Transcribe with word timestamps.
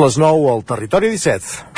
les 0.00 0.16
9 0.16 0.48
al 0.50 0.62
Territori 0.64 1.10
17. 1.10 1.71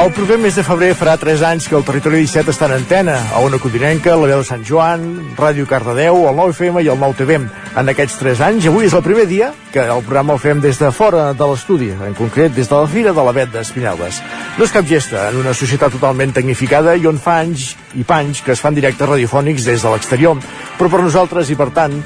El 0.00 0.14
proper 0.16 0.38
mes 0.40 0.56
de 0.56 0.62
febrer 0.64 0.94
farà 0.96 1.18
3 1.20 1.42
anys 1.44 1.66
que 1.68 1.74
el 1.76 1.82
Territori 1.84 2.22
17 2.22 2.48
està 2.54 2.64
en 2.70 2.72
antena, 2.78 3.18
a 3.36 3.42
Ona 3.44 3.58
Codinenca, 3.60 4.14
la 4.16 4.30
veu 4.30 4.38
de 4.40 4.46
Sant 4.48 4.62
Joan, 4.64 5.02
Ràdio 5.36 5.66
Cardedeu, 5.68 6.22
el 6.30 6.38
9FM 6.38 6.80
i 6.86 6.88
el 6.88 6.96
9TV. 7.02 7.36
En 7.82 7.92
aquests 7.92 8.16
3 8.22 8.40
anys, 8.46 8.68
avui 8.70 8.88
és 8.88 8.96
el 8.96 9.04
primer 9.04 9.26
dia 9.28 9.50
que 9.74 9.84
el 9.84 10.00
programa 10.06 10.38
el 10.38 10.40
fem 10.40 10.62
des 10.64 10.80
de 10.80 10.88
fora 10.96 11.34
de 11.36 11.50
l'estudi, 11.50 11.90
en 11.92 12.16
concret 12.16 12.56
des 12.56 12.72
de 12.72 12.80
la 12.80 12.88
Fira 12.88 13.12
de 13.12 13.26
la 13.26 13.36
Bet 13.36 13.52
d'Espinelves. 13.52 14.22
No 14.56 14.64
és 14.64 14.72
cap 14.72 14.88
gesta 14.88 15.28
en 15.28 15.36
una 15.42 15.52
societat 15.52 15.92
totalment 15.92 16.32
tecnificada 16.32 16.96
i 16.96 17.04
on 17.04 17.20
fa 17.20 17.36
anys 17.44 17.74
i 17.92 18.08
panys 18.08 18.40
que 18.40 18.56
es 18.56 18.64
fan 18.64 18.80
directes 18.80 19.04
radiofònics 19.04 19.68
des 19.68 19.84
de 19.84 19.92
l'exterior, 19.92 20.40
però 20.80 20.88
per 20.88 21.04
nosaltres 21.04 21.52
i 21.52 21.60
per 21.60 21.68
tant 21.76 22.00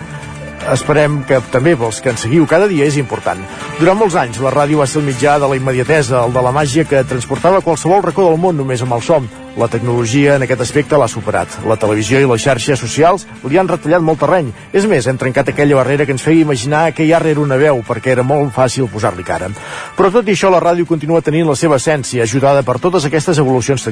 esperem 0.72 1.22
que 1.28 1.40
també 1.52 1.76
pels 1.76 2.00
que 2.00 2.12
ens 2.14 2.24
seguiu 2.26 2.48
cada 2.50 2.68
dia 2.70 2.88
és 2.88 2.98
important. 3.00 3.40
Durant 3.78 3.98
molts 4.00 4.16
anys, 4.16 4.40
la 4.40 4.52
ràdio 4.54 4.80
va 4.80 4.88
ser 4.88 5.02
el 5.02 5.08
mitjà 5.08 5.38
de 5.38 5.50
la 5.50 5.58
immediatesa, 5.60 6.24
el 6.24 6.32
de 6.32 6.44
la 6.44 6.54
màgia 6.54 6.88
que 6.88 7.04
transportava 7.04 7.64
qualsevol 7.64 8.04
racó 8.04 8.30
del 8.30 8.40
món 8.40 8.56
només 8.56 8.82
amb 8.82 8.96
el 8.96 9.04
som. 9.04 9.28
La 9.54 9.68
tecnologia 9.70 10.34
en 10.34 10.42
aquest 10.42 10.64
aspecte 10.64 10.98
l'ha 10.98 11.06
superat. 11.06 11.52
La 11.70 11.76
televisió 11.78 12.18
i 12.18 12.26
les 12.26 12.42
xarxes 12.42 12.80
socials 12.80 13.22
li 13.46 13.58
han 13.60 13.68
retallat 13.70 14.02
molt 14.02 14.18
terreny. 14.18 14.48
És 14.74 14.82
més, 14.90 15.06
hem 15.06 15.18
trencat 15.20 15.52
aquella 15.52 15.76
barrera 15.78 16.02
que 16.08 16.10
ens 16.10 16.24
feia 16.26 16.42
imaginar 16.42 16.88
que 16.90 17.06
ja 17.06 17.20
era 17.22 17.38
una 17.38 17.54
veu, 17.60 17.78
perquè 17.86 18.10
era 18.16 18.24
molt 18.26 18.50
fàcil 18.56 18.88
posar-li 18.90 19.22
cara. 19.22 19.52
Però 19.94 20.10
tot 20.10 20.26
i 20.26 20.34
això, 20.34 20.50
la 20.50 20.58
ràdio 20.58 20.88
continua 20.90 21.22
tenint 21.22 21.46
la 21.46 21.54
seva 21.54 21.78
essència, 21.78 22.24
ajudada 22.24 22.64
per 22.66 22.80
totes 22.82 23.06
aquestes 23.06 23.38
evolucions 23.38 23.86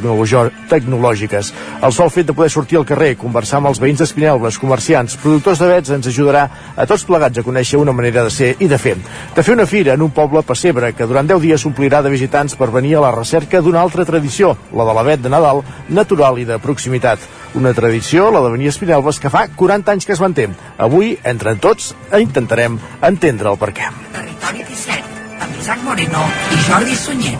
tecnològiques. 0.68 1.52
El 1.78 1.94
sol 1.94 2.10
fet 2.10 2.27
de 2.27 2.34
poder 2.34 2.50
sortir 2.50 2.80
al 2.80 2.88
carrer, 2.88 3.12
conversar 3.20 3.60
amb 3.60 3.70
els 3.70 3.78
veïns 3.78 4.02
d'Espinelves, 4.02 4.58
comerciants, 4.58 5.14
productors 5.22 5.62
de 5.62 5.70
vets, 5.70 5.94
ens 5.94 6.10
ajudarà 6.10 6.48
a 6.74 6.88
tots 6.90 7.06
plegats 7.06 7.38
a 7.38 7.46
conèixer 7.46 7.78
una 7.78 7.94
manera 7.94 8.27
de 8.27 8.34
ser 8.34 8.56
i 8.58 8.66
de 8.66 8.80
fer. 8.83 8.96
De 9.36 9.46
fer 9.46 9.55
una 9.55 9.70
fira 9.70 9.94
en 9.94 10.02
un 10.02 10.10
poble 10.10 10.42
pessebre 10.42 10.90
que 10.90 11.06
durant 11.06 11.30
10 11.30 11.46
dies 11.46 11.62
s'omplirà 11.62 12.02
de 12.02 12.10
visitants 12.10 12.58
per 12.58 12.72
venir 12.74 12.96
a 12.98 13.06
la 13.06 13.14
recerca 13.14 13.62
d'una 13.62 13.78
altra 13.86 14.05
tradició, 14.05 14.56
la 14.74 14.90
de 14.90 14.98
la 14.98 15.06
vet 15.06 15.22
de 15.22 15.30
Nadal, 15.30 15.52
natural 15.89 16.41
i 16.41 16.47
de 16.48 16.58
proximitat. 16.62 17.20
Una 17.58 17.75
tradició, 17.77 18.31
la 18.33 18.41
de 18.41 18.53
venir 18.55 18.70
a 18.70 18.72
Espinelves, 18.72 19.20
que 19.20 19.31
fa 19.33 19.47
40 19.48 19.92
anys 19.92 20.08
que 20.08 20.17
es 20.17 20.22
manté. 20.25 20.48
Avui, 20.78 21.19
entre 21.28 21.55
tots, 21.61 21.92
intentarem 22.19 22.78
entendre 23.03 23.53
el 23.53 23.61
per 23.61 23.73
què. 23.77 23.91
Territori 24.17 24.64
17, 24.70 25.03
amb 25.45 25.61
Isaac 25.61 25.84
Moreno 25.84 26.25
i 26.56 26.62
Jordi 26.69 26.97
Sunyer. 26.97 27.36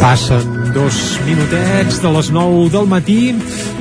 Passen 0.00 0.65
dos 0.76 1.16
minutets 1.24 2.02
de 2.04 2.10
les 2.12 2.28
9 2.28 2.68
del 2.68 2.84
matí 2.84 3.32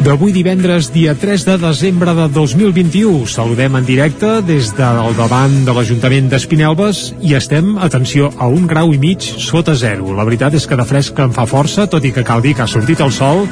d'avui 0.05 0.31
divendres, 0.31 0.87
dia 0.93 1.15
3 1.17 1.43
de 1.43 1.55
desembre 1.59 2.13
de 2.15 2.27
2021. 2.31 3.25
Saludem 3.27 3.75
en 3.75 3.85
directe 3.87 4.29
des 4.47 4.69
del 4.77 5.15
davant 5.17 5.53
de 5.67 5.73
l'Ajuntament 5.75 6.29
d'Espinelves 6.31 7.09
i 7.19 7.33
estem, 7.35 7.73
atenció, 7.83 8.29
a 8.39 8.47
un 8.47 8.67
grau 8.69 8.93
i 8.95 8.99
mig 9.01 9.23
sota 9.23 9.75
zero. 9.75 10.13
La 10.15 10.23
veritat 10.27 10.55
és 10.55 10.67
que 10.67 10.77
de 10.79 10.85
fresc 10.87 11.19
en 11.19 11.33
fa 11.35 11.47
força, 11.49 11.87
tot 11.91 12.05
i 12.05 12.13
que 12.15 12.23
cal 12.23 12.43
dir 12.45 12.53
que 12.55 12.63
ha 12.63 12.69
sortit 12.69 13.01
el 13.03 13.11
sol 13.11 13.43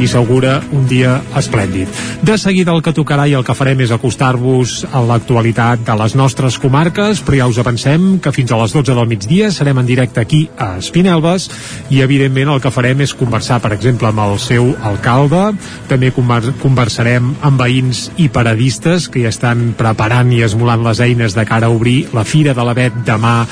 i 0.00 0.08
s'augura 0.10 0.58
un 0.76 0.84
dia 0.90 1.20
esplèndid. 1.40 1.88
De 2.20 2.36
seguida 2.36 2.74
el 2.76 2.84
que 2.84 2.96
tocarà 2.96 3.28
i 3.30 3.36
el 3.38 3.46
que 3.46 3.56
farem 3.56 3.80
és 3.80 3.94
acostar-vos 3.96 4.82
a 4.92 5.00
l'actualitat 5.00 5.86
de 5.88 5.98
les 6.02 6.18
nostres 6.20 6.58
comarques, 6.60 7.24
però 7.24 7.44
ja 7.44 7.48
us 7.48 7.62
avancem 7.62 8.18
que 8.20 8.34
fins 8.34 8.52
a 8.52 8.60
les 8.60 8.76
12 8.76 8.92
del 8.92 9.08
migdia 9.08 9.52
serem 9.54 9.80
en 9.80 9.88
directe 9.88 10.20
aquí 10.20 10.48
a 10.58 10.74
Espinelves 10.82 11.48
i 11.88 12.02
evidentment 12.04 12.52
el 12.56 12.60
que 12.60 12.74
farem 12.74 12.89
és 12.98 13.12
conversar, 13.14 13.60
per 13.62 13.70
exemple, 13.76 14.08
amb 14.10 14.18
el 14.24 14.38
seu 14.42 14.72
alcalde, 14.82 15.52
també 15.86 16.10
conversarem 16.10 17.28
amb 17.46 17.62
veïns 17.62 18.08
i 18.18 18.26
paradistes 18.32 19.06
que 19.06 19.22
ja 19.22 19.30
estan 19.30 19.76
preparant 19.78 20.32
i 20.34 20.42
esmolant 20.42 20.82
les 20.82 20.98
eines 21.04 21.36
de 21.38 21.44
cara 21.46 21.68
a 21.70 21.74
obrir 21.74 22.08
la 22.16 22.24
Fira 22.26 22.54
de 22.56 22.64
l'Avet 22.66 22.96
demà 23.06 23.44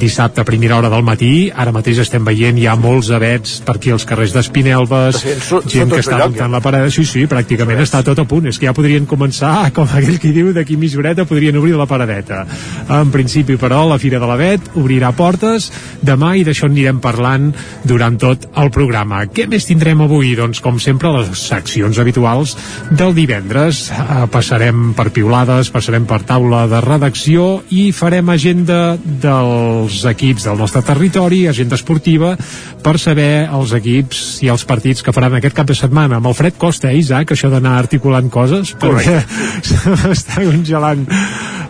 dissabte 0.00 0.40
a 0.40 0.48
primera 0.48 0.78
hora 0.78 0.88
del 0.88 1.04
matí. 1.04 1.50
Ara 1.52 1.74
mateix 1.76 2.00
estem 2.06 2.24
veient 2.24 2.56
ja 2.62 2.76
molts 2.80 3.10
avets 3.12 3.58
per 3.66 3.76
aquí 3.76 3.92
als 3.92 4.06
carrers 4.08 4.32
d'Espinelves, 4.32 5.20
gent 5.68 5.92
que 5.92 6.00
està 6.00 6.22
muntant 6.24 6.56
la 6.56 6.62
parada. 6.64 6.88
Sí, 6.94 7.04
sí, 7.04 7.26
pràcticament 7.28 7.84
està 7.84 8.00
tot 8.06 8.18
a 8.22 8.26
punt. 8.28 8.48
És 8.48 8.60
que 8.60 8.70
ja 8.70 8.76
podrien 8.76 9.08
començar, 9.08 9.72
com 9.76 9.88
aquell 9.90 10.20
qui 10.22 10.32
diu, 10.36 10.52
d'aquí 10.56 10.78
mitja 10.80 11.02
horeta 11.02 11.28
podrien 11.28 11.56
obrir 11.60 11.76
la 11.76 11.88
paradeta. 11.90 12.44
En 12.88 13.12
principi, 13.12 13.58
però, 13.60 13.84
la 13.90 14.00
Fira 14.00 14.20
de 14.22 14.30
l'Avet 14.30 14.72
obrirà 14.76 15.12
portes 15.16 15.70
demà 16.00 16.36
i 16.36 16.44
d'això 16.46 16.70
anirem 16.70 17.00
parlant 17.04 17.50
durant 17.84 18.16
tot 18.20 18.48
el 18.54 18.70
programa. 18.70 18.85
Què 19.34 19.46
més 19.50 19.66
tindrem 19.66 20.00
avui? 20.04 20.34
Doncs, 20.38 20.60
com 20.64 20.78
sempre, 20.82 21.10
les 21.14 21.30
seccions 21.48 21.98
habituals 21.98 22.54
del 22.90 23.14
divendres. 23.16 23.86
Eh, 23.90 24.26
passarem 24.32 24.92
per 24.96 25.08
piulades, 25.14 25.70
passarem 25.74 26.06
per 26.08 26.20
taula 26.28 26.64
de 26.70 26.80
redacció 26.84 27.46
i 27.74 27.90
farem 27.96 28.30
agenda 28.30 28.96
dels 29.02 30.04
equips 30.06 30.46
del 30.46 30.60
nostre 30.60 30.84
territori, 30.86 31.46
agenda 31.50 31.78
esportiva, 31.78 32.36
per 32.82 32.96
saber 33.02 33.48
els 33.50 33.74
equips 33.76 34.24
i 34.46 34.52
els 34.52 34.66
partits 34.68 35.02
que 35.02 35.14
faran 35.16 35.38
aquest 35.38 35.56
cap 35.56 35.66
de 35.66 35.76
setmana. 35.78 36.20
Amb 36.20 36.30
el 36.30 36.38
fred 36.38 36.58
costa, 36.58 36.92
eh, 36.92 37.00
Isaac, 37.02 37.34
això 37.34 37.50
d'anar 37.52 37.76
articulant 37.80 38.30
coses, 38.30 38.74
perquè 38.80 39.20
s'està 39.68 40.42
congelant 40.44 41.06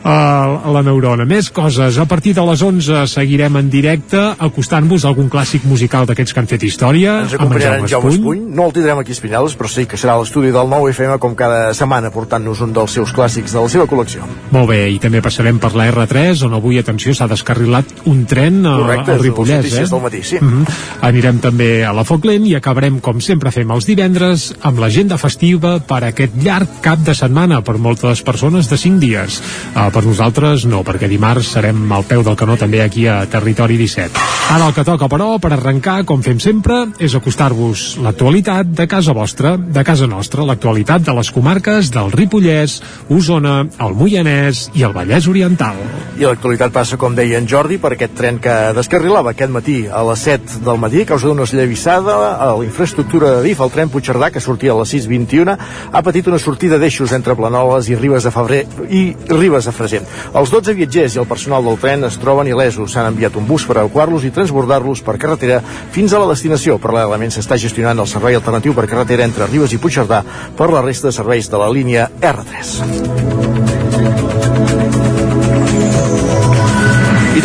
uh, 0.06 0.71
la 0.72 0.83
neurona. 0.87 1.27
Més 1.28 1.50
coses. 1.50 1.99
A 1.99 2.06
partir 2.09 2.34
de 2.37 2.44
les 2.47 2.62
11 2.62 3.05
seguirem 3.11 3.59
en 3.61 3.71
directe 3.72 4.21
acostant-vos 4.47 5.05
a 5.05 5.11
algun 5.11 5.28
clàssic 5.33 5.67
musical 5.69 6.06
d'aquests 6.09 6.34
que 6.34 6.43
han 6.43 6.50
fet 6.50 6.67
història. 6.67 7.19
Ens 7.27 7.37
acompanyarà 7.39 7.81
en 7.83 7.91
Jaume 7.91 8.12
Espuny. 8.15 8.45
No 8.56 8.69
el 8.69 8.75
tindrem 8.77 9.03
aquí 9.03 9.15
a 9.15 9.19
Espinelves, 9.19 9.56
però 9.59 9.71
sí 9.72 9.87
que 9.91 9.99
serà 10.00 10.16
a 10.16 10.22
l'estudi 10.22 10.53
del 10.55 10.71
9FM 10.71 11.19
com 11.22 11.34
cada 11.39 11.75
setmana 11.77 12.12
portant-nos 12.15 12.62
un 12.65 12.75
dels 12.77 12.97
seus 12.99 13.12
clàssics 13.16 13.56
de 13.56 13.62
la 13.65 13.72
seva 13.72 13.89
col·lecció. 13.91 14.27
Molt 14.55 14.71
bé, 14.71 14.81
i 14.95 15.00
també 15.03 15.22
passarem 15.25 15.59
per 15.62 15.72
la 15.77 15.89
R3, 15.91 16.45
on 16.47 16.56
avui, 16.56 16.78
atenció, 16.81 17.15
s'ha 17.16 17.28
descarrilat 17.31 18.06
un 18.06 18.25
tren 18.28 18.62
a, 18.65 18.77
Correcte, 18.83 19.16
al 19.16 19.25
Ripollès. 19.25 19.72
eh? 19.72 19.87
del 19.91 20.03
matí, 20.03 20.22
sí. 20.22 20.37
Uh 20.37 20.49
-huh. 20.49 20.77
Anirem 21.09 21.39
també 21.41 21.84
a 21.84 21.93
la 21.93 22.05
Foc 22.05 22.25
Lent 22.25 22.47
i 22.47 22.55
acabarem, 22.55 23.00
com 23.00 23.21
sempre 23.21 23.50
fem 23.50 23.71
els 23.71 23.87
divendres, 23.87 24.55
amb 24.62 24.78
l'agenda 24.78 25.19
festiva 25.19 25.78
per 25.81 26.05
aquest 26.05 26.33
llarg 26.43 26.69
cap 26.81 26.99
de 26.99 27.15
setmana 27.15 27.62
per 27.62 27.78
moltes 27.78 28.22
persones 28.22 28.69
de 28.69 28.77
5 28.77 28.99
dies. 28.99 29.41
Uh, 29.75 29.91
per 29.97 30.05
nosaltres 30.05 30.67
no, 30.69 30.83
perquè 30.84 31.09
dimarts 31.09 31.55
serem 31.55 31.79
al 31.97 32.05
peu 32.05 32.21
del 32.21 32.37
canó 32.37 32.59
també 32.61 32.83
aquí 32.84 33.07
a 33.09 33.23
Territori 33.33 33.79
17. 33.81 34.25
Ara 34.53 34.69
el 34.69 34.75
que 34.77 34.84
toca, 34.87 35.09
però, 35.11 35.41
per 35.43 35.55
arrencar, 35.57 36.05
com 36.07 36.21
fem 36.23 36.37
sempre, 36.39 36.83
és 37.03 37.17
acostar-vos 37.17 37.97
l'actualitat 38.05 38.69
de 38.77 38.84
casa 38.87 39.15
vostra, 39.17 39.57
de 39.57 39.83
casa 39.89 40.07
nostra, 40.07 40.45
l'actualitat 40.47 41.03
de 41.07 41.15
les 41.17 41.31
comarques 41.34 41.89
del 41.95 42.12
Ripollès, 42.12 42.77
Osona, 43.11 43.57
el 43.83 43.97
Moianès 43.97 44.67
i 44.77 44.84
el 44.87 44.93
Vallès 44.95 45.27
Oriental. 45.33 45.81
I 46.21 46.28
l'actualitat 46.28 46.75
passa, 46.77 46.99
com 47.01 47.17
deia 47.17 47.41
en 47.41 47.49
Jordi, 47.49 47.81
per 47.83 47.95
aquest 47.97 48.15
tren 48.21 48.39
que 48.43 48.55
descarrilava 48.77 49.33
aquest 49.33 49.55
matí 49.55 49.78
a 49.89 50.05
les 50.07 50.23
7 50.28 50.61
del 50.69 50.78
matí 50.78 51.03
a 51.03 51.09
causa 51.09 51.27
d'una 51.27 51.49
esllavissada 51.49 52.15
a 52.37 52.53
la 52.53 52.69
infraestructura 52.69 53.33
de 53.39 53.43
DIF. 53.49 53.65
El 53.65 53.75
tren 53.75 53.91
Puigcerdà, 53.91 54.31
que 54.31 54.45
sortia 54.45 54.77
a 54.77 54.78
les 54.78 54.95
6.21, 54.95 55.57
ha 55.91 56.04
patit 56.07 56.31
una 56.31 56.39
sortida 56.39 56.78
d'eixos 56.78 57.16
entre 57.16 57.34
Planoles 57.34 57.91
i 57.91 57.99
Ribes 57.99 58.28
de 58.28 58.34
Febrer 58.37 58.63
i 58.92 59.03
Ribes 59.33 59.66
de 59.66 59.75
Freser. 59.86 60.03
Els 60.34 60.53
12 60.53 60.74
viatgers 60.77 61.16
i 61.16 61.22
el 61.22 61.28
personal 61.30 61.65
del 61.65 61.78
tren 61.80 62.04
es 62.09 62.18
troben 62.22 62.50
il·lesos. 62.50 62.92
S'han 62.92 63.10
enviat 63.12 63.36
un 63.38 63.47
bus 63.47 63.66
per 63.66 63.78
evacuar-los 63.80 64.27
i 64.27 64.33
transbordar-los 64.34 65.03
per 65.06 65.18
carretera 65.22 65.60
fins 65.94 66.12
a 66.12 66.22
la 66.22 66.30
destinació. 66.33 66.80
Paral·lelament 66.83 67.34
s'està 67.34 67.59
gestionant 67.60 68.03
el 68.03 68.10
servei 68.10 68.38
alternatiu 68.38 68.74
per 68.74 68.88
carretera 68.91 69.27
entre 69.27 69.48
Ribes 69.50 69.77
i 69.77 69.80
Puigcerdà 69.83 70.22
per 70.56 70.71
la 70.72 70.84
resta 70.84 71.10
de 71.10 71.16
serveis 71.16 71.50
de 71.50 71.62
la 71.62 71.71
línia 71.72 72.10
R3. 72.21 73.66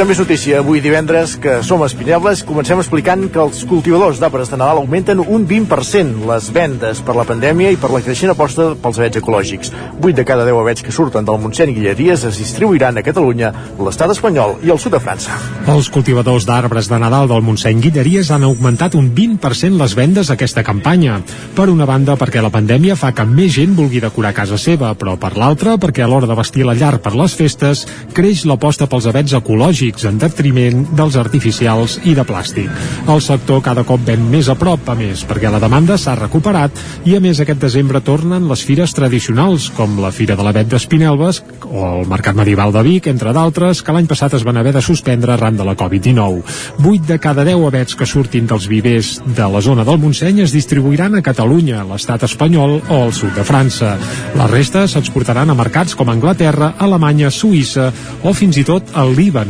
També 0.01 0.15
és 0.15 0.19
notícia 0.24 0.57
avui 0.57 0.80
divendres 0.81 1.36
que 1.38 1.59
som 1.62 1.83
a 1.83 1.86
Espinelves. 1.86 2.39
Comencem 2.48 2.80
explicant 2.81 3.27
que 3.30 3.38
els 3.38 3.59
cultivadors 3.69 4.18
d'arbres 4.18 4.50
de 4.50 4.57
Nadal 4.57 4.80
augmenten 4.80 5.19
un 5.21 5.44
20% 5.45 6.24
les 6.25 6.48
vendes 6.56 7.03
per 7.06 7.13
la 7.13 7.25
pandèmia 7.30 7.69
i 7.69 7.77
per 7.77 7.92
la 7.94 8.00
creixent 8.01 8.31
aposta 8.33 8.71
pels 8.81 8.98
avets 8.98 9.19
ecològics. 9.19 9.69
8 10.01 10.15
de 10.18 10.25
cada 10.25 10.48
10 10.48 10.57
avets 10.57 10.81
que 10.81 10.94
surten 10.95 11.27
del 11.27 11.38
Montseny 11.44 11.69
i 11.69 11.75
Guilleries 11.75 12.24
es 12.25 12.39
distribuiran 12.42 12.98
a 12.98 13.03
Catalunya, 13.06 13.51
l'estat 13.77 14.15
espanyol 14.15 14.56
i 14.65 14.71
el 14.74 14.80
sud 14.81 14.95
de 14.95 15.03
França. 15.03 15.38
Els 15.69 15.92
cultivadors 15.94 16.50
d'arbres 16.50 16.89
de 16.89 16.97
Nadal 16.97 17.30
del 17.30 17.45
Montseny 17.45 17.86
Guilleries 17.86 18.33
han 18.33 18.47
augmentat 18.50 18.97
un 18.97 19.12
20% 19.13 19.77
les 19.77 19.94
vendes 19.94 20.33
aquesta 20.33 20.65
campanya. 20.65 21.19
Per 21.54 21.69
una 21.69 21.86
banda, 21.86 22.18
perquè 22.18 22.42
la 22.42 22.50
pandèmia 22.50 22.97
fa 22.97 23.13
que 23.13 23.27
més 23.30 23.54
gent 23.59 23.77
vulgui 23.77 24.01
decorar 24.01 24.33
casa 24.33 24.57
seva, 24.57 24.95
però 24.97 25.13
per 25.21 25.36
l'altra, 25.38 25.77
perquè 25.77 26.01
a 26.01 26.09
l'hora 26.09 26.25
de 26.25 26.42
vestir 26.42 26.65
la 26.65 26.74
llar 26.74 26.95
per 26.97 27.13
les 27.13 27.38
festes, 27.38 27.86
creix 28.18 28.47
l'aposta 28.50 28.89
pels 28.89 29.12
avets 29.13 29.38
ecològics 29.38 29.90
ecològics 29.91 30.07
en 30.07 30.17
detriment 30.19 30.85
dels 30.95 31.15
artificials 31.19 31.99
i 32.05 32.15
de 32.15 32.23
plàstic. 32.23 32.69
El 33.07 33.21
sector 33.21 33.61
cada 33.61 33.83
cop 33.83 34.01
ven 34.05 34.23
més 34.31 34.49
a 34.49 34.55
prop, 34.55 34.88
a 34.89 34.95
més, 34.95 35.23
perquè 35.27 35.51
la 35.51 35.59
demanda 35.59 35.97
s'ha 35.97 36.15
recuperat 36.15 36.71
i 37.05 37.15
a 37.15 37.19
més 37.19 37.39
aquest 37.39 37.59
desembre 37.59 38.01
tornen 38.01 38.47
les 38.47 38.63
fires 38.63 38.93
tradicionals, 38.93 39.69
com 39.75 39.99
la 39.99 40.11
Fira 40.11 40.35
de 40.35 40.43
l'Avet 40.43 40.69
d'Espinelves 40.71 41.41
o 41.67 41.85
el 41.85 42.07
Mercat 42.07 42.35
Medieval 42.35 42.71
de 42.71 42.83
Vic, 42.83 43.07
entre 43.07 43.33
d'altres, 43.33 43.81
que 43.81 43.93
l'any 43.93 44.07
passat 44.07 44.33
es 44.33 44.43
van 44.43 44.57
haver 44.57 44.73
de 44.73 44.81
suspendre 44.81 45.33
arran 45.33 45.57
de 45.57 45.65
la 45.65 45.75
Covid-19. 45.75 46.41
8 46.81 47.07
de 47.07 47.19
cada 47.19 47.45
10 47.45 47.67
avets 47.67 47.95
que 47.95 48.07
surtin 48.07 48.47
dels 48.47 48.67
vivers 48.67 49.19
de 49.25 49.47
la 49.51 49.61
zona 49.61 49.83
del 49.83 49.99
Montseny 49.99 50.41
es 50.45 50.55
distribuiran 50.55 51.15
a 51.15 51.23
Catalunya, 51.25 51.83
l'estat 51.87 52.23
espanyol 52.27 52.79
o 52.87 53.03
al 53.03 53.13
sud 53.13 53.35
de 53.35 53.45
França. 53.47 53.97
La 54.37 54.47
resta 54.47 54.87
s'exportaran 54.87 55.49
a 55.49 55.57
mercats 55.57 55.95
com 55.95 56.09
Anglaterra, 56.09 56.73
Alemanya, 56.79 57.31
Suïssa 57.31 57.91
o 58.23 58.33
fins 58.33 58.57
i 58.61 58.67
tot 58.67 58.95
al 58.97 59.15
Líban. 59.15 59.49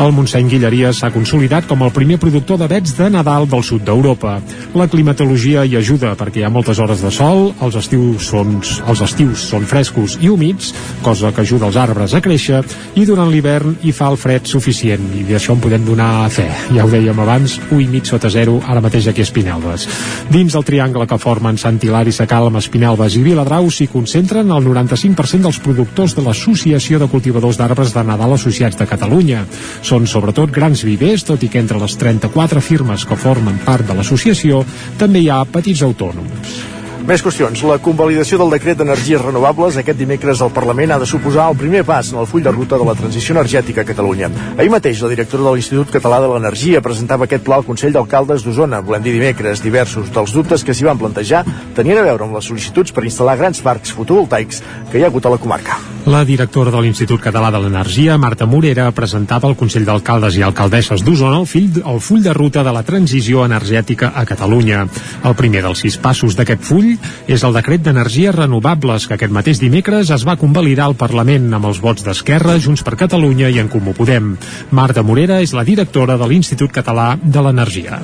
El 0.00 0.12
Montseny 0.16 0.48
Guilleria 0.50 0.92
s'ha 0.96 1.10
consolidat 1.14 1.66
com 1.70 1.82
el 1.84 1.92
primer 1.94 2.18
productor 2.22 2.60
d'avets 2.60 2.94
de 2.98 3.10
Nadal 3.10 3.48
del 3.50 3.64
sud 3.66 3.84
d'Europa. 3.86 4.38
La 4.74 4.88
climatologia 4.88 5.64
hi 5.66 5.76
ajuda 5.78 6.14
perquè 6.18 6.42
hi 6.42 6.46
ha 6.46 6.52
moltes 6.52 6.78
hores 6.78 7.02
de 7.04 7.10
sol, 7.14 7.50
els 7.62 7.76
estius 7.80 8.30
són, 8.30 8.58
els 8.60 9.02
estius 9.06 9.44
són 9.50 9.66
frescos 9.68 10.16
i 10.20 10.30
humits, 10.30 10.72
cosa 11.02 11.32
que 11.34 11.42
ajuda 11.44 11.68
els 11.70 11.78
arbres 11.80 12.14
a 12.14 12.22
créixer, 12.24 12.62
i 12.94 13.06
durant 13.08 13.30
l'hivern 13.30 13.76
hi 13.82 13.92
fa 13.96 14.10
el 14.12 14.18
fred 14.20 14.46
suficient, 14.50 15.10
i 15.18 15.24
d'això 15.28 15.56
en 15.56 15.64
podem 15.64 15.84
donar 15.86 16.28
fe. 16.32 16.46
Ja 16.74 16.84
ho 16.84 16.90
dèiem 16.92 17.18
abans, 17.22 17.58
1 17.70 17.80
i 17.82 17.88
mig 17.90 18.08
sota 18.08 18.30
zero, 18.30 18.58
ara 18.66 18.82
mateix 18.84 19.08
aquí 19.10 19.24
a 19.24 19.28
Espinelves. 19.28 19.86
Dins 20.30 20.54
del 20.56 20.66
triangle 20.66 21.06
que 21.10 21.18
formen 21.18 21.58
Sant 21.60 21.80
Hilari, 21.82 22.12
Sacalm, 22.14 22.56
Espinelves 22.60 23.16
i 23.18 23.24
Viladrau 23.24 23.70
s'hi 23.70 23.88
concentren 23.90 24.50
el 24.54 24.66
95% 24.66 25.46
dels 25.46 25.60
productors 25.64 26.16
de 26.16 26.24
l'Associació 26.26 27.00
de 27.00 27.08
Cultivadors 27.10 27.58
d'Arbres 27.60 27.94
de 27.94 28.04
Nadal 28.06 28.36
Associats 28.36 28.78
de 28.78 28.86
Catalunya. 28.86 29.44
Són 29.82 30.08
sobretot 30.10 30.52
grans 30.54 30.84
vivers, 30.86 31.24
tot 31.28 31.42
i 31.42 31.52
que 31.52 31.62
entre 31.62 31.80
les 31.80 31.96
34 32.00 32.60
firmes 32.64 33.06
que 33.06 33.18
formen 33.18 33.62
part 33.64 33.86
de 33.86 33.96
l'associació 33.96 34.64
també 34.98 35.24
hi 35.24 35.30
ha 35.30 35.44
petits 35.48 35.82
autònoms. 35.86 36.60
Més 37.08 37.22
qüestions. 37.24 37.62
La 37.64 37.78
convalidació 37.80 38.36
del 38.38 38.52
decret 38.52 38.76
d'energies 38.76 39.22
renovables 39.22 39.78
aquest 39.80 39.96
dimecres 39.98 40.42
al 40.44 40.52
Parlament 40.52 40.92
ha 40.92 40.98
de 41.00 41.08
suposar 41.08 41.46
el 41.48 41.56
primer 41.56 41.80
pas 41.88 42.10
en 42.12 42.18
el 42.20 42.28
full 42.28 42.44
de 42.44 42.52
ruta 42.52 42.76
de 42.78 42.84
la 42.84 42.94
transició 42.94 43.32
energètica 43.34 43.80
a 43.80 43.88
Catalunya. 43.88 44.28
Ahir 44.58 44.68
mateix, 44.70 45.00
la 45.00 45.08
directora 45.08 45.46
de 45.46 45.54
l'Institut 45.56 45.94
Català 45.94 46.20
de 46.20 46.28
l'Energia 46.30 46.82
presentava 46.84 47.24
aquest 47.24 47.46
pla 47.46 47.56
al 47.56 47.64
Consell 47.64 47.96
d'Alcaldes 47.96 48.44
d'Osona. 48.44 48.82
Volem 48.84 49.06
dir 49.06 49.14
dimecres, 49.16 49.64
diversos 49.64 50.12
dels 50.12 50.36
dubtes 50.36 50.62
que 50.62 50.76
s'hi 50.76 50.84
van 50.86 51.00
plantejar 51.00 51.42
tenien 51.74 52.02
a 52.02 52.04
veure 52.04 52.28
amb 52.28 52.36
les 52.36 52.50
sol·licituds 52.52 52.92
per 52.92 53.06
instal·lar 53.08 53.38
grans 53.40 53.64
parcs 53.64 53.96
fotovoltaics 53.96 54.60
que 54.92 55.00
hi 55.00 55.06
ha 55.06 55.08
hagut 55.08 55.24
a 55.24 55.32
la 55.32 55.40
comarca. 55.40 55.80
La 56.10 56.24
directora 56.26 56.72
de 56.74 56.80
l'Institut 56.82 57.20
Català 57.22 57.52
de 57.54 57.58
l'Energia, 57.62 58.16
Marta 58.18 58.46
Morera, 58.50 58.88
presentava 58.90 59.46
al 59.46 59.54
Consell 59.54 59.84
d'Alcaldes 59.86 60.34
i 60.34 60.42
Alcaldesses 60.42 61.04
d'Osona 61.06 61.36
el, 61.38 61.44
fill, 61.46 61.76
el 61.86 62.00
full 62.02 62.24
de 62.24 62.32
ruta 62.34 62.64
de 62.66 62.72
la 62.74 62.82
transició 62.82 63.44
energètica 63.46 64.08
a 64.18 64.24
Catalunya. 64.26 64.80
El 65.22 65.36
primer 65.38 65.62
dels 65.62 65.84
sis 65.84 66.00
passos 66.02 66.34
d'aquest 66.34 66.64
full 66.66 66.88
és 67.30 67.44
el 67.46 67.54
decret 67.54 67.84
d'energies 67.84 68.34
renovables 68.34 69.06
que 69.06 69.14
aquest 69.14 69.36
mateix 69.36 69.60
dimecres 69.62 70.10
es 70.10 70.24
va 70.26 70.34
convalidar 70.40 70.88
al 70.88 70.98
Parlament 70.98 71.46
amb 71.54 71.68
els 71.70 71.78
vots 71.84 72.02
d'Esquerra, 72.08 72.56
Junts 72.58 72.82
per 72.82 72.96
Catalunya 73.04 73.52
i 73.54 73.62
en 73.62 73.70
Comú 73.70 73.94
Podem. 73.94 74.34
Marta 74.74 75.06
Morera 75.06 75.38
és 75.46 75.54
la 75.54 75.62
directora 75.68 76.18
de 76.18 76.26
l'Institut 76.26 76.74
Català 76.74 77.12
de 77.22 77.46
l'Energia. 77.46 78.00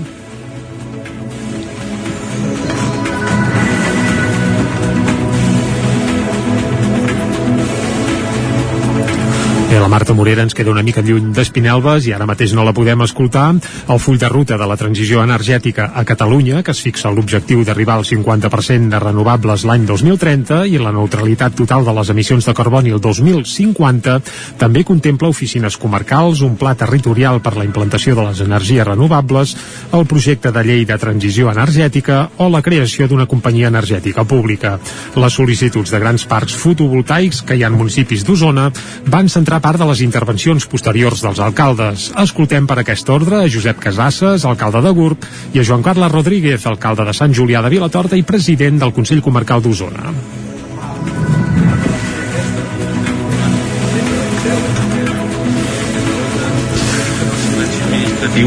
Bé, 9.77 9.81
la 9.81 9.89
Marta 9.93 10.15
Morera 10.15 10.41
ens 10.41 10.55
queda 10.57 10.71
una 10.73 10.81
mica 10.81 11.03
lluny 11.05 11.35
d'Espinelves 11.37 12.07
i 12.09 12.13
ara 12.17 12.25
mateix 12.25 12.55
no 12.57 12.63
la 12.65 12.73
podem 12.73 13.03
escoltar. 13.05 13.51
El 13.93 13.99
full 14.01 14.17
de 14.17 14.29
ruta 14.33 14.57
de 14.57 14.65
la 14.65 14.77
transició 14.81 15.21
energètica 15.21 15.91
a 15.93 16.05
Catalunya, 16.09 16.63
que 16.65 16.73
es 16.73 16.81
fixa 16.81 17.11
l'objectiu 17.13 17.61
d'arribar 17.61 17.99
al 17.99 18.07
50% 18.09 18.89
de 18.89 19.01
renovables 19.03 19.67
l'any 19.69 19.85
2030 19.85 20.63
i 20.73 20.81
la 20.81 20.95
neutralitat 20.97 21.59
total 21.59 21.85
de 21.85 21.93
les 21.99 22.13
emissions 22.15 22.49
de 22.49 22.55
carboni 22.57 22.95
el 22.97 23.03
2050, 23.05 24.15
també 24.57 24.81
contempla 24.81 25.29
oficines 25.29 25.77
comarcals, 25.77 26.41
un 26.41 26.57
pla 26.57 26.73
territorial 26.73 27.43
per 27.45 27.53
la 27.59 27.69
implantació 27.69 28.17
de 28.17 28.25
les 28.31 28.41
energies 28.47 28.89
renovables, 28.89 29.55
el 29.93 30.09
projecte 30.09 30.55
de 30.57 30.65
llei 30.65 30.89
de 30.89 30.97
transició 30.97 31.53
energètica 31.53 32.23
o 32.39 32.49
la 32.49 32.63
creació 32.65 33.11
d'una 33.11 33.29
companyia 33.29 33.69
energètica 33.69 34.25
pública. 34.25 34.79
Les 35.21 35.37
sol·licituds 35.37 35.93
de 35.93 36.01
grans 36.01 36.25
parcs 36.25 36.57
fotovoltaics 36.65 37.45
que 37.45 37.61
hi 37.61 37.67
ha 37.67 37.69
en 37.69 37.77
municipis 37.77 38.25
d'Osona 38.25 38.71
van 39.13 39.29
centrar 39.29 39.61
part 39.67 39.83
de 39.83 39.87
les 39.89 40.01
intervencions 40.05 40.63
posteriors 40.71 41.25
dels 41.25 41.41
alcaldes. 41.43 42.11
Escoltem 42.23 42.69
per 42.71 42.77
aquest 42.79 43.09
ordre 43.11 43.41
a 43.43 43.49
Josep 43.51 43.81
Casasses, 43.83 44.45
alcalde 44.47 44.79
de 44.85 44.93
Gurb, 44.95 45.27
i 45.55 45.59
a 45.59 45.65
Joan 45.67 45.83
Carles 45.83 46.13
Rodríguez, 46.13 46.67
alcalde 46.71 47.03
de 47.09 47.15
Sant 47.17 47.35
Julià 47.35 47.65
de 47.65 47.73
Vilatorta 47.73 48.15
i 48.15 48.23
president 48.23 48.79
del 48.79 48.95
Consell 48.95 49.25
Comarcal 49.27 49.65
d'Osona. 49.65 50.13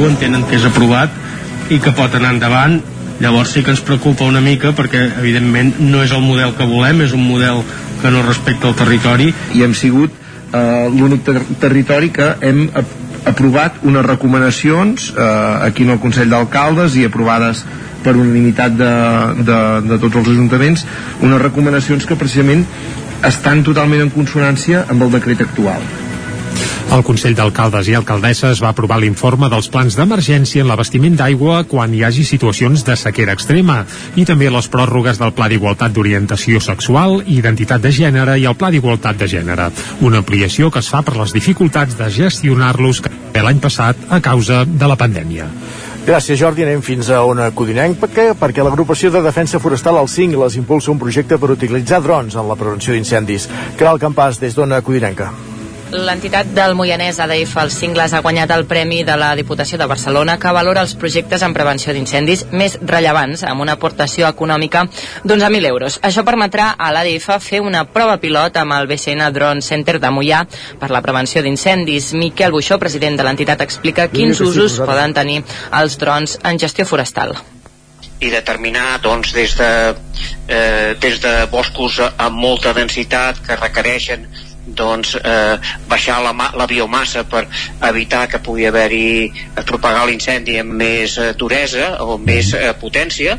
entenen 0.10 0.44
que 0.48 0.56
és 0.56 0.66
aprovat 0.68 1.12
i 1.74 1.80
que 1.82 1.92
pot 1.98 2.14
anar 2.16 2.32
endavant 2.36 2.78
llavors 3.20 3.52
sí 3.54 3.64
que 3.66 3.74
ens 3.74 3.82
preocupa 3.86 4.28
una 4.30 4.42
mica 4.46 4.72
perquè 4.78 5.02
evidentment 5.20 5.74
no 5.82 6.04
és 6.06 6.14
el 6.16 6.24
model 6.24 6.54
que 6.58 6.68
volem 6.70 7.02
és 7.06 7.14
un 7.18 7.26
model 7.26 7.64
que 8.00 8.12
no 8.14 8.24
respecta 8.24 8.70
el 8.70 8.78
territori 8.80 9.34
i 9.58 9.66
hem 9.66 9.76
sigut 9.76 10.19
eh, 10.54 10.90
l'únic 10.96 11.24
ter 11.28 11.38
territori 11.62 12.12
que 12.16 12.34
hem 12.42 12.68
aprovat 13.30 13.84
unes 13.84 14.06
recomanacions 14.06 15.12
eh, 15.12 15.68
aquí 15.68 15.84
en 15.84 15.96
el 15.96 16.02
Consell 16.04 16.32
d'Alcaldes 16.32 16.96
i 17.00 17.06
aprovades 17.08 17.66
per 18.04 18.16
unanimitat 18.16 18.78
de, 18.80 18.92
de, 19.44 19.60
de 19.90 19.98
tots 20.00 20.22
els 20.22 20.32
ajuntaments 20.36 20.86
unes 21.22 21.42
recomanacions 21.42 22.08
que 22.08 22.20
precisament 22.20 22.64
estan 23.28 23.66
totalment 23.68 24.06
en 24.06 24.14
consonància 24.14 24.86
amb 24.88 25.04
el 25.04 25.12
decret 25.18 25.44
actual 25.44 25.84
el 26.96 27.04
Consell 27.06 27.36
d'Alcaldes 27.38 27.90
i 27.92 27.96
Alcaldesses 28.00 28.64
va 28.64 28.72
aprovar 28.74 29.00
l'informe 29.00 29.50
dels 29.52 29.70
plans 29.70 29.98
d'emergència 29.98 30.64
en 30.64 30.72
l'abastiment 30.72 31.16
d'aigua 31.20 31.64
quan 31.70 31.94
hi 31.94 32.04
hagi 32.04 32.26
situacions 32.26 32.86
de 32.88 32.96
sequera 32.98 33.36
extrema 33.38 33.84
i 34.16 34.26
també 34.26 34.50
les 34.50 34.72
pròrrogues 34.72 35.22
del 35.22 35.36
Pla 35.38 35.50
d'Igualtat 35.52 35.94
d'Orientació 35.94 36.62
Sexual 36.64 37.22
Identitat 37.28 37.84
de 37.84 37.94
Gènere 37.94 38.40
i 38.40 38.48
el 38.50 38.58
Pla 38.58 38.72
d'Igualtat 38.74 39.20
de 39.22 39.30
Gènere, 39.30 39.70
una 40.02 40.24
ampliació 40.24 40.72
que 40.72 40.84
es 40.84 40.90
fa 40.90 41.04
per 41.06 41.18
les 41.20 41.36
dificultats 41.36 41.98
de 42.00 42.10
gestionar-los 42.10 43.04
l'any 43.50 43.60
passat 43.64 44.10
a 44.10 44.20
causa 44.22 44.64
de 44.66 44.88
la 44.90 44.98
pandèmia. 45.00 45.48
Gràcies, 46.06 46.40
Jordi. 46.40 46.64
Anem 46.66 46.82
fins 46.86 47.10
a 47.10 47.22
Ona 47.28 47.50
Codinenc 47.56 48.00
perquè, 48.02 48.32
perquè 48.40 48.66
l'agrupació 48.66 49.12
de 49.14 49.22
defensa 49.26 49.62
forestal 49.62 50.00
al 50.00 50.10
CINC 50.10 50.38
les 50.40 50.58
impulsa 50.62 50.94
un 50.94 51.02
projecte 51.02 51.38
per 51.38 51.52
utilitzar 51.58 52.02
drons 52.06 52.40
en 52.40 52.50
la 52.50 52.58
prevenció 52.60 52.96
d'incendis. 52.96 53.50
Caral 53.78 54.02
Campàs, 54.02 54.42
des 54.42 54.58
d'Ona 54.58 54.82
Codinenca. 54.86 55.32
L'entitat 55.90 56.52
del 56.54 56.76
Moianès 56.78 57.18
ADF 57.18 57.56
Els 57.64 57.76
Cingles 57.82 58.12
ha 58.14 58.20
guanyat 58.22 58.52
el 58.54 58.68
Premi 58.70 59.00
de 59.02 59.16
la 59.18 59.32
Diputació 59.34 59.80
de 59.82 59.88
Barcelona 59.90 60.36
que 60.38 60.52
valora 60.54 60.84
els 60.86 60.94
projectes 61.02 61.42
en 61.42 61.54
prevenció 61.56 61.96
d'incendis 61.96 62.44
més 62.54 62.76
rellevants 62.92 63.42
amb 63.50 63.64
una 63.66 63.74
aportació 63.74 64.28
econòmica 64.30 64.84
d'11.000 65.24 65.66
euros. 65.66 65.98
Això 66.06 66.22
permetrà 66.28 66.76
a 66.78 66.92
l'ADF 66.94 67.32
fer 67.42 67.64
una 67.66 67.88
prova 67.90 68.20
pilot 68.22 68.60
amb 68.62 68.76
el 68.78 68.86
BCN 68.92 69.32
Drone 69.34 69.66
Center 69.66 69.98
de 69.98 70.12
Mollà 70.14 70.44
per 70.78 70.92
la 70.94 71.02
prevenció 71.02 71.42
d'incendis. 71.42 72.12
Miquel 72.14 72.54
Buixó, 72.54 72.78
president 72.78 73.18
de 73.18 73.26
l'entitat, 73.26 73.64
explica 73.66 74.12
quins 74.14 74.44
usos 74.46 74.78
poden 74.84 75.16
tenir 75.18 75.40
els 75.80 75.98
drons 75.98 76.38
en 76.44 76.62
gestió 76.62 76.86
forestal 76.86 77.34
i 78.20 78.28
determinar 78.28 79.00
doncs, 79.00 79.32
des, 79.32 79.54
de, 79.56 79.96
eh, 80.52 80.96
des 81.00 81.22
de 81.24 81.34
boscos 81.48 82.02
amb 82.04 82.36
molta 82.36 82.74
densitat 82.76 83.40
que 83.46 83.56
requereixen 83.56 84.28
doncs, 84.76 85.16
eh, 85.16 85.58
baixar 85.90 86.20
la, 86.24 86.34
la 86.34 86.68
biomassa 86.70 87.26
per 87.30 87.46
evitar 87.90 88.28
que 88.30 88.42
pugui 88.44 88.68
haver-hi 88.70 89.30
eh, 89.30 89.64
propagar 89.66 90.06
l'incendi 90.10 90.60
amb 90.62 90.76
més 90.82 91.18
eh, 91.18 91.32
duresa 91.38 91.96
o 92.06 92.18
més 92.18 92.54
eh, 92.54 92.74
potència. 92.80 93.38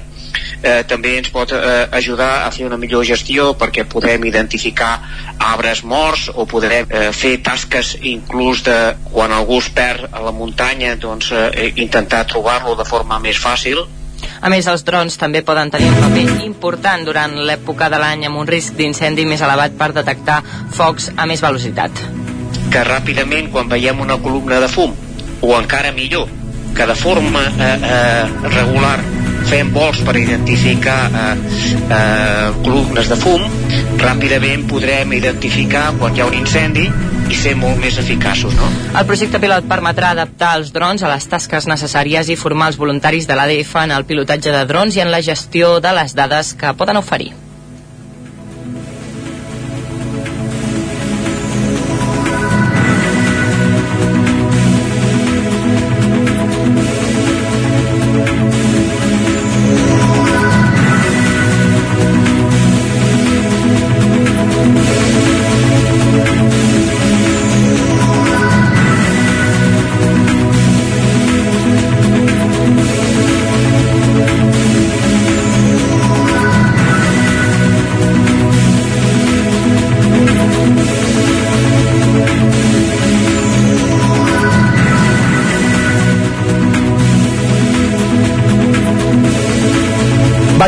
Eh, 0.62 0.82
també 0.88 1.16
ens 1.18 1.30
pot 1.32 1.52
eh, 1.56 1.86
ajudar 1.96 2.44
a 2.46 2.50
fer 2.54 2.66
una 2.68 2.78
millor 2.80 3.04
gestió 3.08 3.50
perquè 3.58 3.86
podem 3.88 4.26
identificar 4.28 4.90
arbres 5.50 5.82
morts 5.82 6.28
o 6.34 6.46
podrem 6.48 6.86
eh, 6.88 7.08
fer 7.16 7.38
tasques 7.44 7.96
inclús 8.12 8.64
de 8.66 8.76
quan 9.10 9.32
algú 9.34 9.58
es 9.62 9.70
perd 9.74 10.10
a 10.12 10.22
la 10.26 10.34
muntanya 10.36 10.94
doncs 11.00 11.32
eh, 11.32 11.72
intentar 11.82 12.26
trobar-lo 12.28 12.76
de 12.78 12.86
forma 12.88 13.18
més 13.24 13.40
fàcil 13.40 13.82
a 14.40 14.48
més, 14.48 14.66
els 14.72 14.84
drons 14.88 15.18
també 15.20 15.42
poden 15.44 15.70
tenir 15.72 15.90
un 15.92 16.00
paper 16.00 16.44
important 16.46 17.04
durant 17.04 17.34
l'època 17.48 17.90
de 17.92 18.00
l'any 18.00 18.24
amb 18.28 18.40
un 18.40 18.48
risc 18.48 18.76
d'incendi 18.78 19.26
més 19.28 19.42
elevat 19.44 19.76
per 19.76 19.92
detectar 19.96 20.40
focs 20.76 21.10
a 21.16 21.26
més 21.28 21.42
velocitat. 21.44 22.02
Que 22.72 22.84
ràpidament, 22.86 23.50
quan 23.52 23.68
veiem 23.68 24.00
una 24.00 24.16
columna 24.22 24.60
de 24.62 24.68
fum, 24.72 24.94
o 25.40 25.54
encara 25.58 25.92
millor, 25.92 26.28
que 26.76 26.86
de 26.86 26.96
forma 26.96 27.42
eh, 27.50 27.72
eh, 27.92 28.48
regular 28.54 28.98
fem 29.50 29.72
vols 29.74 30.00
per 30.06 30.14
identificar 30.16 30.98
eh, 31.10 31.30
eh, 31.90 32.50
columnes 32.64 33.08
de 33.10 33.18
fum, 33.20 33.44
ràpidament 34.00 34.66
podrem 34.70 35.16
identificar 35.18 35.90
quan 35.98 36.16
hi 36.16 36.22
ha 36.22 36.28
un 36.30 36.38
incendi 36.38 36.86
i 37.30 37.36
ser 37.38 37.54
molt 37.58 37.78
més 37.80 37.98
eficaços. 38.02 38.56
No? 38.58 38.68
El 38.98 39.06
projecte 39.06 39.40
pilot 39.42 39.68
permetrà 39.70 40.14
adaptar 40.14 40.56
els 40.58 40.72
drons 40.74 41.04
a 41.04 41.12
les 41.12 41.28
tasques 41.30 41.68
necessàries 41.70 42.30
i 42.30 42.38
formar 42.38 42.72
els 42.72 42.80
voluntaris 42.80 43.28
de 43.30 43.38
l'ADF 43.38 43.76
en 43.84 43.94
el 43.94 44.08
pilotatge 44.08 44.54
de 44.54 44.64
drons 44.66 44.98
i 44.98 45.04
en 45.04 45.14
la 45.14 45.22
gestió 45.22 45.78
de 45.80 45.94
les 46.00 46.16
dades 46.18 46.54
que 46.58 46.74
poden 46.74 46.98
oferir. 47.00 47.32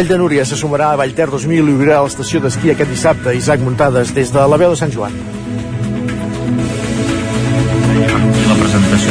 Vall 0.03 0.09
de 0.09 0.17
Núria 0.19 0.45
se 0.45 0.57
sumarà 0.59 0.89
a 0.91 0.97
Vallter 0.99 1.29
2000 1.31 1.69
i 1.71 1.75
obrirà 1.77 2.01
l'estació 2.03 2.41
d'esquí 2.43 2.73
aquest 2.73 2.91
dissabte. 2.91 3.37
Isaac 3.39 3.63
Muntades 3.63 4.11
des 4.19 4.35
de 4.35 4.49
la 4.51 4.59
veu 4.59 4.75
de 4.75 4.83
Sant 4.83 4.91
Joan. 4.99 5.15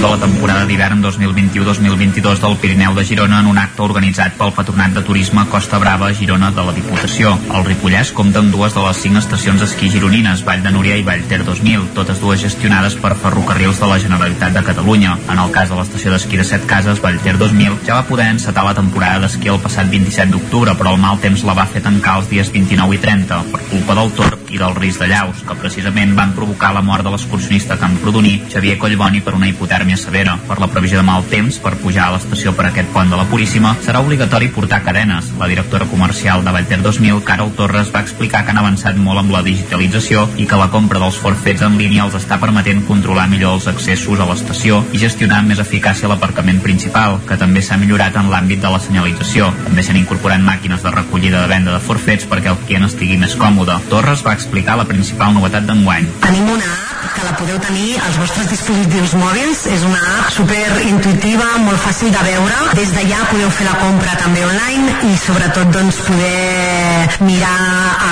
De 0.01 0.09
la 0.09 0.17
temporada 0.17 0.65
d'hivern 0.65 1.03
2021-2022 1.03 2.39
del 2.41 2.55
Pirineu 2.57 2.95
de 2.97 3.03
Girona 3.05 3.39
en 3.41 3.45
un 3.51 3.57
acte 3.61 3.83
organitzat 3.85 4.33
pel 4.33 4.49
Patronat 4.57 4.95
de 4.95 5.03
Turisme 5.05 5.43
Costa 5.51 5.77
Brava 5.77 6.07
Girona 6.17 6.49
de 6.49 6.63
la 6.65 6.73
Diputació. 6.73 7.35
El 7.53 7.67
Ripollès 7.67 8.09
compta 8.17 8.41
amb 8.41 8.49
dues 8.49 8.73
de 8.73 8.81
les 8.81 9.01
cinc 9.03 9.19
estacions 9.19 9.61
d'esquí 9.61 9.91
gironines, 9.93 10.41
Vall 10.47 10.63
de 10.65 10.71
Núria 10.73 10.97
i 10.97 11.05
Vall 11.05 11.21
Ter 11.29 11.43
2000, 11.45 11.91
totes 11.93 12.17
dues 12.23 12.41
gestionades 12.41 12.95
per 12.97 13.13
ferrocarrils 13.13 13.77
de 13.83 13.91
la 13.91 13.99
Generalitat 14.01 14.57
de 14.57 14.63
Catalunya. 14.71 15.19
En 15.29 15.43
el 15.43 15.53
cas 15.53 15.69
de 15.69 15.77
l'estació 15.77 16.15
d'esquí 16.15 16.41
de 16.41 16.47
Set 16.49 16.65
Cases, 16.65 17.03
Vall 17.03 17.21
Ter 17.21 17.35
2000, 17.37 17.77
ja 17.85 17.99
va 17.99 18.07
poder 18.09 18.31
encetar 18.33 18.65
la 18.65 18.73
temporada 18.73 19.21
d'esquí 19.27 19.53
el 19.53 19.61
passat 19.61 19.91
27 19.93 20.33
d'octubre, 20.33 20.73
però 20.81 20.95
el 20.95 21.03
mal 21.03 21.21
temps 21.21 21.45
la 21.45 21.53
va 21.61 21.67
fer 21.69 21.85
tancar 21.85 22.17
els 22.23 22.31
dies 22.33 22.49
29 22.49 22.97
i 22.97 23.03
30 23.05 23.43
per 23.53 23.61
culpa 23.69 23.99
del 24.01 24.09
torb 24.17 24.49
i 24.49 24.57
del 24.57 24.75
risc 24.81 25.05
de 25.05 25.11
llaus, 25.13 25.45
que 25.45 25.59
precisament 25.61 26.17
van 26.17 26.33
provocar 26.33 26.73
la 26.73 26.81
mort 26.81 27.05
de 27.05 27.13
l'excursionista 27.13 27.77
Camprodoní, 27.77 28.39
Xavier 28.49 28.79
Collboni, 28.81 29.21
per 29.21 29.37
una 29.37 29.47
hipotèrmia 29.47 29.90
severa. 29.97 30.37
Per 30.47 30.59
la 30.59 30.67
previsió 30.71 30.99
de 30.99 31.05
mal 31.07 31.23
temps, 31.31 31.57
per 31.63 31.75
pujar 31.81 32.07
a 32.07 32.15
l'estació 32.15 32.53
per 32.57 32.67
aquest 32.69 32.91
pont 32.93 33.09
de 33.11 33.17
la 33.19 33.25
Puríssima, 33.29 33.73
serà 33.85 34.01
obligatori 34.03 34.49
portar 34.53 34.81
cadenes. 34.85 35.31
La 35.39 35.49
directora 35.51 35.87
comercial 35.89 36.45
de 36.45 36.51
Vallter 36.51 36.81
2000, 36.81 37.23
Carol 37.27 37.51
Torres, 37.57 37.91
va 37.93 38.03
explicar 38.05 38.43
que 38.45 38.53
han 38.53 38.61
avançat 38.61 38.97
molt 38.97 39.23
amb 39.23 39.33
la 39.35 39.43
digitalització 39.45 40.27
i 40.37 40.47
que 40.47 40.59
la 40.59 40.69
compra 40.73 41.01
dels 41.01 41.19
forfets 41.21 41.65
en 41.65 41.77
línia 41.79 42.05
els 42.05 42.17
està 42.19 42.39
permetent 42.41 42.83
controlar 42.87 43.27
millor 43.31 43.57
els 43.57 43.67
accessos 43.71 44.19
a 44.19 44.29
l'estació 44.29 44.81
i 44.91 45.01
gestionar 45.01 45.41
amb 45.41 45.53
més 45.53 45.63
eficàcia 45.63 46.09
l'aparcament 46.11 46.61
principal, 46.63 47.19
que 47.27 47.39
també 47.39 47.63
s'ha 47.65 47.79
millorat 47.81 48.17
en 48.19 48.31
l'àmbit 48.31 48.63
de 48.63 48.71
la 48.71 48.81
senyalització. 48.83 49.51
També 49.65 49.83
s'han 49.85 50.01
incorporat 50.01 50.43
màquines 50.45 50.83
de 50.83 50.95
recollida 50.95 51.43
de 51.43 51.51
venda 51.51 51.75
de 51.75 51.83
forfets 51.83 52.29
perquè 52.29 52.53
el 52.53 52.63
client 52.65 52.89
estigui 52.89 53.19
més 53.21 53.37
còmode. 53.39 53.81
Torres 53.89 54.25
va 54.27 54.37
explicar 54.37 54.79
la 54.79 54.89
principal 54.89 55.35
novetat 55.37 55.69
d'enguany. 55.69 56.09
Tenim 56.25 56.49
una 56.57 56.90
que 57.15 57.23
la 57.25 57.33
podeu 57.39 57.57
tenir 57.63 57.97
als 58.05 58.17
vostres 58.21 58.49
dispositius 58.51 59.15
mòbils. 59.19 59.65
És 59.73 59.85
una 59.87 60.01
app 60.19 60.31
super 60.33 60.65
intuitiva, 60.87 61.47
molt 61.65 61.81
fàcil 61.81 62.11
de 62.13 62.23
veure. 62.27 62.59
Des 62.77 62.93
d'allà 62.95 63.21
podeu 63.31 63.49
fer 63.53 63.67
la 63.67 63.77
compra 63.81 64.17
també 64.21 64.43
online 64.45 64.95
i 65.09 65.17
sobretot 65.17 65.71
doncs, 65.73 66.01
poder 66.07 67.17
mirar 67.25 67.57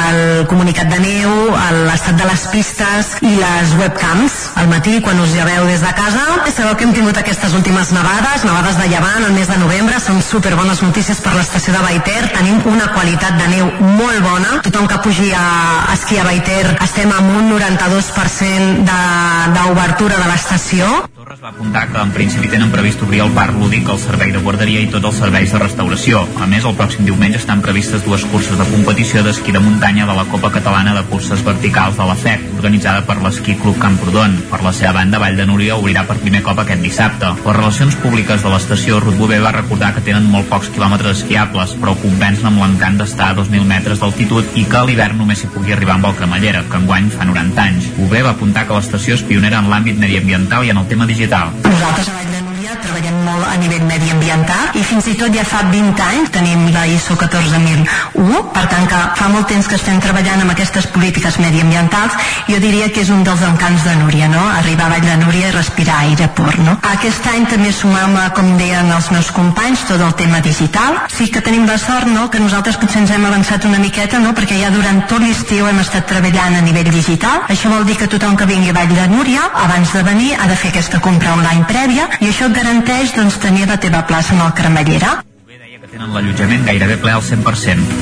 el 0.09 0.45
comunicat 0.49 0.89
de 0.91 0.99
neu, 1.03 1.35
l'estat 1.85 2.17
de 2.19 2.27
les 2.29 2.45
pistes 2.53 3.11
i 3.21 3.33
les 3.37 3.75
webcams 3.79 4.37
al 4.59 4.69
matí 4.71 4.99
quan 5.05 5.19
us 5.21 5.33
lleveu 5.35 5.67
des 5.69 5.83
de 5.85 5.93
casa. 5.97 6.25
Sabeu 6.49 6.75
que 6.75 6.83
hem 6.83 6.93
tingut 6.93 7.17
aquestes 7.17 7.53
últimes 7.55 7.91
nevades, 7.95 8.43
nevades 8.43 8.79
de 8.81 8.87
llevant 8.91 9.23
el 9.27 9.35
mes 9.37 9.47
de 9.47 9.57
novembre, 9.61 9.99
són 10.03 10.21
super 10.25 10.55
bones 10.57 10.81
notícies 10.83 11.21
per 11.23 11.35
l'estació 11.37 11.73
de 11.75 11.83
Baiter. 11.85 12.23
Tenim 12.33 12.59
una 12.67 12.89
qualitat 12.95 13.37
de 13.39 13.47
neu 13.53 13.69
molt 13.99 14.19
bona. 14.25 14.59
Tothom 14.65 14.89
que 14.91 14.99
pugi 15.05 15.29
a 15.35 15.45
esquiar 15.93 16.25
a 16.25 16.29
Baiter 16.31 16.65
estem 16.83 17.11
amb 17.15 17.37
un 17.37 17.53
92% 17.53 18.78
d'obertura 18.85 20.15
de, 20.15 20.23
de 20.23 20.29
l'estació. 20.31 20.87
Torres 21.15 21.41
va 21.43 21.51
apuntar 21.51 21.85
que 21.91 21.99
en 22.01 22.11
principi 22.15 22.49
tenen 22.51 22.71
previst 22.71 23.01
obrir 23.05 23.21
el 23.25 23.33
parc 23.35 23.57
lúdic, 23.59 23.87
el 23.91 23.99
servei 24.01 24.31
de 24.33 24.41
guarderia 24.43 24.81
i 24.83 24.89
tots 24.91 25.09
els 25.11 25.19
serveis 25.21 25.51
de 25.53 25.61
restauració. 25.61 26.21
A 26.39 26.47
més, 26.49 26.65
el 26.65 26.77
pròxim 26.79 27.07
diumenge 27.07 27.41
estan 27.41 27.63
previstes 27.65 28.05
dues 28.05 28.23
curses 28.31 28.57
de 28.57 28.67
competició 28.71 29.23
d'esquí 29.25 29.53
de 29.55 29.61
muntanya 29.63 30.07
de 30.09 30.15
la 30.15 30.25
Copa 30.31 30.51
Catalana 30.53 30.95
de 30.95 31.03
Curses 31.11 31.43
Verticals 31.45 31.99
de 31.99 32.07
la 32.07 32.15
FEC, 32.15 32.45
organitzada 32.57 33.03
per 33.07 33.19
l'Esquí 33.23 33.57
Club 33.59 33.77
Camprodon. 33.81 34.37
Per 34.49 34.61
la 34.63 34.73
seva 34.73 34.95
banda, 35.01 35.19
Vall 35.21 35.37
de 35.37 35.47
Núria 35.49 35.77
obrirà 35.77 36.05
per 36.07 36.19
primer 36.23 36.41
cop 36.45 36.63
aquest 36.63 36.81
dissabte. 36.85 37.33
Les 37.45 37.59
relacions 37.59 37.99
públiques 37.99 38.45
de 38.45 38.53
l'estació 38.53 39.01
Ruth 39.03 39.19
va 39.19 39.51
recordar 39.55 39.91
que 39.95 40.05
tenen 40.05 40.29
molt 40.31 40.49
pocs 40.49 40.71
quilòmetres 40.73 41.19
esquiables, 41.19 41.75
però 41.81 41.97
compensen 41.99 42.49
amb 42.49 42.63
l'encant 42.63 42.97
d'estar 43.01 43.33
a 43.33 43.37
2.000 43.41 43.67
metres 43.67 43.99
d'altitud 43.99 44.55
i 44.55 44.65
que 44.69 44.79
a 44.79 44.85
l'hivern 44.87 45.19
només 45.19 45.43
s'hi 45.43 45.51
pugui 45.51 45.75
arribar 45.75 45.97
amb 45.97 46.09
el 46.09 46.15
cremallera, 46.15 46.63
que 46.71 46.79
enguany 46.79 47.11
fa 47.13 47.27
90 47.27 47.65
anys. 47.65 47.91
Bové 47.99 48.23
va 48.25 48.33
apuntar 48.37 48.65
que 48.69 48.77
l'estació 48.77 49.17
és 49.17 49.25
pionera 49.25 49.63
en 49.63 49.71
l'àmbit 49.71 49.97
mediambiental 49.97 50.67
i 50.67 50.69
en 50.75 50.83
el 50.83 50.85
tema 50.91 51.09
digital. 51.09 51.55
Nosaltres 51.65 52.13
a 52.13 52.38
Núria 52.69 52.85
treballem 52.85 53.15
molt 53.25 53.45
a 53.49 53.55
nivell 53.57 53.85
mediambiental 53.89 54.75
i 54.77 54.83
fins 54.85 55.07
i 55.09 55.15
tot 55.17 55.33
ja 55.33 55.41
fa 55.41 55.63
20 55.71 56.03
anys 56.05 56.29
tenim 56.35 56.67
la 56.69 56.83
ISO 56.85 57.15
14001, 57.17 58.41
per 58.53 58.65
tant 58.69 58.85
que 58.91 58.99
fa 59.17 59.29
molt 59.33 59.49
temps 59.49 59.65
que 59.65 59.73
estem 59.79 59.97
treballant 60.03 60.43
amb 60.43 60.53
aquestes 60.53 60.85
polítiques 60.93 61.39
mediambientals 61.41 62.13
jo 62.45 62.59
diria 62.61 62.91
que 62.93 63.01
és 63.01 63.09
un 63.09 63.23
dels 63.25 63.41
encants 63.47 63.87
de 63.87 63.95
Núria, 64.03 64.27
no? 64.29 64.43
Arribar 64.59 64.85
a 64.85 64.93
Vall 64.93 65.07
de 65.07 65.15
Núria 65.23 65.49
i 65.49 65.55
respirar 65.55 65.97
aire 66.03 66.27
pur, 66.37 66.51
no? 66.61 66.75
Aquest 66.91 67.25
any 67.33 67.47
també 67.49 67.71
sumam, 67.73 68.13
com 68.37 68.51
deien 68.61 68.93
els 68.93 69.09
meus 69.15 69.31
companys, 69.33 69.87
tot 69.89 70.05
el 70.05 70.13
tema 70.21 70.43
digital. 70.45 70.99
Sí 71.15 71.31
que 71.33 71.41
tenim 71.41 71.65
la 71.65 71.79
sort, 71.81 72.05
no?, 72.05 72.27
que 72.29 72.41
nosaltres 72.41 72.77
potser 72.77 73.01
ens 73.01 73.15
hem 73.15 73.25
avançat 73.25 73.65
una 73.65 73.81
miqueta, 73.81 74.21
no?, 74.21 74.35
perquè 74.37 74.61
ja 74.61 74.69
durant 74.73 75.01
tot 75.09 75.25
l'estiu 75.25 75.65
hem 75.69 75.81
estat 75.81 76.05
treballant 76.09 76.59
a 76.59 76.61
nivell 76.65 76.93
digital. 76.93 77.45
Això 77.49 77.73
vol 77.73 77.89
dir 77.89 77.97
que 77.97 78.09
tothom 78.13 78.37
que 78.37 78.49
vingui 78.49 78.69
a 78.69 78.77
Vall 78.77 78.93
de 78.93 79.09
Núria, 79.15 79.49
abans 79.65 79.93
de 79.97 80.05
venir, 80.05 80.31
ha 80.37 80.49
de 80.49 80.57
fer 80.57 80.73
aquesta 80.73 81.01
compra 81.01 81.33
online 81.33 81.65
prèvia 81.69 82.09
i 82.19 82.29
això 82.29 82.49
garanteix, 82.59 83.13
doncs, 83.15 83.37
tenir 83.39 83.67
la 83.69 83.77
teva 83.79 84.01
plaça 84.07 84.35
en 84.35 84.41
el 84.43 84.51
cremallera. 84.57 85.11
Bové 85.45 85.59
deia 85.61 85.79
que 85.79 85.87
tenen 85.87 86.11
l'allotjament 86.15 86.65
gairebé 86.67 86.97
ple 86.99 87.13
al 87.15 87.23
100%. 87.23 87.95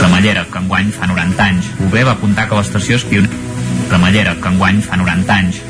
Cremallera, 0.00 0.46
que 0.48 0.62
enguany 0.64 0.92
fa 0.96 1.10
90 1.10 1.48
anys. 1.50 1.70
Bové 1.82 2.04
va 2.08 2.16
apuntar 2.16 2.48
que 2.48 2.56
l'estació 2.60 2.96
és 2.96 3.04
pionera. 3.10 3.42
Cremallera, 3.90 4.36
que 4.40 4.54
enguany 4.54 4.80
fa 4.86 4.96
90 5.00 5.36
anys. 5.36 5.60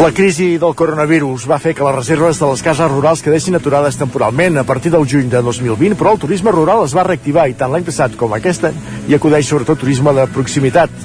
La 0.00 0.14
crisi 0.16 0.54
del 0.56 0.72
coronavirus 0.72 1.42
va 1.44 1.58
fer 1.60 1.74
que 1.76 1.84
les 1.84 1.92
reserves 1.92 2.38
de 2.40 2.46
les 2.48 2.62
cases 2.64 2.88
rurals 2.88 3.20
quedessin 3.20 3.58
aturades 3.58 3.98
temporalment 4.00 4.56
a 4.56 4.64
partir 4.64 4.88
del 4.94 5.04
juny 5.04 5.28
de 5.28 5.42
2020, 5.44 5.98
però 6.00 6.14
el 6.16 6.22
turisme 6.22 6.54
rural 6.56 6.86
es 6.86 6.96
va 6.96 7.04
reactivar 7.04 7.44
i 7.50 7.58
tant 7.60 7.68
l'any 7.74 7.84
passat 7.84 8.16
com 8.16 8.32
aquest 8.32 8.64
hi 8.70 9.18
acudeix 9.18 9.52
sobretot 9.52 9.84
turisme 9.84 10.16
de 10.16 10.24
proximitat. 10.32 10.96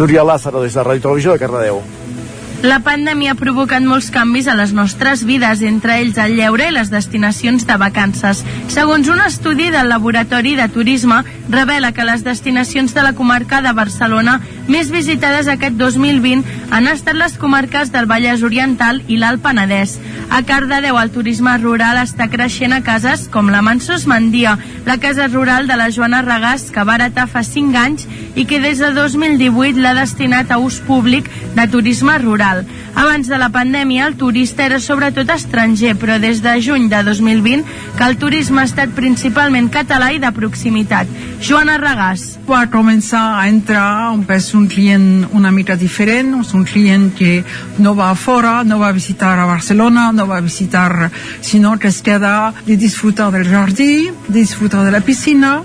Núria 0.00 0.24
Lázaro 0.24 0.64
des 0.64 0.72
de 0.72 0.88
Ràdio 0.88 1.10
Televisió 1.10 1.36
de 1.36 1.44
Cardedeu. 1.44 1.84
La 2.58 2.80
pandèmia 2.82 3.36
ha 3.36 3.38
provocat 3.38 3.84
molts 3.86 4.08
canvis 4.10 4.48
a 4.50 4.54
les 4.58 4.72
nostres 4.74 5.20
vides, 5.22 5.60
entre 5.62 6.00
ells 6.02 6.16
el 6.18 6.32
lleure 6.34 6.66
i 6.66 6.72
les 6.74 6.88
destinacions 6.90 7.62
de 7.68 7.76
vacances. 7.78 8.40
Segons 8.74 9.06
un 9.06 9.20
estudi 9.22 9.68
del 9.70 9.86
Laboratori 9.92 10.56
de 10.58 10.66
Turisme, 10.66 11.20
revela 11.48 11.92
que 11.94 12.02
les 12.02 12.24
destinacions 12.26 12.96
de 12.96 13.04
la 13.06 13.12
comarca 13.14 13.60
de 13.62 13.70
Barcelona 13.72 14.40
més 14.66 14.90
visitades 14.90 15.46
aquest 15.46 15.78
2020 15.78 16.74
han 16.74 16.90
estat 16.90 17.14
les 17.14 17.38
comarques 17.38 17.92
del 17.94 18.10
Vallès 18.10 18.42
Oriental 18.42 19.04
i 19.06 19.20
l'Alt 19.22 19.40
Penedès. 19.46 19.94
A 20.28 20.42
Cardedeu 20.42 20.98
el 20.98 21.14
turisme 21.14 21.54
rural 21.62 22.02
està 22.02 22.26
creixent 22.28 22.74
a 22.74 22.82
cases 22.82 23.28
com 23.30 23.54
la 23.54 23.62
Mansos 23.62 24.08
Mandia, 24.10 24.58
la 24.84 24.98
casa 24.98 25.30
rural 25.30 25.70
de 25.70 25.78
la 25.78 25.92
Joana 25.94 26.24
Regàs, 26.26 26.72
que 26.74 26.82
va 26.82 26.98
heretar 26.98 27.28
fa 27.30 27.46
5 27.46 27.78
anys 27.86 28.10
i 28.34 28.44
que 28.50 28.58
des 28.58 28.82
de 28.82 28.90
2018 28.98 29.78
l'ha 29.78 29.94
destinat 30.02 30.50
a 30.50 30.58
ús 30.58 30.82
públic 30.82 31.30
de 31.54 31.70
turisme 31.70 32.18
rural. 32.18 32.47
Abans 32.98 33.28
de 33.28 33.38
la 33.38 33.50
pandèmia, 33.54 34.06
el 34.08 34.16
turista 34.18 34.64
era 34.64 34.80
sobretot 34.80 35.28
estranger, 35.30 35.94
però 36.00 36.18
des 36.18 36.42
de 36.42 36.56
juny 36.64 36.88
de 36.90 37.02
2020 37.06 37.64
que 37.98 38.06
el 38.06 38.16
turisme 38.18 38.62
ha 38.62 38.68
estat 38.68 38.94
principalment 38.96 39.68
català 39.70 40.10
i 40.14 40.20
de 40.22 40.32
proximitat. 40.34 41.10
Joana 41.44 41.76
Regàs. 41.78 42.24
Va 42.48 42.64
començar 42.72 43.38
a 43.38 43.46
entrar 43.48 44.10
un, 44.14 44.24
és 44.34 44.48
un 44.56 44.66
client 44.70 45.28
una 45.36 45.52
mica 45.54 45.76
diferent, 45.76 46.34
un 46.34 46.64
client 46.64 47.10
que 47.14 47.44
no 47.78 47.94
va 47.94 48.14
fora, 48.14 48.64
no 48.64 48.78
va 48.80 48.90
visitar 48.92 49.36
a 49.38 49.46
Barcelona, 49.46 50.10
no 50.12 50.26
va 50.26 50.40
visitar, 50.40 51.10
sinó 51.40 51.76
que 51.78 51.88
es 51.88 52.02
queda 52.02 52.52
de 52.66 52.76
disfrutar 52.76 53.30
del 53.32 53.46
jardí, 53.48 54.10
de 54.28 54.38
disfrutar 54.40 54.84
de 54.84 54.90
la 54.90 55.00
piscina, 55.00 55.62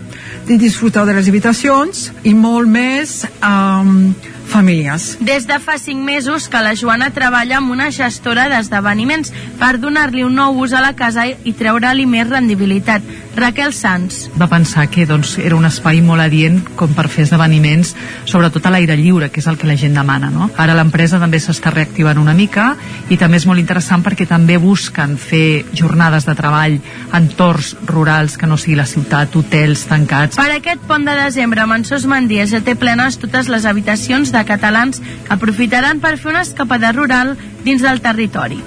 de 0.47 0.57
disfrutar 0.57 1.05
de 1.05 1.13
les 1.13 1.27
habitacions 1.29 2.11
i 2.23 2.33
molt 2.35 2.67
més 2.67 3.23
um, 3.41 4.13
famílies. 4.53 5.17
Des 5.19 5.48
de 5.50 5.57
fa 5.60 5.79
5 5.81 5.98
mesos 6.05 6.48
que 6.48 6.62
la 6.62 6.75
Joana 6.77 7.10
treballa 7.15 7.57
amb 7.57 7.74
una 7.74 7.89
gestora 7.91 8.45
d'esdeveniments 8.51 9.33
per 9.60 9.75
donar-li 9.81 10.24
un 10.24 10.38
nou 10.38 10.62
ús 10.62 10.75
a 10.77 10.83
la 10.86 10.93
casa 10.95 11.25
i 11.27 11.55
treure-li 11.57 12.05
més 12.10 12.29
rendibilitat. 12.29 13.01
Raquel 13.35 13.73
Sanz. 13.73 14.29
Va 14.39 14.47
pensar 14.47 14.87
que 14.93 15.07
doncs, 15.09 15.37
era 15.41 15.55
un 15.57 15.65
espai 15.65 16.01
molt 16.05 16.21
adient 16.21 16.59
com 16.77 16.93
per 16.93 17.07
fer 17.11 17.25
esdeveniments, 17.25 17.93
sobretot 18.29 18.65
a 18.65 18.73
l'aire 18.73 18.97
lliure, 18.99 19.29
que 19.33 19.41
és 19.41 19.47
el 19.49 19.57
que 19.57 19.67
la 19.67 19.77
gent 19.79 19.97
demana. 19.97 20.29
No? 20.33 20.49
Ara 20.57 20.75
l'empresa 20.77 21.19
també 21.21 21.41
s'està 21.41 21.73
reactivant 21.73 22.21
una 22.21 22.35
mica 22.37 22.73
i 23.09 23.17
també 23.17 23.41
és 23.41 23.47
molt 23.49 23.61
interessant 23.61 24.05
perquè 24.05 24.27
també 24.29 24.59
busquen 24.61 25.17
fer 25.17 25.65
jornades 25.73 26.27
de 26.29 26.37
treball 26.37 26.77
en 27.13 27.31
torns 27.37 27.73
rurals 27.89 28.37
que 28.37 28.49
no 28.49 28.57
sigui 28.57 28.77
la 28.79 28.87
ciutat, 28.89 29.35
hotels 29.35 29.87
tancats. 29.89 30.37
Per 30.37 30.49
aquest 30.53 30.85
pont 30.89 31.05
de 31.07 31.17
desembre, 31.17 31.65
Mansos 31.69 32.05
Mandia 32.09 32.45
ja 32.49 32.61
té 32.61 32.77
plenes 32.77 33.17
totes 33.21 33.49
les 33.49 33.65
habitacions 33.65 34.31
de 34.33 34.45
catalans 34.45 35.01
que 35.01 35.33
aprofitaran 35.33 36.03
per 36.03 36.17
fer 36.17 36.33
una 36.35 36.45
escapada 36.45 36.93
rural 36.93 37.37
dins 37.63 37.81
del 37.81 38.01
territori. 38.01 38.61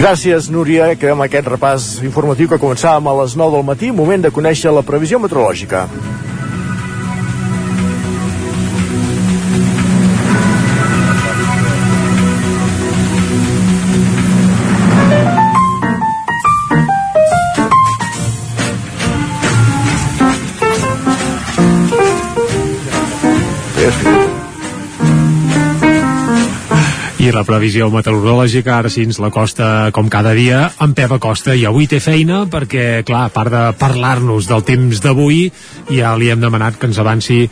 Gràcies, 0.00 0.46
Núria. 0.48 0.86
Acabem 0.94 1.20
aquest 1.26 1.48
repàs 1.52 1.86
informatiu 2.00 2.48
que 2.48 2.58
començàvem 2.62 3.10
a 3.10 3.12
les 3.18 3.34
9 3.36 3.58
del 3.58 3.66
matí. 3.68 3.90
Moment 3.92 4.24
de 4.24 4.30
conèixer 4.32 4.72
la 4.72 4.80
previsió 4.80 5.20
meteorològica. 5.20 5.82
La 27.30 27.44
previsió 27.46 27.86
meteorològica, 27.92 28.74
ara 28.80 28.90
sí 28.90 29.04
ens 29.06 29.20
la 29.22 29.30
costa 29.30 29.90
com 29.94 30.08
cada 30.10 30.32
dia, 30.34 30.64
en 30.82 30.94
Pep 30.98 31.12
Acosta. 31.14 31.54
I 31.54 31.62
avui 31.68 31.86
té 31.86 32.00
feina 32.02 32.42
perquè, 32.50 33.04
clar, 33.06 33.26
a 33.28 33.32
part 33.32 33.52
de 33.52 33.62
parlar-nos 33.78 34.48
del 34.50 34.64
temps 34.66 35.00
d'avui, 35.04 35.44
ja 35.94 36.12
li 36.18 36.30
hem 36.32 36.42
demanat 36.42 36.78
que 36.80 36.88
ens 36.90 36.98
avanci 36.98 37.44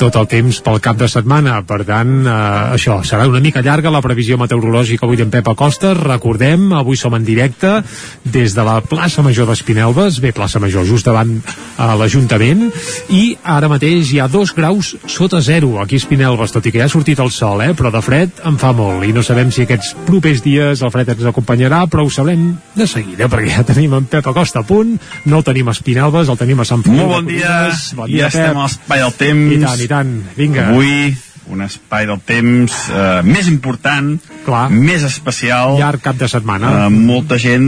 tot 0.00 0.18
el 0.20 0.28
temps 0.28 0.60
pel 0.64 0.80
cap 0.84 0.98
de 1.00 1.08
setmana. 1.08 1.60
Per 1.66 1.80
tant, 1.88 2.12
eh, 2.26 2.34
això, 2.76 2.98
serà 3.06 3.26
una 3.30 3.40
mica 3.40 3.62
llarga 3.64 3.90
la 3.90 4.02
previsió 4.04 4.36
meteorològica 4.40 5.06
avui 5.08 5.16
d'en 5.16 5.32
Pep 5.32 5.48
Acosta. 5.48 5.94
Recordem, 5.98 6.68
avui 6.76 7.00
som 7.00 7.14
en 7.16 7.24
directe 7.24 7.78
des 8.24 8.54
de 8.54 8.66
la 8.66 8.80
plaça 8.80 9.22
Major 9.22 9.48
d'Espinelves, 9.48 10.20
bé, 10.20 10.32
plaça 10.36 10.60
Major, 10.60 10.84
just 10.84 11.08
davant 11.08 11.38
a 11.78 11.94
l'Ajuntament, 11.96 12.68
i 13.08 13.36
ara 13.42 13.70
mateix 13.72 14.12
hi 14.12 14.20
ha 14.20 14.28
dos 14.28 14.52
graus 14.54 14.94
sota 15.06 15.40
zero 15.40 15.78
aquí 15.80 15.96
a 15.96 16.02
Espinelves, 16.02 16.52
tot 16.52 16.66
i 16.66 16.72
que 16.72 16.82
ja 16.82 16.90
ha 16.90 16.92
sortit 16.92 17.20
el 17.22 17.30
sol, 17.30 17.62
eh? 17.64 17.72
però 17.78 17.90
de 17.92 18.02
fred 18.04 18.42
en 18.48 18.58
fa 18.60 18.72
molt, 18.76 19.06
i 19.06 19.12
no 19.14 19.21
sabem 19.26 19.50
si 19.54 19.62
aquests 19.66 19.94
propers 20.06 20.42
dies 20.44 20.82
el 20.82 20.90
fred 20.94 21.08
ens 21.14 21.24
acompanyarà, 21.30 21.86
però 21.90 22.04
ho 22.06 22.10
sabrem 22.10 22.52
de 22.74 22.86
seguida, 22.86 23.28
perquè 23.32 23.56
ja 23.56 23.64
tenim 23.68 23.94
en 23.98 24.04
Pep 24.10 24.26
Acosta 24.32 24.60
a 24.60 24.66
punt, 24.68 24.96
no 25.24 25.38
el 25.40 25.44
tenim 25.44 25.68
a 25.68 25.74
Espinelves, 25.76 26.28
el 26.28 26.38
tenim 26.40 26.60
a 26.60 26.64
Sant 26.68 26.82
Feliu. 26.86 27.02
Molt 27.06 27.12
bon 27.20 27.26
dia, 27.32 27.70
bon 27.98 28.06
dia 28.10 28.28
ja 28.28 28.30
Pep. 28.30 28.40
estem 28.40 28.56
a 28.58 28.62
l'espai 28.68 28.98
del 29.04 29.12
temps. 29.20 29.52
I 29.52 29.60
tant, 29.66 29.80
i 29.84 29.88
tant, 29.90 30.16
vinga. 30.36 30.68
Avui 30.72 31.14
un 31.52 31.60
espai 31.64 32.06
del 32.06 32.20
temps 32.22 32.72
eh, 32.94 33.22
més 33.26 33.48
important, 33.50 34.12
Clar. 34.46 34.68
més 34.70 35.02
especial. 35.02 35.74
Llarg 35.80 36.00
cap 36.00 36.16
de 36.16 36.28
setmana. 36.30 36.86
Eh, 36.86 36.88
molta 36.94 37.36
gent, 37.42 37.66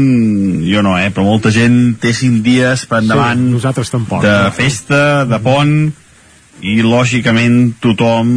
jo 0.63 0.81
no, 0.87 0.95
eh, 0.99 1.11
però 1.11 1.25
molta 1.27 1.51
gent 1.51 1.97
té 2.01 2.13
cinc 2.15 2.43
dies 2.47 2.87
per 2.87 3.03
endavant 3.03 3.43
Sí, 3.43 3.51
nosaltres 3.57 3.91
tampoc. 3.91 4.23
de 4.23 4.37
festa, 4.55 5.25
de 5.27 5.41
pont, 5.43 5.75
i 6.65 6.79
lògicament 6.85 7.75
tothom 7.85 8.31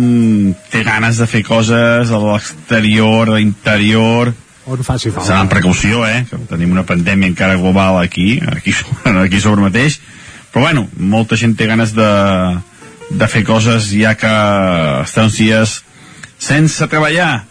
té 0.71 0.81
ganes 0.83 1.19
de 1.21 1.27
fer 1.31 1.43
coses 1.47 2.11
a 2.11 2.19
l'exterior, 2.19 3.29
a 3.31 3.37
l'interior, 3.39 4.33
On 4.67 4.81
faci 4.83 5.07
falta. 5.15 5.23
Serà 5.29 5.37
amb 5.45 5.51
precaució, 5.53 6.01
eh? 6.03 6.25
Que 6.27 6.35
tenim 6.49 6.73
una 6.73 6.83
pandèmia 6.83 7.29
encara 7.31 7.55
global 7.55 8.01
aquí, 8.01 8.33
aquí, 8.51 8.73
sobre- 8.75 9.13
aquí 9.23 9.39
sobre 9.39 9.63
mateix. 9.63 10.01
Però 10.51 10.65
bueno, 10.65 10.89
molta 10.99 11.37
gent 11.39 11.53
té 11.55 11.69
ganes 11.69 11.93
de, 11.95 12.07
de 13.15 13.29
fer 13.31 13.45
coses 13.47 13.87
ja 13.95 14.11
que 14.19 14.33
estan 15.05 15.29
uns 15.29 15.37
dies 15.39 15.77
sense 16.37 16.83
treballar. 16.91 17.45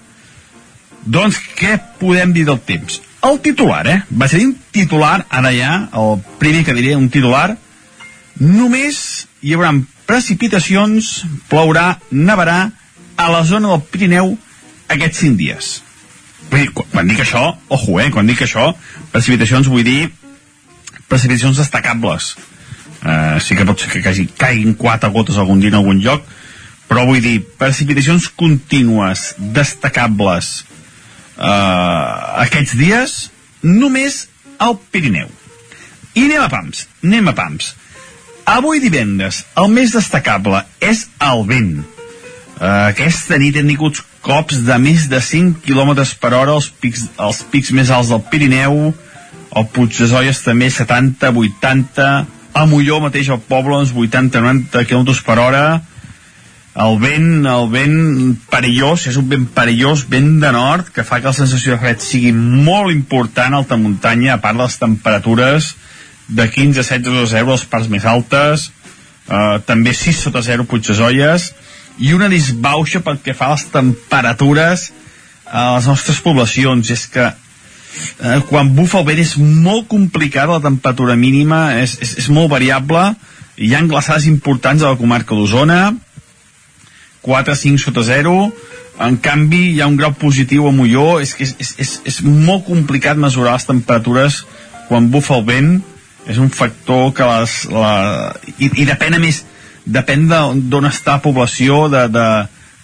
Doncs 1.08 1.40
què 1.56 1.78
podem 2.02 2.34
dir 2.36 2.44
del 2.50 2.60
temps? 2.68 3.00
El 3.24 3.40
titular, 3.40 3.86
eh? 3.88 3.96
Va 4.12 4.28
ser 4.28 4.42
un 4.44 4.52
titular, 4.76 5.22
ara 5.32 5.54
ja, 5.56 5.72
el 5.96 6.18
primer 6.36 6.66
que 6.68 6.76
diré, 6.76 6.98
un 7.00 7.08
titular, 7.08 7.54
només 8.44 9.24
hi 9.40 9.56
haurà 9.56 9.72
precipitacions, 10.06 11.24
plourà, 11.50 11.96
nevarà 12.10 12.70
a 13.16 13.30
la 13.32 13.42
zona 13.44 13.72
del 13.72 13.82
Pirineu 13.90 14.36
aquests 14.92 15.24
5 15.24 15.40
dies. 15.40 15.72
Vull 16.50 16.62
dir, 16.62 16.70
quan, 16.92 17.08
dic 17.10 17.24
això, 17.24 17.48
ojo, 17.74 17.98
eh, 18.00 18.10
quan 18.14 18.28
dic 18.28 18.44
això, 18.46 18.70
precipitacions 19.12 19.68
vull 19.72 19.86
dir 19.86 20.06
precipitacions 21.08 21.58
destacables. 21.58 22.34
Uh, 23.06 23.38
sí 23.38 23.54
que 23.54 23.66
pot 23.66 23.78
ser 23.78 23.90
que 23.92 24.02
caigui, 24.02 24.26
caiguin 24.38 24.74
quatre 24.78 25.10
gotes 25.14 25.36
algun 25.38 25.60
dia 25.62 25.70
en 25.70 25.78
algun 25.78 26.00
lloc, 26.02 26.24
però 26.90 27.04
vull 27.06 27.22
dir, 27.22 27.38
precipitacions 27.58 28.28
contínues, 28.34 29.34
destacables, 29.54 30.64
uh, 31.36 32.42
aquests 32.46 32.74
dies, 32.78 33.16
només 33.62 34.24
al 34.62 34.78
Pirineu. 34.90 35.30
I 36.16 36.26
anem 36.26 36.46
a 36.46 36.50
pams, 36.50 36.86
anem 37.04 37.30
a 37.30 37.34
pams. 37.36 37.74
Avui 38.46 38.78
divendres, 38.78 39.40
el 39.58 39.72
més 39.74 39.90
destacable 39.96 40.60
és 40.78 41.08
el 41.26 41.40
vent. 41.48 41.72
Uh, 42.56 42.86
aquesta 42.92 43.40
nit 43.42 43.56
hem 43.58 43.66
tingut 43.72 43.98
cops 44.22 44.60
de 44.66 44.76
més 44.78 45.08
de 45.10 45.18
5 45.18 45.64
km 45.64 45.90
per 46.22 46.30
hora 46.38 46.54
als 46.54 46.68
pics, 46.70 47.08
als 47.18 47.42
pics 47.50 47.72
més 47.74 47.90
alts 47.90 48.12
del 48.14 48.22
Pirineu, 48.30 48.94
el 49.56 49.66
Puig 49.74 49.98
de 49.98 50.06
Zolles 50.06 50.44
també 50.44 50.70
70, 50.70 51.32
80, 51.42 52.06
a 52.56 52.64
Molló 52.70 53.00
mateix 53.02 53.32
al 53.34 53.42
poble 53.42 53.80
uns 53.82 53.90
80, 53.90 54.38
90 54.44 54.86
km 54.86 55.18
per 55.26 55.38
hora, 55.42 55.64
el 56.86 56.98
vent, 57.02 57.46
el 57.50 57.66
vent 57.72 57.98
perillós, 58.52 59.08
és 59.10 59.18
un 59.18 59.26
vent 59.32 59.48
perillós, 59.58 60.04
vent 60.12 60.36
de 60.42 60.52
nord, 60.54 60.92
que 60.94 61.02
fa 61.08 61.18
que 61.18 61.32
la 61.32 61.36
sensació 61.36 61.74
de 61.74 61.80
fred 61.82 62.04
sigui 62.04 62.30
molt 62.36 62.94
important 62.94 63.56
a 63.56 63.62
alta 63.64 63.80
muntanya, 63.80 64.36
a 64.36 64.42
part 64.44 64.58
de 64.58 64.68
les 64.68 64.78
temperatures 64.78 65.72
de 66.28 66.48
15 66.50 66.80
a 66.80 66.82
16 66.82 67.12
sota 67.12 67.30
0 67.38 67.52
les 67.52 67.64
parts 67.70 67.88
més 67.92 68.04
altes, 68.04 68.70
eh, 69.28 69.58
també 69.66 69.94
6 69.94 70.22
sota 70.26 70.42
0 70.42 70.66
Puigdesolles, 70.66 71.52
i 71.98 72.12
una 72.12 72.28
disbauxa 72.28 73.00
pel 73.00 73.20
que 73.24 73.34
fa 73.34 73.50
a 73.50 73.56
les 73.56 73.66
temperatures 73.72 74.90
a 75.46 75.76
les 75.76 75.86
nostres 75.86 76.20
poblacions. 76.20 76.90
És 76.90 77.06
que 77.08 77.26
eh, 77.30 78.40
quan 78.50 78.74
bufa 78.76 79.00
el 79.00 79.08
vent 79.08 79.22
és 79.22 79.36
molt 79.38 79.88
complicat, 79.88 80.50
la 80.50 80.62
temperatura 80.64 81.16
mínima 81.16 81.78
és, 81.80 81.96
és, 82.02 82.16
és 82.24 82.28
molt 82.28 82.50
variable, 82.52 83.08
hi 83.56 83.72
ha 83.72 83.84
glaçades 83.88 84.26
importants 84.28 84.82
a 84.82 84.92
la 84.92 85.00
comarca 85.00 85.34
d'Osona, 85.34 85.94
4-5 87.26 87.82
sota 87.82 88.04
0, 88.06 88.34
en 89.06 89.16
canvi 89.20 89.72
hi 89.72 89.80
ha 89.80 89.88
un 89.90 89.96
grau 89.98 90.12
positiu 90.16 90.68
a 90.68 90.72
Molló, 90.72 91.18
és 91.20 91.34
que 91.36 91.44
és, 91.44 91.56
és, 91.60 91.72
és, 91.82 91.94
és 92.12 92.20
molt 92.22 92.64
complicat 92.68 93.18
mesurar 93.18 93.56
les 93.56 93.66
temperatures 93.68 94.44
quan 94.88 95.08
bufa 95.10 95.40
el 95.40 95.44
vent, 95.48 95.72
és 96.26 96.38
un 96.42 96.50
factor 96.50 97.12
que 97.14 97.26
les... 97.28 97.56
La, 97.70 97.92
i, 98.58 98.70
I 98.82 98.86
depèn 98.88 99.14
a 99.16 99.20
més, 99.22 99.44
depèn 99.86 100.26
de- 100.30 100.60
d'on 100.72 100.88
està 100.88 101.18
la 101.18 101.24
població, 101.24 101.86
de, 101.92 102.06
de, 102.12 102.26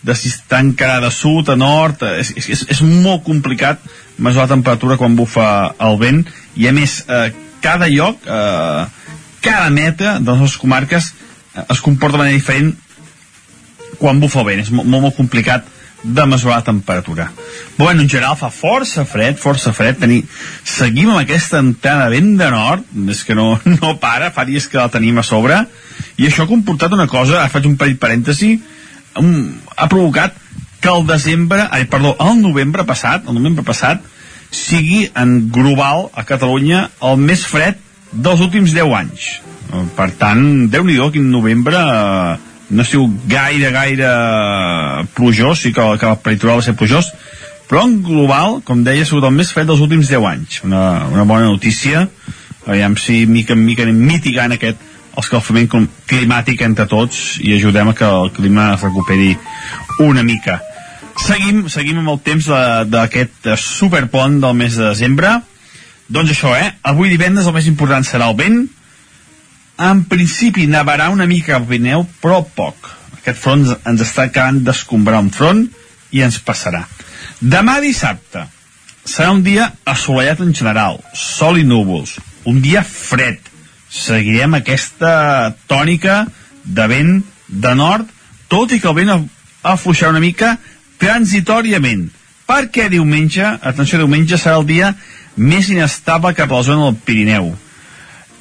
de 0.07 0.17
si 0.19 0.31
està 0.31 0.61
encara 0.63 1.01
de 1.05 1.11
sud 1.15 1.51
a 1.51 1.57
nord, 1.59 2.05
és, 2.19 2.33
és, 2.39 2.65
és 2.71 2.83
molt 2.87 3.25
complicat 3.27 3.83
mesurar 4.19 4.47
la 4.49 4.55
temperatura 4.55 4.99
quan 5.01 5.17
bufa 5.19 5.47
el 5.83 5.99
vent, 5.99 6.23
i 6.57 6.69
a 6.71 6.73
més, 6.77 7.01
eh, 7.09 7.33
cada 7.65 7.89
lloc, 7.91 8.23
eh, 8.27 8.87
cada 9.43 9.69
metre 9.75 10.19
de 10.21 10.31
les 10.31 10.41
nostres 10.45 10.61
comarques 10.63 11.13
eh, 11.57 11.67
es 11.69 11.81
comporta 11.83 12.17
de 12.19 12.25
manera 12.25 12.39
diferent 12.39 12.73
quan 13.99 14.21
bufa 14.23 14.43
el 14.43 14.51
vent, 14.53 14.63
és 14.65 14.71
molt, 14.75 14.89
molt, 14.89 15.09
molt 15.09 15.19
complicat 15.19 15.67
de 16.03 16.27
mesurar 16.27 16.59
la 16.59 16.65
temperatura. 16.65 17.31
Bueno, 17.79 18.03
en 18.03 18.09
general 18.09 18.37
fa 18.37 18.51
força 18.51 19.05
fred, 19.07 19.39
força 19.39 19.73
fred. 19.73 20.01
Tenir... 20.03 20.23
Seguim 20.65 21.13
amb 21.13 21.23
aquesta 21.23 21.61
entrada 21.63 22.11
vent 22.13 22.35
de 22.41 22.51
nord, 22.51 22.87
és 23.13 23.23
que 23.25 23.37
no, 23.39 23.55
no 23.79 23.97
para, 24.03 24.33
fa 24.35 24.47
dies 24.49 24.69
que 24.69 24.81
la 24.81 24.91
tenim 24.93 25.21
a 25.23 25.27
sobre, 25.27 25.63
i 26.19 26.27
això 26.27 26.45
ha 26.45 26.51
comportat 26.51 26.95
una 26.97 27.09
cosa, 27.11 27.39
ara 27.41 27.53
faig 27.53 27.69
un 27.71 27.79
petit 27.81 28.01
parèntesi, 28.03 28.57
um, 29.21 29.53
ha 29.77 29.89
provocat 29.93 30.37
que 30.83 30.91
el 30.91 31.07
desembre, 31.07 31.69
ai, 31.71 31.87
perdó, 31.87 32.17
el 32.19 32.43
novembre 32.43 32.85
passat, 32.85 33.29
el 33.29 33.39
novembre 33.39 33.65
passat, 33.65 34.03
sigui 34.53 35.07
en 35.17 35.49
global 35.55 36.11
a 36.13 36.27
Catalunya 36.29 36.89
el 37.09 37.21
més 37.23 37.47
fred 37.49 37.79
dels 38.13 38.43
últims 38.45 38.75
10 38.77 38.97
anys. 38.99 39.29
Per 39.97 40.09
tant, 40.21 40.43
déu 40.69 40.85
nhi 40.85 40.99
quin 41.15 41.31
novembre 41.33 41.79
eh, 41.81 42.35
no 42.73 42.85
sigut 42.89 43.27
gaire, 43.29 43.71
gaire 43.75 44.11
plujós, 45.17 45.61
sí 45.61 45.73
que, 45.77 45.85
que 46.01 46.09
el 46.09 46.21
peritoral 46.25 46.61
va 46.61 46.65
ser 46.65 46.77
plujós, 46.79 47.13
però 47.69 47.85
en 47.87 47.99
global, 48.05 48.61
com 48.65 48.83
deia, 48.85 49.05
ha 49.05 49.09
sigut 49.09 49.25
el 49.29 49.37
més 49.37 49.53
fred 49.53 49.69
dels 49.69 49.83
últims 49.85 50.11
10 50.11 50.27
anys. 50.29 50.63
Una, 50.67 50.83
una 51.13 51.27
bona 51.29 51.47
notícia, 51.49 52.07
aviam 52.67 52.97
si 53.01 53.23
mica 53.27 53.57
en 53.57 53.63
mica 53.65 53.87
anem 53.87 54.01
mitigant 54.09 54.57
aquest 54.57 54.91
escalfament 55.21 55.69
climàtic 56.09 56.63
entre 56.65 56.87
tots 56.89 57.39
i 57.45 57.53
ajudem 57.57 57.93
a 57.93 57.97
que 57.97 58.09
el 58.09 58.31
clima 58.37 58.73
es 58.75 58.85
recuperi 58.85 59.33
una 60.01 60.25
mica. 60.25 60.61
Seguim, 61.21 61.67
seguim 61.69 62.01
amb 62.01 62.15
el 62.15 62.21
temps 62.25 62.49
d'aquest 62.93 63.53
superpont 63.61 64.39
del 64.41 64.57
mes 64.57 64.79
de 64.79 64.87
desembre. 64.89 65.35
Doncs 66.13 66.33
això, 66.33 66.55
eh? 66.57 66.71
Avui 66.89 67.13
divendres 67.13 67.49
el 67.49 67.57
més 67.57 67.69
important 67.69 68.05
serà 68.05 68.31
el 68.33 68.39
vent, 68.39 68.63
en 69.79 70.05
principi 70.05 70.67
nevarà 70.67 71.09
una 71.11 71.27
mica 71.27 71.57
al 71.57 71.67
Pirineu, 71.67 72.05
però 72.21 72.43
poc. 72.45 72.91
Aquest 73.19 73.39
front 73.39 73.65
ens 73.89 74.03
està 74.05 74.27
acabant 74.29 74.61
d'escombrar 74.67 75.23
un 75.23 75.31
front 75.31 75.63
i 76.13 76.23
ens 76.25 76.39
passarà. 76.45 76.85
Demà 77.41 77.79
dissabte 77.81 78.47
serà 79.05 79.33
un 79.35 79.43
dia 79.43 79.71
assolellat 79.89 80.43
en 80.45 80.53
general, 80.55 81.01
sol 81.15 81.59
i 81.59 81.65
núvols, 81.67 82.19
un 82.47 82.61
dia 82.63 82.83
fred. 82.87 83.41
Seguirem 83.93 84.55
aquesta 84.59 85.55
tònica 85.69 86.23
de 86.65 86.87
vent 86.89 87.17
de 87.49 87.75
nord, 87.75 88.07
tot 88.49 88.73
i 88.73 88.81
que 88.81 88.91
el 88.91 88.99
vent 89.01 89.15
afluixarà 89.63 90.13
una 90.13 90.23
mica 90.23 90.57
transitòriament, 91.03 92.07
perquè 92.47 92.89
diumenge, 92.93 93.43
atenció, 93.43 93.99
diumenge 93.99 94.39
serà 94.39 94.61
el 94.61 94.69
dia 94.69 94.95
més 95.37 95.69
inestable 95.73 96.35
cap 96.37 96.51
a 96.53 96.61
la 96.61 96.67
zona 96.67 96.91
del 96.91 97.01
Pirineu 97.07 97.53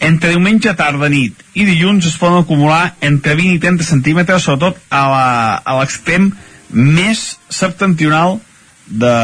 entre 0.01 0.33
diumenge 0.33 0.73
tarda 0.77 1.09
nit 1.13 1.43
i 1.53 1.65
dilluns 1.67 2.07
es 2.09 2.17
poden 2.17 2.41
acumular 2.41 2.95
entre 3.05 3.35
20 3.37 3.57
i 3.57 3.61
30 3.61 3.85
centímetres, 3.85 4.47
sobretot 4.47 4.79
a 4.89 5.75
l'extrem 5.77 6.31
més 6.71 7.21
septentrional 7.51 8.39
de, 8.87 9.17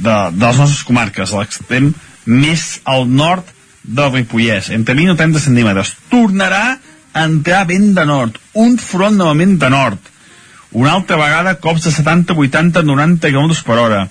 de, 0.00 0.16
de 0.34 0.46
les 0.46 0.58
nostres 0.58 0.82
comarques, 0.88 1.30
a 1.30 1.44
l'extrem 1.44 1.92
més 2.26 2.80
al 2.88 3.06
nord 3.06 3.52
del 3.84 4.10
Ripollès, 4.16 4.72
entre 4.74 4.96
20 4.96 5.14
i 5.14 5.20
30 5.22 5.44
centímetres. 5.44 5.94
Tornarà 6.10 6.64
a 7.14 7.24
entrar 7.28 7.62
vent 7.68 7.92
de 7.94 8.08
nord, 8.08 8.40
un 8.58 8.74
front 8.80 9.14
novament 9.20 9.54
de 9.60 9.70
nord. 9.70 10.10
Una 10.74 10.96
altra 10.96 11.20
vegada 11.20 11.54
cops 11.62 11.86
de 11.86 11.94
70, 11.94 12.34
80, 12.34 12.82
90 12.82 13.30
km 13.30 13.54
per 13.62 13.78
hora. 13.78 14.02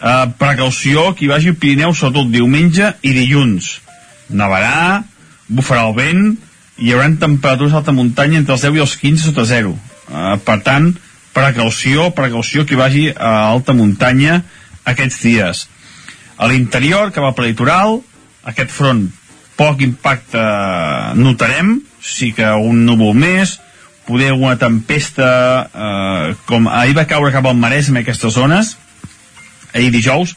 Uh, 0.00 0.30
precaució, 0.40 1.10
qui 1.12 1.28
vagi 1.28 1.52
al 1.52 1.60
Pirineu, 1.60 1.92
sobretot 1.92 2.30
diumenge 2.32 2.94
i 3.04 3.12
dilluns 3.12 3.74
nevarà, 4.30 5.02
bufarà 5.48 5.86
el 5.88 5.94
vent, 5.96 6.24
hi 6.80 6.94
haurà 6.94 7.10
temperatures 7.20 7.74
d'alta 7.74 7.94
muntanya 7.94 8.40
entre 8.40 8.56
els 8.56 8.64
10 8.64 8.78
i 8.78 8.84
els 8.86 8.96
15 9.00 9.30
sota 9.30 9.44
zero. 9.48 9.74
Uh, 10.10 10.36
per 10.46 10.60
tant, 10.66 10.90
precaució, 11.36 12.10
precaució 12.16 12.64
que 12.66 12.78
vagi 12.78 13.08
a 13.12 13.34
alta 13.50 13.76
muntanya 13.76 14.40
aquests 14.88 15.22
dies. 15.26 15.64
A 16.40 16.48
l'interior, 16.48 17.12
que 17.12 17.22
va 17.22 17.34
pel 17.36 17.50
litoral, 17.50 18.00
aquest 18.48 18.72
front 18.72 19.04
poc 19.60 19.82
impacte 19.84 20.42
notarem, 21.20 21.80
sí 22.00 22.30
que 22.32 22.48
un 22.56 22.86
núvol 22.86 23.12
més, 23.12 23.58
poder 24.08 24.32
una 24.32 24.56
tempesta, 24.58 25.28
eh, 25.68 26.34
com 26.48 26.66
ahir 26.68 26.96
va 26.96 27.06
caure 27.06 27.32
cap 27.34 27.46
al 27.46 27.58
Maresme 27.60 28.00
aquestes 28.00 28.34
zones, 28.34 28.76
ahir 29.74 29.90
dijous, 29.92 30.34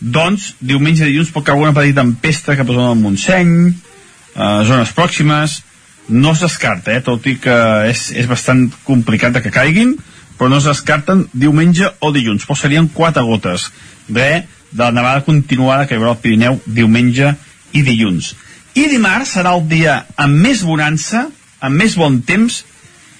doncs 0.00 0.54
diumenge 0.60 1.04
i 1.04 1.10
dilluns 1.10 1.32
pot 1.34 1.46
caure 1.46 1.68
una 1.68 1.76
petita 1.76 2.02
tempesta 2.02 2.56
cap 2.58 2.68
a 2.68 2.74
zona 2.74 2.92
del 2.92 3.02
Montseny 3.04 3.54
eh, 3.70 4.60
zones 4.68 4.92
pròximes. 4.96 5.62
No 6.08 6.36
es 6.36 6.42
descarta, 6.44 6.92
eh, 6.94 7.02
tot 7.02 7.24
i 7.26 7.36
que 7.42 7.56
és, 7.90 8.10
és 8.14 8.28
bastant 8.30 8.68
complicat 8.86 9.40
que 9.42 9.54
caiguin 9.54 9.96
però 10.36 10.50
no 10.52 10.58
es 10.60 10.66
descarten 10.68 11.24
diumenge 11.32 11.88
o 12.04 12.10
dilluns. 12.12 12.44
Però 12.44 12.56
serien 12.58 12.90
quatre 12.92 13.24
gotes 13.24 13.70
de, 14.06 14.44
de 14.70 14.82
la 14.82 14.92
nevada 14.92 15.24
continuada 15.24 15.86
que 15.86 15.96
hi 15.96 16.00
haurà 16.00 16.12
al 16.12 16.20
Pirineu 16.20 16.60
diumenge 16.66 17.32
i 17.72 17.82
dilluns. 17.82 18.34
I 18.76 18.84
dimarts 18.92 19.32
serà 19.38 19.54
el 19.56 19.64
dia 19.70 20.02
amb 20.20 20.36
més 20.44 20.60
bonança 20.60 21.26
amb 21.60 21.80
més 21.80 21.96
bon 21.96 22.20
temps 22.26 22.62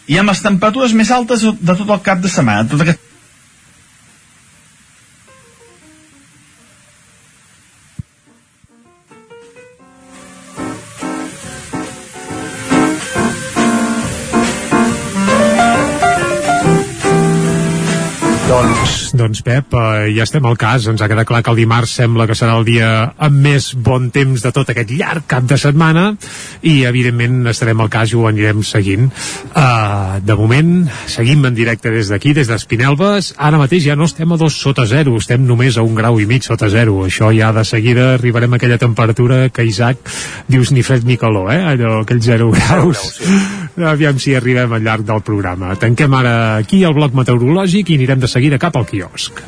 i 0.06 0.18
amb 0.20 0.30
les 0.30 0.42
temperatures 0.44 0.94
més 0.94 1.10
altes 1.10 1.42
de 1.42 1.74
tot 1.74 1.88
el 1.90 2.02
cap 2.04 2.20
de 2.22 2.30
setmana. 2.30 2.66
Tot 2.68 2.82
aquest 2.84 3.00
Doncs, 18.56 18.75
doncs 19.16 19.42
Pep, 19.42 19.74
eh, 19.74 20.12
ja 20.16 20.24
estem 20.26 20.44
al 20.46 20.56
cas, 20.60 20.86
ens 20.90 21.02
ha 21.02 21.08
quedat 21.08 21.26
clar 21.28 21.42
que 21.44 21.50
el 21.52 21.60
dimarts 21.60 21.94
sembla 21.98 22.26
que 22.28 22.36
serà 22.38 22.56
el 22.58 22.66
dia 22.66 22.88
amb 23.16 23.40
més 23.46 23.70
bon 23.74 24.10
temps 24.14 24.42
de 24.42 24.52
tot 24.54 24.70
aquest 24.72 24.92
llarg 24.92 25.26
cap 25.30 25.46
de 25.48 25.58
setmana 25.60 26.06
i 26.62 26.84
evidentment 26.88 27.46
estarem 27.50 27.80
al 27.80 27.90
cas 27.92 28.12
i 28.12 28.18
ho 28.18 28.26
anirem 28.28 28.62
seguint. 28.66 29.08
Uh, 29.56 30.18
de 30.24 30.36
moment, 30.38 30.72
seguim 31.10 31.44
en 31.48 31.56
directe 31.56 31.90
des 31.94 32.10
d'aquí, 32.12 32.34
des 32.36 32.48
d'Espinelves. 32.50 33.32
Ara 33.36 33.60
mateix 33.60 33.86
ja 33.86 33.96
no 33.96 34.08
estem 34.08 34.32
a 34.32 34.40
dos 34.40 34.58
sota 34.60 34.86
zero, 34.86 35.16
estem 35.20 35.46
només 35.46 35.76
a 35.76 35.84
un 35.86 35.94
grau 35.98 36.20
i 36.20 36.26
mig 36.26 36.46
sota 36.46 36.70
zero. 36.72 37.00
Això 37.06 37.32
ja 37.36 37.52
de 37.56 37.64
seguida 37.64 38.12
arribarem 38.14 38.52
a 38.52 38.60
aquella 38.60 38.78
temperatura 38.78 39.48
que 39.50 39.66
Isaac 39.66 40.02
dius 40.48 40.72
ni 40.72 40.84
fred 40.86 41.06
ni 41.06 41.16
calor, 41.16 41.52
eh? 41.54 41.62
Allò, 41.72 42.00
aquells 42.02 42.26
zero 42.26 42.50
graus. 42.54 43.02
Sí. 43.16 43.40
Aviam 43.86 44.18
si 44.22 44.34
arribem 44.34 44.72
al 44.72 44.84
llarg 44.84 45.04
del 45.04 45.20
programa. 45.24 45.74
Tanquem 45.80 46.14
ara 46.16 46.36
aquí 46.56 46.82
el 46.84 46.94
bloc 46.96 47.12
meteorològic 47.16 47.90
i 47.90 47.98
anirem 48.00 48.22
de 48.22 48.30
seguida 48.30 48.60
cap 48.62 48.75
al 48.76 48.86
quiosc. 48.86 49.42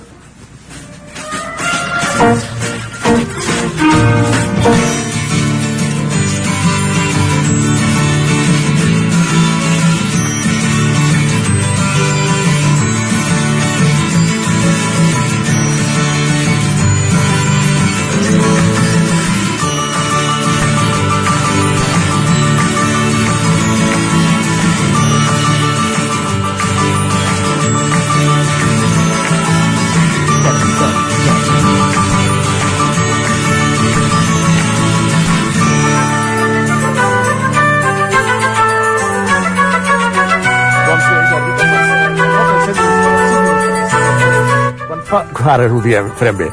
Ara 45.49 45.69
ho 45.73 45.81
diem, 45.85 46.11
farem 46.19 46.37
bé. 46.37 46.51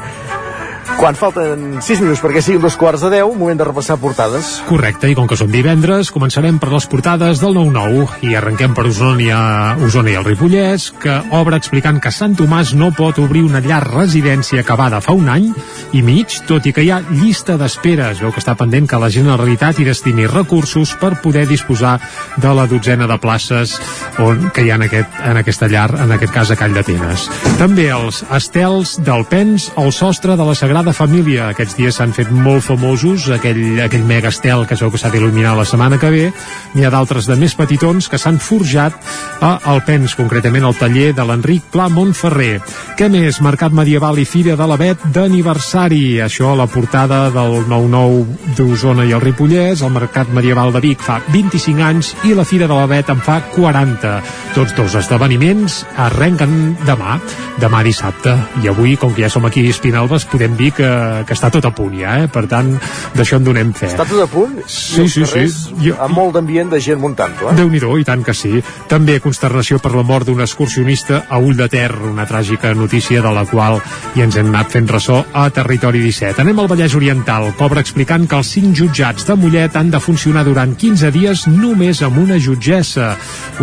Quan 0.96 1.12
falten 1.12 1.76
6 1.84 2.00
minuts 2.00 2.22
perquè 2.24 2.40
siguin 2.40 2.62
dos 2.64 2.74
quarts 2.80 3.02
de 3.04 3.10
10, 3.18 3.34
moment 3.36 3.58
de 3.60 3.66
repassar 3.68 3.98
portades. 4.00 4.62
Correcte, 4.64 5.10
i 5.12 5.14
com 5.14 5.26
que 5.28 5.36
som 5.36 5.50
divendres, 5.52 6.08
començarem 6.10 6.56
per 6.56 6.70
les 6.72 6.86
portades 6.88 7.42
del 7.42 7.52
9-9 7.52 8.24
i 8.24 8.32
arrenquem 8.38 8.72
per 8.72 8.86
Osona 8.88 9.20
i, 9.20 9.28
a 9.28 9.40
Osona 9.84 10.14
i 10.14 10.16
el 10.16 10.24
Ripollès, 10.24 10.88
que 11.02 11.18
obre 11.36 11.60
explicant 11.60 12.00
que 12.00 12.12
Sant 12.14 12.32
Tomàs 12.38 12.72
no 12.80 12.88
pot 12.96 13.20
obrir 13.20 13.44
una 13.44 13.60
llar 13.60 13.82
residència 13.84 14.64
acabada 14.64 15.02
fa 15.04 15.12
un 15.12 15.28
any 15.28 15.50
i 15.92 16.00
mig, 16.06 16.38
tot 16.48 16.64
i 16.64 16.72
que 16.72 16.86
hi 16.86 16.90
ha 16.94 17.02
llista 17.10 17.58
d'espera. 17.60 18.08
Es 18.16 18.24
veu 18.24 18.32
que 18.32 18.40
està 18.40 18.56
pendent 18.56 18.88
que 18.88 19.00
la 19.02 19.12
Generalitat 19.12 19.78
hi 19.78 19.88
destini 19.90 20.24
recursos 20.32 20.96
per 20.96 21.12
poder 21.20 21.44
disposar 21.50 21.98
de 22.40 22.56
la 22.56 22.64
dotzena 22.66 23.06
de 23.06 23.20
places 23.20 23.76
on, 24.16 24.48
que 24.48 24.64
hi 24.64 24.72
ha 24.72 24.80
en, 24.80 24.88
aquest, 24.88 25.20
en 25.28 25.42
aquesta 25.44 25.68
llar, 25.68 25.90
en 26.06 26.16
aquest 26.16 26.32
cas 26.32 26.50
a 26.50 26.58
Call 26.58 26.74
d'Atenes. 26.76 27.28
També 27.60 27.90
els 27.92 28.24
estels 28.32 28.96
d'Alpens 29.04 29.70
al 29.76 29.92
sostre 29.92 30.40
de 30.40 30.48
la 30.48 30.56
Sagrada 30.56 30.85
Família. 30.92 31.48
Aquests 31.50 31.76
dies 31.78 31.96
s'han 31.98 32.12
fet 32.14 32.30
molt 32.30 32.64
famosos, 32.66 33.30
aquell, 33.34 33.80
aquell 33.82 34.04
mega 34.06 34.30
estel 34.34 34.66
que 34.66 34.78
veu 34.78 34.92
que 34.92 35.00
s'ha 35.00 35.10
d'il·luminar 35.10 35.56
la 35.56 35.64
setmana 35.66 35.98
que 35.98 36.10
ve. 36.12 36.26
N'hi 36.74 36.84
ha 36.86 36.90
d'altres 36.94 37.26
de 37.26 37.36
més 37.40 37.54
petitons 37.58 38.06
que 38.10 38.18
s'han 38.20 38.38
forjat 38.38 38.94
a 39.42 39.56
Alpens, 39.72 40.14
concretament 40.18 40.64
al 40.64 40.76
taller 40.78 41.12
de 41.16 41.24
l'Enric 41.26 41.70
Pla 41.72 41.88
Montferrer. 41.92 42.60
Què 42.96 43.08
més? 43.12 43.40
Mercat 43.44 43.74
Medieval 43.76 44.20
i 44.22 44.26
Fira 44.28 44.54
de 44.56 44.66
l'Avet 44.68 45.02
d'aniversari. 45.14 46.20
Això 46.24 46.52
a 46.52 46.60
la 46.60 46.68
portada 46.70 47.26
del 47.34 47.58
9-9 47.66 48.54
d'Osona 48.56 49.06
i 49.08 49.14
el 49.16 49.24
Ripollès. 49.24 49.82
El 49.82 49.94
Mercat 49.96 50.30
Medieval 50.34 50.72
de 50.72 50.84
Vic 50.84 51.02
fa 51.02 51.18
25 51.32 51.84
anys 51.84 52.12
i 52.28 52.34
la 52.36 52.46
Fira 52.46 52.68
de 52.70 52.74
l'Avet 52.76 53.10
en 53.12 53.20
fa 53.24 53.40
40. 53.54 54.14
Tots 54.54 54.76
dos 54.78 54.94
esdeveniments 55.02 55.82
arrenquen 56.06 56.76
demà, 56.86 57.18
demà 57.60 57.82
dissabte. 57.84 58.36
I 58.62 58.70
avui, 58.72 58.96
com 59.00 59.12
que 59.12 59.26
ja 59.26 59.32
som 59.32 59.44
aquí 59.48 59.66
a 59.66 59.74
Espinalbes, 59.74 60.24
podem 60.30 60.56
dir 60.56 60.72
que, 60.76 60.90
que 61.26 61.36
està 61.36 61.50
tot 61.52 61.66
a 61.68 61.72
punt 61.74 61.94
ja, 61.96 62.18
eh? 62.22 62.28
Per 62.32 62.44
tant, 62.50 62.72
d'això 63.16 63.40
en 63.40 63.46
donem 63.46 63.72
fe. 63.76 63.88
Està 63.90 64.06
tot 64.08 64.22
a 64.22 64.28
punt? 64.30 64.58
Sí, 64.70 65.06
sí, 65.12 65.26
sí. 65.28 65.46
Jo... 65.82 65.96
Amb 66.06 66.16
molt 66.16 66.36
d'ambient 66.36 66.70
de 66.72 66.80
gent 66.82 67.00
muntant-ho, 67.02 67.50
eh? 67.50 67.56
déu 67.58 67.70
nhi 67.72 67.80
i 68.00 68.04
tant 68.06 68.22
que 68.24 68.34
sí. 68.36 68.60
També 68.90 69.18
consternació 69.22 69.78
per 69.82 69.92
la 69.94 70.04
mort 70.06 70.26
d'un 70.28 70.40
excursionista 70.44 71.24
a 71.28 71.38
Ull 71.42 71.56
de 71.56 71.68
Ter, 71.72 71.90
una 72.10 72.26
tràgica 72.28 72.74
notícia 72.74 73.22
de 73.22 73.32
la 73.32 73.44
qual 73.48 73.80
ja 74.14 74.24
ens 74.24 74.36
hem 74.36 74.50
anat 74.52 74.72
fent 74.74 74.88
ressò 74.90 75.22
a 75.32 75.48
Territori 75.54 76.02
17. 76.04 76.42
Anem 76.42 76.60
al 76.60 76.70
Vallès 76.70 76.96
Oriental, 76.98 77.52
cobra 77.58 77.82
explicant 77.84 78.26
que 78.28 78.38
els 78.40 78.52
cinc 78.56 78.76
jutjats 78.76 79.26
de 79.28 79.36
Mollet 79.38 79.76
han 79.76 79.90
de 79.92 80.00
funcionar 80.02 80.44
durant 80.46 80.74
15 80.76 81.12
dies 81.14 81.46
només 81.50 82.02
amb 82.06 82.20
una 82.24 82.38
jutgessa. 82.42 83.14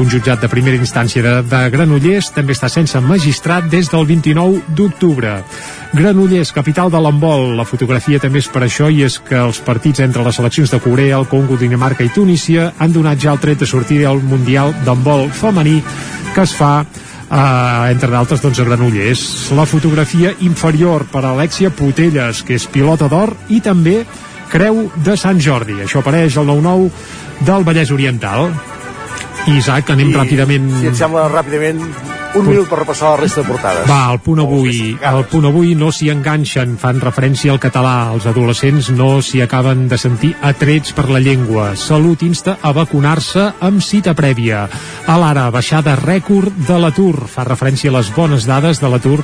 Un 0.01 0.09
jutjat 0.09 0.41
de 0.41 0.51
primera 0.51 0.79
instància 0.79 1.23
de, 1.25 1.35
de 1.49 1.61
Granollers 1.73 2.31
també 2.35 2.55
està 2.57 2.71
sense 2.71 2.99
magistrat 3.03 3.69
des 3.71 3.91
del 3.91 4.07
29 4.09 4.75
d'octubre. 4.77 5.39
Granollers, 5.93 6.49
capital 6.51 6.89
de 6.89 6.97
l'handbol. 7.03 7.53
La 7.59 7.67
fotografia 7.67 8.21
també 8.23 8.41
és 8.41 8.49
per 8.49 8.63
això 8.65 8.89
i 8.89 9.03
és 9.05 9.19
que 9.21 9.37
els 9.37 9.59
partits 9.63 10.01
entre 10.03 10.23
les 10.25 10.39
seleccions 10.39 10.71
de 10.71 10.79
Corea, 10.81 11.19
el 11.19 11.27
Congo, 11.31 11.57
Dinamarca 11.59 12.05
i 12.07 12.11
Tunísia 12.15 12.71
han 12.79 12.95
donat 12.95 13.21
ja 13.21 13.33
el 13.35 13.41
tret 13.43 13.61
de 13.61 13.69
sortida 13.69 14.09
al 14.09 14.23
Mundial 14.23 14.73
d'handbol 14.85 15.29
femení 15.31 15.81
que 16.33 16.47
es 16.47 16.55
fa 16.57 16.75
Uh, 17.33 17.89
entre 17.89 18.11
d'altres 18.11 18.43
doncs 18.43 18.59
a 18.61 18.63
Granollers. 18.67 19.21
La 19.57 19.63
fotografia 19.65 20.35
inferior 20.45 21.07
per 21.09 21.23
a 21.23 21.31
Alexia 21.31 21.71
Putelles 21.73 22.43
que 22.45 22.59
és 22.59 22.67
pilota 22.69 23.07
d'or 23.09 23.31
i 23.49 23.57
també 23.63 24.03
Creu 24.51 24.83
de 25.01 25.15
Sant 25.17 25.39
Jordi. 25.41 25.79
Això 25.81 26.03
apareix 26.03 26.35
al 26.37 26.45
9-9 26.45 26.91
del 27.47 27.65
Vallès 27.65 27.89
Oriental 27.95 28.51
Isaac, 29.51 29.91
anem 29.91 30.13
I, 30.13 30.15
ràpidament 30.15 30.69
Si 30.79 30.87
et 30.87 30.99
sembla 30.99 31.27
ràpidament, 31.31 31.81
un 32.33 32.47
minut 32.47 32.65
per 32.65 32.79
repassar 32.79 33.11
la 33.11 33.17
resta 33.19 33.43
de 33.43 33.47
portades. 33.47 33.85
Va, 33.85 34.07
el 34.09 34.17
punt 34.25 34.39
avui, 34.41 34.95
el 35.05 35.25
punt 35.29 35.45
avui 35.45 35.75
no 35.77 35.91
s'hi 35.93 36.09
enganxen, 36.09 36.77
fan 36.81 37.01
referència 37.03 37.51
al 37.53 37.59
català. 37.61 38.09
Els 38.15 38.25
adolescents 38.29 38.89
no 38.95 39.19
s'hi 39.21 39.43
acaben 39.43 39.85
de 39.91 39.99
sentir 40.01 40.31
atrets 40.41 40.95
per 40.97 41.05
la 41.11 41.21
llengua. 41.21 41.73
Salut 41.77 42.23
insta 42.25 42.57
a 42.61 42.71
vacunar-se 42.73 43.51
amb 43.61 43.83
cita 43.85 44.15
prèvia. 44.17 44.63
A 45.05 45.17
l'ara, 45.21 45.49
baixada 45.53 45.93
rècord 45.99 46.49
de 46.65 46.79
l'atur. 46.81 47.27
Fa 47.29 47.45
referència 47.45 47.91
a 47.93 47.97
les 47.99 48.09
bones 48.15 48.47
dades 48.49 48.81
de 48.81 48.89
l'atur 48.89 49.19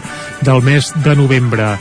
del 0.46 0.62
mes 0.62 0.92
de 1.02 1.16
novembre. 1.18 1.72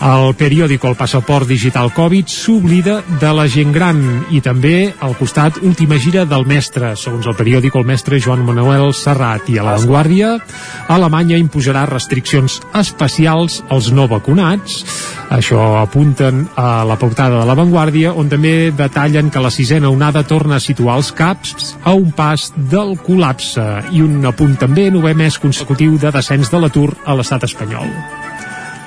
El 0.00 0.32
periòdico 0.40 0.88
El 0.88 0.96
Passaport 0.96 1.48
Digital 1.48 1.92
Covid 1.92 2.32
s'oblida 2.32 3.02
de 3.20 3.34
la 3.34 3.44
gent 3.50 3.74
gran 3.76 4.00
i 4.32 4.40
també 4.40 4.94
al 5.04 5.18
costat 5.20 5.60
última 5.60 6.00
gira 6.00 6.24
del 6.24 6.48
mestre. 6.48 6.94
Segons 6.96 7.28
el 7.28 7.36
periòdico, 7.36 7.82
el 7.82 7.87
mestre 7.88 8.20
Joan 8.20 8.44
Manuel 8.44 8.92
Serrat 8.92 9.48
i 9.48 9.56
a 9.58 9.64
l'avantguàrdia 9.64 10.34
Alemanya 10.92 11.36
imposarà 11.40 11.86
restriccions 11.88 12.60
especials 12.76 13.62
als 13.68 13.90
no 13.92 14.06
vacunats. 14.08 14.82
Això 15.32 15.60
apunten 15.82 16.46
a 16.56 16.84
la 16.88 16.96
portada 16.96 17.40
de 17.40 17.48
l'avantguàrdia, 17.48 18.14
on 18.16 18.30
també 18.32 18.70
detallen 18.72 19.28
que 19.28 19.42
la 19.44 19.52
sisena 19.52 19.90
onada 19.92 20.24
torna 20.24 20.56
a 20.56 20.64
situar 20.64 20.96
els 20.96 21.10
CAPs 21.12 21.74
a 21.84 21.92
un 21.92 22.12
pas 22.16 22.48
del 22.56 22.96
col·lapse. 23.04 23.66
I 23.92 24.00
un 24.06 24.24
apunt 24.28 24.56
també, 24.56 24.88
novè 24.92 25.12
mes 25.12 25.36
consecutiu 25.38 25.98
de 26.00 26.12
descens 26.14 26.48
de 26.48 26.62
l'atur 26.62 26.94
a 27.04 27.18
l'estat 27.18 27.44
espanyol. 27.44 27.92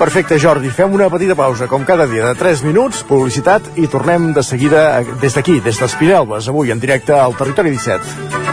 Perfecte, 0.01 0.39
Jordi. 0.41 0.71
Fem 0.73 0.95
una 0.97 1.11
petita 1.13 1.35
pausa, 1.37 1.67
com 1.69 1.85
cada 1.85 2.07
dia, 2.09 2.25
de 2.31 2.39
3 2.39 2.63
minuts, 2.65 3.03
publicitat, 3.05 3.75
i 3.77 3.85
tornem 3.85 4.31
de 4.33 4.41
seguida 4.41 5.03
des 5.21 5.37
d'aquí, 5.37 5.59
des 5.61 5.77
dels 5.77 5.93
Pinelves, 5.99 6.49
avui 6.49 6.73
en 6.73 6.81
directe 6.81 7.13
al 7.13 7.37
Territori 7.37 7.69
17. 7.77 8.50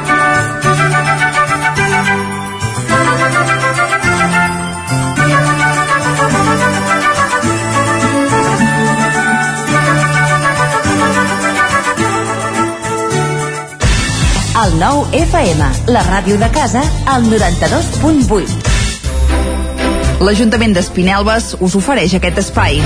El 14.69 14.75
nou 14.77 14.99
FM, 15.17 15.65
la 15.95 16.03
ràdio 16.05 16.37
de 16.37 16.49
casa, 16.53 16.83
al 17.09 17.23
92.8. 17.25 18.67
L'Ajuntament 20.21 20.75
d'Espinelves 20.77 21.55
us 21.65 21.77
ofereix 21.79 22.13
aquest 22.19 22.43
espai. 22.43 22.83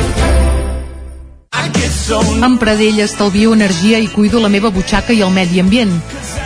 Amb 2.47 2.61
Pradell 2.63 3.03
estalvio 3.03 3.51
energia 3.59 3.99
i 3.99 4.07
cuido 4.15 4.39
la 4.39 4.53
meva 4.53 4.71
butxaca 4.71 5.11
i 5.17 5.25
el 5.27 5.35
medi 5.35 5.59
ambient. 5.65 5.91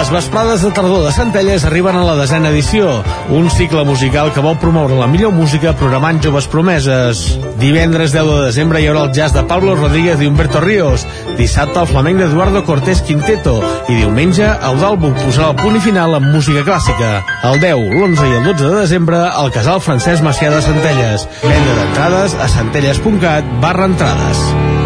Les 0.00 0.08
vesprades 0.08 0.62
de 0.64 0.70
tardor 0.72 1.02
de 1.04 1.10
Centelles 1.12 1.66
arriben 1.68 1.92
a 1.98 2.04
la 2.06 2.14
desena 2.16 2.48
edició, 2.48 3.02
un 3.36 3.50
cicle 3.52 3.82
musical 3.84 4.30
que 4.32 4.40
vol 4.40 4.56
promoure 4.56 4.96
la 4.96 5.08
millor 5.12 5.34
música 5.36 5.74
programant 5.76 6.22
joves 6.24 6.46
promeses. 6.48 7.20
Divendres 7.60 8.14
10 8.14 8.30
de 8.30 8.38
desembre 8.46 8.80
hi 8.80 8.88
haurà 8.88 9.02
el 9.04 9.12
jazz 9.12 9.36
de 9.36 9.44
Pablo 9.44 9.76
Rodríguez 9.76 10.24
i 10.24 10.30
Humberto 10.30 10.64
Ríos, 10.64 11.04
dissabte 11.36 11.82
el 11.82 11.90
flamenc 11.92 12.16
d'Eduardo 12.22 12.64
Cortés 12.64 13.04
Quinteto 13.04 13.58
i 13.90 14.00
diumenge 14.00 14.48
Eudalbuc 14.72 15.20
posarà 15.20 15.52
el 15.52 15.60
punt 15.60 15.76
i 15.76 15.84
final 15.84 16.16
amb 16.16 16.32
música 16.32 16.64
clàssica. 16.64 17.18
El 17.52 17.60
10, 17.60 17.84
l'11 17.92 18.24
i 18.24 18.36
el 18.40 18.52
12 18.54 18.70
de 18.70 18.74
desembre 18.80 19.20
al 19.28 19.52
casal 19.52 19.84
Francesc 19.84 20.24
Macià 20.24 20.48
de 20.56 20.64
Centelles. 20.64 21.28
Venda 21.44 21.80
d'entrades 21.82 22.40
a 22.40 22.48
centelles.cat 22.56 23.58
barra 23.60 23.92
entrades. 23.92 24.79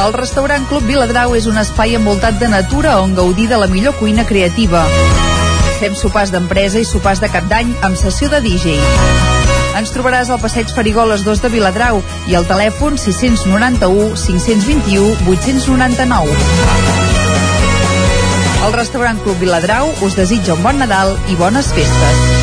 El 0.00 0.14
restaurant 0.14 0.64
Club 0.64 0.86
Viladrau 0.88 1.34
és 1.36 1.44
un 1.50 1.60
espai 1.60 1.92
envoltat 1.98 2.38
de 2.40 2.48
natura 2.48 2.94
on 3.02 3.12
gaudir 3.12 3.50
de 3.50 3.58
la 3.60 3.66
millor 3.68 3.98
cuina 3.98 4.24
creativa. 4.24 4.80
Fem 5.76 5.92
sopars 5.92 6.32
d'empresa 6.32 6.80
i 6.80 6.88
sopars 6.88 7.20
de 7.20 7.28
cap 7.28 7.44
d'any 7.52 7.74
amb 7.84 8.00
sessió 8.00 8.30
de 8.32 8.40
DJ. 8.40 8.78
Ens 9.76 9.92
trobaràs 9.92 10.32
al 10.32 10.40
passeig 10.40 10.72
Farigoles 10.72 11.20
2 11.28 11.44
de 11.44 11.52
Viladrau 11.52 12.00
i 12.32 12.38
al 12.38 12.48
telèfon 12.48 12.96
691 12.96 14.16
521 14.24 15.28
899. 15.36 16.32
El 18.64 18.72
restaurant 18.80 19.20
Club 19.20 19.36
Viladrau 19.44 19.92
us 20.00 20.16
desitja 20.16 20.56
un 20.56 20.64
bon 20.64 20.80
Nadal 20.80 21.18
i 21.28 21.36
bones 21.36 21.74
festes. 21.76 22.39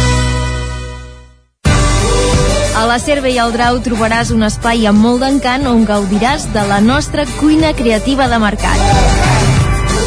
A 2.78 2.86
la 2.86 3.00
Cerve 3.02 3.32
i 3.34 3.40
al 3.42 3.50
Drau 3.56 3.80
trobaràs 3.82 4.30
un 4.30 4.46
espai 4.46 4.84
amb 4.86 5.02
molt 5.02 5.24
d'encant 5.24 5.64
on 5.66 5.82
gaudiràs 5.82 6.44
de 6.54 6.62
la 6.70 6.78
nostra 6.78 7.24
cuina 7.40 7.72
creativa 7.74 8.28
de 8.30 8.38
mercat. 8.38 8.84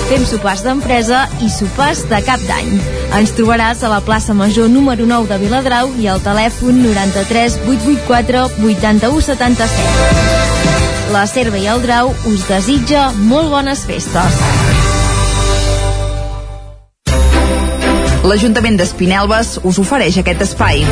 Fem 0.07 0.23
sopars 0.23 0.63
d'empresa 0.63 1.25
i 1.43 1.51
sopars 1.51 2.05
de 2.07 2.21
cap 2.23 2.39
d'any. 2.47 2.71
Ens 3.19 3.35
trobaràs 3.35 3.83
a 3.83 3.91
la 3.91 3.99
plaça 4.07 4.39
Major 4.39 4.71
número 4.71 5.03
9 5.03 5.27
de 5.33 5.41
Viladrau 5.43 5.91
i 5.99 6.07
al 6.07 6.23
telèfon 6.23 6.79
93 6.85 7.59
884 7.75 8.47
81 8.63 9.21
77. 9.33 11.11
La 11.11 11.27
Cerve 11.27 11.59
i 11.59 11.67
el 11.75 11.83
Drau 11.83 12.15
us 12.31 12.47
desitja 12.47 13.09
molt 13.19 13.51
bones 13.51 13.83
festes. 13.83 14.43
L'Ajuntament 18.23 18.79
d'Espinelves 18.79 19.57
us 19.67 19.83
ofereix 19.83 20.23
aquest 20.23 20.47
espai. 20.53 20.87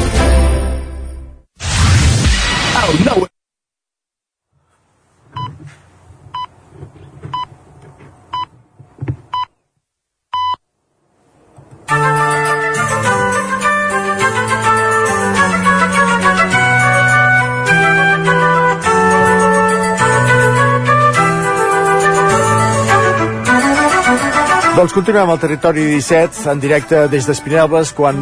Doncs 24.78 24.92
continuem 24.94 25.26
al 25.32 25.40
territori 25.42 25.82
17 25.90 26.44
en 26.52 26.60
directe 26.62 27.00
des 27.10 27.26
d'Espinelves 27.26 27.90
quan 27.98 28.20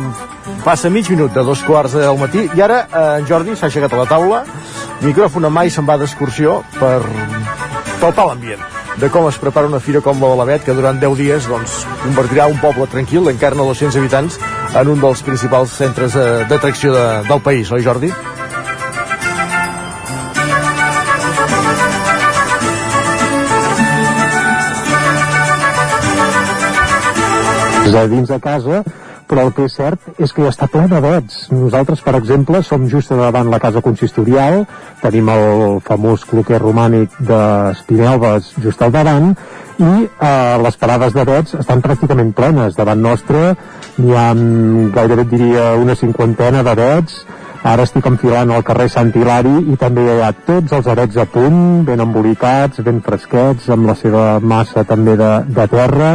passa 0.67 0.91
mig 0.91 1.07
minut 1.13 1.31
de 1.31 1.45
dos 1.47 1.63
quarts 1.63 1.95
del 1.95 2.19
matí. 2.19 2.49
I 2.59 2.63
ara 2.67 2.81
eh, 2.85 3.03
en 3.21 3.27
Jordi 3.29 3.55
s'ha 3.55 3.71
aixecat 3.71 3.93
a 3.95 4.01
la 4.03 4.09
taula. 4.11 4.43
Micròfon 5.05 5.47
a 5.47 5.51
mà 5.53 5.63
i 5.67 5.71
se'n 5.71 5.87
va 5.87 5.95
d'excursió 6.01 6.65
per 6.81 6.99
palpar 8.01 8.33
l'ambient 8.33 8.73
de 8.97 9.11
com 9.13 9.27
es 9.29 9.37
prepara 9.37 9.69
una 9.69 9.79
fira 9.79 10.01
com 10.01 10.23
la 10.23 10.31
de 10.31 10.37
l'Avet 10.39 10.63
que 10.65 10.75
durant 10.75 10.97
10 11.01 11.19
dies 11.21 11.47
doncs, 11.51 11.83
convertirà 12.01 12.47
un 12.49 12.57
poble 12.63 12.87
tranquil 12.89 13.29
encarna 13.29 13.67
200 13.69 13.99
habitants 14.01 14.39
en 14.73 14.89
un 14.89 15.03
dels 15.03 15.21
principals 15.23 15.77
centres 15.77 16.17
eh, 16.17 16.47
d'atracció 16.49 16.95
de, 16.97 17.05
del 17.29 17.45
país, 17.45 17.71
oi 17.73 17.85
Jordi? 17.85 18.13
de 27.87 28.09
dins 28.11 28.29
de 28.29 28.41
casa 28.43 28.83
però 29.29 29.47
el 29.47 29.53
que 29.57 29.67
és 29.67 29.77
cert 29.77 30.23
és 30.23 30.33
que 30.33 30.47
està 30.49 30.69
ple 30.71 30.87
de 30.91 31.01
vets. 31.03 31.47
Nosaltres, 31.53 32.03
per 32.05 32.17
exemple, 32.19 32.63
som 32.63 32.89
just 32.91 33.13
davant 33.13 33.51
la 33.51 33.61
casa 33.63 33.83
consistorial, 33.85 34.65
tenim 35.03 35.29
el 35.35 35.79
famós 35.87 36.25
cloquer 36.29 36.63
romànic 36.63 37.15
d'Espinelves 37.29 38.55
just 38.63 38.83
al 38.83 38.95
davant, 38.95 39.35
i 39.77 40.09
eh, 40.09 40.57
les 40.63 40.77
parades 40.81 41.13
de 41.13 41.25
vets 41.29 41.57
estan 41.61 41.83
pràcticament 41.85 42.33
plenes. 42.37 42.77
Davant 42.77 43.03
nostre 43.03 43.55
n'hi 43.99 44.15
ha 44.17 44.31
mm, 44.35 44.93
gairebé 44.95 45.27
diria 45.29 45.73
una 45.81 45.97
cinquantena 45.97 46.63
de 46.65 46.75
vets, 46.79 47.19
ara 47.67 47.85
estic 47.85 48.07
enfilant 48.07 48.53
al 48.55 48.65
carrer 48.65 48.87
Sant 48.93 49.11
Hilari 49.17 49.57
i 49.73 49.77
també 49.81 50.05
hi 50.07 50.21
ha 50.23 50.31
tots 50.47 50.73
els 50.77 50.87
arets 50.93 51.19
a 51.19 51.27
punt, 51.29 51.83
ben 51.89 52.01
embolicats, 52.05 52.81
ben 52.87 53.03
fresquets, 53.05 53.69
amb 53.75 53.91
la 53.91 53.97
seva 53.99 54.27
massa 54.41 54.87
també 54.89 55.17
de, 55.19 55.33
de 55.49 55.67
terra, 55.73 56.13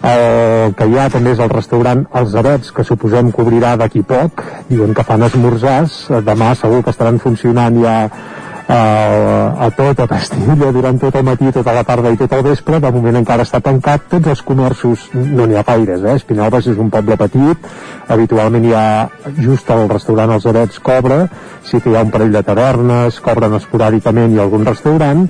el 0.00 0.74
que 0.76 0.86
hi 0.88 0.96
ha 0.96 1.10
també 1.12 1.34
és 1.34 1.40
el 1.44 1.50
restaurant 1.52 2.06
Els 2.16 2.34
Arets, 2.40 2.70
que 2.72 2.84
suposem 2.88 3.28
que 3.32 3.42
obrirà 3.44 3.74
d'aquí 3.76 4.00
poc. 4.00 4.44
Diuen 4.70 4.94
que 4.96 5.04
fan 5.04 5.26
esmorzars. 5.26 6.06
Demà 6.24 6.54
segur 6.56 6.80
que 6.84 6.94
estaran 6.94 7.20
funcionant 7.20 7.76
ja 7.82 7.96
eh, 8.06 9.66
a 9.66 9.68
tota 9.76 10.06
Castilla 10.08 10.70
durant 10.72 10.96
tot 11.02 11.20
el 11.20 11.26
matí, 11.28 11.52
tota 11.52 11.76
la 11.76 11.84
tarda 11.84 12.14
i 12.14 12.16
tot 12.16 12.32
el 12.32 12.46
vespre. 12.48 12.80
De 12.80 12.94
moment 12.96 13.20
encara 13.20 13.44
està 13.44 13.60
tancat. 13.60 14.08
Tots 14.16 14.32
els 14.32 14.42
comerços, 14.46 15.10
no 15.12 15.44
n'hi 15.44 15.60
ha 15.60 15.66
gaires, 15.68 16.00
eh? 16.00 16.16
Espinalbes 16.22 16.72
és 16.72 16.80
un 16.80 16.88
poble 16.88 17.20
petit. 17.20 17.70
Habitualment 18.08 18.64
hi 18.64 18.74
ha 18.74 18.88
just 19.36 19.68
el 19.76 19.88
restaurant 19.92 20.32
Els 20.38 20.48
Arets 20.48 20.80
cobra. 20.80 21.26
Sí 21.68 21.76
que 21.76 21.92
hi 21.92 22.00
ha 22.00 22.08
un 22.08 22.16
parell 22.16 22.32
de 22.32 22.46
tavernes, 22.46 23.20
cobren 23.20 23.60
esporàdicament 23.60 24.32
i 24.32 24.40
algun 24.40 24.64
restaurant 24.64 25.26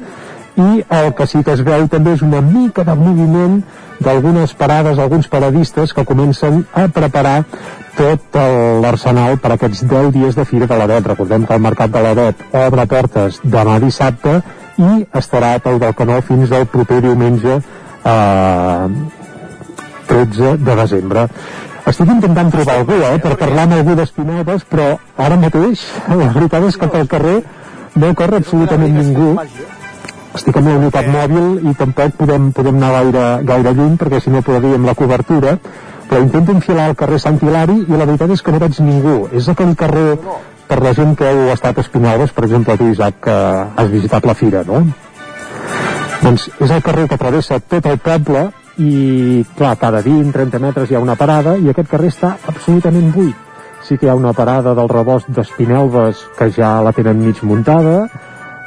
i 0.60 0.82
el 0.90 1.14
que 1.14 1.26
sí 1.30 1.44
que 1.46 1.54
es 1.54 1.62
veu 1.64 1.86
també 1.88 2.16
és 2.16 2.22
una 2.26 2.40
mica 2.44 2.84
de 2.84 2.94
moviment 2.98 3.60
d'algunes 4.00 4.54
parades, 4.56 4.98
alguns 4.98 5.28
paradistes 5.28 5.92
que 5.92 6.04
comencen 6.08 6.64
a 6.74 6.88
preparar 6.88 7.44
tot 7.96 8.38
l'arsenal 8.80 9.36
per 9.42 9.52
aquests 9.54 9.84
10 9.88 10.10
dies 10.14 10.36
de 10.38 10.46
Fira 10.48 10.66
de 10.66 10.78
l'Avet. 10.78 11.06
Recordem 11.12 11.44
que 11.46 11.54
el 11.54 11.62
Mercat 11.62 11.92
de 11.92 12.02
l'Avet 12.04 12.44
obre 12.56 12.86
portes 12.88 13.40
demà 13.44 13.78
dissabte 13.82 14.40
i 14.80 14.90
estarà 15.20 15.54
a 15.58 15.62
del 15.64 15.94
Canó 15.94 16.20
fins 16.24 16.52
al 16.52 16.66
proper 16.66 17.00
diumenge 17.04 17.58
eh, 17.60 18.86
13 20.08 20.56
de 20.56 20.76
desembre. 20.82 21.26
Estic 21.90 22.10
intentant 22.12 22.50
trobar 22.52 22.78
algú, 22.80 22.96
eh, 23.04 23.18
per 23.20 23.36
parlar 23.40 23.66
amb 23.66 23.78
algú 23.80 23.96
d'Espinades, 23.98 24.64
però 24.68 24.94
ara 25.16 25.36
mateix 25.40 25.84
la 26.08 26.32
veritat 26.32 26.68
és 26.68 26.76
que 26.80 26.88
pel 26.88 27.08
carrer 27.08 27.40
no 27.96 28.14
corre 28.14 28.40
absolutament 28.40 28.96
ningú 28.96 29.34
estic 30.38 30.56
amb 30.56 30.70
la 30.70 30.76
unitat 30.78 31.08
mòbil 31.10 31.70
i 31.70 31.74
tampoc 31.78 32.14
podem, 32.20 32.50
podem 32.56 32.76
anar 32.78 32.92
gaire, 32.98 33.24
gaire 33.48 33.74
lluny 33.74 33.96
perquè 34.00 34.20
si 34.22 34.30
no 34.30 34.44
perdríem 34.46 34.86
la 34.86 34.94
cobertura. 34.98 35.56
Però 36.10 36.20
intento 36.22 36.50
enfilar 36.52 36.88
al 36.90 36.96
carrer 36.98 37.20
Sant 37.22 37.38
Hilari 37.38 37.84
i 37.86 37.98
la 37.98 38.06
veritat 38.06 38.32
és 38.34 38.42
que 38.42 38.50
no 38.50 38.58
veig 38.58 38.78
ningú. 38.82 39.18
És 39.36 39.46
aquell 39.48 39.76
carrer 39.78 40.16
per 40.70 40.78
la 40.84 40.92
gent 40.94 41.16
que 41.18 41.26
heu 41.26 41.48
estat 41.50 41.78
a 41.78 41.82
Espinalbes 41.82 42.30
per 42.34 42.46
exemple 42.46 42.76
tu 42.78 42.90
Isaac 42.92 43.16
que 43.26 43.36
has 43.82 43.88
visitat 43.90 44.26
la 44.28 44.36
fira 44.38 44.62
no? 44.68 44.84
doncs 46.20 46.46
és 46.60 46.70
el 46.70 46.82
carrer 46.86 47.08
que 47.10 47.18
travessa 47.18 47.58
tot 47.72 47.88
el 47.90 47.98
poble 48.04 48.44
i 48.80 49.42
clar, 49.56 49.74
cada 49.80 50.02
20-30 50.04 50.60
metres 50.62 50.90
hi 50.90 50.96
ha 50.96 51.02
una 51.02 51.16
parada 51.18 51.56
i 51.58 51.72
aquest 51.72 51.90
carrer 51.90 52.12
està 52.12 52.36
absolutament 52.48 53.10
buit. 53.12 53.48
Sí 53.84 53.96
que 53.98 54.06
hi 54.06 54.10
ha 54.12 54.16
una 54.16 54.32
parada 54.36 54.76
del 54.78 54.88
rebost 54.92 55.28
d'Espinelves 55.34 56.22
que 56.38 56.50
ja 56.54 56.76
la 56.84 56.92
tenen 56.96 57.18
mig 57.24 57.42
muntada 57.42 58.04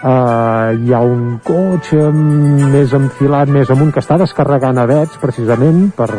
Uh, 0.03 0.75
hi 0.83 0.91
ha 0.91 0.99
un 0.99 1.37
cotxe 1.47 2.09
més 2.11 2.91
enfilat 2.91 3.47
més 3.47 3.69
amunt 3.71 3.93
que 3.95 4.01
està 4.03 4.17
descarregant 4.19 4.81
avets 4.81 5.15
precisament 5.21 5.85
per, 5.95 6.09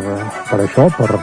per 0.48 0.60
això, 0.64 0.86
per 0.96 1.18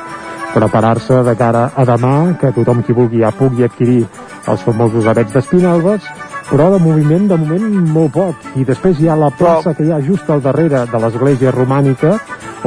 preparar-se 0.54 1.24
de 1.26 1.34
cara 1.40 1.72
a 1.74 1.86
demà, 1.90 2.36
que 2.38 2.52
tothom 2.54 2.84
qui 2.86 2.94
vulgui 2.94 3.24
ja 3.24 3.32
pugui 3.34 3.66
adquirir 3.66 4.04
els 4.52 4.62
famosos 4.62 5.08
avets 5.10 5.34
d'Espinalbes, 5.34 6.06
però 6.52 6.68
de 6.74 6.80
moviment, 6.84 7.28
de 7.32 7.38
moment, 7.40 7.68
molt 7.96 8.14
poc. 8.14 8.48
I 8.60 8.66
després 8.68 9.00
hi 9.00 9.10
ha 9.10 9.18
la 9.18 9.32
plaça 9.32 9.74
que 9.74 9.88
hi 9.88 9.94
ha 9.96 10.02
just 10.04 10.30
al 10.30 10.44
darrere 10.44 10.84
de 10.92 11.02
l'església 11.04 11.54
romànica, 11.56 12.18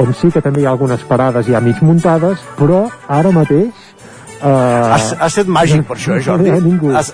on 0.00 0.14
sí 0.16 0.30
que 0.34 0.42
també 0.42 0.64
hi 0.64 0.66
ha 0.66 0.72
algunes 0.72 1.04
parades 1.06 1.46
ja 1.46 1.60
mig 1.60 1.82
muntades, 1.84 2.42
però 2.58 2.86
ara 3.06 3.30
mateix... 3.30 3.70
Uh, 4.40 4.90
has, 4.92 5.12
has 5.20 5.38
set 5.38 5.48
màgic 5.48 5.86
per 5.88 5.96
això, 5.96 6.16
eh, 6.18 6.24
Jordi? 6.24 6.50
No 6.50 6.60
ningú. 6.64 6.90
Has, 6.96 7.12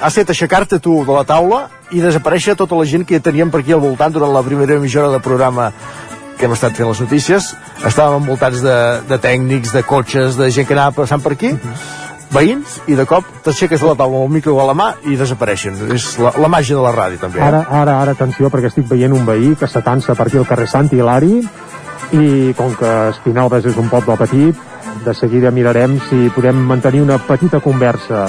has 0.00 0.14
fet 0.14 0.30
aixecar-te 0.32 0.78
tu 0.82 1.00
de 1.06 1.14
la 1.14 1.24
taula 1.28 1.64
i 1.90 2.02
desaparèixer 2.02 2.56
tota 2.58 2.78
la 2.78 2.86
gent 2.88 3.06
que 3.06 3.20
teníem 3.20 3.50
per 3.50 3.62
aquí 3.62 3.74
al 3.76 3.82
voltant 3.82 4.12
durant 4.12 4.32
la 4.32 4.42
primera 4.46 4.78
mitja 4.80 5.02
hora 5.02 5.12
de 5.16 5.22
programa 5.24 5.70
que 6.38 6.48
hem 6.48 6.54
estat 6.56 6.76
fent 6.76 6.88
les 6.88 7.00
notícies 7.04 7.50
estàvem 7.84 8.22
envoltats 8.22 8.62
de, 8.64 8.76
de 9.08 9.18
tècnics, 9.20 9.74
de 9.76 9.82
cotxes 9.86 10.38
de 10.40 10.50
gent 10.50 10.68
que 10.68 10.76
anava 10.76 11.02
passant 11.02 11.22
per 11.22 11.32
aquí 11.36 11.52
uh 11.52 11.58
-huh. 11.58 11.76
veïns 12.36 12.80
i 12.86 12.94
de 12.94 13.06
cop 13.06 13.24
t'aixeques 13.44 13.80
de 13.80 13.86
la 13.86 13.94
taula 13.94 14.16
amb 14.16 14.30
el 14.30 14.34
micro 14.36 14.60
a 14.60 14.66
la 14.66 14.74
mà 14.74 14.94
i 15.04 15.16
desapareixen 15.16 15.76
és 15.92 16.18
la, 16.18 16.32
la 16.36 16.48
màgia 16.48 16.76
de 16.76 16.82
la 16.82 16.92
ràdio 16.92 17.18
també 17.18 17.38
eh? 17.38 17.42
ara, 17.42 17.66
ara, 17.70 18.00
ara, 18.02 18.12
atenció 18.12 18.50
perquè 18.50 18.66
estic 18.66 18.88
veient 18.88 19.12
un 19.12 19.26
veí 19.26 19.56
que 19.56 19.66
s'atansa 19.66 20.14
per 20.14 20.26
aquí 20.26 20.38
al 20.38 20.46
carrer 20.46 20.66
Sant 20.66 20.88
Hilari 20.92 21.44
i 22.12 22.54
com 22.58 22.74
que 22.74 22.90
Espinalbes 23.10 23.66
és 23.70 23.76
un 23.78 23.88
poble 23.88 24.16
petit, 24.16 24.56
de 25.04 25.14
seguida 25.14 25.50
mirarem 25.54 25.98
si 26.08 26.28
podem 26.34 26.56
mantenir 26.56 27.02
una 27.02 27.18
petita 27.18 27.60
conversa. 27.60 28.26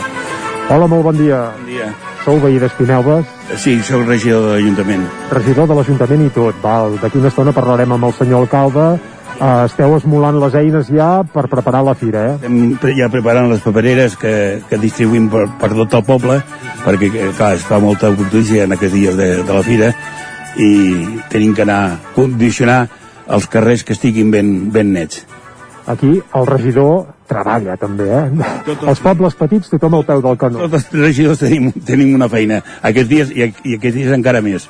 Hola, 0.72 0.88
molt 0.88 1.04
bon 1.04 1.18
dia. 1.20 1.52
Bon 1.58 1.66
dia. 1.68 1.90
Sou 2.24 2.38
veí 2.40 2.56
d'Espinelves? 2.62 3.28
Sí, 3.60 3.74
sóc 3.84 4.06
regidor 4.08 4.46
de 4.46 4.52
l'Ajuntament. 4.54 5.02
Regidor 5.34 5.68
de 5.68 5.76
l'Ajuntament 5.76 6.22
i 6.24 6.30
tot. 6.32 6.62
Val. 6.64 6.96
D'aquí 7.02 7.20
una 7.20 7.28
estona 7.28 7.52
parlarem 7.52 7.92
amb 7.92 8.08
el 8.08 8.14
senyor 8.16 8.46
alcalde. 8.46 8.86
Uh, 9.42 9.66
esteu 9.66 9.98
esmolant 9.98 10.38
les 10.40 10.56
eines 10.56 10.88
ja 10.94 11.10
per 11.28 11.50
preparar 11.52 11.82
la 11.84 11.96
fira, 11.98 12.22
eh? 12.30 12.38
Estem 12.38 12.96
ja 12.96 13.10
preparant 13.12 13.50
les 13.52 13.60
papereres 13.66 14.16
que, 14.22 14.34
que 14.70 14.80
distribuïm 14.80 15.28
per, 15.34 15.44
per 15.60 15.72
tot 15.74 15.98
el 15.98 16.06
poble, 16.08 16.38
perquè, 16.86 17.10
eh, 17.10 17.32
clar, 17.36 17.56
es 17.58 17.66
fa 17.68 17.82
molta 17.82 18.14
oportunitat 18.14 18.68
en 18.68 18.78
aquests 18.78 18.96
dies 18.96 19.18
de, 19.18 19.30
de 19.42 19.58
la 19.58 19.66
fira, 19.66 19.92
i 20.56 20.72
tenim 21.34 21.58
que 21.58 21.66
anar 21.66 21.82
a 21.82 21.98
condicionar 22.16 22.86
els 23.28 23.50
carrers 23.50 23.84
que 23.84 23.98
estiguin 23.98 24.32
ben, 24.32 24.54
ben 24.72 24.94
nets. 24.94 25.26
Aquí 25.92 26.12
el 26.22 26.46
regidor 26.48 27.08
treballa 27.28 27.76
també, 27.80 28.08
eh? 28.08 28.76
Els 28.76 29.02
pobles 29.04 29.36
petits 29.40 29.72
tothom 29.72 29.98
al 29.98 30.06
peu 30.08 30.22
del 30.24 30.38
canó. 30.40 30.62
Tots 30.66 30.78
els 30.80 31.02
regidors 31.02 31.42
tenim, 31.44 31.72
tenim 31.88 32.14
una 32.16 32.30
feina 32.32 32.62
aquests 32.82 33.10
dies 33.10 33.34
i, 33.36 33.50
i 33.68 33.76
aquests 33.80 33.98
dies 33.98 34.16
encara 34.16 34.44
més. 34.46 34.70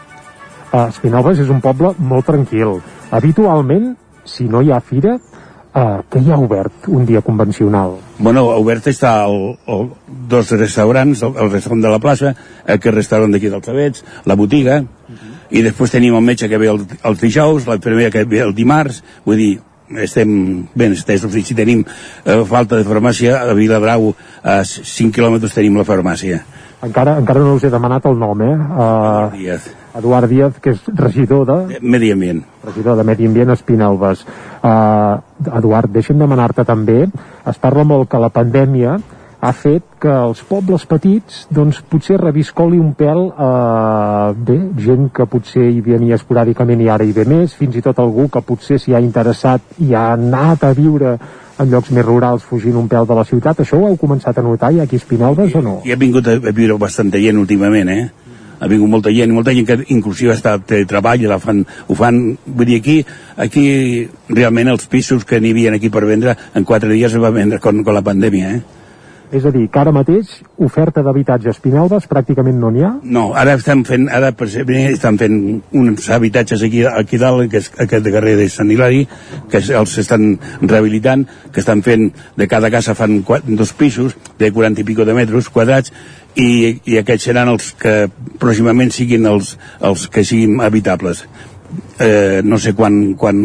Uh, 0.72 0.88
Espinalbes 0.88 1.42
és 1.44 1.52
un 1.52 1.60
poble 1.62 1.94
molt 2.00 2.30
tranquil. 2.32 2.80
Habitualment, 3.12 3.92
si 4.26 4.48
no 4.50 4.62
hi 4.64 4.72
ha 4.72 4.80
fira, 4.80 5.18
uh, 5.18 6.00
què 6.10 6.22
hi 6.24 6.32
ha 6.32 6.40
obert 6.40 6.88
un 6.88 7.06
dia 7.06 7.22
convencional? 7.26 7.98
Bueno, 8.18 8.46
obert 8.56 8.88
està 8.88 9.18
el, 9.28 9.58
el, 9.68 9.90
dos 10.32 10.54
restaurants, 10.56 11.26
el, 11.28 11.36
el 11.44 11.52
restaurant 11.52 11.84
de 11.84 11.92
la 11.92 12.00
plaça, 12.04 12.32
aquest 12.66 12.96
restaurant 12.96 13.36
d'aquí 13.36 13.52
dels 13.52 13.74
Avets, 13.74 14.06
la 14.26 14.40
botiga, 14.40 14.80
i 15.52 15.66
després 15.66 15.92
tenim 15.92 16.16
el 16.16 16.24
metge 16.24 16.48
que 16.48 16.62
ve 16.62 16.72
el, 16.72 16.86
els 17.04 17.20
dijous, 17.20 17.68
la 17.68 17.76
infermera 17.82 18.14
que 18.14 18.24
ve 18.24 18.40
el 18.46 18.56
dimarts, 18.56 19.04
vull 19.28 19.44
dir, 19.44 19.52
estem 20.00 20.32
ben 20.76 20.96
estesos 20.96 21.36
i 21.36 21.44
si 21.44 21.58
tenim 21.58 21.84
eh, 21.84 22.42
falta 22.48 22.80
de 22.80 22.88
farmàcia 22.88 23.42
a 23.42 23.56
Vilabrau 23.58 24.14
a 24.44 24.62
5 24.64 25.12
quilòmetres 25.16 25.58
tenim 25.58 25.78
la 25.80 25.88
farmàcia 25.88 26.44
Encara, 26.82 27.20
encara 27.22 27.44
no 27.46 27.54
us 27.60 27.64
he 27.68 27.70
demanat 27.70 28.08
el 28.10 28.16
nom, 28.18 28.40
eh? 28.42 28.56
Uh, 28.58 29.28
Díaz. 29.36 29.68
Eduard 30.00 30.32
Díaz, 30.32 30.56
que 30.64 30.72
és 30.74 30.88
regidor 30.98 31.44
de... 31.46 31.78
Medi 31.78 32.10
Ambient. 32.10 32.40
Regidor 32.66 32.98
de 32.98 33.06
Medi 33.06 33.28
Ambient 33.30 33.54
Espinelves. 33.54 34.24
Uh, 34.66 35.22
Eduard, 35.60 35.92
deixa'm 35.94 36.18
demanar-te 36.18 36.66
també, 36.66 37.04
es 37.52 37.62
parla 37.62 37.86
molt 37.86 38.10
que 38.10 38.22
la 38.24 38.32
pandèmia 38.34 38.98
ha 39.42 39.52
fet 39.58 39.84
que 40.02 40.12
els 40.14 40.42
pobles 40.46 40.84
petits 40.86 41.46
doncs 41.50 41.80
potser 41.90 42.20
reviscoli 42.22 42.78
un 42.78 42.92
pèl 42.98 43.24
eh, 43.32 44.34
bé, 44.38 44.58
gent 44.86 45.10
que 45.16 45.26
potser 45.30 45.66
hi 45.66 45.82
venia 45.86 46.20
esporàdicament 46.20 46.84
i 46.86 46.90
ara 46.94 47.08
hi 47.08 47.16
ve 47.16 47.26
més, 47.26 47.56
fins 47.58 47.78
i 47.78 47.82
tot 47.82 48.00
algú 48.04 48.28
que 48.30 48.44
potser 48.46 48.78
s'hi 48.80 48.94
ha 48.94 49.02
interessat 49.02 49.82
i 49.82 49.96
ha 49.98 50.12
anat 50.14 50.68
a 50.68 50.74
viure 50.78 51.16
en 51.62 51.70
llocs 51.74 51.90
més 51.94 52.06
rurals 52.06 52.46
fugint 52.46 52.78
un 52.78 52.88
pèl 52.90 53.06
de 53.10 53.18
la 53.18 53.26
ciutat. 53.26 53.60
Això 53.62 53.78
ho 53.78 53.90
heu 53.90 53.98
començat 54.02 54.38
a 54.38 54.44
notar 54.46 54.72
ja 54.74 54.86
aquí 54.86 54.98
a 54.98 55.02
Espinelves 55.02 55.56
o 55.58 55.62
no? 55.66 55.80
i 55.86 55.94
ha 55.94 55.98
vingut 55.98 56.30
a, 56.30 56.38
a 56.38 56.54
viure 56.54 56.78
bastanta 56.82 57.22
gent 57.22 57.42
últimament 57.42 57.90
eh? 57.90 58.04
ha 58.62 58.68
vingut 58.70 58.92
molta 58.94 59.10
gent, 59.10 59.34
molta 59.34 59.56
gent 59.58 59.66
que 59.66 59.80
inclusive 59.90 60.36
està 60.36 60.54
de 60.62 60.84
treball, 60.86 61.26
la 61.26 61.40
fan, 61.42 61.64
ho 61.90 61.98
fan 61.98 62.20
vull 62.46 62.70
dir, 62.70 62.78
aquí, 62.78 63.00
aquí 63.42 63.66
realment 64.30 64.70
els 64.76 64.86
pisos 64.86 65.26
que 65.26 65.42
n'hi 65.42 65.56
havia 65.56 65.74
aquí 65.74 65.90
per 65.90 66.06
vendre 66.06 66.38
en 66.54 66.68
quatre 66.70 66.94
dies 66.94 67.10
es 67.10 67.24
va 67.24 67.34
vendre 67.34 67.58
con 67.60 67.82
la 67.82 68.06
pandèmia 68.06 68.54
eh? 68.54 68.62
És 69.32 69.46
a 69.48 69.52
dir, 69.54 69.70
que 69.72 69.80
ara 69.80 69.94
mateix 69.96 70.32
oferta 70.60 71.00
d'habitatge 71.06 71.48
a 71.48 71.54
Espinelves 71.56 72.08
pràcticament 72.12 72.58
no 72.60 72.72
n'hi 72.74 72.84
ha? 72.84 72.90
No, 73.16 73.30
ara 73.40 73.54
estan 73.56 73.86
fent, 73.88 74.10
ara 74.12 74.34
estan 74.92 75.20
fent 75.22 75.38
uns 75.72 76.10
habitatges 76.12 76.66
aquí, 76.68 76.84
aquí 76.86 77.20
dalt, 77.22 77.46
que 77.52 77.62
és 77.64 77.70
aquest 77.80 78.10
carrer 78.12 78.36
de 78.36 78.50
Sant 78.52 78.72
Hilari, 78.74 79.06
que 79.52 79.62
els 79.64 79.94
estan 80.04 80.34
rehabilitant, 80.62 81.24
que 81.54 81.64
estan 81.64 81.80
fent, 81.86 82.10
de 82.36 82.50
cada 82.52 82.72
casa 82.74 82.96
fan 82.96 83.22
dos 83.48 83.72
pisos, 83.72 84.18
de 84.40 84.52
40 84.52 84.84
i 84.84 84.88
pico 84.92 85.08
de 85.08 85.16
metres 85.16 85.48
quadrats, 85.48 85.96
i, 86.36 86.82
i 86.88 87.00
aquests 87.00 87.30
seran 87.32 87.52
els 87.52 87.72
que 87.80 87.96
pròximament 88.40 88.92
siguin 88.92 89.28
els, 89.32 89.56
els 89.80 90.08
que 90.12 90.24
siguin 90.28 90.60
habitables 90.64 91.26
eh, 92.00 92.42
no 92.44 92.58
sé 92.60 92.74
quan, 92.74 93.14
quan, 93.16 93.42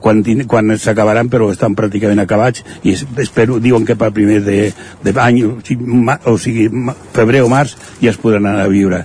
quan, 0.00 0.22
quan 0.48 0.72
s'acabaran 0.78 1.28
però 1.32 1.50
estan 1.52 1.76
pràcticament 1.78 2.20
acabats 2.22 2.64
i 2.82 2.94
es- 2.96 3.06
espero, 3.22 3.58
diuen 3.60 3.84
que 3.86 3.96
per 3.96 4.12
primer 4.12 4.40
de, 4.44 4.72
de 5.02 5.14
any 5.20 5.42
o 5.46 5.58
sigui, 5.64 5.86
ma, 5.86 6.18
o 6.26 6.36
sigui 6.38 6.68
febrer 7.12 7.42
o 7.42 7.48
març 7.52 7.76
ja 8.00 8.10
es 8.10 8.18
podran 8.20 8.46
anar 8.46 8.66
a 8.66 8.72
viure. 8.72 9.04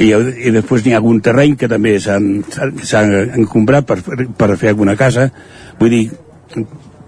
I, 0.00 0.06
i 0.48 0.50
després 0.54 0.84
n'hi 0.86 0.94
ha 0.94 1.00
algun 1.02 1.18
terreny 1.20 1.56
que 1.60 1.68
també 1.68 1.98
s'han 2.00 2.42
comprat 3.52 3.84
per, 3.84 3.98
per 4.38 4.54
fer 4.56 4.70
alguna 4.72 4.96
casa. 4.96 5.28
Vull 5.78 5.92
dir 5.92 6.04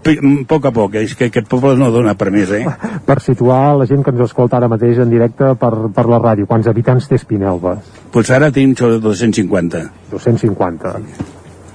a 0.01 0.15
poc 0.49 0.67
a 0.67 0.73
poc, 0.73 0.95
és 1.01 1.15
que 1.17 1.29
aquest 1.31 1.49
poble 1.51 1.75
no 1.79 1.91
dona 1.93 2.15
per 2.19 2.31
més, 2.35 2.53
eh? 2.57 2.65
Per 3.09 3.19
situar 3.21 3.77
la 3.79 3.87
gent 3.91 4.05
que 4.05 4.15
ens 4.15 4.25
escolta 4.25 4.57
ara 4.59 4.71
mateix 4.71 5.01
en 5.03 5.11
directe 5.13 5.53
per, 5.61 5.73
per 5.95 6.07
la 6.09 6.21
ràdio, 6.23 6.49
quants 6.49 6.69
habitants 6.71 7.09
té 7.11 7.19
Espinelves? 7.21 7.93
Pues 8.15 8.31
ara 8.31 8.51
tenim 8.55 8.77
sobre 8.79 9.01
250. 9.03 9.85
250. 10.13 10.95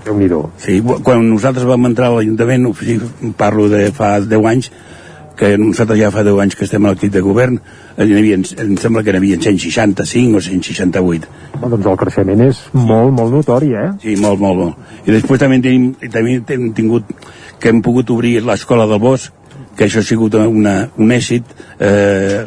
Déu-n'hi-do. 0.06 0.42
Sí, 0.62 0.82
quan 1.04 1.24
nosaltres 1.30 1.66
vam 1.66 1.90
entrar 1.90 2.12
a 2.12 2.20
l'Ajuntament, 2.20 2.70
parlo 3.38 3.70
de 3.72 3.88
fa 3.96 4.20
10 4.22 4.52
anys, 4.52 4.70
que 5.36 5.58
nosaltres 5.60 6.00
ja 6.00 6.12
fa 6.14 6.24
10 6.24 6.40
anys 6.42 6.56
que 6.56 6.66
estem 6.66 6.86
a 6.86 6.94
l'equip 6.94 7.12
de 7.14 7.22
govern, 7.26 7.58
eh, 7.98 8.06
n'hi 8.06 8.18
havia, 8.18 8.38
em 8.38 8.76
sembla 8.80 9.04
que 9.04 9.12
n'hi 9.12 9.22
havia 9.22 9.40
165 9.42 10.40
o 10.40 10.42
168. 10.42 11.28
Home, 11.60 11.72
doncs 11.76 11.90
el 11.92 11.98
creixement 12.00 12.46
és 12.48 12.62
molt, 12.74 13.12
molt 13.18 13.36
notori, 13.36 13.74
eh? 13.76 13.90
Sí, 14.02 14.16
molt, 14.22 14.40
molt, 14.40 14.62
molt. 14.62 14.94
I 15.06 15.18
després 15.18 15.42
també 15.42 15.60
tenim, 15.64 15.92
també 16.14 16.40
hem 16.56 16.72
tingut, 16.78 17.12
que 17.60 17.72
hem 17.72 17.82
pogut 17.86 18.10
obrir 18.14 18.40
l'escola 18.44 18.88
del 18.90 19.02
bosc, 19.02 19.34
que 19.76 19.86
això 19.86 20.00
ha 20.00 20.08
sigut 20.08 20.36
una, 20.40 20.76
un 20.98 21.12
èxit, 21.12 21.52
eh, 21.80 22.46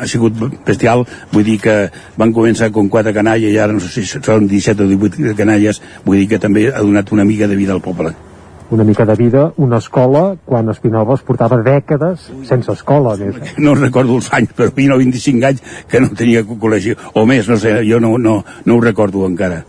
ha 0.00 0.08
sigut 0.08 0.40
bestial, 0.66 1.04
vull 1.32 1.44
dir 1.44 1.58
que 1.60 1.76
van 2.18 2.32
començar 2.32 2.70
amb 2.72 2.90
quatre 2.90 3.12
canalles 3.12 3.52
i 3.52 3.60
ara 3.60 3.72
no 3.76 3.80
sé 3.80 3.92
si 3.92 4.04
són 4.08 4.48
17 4.48 4.84
o 4.84 4.90
18 4.90 5.36
canalles, 5.38 5.82
vull 6.04 6.22
dir 6.22 6.28
que 6.32 6.40
també 6.42 6.70
ha 6.72 6.80
donat 6.80 7.12
una 7.12 7.28
mica 7.28 7.48
de 7.48 7.56
vida 7.56 7.76
al 7.76 7.84
poble. 7.84 8.14
Una 8.72 8.84
mica 8.88 9.04
de 9.04 9.14
vida, 9.16 9.52
una 9.60 9.76
escola, 9.82 10.38
quan 10.48 10.70
Espinelves 10.72 11.20
portava 11.28 11.58
dècades 11.60 12.30
sense 12.48 12.72
escola. 12.72 13.18
Més. 13.20 13.52
no 13.60 13.74
recordo 13.76 14.16
els 14.16 14.30
anys, 14.32 14.54
però 14.56 14.72
20 14.72 14.94
o 14.94 14.98
25 15.02 15.48
anys 15.50 15.60
que 15.90 16.00
no 16.00 16.08
tenia 16.16 16.40
col·legi, 16.48 16.96
o 17.12 17.26
més, 17.28 17.50
no 17.52 17.60
sé, 17.60 17.74
jo 17.84 18.00
no, 18.00 18.16
no, 18.16 18.38
no 18.64 18.78
ho 18.78 18.80
recordo 18.80 19.26
encara. 19.28 19.60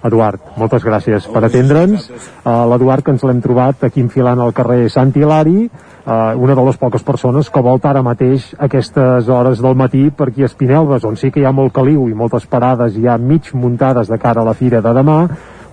Eduard, 0.00 0.40
moltes 0.56 0.84
gràcies 0.86 1.26
per 1.28 1.42
atendre'ns. 1.44 2.06
Uh, 2.40 2.64
L'Eduard 2.72 3.04
que 3.04 3.12
ens 3.12 3.24
l'hem 3.26 3.42
trobat 3.44 3.84
aquí 3.84 4.00
enfilant 4.00 4.40
al 4.40 4.54
carrer 4.56 4.88
Sant 4.88 5.12
Hilari, 5.12 5.66
uh, 5.68 6.32
una 6.40 6.56
de 6.56 6.64
les 6.64 6.80
poques 6.80 7.04
persones 7.04 7.50
que 7.52 7.60
volta 7.60 7.90
ara 7.90 8.02
mateix 8.02 8.50
aquestes 8.58 9.28
hores 9.28 9.60
del 9.60 9.76
matí 9.76 10.06
per 10.10 10.30
aquí 10.30 10.46
a 10.46 10.48
Espinelves, 10.48 11.04
on 11.04 11.20
sí 11.20 11.28
que 11.30 11.42
hi 11.42 11.48
ha 11.48 11.52
molt 11.52 11.76
caliu 11.76 12.08
i 12.08 12.16
moltes 12.16 12.48
parades 12.48 12.96
ja 12.96 13.18
mig 13.18 13.52
muntades 13.52 14.08
de 14.08 14.18
cara 14.18 14.40
a 14.40 14.48
la 14.48 14.56
fira 14.56 14.80
de 14.80 14.94
demà, 14.96 15.18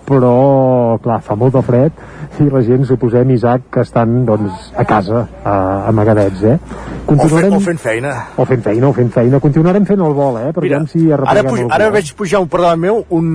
però, 0.08 0.97
clar, 1.03 1.20
fa 1.26 1.36
molt 1.36 1.58
de 1.58 1.64
fred 1.68 2.05
i 2.38 2.45
la 2.51 2.62
gent, 2.62 2.84
suposem, 2.86 3.32
Isaac, 3.34 3.64
que 3.74 3.82
estan, 3.82 4.20
doncs, 4.28 4.70
a 4.78 4.84
casa, 4.88 5.24
uh, 5.26 5.89
amagadets, 5.89 6.43
eh? 6.45 6.58
Continuarem... 7.08 7.55
O, 7.55 7.58
fe, 7.58 7.64
o 7.64 7.66
fent 7.66 7.82
feina. 7.82 8.12
O 8.38 8.45
fent 8.45 8.64
feina, 8.66 8.88
o 8.88 8.93
fent 8.93 9.10
feina. 9.16 9.41
Continuarem 9.41 9.88
fent 9.89 10.03
el 10.05 10.14
vol, 10.16 10.38
eh? 10.43 10.51
Per 10.53 10.64
Mira, 10.64 10.84
si 10.91 11.08
ara, 11.12 11.43
puj, 11.47 11.64
ara 11.74 11.89
veig 11.95 12.14
pujar 12.20 12.43
un 12.43 12.51
per 12.51 12.62
davant 12.62 12.84
meu 12.84 13.01
un, 13.18 13.28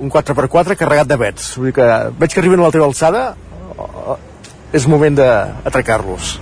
un 0.00 0.12
4x4 0.14 0.78
carregat 0.80 1.10
de 1.10 1.20
vets. 1.20 1.52
Vull 1.60 1.70
dir 1.70 1.76
que 1.76 1.90
veig 2.16 2.32
que 2.32 2.42
arriben 2.42 2.64
a 2.64 2.70
la 2.70 2.74
teva 2.74 2.88
alçada, 2.88 3.26
és 4.74 4.88
moment 4.90 5.20
d'atracar-los. 5.20 6.32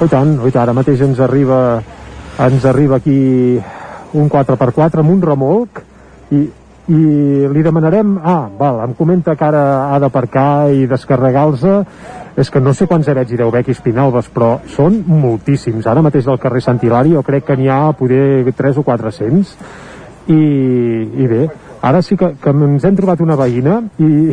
Oh, 0.00 0.06
i 0.06 0.10
tant, 0.10 0.36
oh, 0.40 0.48
i 0.48 0.52
tant, 0.52 0.64
ara 0.64 0.76
mateix 0.76 1.02
ens 1.04 1.20
arriba 1.22 1.60
ens 2.40 2.64
arriba 2.64 2.96
aquí 2.96 3.60
un 4.16 4.30
4x4 4.32 5.02
amb 5.02 5.12
un 5.12 5.20
remolc 5.22 5.82
i, 6.32 6.46
i 6.90 7.46
li 7.52 7.62
demanarem 7.62 8.16
ah, 8.18 8.48
val, 8.58 8.80
em 8.82 8.94
comenta 8.98 9.36
que 9.38 9.46
ara 9.46 9.62
ha 9.94 9.98
d'aparcar 10.02 10.72
i 10.74 10.88
descarregar-los 10.90 11.62
és 12.40 12.50
que 12.50 12.62
no 12.62 12.74
sé 12.74 12.88
quants 12.90 13.08
avets 13.10 13.30
hi 13.30 13.38
deu 13.38 13.50
haver 13.50 13.62
aquí 13.62 13.74
Espinalbes 13.76 14.30
però 14.34 14.56
són 14.74 14.98
moltíssims, 15.06 15.86
ara 15.86 16.02
mateix 16.02 16.26
del 16.26 16.40
carrer 16.42 16.62
Sant 16.64 16.82
Hilari 16.82 17.14
jo 17.14 17.22
crec 17.26 17.46
que 17.46 17.56
n'hi 17.56 17.70
ha 17.70 17.92
poder 17.98 18.50
3 18.56 18.80
o 18.82 18.86
400 18.86 19.54
i, 20.30 20.40
i 21.22 21.28
bé, 21.30 21.44
ara 21.82 22.02
sí 22.02 22.16
que, 22.16 22.34
que 22.40 22.52
ens 22.52 22.84
hem 22.84 22.96
trobat 22.96 23.20
una 23.24 23.36
veïna 23.40 23.78
i, 23.98 24.30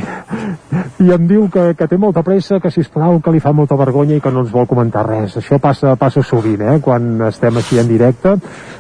i 1.04 1.12
em 1.14 1.28
diu 1.30 1.48
que, 1.52 1.70
que 1.80 1.88
té 1.88 1.98
molta 2.00 2.24
pressa, 2.26 2.60
que 2.60 2.72
sisplau 2.74 3.22
que 3.24 3.32
li 3.32 3.42
fa 3.44 3.54
molta 3.56 3.78
vergonya 3.80 4.18
i 4.18 4.24
que 4.24 4.32
no 4.34 4.44
ens 4.44 4.52
vol 4.52 4.68
comentar 4.68 5.06
res. 5.08 5.38
Això 5.40 5.60
passa, 5.64 5.96
passa 6.00 6.24
sovint, 6.26 6.64
eh, 6.66 6.80
quan 6.84 7.22
estem 7.30 7.60
així 7.62 7.80
en 7.80 7.88
directe. 7.88 8.36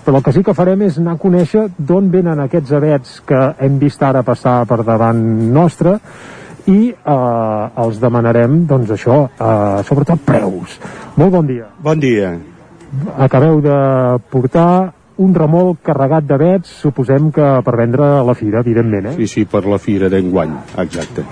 Però 0.05 0.19
el 0.19 0.25
que 0.25 0.33
sí 0.35 0.43
que 0.43 0.55
farem 0.57 0.83
és 0.87 0.99
anar 0.99 1.15
a 1.15 1.21
conèixer 1.21 1.67
d'on 1.77 2.11
venen 2.11 2.43
aquests 2.43 2.75
avets 2.75 3.21
que 3.27 3.43
hem 3.63 3.79
vist 3.79 4.03
ara 4.03 4.25
passar 4.27 4.59
per 4.67 4.81
davant 4.83 5.23
nostre 5.53 5.97
i 6.67 6.91
eh, 6.91 7.81
els 7.85 8.03
demanarem, 8.03 8.59
doncs 8.67 8.91
això, 8.97 9.23
eh, 9.31 9.79
sobretot 9.87 10.27
preus. 10.27 10.77
Molt 11.15 11.33
bon 11.39 11.47
dia. 11.47 11.71
Bon 11.83 11.99
dia. 11.99 12.35
Acabeu 13.17 13.59
de 13.61 13.77
portar 14.31 14.96
un 15.23 15.33
remolc 15.35 15.81
carregat 15.85 16.25
de 16.29 16.37
vets, 16.37 16.71
suposem 16.83 17.31
que 17.33 17.51
per 17.65 17.75
vendre 17.79 18.05
a 18.19 18.23
la 18.25 18.35
fira, 18.37 18.61
evidentment, 18.61 19.11
eh? 19.11 19.17
Sí, 19.19 19.27
sí, 19.27 19.45
per 19.49 19.65
la 19.65 19.79
fira 19.81 20.09
d'enguany, 20.13 20.53
exacte. 20.83 21.25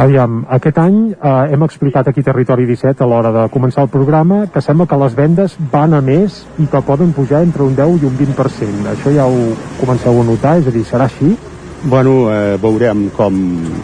Aviam, 0.00 0.44
aquest 0.56 0.78
any 0.80 0.96
eh, 1.12 1.30
hem 1.52 1.64
explicat 1.66 2.06
aquí 2.08 2.22
Territori 2.24 2.64
17 2.64 3.04
a 3.04 3.08
l'hora 3.10 3.32
de 3.34 3.42
començar 3.52 3.82
el 3.84 3.90
programa 3.92 4.46
que 4.52 4.62
sembla 4.64 4.86
que 4.88 4.96
les 5.02 5.16
vendes 5.18 5.56
van 5.72 5.92
a 5.92 6.00
més 6.00 6.38
i 6.62 6.68
que 6.72 6.80
poden 6.86 7.12
pujar 7.12 7.42
entre 7.44 7.66
un 7.66 7.76
10 7.76 8.00
i 8.00 8.08
un 8.08 8.16
20%. 8.16 8.86
Això 8.94 9.12
ja 9.12 9.26
ho 9.28 9.50
comenceu 9.80 10.22
a 10.22 10.24
notar, 10.24 10.56
és 10.62 10.70
a 10.70 10.72
dir, 10.72 10.86
serà 10.88 11.10
així? 11.10 11.34
Bueno, 11.82 12.30
eh, 12.32 12.56
veurem 12.60 13.08
com, 13.16 13.36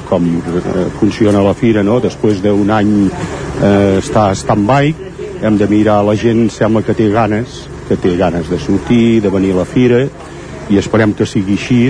com 0.08 0.26
eh, 0.38 0.88
funciona 1.00 1.44
la 1.44 1.52
fira, 1.56 1.84
no? 1.84 2.00
Després 2.00 2.40
d'un 2.44 2.72
any 2.72 2.96
eh, 3.10 3.98
està 4.00 4.30
stand-by, 4.36 4.94
hem 5.44 5.60
de 5.60 5.68
mirar, 5.68 6.02
la 6.04 6.16
gent 6.16 6.46
sembla 6.52 6.84
que 6.84 6.96
té 6.96 7.10
ganes, 7.12 7.66
que 7.88 7.98
té 8.00 8.16
ganes 8.16 8.50
de 8.50 8.58
sortir, 8.58 9.20
de 9.22 9.32
venir 9.32 9.54
a 9.54 9.62
la 9.62 9.68
fira, 9.68 10.04
i 10.70 10.80
esperem 10.80 11.14
que 11.14 11.26
sigui 11.28 11.54
així, 11.58 11.82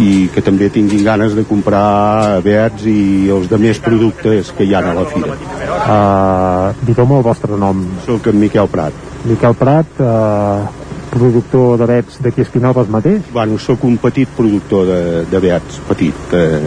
i 0.00 0.28
que 0.32 0.42
també 0.44 0.70
tinguin 0.72 1.04
ganes 1.04 1.34
de 1.36 1.44
comprar 1.44 2.40
vets 2.44 2.86
i 2.88 3.28
els 3.32 3.48
de 3.50 3.58
més 3.60 3.80
productes 3.84 4.52
que 4.56 4.64
hi 4.64 4.74
ha 4.74 4.80
a 4.80 4.94
la 4.96 5.06
fira. 5.10 5.36
Uh, 5.36 6.86
Digueu-me 6.86 7.18
el 7.20 7.26
vostre 7.26 7.58
nom. 7.60 7.82
Soc 8.06 8.30
en 8.32 8.40
Miquel 8.40 8.70
Prat. 8.72 8.96
Miquel 9.28 9.56
Prat, 9.60 10.00
uh, 10.00 10.80
productor 11.10 11.76
de 11.80 11.88
vets 11.90 12.20
d'aquí 12.24 12.40
a 12.40 12.46
Espinalbes 12.46 12.90
mateix? 12.92 13.28
Bueno, 13.34 13.58
sóc 13.58 13.84
un 13.84 13.98
petit 14.00 14.30
productor 14.36 14.86
de, 14.88 15.00
de 15.30 15.42
vets, 15.42 15.80
petit. 15.88 16.34
Eh, 16.36 16.60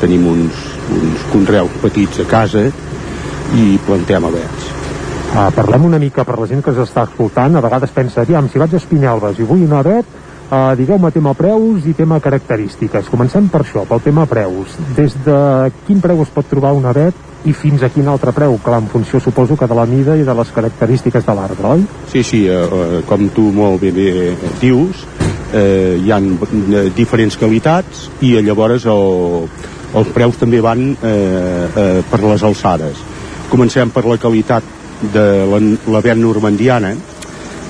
tenim 0.00 0.26
uns, 0.30 0.64
uns 0.94 1.26
conreus 1.32 1.80
petits 1.82 2.22
a 2.22 2.28
casa 2.30 2.68
i 3.58 3.70
plantem 3.86 4.28
a 4.28 4.32
vets. 4.32 4.70
Uh, 5.28 5.48
parlem 5.54 5.84
una 5.84 6.00
mica 6.02 6.24
per 6.24 6.38
la 6.38 6.48
gent 6.50 6.62
que 6.64 6.72
ens 6.72 6.80
està 6.82 7.04
escoltant, 7.06 7.56
a 7.56 7.62
vegades 7.64 7.92
pensa, 7.94 8.22
aviam, 8.22 8.48
si 8.48 8.58
vaig 8.58 8.74
a 8.74 8.80
Espinelves 8.80 9.38
i 9.38 9.46
vull 9.48 9.66
una 9.68 9.84
vet, 9.86 10.16
Uh, 10.48 10.72
digueu-me 10.72 11.10
tema 11.12 11.34
preus 11.36 11.84
i 11.84 11.92
tema 11.92 12.16
característiques. 12.24 13.10
Comencem 13.12 13.50
per 13.52 13.60
això, 13.60 13.82
pel 13.84 14.00
tema 14.00 14.22
preus. 14.24 14.78
Des 14.96 15.12
de 15.26 15.40
quin 15.84 16.00
preu 16.00 16.22
es 16.24 16.30
pot 16.32 16.48
trobar 16.48 16.70
una 16.72 16.94
vet 16.96 17.44
i 17.44 17.52
fins 17.52 17.84
a 17.84 17.90
quin 17.92 18.08
altre 18.08 18.32
preu? 18.32 18.56
Clar, 18.64 18.78
en 18.80 18.88
funció, 18.88 19.20
suposo, 19.20 19.58
que 19.60 19.68
de 19.68 19.76
la 19.76 19.84
mida 19.84 20.16
i 20.16 20.24
de 20.24 20.36
les 20.38 20.54
característiques 20.56 21.26
de 21.26 21.34
l'arbre, 21.36 21.74
oi? 21.74 21.84
Sí, 22.08 22.24
sí, 22.24 22.40
uh, 22.48 23.02
com 23.04 23.28
tu 23.36 23.50
molt 23.52 23.76
bé, 23.84 23.92
bé 23.92 24.08
dius, 24.62 25.04
eh, 25.52 26.00
hi 26.00 26.12
ha 26.12 26.18
diferents 26.96 27.36
qualitats 27.36 28.08
i 28.24 28.34
llavors 28.44 28.86
el, 28.88 29.46
els 30.00 30.10
preus 30.16 30.40
també 30.40 30.60
van 30.64 30.90
eh, 30.96 31.12
eh, 31.12 32.00
per 32.08 32.22
les 32.24 32.44
alçades. 32.44 33.04
Comencem 33.48 33.92
per 33.92 34.04
la 34.04 34.18
qualitat 34.20 34.77
de 35.02 35.26
la, 35.50 35.60
la 35.92 36.02
vet 36.04 36.18
normandiana, 36.18 36.94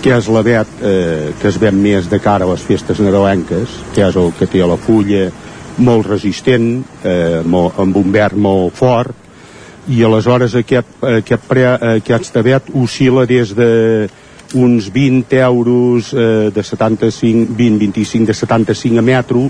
que 0.03 0.15
és 0.15 0.29
l'avet 0.31 0.83
eh, 0.87 1.31
que 1.41 1.49
es 1.51 1.59
ven 1.59 1.79
més 1.83 2.07
de 2.11 2.21
cara 2.23 2.47
a 2.47 2.53
les 2.53 2.63
festes 2.63 3.01
nadalenques, 3.03 3.81
que 3.95 4.05
és 4.07 4.17
el 4.17 4.33
que 4.39 4.47
té 4.51 4.63
la 4.63 4.79
fulla 4.79 5.27
molt 5.79 6.07
resistent, 6.11 6.71
eh, 7.03 7.41
molt, 7.45 7.79
amb 7.83 7.99
un 7.99 8.15
verd 8.15 8.39
molt 8.39 8.75
fort, 8.79 9.27
i 9.89 10.03
aleshores 10.05 10.55
aquest, 10.59 10.99
aquest, 11.03 11.45
pre, 11.49 11.65
aquest 11.97 12.37
avet 12.37 12.73
oscil·la 12.77 13.25
des 13.29 13.55
de 13.57 13.69
uns 14.55 14.89
20 14.93 15.41
euros 15.43 16.13
eh, 16.13 16.51
de 16.55 16.63
75, 16.63 17.53
20-25 17.57 18.27
de 18.27 18.35
75 18.35 18.99
a 18.99 19.03
metro 19.03 19.45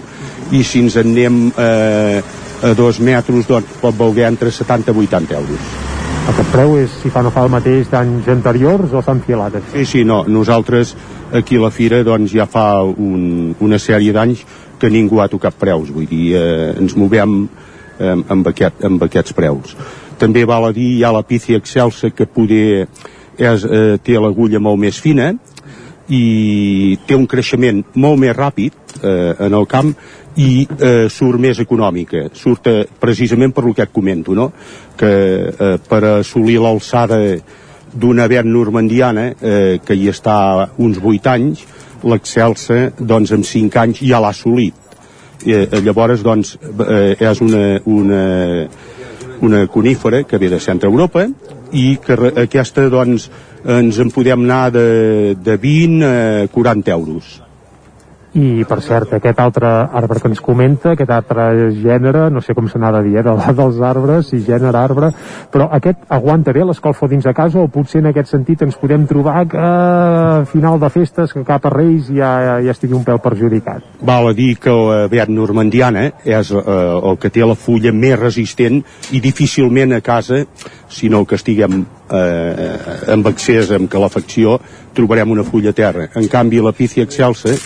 i 0.50 0.64
si 0.64 0.82
ens 0.82 0.98
en 0.98 1.12
anem 1.14 1.52
eh, 1.54 2.22
a 2.62 2.74
dos 2.74 2.98
metres 2.98 3.46
doncs 3.46 3.78
pot 3.78 3.94
voler 3.94 4.26
entre 4.26 4.50
70 4.50 4.90
i 4.90 5.06
80 5.06 5.38
euros 5.38 6.07
aquest 6.28 6.50
preu 6.52 6.74
és, 6.76 6.92
si 7.02 7.10
fa 7.12 7.22
no 7.24 7.30
fa 7.32 7.42
el 7.46 7.52
mateix 7.52 7.88
d'anys 7.88 8.26
anteriors 8.32 8.92
o 8.92 9.00
s'han 9.04 9.22
filat? 9.24 9.56
Sí, 9.72 9.84
sí, 9.88 10.04
no. 10.04 10.22
Nosaltres 10.28 10.94
aquí 11.32 11.56
a 11.56 11.62
la 11.64 11.70
fira 11.72 12.02
doncs 12.04 12.34
ja 12.36 12.46
fa 12.50 12.82
un, 12.84 13.54
una 13.64 13.78
sèrie 13.80 14.12
d'anys 14.12 14.44
que 14.78 14.90
ningú 14.92 15.22
ha 15.22 15.28
tocat 15.32 15.56
preus, 15.58 15.90
vull 15.90 16.06
dir, 16.06 16.36
eh, 16.38 16.74
ens 16.78 16.94
movem 16.96 17.40
eh, 17.98 18.14
amb, 18.14 18.50
aquest, 18.52 18.84
amb 18.84 19.02
aquests 19.08 19.34
preus. 19.34 19.74
També 20.18 20.44
val 20.46 20.68
a 20.68 20.72
dir, 20.74 20.90
hi 20.98 21.04
ha 21.06 21.14
la 21.14 21.24
Pici 21.26 21.56
Excelsa 21.56 22.12
que 22.14 22.28
poder 22.28 22.86
és, 23.38 23.64
eh, 23.64 23.96
té 24.02 24.18
l'agulla 24.18 24.60
molt 24.60 24.80
més 24.84 25.00
fina 25.00 25.32
i 26.08 26.96
té 27.06 27.16
un 27.16 27.26
creixement 27.28 27.82
molt 28.00 28.20
més 28.20 28.36
ràpid 28.36 28.98
eh, 29.02 29.34
en 29.46 29.54
el 29.54 29.66
camp 29.68 29.92
i 30.38 30.64
eh, 30.64 31.08
surt 31.10 31.40
més 31.42 31.58
econòmica. 31.60 32.28
Surt 32.34 32.68
eh, 32.70 32.84
precisament 33.00 33.52
per 33.54 33.66
el 33.66 33.74
que 33.74 33.84
et 33.84 33.92
comento, 33.92 34.34
no? 34.34 34.50
que 34.98 35.10
eh, 35.50 35.74
per 35.88 36.02
assolir 36.18 36.58
l'alçada 36.62 37.18
d'una 37.92 38.28
verd 38.28 38.48
normandiana 38.48 39.32
eh, 39.32 39.78
que 39.84 39.96
hi 39.96 40.08
està 40.12 40.68
uns 40.78 41.00
8 41.02 41.32
anys, 41.34 41.64
l'Excelsa 42.06 42.92
doncs 42.98 43.34
en 43.34 43.44
5 43.44 43.82
anys 43.82 44.04
ja 44.04 44.20
l'ha 44.22 44.32
assolit. 44.34 44.74
Eh, 45.46 45.66
llavors 45.84 46.22
doncs 46.26 46.56
eh, 46.58 47.14
és 47.18 47.42
una, 47.42 47.78
una, 47.86 48.22
una 49.42 49.66
conífera 49.66 50.24
que 50.26 50.38
ve 50.38 50.50
de 50.50 50.60
centre 50.60 50.90
Europa 50.90 51.26
i 51.72 51.98
que 52.02 52.16
aquesta 52.44 52.88
doncs 52.90 53.28
ens 53.64 53.98
en 53.98 54.10
podem 54.14 54.44
anar 54.44 54.70
de, 54.70 55.34
de 55.34 55.56
20 55.56 56.04
a 56.04 56.48
40 56.52 56.90
euros 56.94 57.47
i 58.36 58.64
per 58.68 58.80
cert, 58.84 59.14
aquest 59.16 59.38
altre 59.40 59.68
arbre 59.68 60.20
que 60.20 60.28
ens 60.28 60.40
comenta, 60.44 60.92
aquest 60.92 61.10
altre 61.14 61.70
gènere, 61.72 62.26
no 62.30 62.42
sé 62.44 62.52
com 62.54 62.68
se 62.68 62.78
n'ha 62.78 62.90
de 62.98 63.02
dir, 63.06 63.16
eh, 63.22 63.52
dels 63.56 63.80
arbres, 63.80 64.28
si 64.28 64.42
gènere 64.44 64.76
arbre, 64.76 65.10
però 65.52 65.68
aquest 65.72 66.04
aguanta 66.12 66.52
bé 66.52 66.64
l'escolfo 66.66 67.08
dins 67.08 67.24
de 67.24 67.32
casa 67.32 67.60
o 67.62 67.70
potser 67.72 68.02
en 68.02 68.10
aquest 68.10 68.34
sentit 68.34 68.62
ens 68.66 68.76
podem 68.76 69.06
trobar 69.08 69.46
que 69.48 69.58
a 69.58 70.44
final 70.50 70.78
de 70.80 70.90
festes, 70.92 71.32
que 71.32 71.44
cap 71.44 71.64
a 71.64 71.72
Reis 71.72 72.12
ja, 72.12 72.60
ja 72.60 72.74
estigui 72.74 72.96
un 72.98 73.06
pèl 73.06 73.20
perjudicat. 73.24 73.86
Val 74.04 74.28
a 74.28 74.36
dir 74.36 74.56
que 74.60 74.76
la 74.76 75.04
eh, 75.06 75.08
beat 75.08 75.32
normandiana 75.32 76.04
és 76.24 76.52
eh, 76.52 76.62
el 76.68 77.18
que 77.18 77.32
té 77.32 77.46
la 77.46 77.56
fulla 77.56 77.94
més 77.96 78.18
resistent 78.20 78.82
i 79.16 79.22
difícilment 79.24 79.96
a 79.96 80.02
casa, 80.04 80.44
si 80.88 81.08
no 81.08 81.24
que 81.24 81.40
estiguem 81.40 81.80
eh, 82.12 82.78
amb 83.08 83.32
accés, 83.32 83.72
amb 83.72 83.88
calefacció, 83.90 84.58
trobarem 84.94 85.32
una 85.32 85.44
fulla 85.48 85.72
terra. 85.72 86.10
En 86.16 86.28
canvi, 86.28 86.60
la 86.60 86.76
pícia 86.76 87.08
excelsa 87.08 87.56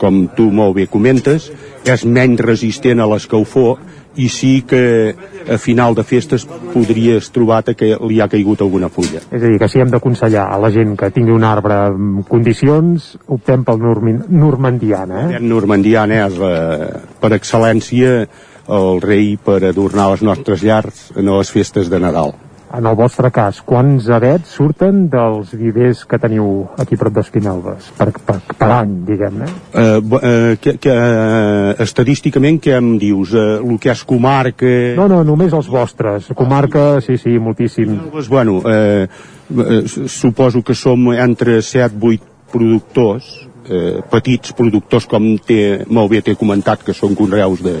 com 0.00 0.26
tu 0.36 0.50
molt 0.54 0.76
bé 0.76 0.86
comentes, 0.90 1.50
és 1.86 2.04
menys 2.04 2.42
resistent 2.42 3.00
a 3.00 3.08
l'escalfor 3.10 3.78
i 4.16 4.28
sí 4.32 4.62
que 4.66 5.14
a 5.48 5.58
final 5.60 5.94
de 5.94 6.02
festes 6.06 6.46
podries 6.72 7.28
trobar 7.34 7.62
que 7.76 7.92
li 8.08 8.20
ha 8.20 8.28
caigut 8.32 8.62
alguna 8.64 8.88
fulla. 8.88 9.20
És 9.30 9.42
a 9.42 9.44
dir, 9.44 9.58
que 9.60 9.68
si 9.68 9.82
hem 9.82 9.92
d'aconsellar 9.92 10.46
a 10.52 10.58
la 10.62 10.70
gent 10.72 10.96
que 10.96 11.10
tingui 11.12 11.34
un 11.34 11.44
arbre 11.44 11.82
en 11.92 12.22
condicions, 12.28 13.12
optem 13.26 13.64
pel 13.66 13.82
normandiana, 13.82 15.26
eh? 15.26 15.36
El 15.36 15.48
normandiana 15.48 16.24
és, 16.26 16.40
eh, 16.40 16.90
per 17.20 17.32
excel·lència, 17.36 18.26
el 18.66 19.00
rei 19.00 19.36
per 19.36 19.62
adornar 19.62 20.10
les 20.10 20.22
nostres 20.26 20.64
llars 20.64 21.12
en 21.14 21.30
les 21.30 21.50
festes 21.54 21.90
de 21.92 22.00
Nadal 22.02 22.34
en 22.76 22.86
el 22.86 22.96
vostre 22.96 23.30
cas, 23.32 23.62
quants 23.64 24.08
avets 24.12 24.52
surten 24.58 25.06
dels 25.12 25.52
vivers 25.56 26.02
que 26.08 26.18
teniu 26.20 26.66
aquí 26.80 26.98
prop 27.00 27.14
d'Espinelves 27.16 27.88
per, 27.96 28.10
per, 28.26 28.36
per 28.52 28.68
any, 28.78 28.92
diguem-ne? 29.08 29.48
Eh, 29.72 29.86
eh, 30.20 30.52
que, 30.60 30.76
que, 30.82 30.92
eh, 30.92 31.72
estadísticament, 31.86 32.60
què 32.62 32.76
em 32.76 32.92
dius? 33.00 33.32
Eh, 33.32 33.46
el 33.62 33.80
que 33.82 33.92
és 33.94 34.04
comarca... 34.08 34.72
No, 34.98 35.08
no, 35.12 35.22
només 35.26 35.56
els 35.56 35.70
vostres. 35.72 36.30
Comarca, 36.36 37.00
sí, 37.04 37.16
sí, 37.22 37.38
moltíssim. 37.40 37.96
Pues, 38.12 38.28
bueno, 38.28 38.60
eh, 38.68 39.06
eh, 39.06 39.82
suposo 39.88 40.62
que 40.62 40.76
som 40.76 41.08
entre 41.14 41.60
7-8 41.64 42.34
productors, 42.52 43.30
eh, 43.68 44.02
petits 44.10 44.52
productors 44.56 45.08
com 45.10 45.32
té, 45.38 45.86
molt 45.88 46.12
bé 46.12 46.22
t'he 46.22 46.36
comentat 46.38 46.84
que 46.86 46.94
són 46.96 47.16
conreus 47.18 47.64
de, 47.64 47.78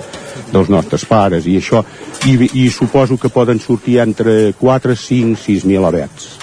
dels 0.52 0.70
nostres 0.72 1.06
pares 1.08 1.46
i 1.46 1.56
això, 1.60 1.84
i, 2.26 2.36
i 2.62 2.68
suposo 2.70 3.18
que 3.20 3.32
poden 3.32 3.60
sortir 3.62 4.00
entre 4.02 4.52
4, 4.58 4.96
5, 4.96 5.38
6 5.46 5.64
mil 5.70 5.84
abets. 5.84 6.36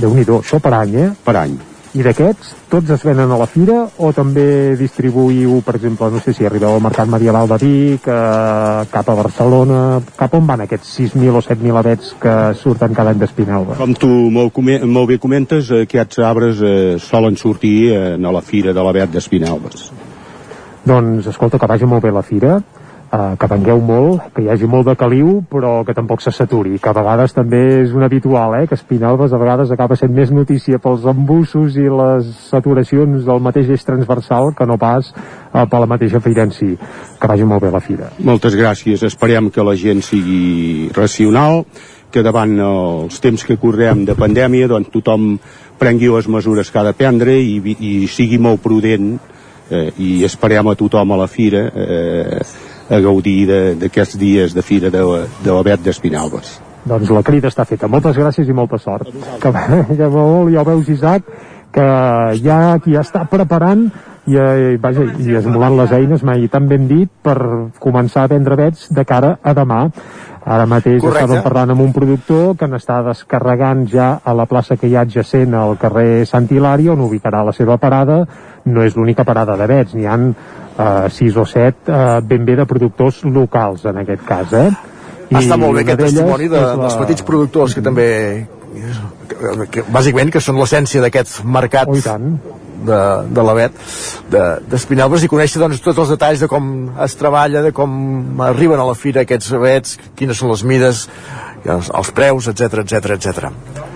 déu 0.00 0.14
nhi 0.14 0.24
això 0.24 0.60
per 0.60 0.72
any, 0.74 0.96
eh? 0.96 1.10
Per 1.24 1.36
any. 1.36 1.58
I 1.90 2.04
d'aquests, 2.06 2.52
tots 2.70 2.92
es 2.94 3.02
venen 3.02 3.32
a 3.34 3.36
la 3.38 3.48
fira 3.50 3.80
o 3.98 4.12
també 4.14 4.76
distribuïu, 4.78 5.56
per 5.66 5.74
exemple, 5.74 6.06
no 6.14 6.20
sé 6.22 6.30
si 6.32 6.46
arribeu 6.46 6.76
al 6.76 6.84
Mercat 6.84 7.08
Medieval 7.10 7.50
de 7.50 7.58
Vic, 7.58 8.06
eh, 8.06 8.84
cap 8.92 9.10
a 9.10 9.16
Barcelona... 9.18 9.80
Cap 10.20 10.36
on 10.38 10.46
van 10.46 10.62
aquests 10.62 10.92
6.000 11.00 11.34
o 11.34 11.42
7.000 11.42 11.80
abets 11.80 12.12
que 12.22 12.34
surten 12.60 12.94
cada 12.94 13.10
any 13.10 13.18
d'Espinelva? 13.18 13.74
Com 13.80 13.96
tu 13.98 14.10
molt, 14.30 14.54
molt 14.86 15.10
bé 15.10 15.18
comentes, 15.18 15.72
aquests 15.82 16.22
arbres 16.22 16.62
eh, 16.62 16.94
solen 17.02 17.34
sortir 17.40 17.90
eh, 17.90 18.14
a 18.14 18.34
la 18.38 18.44
fira 18.44 18.76
de 18.76 18.86
l'abet 18.86 19.10
d'Espinelves. 19.10 19.90
Doncs, 20.86 21.26
escolta, 21.26 21.58
que 21.58 21.68
vagi 21.74 21.90
molt 21.90 22.06
bé 22.06 22.14
la 22.14 22.22
fira 22.22 22.60
eh, 23.12 23.36
que 23.38 23.48
vengueu 23.50 23.80
molt, 23.82 24.30
que 24.34 24.44
hi 24.44 24.50
hagi 24.52 24.68
molt 24.70 24.88
de 24.88 24.94
caliu, 24.98 25.40
però 25.50 25.80
que 25.86 25.94
tampoc 25.96 26.22
se 26.22 26.32
saturi, 26.34 26.78
que 26.78 26.90
a 26.90 26.96
vegades 26.96 27.34
també 27.36 27.60
és 27.82 27.94
un 27.96 28.04
habitual, 28.06 28.54
eh, 28.60 28.66
que 28.70 28.78
Espinalbes 28.78 29.32
a 29.32 29.40
vegades 29.40 29.70
acaba 29.74 29.98
sent 29.98 30.14
més 30.14 30.30
notícia 30.30 30.78
pels 30.78 31.06
embussos 31.10 31.76
i 31.76 31.88
les 31.90 32.32
saturacions 32.48 33.24
del 33.26 33.42
mateix 33.42 33.70
eix 33.70 33.86
transversal 33.86 34.54
que 34.56 34.66
no 34.66 34.78
pas 34.78 35.12
eh, 35.12 35.66
per 35.66 35.80
la 35.80 35.90
mateixa 35.90 36.20
fira 36.20 36.46
en 36.46 36.54
si. 36.54 36.76
Que 37.20 37.30
vagi 37.30 37.44
molt 37.44 37.64
bé 37.66 37.72
la 37.74 37.82
fira. 37.84 38.12
Moltes 38.18 38.56
gràcies, 38.58 39.02
esperem 39.06 39.50
que 39.50 39.66
la 39.66 39.76
gent 39.76 40.04
sigui 40.06 40.90
racional, 40.96 41.64
que 42.10 42.22
davant 42.26 42.56
els 42.58 43.20
temps 43.22 43.42
que 43.46 43.58
correm 43.60 44.04
de 44.04 44.16
pandèmia 44.18 44.66
doncs 44.70 44.90
tothom 44.90 45.36
prengui 45.78 46.10
les 46.10 46.26
mesures 46.28 46.70
que 46.70 46.80
ha 46.80 46.88
de 46.88 46.96
prendre 46.96 47.36
i, 47.38 47.60
i 47.78 47.92
sigui 48.10 48.40
molt 48.42 48.60
prudent 48.64 49.12
eh, 49.70 49.92
i 49.96 50.10
esperem 50.26 50.68
a 50.68 50.74
tothom 50.74 51.14
a 51.14 51.20
la 51.22 51.28
fira 51.30 51.68
eh, 51.70 52.42
a 52.90 52.98
gaudir 53.00 53.46
de- 53.46 53.74
d'aquests 53.84 54.18
dies 54.18 54.54
de 54.54 54.62
fira 54.62 54.90
de, 54.90 55.04
de 55.44 55.50
l'Avet 55.52 55.80
d'Espinalbes. 55.86 56.58
Doncs 56.84 57.10
la 57.12 57.22
crida 57.22 57.48
està 57.48 57.64
feta. 57.68 57.88
Moltes 57.88 58.16
gràcies 58.16 58.48
i 58.48 58.52
molta 58.56 58.78
sort. 58.78 59.08
Que, 59.40 59.50
que 59.96 60.08
molt, 60.08 60.50
ja 60.52 60.62
ho 60.62 60.64
veus, 60.64 60.88
Isaac, 60.88 61.22
que 61.70 61.84
hi 62.40 62.48
ha 62.50 62.78
qui 62.82 62.96
està 62.98 63.26
preparant 63.30 63.84
i, 64.26 64.34
eh, 64.36 64.76
vaja, 64.80 65.04
i 65.20 65.36
esmolant 65.38 65.76
les 65.78 65.92
eines, 65.92 66.24
mai 66.26 66.48
tan 66.48 66.66
ben 66.68 66.88
dit, 66.88 67.08
per 67.22 67.36
començar 67.78 68.24
a 68.24 68.32
vendre 68.32 68.56
vets 68.58 68.88
de 68.92 69.04
cara 69.04 69.36
a 69.42 69.54
demà. 69.54 69.84
Ara 70.40 70.64
mateix 70.66 71.02
Correcte. 71.02 71.26
estàvem 71.26 71.42
parlant 71.44 71.70
amb 71.74 71.82
un 71.84 71.92
productor 71.92 72.56
que 72.56 72.66
n'està 72.66 73.02
descarregant 73.04 73.84
ja 73.92 74.20
a 74.24 74.32
la 74.34 74.46
plaça 74.48 74.76
que 74.80 74.88
hi 74.88 74.96
ha 74.96 75.02
adjacent 75.04 75.52
al 75.54 75.76
carrer 75.78 76.24
Sant 76.26 76.48
Hilari, 76.50 76.88
on 76.88 77.00
ubicarà 77.04 77.44
la 77.44 77.52
seva 77.52 77.76
parada. 77.76 78.22
No 78.64 78.82
és 78.82 78.96
l'única 78.96 79.22
parada 79.24 79.54
de 79.56 79.66
vets, 79.68 79.94
n'hi 79.94 80.06
han 80.08 80.34
eh, 80.80 81.10
sis 81.14 81.36
o 81.36 81.44
set 81.48 81.88
eh, 81.88 82.20
ben 82.26 82.46
bé 82.48 82.56
de 82.60 82.66
productors 82.68 83.22
locals, 83.24 83.84
en 83.90 84.00
aquest 84.04 84.24
cas, 84.28 84.56
eh? 84.56 84.70
Està 85.30 85.54
molt 85.60 85.78
bé 85.78 85.84
aquest 85.84 86.00
testimoni 86.08 86.48
de, 86.50 86.58
la- 86.58 86.78
dels 86.80 86.96
petits 86.98 87.22
productors 87.26 87.76
que 87.76 87.84
també 87.86 88.08
que, 89.30 89.66
que, 89.70 89.84
bàsicament 89.94 90.32
que 90.34 90.42
són 90.42 90.58
l'essència 90.58 91.02
d'aquest 91.04 91.44
mercat 91.46 91.90
oh, 91.90 91.98
de, 92.86 93.00
de 93.30 93.44
l'Avet 93.44 93.76
d'Espinalbes 94.70 95.22
de, 95.22 95.28
i 95.28 95.30
conèixer 95.30 95.62
doncs, 95.62 95.82
tots 95.84 96.02
els 96.02 96.12
detalls 96.14 96.42
de 96.42 96.48
com 96.50 96.66
es 97.04 97.16
treballa, 97.20 97.62
de 97.66 97.72
com 97.76 98.42
arriben 98.46 98.80
a 98.80 98.88
la 98.88 98.96
fira 98.98 99.24
aquests 99.26 99.52
avets, 99.58 99.98
quines 100.18 100.38
són 100.40 100.50
les 100.54 100.64
mides 100.66 101.04
els, 101.66 101.90
els 101.92 102.12
preus, 102.16 102.50
etc 102.50 102.82
etc 102.86 103.16
etc. 103.18 103.89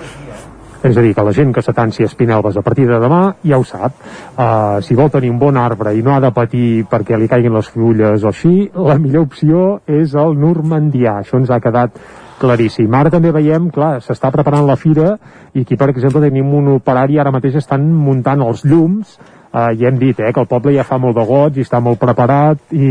És 0.85 0.99
a 0.99 1.01
dir, 1.01 1.15
que 1.17 1.23
la 1.25 1.33
gent 1.33 1.53
que 1.57 1.63
s'atansi 1.65 2.05
a 2.05 2.09
Espinelves 2.11 2.59
a 2.61 2.63
partir 2.63 2.85
de 2.85 2.99
demà 3.01 3.21
ja 3.41 3.57
ho 3.57 3.63
sap. 3.65 3.95
Uh, 4.37 4.83
si 4.85 4.97
vol 4.99 5.09
tenir 5.11 5.31
un 5.33 5.39
bon 5.41 5.57
arbre 5.57 5.95
i 5.97 6.03
no 6.05 6.13
ha 6.13 6.21
de 6.21 6.29
patir 6.37 6.85
perquè 6.91 7.17
li 7.17 7.29
caiguin 7.31 7.57
les 7.57 7.71
fulles 7.73 8.25
o 8.25 8.29
així, 8.29 8.69
la 8.77 8.99
millor 9.01 9.25
opció 9.25 9.63
és 9.89 10.13
el 10.13 10.37
normandià. 10.37 11.23
Això 11.23 11.41
ens 11.41 11.49
ha 11.49 11.63
quedat 11.65 11.97
claríssim. 12.41 12.93
Ara 12.93 13.13
també 13.15 13.33
veiem, 13.33 13.71
clar, 13.73 13.95
s'està 14.05 14.29
preparant 14.35 14.67
la 14.69 14.77
fira 14.77 15.15
i 15.55 15.65
aquí, 15.65 15.79
per 15.81 15.89
exemple, 15.95 16.21
tenim 16.27 16.53
un 16.53 16.75
operari, 16.75 17.17
ara 17.19 17.33
mateix 17.33 17.57
estan 17.63 17.89
muntant 17.89 18.45
els 18.45 18.67
llums 18.69 19.17
Uh, 19.55 19.71
ja 19.79 19.87
hem 19.87 19.99
dit 20.01 20.19
eh, 20.19 20.33
que 20.35 20.43
el 20.43 20.49
poble 20.51 20.73
ja 20.75 20.83
fa 20.83 20.97
molt 20.99 21.15
de 21.15 21.23
goig 21.29 21.61
i 21.61 21.63
està 21.63 21.79
molt 21.79 22.01
preparat 22.03 22.73
i, 22.75 22.89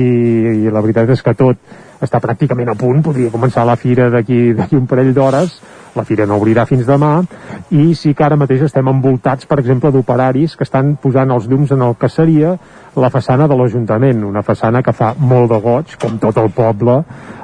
i 0.63 0.71
la 0.71 0.79
veritat 0.79 1.09
és 1.11 1.19
que 1.19 1.33
tot 1.35 1.59
està 1.99 2.21
pràcticament 2.23 2.71
a 2.71 2.75
punt, 2.79 3.01
podria 3.03 3.31
començar 3.33 3.65
la 3.67 3.75
fira 3.75 4.07
d'aquí 4.13 4.53
d'aquí 4.55 4.79
un 4.79 4.87
parell 4.87 5.11
d'hores. 5.15 5.57
La 5.93 6.05
fira 6.07 6.25
no 6.25 6.39
obrirà 6.39 6.63
fins 6.65 6.87
demà. 6.87 7.11
I 7.69 7.91
sí 7.99 8.15
que 8.17 8.23
ara 8.25 8.37
mateix 8.39 8.63
estem 8.65 8.87
envoltats 8.89 9.45
per 9.45 9.59
exemple 9.61 9.91
d'operaris 9.93 10.55
que 10.57 10.65
estan 10.65 10.95
posant 11.03 11.35
els 11.35 11.45
llums 11.51 11.75
en 11.75 11.83
el 11.85 11.93
que 11.99 12.09
seria 12.09 12.55
la 12.95 13.11
façana 13.13 13.45
de 13.49 13.59
l'Ajuntament 13.59 14.23
una 14.25 14.41
façana 14.41 14.81
que 14.81 14.95
fa 14.95 15.13
molt 15.19 15.51
de 15.51 15.59
goig 15.61 15.97
com 16.01 16.17
tot 16.23 16.39
el 16.41 16.49
poble. 16.55 17.01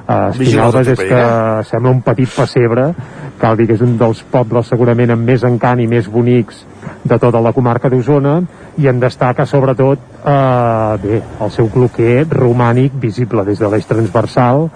Uh, 0.09 0.31
Espinalbes 0.31 0.95
és 0.95 1.03
que 1.11 1.23
sembla 1.69 1.91
un 1.93 2.01
petit 2.07 2.31
pessebre 2.33 2.93
cal 3.39 3.57
dir 3.57 3.67
que 3.69 3.77
és 3.77 3.83
un 3.85 3.95
dels 3.99 4.21
pobles 4.31 4.67
segurament 4.71 5.13
amb 5.15 5.27
més 5.27 5.43
encant 5.47 5.79
i 5.79 5.87
més 5.87 6.09
bonics 6.11 6.63
de 7.03 7.17
tota 7.17 7.41
la 7.41 7.53
comarca 7.55 7.89
d'Osona 7.89 8.35
i 8.77 8.87
en 8.91 8.99
destaca 8.99 9.45
sobretot 9.47 9.99
eh, 10.19 10.93
bé, 11.03 11.21
el 11.39 11.51
seu 11.55 11.69
cloquer 11.71 12.27
romànic 12.29 12.99
visible 12.99 13.45
des 13.47 13.59
de 13.59 13.71
l'eix 13.71 13.87
transversal 13.87 14.67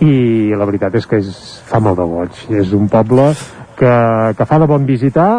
i 0.00 0.52
la 0.56 0.66
veritat 0.66 0.94
és 0.96 1.06
que 1.06 1.20
és, 1.20 1.32
fa 1.68 1.80
molt 1.80 2.00
de 2.00 2.06
goig 2.08 2.44
és 2.62 2.72
un 2.76 2.88
poble 2.88 3.30
que, 3.78 3.96
que 4.36 4.46
fa 4.48 4.58
de 4.60 4.68
bon 4.70 4.86
visitar 4.88 5.30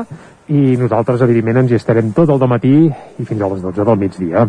i 0.52 0.76
nosaltres 0.80 1.22
evidentment 1.24 1.64
ens 1.64 1.72
hi 1.72 1.80
estarem 1.80 2.12
tot 2.16 2.32
el 2.32 2.48
matí 2.50 2.76
i 2.88 3.26
fins 3.26 3.42
a 3.42 3.50
les 3.52 3.62
12 3.64 3.88
del 3.88 4.00
migdia 4.00 4.48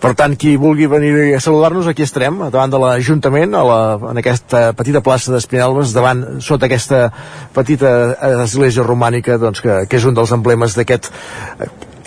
Per 0.00 0.12
tant, 0.18 0.34
qui 0.36 0.56
vulgui 0.60 0.86
venir 0.90 1.12
a 1.36 1.40
saludar-nos, 1.40 1.88
aquí 1.88 2.04
estarem, 2.04 2.38
davant 2.52 2.72
de 2.72 2.80
l'Ajuntament, 2.82 3.56
a 3.56 3.64
la, 3.64 3.78
en 4.12 4.20
aquesta 4.20 4.70
petita 4.76 5.00
plaça 5.04 5.32
d'Espinalbes, 5.32 5.94
davant, 5.96 6.22
sota 6.44 6.68
aquesta 6.68 7.06
petita 7.56 7.90
església 8.44 8.84
romànica, 8.84 9.38
doncs, 9.40 9.64
que, 9.64 9.84
que 9.88 10.00
és 10.00 10.08
un 10.08 10.16
dels 10.18 10.34
emblemes 10.36 10.76
d'aquest 10.76 11.08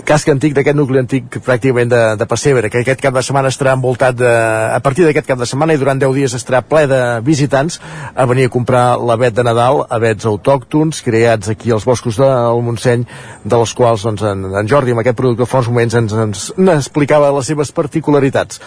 casc 0.09 0.29
antic, 0.33 0.55
d'aquest 0.57 0.77
nucli 0.77 0.97
antic 1.01 1.37
pràcticament 1.45 1.91
de, 1.91 2.01
de 2.17 2.27
Pessebre, 2.29 2.71
que 2.73 2.81
aquest 2.81 3.01
cap 3.03 3.13
de 3.13 3.21
setmana 3.25 3.51
estarà 3.53 3.75
envoltat 3.77 4.17
de, 4.17 4.29
a 4.73 4.79
partir 4.81 5.05
d'aquest 5.05 5.27
cap 5.29 5.41
de 5.41 5.47
setmana 5.49 5.75
i 5.75 5.81
durant 5.81 6.01
10 6.01 6.15
dies 6.17 6.33
estarà 6.37 6.63
ple 6.65 6.85
de 6.89 7.01
visitants 7.25 7.77
a 8.15 8.25
venir 8.29 8.47
a 8.49 8.53
comprar 8.53 8.83
l'avet 8.97 9.37
de 9.37 9.45
Nadal, 9.45 9.83
avets 9.99 10.25
autòctons 10.29 11.03
creats 11.05 11.53
aquí 11.53 11.73
als 11.75 11.85
boscos 11.85 12.17
del 12.17 12.63
Montseny, 12.65 13.05
dels 13.45 13.75
quals 13.77 14.07
doncs, 14.07 14.25
en, 14.25 14.49
en 14.49 14.71
Jordi, 14.71 14.97
amb 14.97 15.03
aquest 15.03 15.19
productor, 15.19 15.49
fa 15.49 15.61
uns 15.61 15.69
moments 15.69 15.99
ens, 16.01 16.17
ens, 16.25 16.49
ens 16.57 16.75
explicava 16.79 17.29
les 17.37 17.53
seves 17.53 17.73
particularitats. 17.75 18.63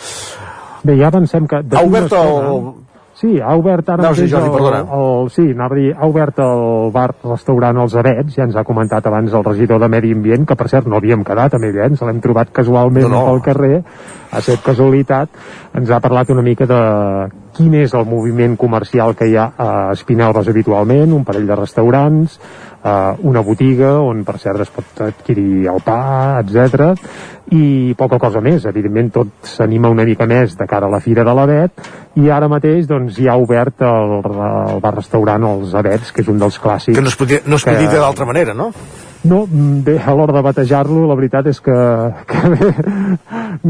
Bé, 0.82 0.96
ja 0.98 1.10
avancem 1.10 1.50
que... 1.50 1.62
Ha 1.74 1.84
obert 1.86 2.14
el... 2.18 2.81
Sí, 3.22 3.36
ha 3.38 3.52
obert 3.54 3.86
ara 3.92 4.02
dir, 4.02 4.24
mateix 4.24 4.32
Jordi, 4.32 4.64
el, 4.66 4.88
el, 4.98 5.28
sí, 5.30 5.44
anava 5.54 5.76
a 5.76 5.78
dir, 5.78 5.90
ha 5.94 6.08
obert 6.10 6.40
el 6.42 6.88
bar-restaurant 6.94 7.78
Els 7.84 7.94
Avets, 8.00 8.32
ja 8.34 8.48
ens 8.48 8.56
ha 8.58 8.64
comentat 8.66 9.06
abans 9.06 9.36
el 9.38 9.44
regidor 9.46 9.78
de 9.78 9.88
Medi 9.92 10.10
Ambient, 10.16 10.48
que 10.48 10.56
per 10.58 10.66
cert 10.72 10.90
no 10.90 10.98
havíem 10.98 11.22
quedat 11.28 11.54
amb 11.54 11.68
ell, 11.68 11.78
eh? 11.78 11.86
ens 11.92 12.02
l'hem 12.02 12.18
trobat 12.24 12.50
casualment 12.50 13.06
No, 13.06 13.12
no. 13.14 13.22
pel 13.28 13.44
carrer, 13.46 13.76
ha 14.32 14.40
set 14.40 14.64
casualitat, 14.64 15.30
ens 15.76 15.92
ha 15.92 16.00
parlat 16.00 16.32
una 16.32 16.42
mica 16.42 16.66
de 16.68 16.80
quin 17.52 17.74
és 17.76 17.92
el 17.94 18.06
moviment 18.08 18.56
comercial 18.56 19.14
que 19.16 19.28
hi 19.28 19.36
ha 19.36 19.50
a 19.60 19.70
Espinelves 19.92 20.48
habitualment, 20.48 21.12
un 21.12 21.24
parell 21.28 21.46
de 21.46 21.58
restaurants, 21.58 22.38
eh, 22.82 23.12
una 23.28 23.44
botiga 23.44 23.98
on 24.00 24.24
per 24.24 24.38
cert 24.40 24.64
es 24.64 24.72
pot 24.72 25.04
adquirir 25.08 25.68
el 25.72 25.84
pa, 25.84 26.40
etc 26.40 26.96
i 27.52 27.92
poca 27.98 28.18
cosa 28.22 28.40
més, 28.40 28.64
evidentment 28.68 29.10
tot 29.12 29.48
s'anima 29.48 29.90
una 29.92 30.06
mica 30.08 30.26
més 30.30 30.54
de 30.56 30.66
cara 30.68 30.88
a 30.88 30.92
la 30.92 31.02
Fira 31.04 31.24
de 31.26 31.34
l'Avet 31.36 31.88
i 32.22 32.30
ara 32.30 32.48
mateix 32.48 32.86
doncs 32.88 33.18
hi 33.18 33.28
ha 33.28 33.36
obert 33.40 33.82
el, 33.84 34.18
el 34.22 34.82
bar-restaurant 34.84 35.48
Els 35.52 35.74
Avets, 35.76 36.12
que 36.12 36.22
és 36.24 36.30
un 36.32 36.40
dels 36.40 36.60
clàssics 36.62 36.96
Que 36.96 37.04
no 37.04 37.12
es 37.12 37.18
podia, 37.18 37.42
no 37.44 37.60
es 37.60 37.66
podia 37.66 37.88
dir 37.88 38.00
d'altra 38.00 38.28
manera, 38.28 38.54
no? 38.56 38.70
No, 39.24 39.46
mm, 39.46 39.82
bé, 39.86 39.96
a 39.98 40.14
l'hora 40.14 40.34
de 40.34 40.42
batejar-lo 40.42 41.06
la 41.06 41.16
veritat 41.18 41.46
és 41.46 41.60
que, 41.62 41.74
que 42.30 42.50
bé, 42.52 42.70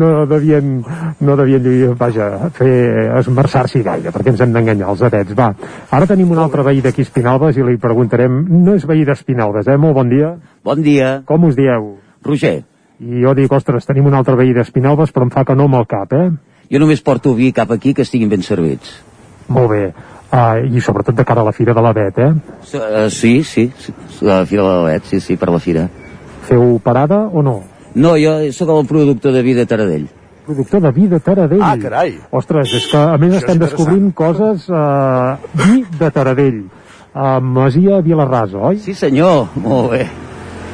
no 0.01 0.11
devien, 0.27 0.79
no 1.21 1.37
devien 1.37 1.95
vaja, 1.99 2.29
fer 2.57 2.73
esmerçar-s'hi 3.21 3.83
gaire, 3.85 4.13
perquè 4.15 4.33
ens 4.33 4.41
hem 4.41 4.55
d'enganyar 4.55 4.91
els 4.95 5.05
avets. 5.09 5.37
Va, 5.39 5.51
ara 5.91 6.09
tenim 6.09 6.33
un 6.33 6.41
altre 6.43 6.65
veí 6.67 6.81
d'aquí 6.85 7.05
Espinalbes 7.05 7.59
i 7.59 7.67
li 7.67 7.77
preguntarem, 7.83 8.43
no 8.65 8.77
és 8.79 8.87
veí 8.89 9.05
d'Espinalbes, 9.09 9.69
eh? 9.69 9.77
Molt 9.77 9.99
bon 9.99 10.13
dia. 10.13 10.35
Bon 10.65 10.81
dia. 10.83 11.19
Com 11.29 11.45
us 11.51 11.59
dieu? 11.59 11.97
Roger. 12.25 12.63
I 13.03 13.23
jo 13.25 13.35
dic, 13.35 13.53
ostres, 13.53 13.87
tenim 13.87 14.07
un 14.09 14.15
altre 14.15 14.37
veí 14.39 14.55
d'Espinalbes, 14.57 15.13
però 15.13 15.27
em 15.27 15.35
fa 15.35 15.45
que 15.45 15.57
no 15.59 15.69
amb 15.69 15.81
el 15.83 15.89
cap, 15.91 16.17
eh? 16.17 16.31
Jo 16.73 16.81
només 16.81 17.03
porto 17.05 17.35
vi 17.37 17.51
cap 17.53 17.73
aquí 17.75 17.93
que 17.93 18.07
estiguin 18.07 18.31
ben 18.33 18.45
servits. 18.47 19.03
Molt 19.53 19.69
bé. 19.73 19.85
Uh, 20.33 20.65
I 20.65 20.81
sobretot 20.81 21.15
de 21.15 21.25
cara 21.29 21.43
a 21.43 21.45
la 21.45 21.53
Fira 21.53 21.75
de 21.77 21.83
l'Avet, 21.85 22.19
eh? 22.19 22.33
Uh, 22.73 23.11
sí, 23.13 23.43
sí, 23.45 23.67
sí, 23.77 23.93
la 24.25 24.47
Fira 24.49 24.65
de 24.65 24.69
l'Avet, 24.79 25.05
sí, 25.11 25.21
sí, 25.21 25.37
per 25.37 25.51
la 25.53 25.61
Fira. 25.61 25.85
Feu 26.49 26.81
parada 26.83 27.27
o 27.29 27.43
no? 27.45 27.59
No, 27.95 28.17
jo 28.17 28.39
sóc 28.57 28.73
el 28.73 28.87
productor 28.89 29.37
de 29.37 29.43
vi 29.45 29.53
de 29.53 29.67
Taradell. 29.69 30.09
productor 30.47 30.81
de 30.83 30.91
vi 30.91 31.07
de 31.07 31.21
Taradell. 31.21 31.63
Ah, 31.63 31.77
carai. 31.79 32.17
Ostres, 32.31 32.73
és 32.75 32.89
que 32.91 32.99
a 32.99 33.19
més 33.21 33.35
Això 33.35 33.45
estem 33.45 33.61
descobrint 33.61 34.09
coses... 34.17 34.67
Uh, 34.69 35.37
vi 35.55 35.85
de 36.01 36.11
Taradell. 36.11 36.65
Uh, 37.13 37.39
Masia 37.45 38.01
Vilarrasa, 38.01 38.59
oi? 38.73 38.81
Sí, 38.81 38.95
senyor, 38.97 39.53
molt 39.61 39.93
bé. 39.93 40.07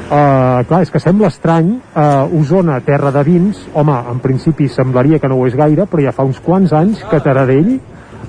Uh, 0.08 0.62
clar, 0.70 0.80
és 0.86 0.90
que 0.94 1.02
sembla 1.02 1.28
estrany 1.28 1.74
uh, 1.74 2.38
Osona, 2.38 2.78
terra 2.86 3.10
de 3.12 3.20
vins 3.26 3.58
home, 3.74 3.96
en 4.08 4.22
principi 4.24 4.70
semblaria 4.72 5.18
que 5.20 5.28
no 5.28 5.36
ho 5.36 5.44
és 5.44 5.56
gaire 5.58 5.84
però 5.84 6.06
ja 6.06 6.14
fa 6.16 6.24
uns 6.24 6.38
quants 6.40 6.72
anys 6.72 7.02
que 7.10 7.20
Taradell 7.20 7.74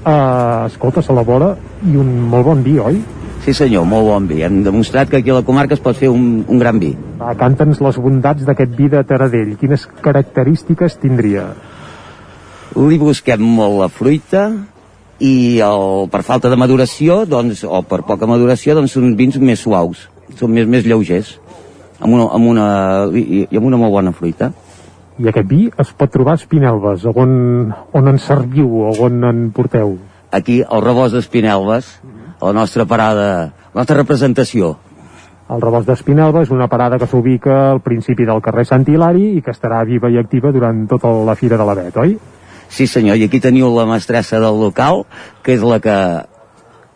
uh, 0.04 0.68
escolta, 0.68 1.04
s'elabora 1.06 1.54
i 1.88 1.96
un 2.00 2.12
molt 2.32 2.48
bon 2.48 2.64
vi, 2.66 2.78
oi? 2.80 3.00
Sí, 3.46 3.54
senyor, 3.56 3.86
molt 3.88 4.08
bon 4.10 4.28
vi. 4.30 4.42
Hem 4.44 4.62
demostrat 4.66 5.10
que 5.10 5.22
aquí 5.22 5.32
a 5.32 5.40
la 5.40 5.46
comarca 5.48 5.76
es 5.78 5.84
pot 5.84 5.98
fer 5.98 6.10
un, 6.12 6.44
un 6.48 6.60
gran 6.60 6.80
vi. 6.82 6.92
Uh, 7.20 7.32
Canta'ns 7.40 7.82
les 7.84 8.00
bondats 8.02 8.48
d'aquest 8.48 8.76
vi 8.78 8.90
de 8.92 9.04
Taradell 9.08 9.56
quines 9.60 9.88
característiques 10.04 11.00
tindria? 11.02 11.50
Li 12.78 13.00
busquem 13.02 13.42
molt 13.42 13.80
la 13.80 13.90
fruita 13.90 14.50
i 15.20 15.60
el, 15.64 16.08
per 16.12 16.24
falta 16.24 16.52
de 16.52 16.58
maduració, 16.60 17.24
doncs, 17.28 17.66
o 17.68 17.82
per 17.88 18.04
poca 18.08 18.28
maduració, 18.30 18.76
doncs 18.78 18.96
són 18.96 19.16
vins 19.20 19.40
més 19.42 19.64
suaus, 19.64 20.08
són 20.40 20.54
més, 20.56 20.68
més 20.70 20.88
lleugers, 20.88 21.36
amb 22.00 22.16
una, 22.16 22.28
amb 22.36 22.52
una, 22.54 22.68
i, 23.12 23.46
i 23.50 23.60
amb 23.60 23.68
una 23.72 23.80
molt 23.82 23.96
bona 23.98 24.14
fruita. 24.16 24.54
I 25.20 25.28
aquest 25.28 25.50
vi 25.52 25.66
es 25.84 25.90
pot 26.00 26.12
trobar 26.14 26.38
a 26.38 26.40
Espinelves, 26.40 27.04
on, 27.12 27.74
on 27.92 28.08
en 28.08 28.20
serviu 28.24 28.86
o 28.88 28.94
on 29.04 29.26
en 29.28 29.50
porteu? 29.52 29.98
Aquí, 30.32 30.62
al 30.64 30.84
rebost 30.86 31.18
d'Espinelves, 31.18 31.90
a 32.40 32.46
la 32.46 32.54
nostra 32.56 32.86
parada, 32.88 33.26
la 33.74 33.82
nostra 33.82 33.98
representació. 34.00 34.78
El 35.52 35.60
rebost 35.60 35.90
d'Espinelva 35.90 36.46
és 36.46 36.54
una 36.56 36.70
parada 36.72 37.02
que 37.02 37.10
s'ubica 37.10 37.58
al 37.74 37.84
principi 37.84 38.24
del 38.30 38.40
carrer 38.46 38.64
Sant 38.70 38.88
Hilari 38.88 39.34
i 39.36 39.44
que 39.44 39.52
estarà 39.52 39.82
viva 39.84 40.08
i 40.08 40.16
activa 40.22 40.54
durant 40.56 40.86
tota 40.88 41.12
la 41.28 41.36
Fira 41.36 41.60
de 41.60 41.68
l'Avet, 41.68 42.00
oi? 42.00 42.16
Sí, 42.70 42.88
senyor, 42.88 43.20
i 43.20 43.28
aquí 43.28 43.44
teniu 43.44 43.74
la 43.76 43.90
mestressa 43.90 44.40
del 44.40 44.56
local, 44.62 45.04
que 45.44 45.58
és 45.58 45.66
la 45.66 45.84
que, 45.84 46.00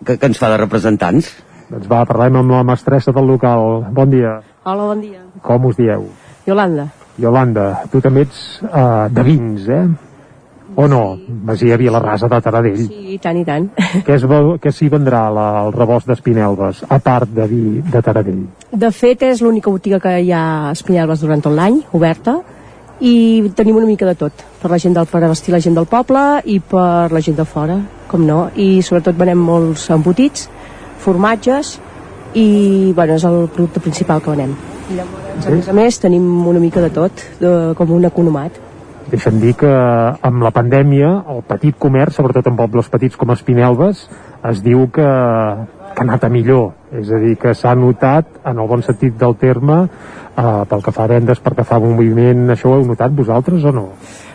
que, 0.06 0.16
que 0.16 0.32
ens 0.32 0.40
fa 0.40 0.54
de 0.54 0.64
representants. 0.64 1.34
Doncs 1.68 1.92
va, 1.92 2.06
parlem 2.08 2.40
amb 2.40 2.56
la 2.56 2.64
mestressa 2.72 3.12
del 3.12 3.28
local. 3.36 3.82
Bon 3.92 4.08
dia. 4.14 4.38
Hola, 4.64 4.94
bon 4.94 5.02
dia. 5.04 5.26
Com 5.44 5.66
us 5.68 5.82
dieu? 5.82 6.08
Yolanda. 6.48 6.94
Yolanda, 7.22 7.84
tu 7.92 8.02
també 8.02 8.26
ets 8.26 8.40
uh, 8.66 9.10
de 9.14 9.24
vins, 9.26 9.70
eh? 9.70 9.86
o 10.76 10.88
no? 10.88 11.20
Masia 11.46 11.78
Vilarrasa 11.78 12.28
de 12.28 12.40
Taradell. 12.42 12.88
Sí, 12.88 13.14
i 13.14 13.18
tant, 13.22 13.38
i 13.38 13.46
tant. 13.46 13.68
Què, 14.06 14.16
es, 14.18 14.26
què 14.62 14.74
s'hi 14.74 14.90
vendrà 14.90 15.28
la, 15.34 15.46
el 15.66 15.74
rebost 15.76 16.10
d'Espinelves, 16.10 16.84
a 16.90 17.00
part 17.04 17.30
de 17.30 17.48
vi 17.50 17.62
de 17.86 18.02
Taradell? 18.02 18.42
De 18.72 18.92
fet, 18.92 19.26
és 19.30 19.44
l'única 19.46 19.72
botiga 19.72 20.02
que 20.04 20.18
hi 20.20 20.34
ha 20.34 20.44
a 20.70 20.74
Espinelves 20.74 21.22
durant 21.22 21.44
tot 21.46 21.54
l'any, 21.54 21.84
oberta, 21.94 22.40
i 23.04 23.52
tenim 23.58 23.78
una 23.78 23.90
mica 23.90 24.08
de 24.08 24.16
tot, 24.18 24.44
per 24.62 24.72
la 24.72 24.80
gent 24.80 24.96
del, 24.96 25.10
per 25.10 25.24
vestir 25.28 25.54
la 25.54 25.62
gent 25.64 25.76
del 25.78 25.90
poble 25.90 26.42
i 26.50 26.60
per 26.60 27.12
la 27.12 27.22
gent 27.22 27.38
de 27.38 27.46
fora, 27.46 27.80
com 28.08 28.26
no, 28.26 28.46
i 28.56 28.82
sobretot 28.86 29.18
venem 29.20 29.42
molts 29.42 29.90
embotits, 29.94 30.48
formatges, 31.04 31.78
i 32.34 32.94
bueno, 32.96 33.18
és 33.20 33.26
el 33.28 33.44
producte 33.54 33.84
principal 33.84 34.24
que 34.24 34.34
venem. 34.34 34.56
I 34.92 35.00
llavors, 35.00 35.48
a 35.48 35.56
més 35.56 35.70
a 35.70 35.76
més, 35.78 35.98
tenim 36.02 36.26
una 36.48 36.60
mica 36.60 36.82
de 36.84 36.92
tot, 36.94 37.24
de, 37.40 37.52
com 37.80 37.92
un 37.96 38.06
economat. 38.10 38.60
Deixa'm 39.12 39.40
dir 39.40 39.54
que 39.60 39.70
amb 39.70 40.44
la 40.44 40.52
pandèmia 40.56 41.10
el 41.30 41.44
petit 41.48 41.78
comerç, 41.80 42.18
sobretot 42.18 42.48
en 42.50 42.58
pobles 42.60 42.90
petits 42.92 43.20
com 43.20 43.32
Espinelves, 43.34 44.08
es 44.50 44.62
diu 44.66 44.88
que, 44.92 45.06
que 45.94 46.02
ha 46.02 46.06
anat 46.06 46.26
a 46.28 46.32
millor. 46.34 46.74
És 46.92 47.12
a 47.14 47.20
dir, 47.22 47.36
que 47.40 47.54
s'ha 47.58 47.76
notat, 47.78 48.30
en 48.44 48.60
el 48.60 48.70
bon 48.70 48.84
sentit 48.86 49.16
del 49.20 49.38
terme, 49.40 49.84
eh, 49.86 50.64
pel 50.70 50.84
que 50.84 50.94
fa 50.96 51.06
a 51.06 51.12
vendes, 51.12 51.42
pel 51.44 51.58
que 51.60 51.68
fa 51.68 51.80
a 51.80 51.84
moviment, 51.84 52.48
això 52.54 52.72
ho 52.72 52.80
heu 52.80 52.88
notat 52.90 53.16
vosaltres 53.16 53.66
o 53.70 53.74
no? 53.76 53.88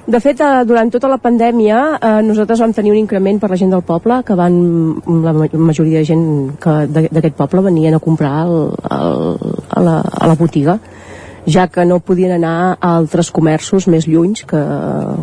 De 0.08 0.20
fet, 0.24 0.40
eh, 0.40 0.62
durant 0.64 0.88
tota 0.88 1.08
la 1.12 1.18
pandèmia 1.20 1.78
eh, 2.00 2.10
nosaltres 2.24 2.62
vam 2.64 2.72
tenir 2.72 2.94
un 2.94 3.00
increment 3.02 3.40
per 3.42 3.50
la 3.52 3.58
gent 3.60 3.74
del 3.74 3.82
poble, 3.84 4.22
que 4.24 4.36
van, 4.38 4.54
la 5.24 5.34
ma- 5.36 5.48
majoria 5.68 6.00
de 6.00 6.08
gent 6.08 6.24
d'aquest 6.64 7.36
poble 7.36 7.60
venien 7.66 7.92
a 7.94 8.00
comprar 8.00 8.46
el, 8.46 8.56
el, 8.88 9.20
a, 9.68 9.82
la, 9.84 9.98
a 10.00 10.30
la 10.30 10.36
botiga 10.40 10.78
ja 11.48 11.66
que 11.68 11.84
no 11.84 12.00
podien 12.00 12.32
anar 12.38 12.54
a 12.80 12.94
altres 12.96 13.30
comerços 13.32 13.86
més 13.88 14.08
llunys, 14.08 14.42
que, 14.48 14.58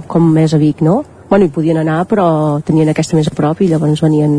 com 0.09 0.29
més 0.33 0.53
a 0.53 0.61
Vic, 0.61 0.81
no? 0.85 1.03
Bueno, 1.29 1.45
hi 1.47 1.49
podien 1.49 1.79
anar, 1.81 2.03
però 2.05 2.25
tenien 2.61 2.91
aquesta 2.91 3.15
més 3.17 3.25
a 3.27 3.33
prop 3.33 3.61
i 3.65 3.67
llavors 3.71 4.01
venien... 4.03 4.35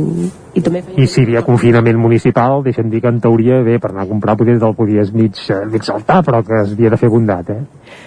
I 0.54 0.60
també 0.62 0.84
feien... 0.86 1.00
I 1.02 1.06
si 1.10 1.18
hi 1.20 1.24
havia 1.26 1.42
confinament 1.42 1.98
municipal, 1.98 2.62
deixa'm 2.62 2.92
dir 2.92 3.00
que 3.02 3.10
en 3.10 3.18
teoria, 3.20 3.58
bé, 3.66 3.80
per 3.82 3.90
anar 3.90 4.04
a 4.04 4.08
comprar 4.08 4.36
potser 4.38 4.54
te'l 4.62 4.76
podies 4.78 5.10
mig, 5.12 5.34
eh, 5.50 5.58
mig 5.72 5.82
saltar, 5.84 6.20
però 6.24 6.44
que 6.46 6.60
es 6.62 6.76
havia 6.76 6.92
de 6.94 7.00
fer 7.00 7.10
bondat, 7.10 7.50
eh? 7.50 7.58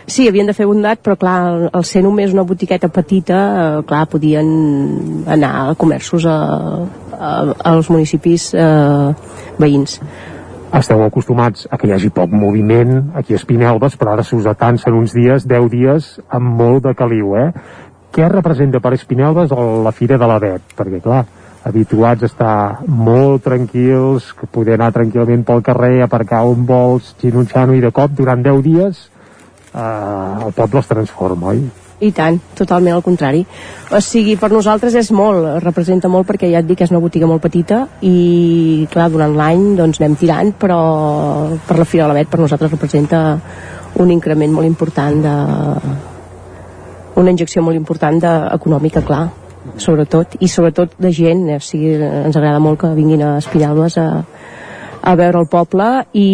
Sí, 0.08 0.30
havien 0.32 0.48
de 0.48 0.56
fer 0.56 0.66
bondat, 0.70 1.04
però 1.04 1.18
clar, 1.20 1.38
al- 1.74 1.84
ser 1.86 2.02
només 2.08 2.32
una 2.34 2.48
botiqueta 2.48 2.88
petita, 2.88 3.42
eh, 3.52 3.84
clar, 3.90 4.06
podien 4.08 4.48
anar 5.28 5.54
a 5.68 5.76
comerços 5.76 6.26
a, 6.26 6.40
a, 7.20 7.36
als 7.76 7.92
municipis 7.92 8.54
eh, 8.56 9.14
veïns. 9.60 10.00
Esteu 10.80 11.02
acostumats 11.02 11.66
a 11.74 11.78
que 11.82 11.88
hi 11.90 11.94
hagi 11.96 12.12
poc 12.14 12.30
moviment 12.32 13.10
aquí 13.18 13.34
a 13.34 13.40
Espinelves, 13.42 13.96
però 13.98 14.14
ara 14.14 14.24
s'us 14.24 14.46
atansen 14.48 14.94
uns 14.94 15.16
dies, 15.18 15.48
10 15.50 15.70
dies, 15.74 16.10
amb 16.30 16.56
molt 16.62 16.84
de 16.86 16.94
caliu, 16.96 17.36
eh? 17.42 17.48
Què 18.12 18.28
representa 18.30 18.80
per 18.80 18.94
Espinelves 18.98 19.52
el- 19.52 19.84
la 19.84 19.92
Fira 19.92 20.18
de 20.18 20.28
l'Avet? 20.28 20.62
Perquè, 20.76 21.02
clar, 21.02 21.26
habituats 21.64 22.24
a 22.24 22.26
estar 22.26 22.80
molt 22.88 23.44
tranquils, 23.44 24.34
que 24.34 24.48
poder 24.48 24.76
anar 24.80 24.92
tranquil·lament 24.94 25.44
pel 25.46 25.62
carrer, 25.62 26.02
aparcar 26.02 26.44
on 26.48 26.66
vols, 26.66 27.16
xinutxano, 27.22 27.76
i 27.76 27.82
de 27.82 27.92
cop, 27.92 28.12
durant 28.16 28.42
10 28.42 28.64
dies, 28.64 29.10
eh, 29.74 30.46
el 30.46 30.54
poble 30.54 30.80
es 30.80 30.88
transforma, 30.88 31.48
oi? 31.54 31.70
I 32.02 32.14
tant, 32.16 32.38
totalment 32.56 32.94
al 32.96 33.04
contrari. 33.04 33.46
O 33.92 34.00
sigui, 34.00 34.38
per 34.40 34.50
nosaltres 34.54 34.96
és 34.96 35.12
molt, 35.12 35.62
representa 35.62 36.08
molt 36.08 36.26
perquè 36.30 36.50
ja 36.50 36.60
et 36.60 36.66
dic 36.66 36.78
que 36.78 36.86
és 36.86 36.92
una 36.92 37.02
botiga 37.04 37.28
molt 37.28 37.42
petita 37.44 37.88
i, 38.02 38.88
clar, 38.90 39.10
durant 39.12 39.36
l'any 39.36 39.76
doncs 39.76 40.00
anem 40.00 40.16
tirant, 40.16 40.54
però 40.58 40.80
per 41.68 41.78
la 41.78 41.86
Fira 41.86 42.06
de 42.06 42.14
l'Avet 42.14 42.30
per 42.32 42.40
nosaltres 42.40 42.72
representa 42.72 43.38
un 44.00 44.12
increment 44.12 44.54
molt 44.54 44.66
important 44.66 45.22
de... 45.22 45.36
una 47.20 47.34
injecció 47.36 47.64
molt 47.66 47.78
important 47.78 48.20
de, 48.24 48.32
econòmica, 48.56 49.04
clar, 49.06 49.28
sobretot, 49.78 50.38
i 50.40 50.48
sobretot 50.48 50.96
de 51.02 51.12
gent, 51.16 51.46
eh? 51.50 51.60
o 51.60 51.64
sigui, 51.64 51.94
ens 52.00 52.38
agrada 52.40 52.62
molt 52.64 52.80
que 52.82 52.94
vinguin 52.96 53.26
a 53.26 53.36
Espinelves 53.42 54.00
a, 54.00 54.08
a 55.02 55.16
veure 55.20 55.44
el 55.44 55.50
poble 55.52 55.90
i 56.18 56.30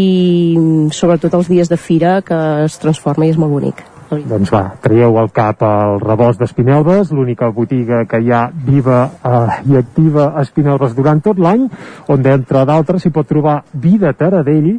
sobretot 0.93 1.33
els 1.41 1.49
dies 1.51 1.71
de 1.71 1.79
fira 1.81 2.19
que 2.25 2.39
es 2.65 2.79
transforma 2.81 3.25
i 3.25 3.33
és 3.33 3.41
molt 3.41 3.53
bonic. 3.57 3.83
Doncs 4.23 4.51
va, 4.53 4.63
traieu 4.81 5.17
al 5.19 5.31
cap 5.35 5.63
el 5.65 5.99
rebost 6.03 6.39
d'Espinelves, 6.41 7.11
l'única 7.15 7.49
botiga 7.53 8.03
que 8.09 8.21
hi 8.23 8.31
ha 8.31 8.45
viva 8.67 8.99
eh, 9.19 9.71
i 9.71 9.79
activa 9.79 10.29
a 10.31 10.45
Espinelves 10.45 10.95
durant 10.97 11.21
tot 11.25 11.41
l'any, 11.41 11.65
on 12.11 12.23
d'entre 12.23 12.63
d'altres 12.69 13.03
s'hi 13.03 13.11
pot 13.15 13.27
trobar 13.27 13.57
vi 13.73 13.97
de 14.01 14.13
Taradell, 14.15 14.71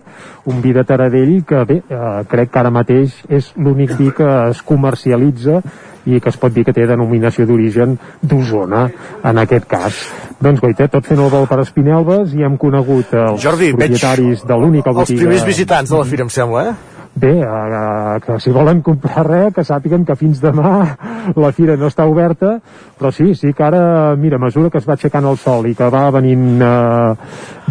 un 0.47 0.62
vi 0.64 0.72
de 0.76 0.87
Taradell 0.89 1.34
que 1.49 1.64
bé, 1.68 1.82
eh, 1.82 2.14
crec 2.30 2.53
que 2.53 2.62
ara 2.62 2.72
mateix 2.72 3.20
és 3.28 3.53
l'únic 3.57 3.93
vi 3.99 4.11
que 4.16 4.30
es 4.49 4.62
comercialitza 4.62 5.61
i 6.07 6.20
que 6.22 6.30
es 6.30 6.39
pot 6.39 6.55
dir 6.55 6.64
que 6.64 6.72
té 6.74 6.87
denominació 6.87 7.47
d'origen 7.47 7.97
d'Osona, 8.22 8.87
en 9.26 9.43
aquest 9.43 9.66
cas. 9.68 10.03
Doncs, 10.39 10.61
goita, 10.62 10.87
tot 10.93 11.07
fent 11.07 11.22
el 11.22 11.32
vol 11.32 11.49
per 11.51 11.59
Espinelves 11.64 12.34
i 12.37 12.47
hem 12.47 12.59
conegut 12.61 13.14
els 13.18 13.43
Jordi, 13.43 13.72
veig 13.72 13.91
propietaris 13.91 14.45
de 14.47 14.61
l'única 14.61 14.93
Els 14.93 15.01
botiga... 15.03 15.24
primers 15.24 15.49
visitants 15.49 15.91
de 15.91 15.99
la 15.99 16.07
fira, 16.07 16.28
em 16.28 16.30
sembla, 16.30 16.68
eh? 16.70 16.95
Bé, 17.17 17.41
eh, 17.41 18.21
que 18.21 18.39
si 18.41 18.51
volen 18.53 18.83
comprar 18.85 19.23
res, 19.25 19.55
que 19.57 19.62
sàpiguen 19.64 20.03
que 20.05 20.19
fins 20.21 20.37
demà 20.43 20.73
la 21.45 21.49
fira 21.57 21.73
no 21.81 21.89
està 21.89 22.05
oberta, 22.05 22.59
però 22.99 23.09
sí, 23.09 23.31
sí 23.33 23.55
que 23.57 23.64
ara, 23.64 24.12
mira, 24.21 24.37
a 24.37 24.43
mesura 24.43 24.69
que 24.69 24.77
es 24.83 24.89
va 24.89 24.99
aixecant 24.99 25.25
el 25.25 25.39
sol 25.41 25.64
i 25.64 25.73
que 25.75 25.89
va 25.89 26.11
venint, 26.12 26.61
eh, 26.61 27.14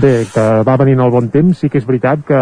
bé, 0.02 0.14
que 0.34 0.46
va 0.66 0.78
venint 0.82 1.04
el 1.06 1.14
bon 1.14 1.30
temps, 1.30 1.62
sí 1.62 1.70
que 1.70 1.78
és 1.78 1.86
veritat 1.86 2.26
que, 2.26 2.40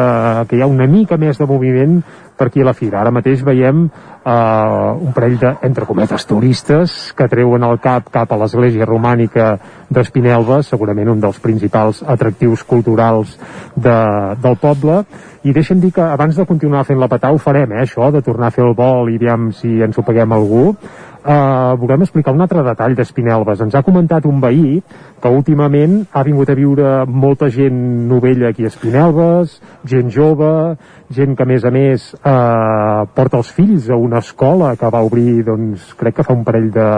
que 0.47 0.55
hi 0.55 0.63
ha 0.63 0.71
una 0.71 0.87
mica 0.87 1.19
més 1.19 1.41
de 1.41 1.49
moviment 1.49 1.99
per 2.39 2.47
aquí 2.47 2.63
a 2.63 2.69
la 2.69 2.73
fira. 2.73 3.01
Ara 3.01 3.11
mateix 3.11 3.43
veiem 3.43 3.83
eh, 3.83 4.31
un 4.31 5.11
parell 5.11 5.35
de, 5.43 5.53
entre 5.67 5.89
cometes, 5.89 6.23
turistes 6.29 7.11
que 7.17 7.27
treuen 7.27 7.67
el 7.67 7.83
cap 7.83 8.07
cap 8.15 8.31
a 8.31 8.39
l'església 8.39 8.87
romànica 8.87 9.57
d'Espinelves, 9.91 10.71
segurament 10.71 11.11
un 11.11 11.19
dels 11.19 11.43
principals 11.43 11.99
atractius 12.15 12.63
culturals 12.63 13.35
de, 13.75 13.99
del 14.39 14.59
poble, 14.63 15.03
i 15.43 15.51
deixa'm 15.51 15.81
dir 15.83 15.91
que 15.91 16.03
abans 16.03 16.37
de 16.39 16.45
continuar 16.47 16.85
fent 16.87 16.99
la 16.99 17.09
patà 17.11 17.33
ho 17.33 17.39
farem, 17.41 17.71
eh, 17.73 17.81
això, 17.83 18.11
de 18.11 18.21
tornar 18.23 18.47
a 18.47 18.55
fer 18.55 18.63
el 18.63 18.75
vol 18.77 19.09
i 19.11 19.17
aviam 19.19 19.51
si 19.51 19.81
ens 19.83 19.97
ho 19.97 20.03
paguem 20.07 20.31
algú, 20.31 20.69
eh, 20.71 21.73
volem 21.79 22.01
explicar 22.05 22.33
un 22.33 22.41
altre 22.41 22.63
detall 22.63 22.95
d'Espinelves. 22.95 23.61
Ens 23.61 23.75
ha 23.75 23.83
comentat 23.83 24.25
un 24.25 24.39
veí 24.39 24.81
que 25.21 25.29
últimament 25.29 26.05
ha 26.11 26.23
vingut 26.23 26.49
a 26.49 26.55
viure 26.55 27.05
molta 27.07 27.49
gent 27.49 28.07
novella 28.07 28.49
aquí 28.49 28.63
a 28.63 28.71
Espinelves, 28.71 29.59
gent 29.83 30.11
jove, 30.11 30.77
gent 31.11 31.35
que 31.35 31.43
a 31.43 31.49
més 31.49 31.65
a 31.65 31.71
més 31.71 32.13
eh, 32.15 33.01
porta 33.13 33.41
els 33.41 33.51
fills 33.51 33.89
a 33.89 33.99
una 33.99 34.23
escola 34.23 34.75
que 34.79 34.89
va 34.89 35.03
obrir, 35.03 35.43
doncs, 35.43 35.93
crec 35.99 36.21
que 36.21 36.27
fa 36.27 36.33
un 36.33 36.45
parell 36.47 36.71
de, 36.71 36.91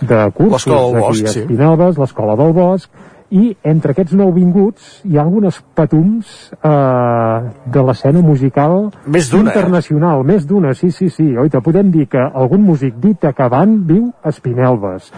de 0.00 0.30
cursos 0.32 0.66
aquí 0.72 1.00
Bosc, 1.00 1.26
a 1.26 1.28
sí. 1.28 1.44
Espinelves, 1.44 2.00
l'Escola 2.00 2.36
del 2.40 2.56
Bosc, 2.56 2.90
i 3.30 3.56
entre 3.66 3.92
aquests 3.92 4.14
nouvinguts 4.18 5.00
hi 5.04 5.16
ha 5.18 5.24
algunes 5.24 5.58
patums 5.74 6.32
eh, 6.56 7.50
de 7.74 7.84
l'escena 7.88 8.22
musical 8.22 8.90
Més 9.06 9.32
eh? 9.32 9.40
internacional, 9.40 10.22
més 10.26 10.46
d'una, 10.46 10.74
sí, 10.74 10.90
sí, 10.94 11.08
sí. 11.10 11.28
Oita, 11.36 11.62
podem 11.64 11.90
dir 11.94 12.06
que 12.12 12.22
algun 12.22 12.62
músic 12.62 12.98
dit 13.02 13.24
acabant 13.26 13.78
viu 13.88 14.10
a 14.22 14.30
Espinelves. 14.34 15.10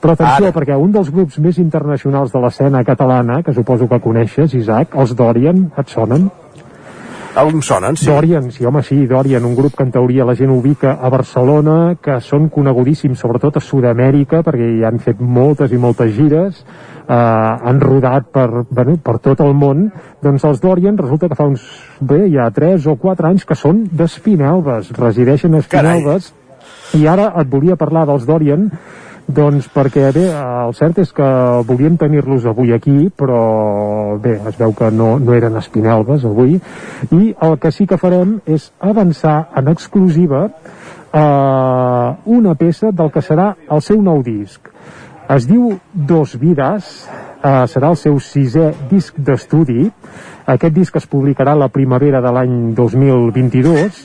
Però 0.00 0.14
atenció, 0.16 0.48
Ara. 0.48 0.54
perquè 0.56 0.76
un 0.80 0.92
dels 0.94 1.10
grups 1.12 1.36
més 1.44 1.58
internacionals 1.60 2.32
de 2.32 2.40
l'escena 2.40 2.80
catalana, 2.88 3.42
que 3.44 3.52
suposo 3.52 3.88
que 3.88 4.00
coneixes, 4.00 4.54
Isaac, 4.56 4.96
els 4.96 5.12
Dorian, 5.16 5.66
et 5.76 5.92
sonen? 5.92 6.30
Em 7.36 7.60
sonen, 7.62 7.96
sí. 7.96 8.06
Dorian, 8.06 8.50
sí, 8.50 8.64
home, 8.64 8.82
sí, 8.82 9.06
Dorian, 9.06 9.44
un 9.44 9.54
grup 9.54 9.76
que 9.76 9.84
en 9.84 9.92
teoria 9.94 10.24
la 10.26 10.34
gent 10.34 10.50
ubica 10.50 10.96
a 11.00 11.08
Barcelona, 11.08 11.94
que 12.02 12.16
són 12.26 12.48
conegudíssims 12.50 13.20
sobretot 13.22 13.60
a 13.60 13.62
Sud-amèrica, 13.62 14.40
perquè 14.42 14.66
hi 14.66 14.82
han 14.84 14.98
fet 14.98 15.20
moltes 15.22 15.70
i 15.70 15.78
moltes 15.78 16.10
gires, 16.16 16.64
eh, 17.06 17.14
han 17.14 17.78
rodat 17.80 18.32
per, 18.34 18.48
bueno, 18.68 18.96
per 18.98 19.20
tot 19.22 19.44
el 19.46 19.54
món, 19.54 19.86
doncs 20.22 20.48
els 20.50 20.60
Dorian 20.60 20.98
resulta 20.98 21.30
que 21.30 21.38
fa 21.38 21.46
uns, 21.46 21.62
bé, 22.00 22.24
ha 22.34 22.50
3 22.50 22.90
o 22.90 22.96
4 22.98 23.30
anys 23.30 23.46
que 23.46 23.54
són 23.54 23.84
d'Espinelves, 23.86 24.90
resideixen 24.98 25.54
a 25.54 25.62
Espinelves, 25.62 26.32
i 26.98 27.06
ara 27.06 27.30
et 27.38 27.46
volia 27.46 27.78
parlar 27.78 28.08
dels 28.10 28.26
Dorian, 28.26 28.72
doncs 29.28 29.68
perquè 29.72 30.10
bé, 30.14 30.26
el 30.32 30.74
cert 30.78 30.98
és 31.02 31.12
que 31.14 31.28
volíem 31.68 31.96
tenir-los 32.00 32.46
avui 32.50 32.72
aquí, 32.74 33.10
però 33.10 34.16
bé, 34.22 34.38
es 34.48 34.58
veu 34.58 34.74
que 34.76 34.90
no, 34.90 35.12
no 35.18 35.36
eren 35.36 35.58
espinelves 35.60 36.24
avui, 36.24 36.58
i 37.10 37.34
el 37.46 37.56
que 37.62 37.72
sí 37.74 37.86
que 37.86 38.00
farem 38.00 38.38
és 38.46 38.70
avançar 38.80 39.50
en 39.56 39.70
exclusiva 39.72 40.46
eh, 40.48 42.08
una 42.24 42.54
peça 42.58 42.90
del 42.92 43.10
que 43.14 43.22
serà 43.22 43.54
el 43.70 43.82
seu 43.86 44.02
nou 44.02 44.22
disc. 44.26 44.70
Es 45.30 45.46
diu 45.46 45.76
Dos 45.92 46.34
Vides, 46.40 46.90
eh, 47.42 47.66
serà 47.70 47.92
el 47.94 47.98
seu 48.00 48.18
sisè 48.18 48.72
disc 48.90 49.18
d'estudi, 49.18 49.86
aquest 50.50 50.74
disc 50.74 50.96
es 50.96 51.06
publicarà 51.06 51.54
la 51.54 51.68
primavera 51.70 52.20
de 52.20 52.32
l'any 52.34 52.74
2022, 52.74 54.00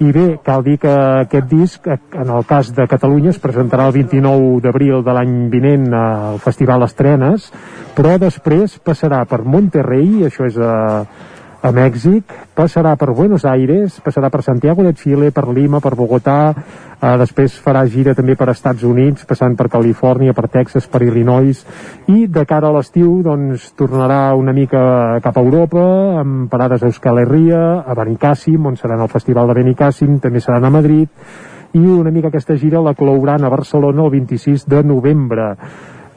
i 0.00 0.12
bé, 0.16 0.38
cal 0.40 0.62
dir 0.64 0.78
que 0.80 0.90
aquest 0.90 1.48
disc, 1.50 1.86
eh, 1.86 1.98
en 2.16 2.30
el 2.32 2.46
cas 2.48 2.70
de 2.72 2.86
Catalunya, 2.88 3.34
es 3.34 3.40
presentarà 3.40 3.84
el 3.90 3.92
29 3.92 4.62
d'abril 4.64 5.02
de 5.04 5.12
l'any 5.12 5.34
vinent 5.52 5.92
al 5.92 6.38
Festival 6.40 6.86
Estrenes, 6.86 7.50
però 7.96 8.14
després 8.16 8.78
passarà 8.80 9.26
per 9.28 9.42
Monterrey, 9.44 10.24
això 10.24 10.46
és 10.48 10.56
a, 10.56 11.04
a 11.60 11.72
Mèxic, 11.76 12.32
passarà 12.56 12.94
per 12.96 13.10
Buenos 13.12 13.44
Aires, 13.44 14.00
passarà 14.00 14.30
per 14.32 14.40
Santiago 14.42 14.86
de 14.88 14.94
Chile, 14.96 15.34
per 15.36 15.44
Lima, 15.52 15.82
per 15.84 15.92
Bogotà, 16.00 16.54
eh, 17.00 17.16
després 17.20 17.56
farà 17.64 17.84
gira 17.88 18.14
també 18.14 18.36
per 18.36 18.50
Estats 18.52 18.84
Units, 18.86 19.26
passant 19.28 19.56
per 19.56 19.68
Califòrnia, 19.72 20.34
per 20.36 20.48
Texas, 20.52 20.88
per 20.90 21.02
Illinois, 21.06 21.64
i 22.12 22.26
de 22.26 22.44
cara 22.48 22.68
a 22.68 22.76
l'estiu 22.76 23.20
doncs 23.26 23.70
tornarà 23.78 24.34
una 24.38 24.52
mica 24.56 25.20
cap 25.24 25.36
a 25.36 25.44
Europa, 25.44 25.84
amb 26.20 26.50
parades 26.52 26.82
a 26.82 26.90
Euskal 26.90 27.22
Herria, 27.24 27.62
a 27.84 27.96
Benicàssim, 27.98 28.66
on 28.66 28.76
seran 28.76 29.00
al 29.00 29.12
Festival 29.12 29.48
de 29.50 29.60
Benicàssim, 29.62 30.18
també 30.20 30.40
seran 30.44 30.64
a 30.64 30.74
Madrid, 30.74 31.08
i 31.72 31.86
una 31.86 32.10
mica 32.10 32.28
aquesta 32.28 32.56
gira 32.58 32.82
la 32.82 32.96
clouran 32.98 33.44
a 33.44 33.50
Barcelona 33.52 34.04
el 34.04 34.10
26 34.10 34.66
de 34.66 34.82
novembre 34.82 35.54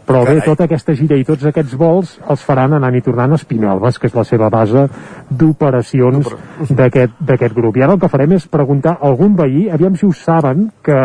però 0.08 0.24
bé, 0.28 0.36
tota 0.44 0.66
aquesta 0.68 0.96
gira 0.98 1.16
i 1.16 1.24
tots 1.28 1.46
aquests 1.48 1.76
vols 1.80 2.18
els 2.30 2.44
faran 2.44 2.76
anant 2.76 2.96
i 2.98 3.02
tornant 3.06 3.32
a 3.32 3.40
Espinelves, 3.40 4.00
que 4.00 4.10
és 4.10 4.18
la 4.18 4.26
seva 4.28 4.50
base 4.54 4.86
d'operacions 5.30 6.28
d'aquest 6.70 7.16
d'aquest 7.24 7.56
grup. 7.56 7.78
I 7.78 7.86
ara 7.86 7.96
el 7.96 8.02
que 8.02 8.12
farem 8.12 8.36
és 8.36 8.48
preguntar 8.52 8.98
a 8.98 9.08
algun 9.08 9.38
veí, 9.40 9.70
aviam 9.72 9.96
si 9.96 10.06
ho 10.06 10.12
saben, 10.12 10.68
que, 10.84 11.00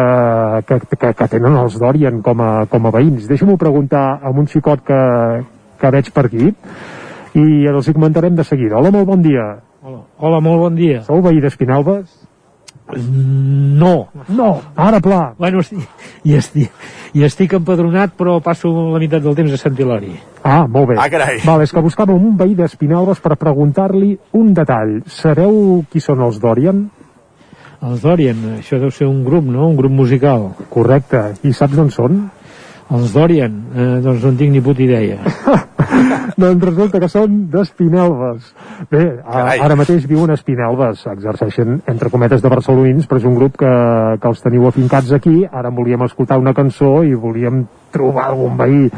que, 0.67 0.81
que, 0.97 1.13
que 1.15 1.29
tenen 1.31 1.57
els 1.63 1.79
Dorian 1.79 2.23
com 2.27 2.43
a, 2.43 2.53
com 2.67 2.87
a 2.87 2.95
veïns. 2.99 3.29
Deixa'm-ho 3.31 3.57
preguntar 3.61 4.07
a 4.23 4.35
un 4.35 4.51
xicot 4.51 4.83
que, 4.87 5.03
que 5.79 5.95
veig 5.95 6.13
per 6.15 6.27
aquí 6.27 6.53
i 7.39 7.47
els 7.71 7.89
hi 7.89 7.95
comentarem 7.95 8.35
de 8.35 8.47
seguida. 8.47 8.79
Hola, 8.81 8.91
molt 8.95 9.07
bon 9.07 9.23
dia. 9.23 9.51
Hola, 9.83 10.03
Hola 10.19 10.41
molt 10.43 10.65
bon 10.67 10.75
dia. 10.79 11.05
Sou 11.07 11.23
veí 11.23 11.39
d'Espinelves? 11.41 12.28
No. 12.97 14.09
No, 14.29 14.63
ara 14.75 15.01
pla. 15.01 15.35
Bueno, 15.39 15.61
estic, 15.61 15.83
i, 16.25 16.35
estic, 16.39 16.73
i 17.13 17.25
estic 17.27 17.53
empadronat, 17.59 18.15
però 18.17 18.39
passo 18.45 18.71
la 18.73 19.01
meitat 19.01 19.23
del 19.25 19.37
temps 19.37 19.53
a 19.53 19.61
Sant 19.61 19.77
Hilari. 19.77 20.15
Ah, 20.43 20.65
molt 20.67 20.93
bé. 20.93 20.97
Ah, 20.97 21.09
carai. 21.13 21.43
Val, 21.45 21.63
és 21.65 21.75
que 21.75 21.85
buscàvem 21.85 22.17
un 22.31 22.39
veí 22.41 22.57
d'Espinelves 22.57 23.21
per 23.25 23.37
preguntar-li 23.37 24.15
un 24.39 24.55
detall. 24.57 25.03
Sabeu 25.13 25.85
qui 25.93 26.01
són 26.01 26.25
els 26.25 26.41
Dorian? 26.41 26.87
Els 27.85 28.03
Dorian, 28.03 28.41
això 28.59 28.81
deu 28.81 28.91
ser 28.91 29.07
un 29.07 29.23
grup, 29.27 29.45
no? 29.45 29.69
Un 29.69 29.77
grup 29.79 29.93
musical. 29.93 30.51
Correcte. 30.73 31.27
I 31.45 31.53
saps 31.53 31.77
d'on 31.77 31.93
són? 31.95 32.23
Els 32.89 33.13
Dorian, 33.13 33.65
eh, 33.75 33.91
doncs 34.01 34.25
no 34.25 34.33
en 34.33 34.41
tinc 34.41 34.57
ni 34.57 34.65
puta 34.65 34.83
idea. 34.83 35.21
doncs 36.39 36.65
resulta 36.65 37.01
que 37.03 37.09
són 37.11 37.41
d'Espinelves. 37.53 38.53
Bé, 38.93 39.03
a, 39.27 39.43
ara 39.67 39.77
mateix 39.79 40.07
viuen 40.09 40.31
a 40.31 40.39
Espinelves, 40.39 41.05
exerceixen 41.11 41.81
entre 41.91 42.13
cometes 42.15 42.45
de 42.45 42.53
barcelonins, 42.53 43.09
però 43.11 43.19
és 43.21 43.27
un 43.29 43.37
grup 43.39 43.59
que, 43.59 43.73
que 44.23 44.31
els 44.31 44.45
teniu 44.45 44.69
afincats 44.71 45.13
aquí. 45.17 45.43
Ara 45.51 45.75
volíem 45.75 46.07
escoltar 46.07 46.39
una 46.39 46.55
cançó 46.55 47.01
i 47.03 47.15
volíem 47.19 47.65
trobar 47.93 48.29
algun 48.29 48.57
veí 48.59 48.89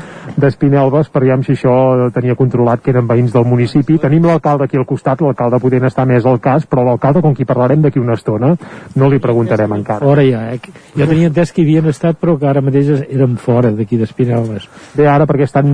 d'Espinelves 0.41 1.11
per 1.11 1.23
veure 1.25 1.43
si 1.47 1.55
això 1.55 1.75
tenia 2.15 2.37
controlat 2.39 2.83
que 2.83 2.93
eren 2.95 3.09
veïns 3.09 3.33
del 3.35 3.47
municipi. 3.49 3.99
Tenim 4.03 4.27
l'alcalde 4.27 4.67
aquí 4.67 4.79
al 4.79 4.87
costat, 4.89 5.23
l'alcalde 5.25 5.61
podent 5.63 5.87
estar 5.89 6.07
més 6.09 6.27
al 6.27 6.41
cas, 6.43 6.67
però 6.67 6.85
l'alcalde, 6.87 7.23
com 7.25 7.35
qui 7.35 7.47
parlarem 7.49 7.83
d'aquí 7.85 8.01
una 8.03 8.17
estona, 8.19 8.55
no 8.97 9.11
li 9.11 9.21
preguntarem 9.23 9.77
encara. 9.79 10.05
Fora 10.07 10.25
ja, 10.27 10.47
eh? 10.55 10.61
Jo 10.97 11.07
tenia 11.07 11.31
entès 11.31 11.53
que 11.53 11.63
hi 11.63 11.69
havien 11.69 11.91
estat, 11.93 12.19
però 12.21 12.37
que 12.39 12.49
ara 12.51 12.65
mateix 12.65 12.91
eren 13.09 13.37
fora 13.41 13.71
d'aquí 13.75 14.01
d'Espinelves. 14.01 14.67
Bé, 14.97 15.07
ara 15.11 15.29
perquè 15.31 15.47
estan, 15.49 15.71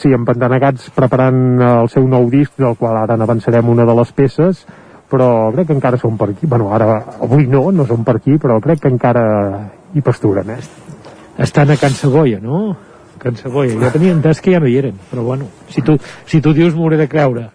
sí, 0.00 0.12
empantanegats 0.14 0.90
preparant 0.96 1.62
el 1.68 1.88
seu 1.92 2.06
nou 2.08 2.28
disc, 2.32 2.54
del 2.58 2.76
qual 2.80 2.96
ara 3.04 3.16
n'avançarem 3.16 3.68
una 3.68 3.86
de 3.88 3.96
les 4.00 4.12
peces, 4.12 4.66
però 5.08 5.48
crec 5.54 5.70
que 5.70 5.76
encara 5.78 6.00
són 6.00 6.18
per 6.20 6.30
aquí. 6.34 6.46
Bueno, 6.46 6.68
ara, 6.74 7.00
avui 7.24 7.48
no, 7.48 7.68
no 7.72 7.88
són 7.88 8.04
per 8.04 8.18
aquí, 8.18 8.36
però 8.40 8.60
crec 8.64 8.84
que 8.84 8.92
encara 8.92 9.24
hi 9.94 10.04
pasturen, 10.04 10.56
eh? 10.58 10.87
Estan 11.38 11.70
a 11.70 11.76
Can 11.78 11.94
Segoia, 11.94 12.40
no? 12.42 12.76
Can 13.18 13.34
Segoia. 13.34 13.74
Jo 13.74 13.88
tenia 13.90 14.12
entès 14.14 14.38
que 14.42 14.52
ja 14.54 14.60
no 14.62 14.68
hi 14.70 14.76
eren, 14.78 14.94
però 15.10 15.24
bueno, 15.26 15.48
si 15.74 15.82
tu, 15.82 15.96
si 16.26 16.38
tu 16.42 16.52
dius 16.54 16.74
m'ho 16.74 16.84
hauré 16.86 16.96
de 17.00 17.08
creure. 17.10 17.48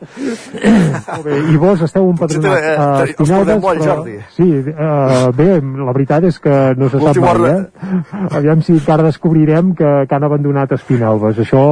Bé, 1.24 1.38
I 1.54 1.56
vos 1.60 1.82
esteu 1.86 2.10
empadronats 2.10 2.50
Potser 2.50 2.74
te- 2.76 2.82
a 2.82 3.04
Espinelves, 3.08 3.62
molt, 3.64 3.80
però... 3.80 3.96
Jordi. 3.96 4.18
Sí, 4.36 4.48
uh, 4.74 5.30
bé, 5.36 5.48
la 5.62 5.94
veritat 5.96 6.28
és 6.28 6.40
que 6.44 6.58
no 6.80 6.90
se 6.92 7.00
sap 7.00 7.20
mai, 7.24 7.54
eh? 7.54 7.94
Aviam 8.40 8.64
si 8.66 8.76
encara 8.76 9.06
descobrirem 9.08 9.72
que, 9.80 9.94
que 10.10 10.18
han 10.18 10.28
abandonat 10.28 10.76
Espinelves. 10.76 11.40
Això 11.46 11.64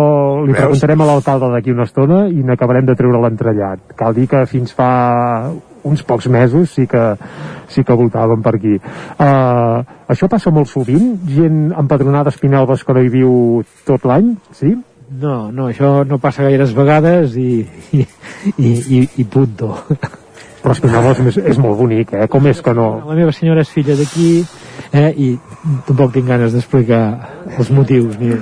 li 0.45 0.53
Veus? 0.53 0.61
preguntarem 0.61 1.03
a 1.03 1.09
l'alcalde 1.11 1.51
d'aquí 1.55 1.75
una 1.75 1.87
estona 1.89 2.21
i 2.31 2.43
n'acabarem 2.47 2.87
de 2.87 2.95
treure 2.95 3.19
l'entrellat. 3.25 3.91
Cal 3.99 4.15
dir 4.15 4.29
que 4.31 4.45
fins 4.51 4.71
fa 4.77 4.91
uns 5.87 6.03
pocs 6.07 6.27
mesos 6.31 6.71
sí 6.75 6.87
que, 6.89 7.03
sí 7.71 7.83
que 7.87 7.97
voltàvem 7.97 8.43
per 8.45 8.55
aquí. 8.57 8.77
Uh, 9.17 9.81
això 10.11 10.29
passa 10.31 10.53
molt 10.53 10.69
sovint? 10.71 11.13
Gent 11.29 11.71
empadronada 11.77 12.31
a 12.31 12.35
Espinelves 12.35 12.85
que 12.85 12.95
no 12.95 13.03
hi 13.03 13.11
viu 13.13 13.35
tot 13.87 14.07
l'any? 14.07 14.33
Sí? 14.57 14.75
No, 15.21 15.51
no, 15.51 15.67
això 15.67 16.05
no 16.07 16.21
passa 16.23 16.45
gaires 16.47 16.71
vegades 16.75 17.35
i, 17.35 17.65
i, 17.97 18.05
i, 18.55 18.71
i, 18.71 19.01
i 19.19 19.27
punto. 19.27 19.73
Però 20.61 20.75
Espinelves 20.75 21.19
és, 21.33 21.39
és 21.55 21.59
molt 21.59 21.79
bonic, 21.79 22.13
eh? 22.15 22.27
Com 22.31 22.47
és 22.47 22.61
que 22.63 22.73
no? 22.77 22.93
La 23.09 23.17
meva 23.17 23.33
senyora 23.35 23.65
és 23.65 23.73
filla 23.73 23.97
d'aquí 23.97 24.29
eh, 24.93 25.11
i 25.15 25.29
tampoc 25.87 26.13
tinc 26.15 26.27
ganes 26.27 26.53
d'explicar 26.55 27.01
els 27.57 27.71
motius 27.71 28.17
ni, 28.19 28.33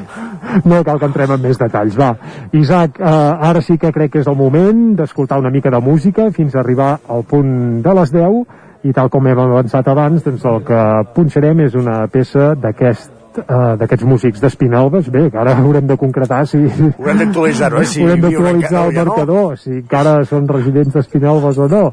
no 0.66 0.82
cal 0.84 1.00
que 1.00 1.10
entrem 1.10 1.36
en 1.36 1.44
més 1.44 1.60
detalls, 1.62 1.98
va. 2.00 2.14
Isaac, 2.58 3.00
eh, 3.00 3.50
ara 3.52 3.62
sí 3.66 3.78
que 3.78 3.94
crec 3.96 4.16
que 4.16 4.24
és 4.24 4.32
el 4.32 4.40
moment 4.40 4.96
d'escoltar 4.98 5.40
una 5.40 5.54
mica 5.54 5.72
de 5.74 5.82
música 5.84 6.30
fins 6.36 6.56
a 6.56 6.64
arribar 6.64 6.96
al 7.08 7.24
punt 7.30 7.84
de 7.86 7.96
les 8.02 8.16
10 8.16 8.42
i 8.90 8.96
tal 8.96 9.10
com 9.12 9.28
hem 9.28 9.40
avançat 9.40 9.88
abans, 9.92 10.24
doncs 10.24 10.46
el 10.48 10.62
que 10.68 10.84
punxarem 11.16 11.66
és 11.68 11.76
una 11.76 12.02
peça 12.12 12.54
d'aquest 12.56 13.19
d'aquests 13.48 14.06
músics 14.08 14.42
d'Espinalbes, 14.44 15.10
bé, 15.14 15.28
que 15.32 15.40
ara 15.40 15.56
haurem 15.62 15.88
de 15.90 15.98
concretar 16.00 16.42
si... 16.50 16.60
Haurem 16.92 17.24
d'actualitzar-ho, 17.24 17.82
eh, 17.82 17.90
si 17.92 18.04
haurem 18.04 18.24
d'actualitzar 18.26 18.84
el 18.88 18.96
ja 18.96 19.06
no. 19.06 19.14
marcador, 19.14 19.58
si 19.62 19.74
encara 19.80 20.16
són 20.30 20.48
residents 20.52 20.96
d'Espinalbes 20.98 21.60
o 21.60 21.70
no. 21.72 21.84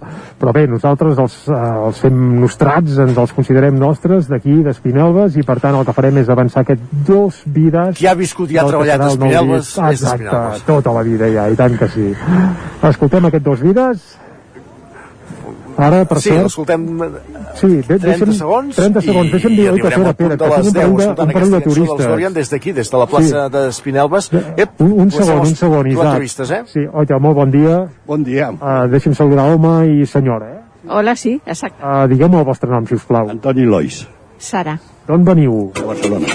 Però 0.40 0.54
bé, 0.56 0.66
nosaltres 0.70 1.20
els, 1.22 1.38
eh, 1.48 1.62
els 1.88 2.02
fem 2.04 2.20
nostrats, 2.42 2.98
ens 3.06 3.22
els 3.24 3.34
considerem 3.36 3.78
nostres 3.80 4.30
d'aquí, 4.32 4.58
d'Espinalbes, 4.66 5.38
i 5.40 5.46
per 5.46 5.58
tant 5.62 5.78
el 5.78 5.86
que 5.86 5.96
farem 5.96 6.22
és 6.22 6.30
avançar 6.32 6.64
aquest 6.66 6.84
dos 7.06 7.42
vides... 7.46 7.96
Qui 7.98 8.10
ha 8.10 8.16
viscut 8.18 8.52
i 8.52 8.60
ha 8.60 8.66
treballat 8.68 9.06
disc. 9.06 9.24
és 9.26 9.72
Exacte, 9.92 10.24
d'Espinelves. 10.24 10.68
tota 10.68 10.94
la 10.96 11.02
vida 11.06 11.32
ja, 11.32 11.48
i 11.50 11.58
tant 11.58 11.76
que 11.78 11.90
sí. 11.92 12.12
Escoltem 12.86 13.30
aquest 13.30 13.44
dos 13.44 13.62
vides. 13.62 14.06
Ara, 15.76 16.04
per 16.08 16.20
sí, 16.20 16.30
cert... 16.30 16.46
escoltem 16.48 16.84
Sí, 17.56 17.68
de, 17.68 17.82
30 17.98 18.06
deixa'm, 18.06 18.32
segons 18.38 18.76
30 18.78 19.02
segons, 19.04 19.30
deixa'm 19.32 19.56
dir, 19.56 19.66
oi, 19.72 19.80
que 19.80 19.88
espera, 19.90 20.12
de 20.12 20.16
que 20.16 20.28
tinc 20.28 20.32
un 20.32 20.72
10 20.72 20.72
parell 20.72 20.96
de, 20.96 21.26
un 21.26 21.32
parell 21.32 21.50
de 21.52 21.60
turistes. 21.66 22.06
Dorian 22.06 22.32
des 22.36 22.50
d'aquí, 22.52 22.72
des 22.72 22.90
de 22.90 23.00
la 23.02 23.06
plaça 23.10 23.46
d'Espinelves. 23.52 24.30
Ep, 24.56 24.80
Un, 24.80 24.92
un 25.04 25.10
segon, 25.10 25.40
un 25.44 25.54
segon, 25.56 25.90
Isaac. 25.92 26.14
turistes, 26.16 26.50
eh? 26.50 26.62
Sí, 26.72 26.86
oi, 26.86 27.06
molt 27.20 27.36
bon 27.36 27.50
dia. 27.50 27.78
Bon 28.06 28.24
dia. 28.24 28.50
Uh, 28.56 28.86
deixi'm 28.92 29.14
saludar 29.14 29.50
home 29.52 29.76
i 30.00 30.06
senyora, 30.06 30.50
eh? 30.54 30.60
Hola, 30.88 31.16
sí, 31.16 31.40
exacte. 31.44 31.82
Uh, 31.82 32.06
Digueu-me 32.08 32.38
el 32.40 32.44
vostre 32.46 32.70
nom, 32.70 32.86
si 32.86 32.94
us 32.94 33.04
plau. 33.04 33.28
Antoni 33.30 33.64
Lois, 33.68 34.06
Sara. 34.38 34.78
D'on 35.06 35.24
veniu? 35.24 35.70
de 35.74 35.82
Barcelona. 35.86 36.26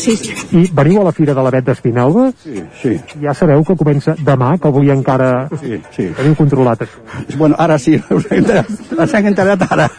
Sí, 0.00 0.14
I 0.56 0.62
veniu 0.72 1.02
a 1.02 1.04
la 1.04 1.12
Fira 1.12 1.34
de 1.36 1.42
l'Avet 1.44 1.66
d'Espinelves? 1.66 2.32
Sí, 2.42 2.62
sí. 2.80 2.94
Ja 3.20 3.34
sabeu 3.36 3.60
que 3.66 3.74
comença 3.76 4.14
demà, 4.24 4.54
que 4.58 4.68
avui 4.70 4.88
encara 4.90 5.48
Sí, 5.60 5.80
sí. 5.92 6.06
teniu 6.16 6.34
controlat 6.38 6.86
això. 6.86 7.02
Bueno, 7.36 7.56
ara 7.58 7.76
sí, 7.78 7.98
us 8.16 8.24
he 8.30 8.38
enterat, 8.40 8.70
ens 8.96 9.14
hem 9.18 9.26
enterat 9.34 9.66
ara. 9.70 9.90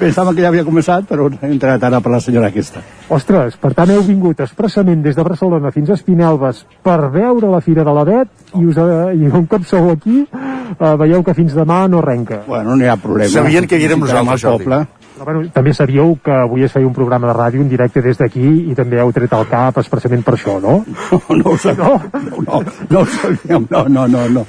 Pensava 0.00 0.34
que 0.34 0.42
ja 0.42 0.48
havia 0.50 0.64
començat, 0.66 1.06
però 1.08 1.28
ens 1.30 1.40
hem 1.46 1.52
enterat 1.54 1.82
ara 1.88 2.00
per 2.04 2.10
la 2.12 2.20
senyora 2.20 2.48
aquesta. 2.50 2.82
Ostres, 3.08 3.56
per 3.60 3.70
tant 3.78 3.90
heu 3.94 4.02
vingut 4.04 4.40
expressament 4.44 5.00
des 5.04 5.16
de 5.16 5.22
Barcelona 5.24 5.70
fins 5.72 5.88
a 5.90 5.96
Espinelves 5.96 6.64
per 6.84 6.98
veure 7.14 7.48
la 7.52 7.60
Fira 7.64 7.84
de 7.86 7.94
l'Avet 7.96 8.28
i, 8.58 8.64
us, 8.66 8.76
eh, 8.76 9.14
i 9.16 9.30
un 9.30 9.46
cop 9.46 9.64
sou 9.64 9.92
aquí 9.94 10.24
eh, 10.26 10.94
veieu 11.00 11.22
que 11.24 11.34
fins 11.38 11.54
demà 11.56 11.84
no 11.88 12.02
arrenca. 12.02 12.42
Bueno, 12.48 12.74
no 12.76 12.84
hi 12.84 12.88
ha 12.90 12.96
problema. 13.00 13.30
Sabien 13.30 13.68
que 13.70 13.78
hi 13.78 13.86
érem 13.88 14.02
nosaltres, 14.04 14.42
Jordi. 14.42 14.64
poble. 14.68 14.86
Però, 15.20 15.26
bueno, 15.34 15.50
també 15.52 15.74
sabíeu 15.76 16.14
que 16.24 16.32
avui 16.32 16.62
es 16.64 16.72
feia 16.72 16.86
un 16.88 16.94
programa 16.96 17.28
de 17.28 17.34
ràdio 17.36 17.60
en 17.60 17.68
directe 17.68 18.00
des 18.00 18.16
d'aquí 18.16 18.70
i 18.70 18.74
també 18.74 18.96
heu 19.02 19.10
tret 19.12 19.32
el 19.36 19.44
cap 19.50 19.76
expressament 19.82 20.22
per 20.24 20.32
això, 20.38 20.54
no? 20.64 20.78
No, 20.88 21.18
no 21.36 21.50
ho 21.52 21.58
sabíem. 21.60 22.06
No, 22.30 22.40
no, 22.46 22.62
no 22.88 23.02
ho 23.02 23.10
sabíem. 23.18 23.66
No, 23.68 23.82
no, 23.88 24.06
no, 24.08 24.22
no. 24.38 24.46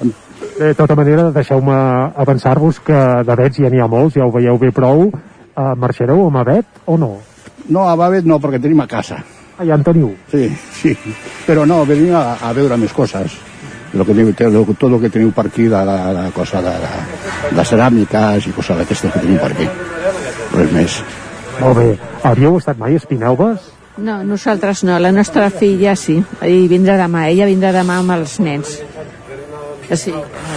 De 0.58 0.72
tota 0.78 0.96
manera, 0.96 1.28
deixeu-me 1.34 1.76
avançar-vos 2.24 2.80
que 2.86 2.96
d'avets 3.28 3.60
ja 3.60 3.68
n'hi 3.68 3.84
ha 3.84 3.90
molts, 3.90 4.16
ja 4.16 4.24
ho 4.24 4.32
veieu 4.32 4.56
bé 4.58 4.72
prou. 4.72 5.10
Uh, 5.52 5.74
marxareu 5.76 6.24
amb 6.30 6.40
avet 6.40 6.64
o 6.88 6.96
no? 6.96 7.18
No, 7.68 7.84
a 7.84 7.92
Bavet 7.94 8.24
no, 8.24 8.40
perquè 8.40 8.56
tenim 8.62 8.80
a 8.80 8.88
casa. 8.88 9.20
Ah, 9.58 9.66
ja 9.68 9.76
en 9.76 9.84
teniu. 9.84 10.14
Sí, 10.32 10.48
sí. 10.80 10.96
Però 11.46 11.66
no, 11.68 11.82
venim 11.84 12.14
a, 12.16 12.38
a 12.40 12.54
veure 12.56 12.78
més 12.80 12.92
coses. 12.96 13.36
Lo 13.92 14.06
que, 14.08 14.14
teniu- 14.16 14.32
lo, 14.50 14.64
tot 14.72 14.88
el 14.88 14.96
que 15.02 15.10
teniu 15.12 15.30
per 15.36 15.44
aquí, 15.50 15.68
de, 15.68 15.82
de, 15.84 15.96
de 16.16 16.24
cosa 16.32 16.62
de, 16.64 16.72
de, 16.80 17.52
de 17.58 17.64
ceràmiques 17.68 18.48
i 18.48 18.54
coses 18.56 18.80
d'aquestes 18.80 19.12
que 19.12 19.20
tenim 19.20 19.36
per 19.44 19.50
aquí. 19.52 19.68
Res 20.52 20.72
més. 20.72 20.98
Molt 21.60 21.78
bé. 21.78 21.88
Havíeu 22.28 22.56
estat 22.58 22.80
mai 22.80 22.96
a 22.96 23.00
Espinelves? 23.00 23.70
No, 24.02 24.22
nosaltres 24.24 24.84
no, 24.88 24.96
la 24.98 25.12
nostra 25.12 25.50
filla 25.52 25.92
sí, 26.00 26.16
i 26.48 26.66
vindrà 26.70 26.96
demà, 26.96 27.26
ella 27.28 27.48
vindrà 27.48 27.74
demà 27.76 27.98
amb 28.00 28.14
els 28.14 28.38
nens. 28.40 28.78
Sí, 29.92 30.14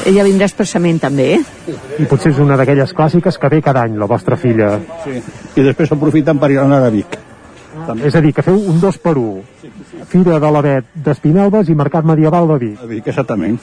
ella 0.07 0.23
vindrà 0.23 0.47
expressament 0.47 1.01
també, 1.03 1.25
eh? 1.35 1.75
I 1.99 2.07
potser 2.07 2.31
és 2.31 2.39
una 2.39 2.55
d'aquelles 2.55 2.93
clàssiques 2.95 3.35
que 3.41 3.49
ve 3.51 3.59
cada 3.65 3.83
any, 3.83 3.97
la 3.99 4.07
vostra 4.07 4.37
filla. 4.39 4.77
Sí. 5.03 5.19
I 5.59 5.65
després 5.65 5.91
aprofiten 5.91 6.39
per 6.39 6.53
anar 6.61 6.85
a 6.85 6.91
Vic. 6.93 7.17
També. 7.85 8.07
És 8.07 8.15
a 8.15 8.21
dir, 8.23 8.31
que 8.33 8.45
feu 8.45 8.55
un 8.55 8.79
dos 8.79 8.97
per 9.03 9.17
un. 9.19 9.41
Fira 10.07 10.39
de 10.39 10.51
l'Avet 10.51 10.93
d'Espinelves 10.95 11.67
i 11.69 11.75
Mercat 11.75 12.07
Medieval 12.07 12.47
de 12.53 12.59
Vic. 12.61 12.79
A 12.79 12.87
Vic, 12.87 13.09
exactament. 13.11 13.59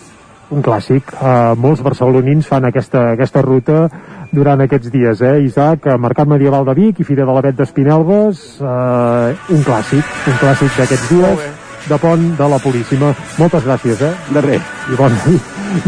un 0.52 0.60
clàssic. 0.60 1.14
Uh, 1.16 1.54
molts 1.56 1.80
barcelonins 1.80 2.44
fan 2.44 2.66
aquesta, 2.68 3.12
aquesta 3.14 3.40
ruta 3.40 3.86
durant 4.32 4.60
aquests 4.64 4.90
dies, 4.92 5.20
eh, 5.20 5.40
Isaac? 5.46 5.86
Mercat 6.00 6.28
Medieval 6.28 6.64
de 6.64 6.74
Vic 6.74 7.00
i 7.00 7.04
Fira 7.04 7.26
de 7.28 7.32
la 7.32 7.42
Bet 7.44 7.58
d'Espinelves, 7.58 8.44
uh, 8.60 9.32
un 9.52 9.66
clàssic, 9.66 10.14
un 10.26 10.38
clàssic 10.40 10.78
d'aquests 10.78 11.10
dies 11.12 11.50
de 11.88 11.98
Pont 11.98 12.24
de 12.38 12.48
la 12.48 12.58
Puríssima. 12.62 13.12
Moltes 13.38 13.66
gràcies, 13.66 14.00
eh? 14.02 14.12
De 14.32 14.40
res. 14.44 14.70
I, 14.92 14.96
bon, 14.96 15.18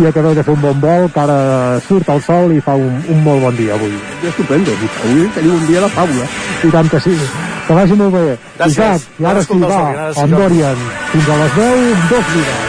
i 0.03 0.07
acabeu 0.09 0.35
de 0.35 0.43
fer 0.43 0.55
un 0.55 0.61
bon 0.61 0.81
vol, 0.83 1.09
que 1.15 1.23
ara 1.25 1.81
surt 1.87 2.11
el 2.15 2.23
sol 2.27 2.53
i 2.55 2.61
fa 2.65 2.77
un, 2.81 3.01
un 3.15 3.25
molt 3.25 3.43
bon 3.47 3.57
dia 3.57 3.79
avui. 3.79 3.97
Estupendo. 4.29 4.77
Avui 5.05 5.27
tenim 5.39 5.57
un 5.57 5.67
dia 5.71 5.87
de 5.87 5.91
faula. 5.97 6.29
I 6.65 6.75
tant 6.75 6.93
que 6.93 7.03
sí. 7.07 7.17
Que 7.65 7.81
vagi 7.81 7.97
molt 7.97 8.15
bé. 8.19 8.37
Gràcies. 8.59 8.77
Isaac, 8.77 9.09
i 9.19 9.33
ara 9.33 9.43
sí, 9.47 9.57
va, 9.57 9.73
Jordi, 9.73 9.99
ara 10.05 10.13
sí, 10.13 10.21
en 10.21 10.37
Jordi. 10.37 10.45
Dorian. 10.45 10.87
Fins 11.15 11.35
a 11.35 11.43
les 11.43 11.59
10, 11.63 12.07
dos 12.13 12.33
minuts. 12.37 12.64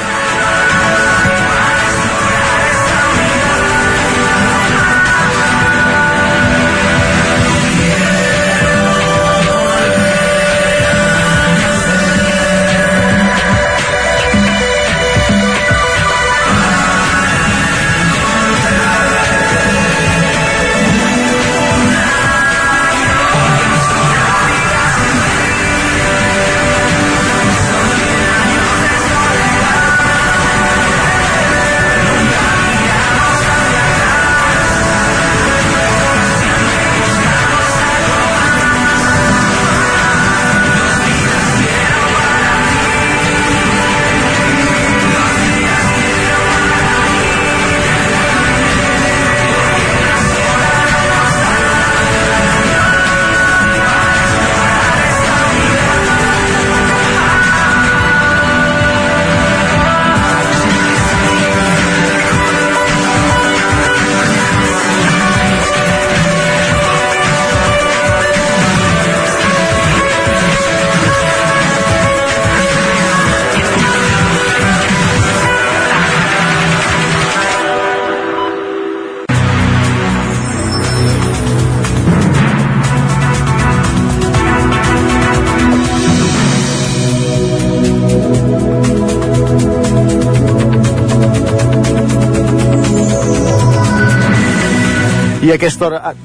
Aquesta 95.60 95.90
hora... 95.90 96.02
ah, 96.12 96.16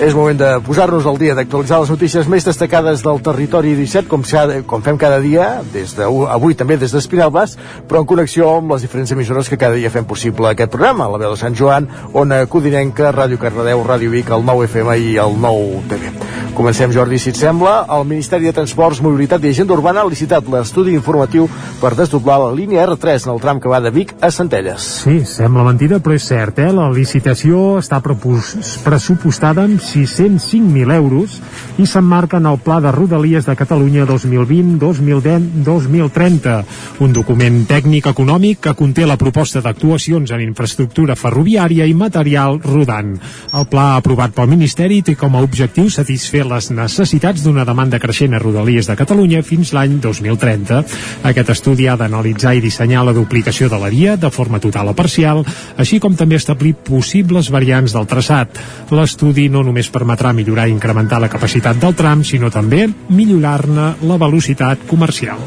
És 0.00 0.14
moment 0.16 0.38
de 0.38 0.46
posar-nos 0.64 1.04
al 1.04 1.18
dia, 1.20 1.34
d'actualitzar 1.36 1.82
les 1.82 1.90
notícies 1.92 2.28
més 2.30 2.46
destacades 2.46 3.02
del 3.04 3.18
territori 3.20 3.74
17, 3.76 4.08
com, 4.08 4.22
com 4.70 4.84
fem 4.86 4.96
cada 4.96 5.18
dia, 5.20 5.48
des 5.74 5.92
de, 5.98 6.06
avui 6.32 6.56
també 6.56 6.78
des 6.80 6.94
d'Espinalbas, 6.94 7.58
però 7.90 8.00
en 8.00 8.08
connexió 8.08 8.48
amb 8.54 8.72
les 8.72 8.86
diferents 8.86 9.12
emissores 9.12 9.50
que 9.52 9.58
cada 9.60 9.76
dia 9.76 9.92
fem 9.92 10.08
possible 10.08 10.48
aquest 10.48 10.72
programa, 10.72 11.10
la 11.10 11.20
veu 11.20 11.34
de 11.34 11.40
Sant 11.42 11.58
Joan, 11.58 11.90
Ona 12.16 12.46
Codinenca, 12.48 13.12
Ràdio 13.12 13.36
Cardedeu, 13.42 13.84
Ràdio 13.84 14.14
Vic, 14.14 14.32
el 14.32 14.46
9 14.48 14.70
FM 14.70 14.96
i 15.04 15.18
el 15.20 15.36
9 15.36 15.82
TV. 15.92 16.14
Comencem, 16.56 16.92
Jordi, 16.92 17.18
si 17.20 17.34
et 17.34 17.38
sembla. 17.38 17.84
El 17.92 18.08
Ministeri 18.08 18.48
de 18.48 18.56
Transports, 18.56 19.02
Mobilitat 19.04 19.44
i 19.44 19.52
Agenda 19.52 19.76
Urbana 19.76 20.00
ha 20.02 20.08
licitat 20.08 20.48
l'estudi 20.48 20.96
informatiu 20.96 21.46
per 21.80 21.94
desdoblar 21.96 22.36
la 22.42 22.50
línia 22.52 22.82
R3 22.84 23.24
en 23.24 23.30
el 23.32 23.38
tram 23.40 23.56
que 23.60 23.68
va 23.72 23.80
de 23.80 23.90
Vic 23.90 24.14
a 24.20 24.30
Centelles. 24.30 24.82
Sí, 25.00 25.24
sembla 25.24 25.64
mentida, 25.64 25.98
però 26.04 26.14
és 26.14 26.26
cert, 26.28 26.58
eh? 26.60 26.72
La 26.76 26.90
licitació 26.92 27.78
està 27.80 28.02
pressupostada 28.04 29.64
amb 29.64 29.80
605.000 29.80 30.92
euros 30.94 31.40
i 31.80 31.86
s'emmarca 31.88 32.36
en 32.36 32.46
el 32.50 32.58
Pla 32.60 32.80
de 32.84 32.92
Rodalies 32.92 33.46
de 33.48 33.56
Catalunya 33.56 34.04
2020-2030, 34.10 36.64
un 37.00 37.12
document 37.16 37.64
tècnic 37.70 38.06
econòmic 38.12 38.60
que 38.68 38.76
conté 38.76 39.08
la 39.08 39.16
proposta 39.16 39.64
d'actuacions 39.64 40.30
en 40.36 40.44
infraestructura 40.44 41.16
ferroviària 41.16 41.88
i 41.88 41.96
material 41.96 42.60
rodant. 42.60 43.16
El 43.56 43.64
pla 43.72 43.96
aprovat 43.96 44.36
pel 44.36 44.52
Ministeri 44.52 45.00
té 45.06 45.14
com 45.16 45.32
a 45.34 45.40
objectiu 45.46 45.88
satisfer 45.88 46.44
les 46.44 46.70
necessitats 46.76 47.40
d'una 47.46 47.64
demanda 47.64 47.96
creixent 48.02 48.34
a 48.36 48.42
Rodalies 48.42 48.86
de 48.90 48.96
Catalunya 49.00 49.40
fins 49.46 49.72
l'any 49.72 50.00
2030. 50.04 50.84
Aquest 51.30 51.48
estudi 51.56 51.69
ha 51.88 51.96
d'analitzar 51.96 52.54
i 52.56 52.62
dissenyar 52.64 53.04
la 53.06 53.14
duplicació 53.16 53.68
de 53.68 53.78
la 53.78 53.90
via 53.92 54.16
de 54.16 54.30
forma 54.30 54.60
total 54.60 54.90
o 54.90 54.94
parcial, 54.96 55.44
així 55.76 56.00
com 56.00 56.16
també 56.16 56.36
establir 56.40 56.74
possibles 56.74 57.50
variants 57.50 57.94
del 57.96 58.08
traçat. 58.10 58.60
L'estudi 58.90 59.48
no 59.48 59.62
només 59.62 59.90
permetrà 59.90 60.34
millorar 60.34 60.68
i 60.68 60.76
incrementar 60.76 61.20
la 61.20 61.30
capacitat 61.32 61.80
del 61.80 61.94
tram, 61.94 62.24
sinó 62.24 62.50
també 62.50 62.86
millorar-ne 63.08 63.94
la 64.02 64.20
velocitat 64.20 64.86
comercial. 64.90 65.38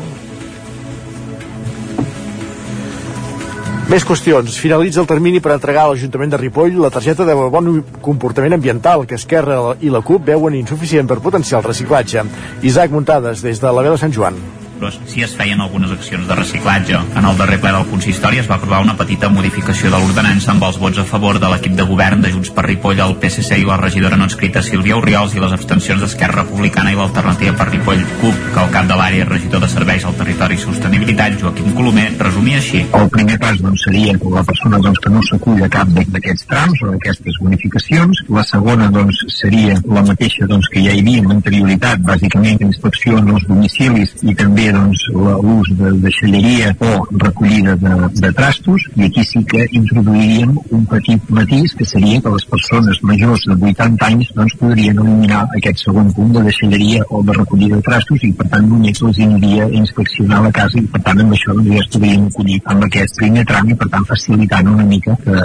Més 3.91 4.05
qüestions. 4.07 4.55
Finalitza 4.57 5.01
el 5.03 5.07
termini 5.09 5.41
per 5.43 5.51
entregar 5.53 5.83
a 5.83 5.91
l'Ajuntament 5.91 6.31
de 6.31 6.39
Ripoll 6.39 6.79
la 6.79 6.89
targeta 6.93 7.27
de 7.27 7.35
bon 7.35 7.69
comportament 8.01 8.55
ambiental 8.55 9.03
que 9.05 9.19
Esquerra 9.19 9.75
i 9.83 9.91
la 9.91 10.01
CUP 10.01 10.31
veuen 10.31 10.55
insuficient 10.55 11.11
per 11.11 11.19
potenciar 11.21 11.59
el 11.59 11.67
reciclatge. 11.67 12.25
Isaac 12.63 12.95
Muntades, 12.95 13.43
des 13.43 13.59
de 13.59 13.69
la 13.69 13.85
veu 13.85 13.97
de 13.97 14.03
Sant 14.05 14.15
Joan. 14.15 14.39
Però 14.83 14.91
sí 15.07 15.21
es 15.23 15.31
feien 15.31 15.61
algunes 15.61 15.91
accions 15.91 16.27
de 16.27 16.35
reciclatge. 16.35 16.97
En 17.15 17.25
el 17.25 17.37
darrer 17.39 17.59
ple 17.63 17.71
del 17.71 17.85
consistori 17.87 18.41
es 18.41 18.49
va 18.49 18.57
aprovar 18.57 18.81
una 18.83 18.97
petita 18.99 19.29
modificació 19.31 19.87
de 19.91 19.99
l'ordenança 19.99 20.51
amb 20.51 20.65
els 20.67 20.79
vots 20.81 20.99
a 20.99 21.05
favor 21.07 21.39
de 21.39 21.51
l'equip 21.51 21.77
de 21.77 21.85
govern 21.87 22.19
de 22.21 22.31
Junts 22.33 22.51
per 22.51 22.65
Ripoll, 22.65 22.99
el 22.99 23.15
PSC 23.21 23.61
i 23.61 23.67
la 23.67 23.77
regidora 23.79 24.17
no 24.19 24.27
inscrita 24.27 24.63
Sílvia 24.65 24.97
Oriols 24.99 25.37
i 25.37 25.43
les 25.43 25.55
abstencions 25.55 26.03
d'Esquerra 26.03 26.41
Republicana 26.41 26.91
i 26.91 26.97
l'alternativa 26.99 27.53
per 27.55 27.69
Ripoll 27.69 28.03
CUP, 28.19 28.41
que 28.55 28.65
el 28.65 28.73
cap 28.73 28.89
de 28.89 28.97
l'àrea 28.99 29.27
regidor 29.29 29.63
de 29.63 29.69
serveis 29.71 30.03
al 30.03 30.17
territori 30.19 30.59
i 30.59 30.63
sostenibilitat, 30.65 31.39
Joaquim 31.39 31.71
Colomer, 31.77 32.09
resumia 32.19 32.59
així. 32.59 32.83
El 32.99 33.07
primer 33.15 33.39
pas 33.39 33.63
doncs, 33.63 33.87
seria 33.87 34.17
que 34.19 34.35
la 34.35 34.43
persona 34.51 34.81
doncs, 34.83 34.99
que 34.99 35.13
no 35.15 35.23
s'acull 35.29 35.63
a 35.63 35.71
cap 35.71 35.95
d'aquests 35.95 36.49
trams 36.51 36.83
o 36.83 36.91
d'aquestes 36.91 37.39
bonificacions. 37.45 38.25
La 38.35 38.43
segona 38.51 38.91
doncs, 38.91 39.23
seria 39.39 39.79
la 39.87 40.03
mateixa 40.11 40.49
doncs, 40.51 40.67
que 40.73 40.83
ja 40.83 40.91
hi 40.91 41.05
havia 41.05 41.23
amb 41.23 41.37
anterioritat, 41.39 42.03
bàsicament 42.03 42.67
inspecció 42.67 43.23
en 43.23 43.31
els 43.37 43.47
domicilis 43.47 44.17
i 44.23 44.35
també 44.35 44.72
doncs, 44.73 45.05
l'ús 45.13 45.71
de 45.79 45.91
deixalleria 46.03 46.73
o 46.79 46.91
recollida 47.23 47.75
de, 47.83 47.93
de 48.19 48.31
trastos 48.37 48.87
i 48.95 49.07
aquí 49.07 49.25
sí 49.29 49.43
que 49.49 49.65
introduiríem 49.79 50.53
un 50.77 50.85
petit 50.93 51.31
matís 51.39 51.75
que 51.79 51.87
seria 51.89 52.21
que 52.21 52.33
les 52.35 52.45
persones 52.53 53.01
majors 53.09 53.45
de 53.49 53.57
80 53.71 54.09
anys 54.09 54.31
doncs, 54.37 54.57
podrien 54.61 55.01
eliminar 55.05 55.43
aquest 55.59 55.85
segon 55.85 56.11
punt 56.17 56.33
de 56.37 56.45
deixalleria 56.49 57.03
o 57.09 57.23
de 57.23 57.37
recollida 57.39 57.79
de 57.79 57.87
trastos 57.89 58.23
i 58.27 58.31
per 58.37 58.47
tant 58.53 58.69
només 58.69 59.01
els 59.01 59.21
aniria 59.27 59.67
a 59.67 59.73
inspeccionar 59.81 60.43
la 60.47 60.53
casa 60.59 60.79
i 60.81 60.85
per 60.93 61.03
tant 61.07 61.23
amb 61.25 61.37
això 61.37 61.55
doncs, 61.55 61.71
ja 61.73 61.81
es 61.83 61.91
podrien 61.97 62.29
acollir 62.29 62.61
amb 62.73 62.87
aquest 62.89 63.19
primer 63.21 63.45
tram 63.49 63.69
i 63.69 63.79
per 63.81 63.89
tant 63.95 64.09
facilitant 64.13 64.73
una 64.73 64.87
mica 64.93 65.17
que 65.23 65.37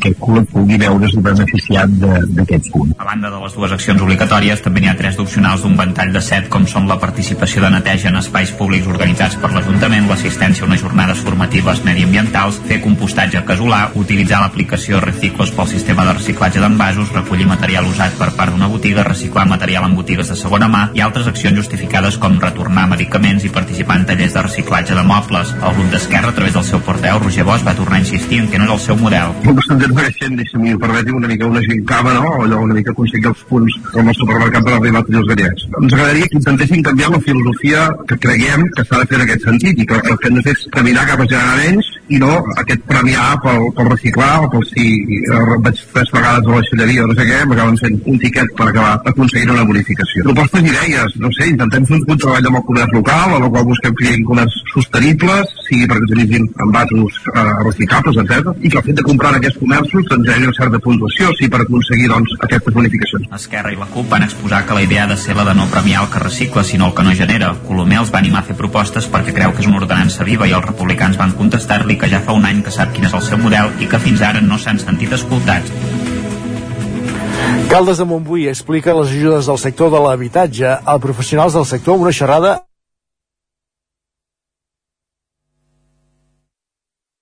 aquest 0.00 0.20
col·lectiu 0.22 0.56
pugui 0.56 0.78
veure's 0.80 1.16
beneficiat 1.26 1.92
d'aquest 2.36 2.70
punt. 2.72 2.94
A 2.98 3.08
banda 3.08 3.30
de 3.32 3.40
les 3.42 3.56
dues 3.56 3.72
accions 3.76 4.02
obligatòries, 4.02 4.62
també 4.64 4.82
n'hi 4.82 4.90
ha 4.92 4.96
tres 4.98 5.18
d'opcionals 5.18 5.64
d'un 5.64 5.76
ventall 5.78 6.12
de 6.14 6.22
set, 6.24 6.48
com 6.52 6.66
són 6.70 6.88
la 6.90 6.98
participació 7.02 7.64
de 7.64 7.72
neteja 7.76 8.10
en 8.12 8.20
espais 8.22 8.52
públics 8.52 8.65
organitzats 8.66 9.36
per 9.38 9.52
l'Ajuntament, 9.54 10.08
l'assistència 10.10 10.64
a 10.64 10.66
unes 10.66 10.80
jornades 10.82 11.20
formatives 11.22 11.82
mediambientals, 11.86 12.58
fer 12.66 12.80
compostatge 12.82 13.44
casolà, 13.46 13.92
utilitzar 13.94 14.40
l'aplicació 14.42 14.98
Reciclos 15.00 15.52
pel 15.54 15.68
sistema 15.70 16.04
de 16.04 16.16
reciclatge 16.16 16.60
d'envasos, 16.60 17.12
recollir 17.14 17.46
material 17.46 17.86
usat 17.86 18.16
per 18.18 18.32
part 18.34 18.50
d'una 18.50 18.66
botiga, 18.72 19.04
reciclar 19.06 19.46
material 19.46 19.86
en 19.86 19.94
botigues 19.94 20.28
de 20.32 20.36
segona 20.36 20.66
mà 20.72 20.88
i 20.98 21.04
altres 21.04 21.28
accions 21.30 21.54
justificades 21.60 22.18
com 22.18 22.40
retornar 22.42 22.88
medicaments 22.90 23.46
i 23.46 23.52
participar 23.54 24.00
en 24.00 24.08
tallers 24.10 24.34
de 24.34 24.42
reciclatge 24.48 24.98
de 24.98 25.06
mobles. 25.06 25.54
El 25.60 25.76
grup 25.78 25.92
d'Esquerra, 25.94 26.34
a 26.34 26.36
través 26.36 26.58
del 26.58 26.66
seu 26.66 26.82
porteu, 26.82 27.20
Roger 27.22 27.46
Bosch, 27.46 27.66
va 27.66 27.76
tornar 27.78 28.00
a 28.00 28.04
insistir 28.04 28.40
en 28.42 28.50
que 28.50 28.58
no 28.58 28.66
era 28.66 28.74
el 28.74 28.82
seu 28.82 28.96
model. 28.96 29.36
bastant 29.46 29.80
desmereixent, 29.80 30.36
deixa'm 30.42 30.66
permetre 30.82 31.12
una 31.12 31.28
mica 31.28 31.46
una 31.46 31.60
gincama, 31.60 32.12
no? 32.18 32.34
Allò 32.42 32.60
una 32.64 32.74
mica 32.74 32.90
aconseguir 32.90 33.30
els 33.30 33.46
punts 33.48 33.78
com 33.92 34.08
el 34.08 34.18
supermercat 34.18 34.64
per 34.66 34.74
arribar 34.74 35.04
a 35.04 35.06
tots 35.06 35.22
els 35.22 35.30
gallets. 35.30 35.68
Ens 35.82 35.92
agradaria 35.92 36.28
que 36.32 36.40
intentessin 36.40 36.82
canviar 36.82 37.10
la 37.14 37.20
filosofia 37.20 37.88
que 38.08 38.18
creguem 38.26 38.45
creiem 38.46 38.68
que 38.76 38.84
s'ha 38.84 38.98
de 39.00 39.06
fer 39.10 39.18
en 39.18 39.24
aquest 39.24 39.44
sentit 39.46 39.78
i 39.82 39.86
que 39.86 39.96
el 39.98 40.18
que 40.22 40.28
hem 40.28 40.36
de 40.38 40.42
fer 40.46 40.54
és 40.54 40.64
caminar 40.74 41.06
cap 41.08 41.22
a 41.22 41.26
generar 41.26 41.56
menys 41.58 41.88
i 42.08 42.18
no 42.22 42.32
aquest 42.62 42.84
premiar 42.86 43.26
pel, 43.42 43.64
pel 43.76 43.88
reciclar 43.90 44.30
o 44.44 44.50
pel 44.52 44.62
si 44.70 44.86
eh, 45.18 45.40
vaig 45.64 45.80
tres 45.94 46.12
vegades 46.14 46.46
a 46.46 46.54
la 46.54 46.66
xelleria 46.68 47.04
o 47.04 47.08
no 47.10 47.16
sé 47.18 47.26
què, 47.26 47.40
m'acaben 47.50 47.78
fent 47.80 47.96
un 48.12 48.20
tiquet 48.22 48.52
per 48.58 48.68
acabar 48.70 48.92
aconseguint 49.10 49.50
una 49.54 49.66
bonificació. 49.66 50.26
Propostes 50.28 50.62
i 50.62 50.70
idees, 50.70 51.16
no 51.22 51.32
sé, 51.34 51.48
intentem 51.50 51.88
fer 51.88 51.98
un, 51.98 52.04
un 52.14 52.20
treball 52.22 52.50
amb 52.50 52.60
el 52.60 52.64
comerç 52.68 52.94
local, 52.94 53.34
en 53.38 53.48
el 53.48 53.52
qual 53.56 53.66
busquem 53.72 53.96
que 53.98 54.12
hi 54.12 54.22
comerç 54.28 54.58
sostenibles, 54.74 55.54
sigui 55.66 55.88
perquè 55.90 56.06
utilitzin 56.06 56.46
envasos 56.66 57.18
eh, 57.32 57.46
reciclables, 57.66 58.20
etc. 58.22 58.54
i 58.62 58.70
que 58.70 58.80
el 58.82 58.86
fet 58.90 59.00
de 59.00 59.06
comprar 59.08 59.34
en 59.34 59.40
aquests 59.40 59.60
comerços 59.62 60.06
doncs, 60.12 60.28
hi 60.28 60.36
hagi 60.36 60.50
una 60.50 60.58
certa 60.60 60.82
puntuació, 60.86 61.32
sí, 61.40 61.50
per 61.50 61.64
aconseguir 61.64 62.10
doncs, 62.12 62.36
aquestes 62.46 62.78
bonificacions. 62.78 63.26
Esquerra 63.40 63.74
i 63.74 63.80
la 63.80 63.90
CUP 63.90 64.10
van 64.12 64.28
exposar 64.28 64.62
que 64.68 64.78
la 64.78 64.86
idea 64.86 65.04
ha 65.04 65.10
de 65.10 65.18
ser 65.18 65.34
la 65.38 65.48
de 65.50 65.56
no 65.58 65.66
premiar 65.74 66.04
el 66.04 66.12
que 66.14 66.22
recicla, 66.22 66.62
sinó 66.62 66.92
el 66.92 66.94
que 66.94 67.06
no 67.06 67.14
genera. 67.18 67.54
Colomer 67.66 68.02
els 68.04 68.14
va 68.14 68.22
animar 68.22 68.35
a 68.36 68.44
fer 68.46 68.56
propostes 68.58 69.08
perquè 69.12 69.34
creu 69.36 69.54
que 69.54 69.62
és 69.64 69.68
una 69.70 69.80
ordenança 69.80 70.24
viva 70.28 70.48
i 70.48 70.54
els 70.56 70.66
republicans 70.66 71.18
van 71.20 71.32
contestar-li 71.38 71.96
que 72.00 72.10
ja 72.12 72.20
fa 72.24 72.36
un 72.36 72.44
any 72.48 72.62
que 72.64 72.74
sap 72.74 72.92
quin 72.94 73.08
és 73.08 73.16
el 73.16 73.24
seu 73.24 73.40
model 73.40 73.72
i 73.80 73.88
que 73.90 74.00
fins 74.02 74.22
ara 74.22 74.42
no 74.44 74.58
s'han 74.60 74.78
sentit 74.82 75.12
escoltats. 75.16 75.72
Caldes 77.70 77.98
de 77.98 78.06
Montbui 78.06 78.46
explica 78.48 78.94
les 78.94 79.10
ajudes 79.10 79.48
del 79.50 79.58
sector 79.58 79.90
de 79.90 80.00
l'habitatge 80.04 80.76
a 80.84 80.98
professionals 81.02 81.56
del 81.58 81.66
sector 81.66 81.96
amb 81.96 82.06
una 82.06 82.14
xerrada 82.14 82.52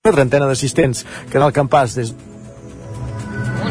una 0.05 0.13
trentena 0.13 0.45
d'assistents 0.45 1.01
el 1.33 1.51
campàs 1.53 1.95
des, 1.97 2.13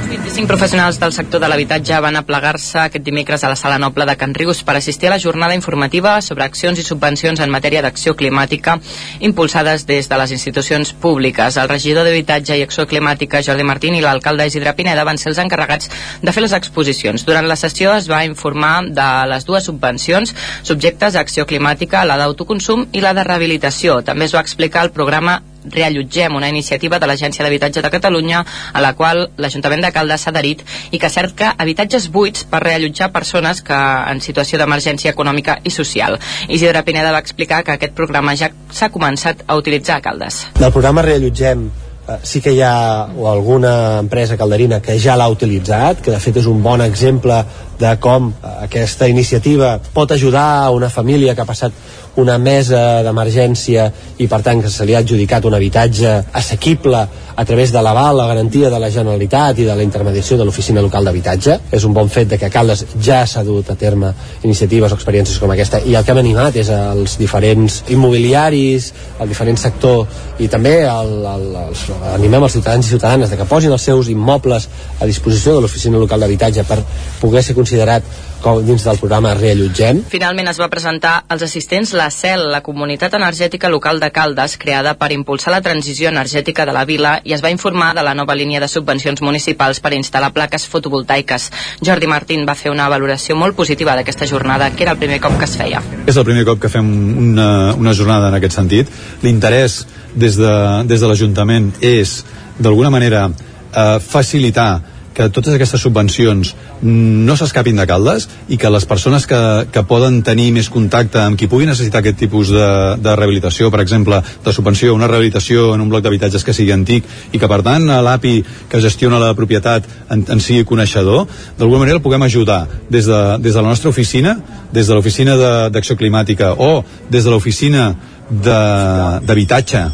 25 0.08 0.46
professionals 0.46 0.98
del 1.00 1.12
sector 1.12 1.40
de 1.40 1.48
l'habitatge 1.48 1.98
van 2.04 2.16
aplegar-se 2.18 2.78
aquest 2.82 3.04
dimecres 3.04 3.44
a 3.44 3.48
la 3.48 3.56
Sala 3.56 3.78
Noble 3.78 4.04
de 4.06 4.16
Can 4.20 4.34
Rius 4.34 4.62
per 4.66 4.74
assistir 4.76 5.08
a 5.08 5.12
la 5.14 5.18
jornada 5.18 5.54
informativa 5.54 6.20
sobre 6.22 6.44
accions 6.44 6.78
i 6.78 6.84
subvencions 6.84 7.40
en 7.40 7.52
matèria 7.52 7.82
d'acció 7.82 8.14
climàtica 8.16 8.76
impulsades 9.20 9.86
des 9.86 10.08
de 10.08 10.18
les 10.18 10.34
institucions 10.36 10.92
públiques. 10.92 11.56
El 11.56 11.68
regidor 11.68 12.04
d'Habitatge 12.04 12.58
i 12.58 12.66
Acció 12.66 12.86
Climàtica, 12.90 13.42
Jordi 13.42 13.64
Martín, 13.64 13.94
i 13.94 14.02
l'alcalde 14.04 14.46
Isidre 14.46 14.74
Pineda 14.74 15.06
van 15.08 15.18
ser 15.18 15.30
els 15.32 15.40
encarregats 15.40 15.90
de 16.22 16.32
fer 16.32 16.44
les 16.44 16.52
exposicions. 16.52 17.24
Durant 17.24 17.48
la 17.48 17.56
sessió 17.56 17.94
es 17.94 18.10
va 18.10 18.24
informar 18.28 18.74
de 18.90 19.08
les 19.32 19.48
dues 19.48 19.64
subvencions 19.64 20.34
subjectes 20.62 21.16
a 21.16 21.24
acció 21.24 21.46
climàtica, 21.46 22.04
la 22.04 22.20
d'autoconsum 22.20 22.88
i 22.92 23.00
la 23.00 23.14
de 23.14 23.24
rehabilitació. 23.24 24.02
També 24.02 24.28
es 24.28 24.34
va 24.34 24.44
explicar 24.44 24.84
el 24.84 24.92
programa 24.92 25.40
Reallotgem, 25.64 26.34
una 26.36 26.48
iniciativa 26.48 26.98
de 26.98 27.06
l'Agència 27.08 27.44
d'Habitatge 27.44 27.82
de 27.82 27.90
Catalunya 27.90 28.44
a 28.72 28.82
la 28.84 28.94
qual 28.94 29.28
l'Ajuntament 29.36 29.84
de 29.84 29.92
Caldes 29.92 30.24
s'ha 30.24 30.32
adherit 30.34 30.64
i 30.90 31.00
que 31.00 31.10
cerca 31.10 31.54
habitatges 31.58 32.10
buits 32.12 32.44
per 32.50 32.62
reallotjar 32.64 33.12
persones 33.12 33.62
que 33.64 33.78
en 34.10 34.20
situació 34.20 34.58
d'emergència 34.60 35.14
econòmica 35.14 35.58
i 35.64 35.70
social. 35.70 36.18
Isidre 36.48 36.84
Pineda 36.84 37.12
va 37.12 37.22
explicar 37.24 37.62
que 37.64 37.78
aquest 37.78 37.96
programa 37.96 38.36
ja 38.36 38.50
s'ha 38.70 38.90
començat 38.92 39.46
a 39.46 39.56
utilitzar 39.56 39.98
a 39.98 40.04
Caldes. 40.04 40.44
Del 40.58 40.72
programa 40.72 41.02
Reallotgem 41.02 41.66
eh, 42.08 42.18
sí 42.22 42.40
que 42.40 42.52
hi 42.52 42.60
ha 42.62 43.08
o 43.16 43.28
alguna 43.30 43.98
empresa 43.98 44.36
calderina 44.36 44.80
que 44.80 44.98
ja 45.00 45.16
l'ha 45.16 45.28
utilitzat, 45.32 46.02
que 46.04 46.12
de 46.12 46.20
fet 46.20 46.40
és 46.42 46.48
un 46.50 46.62
bon 46.62 46.84
exemple 46.84 47.40
de 47.80 47.96
com 48.00 48.32
aquesta 48.54 49.08
iniciativa 49.10 49.78
pot 49.94 50.12
ajudar 50.12 50.46
a 50.64 50.70
una 50.70 50.90
família 50.90 51.34
que 51.34 51.42
ha 51.42 51.48
passat 51.48 51.72
una 52.20 52.38
mesa 52.38 53.02
d'emergència 53.02 53.88
i 54.22 54.28
per 54.30 54.40
tant 54.46 54.62
que 54.62 54.70
se 54.70 54.86
li 54.86 54.94
ha 54.94 55.02
adjudicat 55.02 55.44
un 55.44 55.54
habitatge 55.56 56.14
assequible 56.32 57.02
a 57.36 57.44
través 57.44 57.72
de 57.72 57.82
l'aval, 57.82 58.16
la 58.16 58.26
garantia 58.28 58.70
de 58.70 58.78
la 58.78 58.90
Generalitat 58.90 59.58
i 59.58 59.64
de 59.66 59.74
la 59.74 59.82
intermediació 59.82 60.36
de 60.38 60.44
l'Oficina 60.46 60.82
Local 60.84 61.04
d'Habitatge. 61.04 61.56
És 61.74 61.84
un 61.84 61.94
bon 61.94 62.08
fet 62.08 62.28
de 62.30 62.38
que 62.38 62.50
Caldes 62.50 62.84
ja 63.02 63.24
s'ha 63.26 63.42
dut 63.42 63.70
a 63.70 63.74
terme 63.74 64.12
iniciatives 64.44 64.92
o 64.92 64.98
experiències 64.98 65.40
com 65.42 65.50
aquesta 65.50 65.80
i 65.82 65.96
el 65.96 66.04
que 66.04 66.14
hem 66.14 66.22
animat 66.22 66.60
és 66.62 66.70
als 66.70 67.16
diferents 67.18 67.82
immobiliaris, 67.90 68.92
al 69.18 69.28
diferent 69.28 69.58
sector 69.58 70.06
i 70.38 70.48
també 70.48 70.76
el, 70.86 71.12
el, 71.32 71.48
els, 71.64 71.82
animem 72.14 72.46
els 72.46 72.54
ciutadans 72.54 72.86
i 72.86 72.94
ciutadanes 72.94 73.30
de 73.30 73.40
que 73.40 73.48
posin 73.50 73.74
els 73.74 73.82
seus 73.82 74.10
immobles 74.12 74.68
a 75.00 75.10
disposició 75.10 75.56
de 75.56 75.64
l'Oficina 75.64 75.98
Local 75.98 76.22
d'Habitatge 76.22 76.66
per 76.68 76.78
poder 77.20 77.42
ser 77.42 77.58
considerat 77.58 78.06
com 78.44 78.60
dins 78.60 78.84
del 78.84 78.98
programa 79.00 79.32
Reallotgem. 79.38 80.02
Finalment 80.12 80.50
es 80.50 80.58
va 80.60 80.68
presentar 80.68 81.14
als 81.32 81.42
assistents 81.46 81.94
la 81.96 82.10
CEL, 82.12 82.42
la 82.52 82.60
Comunitat 82.66 83.16
Energètica 83.16 83.70
Local 83.72 84.02
de 84.02 84.10
Caldes, 84.12 84.58
creada 84.60 84.92
per 85.00 85.08
impulsar 85.16 85.54
la 85.54 85.62
transició 85.64 86.10
energètica 86.12 86.66
de 86.68 86.74
la 86.76 86.84
vila 86.84 87.14
i 87.24 87.32
es 87.32 87.40
va 87.44 87.52
informar 87.54 87.94
de 87.96 88.04
la 88.04 88.12
nova 88.14 88.36
línia 88.36 88.60
de 88.60 88.68
subvencions 88.68 89.24
municipals 89.24 89.80
per 89.80 89.94
instal·lar 89.96 90.34
plaques 90.36 90.68
fotovoltaiques. 90.68 91.48
Jordi 91.80 92.10
Martín 92.10 92.44
va 92.44 92.58
fer 92.58 92.74
una 92.74 92.90
valoració 92.92 93.32
molt 93.40 93.56
positiva 93.56 93.96
d'aquesta 93.96 94.28
jornada, 94.28 94.68
que 94.76 94.84
era 94.84 94.92
el 94.92 95.00
primer 95.00 95.22
cop 95.24 95.38
que 95.40 95.48
es 95.48 95.56
feia. 95.56 95.80
És 96.04 96.20
el 96.20 96.28
primer 96.28 96.44
cop 96.44 96.60
que 96.60 96.68
fem 96.68 96.84
una, 97.24 97.50
una 97.72 97.96
jornada 97.96 98.28
en 98.28 98.36
aquest 98.36 98.60
sentit. 98.60 98.92
L'interès 99.24 99.86
des 100.14 100.36
de, 100.36 100.54
des 100.84 101.00
de 101.00 101.08
l'Ajuntament 101.08 101.72
és, 101.80 102.18
d'alguna 102.60 102.92
manera, 102.92 103.30
eh, 103.72 104.00
facilitar 104.04 104.82
que 105.14 105.28
totes 105.30 105.54
aquestes 105.54 105.80
subvencions 105.80 106.52
no 106.82 107.36
s'escapin 107.38 107.78
de 107.78 107.86
Caldes 107.86 108.26
i 108.50 108.58
que 108.60 108.70
les 108.72 108.84
persones 108.90 109.26
que, 109.30 109.40
que 109.72 109.84
poden 109.88 110.20
tenir 110.26 110.50
més 110.56 110.68
contacte 110.72 111.22
amb 111.22 111.38
qui 111.38 111.48
pugui 111.50 111.68
necessitar 111.68 112.02
aquest 112.02 112.18
tipus 112.24 112.50
de, 112.52 112.68
de 113.00 113.14
rehabilitació, 113.14 113.70
per 113.70 113.80
exemple, 113.84 114.20
de 114.44 114.54
subvenció, 114.56 114.94
una 114.94 115.08
rehabilitació 115.10 115.70
en 115.74 115.84
un 115.84 115.92
bloc 115.92 116.04
d'habitatges 116.04 116.44
que 116.44 116.56
sigui 116.56 116.74
antic 116.74 117.06
i 117.32 117.40
que 117.40 117.50
per 117.50 117.62
tant 117.66 117.86
l'API 117.86 118.34
que 118.70 118.82
gestiona 118.82 119.22
la 119.22 119.32
propietat 119.38 119.86
en, 120.10 120.26
en 120.26 120.42
sigui 120.42 120.66
coneixedor, 120.68 121.28
d'alguna 121.58 121.84
manera 121.84 122.00
el 122.00 122.04
puguem 122.04 122.26
ajudar 122.26 122.64
des 122.90 123.06
de, 123.06 123.22
des 123.38 123.54
de 123.54 123.60
la 123.62 123.70
nostra 123.70 123.94
oficina, 123.94 124.36
des 124.74 124.90
de 124.90 124.98
l'oficina 124.98 125.38
d'acció 125.70 125.96
climàtica 125.96 126.54
o 126.58 126.82
des 127.10 127.24
de 127.24 127.30
l'oficina 127.30 127.92
d'habitatge 128.30 129.84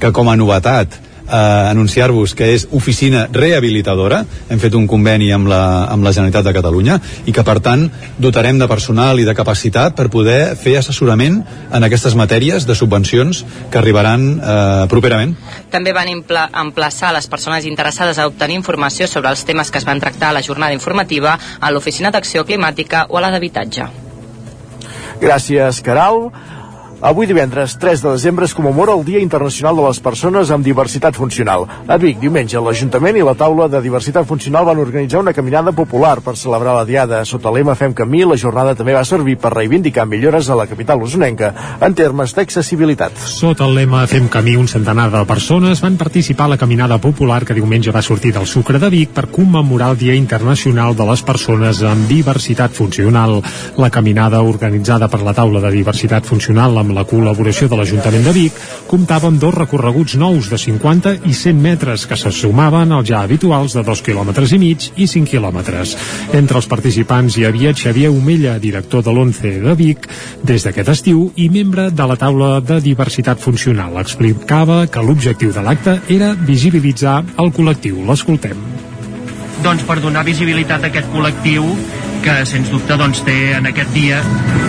que 0.00 0.12
com 0.12 0.28
a 0.28 0.36
novetat 0.36 1.03
eh, 1.28 1.70
anunciar-vos 1.70 2.34
que 2.34 2.52
és 2.54 2.66
oficina 2.72 3.26
rehabilitadora, 3.32 4.22
hem 4.50 4.60
fet 4.62 4.74
un 4.78 4.86
conveni 4.90 5.30
amb 5.34 5.48
la, 5.50 5.62
amb 5.92 6.04
la 6.04 6.12
Generalitat 6.12 6.46
de 6.48 6.54
Catalunya 6.56 6.98
i 7.26 7.34
que 7.34 7.44
per 7.46 7.58
tant 7.64 7.86
dotarem 8.18 8.58
de 8.60 8.68
personal 8.70 9.20
i 9.20 9.26
de 9.26 9.34
capacitat 9.36 9.96
per 9.96 10.10
poder 10.12 10.54
fer 10.60 10.76
assessorament 10.80 11.40
en 11.72 11.86
aquestes 11.86 12.16
matèries 12.18 12.66
de 12.68 12.76
subvencions 12.78 13.44
que 13.70 13.80
arribaran 13.80 14.28
eh, 14.36 14.86
properament. 14.90 15.36
També 15.72 15.94
van 15.96 16.10
emplaçar 16.12 17.12
les 17.14 17.28
persones 17.30 17.66
interessades 17.68 18.18
a 18.18 18.28
obtenir 18.30 18.60
informació 18.60 19.08
sobre 19.10 19.32
els 19.32 19.44
temes 19.44 19.70
que 19.70 19.80
es 19.80 19.88
van 19.88 20.00
tractar 20.00 20.30
a 20.30 20.38
la 20.38 20.42
jornada 20.42 20.76
informativa 20.76 21.38
a 21.60 21.70
l'Oficina 21.70 22.12
d'Acció 22.14 22.44
Climàtica 22.44 23.06
o 23.10 23.18
a 23.18 23.24
la 23.24 23.32
d'Habitatge. 23.34 23.88
Gràcies, 25.20 25.80
Caral. 25.84 26.28
Avui 27.04 27.26
divendres 27.28 27.76
3 27.76 28.00
de 28.00 28.10
desembre 28.14 28.46
es 28.46 28.54
commemora 28.56 28.94
el 28.96 29.02
Dia 29.04 29.20
Internacional 29.20 29.76
de 29.76 29.82
les 29.84 29.98
Persones 30.00 30.48
amb 30.48 30.64
Diversitat 30.64 31.12
Funcional. 31.12 31.66
A 31.84 31.98
Vic, 32.00 32.16
diumenge, 32.16 32.56
l'Ajuntament 32.56 33.18
i 33.20 33.24
la 33.26 33.34
taula 33.36 33.66
de 33.68 33.82
Diversitat 33.84 34.24
Funcional 34.24 34.64
van 34.64 34.80
organitzar 34.80 35.20
una 35.20 35.34
caminada 35.36 35.74
popular 35.76 36.22
per 36.24 36.32
celebrar 36.40 36.72
la 36.78 36.86
Diada. 36.88 37.18
Sota 37.28 37.52
lema 37.52 37.74
Fem 37.76 37.92
Camí, 37.92 38.22
la 38.24 38.38
jornada 38.40 38.72
també 38.78 38.94
va 38.96 39.02
servir 39.04 39.34
per 39.36 39.52
reivindicar 39.52 40.06
millores 40.08 40.48
a 40.48 40.56
la 40.56 40.64
capital 40.70 41.04
usonenca 41.04 41.50
en 41.78 41.92
termes 41.92 42.32
d'accessibilitat. 42.32 43.20
Sota 43.20 43.68
el 43.68 43.76
lema 43.82 44.06
Fem 44.08 44.30
Camí, 44.32 44.56
un 44.56 44.72
centenar 44.72 45.10
de 45.12 45.26
persones 45.28 45.84
van 45.84 46.00
participar 46.00 46.48
a 46.48 46.54
la 46.54 46.60
caminada 46.64 46.96
popular 46.96 47.42
que 47.44 47.58
diumenge 47.60 47.92
va 47.92 48.00
sortir 48.00 48.32
del 48.32 48.48
Sucre 48.48 48.80
de 48.80 48.88
Vic 48.88 49.12
per 49.12 49.26
commemorar 49.28 49.90
el 49.92 50.00
Dia 50.06 50.16
Internacional 50.16 50.96
de 50.96 51.10
les 51.12 51.20
Persones 51.20 51.84
amb 51.84 52.08
Diversitat 52.08 52.72
Funcional. 52.72 53.42
La 53.76 53.92
caminada 53.92 54.40
organitzada 54.40 55.12
per 55.12 55.20
la 55.20 55.36
taula 55.36 55.60
de 55.60 55.76
Diversitat 55.76 56.24
Funcional 56.24 56.80
amb 56.80 56.93
la 56.94 57.04
col·laboració 57.08 57.68
de 57.68 57.78
l'Ajuntament 57.78 58.24
de 58.26 58.32
Vic, 58.36 58.60
comptava 58.90 59.28
amb 59.28 59.40
dos 59.42 59.54
recorreguts 59.54 60.16
nous 60.20 60.48
de 60.50 60.58
50 60.60 61.16
i 61.28 61.34
100 61.34 61.60
metres 61.60 62.06
que 62.06 62.18
se 62.20 62.32
sumaven 62.32 62.92
als 62.92 63.08
ja 63.10 63.22
habituals 63.22 63.74
de 63.74 63.82
2 63.84 64.02
km 64.06 64.30
i 64.44 64.60
mig 64.62 64.88
i 64.96 65.08
5 65.10 65.30
km. 65.30 65.60
Entre 66.32 66.60
els 66.60 66.70
participants 66.70 67.36
hi 67.36 67.46
havia 67.48 67.74
Xavier 67.74 68.12
Omella, 68.14 68.58
director 68.58 69.02
de 69.02 69.12
l'ONCE 69.12 69.58
de 69.64 69.74
Vic, 69.74 70.08
des 70.42 70.64
d'aquest 70.64 70.94
estiu 70.94 71.26
i 71.36 71.48
membre 71.50 71.90
de 71.90 72.06
la 72.06 72.16
taula 72.16 72.60
de 72.60 72.80
diversitat 72.80 73.42
funcional. 73.42 73.98
Explicava 74.00 74.86
que 74.86 75.02
l'objectiu 75.02 75.52
de 75.52 75.62
l'acte 75.62 75.98
era 76.08 76.34
visibilitzar 76.34 77.22
el 77.38 77.52
col·lectiu. 77.52 78.04
L'escoltem. 78.06 78.58
Doncs 79.64 79.84
per 79.88 80.00
donar 80.02 80.24
visibilitat 80.26 80.82
a 80.84 80.90
aquest 80.90 81.08
col·lectiu 81.12 81.64
que 82.24 82.40
sens 82.48 82.70
dubte 82.72 82.96
doncs, 82.96 83.20
té 83.26 83.52
en 83.52 83.68
aquest 83.68 83.90
dia 83.92 84.22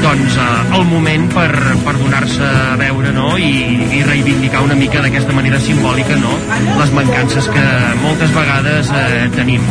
doncs, 0.06 0.38
eh, 0.38 0.78
el 0.78 0.86
moment 0.86 1.26
per, 1.34 1.49
per 1.86 1.95
donar-se 1.97 2.45
a 2.45 2.76
veure 2.78 3.12
no? 3.16 3.32
I, 3.41 3.53
i 3.97 4.03
reivindicar 4.06 4.62
una 4.66 4.78
mica 4.78 5.01
d'aquesta 5.01 5.34
manera 5.34 5.60
simbòlica 5.64 6.18
no? 6.22 6.36
les 6.80 6.93
mancances 6.93 7.49
que 7.53 7.64
moltes 8.03 8.34
vegades 8.36 8.91
eh, 8.93 9.26
tenim. 9.36 9.66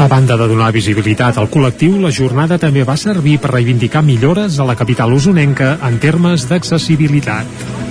A 0.00 0.08
banda 0.10 0.36
de 0.40 0.48
donar 0.50 0.72
visibilitat 0.74 1.40
al 1.40 1.48
col·lectiu, 1.52 1.96
la 2.02 2.12
jornada 2.12 2.60
també 2.60 2.84
va 2.84 2.98
servir 3.00 3.38
per 3.40 3.54
reivindicar 3.54 4.04
millores 4.04 4.60
a 4.60 4.68
la 4.68 4.76
capital 4.76 5.16
usonenca 5.16 5.78
en 5.88 5.98
termes 6.02 6.48
d'accessibilitat 6.50 7.83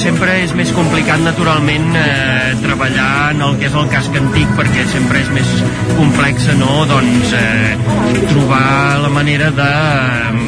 sempre 0.00 0.40
és 0.42 0.56
més 0.56 0.72
complicat 0.76 1.20
naturalment 1.22 1.92
eh, 1.98 2.56
treballar 2.62 3.12
en 3.34 3.44
el 3.46 3.58
que 3.60 3.68
és 3.68 3.78
el 3.78 3.88
casc 3.92 4.16
antic 4.18 4.50
perquè 4.58 4.86
sempre 4.90 5.20
és 5.20 5.32
més 5.36 5.54
complex 5.98 6.38
fixa 6.38 6.54
no, 6.54 6.84
doncs, 6.86 7.32
eh, 7.34 7.76
trobar 8.30 9.00
la 9.02 9.08
manera 9.10 9.50
de 9.50 9.70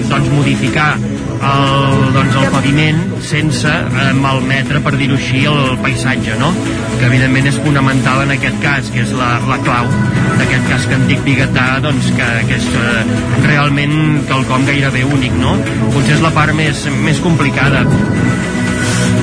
doncs, 0.08 0.28
modificar 0.32 0.94
el, 0.94 2.12
doncs, 2.14 2.36
el 2.36 2.46
paviment 2.54 3.00
sense 3.26 3.68
eh, 3.68 4.12
malmetre, 4.14 4.80
per 4.84 4.94
dir-ho 5.00 5.16
així, 5.18 5.42
el 5.50 5.74
paisatge, 5.82 6.36
no? 6.38 6.52
que 7.00 7.08
evidentment 7.08 7.50
és 7.50 7.58
fonamental 7.64 8.22
en 8.22 8.34
aquest 8.36 8.60
cas, 8.62 8.92
que 8.94 9.02
és 9.02 9.14
la, 9.18 9.32
la 9.50 9.58
clau 9.64 9.90
d'aquest 10.38 10.70
casc 10.70 10.94
antic 10.94 11.24
biguetà, 11.26 11.66
doncs, 11.84 12.12
que, 12.16 12.30
que 12.48 12.60
és 12.60 12.70
eh, 12.70 13.18
realment 13.48 14.22
quelcom 14.30 14.68
gairebé 14.68 15.04
únic, 15.10 15.34
no? 15.42 15.56
Potser 15.90 16.16
és 16.20 16.24
la 16.24 16.32
part 16.36 16.56
més, 16.56 16.86
més 17.02 17.20
complicada. 17.24 17.84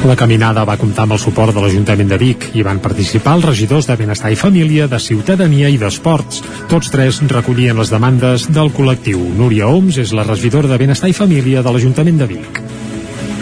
La 0.06 0.16
caminada 0.16 0.62
va 0.68 0.78
comptar 0.78 1.08
amb 1.08 1.16
el 1.16 1.22
suport 1.22 1.56
de 1.56 1.62
l'Ajuntament 1.64 2.10
de 2.12 2.20
Vic 2.22 2.50
i 2.60 2.64
van 2.66 2.82
participar 2.84 3.34
els 3.38 3.48
regidors 3.50 3.88
de 3.90 3.96
Benestar 3.98 4.30
i 4.32 4.38
Família, 4.38 4.86
de 4.88 5.00
Ciutadania 5.02 5.72
i 5.74 5.80
d'Esports. 5.82 6.44
Tots 6.70 6.92
tres 6.94 7.22
recollien 7.32 7.80
les 7.80 7.90
demandes 7.90 8.46
del 8.54 8.70
col·lectiu. 8.76 9.24
Núria 9.40 9.72
Oms 9.72 9.98
és 10.04 10.14
la 10.14 10.28
regidora 10.28 10.70
de 10.70 10.78
Benestar 10.78 11.10
i 11.10 11.18
Família 11.18 11.66
de 11.66 11.74
l'Ajuntament 11.74 12.22
de 12.22 12.30
Vic 12.36 12.62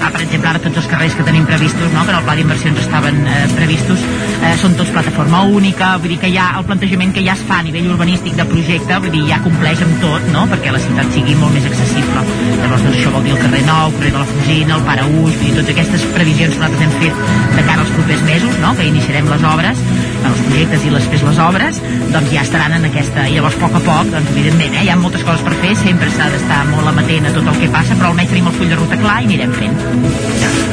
ah, 0.05 0.11
per 0.11 0.21
exemple, 0.21 0.49
ara 0.49 0.61
tots 0.61 0.79
els 0.81 0.87
carrers 0.91 1.15
que 1.17 1.25
tenim 1.27 1.45
previstos, 1.49 1.91
no, 1.93 2.03
que 2.05 2.13
en 2.13 2.19
el 2.19 2.25
pla 2.27 2.35
d'inversions 2.37 2.81
estaven 2.83 3.21
eh, 3.25 3.37
previstos, 3.55 4.03
eh, 4.45 4.53
són 4.61 4.75
tots 4.77 4.91
plataforma 4.93 5.41
única, 5.49 5.95
vull 6.01 6.13
dir 6.13 6.19
que 6.21 6.31
ja 6.33 6.47
el 6.59 6.65
plantejament 6.67 7.13
que 7.15 7.23
ja 7.25 7.35
es 7.35 7.43
fa 7.49 7.59
a 7.61 7.65
nivell 7.65 7.89
urbanístic 7.93 8.37
de 8.37 8.45
projecte, 8.49 8.99
vull 9.03 9.13
dir, 9.13 9.23
ja 9.29 9.41
compleix 9.45 9.81
amb 9.85 9.97
tot, 10.03 10.27
no?, 10.35 10.45
perquè 10.51 10.73
la 10.73 10.81
ciutat 10.83 11.11
sigui 11.15 11.35
molt 11.41 11.55
més 11.57 11.67
accessible. 11.69 12.25
Llavors, 12.61 12.85
doncs, 12.85 12.97
això 12.99 13.13
vol 13.15 13.25
dir 13.25 13.35
el 13.35 13.41
carrer 13.41 13.63
Nou, 13.65 13.89
el 13.89 13.95
carrer 13.97 14.11
de 14.15 14.21
la 14.21 14.29
Fusina, 14.31 14.77
el 14.77 14.85
Paraús, 14.89 15.21
vull 15.23 15.39
dir, 15.41 15.53
totes 15.59 15.73
aquestes 15.75 16.07
previsions 16.17 16.57
que 16.57 16.63
nosaltres 16.63 16.85
hem 16.85 16.97
fet 17.01 17.23
de 17.55 17.67
cara 17.69 17.85
als 17.85 17.95
propers 17.97 18.25
mesos, 18.29 18.59
no?, 18.61 18.75
que 18.77 18.89
iniciarem 18.91 19.31
les 19.33 19.47
obres, 19.53 19.85
els 20.25 20.41
projectes 20.47 20.85
i 20.85 20.93
després 20.93 21.25
les 21.25 21.41
obres, 21.45 21.81
doncs 22.13 22.31
ja 22.33 22.45
estaran 22.45 22.77
en 22.77 22.89
aquesta... 22.89 23.27
I 23.29 23.37
llavors, 23.37 23.57
a 23.57 23.65
poc 23.65 23.79
a 23.79 23.83
poc, 23.85 24.11
doncs, 24.13 24.31
evidentment, 24.35 24.77
eh, 24.77 24.85
hi 24.85 24.91
ha 24.93 24.97
moltes 24.99 25.25
coses 25.25 25.43
per 25.45 25.55
fer, 25.61 25.73
sempre 25.81 26.09
s'ha 26.13 26.29
d'estar 26.33 26.61
molt 26.71 26.91
amatent 26.91 27.29
a 27.29 27.33
tot 27.35 27.49
el 27.51 27.61
que 27.61 27.71
passa, 27.73 27.97
però 27.97 28.11
almenys 28.11 28.33
tenim 28.33 28.51
el 28.51 28.57
full 28.59 28.71
de 28.71 28.79
ruta 28.79 28.99
clar 29.01 29.19
i 29.23 29.29
anirem 29.29 29.55
fent. 29.59 29.79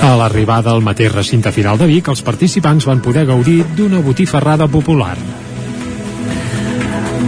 A 0.03 0.16
l'arribada 0.19 0.73
al 0.73 0.82
mateix 0.82 1.12
recinte 1.15 1.53
final 1.55 1.78
de 1.78 1.86
Vic, 1.86 2.09
els 2.11 2.24
participants 2.27 2.89
van 2.89 3.03
poder 3.05 3.23
gaudir 3.28 3.61
d'una 3.76 4.02
botifarrada 4.05 4.68
popular. 4.68 5.16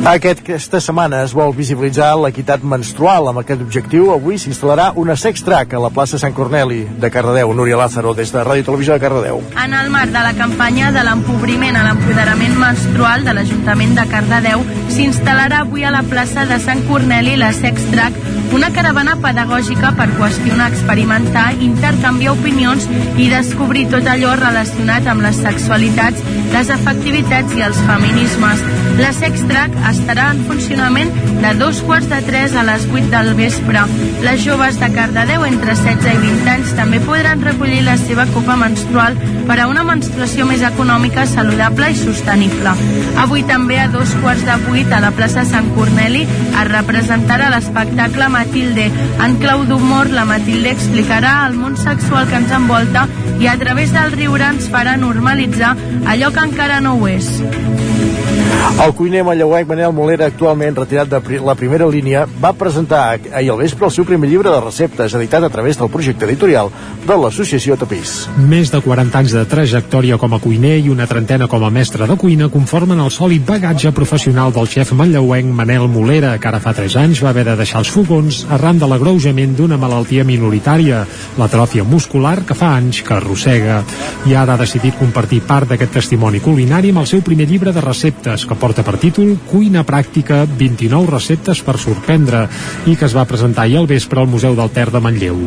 Aquesta 0.04 0.82
setmana 0.84 1.22
es 1.24 1.32
vol 1.32 1.54
visibilitzar 1.56 2.10
l'equitat 2.20 2.60
menstrual. 2.60 3.30
Amb 3.30 3.40
aquest 3.40 3.62
objectiu, 3.64 4.10
avui 4.12 4.36
s'instal·larà 4.36 4.90
una 5.00 5.16
sex-track 5.16 5.72
a 5.72 5.80
la 5.80 5.88
plaça 5.88 6.20
Sant 6.20 6.34
Corneli 6.36 6.82
de 7.00 7.08
Cardedeu. 7.10 7.54
Núria 7.56 7.78
Lázaro, 7.80 8.12
des 8.12 8.28
de 8.34 8.42
Ràdio 8.44 8.66
Televisió 8.66 8.92
de 8.92 9.00
Cardedeu. 9.00 9.40
En 9.64 9.72
el 9.72 9.88
marc 9.94 10.12
de 10.12 10.26
la 10.26 10.34
campanya 10.36 10.90
de 10.92 11.06
l'empobriment 11.08 11.80
a 11.80 11.86
l'empoderament 11.86 12.52
menstrual 12.60 13.24
de 13.24 13.32
l'Ajuntament 13.38 13.96
de 13.96 14.04
Cardedeu, 14.12 14.66
s'instal·larà 14.92 15.62
avui 15.64 15.88
a 15.88 15.94
la 15.94 16.04
plaça 16.04 16.44
de 16.52 16.60
Sant 16.60 16.84
Corneli 16.90 17.38
la 17.40 17.54
sex-track 17.56 18.43
una 18.54 18.70
caravana 18.70 19.16
pedagògica 19.18 19.90
per 19.98 20.06
qüestionar, 20.14 20.70
experimentar, 20.70 21.48
intercanviar 21.66 22.36
opinions 22.36 22.86
i 23.18 23.26
descobrir 23.32 23.88
tot 23.90 24.06
allò 24.10 24.36
relacionat 24.38 25.10
amb 25.10 25.26
les 25.26 25.42
sexualitats, 25.42 26.22
les 26.54 26.70
afectivitats 26.78 27.58
i 27.58 27.66
els 27.66 27.82
feminismes. 27.88 28.62
La 28.98 29.10
Sextrack 29.12 29.74
estarà 29.90 30.28
en 30.30 30.44
funcionament 30.46 31.08
de 31.42 31.50
dos 31.58 31.80
quarts 31.82 32.06
de 32.08 32.20
tres 32.22 32.54
a 32.54 32.62
les 32.62 32.84
8 32.86 33.08
del 33.10 33.32
vespre. 33.34 33.80
Les 34.22 34.44
joves 34.44 34.78
de 34.78 34.88
Cardedeu 34.94 35.42
entre 35.48 35.74
16 35.74 36.06
i 36.12 36.20
20 36.22 36.50
anys 36.52 36.74
també 36.78 37.00
podran 37.02 37.42
recollir 37.42 37.80
la 37.82 37.96
seva 37.98 38.26
copa 38.30 38.54
menstrual 38.60 39.18
per 39.48 39.58
a 39.58 39.66
una 39.66 39.82
menstruació 39.84 40.46
més 40.46 40.62
econòmica, 40.62 41.26
saludable 41.26 41.90
i 41.90 41.98
sostenible. 41.98 42.76
Avui 43.24 43.42
també 43.48 43.80
a 43.82 43.88
dos 43.90 44.14
quarts 44.22 44.46
de 44.46 44.56
vuit 44.68 44.94
a 44.94 45.02
la 45.02 45.10
plaça 45.16 45.42
Sant 45.48 45.72
Corneli 45.74 46.22
es 46.28 46.70
representarà 46.70 47.50
l'espectacle 47.50 48.30
Matilde. 48.30 48.86
En 49.26 49.36
clau 49.42 49.66
d'humor, 49.66 50.14
la 50.14 50.24
Matilde 50.28 50.70
explicarà 50.70 51.40
el 51.48 51.58
món 51.58 51.74
sexual 51.76 52.30
que 52.30 52.38
ens 52.44 52.54
envolta 52.54 53.08
i 53.42 53.50
a 53.50 53.58
través 53.58 53.92
del 53.92 54.14
riure 54.14 54.54
ens 54.54 54.70
farà 54.70 54.94
normalitzar 54.96 55.74
allò 56.06 56.30
que 56.30 56.46
encara 56.46 56.80
no 56.84 56.94
ho 56.94 57.10
és. 57.10 57.34
El 58.84 58.92
cuiner 58.92 59.22
manlleuenc 59.24 59.68
Manel 59.70 59.92
Molera, 59.94 60.26
actualment 60.26 60.74
retirat 60.76 61.08
de 61.08 61.38
la 61.40 61.54
primera 61.54 61.86
línia, 61.88 62.24
va 62.42 62.50
presentar 62.58 63.02
ahir 63.14 63.52
al 63.52 63.60
vespre 63.62 63.86
el 63.86 63.92
seu 63.94 64.04
primer 64.04 64.28
llibre 64.28 64.50
de 64.50 64.58
receptes, 64.60 65.14
editat 65.14 65.46
a 65.46 65.48
través 65.48 65.78
del 65.78 65.88
projecte 65.88 66.26
editorial 66.26 66.72
de 67.06 67.16
l'associació 67.16 67.76
Tapís. 67.80 68.12
Més 68.50 68.72
de 68.72 68.80
40 68.84 69.20
anys 69.20 69.34
de 69.36 69.44
trajectòria 69.48 70.18
com 70.20 70.34
a 70.34 70.40
cuiner 70.42 70.74
i 70.82 70.90
una 70.92 71.06
trentena 71.06 71.46
com 71.48 71.64
a 71.64 71.70
mestre 71.70 72.08
de 72.10 72.16
cuina 72.20 72.50
conformen 72.52 73.00
el 73.00 73.12
sòlid 73.14 73.46
bagatge 73.46 73.92
professional 73.96 74.52
del 74.52 74.68
xef 74.68 74.92
manlleuenc 74.92 75.54
Manel 75.54 75.86
Molera, 75.88 76.34
que 76.36 76.50
ara 76.50 76.60
fa 76.60 76.74
3 76.76 76.98
anys 77.04 77.22
va 77.24 77.30
haver 77.30 77.46
de 77.48 77.56
deixar 77.60 77.80
els 77.84 77.92
fogons 77.94 78.42
arran 78.58 78.82
de 78.82 78.90
l'agreujament 78.90 79.54
d'una 79.56 79.78
malaltia 79.80 80.26
minoritària, 80.26 81.04
l'atròfia 81.38 81.86
muscular, 81.86 82.40
que 82.44 82.58
fa 82.58 82.74
anys 82.76 83.04
que 83.06 83.16
arrossega. 83.16 83.80
I 84.26 84.34
ara 84.34 84.58
ha 84.58 84.60
decidit 84.60 84.98
compartir 84.98 85.44
part 85.46 85.70
d'aquest 85.70 85.94
testimoni 86.00 86.42
culinari 86.44 86.92
amb 86.92 87.04
el 87.04 87.10
seu 87.10 87.22
primer 87.24 87.48
llibre 87.48 87.72
de 87.72 87.84
receptes, 87.84 88.43
que 88.46 88.56
porta 88.58 88.82
per 88.84 88.96
títol 89.00 89.34
Cuina 89.48 89.84
pràctica, 89.86 90.42
29 90.46 91.10
receptes 91.10 91.60
per 91.64 91.76
sorprendre 91.80 92.44
i 92.90 92.94
que 92.98 93.06
es 93.08 93.14
va 93.16 93.24
presentar 93.28 93.64
ahir 93.64 93.78
al 93.80 93.88
vespre 93.88 94.20
al 94.20 94.28
Museu 94.28 94.56
del 94.58 94.70
Ter 94.74 94.90
de 94.92 95.00
Manlleu. 95.00 95.38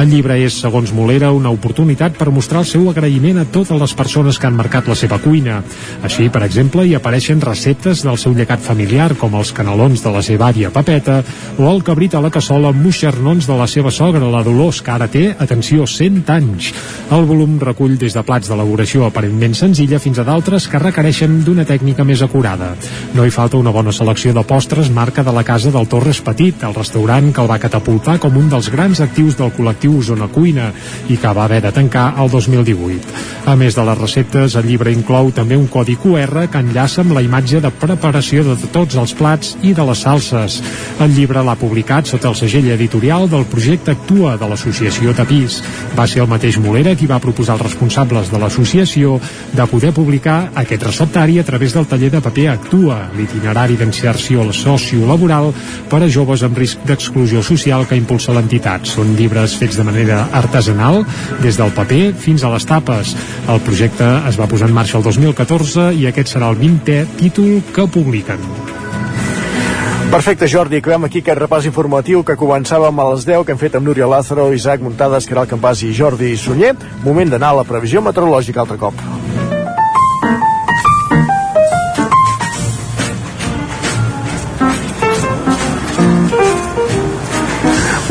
El 0.00 0.08
llibre 0.10 0.38
és, 0.40 0.56
segons 0.64 0.92
Molera, 0.96 1.32
una 1.36 1.52
oportunitat 1.52 2.16
per 2.16 2.30
mostrar 2.34 2.62
el 2.64 2.70
seu 2.70 2.88
agraïment 2.90 3.42
a 3.42 3.46
totes 3.52 3.80
les 3.80 3.94
persones 3.98 4.38
que 4.40 4.48
han 4.48 4.56
marcat 4.56 4.88
la 4.88 4.96
seva 4.98 5.18
cuina. 5.22 5.58
Així, 6.06 6.30
per 6.32 6.44
exemple, 6.46 6.86
hi 6.86 6.96
apareixen 6.96 7.42
receptes 7.44 8.04
del 8.06 8.16
seu 8.20 8.34
llegat 8.36 8.64
familiar, 8.64 9.12
com 9.20 9.36
els 9.36 9.52
canelons 9.56 10.04
de 10.04 10.14
la 10.14 10.24
seva 10.24 10.48
àvia 10.50 10.72
Papeta 10.72 11.20
o 11.58 11.68
el 11.70 11.84
cabrit 11.84 12.16
a 12.16 12.24
la 12.24 12.32
cassola 12.32 12.72
amb 12.72 12.82
moixernons 12.86 13.50
de 13.50 13.58
la 13.58 13.68
seva 13.70 13.92
sogra, 13.92 14.24
la 14.32 14.44
Dolors, 14.46 14.80
que 14.82 14.94
ara 14.94 15.10
té, 15.12 15.28
atenció, 15.38 15.86
100 15.86 16.24
anys. 16.32 16.72
El 17.12 17.28
volum 17.28 17.60
recull 17.60 17.98
des 18.00 18.16
de 18.16 18.24
plats 18.26 18.48
d'elaboració 18.50 19.06
aparentment 19.06 19.54
senzilla 19.56 20.00
fins 20.02 20.20
a 20.20 20.26
d'altres 20.26 20.70
que 20.70 20.82
requereixen 20.82 21.42
d'una 21.44 21.68
tècnica 21.68 22.04
més 22.06 22.22
acurada 22.24 22.45
temporada. 22.46 22.76
No 23.14 23.24
hi 23.24 23.30
falta 23.30 23.56
una 23.56 23.72
bona 23.72 23.92
selecció 23.92 24.32
de 24.34 24.42
postres 24.44 24.90
marca 24.90 25.22
de 25.24 25.32
la 25.32 25.42
casa 25.44 25.70
del 25.72 25.88
Torres 25.88 26.20
Petit, 26.20 26.62
el 26.62 26.74
restaurant 26.74 27.32
que 27.32 27.40
el 27.40 27.50
va 27.50 27.58
catapultar 27.58 28.18
com 28.20 28.36
un 28.36 28.50
dels 28.52 28.68
grans 28.70 29.00
actius 29.00 29.36
del 29.38 29.52
col·lectiu 29.56 30.02
Zona 30.04 30.28
Cuina 30.28 30.68
i 31.08 31.16
que 31.16 31.32
va 31.32 31.46
haver 31.46 31.62
de 31.64 31.72
tancar 31.72 32.12
el 32.20 32.30
2018. 32.30 33.24
A 33.46 33.56
més 33.56 33.74
de 33.74 33.84
les 33.88 33.98
receptes, 33.98 34.56
el 34.58 34.66
llibre 34.68 34.92
inclou 34.92 35.30
també 35.32 35.56
un 35.56 35.68
codi 35.72 35.96
QR 35.96 36.46
que 36.52 36.60
enllaça 36.60 37.02
amb 37.02 37.14
la 37.16 37.22
imatge 37.24 37.62
de 37.62 37.70
preparació 37.70 38.44
de 38.44 38.56
tots 38.74 38.98
els 39.00 39.14
plats 39.16 39.56
i 39.62 39.72
de 39.72 39.86
les 39.86 40.04
salses. 40.04 40.60
El 41.00 41.14
llibre 41.16 41.42
l'ha 41.46 41.56
publicat 41.56 42.10
sota 42.10 42.28
el 42.28 42.38
segell 42.38 42.68
editorial 42.74 43.30
del 43.30 43.46
projecte 43.48 43.96
Actua 43.96 44.36
de 44.36 44.50
l'associació 44.50 45.14
Tapís. 45.16 45.62
Va 45.96 46.06
ser 46.10 46.22
el 46.24 46.30
mateix 46.30 46.60
Molera 46.60 46.94
qui 46.98 47.08
va 47.08 47.22
proposar 47.22 47.56
als 47.56 47.68
responsables 47.70 48.30
de 48.30 48.42
l'associació 48.42 49.16
de 49.56 49.66
poder 49.70 49.94
publicar 49.96 50.50
aquest 50.54 50.84
receptari 50.90 51.38
a 51.38 51.46
través 51.46 51.72
del 51.72 51.86
taller 51.86 52.10
de 52.12 52.20
paper 52.26 52.48
actua 52.52 52.98
l'itinerari 53.16 53.78
d'inserció 53.78 54.44
sociolaboral 54.52 55.52
per 55.90 56.02
a 56.02 56.10
joves 56.10 56.42
amb 56.46 56.58
risc 56.58 56.82
d'exclusió 56.88 57.42
social 57.46 57.86
que 57.86 57.98
impulsa 57.98 58.34
l'entitat. 58.34 58.86
Són 58.90 59.14
llibres 59.18 59.56
fets 59.60 59.78
de 59.78 59.86
manera 59.86 60.26
artesanal, 60.34 61.04
des 61.42 61.58
del 61.58 61.74
paper 61.76 62.12
fins 62.18 62.44
a 62.44 62.52
les 62.52 62.66
tapes. 62.66 63.14
El 63.48 63.62
projecte 63.66 64.08
es 64.28 64.40
va 64.40 64.50
posar 64.50 64.70
en 64.70 64.76
marxa 64.76 64.98
el 64.98 65.06
2014 65.06 65.92
i 65.96 66.08
aquest 66.10 66.34
serà 66.34 66.50
el 66.50 66.58
20è 66.62 67.04
títol 67.20 67.60
que 67.74 67.86
publiquen. 67.86 68.42
Perfecte, 70.10 70.46
Jordi, 70.46 70.78
acabem 70.78 71.04
aquí 71.04 71.18
aquest 71.18 71.40
repàs 71.40 71.66
informatiu 71.66 72.22
que 72.24 72.38
començàvem 72.38 73.02
a 73.02 73.08
les 73.10 73.26
10, 73.26 73.42
que 73.44 73.52
hem 73.52 73.60
fet 73.60 73.74
amb 73.74 73.88
Núria 73.88 74.06
Lázaro, 74.06 74.46
Isaac 74.54 74.84
Muntades, 74.86 75.26
Caral 75.26 75.50
Campàs 75.50 75.82
i 75.82 75.92
Jordi 75.92 76.36
Sunyer. 76.38 76.76
Moment 77.04 77.34
d'anar 77.34 77.52
a 77.52 77.62
la 77.62 77.68
previsió 77.68 78.04
meteorològica 78.06 78.62
altre 78.62 78.78
cop. 78.80 79.15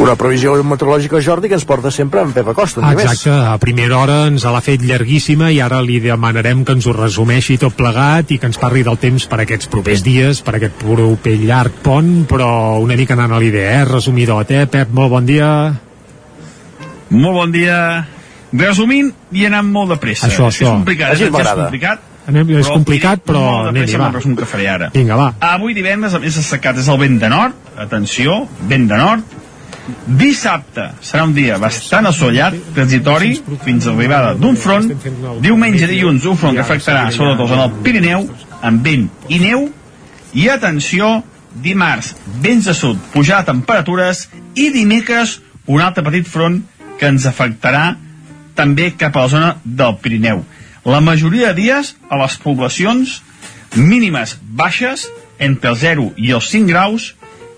Una 0.06 0.14
previsió 0.19 0.52
meteorològica, 0.61 1.18
Jordi, 1.26 1.49
que 1.49 1.57
ens 1.57 1.64
porta 1.65 1.90
sempre 1.90 2.22
en 2.22 2.30
Pep 2.36 2.52
Acosta. 2.52 2.84
Exacte, 2.91 3.32
més. 3.32 3.48
a 3.49 3.56
primera 3.57 3.98
hora 3.98 4.18
ens 4.30 4.44
l'ha 4.45 4.60
fet 4.61 4.84
llarguíssima 4.86 5.48
i 5.49 5.57
ara 5.65 5.80
li 5.82 5.95
demanarem 6.03 6.61
que 6.65 6.76
ens 6.77 6.86
ho 6.86 6.94
resumeixi 6.94 7.56
tot 7.57 7.73
plegat 7.73 8.30
i 8.36 8.38
que 8.38 8.45
ens 8.45 8.60
parli 8.61 8.84
del 8.86 8.99
temps 9.02 9.26
per 9.32 9.40
aquests 9.41 9.72
propers 9.73 10.03
dies, 10.06 10.44
per 10.45 10.60
aquest 10.60 10.76
proper 10.84 11.34
llarg 11.41 11.80
pont, 11.82 12.11
però 12.30 12.49
una 12.84 12.94
mica 12.99 13.15
anant 13.18 13.34
a 13.34 13.40
l'idea, 13.41 13.80
eh? 13.80 13.88
Resumidot, 13.90 14.52
eh? 14.53 14.68
Pep, 14.69 14.91
molt 14.94 15.10
bon 15.15 15.26
dia. 15.26 15.48
Molt 17.10 17.40
bon 17.40 17.56
dia. 17.56 17.80
Resumint 18.53 19.10
i 19.34 19.48
anant 19.49 19.72
molt 19.73 19.95
de 19.95 19.98
pressa. 20.03 20.30
Això, 20.30 20.52
això. 20.52 20.68
És 20.68 20.84
complicat, 20.84 21.15
Així 21.15 21.26
és 21.32 21.34
complicat. 21.34 22.11
Anem, 22.26 22.52
és 22.60 22.69
complicat, 22.69 23.26
però 23.26 23.41
anem 23.72 23.90
va. 24.02 24.11
resum 24.14 24.38
que 24.38 24.45
faré 24.49 24.69
ara. 24.69 24.91
Vinga, 24.94 25.18
va. 25.18 25.32
Avui 25.49 25.73
divendres, 25.77 26.14
a 26.14 26.22
més 26.22 26.38
assecat, 26.41 26.77
és 26.82 26.90
el 26.94 27.02
vent 27.02 27.18
de 27.22 27.30
nord, 27.34 27.73
atenció, 27.82 28.44
vent 28.69 28.88
de 28.90 29.02
nord, 29.02 29.36
Dissabte 30.06 30.88
serà 31.06 31.26
un 31.28 31.34
dia 31.36 31.60
bastant 31.62 32.10
assollat, 32.10 32.56
transitori, 32.74 33.36
fins 33.64 33.86
a 33.86 33.94
l'arribada 33.94 34.34
d'un 34.38 34.57
front. 34.57 34.90
Diumenge 35.44 35.90
dilluns 35.90 36.26
un 36.26 36.38
front 36.41 36.57
que 36.57 36.66
afectarà 36.66 37.10
sobretot 37.14 37.53
en 37.53 37.66
el 37.68 37.82
Pirineu, 37.86 38.30
amb 38.66 38.86
vent 38.86 39.10
i 39.30 39.41
neu, 39.44 39.70
I 40.36 40.49
atenció, 40.52 41.22
dimarts, 41.64 42.10
vents 42.44 42.66
de 42.68 42.74
sud, 42.76 42.99
pujar 43.14 43.45
temperatures, 43.48 44.26
i 44.60 44.68
dimecres, 44.74 45.38
un 45.72 45.80
altre 45.80 46.03
petit 46.03 46.28
front 46.28 46.57
que 46.99 47.07
ens 47.07 47.24
afectarà 47.30 47.94
també 48.56 48.90
cap 48.99 49.16
a 49.16 49.24
la 49.24 49.32
zona 49.32 49.52
del 49.64 49.95
Pirineu. 50.03 50.44
La 50.86 50.99
majoria 50.99 51.53
de 51.53 51.62
dies 51.62 51.94
a 52.12 52.20
les 52.20 52.36
poblacions 52.44 53.22
mínimes 53.76 54.36
baixes 54.44 55.07
entre 55.40 55.72
els 55.72 55.80
0 55.82 56.12
i 56.20 56.36
els 56.36 56.52
5 56.52 56.70
graus 56.70 57.14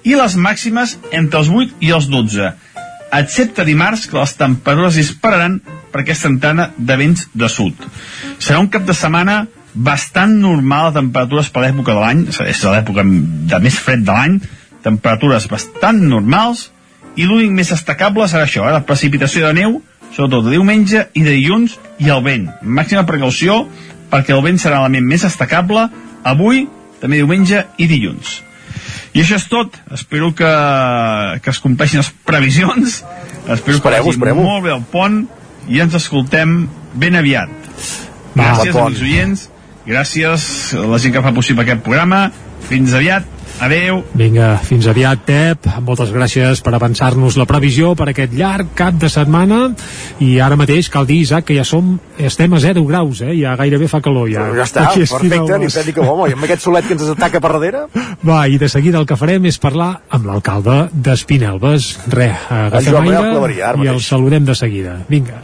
i 0.08 0.16
les 0.16 0.38
màximes 0.40 0.96
entre 1.12 1.44
els 1.44 1.52
8 1.52 1.84
i 1.84 1.92
els 1.96 2.08
12 2.12 2.54
excepte 3.14 3.66
dimarts 3.66 4.06
que 4.08 4.18
les 4.20 4.34
temperatures 4.36 4.98
dispararan 5.00 5.60
per 5.92 6.02
aquesta 6.02 6.30
entrada 6.32 6.72
de 6.78 6.98
vents 7.00 7.28
de 7.34 7.50
sud. 7.50 7.76
Serà 8.40 8.60
un 8.60 8.70
cap 8.72 8.86
de 8.88 8.96
setmana 8.96 9.46
bastant 9.74 10.34
normal 10.42 10.92
de 10.92 11.00
temperatures 11.00 11.50
per 11.54 11.64
l'època 11.64 11.94
de 11.94 12.02
l'any, 12.02 12.24
és 12.48 12.64
l'època 12.66 13.06
de 13.06 13.60
més 13.64 13.78
fred 13.80 14.04
de 14.06 14.16
l'any, 14.16 14.40
temperatures 14.84 15.48
bastant 15.52 16.02
normals, 16.02 16.72
i 17.18 17.26
l'únic 17.26 17.54
més 17.54 17.72
destacable 17.74 18.28
serà 18.30 18.46
això, 18.46 18.66
eh, 18.68 18.74
la 18.74 18.86
precipitació 18.86 19.48
de 19.48 19.54
neu, 19.58 19.80
sobretot 20.14 20.46
de 20.46 20.56
diumenge 20.56 21.08
i 21.14 21.24
de 21.24 21.34
dilluns, 21.34 21.78
i 22.00 22.12
el 22.14 22.24
vent. 22.24 22.50
Màxima 22.62 23.06
precaució, 23.06 23.66
perquè 24.12 24.36
el 24.36 24.44
vent 24.46 24.60
serà 24.62 24.82
l'element 24.82 25.08
més 25.14 25.26
destacable 25.26 25.88
avui, 26.24 26.68
també 27.02 27.22
diumenge 27.22 27.66
i 27.78 27.88
dilluns. 27.90 28.47
I 29.18 29.24
això 29.24 29.40
és 29.40 29.48
tot. 29.50 29.74
Espero 29.96 30.30
que, 30.38 30.50
que 31.42 31.50
es 31.50 31.60
compleixin 31.64 32.04
les 32.04 32.10
previsions. 32.28 33.00
Espero 33.48 33.80
Espereu, 33.80 34.06
que 34.06 34.14
vagi 34.14 34.36
molt 34.38 34.66
bé 34.68 34.76
el 34.76 34.84
pont 34.92 35.24
i 35.74 35.82
ens 35.82 35.96
escoltem 35.98 36.60
ben 36.94 37.18
aviat. 37.18 37.50
Va, 38.38 38.52
Gràcies, 38.52 38.78
amics 38.78 39.02
oients. 39.08 39.48
Gràcies 39.88 40.46
a 40.78 40.86
la 40.92 41.00
gent 41.02 41.16
que 41.16 41.24
fa 41.26 41.34
possible 41.34 41.66
aquest 41.66 41.82
programa. 41.82 42.28
Fins 42.70 42.94
aviat. 42.94 43.26
Adeu. 43.60 44.04
Vinga, 44.14 44.52
fins 44.62 44.86
aviat, 44.86 45.24
Pep. 45.26 45.66
Moltes 45.82 46.12
gràcies 46.14 46.62
per 46.62 46.76
avançar-nos 46.78 47.40
la 47.40 47.48
previsió 47.50 47.96
per 47.98 48.12
aquest 48.12 48.36
llarg 48.38 48.70
cap 48.78 49.00
de 49.02 49.10
setmana. 49.10 49.72
I 50.22 50.38
ara 50.44 50.58
mateix 50.60 50.92
cal 50.94 51.08
dir, 51.10 51.24
Isaac, 51.26 51.48
que 51.50 51.58
ja 51.58 51.66
som, 51.66 51.96
estem 52.22 52.54
a 52.54 52.62
0 52.62 52.86
graus, 52.86 53.24
eh? 53.26 53.34
Ja 53.40 53.56
gairebé 53.58 53.90
fa 53.90 54.02
calor. 54.06 54.30
Ja, 54.30 54.46
Ja 54.54 54.68
està, 54.68 54.86
Aquí 54.92 55.08
perfecte, 55.10 55.58
ni 55.58 55.94
que 55.94 56.06
home, 56.06 56.30
i 56.30 56.38
amb 56.38 56.46
aquest 56.46 56.68
solet 56.68 56.86
que 56.86 56.94
ens 56.94 57.10
ataca 57.16 57.42
per 57.42 57.54
darrere, 57.58 57.88
Va, 58.28 58.48
i 58.48 58.58
de 58.58 58.70
seguida 58.70 59.00
el 59.00 59.06
que 59.10 59.18
farem 59.18 59.46
és 59.50 59.58
parlar 59.62 60.02
amb 60.10 60.26
l'alcalde 60.30 60.90
d'Espinelves. 60.94 61.94
Re, 62.14 62.32
agafem 62.50 62.98
aire 63.04 63.84
i 63.84 63.88
el 63.94 64.02
saludem 64.02 64.46
de 64.46 64.56
seguida. 64.56 65.00
Vinga. 65.10 65.42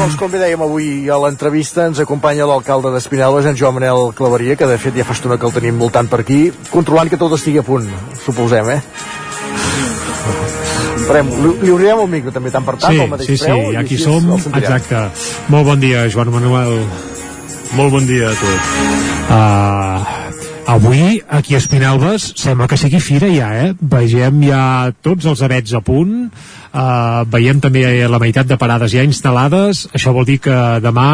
Doncs 0.00 0.14
com 0.16 0.30
bé 0.32 0.38
dèiem 0.40 0.62
avui 0.64 1.10
a 1.12 1.16
l'entrevista 1.20 1.82
ens 1.90 1.98
acompanya 2.00 2.46
l'alcalde 2.48 2.88
d'Espinelves, 2.94 3.44
en 3.50 3.56
Joan 3.58 3.74
Manel 3.76 4.14
Claveria, 4.16 4.54
que 4.56 4.64
de 4.64 4.78
fet 4.80 4.96
ja 4.96 5.04
fa 5.04 5.12
estona 5.12 5.36
que 5.36 5.44
el 5.44 5.52
tenim 5.52 5.76
voltant 5.76 6.08
per 6.08 6.22
aquí, 6.22 6.38
controlant 6.70 7.10
que 7.12 7.18
tot 7.20 7.34
estigui 7.36 7.60
a 7.60 7.64
punt, 7.66 7.84
suposem, 8.22 8.70
eh? 8.72 8.78
Esperem, 11.02 11.28
li, 11.42 11.52
li 11.66 11.74
obrirem 11.74 12.00
el 12.06 12.08
micro 12.14 12.32
també, 12.32 12.48
tant 12.54 12.64
per 12.64 12.78
tant, 12.80 12.96
Sí, 12.96 13.04
al 13.04 13.12
mateix 13.12 13.28
sí, 13.28 13.36
sí, 13.42 13.50
preu, 13.50 13.60
i 13.74 13.76
aquí 13.82 13.98
així 14.00 14.08
som. 14.08 14.32
el. 14.38 14.48
Exacte. 14.62 15.04
Molt 15.52 15.68
bon 15.68 15.84
dia, 15.84 16.08
Joan 16.08 16.32
Manuel. 16.32 16.80
Molt 17.76 17.92
bon 17.98 18.08
dia 18.08 18.32
a 18.32 18.36
tots. 18.40 18.72
Uh, 19.28 20.19
avui, 20.70 21.20
aquí 21.26 21.56
a 21.56 21.58
Espinelves, 21.58 22.30
sembla 22.38 22.68
que 22.70 22.78
sigui 22.78 23.00
fira 23.02 23.26
ja, 23.32 23.48
eh? 23.58 23.70
Vegem 23.74 24.44
ja 24.46 24.62
tots 25.02 25.26
els 25.26 25.42
avets 25.42 25.74
a 25.74 25.80
punt, 25.82 26.28
uh, 26.30 27.26
veiem 27.26 27.58
també 27.62 27.82
la 28.06 28.20
meitat 28.22 28.46
de 28.46 28.58
parades 28.60 28.94
ja 28.94 29.02
instal·lades, 29.06 29.88
això 29.96 30.14
vol 30.14 30.28
dir 30.28 30.38
que 30.44 30.56
demà 30.84 31.10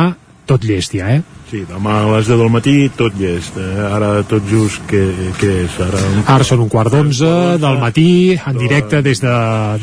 tot 0.47 0.65
llest 0.65 0.95
ja, 0.95 1.11
eh? 1.17 1.23
Sí, 1.47 1.61
demà 1.63 2.01
a 2.03 2.07
les 2.11 2.27
10 2.27 2.41
del 2.41 2.51
matí 2.51 2.75
tot 2.99 3.15
llest. 3.21 3.55
Eh? 3.61 3.67
Ara 3.87 4.09
tot 4.27 4.47
just 4.51 4.83
què, 4.91 5.03
què 5.39 5.51
és? 5.63 5.77
Ara 5.83 6.01
un... 6.09 6.25
Ara 6.35 6.47
són 6.47 6.65
un 6.65 6.71
quart 6.73 6.91
d'onze 6.91 7.29
del 7.63 7.79
matí, 7.79 8.09
en 8.35 8.59
directe 8.59 9.03
des 9.07 9.23
de 9.23 9.35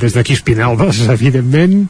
des 0.02 0.16
d'aquí 0.18 0.36
a 0.36 0.40
Espinelves, 0.42 1.04
evidentment, 1.16 1.86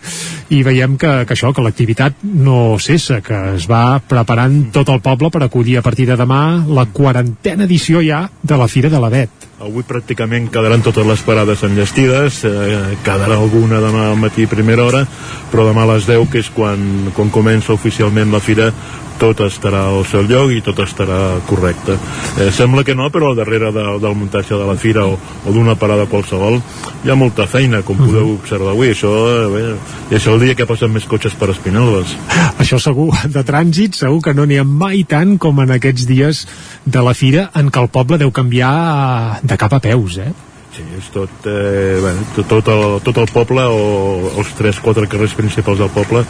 i 0.54 0.62
veiem 0.66 0.98
que, 1.02 1.14
que 1.26 1.38
això, 1.38 1.54
que 1.54 1.66
l'activitat 1.66 2.22
no 2.24 2.78
cessa, 2.78 3.22
que 3.26 3.40
es 3.56 3.66
va 3.70 3.98
preparant 3.98 4.60
tot 4.76 4.94
el 4.94 5.02
poble 5.06 5.34
per 5.34 5.46
acollir 5.48 5.80
a 5.80 5.86
partir 5.86 6.06
de 6.10 6.20
demà 6.20 6.44
la 6.70 6.86
quarantena 6.94 7.66
edició 7.66 8.04
ja 8.06 8.28
de 8.44 8.60
la 8.60 8.70
Fira 8.70 8.94
de 8.94 9.02
l'Avet. 9.02 9.50
Avui 9.64 9.86
pràcticament 9.88 10.50
quedaran 10.52 10.82
totes 10.84 11.06
les 11.08 11.22
parades 11.24 11.62
enllestides, 11.64 12.42
eh, 12.44 12.98
quedarà 13.06 13.38
alguna 13.38 13.80
demà 13.80 14.10
al 14.10 14.18
matí 14.20 14.44
a 14.44 14.52
primera 14.52 14.84
hora, 14.84 15.06
però 15.52 15.64
demà 15.70 15.86
a 15.86 15.94
les 15.94 16.08
10, 16.10 16.28
que 16.28 16.42
és 16.44 16.50
quan, 16.52 16.84
quan 17.16 17.32
comença 17.32 17.72
oficialment 17.72 18.34
la 18.34 18.42
fira, 18.44 18.74
tot 19.20 19.44
estarà 19.46 19.86
al 19.90 20.04
seu 20.10 20.24
lloc 20.28 20.54
i 20.54 20.62
tot 20.66 20.80
estarà 20.84 21.40
correcte. 21.50 21.98
Eh, 22.38 22.50
sembla 22.52 22.84
que 22.84 22.96
no, 22.96 23.10
però 23.14 23.32
al 23.32 23.40
darrere 23.40 23.72
de, 23.76 23.86
del 24.04 24.16
muntatge 24.20 24.58
de 24.58 24.68
la 24.68 24.78
fira 24.80 25.06
o, 25.10 25.18
o 25.18 25.56
d'una 25.56 25.76
parada 25.80 26.08
qualsevol 26.12 26.60
hi 27.04 27.12
ha 27.12 27.18
molta 27.20 27.48
feina, 27.50 27.82
com 27.84 28.00
podeu 28.00 28.34
observar 28.36 28.74
avui. 28.74 28.94
Això, 28.94 29.12
eh, 29.32 29.50
bé, 29.54 29.66
i 30.12 30.20
això 30.20 30.38
el 30.38 30.46
dia 30.48 30.58
que 30.60 30.68
passen 30.70 30.94
més 30.94 31.08
cotxes 31.10 31.36
per 31.40 31.52
Espinelves. 31.54 32.16
Això 32.64 32.80
segur, 32.82 33.12
de 33.28 33.44
trànsit 33.48 34.00
segur 34.00 34.22
que 34.24 34.36
no 34.38 34.48
n'hi 34.48 34.62
ha 34.62 34.68
mai 34.68 35.04
tant 35.10 35.38
com 35.42 35.60
en 35.64 35.76
aquests 35.78 36.08
dies 36.10 36.46
de 36.86 37.04
la 37.04 37.16
Fira 37.18 37.50
en 37.60 37.70
què 37.72 37.84
el 37.84 37.92
poble 37.94 38.20
deu 38.22 38.32
canviar 38.32 39.40
de 39.44 39.60
cap 39.60 39.74
a 39.76 39.84
peus, 39.84 40.18
eh? 40.24 40.32
Sí, 40.74 40.82
és 40.98 41.08
tot, 41.14 41.30
eh, 41.46 42.00
bé, 42.02 42.12
tot, 42.34 42.48
tot, 42.50 42.70
el, 42.74 42.84
tot 43.06 43.18
el 43.22 43.28
poble 43.30 43.62
o 43.70 44.32
els 44.42 44.54
3-4 44.58 45.06
carrers 45.12 45.36
principals 45.38 45.78
del 45.84 45.92
poble 45.94 46.24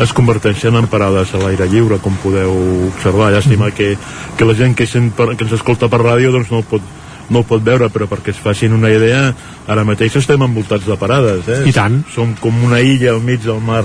es 0.00 0.14
converteixen 0.16 0.78
en 0.80 0.88
parades 0.88 1.34
a 1.36 1.40
l'aire 1.42 1.68
lliure, 1.68 1.98
com 2.00 2.16
podeu 2.22 2.54
observar. 2.86 3.28
Llàstima 3.34 3.68
que, 3.76 3.92
que 4.38 4.48
la 4.48 4.56
gent 4.56 4.72
que, 4.78 4.88
sent 4.88 5.12
per, 5.12 5.34
que 5.34 5.44
ens 5.44 5.52
escolta 5.58 5.90
per 5.92 6.00
ràdio 6.00 6.32
doncs 6.32 6.48
no 6.54 6.62
pot 6.64 6.86
no 7.30 7.42
ho 7.42 7.46
pot 7.46 7.62
veure, 7.64 7.88
però 7.92 8.08
perquè 8.10 8.34
es 8.34 8.40
facin 8.42 8.74
una 8.76 8.90
idea, 8.92 9.30
ara 9.70 9.84
mateix 9.86 10.16
estem 10.18 10.42
envoltats 10.42 10.86
de 10.88 10.96
parades, 11.00 11.46
eh? 11.48 11.60
I 11.70 11.74
tant. 11.74 12.00
Som 12.14 12.34
com 12.42 12.56
una 12.66 12.80
illa 12.82 13.14
al 13.14 13.22
mig 13.24 13.42
del 13.44 13.60
mar. 13.64 13.84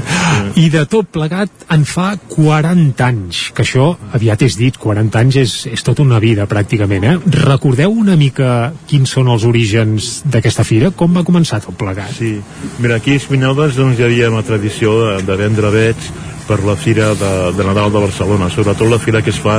I 0.62 0.68
de 0.72 0.84
tot 0.90 1.10
plegat 1.12 1.66
en 1.74 1.86
fa 1.88 2.12
40 2.30 3.06
anys, 3.06 3.42
que 3.56 3.66
això 3.66 3.90
aviat 4.16 4.46
és 4.46 4.58
dit, 4.60 4.78
40 4.78 5.22
anys 5.22 5.40
és, 5.42 5.56
és 5.74 5.86
tota 5.86 6.04
una 6.06 6.20
vida 6.22 6.46
pràcticament, 6.50 7.08
eh? 7.10 7.16
Recordeu 7.42 7.92
una 7.92 8.16
mica 8.18 8.70
quins 8.86 9.16
són 9.18 9.32
els 9.34 9.46
orígens 9.48 10.22
d'aquesta 10.30 10.64
fira? 10.66 10.92
Com 10.94 11.16
va 11.16 11.26
començar 11.26 11.60
tot 11.64 11.76
plegat? 11.78 12.14
Sí, 12.18 12.36
mira, 12.78 13.00
aquí 13.00 13.16
a 13.16 13.22
Espinelves 13.22 13.76
doncs, 13.76 13.98
hi 13.98 14.06
havia 14.06 14.30
una 14.30 14.46
tradició 14.46 14.94
de, 15.02 15.12
de 15.26 15.38
vendre 15.42 15.74
vets 15.74 16.10
per 16.46 16.62
la 16.62 16.76
Fira 16.78 17.10
de, 17.18 17.32
de 17.56 17.64
Nadal 17.66 17.90
de 17.90 18.02
Barcelona, 18.04 18.50
sobretot 18.54 18.86
la 18.86 19.00
fira 19.02 19.22
que 19.22 19.32
es 19.34 19.40
fa 19.42 19.58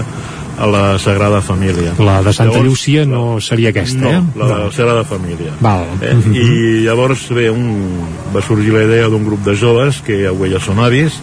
a 0.58 0.68
la 0.68 0.84
Sagrada 1.00 1.42
Família. 1.42 1.94
La 2.00 2.22
de 2.26 2.34
Santa 2.34 2.60
Llúcia 2.60 3.06
no 3.06 3.40
seria 3.42 3.70
aquesta, 3.70 4.02
no, 4.02 4.10
eh? 4.10 4.24
la 4.36 4.48
de 4.48 4.58
la 4.66 4.72
Sagrada 4.72 5.04
Família. 5.06 5.54
Val. 5.62 5.86
Eh? 6.02 6.16
I 6.34 6.48
llavors 6.88 7.28
bé, 7.30 7.50
un, 7.54 8.08
va 8.34 8.42
sorgir 8.42 8.74
la 8.74 8.88
idea 8.88 9.12
d'un 9.12 9.26
grup 9.26 9.46
de 9.46 9.56
joves 9.56 10.02
que 10.06 10.26
avui 10.32 10.50
ja 10.54 10.64
són 10.64 10.82
avis 10.82 11.22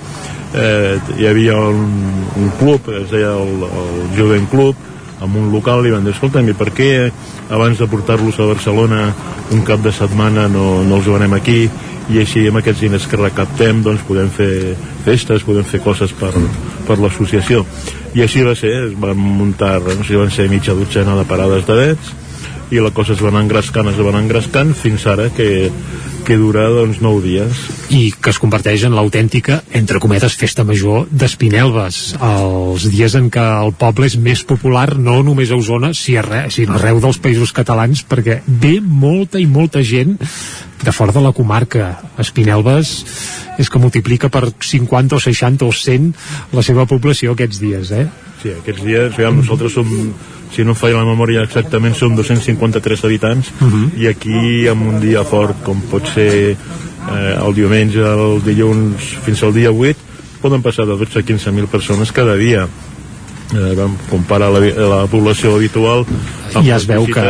eh, 0.54 0.98
hi 1.18 1.26
havia 1.26 1.56
un, 1.58 1.86
un 2.36 2.50
club 2.58 2.90
es 2.94 3.10
deia 3.10 3.34
el, 3.34 3.64
el 3.66 4.04
Jovent 4.16 4.46
Club 4.50 4.90
amb 5.24 5.38
un 5.40 5.50
local 5.52 5.86
i 5.86 5.92
van 5.94 6.04
dir, 6.04 6.14
escolta'm, 6.14 6.48
i 6.50 6.56
per 6.58 6.70
què 6.74 6.90
abans 7.54 7.80
de 7.80 7.88
portar-los 7.90 8.38
a 8.38 8.48
Barcelona 8.50 9.06
un 9.54 9.64
cap 9.66 9.82
de 9.84 9.92
setmana 9.94 10.48
no, 10.52 10.82
no 10.86 11.00
els 11.00 11.10
venem 11.10 11.36
aquí 11.36 11.64
i 12.12 12.20
així 12.20 12.44
amb 12.48 12.60
aquests 12.60 12.84
diners 12.84 13.06
que 13.08 13.20
recaptem 13.20 13.80
doncs 13.84 14.04
podem 14.08 14.28
fer 14.32 14.74
festes, 15.06 15.44
podem 15.46 15.64
fer 15.64 15.80
coses 15.84 16.12
per, 16.18 16.32
per 16.88 16.98
l'associació. 17.02 17.64
I 18.14 18.22
així 18.24 18.44
va 18.46 18.54
ser, 18.58 18.72
es 18.88 18.98
van 19.00 19.18
muntar 19.18 19.78
no 19.84 20.04
sé, 20.04 20.18
van 20.20 20.30
ser 20.30 20.50
mitja 20.52 20.76
dotzena 20.76 21.16
de 21.18 21.26
parades 21.28 21.66
de 21.66 21.78
vets 21.80 22.12
i 22.72 22.80
la 22.80 22.92
cosa 22.94 23.14
es 23.14 23.22
va 23.22 23.30
anar 23.32 23.44
engrescant, 23.44 23.88
es 23.90 24.00
va 24.00 24.10
anar 24.10 24.22
engrescant 24.24 24.72
fins 24.78 25.04
ara 25.10 25.28
que, 25.34 25.70
que 26.24 26.36
dura 26.40 26.64
doncs 26.72 27.00
9 27.04 27.22
dies. 27.24 27.62
I 27.92 28.12
que 28.16 28.32
es 28.32 28.40
converteix 28.40 28.86
en 28.88 28.96
l'autèntica, 28.96 29.60
entre 29.76 30.00
cometes, 30.02 30.36
festa 30.40 30.64
major 30.64 31.04
d'Espinelves, 31.10 32.02
els 32.16 32.88
dies 32.90 33.16
en 33.18 33.30
què 33.32 33.44
el 33.60 33.74
poble 33.78 34.08
és 34.08 34.16
més 34.16 34.44
popular 34.48 34.94
no 34.96 35.20
només 35.26 35.52
a 35.52 35.58
Osona, 35.60 35.92
sinó 35.94 36.78
arreu 36.78 37.00
dels 37.04 37.20
països 37.20 37.52
catalans, 37.56 38.04
perquè 38.08 38.40
ve 38.46 38.78
molta 38.80 39.42
i 39.42 39.46
molta 39.46 39.84
gent 39.84 40.16
de 40.84 40.92
fora 40.92 41.12
de 41.12 41.22
la 41.24 41.32
comarca. 41.32 41.94
Espinelves 42.20 42.94
és 43.58 43.70
que 43.70 43.80
multiplica 43.80 44.28
per 44.32 44.48
50 44.58 45.16
o 45.16 45.22
60 45.22 45.66
o 45.68 45.72
100 45.72 46.54
la 46.56 46.64
seva 46.66 46.88
població 46.90 47.34
aquests 47.34 47.60
dies, 47.62 47.92
eh? 47.94 48.08
Sí, 48.42 48.52
aquests 48.52 48.84
dies, 48.84 49.14
ja, 49.16 49.30
nosaltres 49.32 49.72
som, 49.72 49.88
si 50.54 50.62
no 50.64 50.74
falla 50.74 50.98
la 51.02 51.04
memòria 51.04 51.42
exactament, 51.42 51.94
som 51.98 52.14
253 52.16 53.04
habitants 53.04 53.50
Uh 53.60 53.66
-huh. 53.68 53.98
i 53.98 54.06
aquí 54.08 54.68
amb 54.68 54.86
un 54.88 55.00
dia 55.00 55.24
fort 55.24 55.62
com 55.64 55.80
pot 55.90 56.06
ser 56.14 56.56
eh, 56.56 57.36
el 57.46 57.54
diumenge, 57.54 57.98
el 58.00 58.40
dilluns 58.44 59.02
fins 59.24 59.42
al 59.42 59.52
dia 59.52 59.70
8 59.70 59.96
poden 60.42 60.62
passar 60.62 60.86
de 60.86 60.92
12 60.96 61.18
a 61.18 61.22
15.000 61.22 61.66
persones 61.66 62.12
cada 62.12 62.36
dia 62.36 62.68
eh, 63.54 63.74
vam 63.76 63.96
comparar 64.10 64.50
la, 64.52 64.60
la 64.60 65.06
població 65.06 65.54
habitual 65.56 66.04
Ja 66.64 66.76
es 66.76 66.86
veu 66.86 67.04
que- 67.06 67.20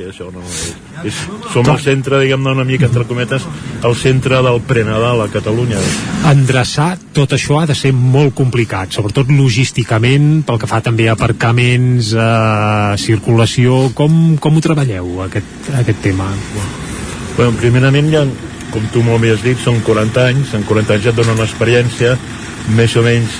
i, 0.00 0.02
i 0.02 0.10
això 0.10 0.32
no, 0.32 0.40
és, 0.40 0.74
som 1.14 1.66
el 1.72 1.80
centre, 1.82 2.20
diguem-ne 2.24 2.56
una 2.58 2.66
mica 2.68 2.88
entre 2.88 3.06
cometes, 3.08 3.46
el 3.84 3.96
centre 3.96 4.42
del 4.42 4.60
prenadal 4.66 5.24
a 5.24 5.30
Catalunya 5.32 5.80
endreçar 6.26 6.96
tot 7.14 7.32
això 7.36 7.60
ha 7.60 7.66
de 7.68 7.74
ser 7.76 7.92
molt 7.94 8.34
complicat, 8.36 8.90
sobretot 8.94 9.30
logísticament, 9.30 10.42
pel 10.46 10.58
que 10.60 10.68
fa 10.70 10.80
també 10.84 11.08
a 11.08 11.14
aparcaments, 11.14 12.12
a 12.18 12.96
circulació, 13.00 13.86
com, 13.96 14.36
com 14.42 14.56
ho 14.56 14.64
treballeu, 14.64 15.22
aquest, 15.26 15.70
aquest 15.82 16.02
tema? 16.04 16.28
Bueno, 17.36 17.52
primerament 17.60 18.10
ja, 18.12 18.24
com 18.72 18.88
tu 18.92 19.04
molt 19.06 19.22
bé 19.22 19.34
has 19.36 19.44
dit, 19.44 19.60
són 19.62 19.82
40 19.86 20.24
anys, 20.32 20.54
en 20.58 20.66
40 20.66 20.96
anys 20.96 21.06
ja 21.06 21.14
et 21.14 21.20
donen 21.20 21.44
experiència, 21.44 22.16
més 22.76 22.96
o 22.98 23.04
menys 23.06 23.38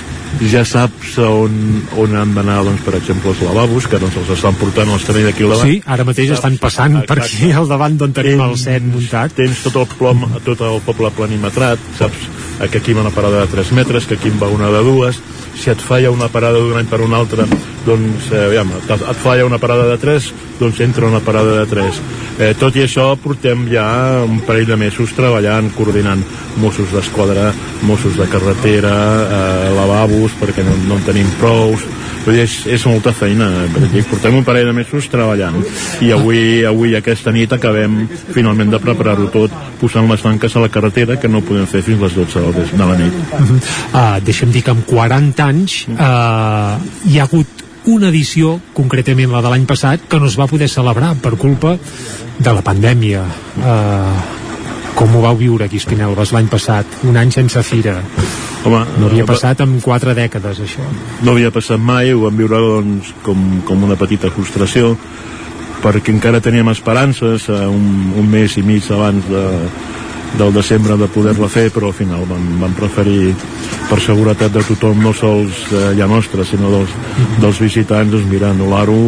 ja 0.51 0.63
saps 0.67 1.17
on, 1.23 1.55
on 1.97 2.15
han 2.17 2.33
d'anar, 2.35 2.59
doncs, 2.67 2.83
per 2.85 2.95
exemple, 2.99 3.31
els 3.33 3.41
lavabos, 3.45 3.87
que 3.89 3.99
doncs 4.01 4.17
els 4.21 4.31
estan 4.37 4.57
portant, 4.59 4.91
els 4.93 5.07
tenim 5.07 5.29
aquí 5.31 5.45
al 5.47 5.55
davant. 5.55 5.71
Sí, 5.71 5.81
ara 5.85 6.07
mateix 6.07 6.33
estan 6.37 6.59
passant 6.61 6.99
per 7.09 7.19
aquí 7.23 7.51
al 7.51 7.69
davant 7.69 7.97
d'on 7.99 8.15
tenim 8.17 8.43
el 8.45 8.57
set 8.59 8.85
muntat. 8.85 9.35
Tens 9.37 9.63
tot 9.65 9.81
el, 9.81 9.87
plom, 9.97 10.25
tot 10.45 10.61
el 10.67 10.81
poble 10.85 11.11
planimetrat, 11.17 11.81
saps 11.99 12.27
que 12.71 12.79
aquí 12.79 12.93
va 12.93 13.03
una 13.05 13.13
parada 13.13 13.43
de 13.45 13.51
3 13.53 13.71
metres, 13.77 14.07
que 14.09 14.17
aquí 14.17 14.31
en 14.33 14.39
va 14.41 14.49
una 14.49 14.71
de 14.73 14.81
dues, 14.85 15.19
si 15.57 15.71
et 15.73 15.81
falla 15.81 16.11
una 16.13 16.29
parada 16.29 16.59
d'un 16.61 16.77
any 16.77 16.87
per 16.87 17.01
un 17.01 17.13
altre, 17.17 17.47
doncs, 17.85 18.31
eh, 18.31 18.45
aviam, 18.45 18.71
et, 18.77 19.05
falla 19.21 19.45
una 19.45 19.57
parada 19.57 19.87
de 19.89 19.97
3, 19.97 20.31
doncs 20.59 20.79
entra 20.85 21.07
una 21.07 21.19
parada 21.19 21.57
de 21.59 21.65
3. 21.65 22.01
Eh, 22.37 22.53
tot 22.59 22.75
i 22.77 22.83
això, 22.85 23.09
portem 23.17 23.65
ja 23.71 23.87
un 24.23 24.41
parell 24.45 24.67
de 24.69 24.77
mesos 24.77 25.15
treballant, 25.17 25.71
coordinant 25.75 26.23
Mossos 26.61 26.91
d'Esquadra, 26.93 27.51
Mossos 27.81 28.17
de 28.17 28.27
Carretera, 28.29 28.95
eh, 29.25 29.71
lavabos, 29.75 30.37
perquè 30.39 30.65
no, 30.67 30.77
no 30.87 30.99
en 31.01 31.07
tenim 31.07 31.31
prous, 31.41 31.85
Vull 32.27 32.35
dir, 32.35 32.43
és, 32.43 32.53
és 32.75 32.83
molta 32.83 33.13
feina, 33.15 33.45
perquè 33.71 34.01
portem 34.09 34.35
un 34.35 34.43
parell 34.43 34.67
de 34.67 34.73
mesos 34.75 35.05
treballant 35.07 35.61
i 36.03 36.09
avui, 36.11 36.65
avui 36.67 36.91
aquesta 36.97 37.31
nit 37.31 37.53
acabem 37.55 38.01
finalment 38.35 38.73
de 38.73 38.81
preparar-ho 38.83 39.29
tot 39.31 39.53
posant 39.79 40.09
les 40.11 40.25
tanques 40.25 40.57
a 40.57 40.63
la 40.65 40.67
carretera 40.73 41.15
que 41.21 41.31
no 41.31 41.39
podem 41.47 41.63
fer 41.71 41.85
fins 41.85 42.03
les 42.03 42.17
12 42.17 42.43
hores 42.49 42.73
de 42.75 42.89
la 42.89 42.97
nit. 42.99 43.15
Uh 43.15 43.39
-huh. 43.39 43.59
uh, 43.93 44.17
deixa'm 44.25 44.51
dir 44.51 44.63
que 44.63 44.71
amb 44.71 44.83
40 44.85 45.45
anys 45.45 45.87
uh, 45.87 46.75
hi 47.07 47.19
ha 47.19 47.23
hagut 47.23 47.47
una 47.85 48.09
edició, 48.09 48.59
concretament 48.73 49.31
la 49.31 49.41
de 49.41 49.49
l'any 49.49 49.65
passat, 49.65 50.01
que 50.09 50.19
no 50.19 50.27
es 50.27 50.35
va 50.37 50.47
poder 50.47 50.67
celebrar 50.67 51.15
per 51.15 51.37
culpa 51.37 51.77
de 52.37 52.53
la 52.53 52.61
pandèmia. 52.61 53.23
Uh, 53.55 54.19
com 54.95 55.15
ho 55.15 55.21
vau 55.21 55.37
viure 55.37 55.65
aquí 55.65 55.77
Espinelves 55.77 56.31
l'any 56.33 56.47
passat? 56.47 56.85
Un 57.03 57.15
any 57.15 57.31
sense 57.31 57.63
fira. 57.63 58.01
Home, 58.65 58.81
no 58.99 59.09
havia 59.09 59.25
passat 59.27 59.61
en 59.63 59.77
quatre 59.83 60.15
dècades, 60.17 60.59
això. 60.63 60.85
No 61.23 61.35
havia 61.35 61.51
passat 61.53 61.79
mai, 61.79 62.11
ho 62.13 62.25
vam 62.25 62.39
viure 62.39 62.59
doncs, 62.63 63.13
com, 63.25 63.61
com 63.67 63.85
una 63.87 63.97
petita 63.99 64.31
frustració, 64.33 64.95
perquè 65.83 66.11
encara 66.15 66.41
teníem 66.43 66.71
esperances 66.73 67.47
eh, 67.53 67.61
un, 67.69 68.11
un 68.17 68.27
mes 68.29 68.57
i 68.57 68.65
mig 68.65 68.89
abans 68.91 69.29
de, 69.29 69.45
del 70.39 70.53
desembre 70.53 70.97
de 70.97 71.07
poder-la 71.13 71.49
fer, 71.51 71.69
però 71.73 71.91
al 71.91 71.97
final 71.97 72.25
vam, 72.29 72.45
vam 72.63 72.75
preferir, 72.77 73.33
per 73.87 74.01
seguretat 74.03 74.51
de 74.57 74.65
tothom, 74.67 74.99
no 75.05 75.13
sols 75.15 75.67
eh, 75.71 75.89
ja 75.99 76.09
nostra, 76.09 76.45
sinó 76.45 76.73
dels, 76.73 76.95
dels 77.39 77.61
visitants, 77.63 78.11
doncs 78.13 78.27
mira, 78.31 78.51
anul·lar-ho 78.55 79.01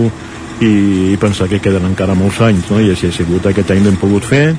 i, 0.62 1.14
i 1.14 1.18
pensar 1.20 1.48
que 1.52 1.62
queden 1.64 1.86
encara 1.88 2.16
molts 2.18 2.40
anys, 2.44 2.70
no? 2.72 2.80
i 2.84 2.92
així 2.94 3.10
ha 3.10 3.16
sigut, 3.16 3.46
aquest 3.48 3.72
any 3.76 3.84
l'hem 3.86 4.00
pogut 4.00 4.26
fer, 4.28 4.56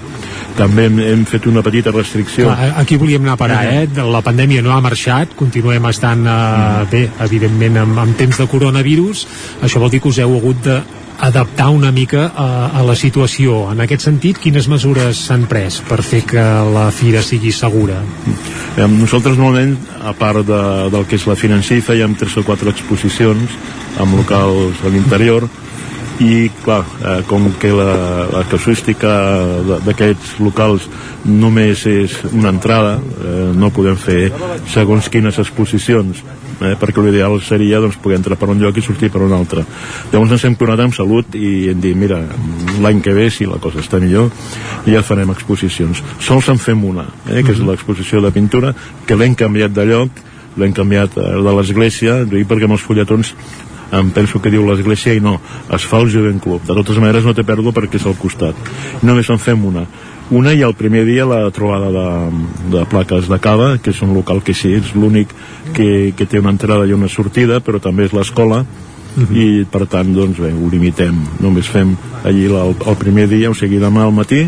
també 0.58 0.86
hem, 0.88 1.00
hem 1.04 1.26
fet 1.28 1.46
una 1.50 1.64
petita 1.66 1.92
restricció. 1.94 2.48
Clar, 2.48 2.72
aquí 2.80 2.98
volíem 3.00 3.24
anar 3.26 3.36
a 3.36 3.40
parar, 3.40 3.60
eh? 3.68 3.84
La 4.00 4.22
pandèmia 4.24 4.64
no 4.64 4.72
ha 4.74 4.80
marxat, 4.84 5.36
continuem 5.38 5.90
estant, 5.90 6.24
eh, 6.26 6.86
bé, 6.90 7.04
evidentment, 7.26 7.82
amb, 7.84 8.00
amb 8.06 8.16
temps 8.18 8.40
de 8.40 8.48
coronavirus. 8.50 9.26
Això 9.62 9.82
vol 9.82 9.92
dir 9.92 10.02
que 10.02 10.10
us 10.10 10.18
heu 10.22 10.34
hagut 10.38 10.64
de 10.64 10.80
adaptar 11.20 11.68
una 11.68 11.90
mica 11.92 12.30
a, 12.32 12.70
a 12.72 12.82
la 12.82 12.94
situació. 12.96 13.66
En 13.74 13.82
aquest 13.84 14.06
sentit, 14.08 14.40
quines 14.40 14.66
mesures 14.72 15.20
s'han 15.28 15.44
pres 15.50 15.82
per 15.84 16.00
fer 16.06 16.22
que 16.28 16.44
la 16.72 16.88
fira 16.96 17.20
sigui 17.22 17.52
segura? 17.52 18.00
Eh, 18.76 18.88
Nosaltres 18.88 19.36
normalment, 19.36 19.76
a 20.00 20.14
part 20.16 20.46
de, 20.48 20.62
del 20.92 21.04
que 21.06 21.20
és 21.20 21.26
la 21.28 21.36
financer, 21.36 21.82
fèiem 21.84 22.16
tres 22.16 22.38
o 22.40 22.46
quatre 22.46 22.72
exposicions 22.72 23.52
amb 24.00 24.16
locals 24.16 24.80
a 24.80 24.92
l'interior 24.92 25.44
i 26.20 26.50
clar, 26.64 26.82
eh, 27.00 27.22
com 27.28 27.48
que 27.60 27.70
la, 27.72 28.26
la 28.28 28.42
casuística 28.50 29.10
d'aquests 29.86 30.36
locals 30.44 30.84
només 31.24 31.86
és 31.88 32.18
una 32.32 32.52
entrada 32.52 32.98
eh, 33.00 33.48
no 33.56 33.72
podem 33.72 33.96
fer 33.96 34.28
segons 34.68 35.08
quines 35.12 35.40
exposicions 35.40 36.20
eh, 36.60 36.74
perquè 36.80 37.00
l'ideal 37.00 37.38
seria 37.44 37.80
doncs, 37.80 37.96
poder 38.02 38.20
entrar 38.20 38.36
per 38.40 38.50
un 38.52 38.60
lloc 38.60 38.76
i 38.76 38.84
sortir 38.84 39.10
per 39.12 39.22
un 39.24 39.32
altre. 39.32 39.64
Llavors 40.12 40.36
ens 40.36 40.44
hem 40.44 40.56
tornat 40.60 40.84
amb 40.84 40.96
salut 40.96 41.36
i 41.38 41.70
hem 41.72 41.80
dit 41.80 41.96
mira, 41.96 42.20
l'any 42.84 43.00
que 43.04 43.16
ve 43.16 43.30
si 43.32 43.48
la 43.48 43.60
cosa 43.62 43.80
està 43.80 44.00
millor 44.02 44.28
ja 44.84 45.04
farem 45.06 45.32
exposicions. 45.32 46.04
Sols 46.20 46.50
en 46.52 46.60
fem 46.60 46.84
una 46.84 47.08
eh, 47.30 47.40
que 47.40 47.56
és 47.56 47.64
l'exposició 47.64 48.20
de 48.20 48.32
pintura 48.34 48.74
que 49.06 49.16
l'hem 49.16 49.36
canviat 49.38 49.72
de 49.72 49.88
lloc 49.88 50.26
l'hem 50.60 50.76
canviat 50.76 51.16
eh, 51.16 51.32
de 51.40 51.56
l'església 51.56 52.20
dic 52.28 52.48
perquè 52.50 52.68
amb 52.68 52.76
els 52.76 52.84
fulletons 52.84 53.34
em 53.92 54.10
penso 54.14 54.40
que 54.42 54.52
diu 54.52 54.66
l'església 54.66 55.14
i 55.16 55.22
no, 55.24 55.38
es 55.74 55.86
fa 55.86 56.00
el 56.02 56.10
Jovent 56.12 56.40
Club. 56.42 56.62
De 56.66 56.76
totes 56.78 56.98
maneres 57.02 57.26
no 57.26 57.34
té 57.34 57.44
pèrdua 57.46 57.74
perquè 57.76 58.00
és 58.00 58.06
al 58.06 58.18
costat. 58.20 58.56
Només 59.02 59.30
en 59.30 59.40
fem 59.42 59.64
una. 59.66 59.86
Una 60.30 60.52
i 60.54 60.62
el 60.62 60.76
primer 60.78 61.02
dia 61.08 61.26
la 61.26 61.42
trobada 61.50 61.90
de, 61.90 62.04
de 62.70 62.84
plaques 62.86 63.26
de 63.26 63.38
cava 63.42 63.72
que 63.82 63.90
és 63.90 64.02
un 64.06 64.14
local 64.14 64.44
que 64.46 64.54
sí, 64.54 64.76
és 64.78 64.92
l'únic 64.94 65.34
que, 65.74 66.12
que 66.14 66.26
té 66.26 66.38
una 66.38 66.54
entrada 66.54 66.86
i 66.86 66.94
una 66.94 67.10
sortida 67.10 67.58
però 67.58 67.82
també 67.82 68.06
és 68.06 68.14
l'escola 68.14 68.62
i 69.34 69.64
per 69.70 69.86
tant 69.90 70.14
doncs 70.14 70.38
bé, 70.38 70.52
ho 70.54 70.70
limitem 70.70 71.16
només 71.40 71.68
fem 71.68 71.96
allí 72.24 72.46
el, 72.46 72.74
el 72.74 72.96
primer 73.00 73.26
dia 73.30 73.50
o 73.50 73.56
sigui 73.56 73.80
demà 73.82 74.04
al 74.06 74.14
matí 74.14 74.44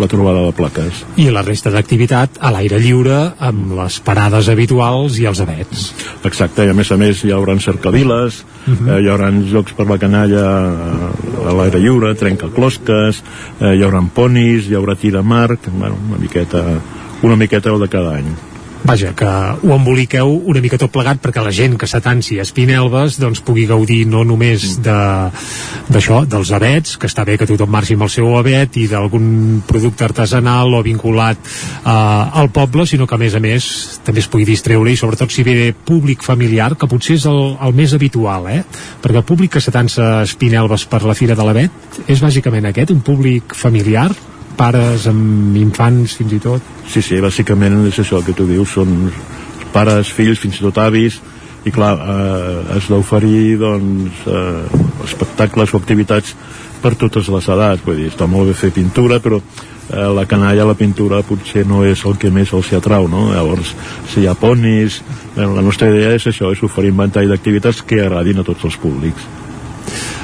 la 0.00 0.08
trobada 0.08 0.42
de 0.46 0.52
plaques 0.56 1.04
I 1.20 1.28
la 1.30 1.44
resta 1.46 1.70
d'activitat 1.70 2.40
a 2.40 2.50
l'aire 2.54 2.80
lliure, 2.82 3.18
amb 3.38 3.74
les 3.78 3.98
parades 4.04 4.48
habituals 4.52 5.18
i 5.20 5.26
els 5.28 5.40
avets. 5.44 5.90
Exacte, 6.24 6.64
i 6.64 6.72
a 6.72 6.76
més 6.76 6.90
a 6.90 6.98
més 7.00 7.22
hi 7.24 7.32
haurà 7.36 7.56
cercaviles, 7.60 8.42
uh 8.66 8.72
-huh. 8.72 8.88
eh, 8.96 9.00
hi 9.02 9.08
haurà 9.08 9.30
jocs 9.52 9.72
per 9.72 9.86
la 9.86 9.98
canalla 9.98 10.46
eh, 10.70 11.48
a 11.48 11.52
l'aire 11.52 11.78
lliure, 11.78 12.14
trencaclosques, 12.14 13.22
eh, 13.60 13.74
hi 13.76 13.82
haurà 13.82 14.00
ponis, 14.14 14.68
hi 14.68 14.74
haurà 14.74 14.96
tir 14.96 15.16
a 15.16 15.22
marc, 15.22 15.68
bueno, 15.68 15.96
una 16.08 16.18
miqueta, 16.18 16.80
una 17.22 17.36
miqueta 17.36 17.70
de 17.78 17.88
cada 17.88 18.16
any. 18.16 18.49
Vaja, 18.90 19.12
que 19.14 19.24
ho 19.24 19.70
emboliqueu 19.70 20.32
una 20.50 20.58
mica 20.58 20.74
tot 20.74 20.90
plegat 20.90 21.20
perquè 21.22 21.44
la 21.46 21.52
gent 21.54 21.76
que 21.78 21.86
s'atansi 21.86 22.40
a 22.40 22.42
Espinelves 22.42 23.20
doncs 23.22 23.38
pugui 23.46 23.62
gaudir 23.70 24.00
no 24.10 24.24
només 24.26 24.64
de 24.82 24.96
d'això, 25.94 26.24
dels 26.26 26.50
abets, 26.56 26.96
que 26.98 27.06
està 27.06 27.22
bé 27.28 27.36
que 27.38 27.46
tothom 27.46 27.70
marxi 27.70 27.94
amb 27.94 28.08
el 28.08 28.10
seu 28.10 28.32
abet 28.34 28.74
i 28.82 28.88
d'algun 28.90 29.60
producte 29.68 30.08
artesanal 30.08 30.74
o 30.74 30.80
vinculat 30.82 31.38
eh, 31.38 31.92
al 32.42 32.50
poble, 32.50 32.82
sinó 32.82 33.06
que 33.06 33.14
a 33.14 33.20
més 33.22 33.36
a 33.38 33.42
més 33.44 33.68
també 34.02 34.24
es 34.24 34.28
pugui 34.32 34.48
distreure 34.48 34.90
i 34.90 34.98
sobretot 34.98 35.30
si 35.30 35.46
ve 35.46 35.70
públic 35.70 36.26
familiar, 36.26 36.72
que 36.74 36.90
potser 36.90 37.20
és 37.20 37.28
el, 37.30 37.40
el 37.62 37.78
més 37.78 37.94
habitual, 37.94 38.50
eh? 38.50 38.64
Perquè 39.04 39.22
el 39.22 39.28
públic 39.28 39.54
que 39.54 39.62
s'atansa 39.62 40.08
a 40.16 40.26
Espinelves 40.26 40.88
per 40.90 41.04
la 41.06 41.14
Fira 41.14 41.38
de 41.38 41.46
l'Avet 41.46 42.02
és 42.10 42.26
bàsicament 42.26 42.66
aquest, 42.72 42.90
un 42.90 43.06
públic 43.06 43.54
familiar, 43.54 44.08
pares 44.60 45.08
amb 45.08 45.56
infants 45.56 46.18
fins 46.20 46.36
i 46.36 46.40
tot. 46.44 46.72
Sí, 46.90 47.00
sí, 47.00 47.20
bàsicament 47.22 47.80
és 47.88 48.00
això 48.02 48.20
que 48.24 48.36
tu 48.36 48.46
dius, 48.48 48.76
són 48.76 49.10
pares, 49.72 50.10
fills, 50.12 50.40
fins 50.42 50.60
i 50.60 50.66
tot 50.66 50.80
avis, 50.82 51.20
i 51.64 51.72
clar, 51.72 51.94
eh, 51.96 52.76
has 52.76 52.88
d'oferir 52.92 53.58
doncs, 53.60 54.24
eh, 54.26 54.80
espectacles 55.04 55.72
o 55.72 55.80
activitats 55.80 56.34
per 56.80 56.94
totes 56.96 57.28
les 57.28 57.48
edats, 57.52 57.84
vull 57.84 58.00
dir, 58.00 58.08
està 58.12 58.28
molt 58.28 58.48
bé 58.48 58.56
fer 58.56 58.72
pintura, 58.72 59.20
però 59.20 59.40
eh, 59.40 60.06
la 60.16 60.24
canalla, 60.28 60.68
la 60.68 60.76
pintura 60.78 61.22
potser 61.26 61.66
no 61.68 61.82
és 61.84 62.04
el 62.08 62.16
que 62.20 62.32
més 62.32 62.52
els 62.56 62.70
hi 62.72 62.78
atrau, 62.78 63.08
no? 63.08 63.28
Llavors, 63.34 63.74
si 64.12 64.24
hi 64.24 64.28
ha 64.30 64.36
ponis, 64.38 65.02
eh, 65.36 65.44
la 65.44 65.64
nostra 65.64 65.90
idea 65.92 66.14
és 66.16 66.26
això, 66.30 66.52
és 66.52 66.64
oferir 66.64 66.92
un 66.94 67.04
ventall 67.04 67.28
d'activitats 67.32 67.84
que 67.84 68.00
agradin 68.04 68.40
a 68.40 68.46
tots 68.46 68.64
els 68.68 68.80
públics. 68.80 69.28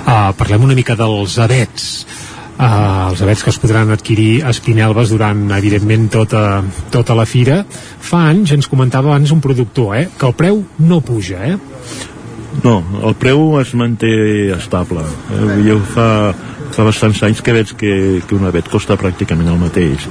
Uh, 0.06 0.30
parlem 0.38 0.62
una 0.62 0.76
mica 0.78 0.94
dels 0.94 1.34
avets. 1.42 2.06
Uh, 2.58 3.10
els 3.10 3.22
avets 3.22 3.44
que 3.44 3.52
es 3.52 3.60
podran 3.62 3.92
adquirir 3.94 4.42
a 4.44 4.52
Espinelves 4.54 5.12
durant, 5.12 5.46
evidentment, 5.56 6.08
tota, 6.12 6.62
tota 6.92 7.16
la 7.18 7.26
fira. 7.28 7.62
Fa 7.66 8.26
anys, 8.32 8.52
ens 8.56 8.68
comentava 8.72 9.12
abans 9.12 9.32
un 9.34 9.40
productor, 9.44 9.96
eh, 9.96 10.06
que 10.18 10.28
el 10.28 10.36
preu 10.36 10.62
no 10.78 11.00
puja, 11.04 11.42
eh? 11.46 11.56
No, 12.64 12.80
el 13.04 13.14
preu 13.20 13.58
es 13.60 13.74
manté 13.76 14.50
estable. 14.56 15.02
Eh? 15.34 15.56
Jo 15.66 15.76
fa, 15.92 16.08
fa 16.76 16.84
bastants 16.84 17.22
anys 17.24 17.40
que 17.40 17.54
veig 17.56 17.72
que, 17.80 17.94
que 18.26 18.36
una 18.36 18.52
vet 18.54 18.68
costa 18.68 18.98
pràcticament 19.00 19.48
el 19.48 19.60
mateix 19.60 20.06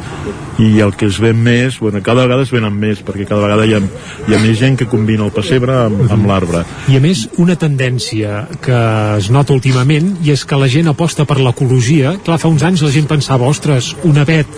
i 0.61 0.79
el 0.79 0.93
que 0.95 1.09
es 1.09 1.17
ven 1.19 1.37
més, 1.43 1.77
bueno, 1.83 1.99
cada 2.03 2.23
vegada 2.23 2.45
es 2.45 2.51
venen 2.53 2.73
més 2.79 3.01
perquè 3.05 3.27
cada 3.27 3.43
vegada 3.43 3.65
hi 3.67 3.75
ha, 3.75 3.81
hi 4.25 4.35
ha 4.35 4.39
més 4.39 4.57
gent 4.57 4.77
que 4.79 4.87
combina 4.89 5.25
el 5.27 5.33
pessebre 5.35 5.75
amb, 5.85 6.05
amb 6.11 6.29
l'arbre 6.29 6.63
I 6.91 6.97
a 6.97 7.01
més, 7.03 7.25
una 7.43 7.57
tendència 7.59 8.45
que 8.63 8.79
es 9.17 9.29
nota 9.33 9.53
últimament 9.53 10.13
i 10.23 10.31
és 10.33 10.45
que 10.47 10.57
la 10.59 10.69
gent 10.71 10.87
aposta 10.89 11.25
per 11.27 11.37
l'ecologia. 11.41 12.15
Clar, 12.23 12.37
fa 12.41 12.49
uns 12.51 12.63
anys 12.65 12.83
la 12.85 12.91
gent 12.93 13.07
pensava, 13.09 13.47
ostres, 13.49 13.91
un 14.07 14.17
avet 14.21 14.49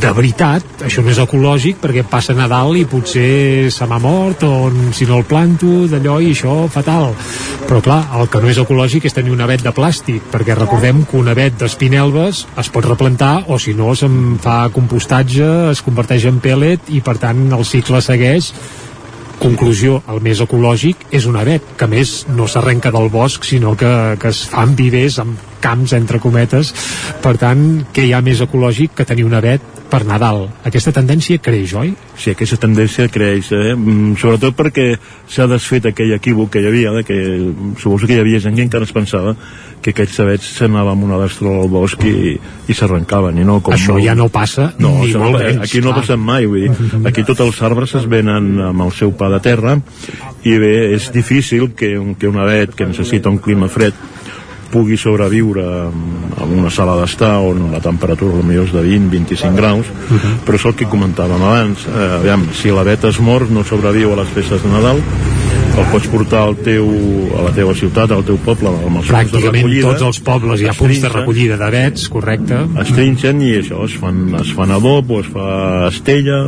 de 0.00 0.12
veritat, 0.16 0.66
això 0.86 1.04
no 1.04 1.12
és 1.12 1.20
ecològic 1.22 1.78
perquè 1.82 2.04
passa 2.10 2.34
Nadal 2.36 2.76
i 2.80 2.84
potser 2.90 3.70
se 3.72 3.86
m'ha 3.88 4.00
mort 4.02 4.42
o 4.46 4.52
si 4.96 5.06
no 5.08 5.20
el 5.20 5.26
planto, 5.28 5.86
d'allò 5.90 6.18
i 6.24 6.32
això 6.34 6.56
fatal. 6.72 7.12
Però 7.66 7.80
clar, 7.84 8.02
el 8.18 8.28
que 8.32 8.42
no 8.42 8.50
és 8.50 8.60
ecològic 8.62 9.06
és 9.06 9.14
tenir 9.14 9.34
un 9.34 9.44
avet 9.46 9.62
de 9.64 9.72
plàstic, 9.76 10.26
perquè 10.32 10.58
recordem 10.58 11.04
que 11.06 11.20
un 11.20 11.30
avet 11.32 11.45
d'espinelves 11.54 12.42
es 12.58 12.72
pot 12.74 12.88
replantar 12.88 13.44
o 13.46 13.60
si 13.62 13.76
no 13.78 13.92
se'n 13.94 14.36
fa 14.42 14.64
compostatge, 14.74 15.70
es 15.70 15.84
converteix 15.86 16.26
en 16.26 16.42
pellet 16.42 16.90
i 16.90 17.02
per 17.04 17.16
tant 17.22 17.46
el 17.54 17.64
cicle 17.68 18.02
segueix 18.02 18.50
conclusió, 19.40 20.00
el 20.08 20.22
més 20.24 20.40
ecològic 20.40 21.06
és 21.14 21.26
un 21.28 21.36
avet, 21.36 21.62
que 21.76 21.88
més 21.90 22.24
no 22.32 22.46
s'arrenca 22.48 22.92
del 22.94 23.10
bosc, 23.12 23.44
sinó 23.44 23.74
que, 23.76 23.90
que 24.20 24.32
es 24.32 24.42
fan 24.48 24.74
vivers 24.78 25.20
amb 25.22 25.36
camps, 25.60 25.92
entre 25.96 26.20
cometes 26.22 26.72
per 27.22 27.36
tant, 27.40 27.62
què 27.92 28.06
hi 28.06 28.14
ha 28.16 28.22
més 28.24 28.40
ecològic 28.44 28.94
que 28.96 29.06
tenir 29.08 29.26
un 29.26 29.36
avet 29.36 29.62
per 29.90 30.02
Nadal 30.08 30.46
aquesta 30.66 30.92
tendència 30.94 31.42
creix, 31.42 31.74
oi? 31.78 31.92
Sí, 32.16 32.32
aquesta 32.32 32.58
tendència 32.62 33.08
creix, 33.12 33.52
eh? 33.54 33.74
Mm, 33.74 34.16
sobretot 34.20 34.56
perquè 34.58 34.88
s'ha 35.30 35.46
desfet 35.50 35.90
aquell 35.90 36.16
equívoc 36.16 36.54
que 36.54 36.62
hi 36.62 36.70
havia, 36.70 36.94
de 36.96 37.04
que 37.06 37.18
suposo 37.82 38.08
que 38.08 38.16
hi 38.16 38.22
havia 38.24 38.42
gent 38.42 38.56
que 38.56 38.66
encara 38.66 38.88
es 38.88 38.94
pensava 38.96 39.36
que 39.86 39.94
aquests 39.94 40.18
sabets 40.20 40.48
s'anava 40.58 40.92
amb 40.96 41.06
una 41.06 41.18
destra 41.22 41.52
al 41.52 41.70
bosc 41.72 42.02
i, 42.08 42.34
i 42.68 42.76
s'arrencaven, 42.76 43.38
i 43.38 43.46
no 43.46 43.60
com 43.64 43.76
Això 43.76 43.96
ja 44.02 44.16
no 44.18 44.28
passa 44.32 44.72
no, 44.78 44.96
ni 45.00 45.10
això, 45.10 45.22
molt 45.22 45.40
menys, 45.40 45.62
aquí 45.66 45.82
no 45.84 45.92
clar. 45.92 46.02
passa 46.02 46.18
mai, 46.20 46.48
vull 46.50 46.66
dir, 46.66 47.02
aquí 47.08 47.24
tots 47.26 47.44
els 47.46 47.62
arbres 47.66 47.94
es 48.00 48.08
venen 48.10 48.56
amb 48.70 48.86
el 48.86 48.92
seu 48.96 49.14
pa 49.16 49.30
de 49.32 49.40
terra 49.44 49.78
i 50.46 50.58
bé, 50.62 50.74
és 50.96 51.10
difícil 51.14 51.72
que 51.78 51.96
un, 51.98 52.14
que 52.14 52.28
un 52.28 52.38
avet 52.42 52.74
que 52.74 52.88
necessita 52.88 53.32
un 53.32 53.38
clima 53.38 53.68
fred 53.72 53.94
pugui 54.70 54.96
sobreviure 54.98 55.64
en 55.86 56.52
una 56.58 56.70
sala 56.74 56.96
d'estar 57.00 57.36
on 57.38 57.70
la 57.72 57.80
temperatura 57.80 58.42
potser 58.42 58.64
és 58.64 58.72
de 58.74 58.82
20-25 58.82 59.54
graus 59.54 59.90
però 60.44 60.58
és 60.58 60.66
el 60.66 60.74
que 60.74 60.88
comentàvem 60.90 61.42
abans. 61.42 61.86
Eh, 61.86 62.08
aviam, 62.18 62.48
si 62.52 62.74
l'avet 62.74 63.04
es 63.06 63.20
mor 63.20 63.46
no 63.50 63.64
sobreviu 63.64 64.12
a 64.12 64.22
les 64.22 64.32
festes 64.34 64.62
de 64.62 64.72
Nadal 64.72 65.00
el 65.76 65.84
pots 65.92 66.06
portar 66.08 66.42
al 66.46 66.56
teu, 66.64 66.86
a 67.36 67.42
la 67.46 67.52
teva 67.56 67.74
ciutat, 67.76 68.12
al 68.14 68.24
teu 68.24 68.38
poble, 68.44 68.70
amb 68.72 69.02
els 69.02 69.10
de 69.10 69.12
pràcticament 69.12 69.60
recollida. 69.60 69.90
tots 69.90 70.06
els 70.08 70.20
pobles 70.24 70.62
hi 70.62 70.70
ha 70.70 70.74
punts 70.76 71.02
de 71.04 71.10
recollida 71.12 71.58
d'avets, 71.60 72.08
correcte 72.12 72.62
es 72.82 72.92
trinxen 72.96 73.42
i 73.44 73.52
això, 73.60 73.82
es 73.84 73.96
fan, 74.00 74.24
es 74.40 74.54
fan 74.56 74.72
adob 74.72 75.12
o 75.12 75.20
es 75.20 75.28
fa 75.32 75.48
estella 75.90 76.40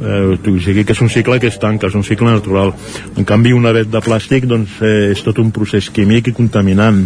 eh, 0.00 0.38
o 0.38 0.58
sigui 0.62 0.84
que 0.86 0.94
és 0.94 1.02
un 1.02 1.10
cicle 1.10 1.40
que 1.42 1.50
es 1.50 1.58
tanca, 1.58 1.88
és 1.88 1.96
un 1.98 2.04
cicle 2.06 2.30
natural. 2.30 2.74
En 3.16 3.26
canvi, 3.26 3.52
un 3.52 3.66
avet 3.66 3.90
de 3.90 4.02
plàstic 4.04 4.46
doncs, 4.46 4.78
eh, 4.82 5.10
és 5.14 5.22
tot 5.26 5.40
un 5.42 5.50
procés 5.50 5.90
químic 5.90 6.30
i 6.30 6.36
contaminant. 6.36 7.02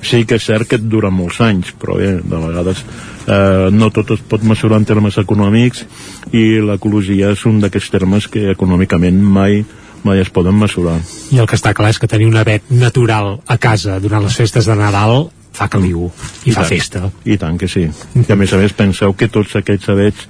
Sí 0.00 0.22
que 0.24 0.38
és 0.38 0.46
cert 0.46 0.68
que 0.68 0.78
et 0.78 0.86
dura 0.88 1.10
molts 1.12 1.40
anys, 1.44 1.74
però 1.76 1.98
bé, 1.98 2.14
de 2.22 2.38
vegades 2.46 2.84
eh, 3.26 3.68
no 3.74 3.90
tot 3.90 4.14
es 4.14 4.22
pot 4.22 4.46
mesurar 4.46 4.78
en 4.80 4.86
termes 4.88 5.18
econòmics 5.20 5.84
i 6.32 6.62
l'ecologia 6.64 7.34
és 7.34 7.44
un 7.50 7.60
d'aquests 7.60 7.92
termes 7.92 8.30
que 8.30 8.46
econòmicament 8.54 9.20
mai 9.20 9.60
mai 10.04 10.20
es 10.20 10.30
poden 10.30 10.56
mesurar. 10.58 10.98
i 11.30 11.38
el 11.38 11.46
que 11.46 11.58
està 11.58 11.74
clar 11.76 11.90
és 11.90 11.98
que 11.98 12.08
tenir 12.10 12.26
un 12.30 12.38
avet 12.40 12.70
natural 12.70 13.38
a 13.46 13.58
casa 13.58 13.98
durant 14.00 14.24
les 14.24 14.36
festes 14.36 14.66
de 14.66 14.76
Nadal 14.78 15.30
fa 15.52 15.68
caliu 15.68 16.06
i, 16.44 16.52
fa 16.52 16.62
tant, 16.62 16.68
festa 16.68 17.10
I 17.24 17.36
tant 17.36 17.58
que 17.58 17.68
sí. 17.68 17.88
I 18.14 18.32
a 18.32 18.36
més 18.38 18.52
a 18.54 18.60
més 18.60 18.72
penseu 18.76 19.14
que 19.14 19.28
tots 19.28 19.56
aquests 19.58 19.90
avets 19.92 20.26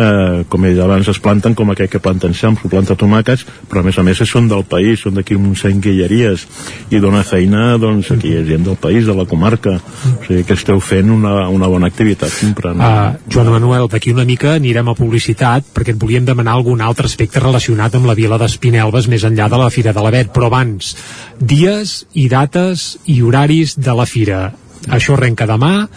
eh, 0.00 0.44
com 0.48 0.64
he 0.64 0.72
dit 0.72 0.80
abans, 0.82 1.08
es 1.08 1.20
planten 1.22 1.54
com 1.58 1.70
aquell 1.72 1.90
que 1.92 2.00
planten 2.02 2.34
xams, 2.36 2.64
o 2.64 2.70
planta 2.72 2.96
tomàquets, 2.98 3.44
però 3.68 3.82
a 3.82 3.86
més 3.86 3.98
a 4.00 4.04
més 4.06 4.22
són 4.30 4.48
del 4.50 4.64
país, 4.68 5.02
són 5.04 5.18
d'aquí 5.18 5.36
uns 5.36 5.64
guilleries 5.84 6.46
i 6.90 7.00
dona 7.02 7.22
feina 7.26 7.76
doncs, 7.80 8.10
aquí 8.14 8.32
a 8.36 8.44
gent 8.46 8.64
del 8.66 8.78
país, 8.80 9.06
de 9.06 9.16
la 9.16 9.26
comarca. 9.28 9.76
O 9.80 10.24
sigui 10.26 10.44
que 10.48 10.56
esteu 10.56 10.80
fent 10.80 11.10
una, 11.12 11.48
una 11.52 11.68
bona 11.70 11.90
activitat 11.90 12.32
comprant. 12.40 12.80
Uh, 12.80 13.32
Joan 13.32 13.52
Manuel, 13.52 13.88
d'aquí 13.92 14.14
una 14.14 14.26
mica 14.28 14.54
anirem 14.56 14.90
a 14.90 14.96
publicitat 14.98 15.72
perquè 15.74 15.94
et 15.94 16.00
volíem 16.00 16.26
demanar 16.28 16.56
algun 16.58 16.80
altre 16.84 17.10
aspecte 17.10 17.42
relacionat 17.42 17.96
amb 17.96 18.08
la 18.10 18.16
vila 18.18 18.38
d'Espinelves 18.40 19.10
més 19.10 19.26
enllà 19.26 19.50
de 19.50 19.60
la 19.60 19.70
Fira 19.74 19.94
de 19.96 20.04
l'Avet, 20.04 20.32
però 20.34 20.48
abans 20.50 20.94
dies 21.40 22.00
i 22.14 22.28
dates 22.32 22.94
i 23.06 23.20
horaris 23.22 23.76
de 23.78 23.94
la 23.96 24.08
Fira. 24.08 24.40
Això 24.88 25.16
arrenca 25.16 25.46
demà, 25.48 25.88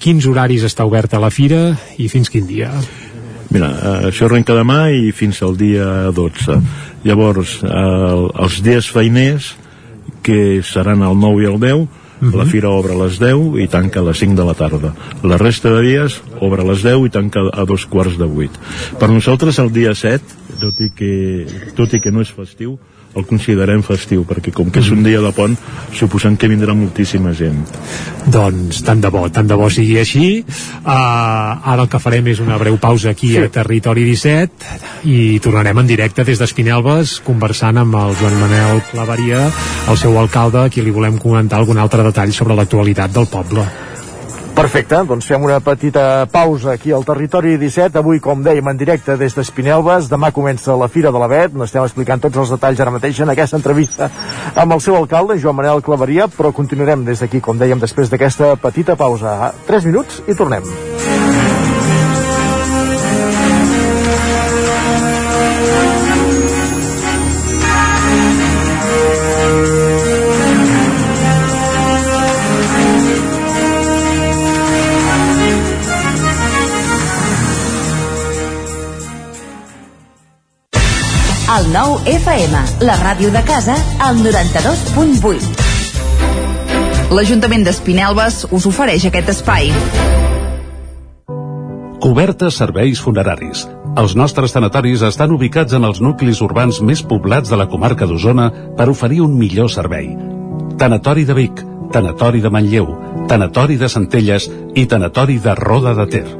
quins 0.00 0.26
horaris 0.26 0.64
està 0.66 0.86
oberta 0.86 1.20
la 1.20 1.32
Fira 1.34 1.74
i 1.98 2.08
fins 2.08 2.30
quin 2.32 2.46
dia? 2.48 2.70
Mira, 3.50 3.70
eh, 3.70 4.10
això 4.10 4.28
arrenca 4.28 4.54
demà 4.54 4.84
i 4.94 5.10
fins 5.12 5.42
al 5.42 5.56
dia 5.58 6.10
12. 6.14 6.60
Llavors, 7.04 7.58
eh, 7.64 8.42
els 8.44 8.60
dies 8.62 8.90
feiners, 8.90 9.56
que 10.22 10.62
seran 10.62 11.02
el 11.02 11.18
9 11.18 11.42
i 11.42 11.50
el 11.50 11.58
10, 11.60 11.88
la 12.20 12.44
fira 12.44 12.68
obre 12.68 12.92
a 12.92 12.98
les 13.06 13.16
10 13.18 13.56
i 13.62 13.66
tanca 13.72 14.02
a 14.02 14.04
les 14.04 14.18
5 14.20 14.36
de 14.36 14.44
la 14.44 14.54
tarda. 14.54 14.92
La 15.24 15.38
resta 15.40 15.72
de 15.72 15.80
dies 15.86 16.18
obre 16.38 16.62
a 16.62 16.68
les 16.68 16.82
10 16.84 17.06
i 17.08 17.12
tanca 17.14 17.46
a 17.48 17.64
dos 17.64 17.86
quarts 17.88 18.18
de 18.20 18.28
8. 18.28 18.60
Per 19.00 19.08
nosaltres 19.08 19.58
el 19.58 19.72
dia 19.72 19.94
7, 19.96 20.20
tot 20.60 20.82
i 20.84 20.90
que, 20.92 21.12
tot 21.78 21.96
i 21.96 22.00
que 22.04 22.12
no 22.12 22.20
és 22.20 22.28
festiu, 22.28 22.76
el 23.16 23.26
considerem 23.26 23.82
festiu, 23.82 24.22
perquè 24.28 24.52
com 24.54 24.70
que 24.70 24.80
és 24.82 24.90
un 24.94 25.02
dia 25.02 25.20
de 25.22 25.32
pont, 25.34 25.56
suposem 25.98 26.36
que 26.38 26.48
vindrà 26.50 26.74
moltíssima 26.78 27.32
gent. 27.34 27.58
Doncs 28.30 28.82
tant 28.86 29.02
de 29.02 29.10
bo, 29.10 29.24
tant 29.34 29.50
de 29.50 29.58
bo 29.58 29.66
sigui 29.72 29.98
així. 29.98 30.26
Uh, 30.84 30.92
ara 30.92 31.82
el 31.82 31.90
que 31.90 32.02
farem 32.02 32.30
és 32.30 32.42
una 32.44 32.58
breu 32.60 32.78
pausa 32.82 33.10
aquí 33.10 33.34
sí. 33.34 33.42
a 33.42 33.50
Territori 33.50 34.06
17 34.06 35.10
i 35.10 35.20
tornarem 35.42 35.82
en 35.82 35.90
directe 35.90 36.24
des 36.28 36.38
d'Espinelves 36.38 37.18
conversant 37.26 37.82
amb 37.82 37.98
el 37.98 38.16
Joan 38.20 38.38
Manel 38.40 38.82
Claveria, 38.92 39.46
el 39.90 40.00
seu 40.00 40.18
alcalde, 40.20 40.66
a 40.66 40.72
qui 40.72 40.84
li 40.84 40.94
volem 40.94 41.18
comentar 41.18 41.58
algun 41.58 41.82
altre 41.82 42.06
detall 42.06 42.34
sobre 42.36 42.58
l'actualitat 42.58 43.16
del 43.16 43.30
poble. 43.30 43.66
Perfecte, 44.60 44.98
doncs 45.08 45.24
fem 45.24 45.40
una 45.40 45.56
petita 45.64 46.26
pausa 46.28 46.74
aquí 46.74 46.90
al 46.92 47.06
Territori 47.08 47.54
17. 47.56 47.96
Avui, 47.96 48.18
com 48.20 48.42
dèiem, 48.44 48.68
en 48.68 48.76
directe 48.76 49.16
des 49.16 49.32
d'Espinelves. 49.32 50.10
Demà 50.12 50.28
comença 50.36 50.76
la 50.76 50.90
Fira 50.92 51.08
de 51.08 51.22
l'Avet. 51.22 51.56
N'estem 51.56 51.86
explicant 51.88 52.20
tots 52.20 52.42
els 52.44 52.52
detalls 52.52 52.84
ara 52.84 52.92
mateix 52.92 53.22
en 53.24 53.32
aquesta 53.32 53.56
entrevista 53.56 54.10
amb 54.52 54.76
el 54.76 54.84
seu 54.84 55.00
alcalde, 55.00 55.40
Joan 55.40 55.56
Manel 55.56 55.80
Claveria, 55.80 56.28
però 56.28 56.52
continuarem 56.52 57.08
des 57.08 57.24
d'aquí, 57.24 57.40
com 57.40 57.56
dèiem, 57.56 57.80
després 57.80 58.12
d'aquesta 58.12 58.52
petita 58.60 59.00
pausa. 59.00 59.54
3 59.64 59.88
minuts 59.88 60.20
i 60.28 60.36
tornem. 60.36 60.89
El 81.50 81.64
nou 81.74 81.96
FM, 82.06 82.54
la 82.86 82.94
ràdio 83.00 83.32
de 83.34 83.40
casa, 83.42 83.74
al 83.98 84.20
92.8. 84.22 87.10
L'Ajuntament 87.10 87.64
d'Espinelves 87.66 88.46
us 88.54 88.68
ofereix 88.70 89.02
aquest 89.08 89.32
espai. 89.32 89.72
Cobertes 92.04 92.54
serveis 92.62 93.02
funeraris. 93.02 93.64
Els 93.98 94.14
nostres 94.14 94.54
tanatoris 94.54 95.02
estan 95.08 95.34
ubicats 95.34 95.74
en 95.74 95.82
els 95.88 95.98
nuclis 95.98 96.38
urbans 96.46 96.78
més 96.86 97.02
poblats 97.02 97.50
de 97.50 97.58
la 97.58 97.66
comarca 97.72 98.06
d'Osona 98.06 98.46
per 98.78 98.86
oferir 98.92 99.18
un 99.24 99.34
millor 99.34 99.72
servei. 99.74 100.14
Tanatori 100.78 101.26
de 101.26 101.34
Vic, 101.34 101.64
Tanatori 101.90 102.38
de 102.46 102.54
Manlleu, 102.54 102.94
Tanatori 103.26 103.74
de 103.74 103.90
Centelles 103.90 104.46
i 104.78 104.86
Tanatori 104.86 105.42
de 105.42 105.58
Roda 105.58 105.98
de 105.98 106.06
Ter. 106.14 106.39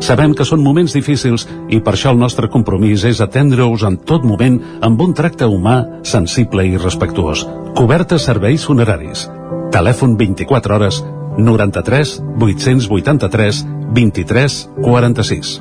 Sabem 0.00 0.34
que 0.36 0.44
són 0.44 0.62
moments 0.62 0.94
difícils 0.94 1.46
i 1.72 1.80
per 1.80 1.94
això 1.96 2.12
el 2.12 2.20
nostre 2.20 2.50
compromís 2.52 3.04
és 3.08 3.20
atendre-us 3.24 3.86
en 3.88 3.96
tot 4.08 4.24
moment 4.28 4.58
amb 4.84 5.00
un 5.02 5.14
tracte 5.16 5.48
humà, 5.48 6.02
sensible 6.04 6.66
i 6.66 6.76
respectuós. 6.76 7.46
Cobertes 7.76 8.28
serveis 8.28 8.66
funeraris. 8.68 9.26
Telèfon 9.72 10.16
24 10.16 10.76
hores 10.76 11.02
93 11.38 12.20
883 12.40 13.64
23 13.92 14.68
46. 14.82 15.60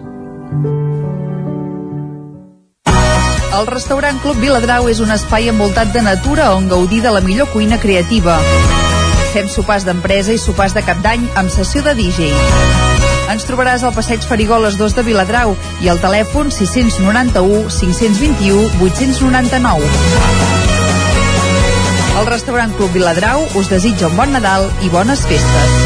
El 3.56 3.68
restaurant 3.72 4.18
Club 4.22 4.40
Viladrau 4.44 4.90
és 4.91 4.99
un 4.99 5.14
espai 5.16 5.48
envoltat 5.49 5.94
de 5.95 6.03
natura 6.03 6.52
on 6.57 6.68
gaudir 6.70 7.02
de 7.06 7.14
la 7.16 7.24
millor 7.24 7.48
cuina 7.53 7.80
creativa. 7.80 8.36
Fem 9.32 9.48
sopars 9.52 9.88
d'empresa 9.88 10.36
i 10.36 10.41
sopars 10.41 10.76
de 10.76 10.84
cap 10.84 10.99
d'any 11.03 11.24
amb 11.40 11.52
sessió 11.52 11.84
de 11.84 11.95
DJ. 11.95 12.85
Ens 13.32 13.46
trobaràs 13.48 13.84
al 13.84 13.94
passeig 13.96 14.26
Farigoles 14.30 14.78
2 14.78 14.96
de 14.98 15.04
Viladrau 15.08 15.56
i 15.82 15.90
al 15.90 16.00
telèfon 16.04 16.52
691 16.54 17.70
521 17.74 18.86
899. 18.86 19.90
El 22.16 22.30
restaurant 22.30 22.72
Club 22.78 22.94
Viladrau 22.96 23.44
us 23.60 23.70
desitja 23.72 24.08
un 24.08 24.16
bon 24.20 24.32
Nadal 24.36 24.70
i 24.86 24.92
bones 24.94 25.26
festes. 25.28 25.78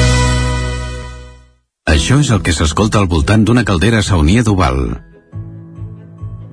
Això 1.90 2.20
és 2.22 2.30
el 2.36 2.44
que 2.46 2.54
s'escolta 2.54 3.00
al 3.02 3.10
voltant 3.10 3.48
d'una 3.48 3.66
caldera 3.66 4.04
saunia 4.06 4.44
d'Oval. 4.46 5.09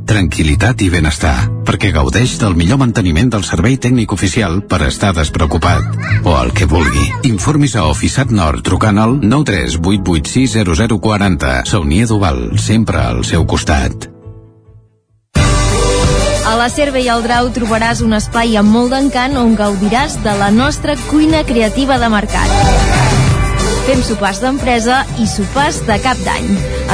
Tranquilitat 0.06 0.78
i 0.86 0.88
benestar, 0.88 1.50
perquè 1.66 1.88
gaudeix 1.90 2.36
del 2.38 2.54
millor 2.54 2.78
manteniment 2.78 3.26
del 3.34 3.42
servei 3.46 3.76
tècnic 3.82 4.12
oficial 4.14 4.60
per 4.70 4.86
estar 4.86 5.10
despreocupat. 5.16 5.82
O 6.22 6.36
el 6.38 6.52
que 6.54 6.68
vulgui. 6.70 7.02
Informis 7.26 7.74
a 7.74 7.90
Oficiat 7.90 8.30
Nord 8.30 8.62
trucant 8.66 8.98
al 9.02 9.18
938860040. 9.20 11.66
Saunia 11.66 12.06
d'Oval, 12.06 12.58
sempre 12.62 13.02
al 13.02 13.24
seu 13.26 13.42
costat. 13.50 14.06
A 16.46 16.54
la 16.54 16.70
Cerve 16.70 17.02
i 17.02 17.10
al 17.10 17.26
Drau 17.26 17.50
trobaràs 17.50 17.98
un 18.06 18.14
espai 18.14 18.54
amb 18.60 18.70
molt 18.70 18.94
d'encant 18.94 19.34
on 19.42 19.58
gaudiràs 19.58 20.22
de 20.22 20.30
la 20.38 20.54
nostra 20.54 20.94
cuina 21.10 21.42
creativa 21.42 21.98
de 21.98 22.06
mercat. 22.14 23.05
Fem 23.86 24.00
sopars 24.02 24.40
d'empresa 24.42 24.96
i 25.22 25.28
sopars 25.30 25.76
de 25.86 25.94
cap 26.02 26.18
d'any. 26.26 26.46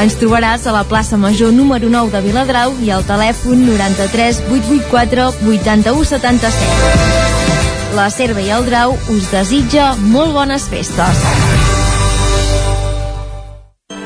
Ens 0.03 0.19
trobaràs 0.21 0.67
a 0.69 0.75
la 0.75 0.83
plaça 0.85 1.17
Major 1.17 1.49
número 1.57 1.89
9 1.89 2.13
de 2.13 2.21
Viladrau 2.27 2.75
i 2.85 2.91
al 2.93 3.07
telèfon 3.09 3.63
93 3.65 4.43
884 4.53 5.25
81 5.49 6.05
77. 6.11 7.97
La 7.97 8.11
Cerve 8.13 8.45
i 8.45 8.53
el 8.53 8.69
Drau 8.69 8.93
us 9.15 9.31
desitja 9.33 9.95
molt 10.03 10.37
bones 10.37 10.69
festes. 10.69 11.25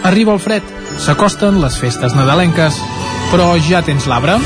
Arriba 0.06 0.38
el 0.38 0.38
fred, 0.38 0.62
s'acosten 1.02 1.58
les 1.58 1.82
festes 1.82 2.14
nadalenques, 2.14 2.78
però 3.32 3.50
ja 3.66 3.82
tens 3.82 4.06
l'arbre? 4.06 4.38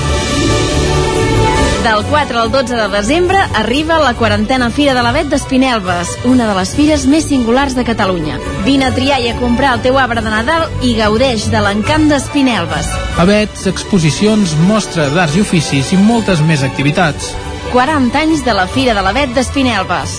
Del 1.84 2.04
4 2.04 2.38
al 2.38 2.50
12 2.52 2.76
de 2.76 2.88
desembre 2.88 3.38
arriba 3.54 3.98
la 3.98 4.12
quarantena 4.12 4.68
Fira 4.70 4.92
de 4.92 5.00
l'Avet 5.00 5.30
d'Espinelves, 5.32 6.10
una 6.28 6.44
de 6.50 6.54
les 6.58 6.74
fires 6.76 7.06
més 7.08 7.24
singulars 7.24 7.72
de 7.72 7.86
Catalunya. 7.88 8.36
Vine 8.66 8.90
a 8.90 8.92
triar 8.92 9.16
i 9.24 9.30
a 9.30 9.36
comprar 9.38 9.70
el 9.78 9.80
teu 9.86 9.96
arbre 9.96 10.20
de 10.20 10.28
Nadal 10.28 10.66
i 10.84 10.92
gaudeix 10.98 11.46
de 11.48 11.62
l'encant 11.64 12.04
d'Espinelves. 12.10 12.90
Avets, 13.24 13.64
exposicions, 13.70 14.52
mostres 14.68 15.14
d'arts 15.16 15.38
i 15.38 15.44
oficis 15.46 15.94
i 15.96 16.00
moltes 16.04 16.44
més 16.44 16.66
activitats. 16.68 17.32
40 17.72 18.26
anys 18.26 18.44
de 18.44 18.58
la 18.60 18.66
Fira 18.68 18.92
de 18.92 19.06
l'Avet 19.06 19.32
d'Espinelves. 19.32 20.18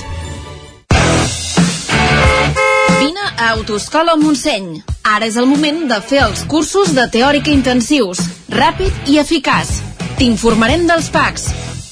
Vine 2.98 3.30
a 3.38 3.54
Autoscola 3.54 4.18
Montseny. 4.18 4.82
Ara 5.14 5.30
és 5.30 5.38
el 5.38 5.46
moment 5.46 5.86
de 5.94 6.02
fer 6.02 6.26
els 6.26 6.42
cursos 6.50 6.98
de 6.98 7.06
teòrica 7.14 7.54
intensius, 7.54 8.26
ràpid 8.50 9.14
i 9.14 9.22
eficaç. 9.22 9.91
T'informarem 10.22 10.84
dels 10.86 11.08
PACs. 11.10 11.48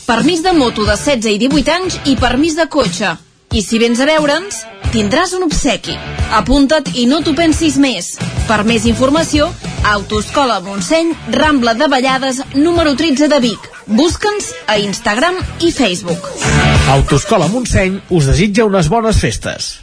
Permís 0.06 0.44
de 0.46 0.52
moto 0.54 0.84
de 0.86 0.94
16 0.94 1.32
i 1.34 1.40
18 1.42 1.72
anys 1.74 1.96
i 2.12 2.14
permís 2.14 2.54
de 2.54 2.68
cotxe. 2.70 3.16
I 3.58 3.64
si 3.66 3.80
vens 3.82 3.98
a 3.98 4.06
veure'ns, 4.06 4.60
tindràs 4.94 5.34
un 5.34 5.48
obsequi. 5.48 5.96
Apunta't 6.38 6.92
i 6.94 7.08
no 7.10 7.24
t'ho 7.26 7.34
pensis 7.34 7.80
més. 7.82 8.12
Per 8.46 8.60
més 8.70 8.86
informació, 8.86 9.48
Autoscola 9.96 10.60
Montseny, 10.62 11.16
Rambla 11.34 11.74
de 11.74 11.88
Vallades, 11.90 12.44
número 12.54 12.94
13 12.94 13.32
de 13.34 13.42
Vic. 13.48 13.66
Busca'ns 13.88 14.54
a 14.70 14.78
Instagram 14.78 15.42
i 15.66 15.74
Facebook. 15.74 16.30
Autoscola 17.00 17.50
Montseny 17.50 17.98
us 18.14 18.30
desitja 18.30 18.70
unes 18.70 18.94
bones 18.94 19.26
festes. 19.26 19.80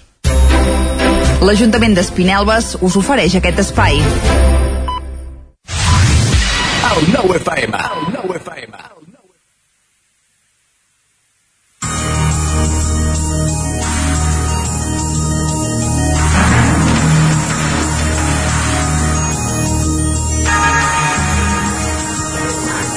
L'Ajuntament 1.42 1.98
d'Espinelves 1.98 2.76
us 2.78 3.02
ofereix 3.02 3.40
aquest 3.42 3.66
espai. 3.66 3.98
El 6.86 7.08
nou 7.12 7.32
FM. 7.34 7.74
El 7.96 8.12
nou 8.14 8.36
FM. 8.36 8.95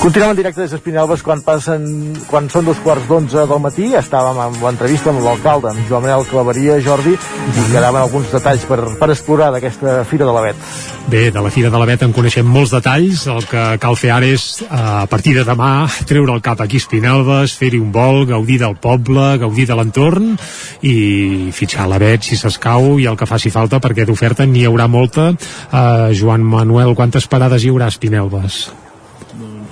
Continuem 0.10 0.32
en 0.32 0.38
directe 0.40 0.64
des 0.64 0.72
d'Espinelves 0.74 1.22
quan 1.22 1.44
passen, 1.46 1.84
quan 2.26 2.48
són 2.50 2.66
dos 2.66 2.80
quarts 2.82 3.06
d'onze 3.06 3.44
del 3.46 3.60
matí. 3.62 3.92
Estàvem 3.94 4.40
amb 4.42 4.64
l'entrevista 4.66 5.12
amb 5.12 5.22
l'alcalde, 5.22 5.70
amb 5.70 5.84
Joan 5.86 6.02
Manel 6.02 6.26
Claveria, 6.26 6.80
Jordi, 6.82 7.14
i 7.14 7.66
quedaven 7.70 8.00
alguns 8.02 8.34
detalls 8.34 8.66
per, 8.66 8.80
per 8.98 9.12
explorar 9.14 9.52
d'aquesta 9.54 10.00
Fira 10.10 10.26
de 10.26 10.34
l'Avet. 10.34 10.66
Bé, 11.14 11.22
de 11.30 11.46
la 11.46 11.52
Fira 11.54 11.70
de 11.70 11.78
l'Avet 11.78 12.08
en 12.08 12.18
coneixem 12.18 12.50
molts 12.50 12.74
detalls. 12.74 13.28
El 13.30 13.46
que 13.52 13.68
cal 13.86 14.00
fer 14.02 14.10
ara 14.18 14.34
és, 14.34 14.48
eh, 14.66 14.72
a 14.72 15.06
partir 15.14 15.36
de 15.38 15.46
demà, 15.46 15.86
treure 16.10 16.34
el 16.34 16.42
cap 16.42 16.66
aquí 16.66 16.82
a 16.82 16.86
Espinelves, 16.88 17.54
fer-hi 17.62 17.78
un 17.78 17.94
vol, 17.94 18.26
gaudir 18.34 18.58
del 18.66 18.80
poble, 18.82 19.30
gaudir 19.46 19.70
de 19.70 19.78
l'entorn 19.78 20.34
i 20.82 20.98
fitxar 21.54 21.86
l'Avet 21.86 22.26
si 22.26 22.42
s'escau 22.42 22.96
i 22.98 23.06
el 23.06 23.14
que 23.14 23.30
faci 23.30 23.54
falta 23.54 23.78
perquè 23.78 24.10
d'oferta 24.10 24.50
n'hi 24.50 24.66
haurà 24.66 24.90
molta. 24.90 25.36
Eh, 25.38 26.14
Joan 26.18 26.42
Manuel, 26.42 26.98
quantes 26.98 27.30
parades 27.30 27.62
hi 27.62 27.70
haurà 27.70 27.94
a 27.94 28.00
Espinelves? 28.00 28.64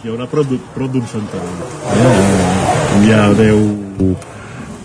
Hi 0.08 0.14
haurà 0.14 0.28
prop, 0.32 0.52
prop 0.72 0.92
d'un 0.94 1.08
centenar. 1.12 1.68
Eh? 1.92 2.12
Hi 3.04 3.12
ha 3.12 3.24
10, 3.36 3.64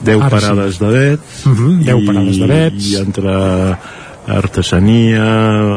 10 0.02 0.24
Ara 0.26 0.28
sí. 0.28 0.32
parades 0.34 0.78
de 0.82 0.88
vets. 0.96 1.36
Mhm, 1.46 1.76
10 1.86 2.06
parades 2.08 2.40
de 2.42 2.48
vets. 2.50 2.88
I 2.90 2.96
entre 3.04 3.34
artesania, 4.26 5.24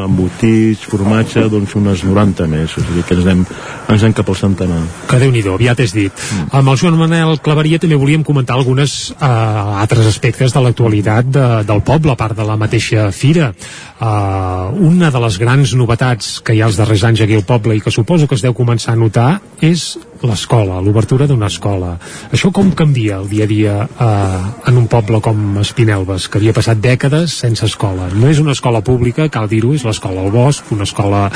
embotits, 0.04 0.84
formatge, 0.86 1.46
doncs 1.50 1.74
unes 1.78 2.04
90 2.06 2.46
més. 2.50 2.76
O 2.76 2.84
sigui 2.84 3.02
que 3.06 3.16
ens 3.16 3.26
anem, 3.26 3.42
ens 3.90 4.04
anem 4.04 4.14
cap 4.16 4.30
al 4.30 4.38
centenar. 4.38 4.80
Que 5.10 5.20
déu 5.22 5.32
nhi 5.34 5.42
aviat 5.50 5.82
és 5.82 5.94
dit. 5.96 6.12
Mm. 6.12 6.48
Amb 6.60 6.72
el 6.72 6.78
Joan 6.80 6.98
Manel 7.00 7.40
Claveria 7.42 7.80
també 7.82 7.98
volíem 7.98 8.24
comentar 8.26 8.56
algunes 8.56 9.12
uh, 9.16 9.80
altres 9.82 10.06
aspectes 10.06 10.54
de 10.54 10.62
l'actualitat 10.62 11.26
de, 11.26 11.46
del 11.66 11.82
poble, 11.86 12.14
a 12.14 12.20
part 12.20 12.36
de 12.38 12.46
la 12.46 12.58
mateixa 12.60 13.10
fira. 13.10 13.52
Uh, 13.98 14.70
una 14.86 15.10
de 15.10 15.22
les 15.26 15.38
grans 15.42 15.74
novetats 15.74 16.38
que 16.44 16.54
hi 16.54 16.62
ha 16.62 16.70
els 16.70 16.78
darrers 16.78 17.06
anys 17.08 17.24
aquí 17.24 17.38
al 17.38 17.46
poble 17.48 17.76
i 17.76 17.82
que 17.82 17.94
suposo 17.94 18.28
que 18.28 18.38
es 18.38 18.44
deu 18.44 18.54
començar 18.54 18.94
a 18.94 19.00
notar 19.00 19.30
és 19.64 19.96
l'escola, 20.28 20.80
l'obertura 20.82 21.26
d'una 21.30 21.48
escola. 21.50 21.94
Això 22.34 22.50
com 22.54 22.72
canvia 22.76 23.20
el 23.20 23.28
dia 23.30 23.46
a 23.46 23.50
dia 23.50 23.74
uh, 23.86 24.68
en 24.68 24.80
un 24.80 24.88
poble 24.90 25.20
com 25.24 25.60
Espinelves, 25.62 26.28
que 26.28 26.40
havia 26.40 26.54
passat 26.56 26.80
dècades 26.82 27.34
sense 27.42 27.64
escola. 27.66 28.10
No 28.14 28.30
és 28.30 28.40
una 28.42 28.54
escola 28.56 28.82
pública, 28.84 29.28
cal 29.32 29.48
dir-ho, 29.50 29.74
és 29.74 29.86
l'escola 29.86 30.24
al 30.24 30.32
bosc, 30.34 30.72
una 30.74 30.86
escola 30.88 31.26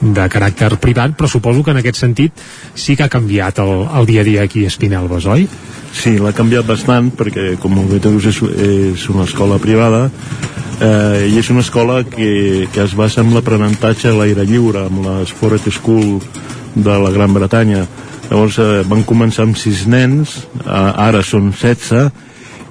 de 0.00 0.28
caràcter 0.32 0.72
privat, 0.82 1.16
però 1.18 1.30
suposo 1.30 1.64
que 1.64 1.74
en 1.74 1.82
aquest 1.82 2.02
sentit 2.02 2.46
sí 2.74 2.96
que 2.96 3.06
ha 3.06 3.12
canviat 3.12 3.60
el, 3.64 3.74
el 4.00 4.08
dia 4.08 4.22
a 4.22 4.28
dia 4.30 4.46
aquí 4.46 4.64
a 4.64 4.72
Espinelves, 4.72 5.26
oi? 5.26 5.48
Sí, 5.96 6.16
l'ha 6.20 6.34
canviat 6.36 6.66
bastant 6.68 7.08
perquè, 7.16 7.54
com 7.60 7.76
bé 7.88 8.00
dius, 8.02 8.26
és, 8.28 8.42
és 8.66 9.06
una 9.12 9.24
escola 9.24 9.56
privada 9.62 10.10
eh, 10.80 11.28
i 11.30 11.38
és 11.40 11.48
una 11.50 11.64
escola 11.64 12.02
que, 12.04 12.68
que 12.72 12.82
es 12.84 12.94
basa 12.96 13.22
en 13.24 13.32
l'aprenentatge 13.34 14.10
a 14.10 14.16
l'aire 14.18 14.44
lliure, 14.48 14.86
amb 14.90 15.04
les 15.06 15.32
Forest 15.32 15.70
School 15.78 16.18
de 16.76 16.98
la 17.00 17.12
Gran 17.14 17.32
Bretanya. 17.34 17.86
Llavors 18.30 18.58
eh, 18.58 18.82
van 18.88 19.04
començar 19.06 19.46
amb 19.46 19.58
sis 19.58 19.84
nens, 19.86 20.38
eh, 20.64 20.70
ara 20.70 21.22
són 21.22 21.52
16, 21.52 22.10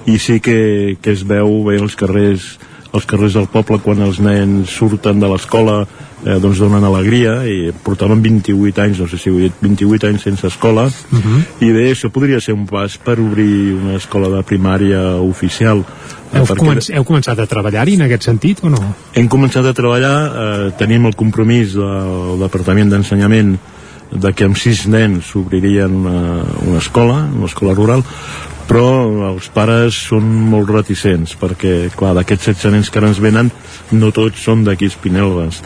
i 0.06 0.18
sí 0.22 0.38
que, 0.40 0.96
que 1.02 1.12
es 1.16 1.24
veu 1.26 1.62
bé 1.66 1.80
als 1.80 1.96
carrers 1.98 2.56
als 2.96 3.04
carrers 3.04 3.34
del 3.36 3.48
poble 3.52 3.76
quan 3.84 4.00
els 4.00 4.18
nens 4.24 4.72
surten 4.72 5.20
de 5.20 5.28
l'escola 5.28 5.82
eh, 5.82 6.38
doncs 6.40 6.62
donen 6.62 6.84
alegria 6.86 7.38
i 7.48 7.72
portaven 7.84 8.22
28 8.24 8.82
anys, 8.84 9.02
no 9.02 9.08
sé 9.10 9.18
si 9.20 9.30
ho 9.30 9.36
he 9.36 9.50
dit 9.50 9.60
28 9.60 10.10
anys 10.10 10.26
sense 10.28 10.46
escola 10.48 10.86
Uh 10.86 11.18
-huh. 11.18 11.40
i 11.60 11.72
bé, 11.72 11.92
això 11.92 12.10
podria 12.10 12.40
ser 12.40 12.54
un 12.54 12.66
pas 12.66 12.96
per 12.98 13.18
obrir 13.20 13.74
una 13.74 13.96
escola 13.96 14.28
de 14.28 14.42
primària 14.42 15.16
oficial 15.20 15.78
eh, 16.32 16.38
Heu, 16.38 16.44
perquè 16.44 16.56
començ, 16.56 16.90
heu 16.90 17.04
començat 17.04 17.38
a 17.38 17.46
treballar-hi 17.46 17.94
en 17.94 18.02
aquest 18.02 18.22
sentit 18.22 18.58
o 18.62 18.68
no? 18.68 18.94
hem 19.14 19.28
començat 19.28 19.66
a 19.66 19.72
treballar 19.72 20.16
eh, 20.26 20.72
tenim 20.78 21.06
el 21.06 21.14
compromís 21.14 21.74
del 21.74 22.38
Departament 22.38 22.90
d'Ensenyament 22.90 23.58
de 24.12 24.32
que 24.32 24.46
amb 24.46 24.58
sis 24.58 24.86
nens 24.90 25.32
s'obririen 25.32 25.94
una, 26.02 26.44
una 26.66 26.82
escola, 26.82 27.24
una 27.26 27.50
escola 27.50 27.74
rural 27.74 28.04
però 28.66 29.30
els 29.30 29.46
pares 29.54 29.94
són 30.08 30.26
molt 30.50 30.70
reticents 30.74 31.36
perquè, 31.38 31.86
clar, 31.94 32.16
d'aquests 32.18 32.50
16 32.50 32.74
nens 32.74 32.90
que 32.90 33.00
ara 33.00 33.12
ens 33.12 33.22
venen 33.22 33.52
no 33.94 34.10
tots 34.14 34.42
són 34.42 34.66
d'aquí 34.66 34.90
Espinelves. 34.90 35.62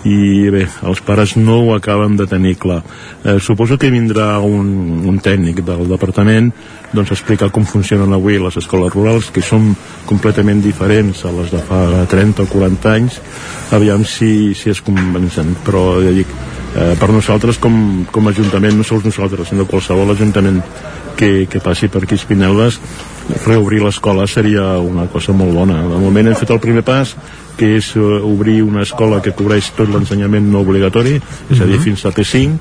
I 0.00 0.48
bé, 0.48 0.62
els 0.88 1.02
pares 1.04 1.34
no 1.36 1.58
ho 1.60 1.74
acaben 1.74 2.14
de 2.16 2.24
tenir 2.24 2.54
clar. 2.56 2.78
Eh, 3.20 3.36
suposo 3.36 3.76
que 3.76 3.90
vindrà 3.92 4.38
un, 4.40 4.70
un 5.10 5.18
tècnic 5.20 5.60
del 5.66 5.90
departament 5.90 6.48
doncs 6.94 7.12
explicar 7.12 7.50
com 7.52 7.66
funcionen 7.68 8.14
avui 8.16 8.38
les 8.40 8.56
escoles 8.56 8.94
rurals, 8.94 9.28
que 9.34 9.44
són 9.44 9.74
completament 10.08 10.62
diferents 10.64 11.26
a 11.28 11.34
les 11.36 11.52
de 11.52 11.60
fa 11.68 12.06
30 12.08 12.46
o 12.46 12.48
40 12.48 12.94
anys, 12.94 13.20
aviam 13.76 14.06
si, 14.08 14.54
si 14.56 14.72
es 14.72 14.80
convencen, 14.86 15.52
però 15.66 16.00
ja 16.00 16.14
dic, 16.16 16.32
eh, 16.74 16.94
per 17.00 17.10
nosaltres 17.12 17.58
com, 17.62 18.06
com 18.10 18.28
a 18.28 18.34
Ajuntament, 18.34 18.76
no 18.78 18.86
sols 18.86 19.06
nosaltres, 19.06 19.50
sinó 19.50 19.66
qualsevol 19.70 20.14
Ajuntament 20.14 20.62
que, 21.18 21.46
que 21.50 21.60
passi 21.60 21.90
per 21.92 22.04
aquí 22.04 22.16
Espinelves, 22.18 22.80
reobrir 23.44 23.82
l'escola 23.84 24.26
seria 24.30 24.78
una 24.80 25.06
cosa 25.12 25.34
molt 25.36 25.54
bona. 25.54 25.82
De 25.86 26.00
moment 26.00 26.30
hem 26.30 26.38
fet 26.38 26.52
el 26.54 26.62
primer 26.62 26.84
pas, 26.86 27.14
que 27.60 27.74
és 27.76 27.92
uh, 28.00 28.22
obrir 28.24 28.62
una 28.64 28.86
escola 28.86 29.20
que 29.20 29.34
cobreix 29.36 29.70
tot 29.76 29.92
l'ensenyament 29.92 30.48
no 30.50 30.64
obligatori, 30.64 31.18
és 31.50 31.60
a 31.60 31.66
dir, 31.68 31.76
Mhm. 31.76 31.84
fins 31.84 32.06
a 32.08 32.12
P5, 32.16 32.58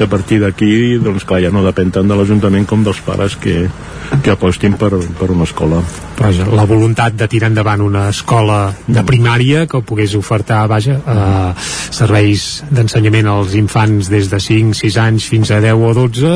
i 0.00 0.02
a 0.02 0.08
partir 0.08 0.40
d'aquí, 0.40 0.98
doncs 0.98 1.24
clar, 1.28 1.42
ja 1.44 1.50
no 1.52 1.62
depèn 1.62 1.92
tant 1.92 2.08
de 2.08 2.16
l'Ajuntament 2.16 2.66
com 2.66 2.82
dels 2.82 3.00
pares 3.04 3.36
que, 3.36 3.68
que 4.24 4.30
apostin 4.32 4.74
per, 4.80 4.90
per 5.18 5.30
una 5.30 5.44
escola. 5.44 5.82
Vaja, 6.18 6.46
la 6.48 6.64
voluntat 6.66 7.14
de 7.18 7.28
tirar 7.28 7.50
endavant 7.52 7.82
una 7.84 8.08
escola 8.10 8.72
de 8.86 9.04
primària 9.04 9.66
que 9.70 9.82
pogués 9.84 10.14
ofertar 10.18 10.64
vaja, 10.70 10.96
eh, 10.96 11.52
serveis 11.92 12.64
d'ensenyament 12.70 13.28
als 13.28 13.54
infants 13.58 14.08
des 14.10 14.30
de 14.32 14.40
5, 14.40 14.74
6 14.80 14.96
anys 15.02 15.28
fins 15.28 15.50
a 15.50 15.60
10 15.60 15.74
o 15.76 15.92
12, 15.94 16.32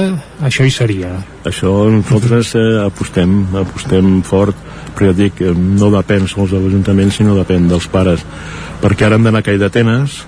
això 0.47 0.67
hi 0.67 0.71
seria. 0.75 1.15
Això 1.47 1.73
nosaltres 1.91 2.55
eh, 2.59 2.67
apostem, 2.85 3.47
apostem 3.57 4.21
fort, 4.27 4.57
però 4.97 5.13
ja 5.13 5.17
dic, 5.17 5.43
eh, 5.45 5.53
no 5.53 5.91
depèn 5.95 6.27
sols 6.31 6.55
de 6.55 6.63
l'Ajuntament, 6.63 7.13
sinó 7.13 7.37
depèn 7.39 7.69
dels 7.71 7.87
pares, 7.93 8.25
perquè 8.83 9.07
ara 9.07 9.21
hem 9.21 9.29
d'anar 9.29 9.45
a 9.45 9.47
Call 9.47 9.61
d'Atenes, 9.63 10.25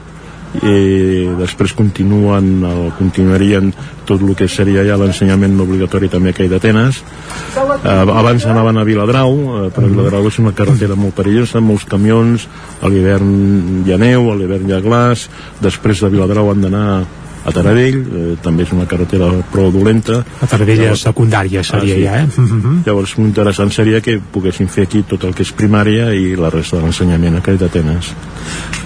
i 0.64 1.28
després 1.36 1.74
continuen 1.76 2.62
el, 2.64 2.86
continuarien 2.96 3.68
tot 4.08 4.22
el 4.24 4.32
que 4.38 4.48
seria 4.48 4.80
ja 4.86 4.96
l'ensenyament 4.96 5.58
obligatori 5.60 6.08
també 6.08 6.32
a 6.32 6.38
Call 6.38 6.48
d'Atenes 6.54 7.02
eh, 7.02 7.90
abans 7.92 8.46
anaven 8.48 8.80
a 8.80 8.86
Viladrau 8.88 9.34
eh, 9.34 9.68
però 9.74 9.90
Viladrau 9.90 10.30
és 10.30 10.40
una 10.40 10.54
carretera 10.56 10.96
molt 10.96 11.16
perillosa 11.18 11.60
molts 11.60 11.84
camions, 11.88 12.48
a 12.80 12.88
l'hivern 12.88 13.84
hi 13.84 13.92
ha 13.92 14.00
neu, 14.00 14.30
a 14.32 14.38
l'hivern 14.40 14.70
hi 14.70 14.76
ha 14.76 14.82
glaç 14.84 15.28
després 15.60 16.00
de 16.00 16.12
Viladrau 16.16 16.48
han 16.50 16.64
d'anar 16.64 16.88
a 17.48 17.52
Taradell, 17.54 17.98
eh, 17.98 18.36
també 18.42 18.66
és 18.66 18.72
una 18.76 18.86
carretera 18.90 19.30
prou 19.52 19.70
dolenta. 19.74 20.20
A 20.40 20.48
Taradell 20.50 20.84
és 20.88 21.04
secundària 21.06 21.64
seria 21.66 21.98
ja, 22.02 22.16
eh? 22.22 22.26
Mhm. 22.28 22.82
Llavors, 22.86 23.16
interessant 23.18 23.72
seria 23.72 24.00
que 24.00 24.18
poguessin 24.20 24.68
fer 24.68 24.84
aquí 24.84 25.02
tot 25.02 25.24
el 25.24 25.34
que 25.34 25.42
és 25.42 25.52
primària 25.52 26.12
i 26.14 26.36
la 26.36 26.50
resta 26.50 26.76
de 26.76 26.82
l'ensenyament 26.82 27.36
a 27.36 27.42
Call 27.42 27.58
d'Atenes. 27.58 28.12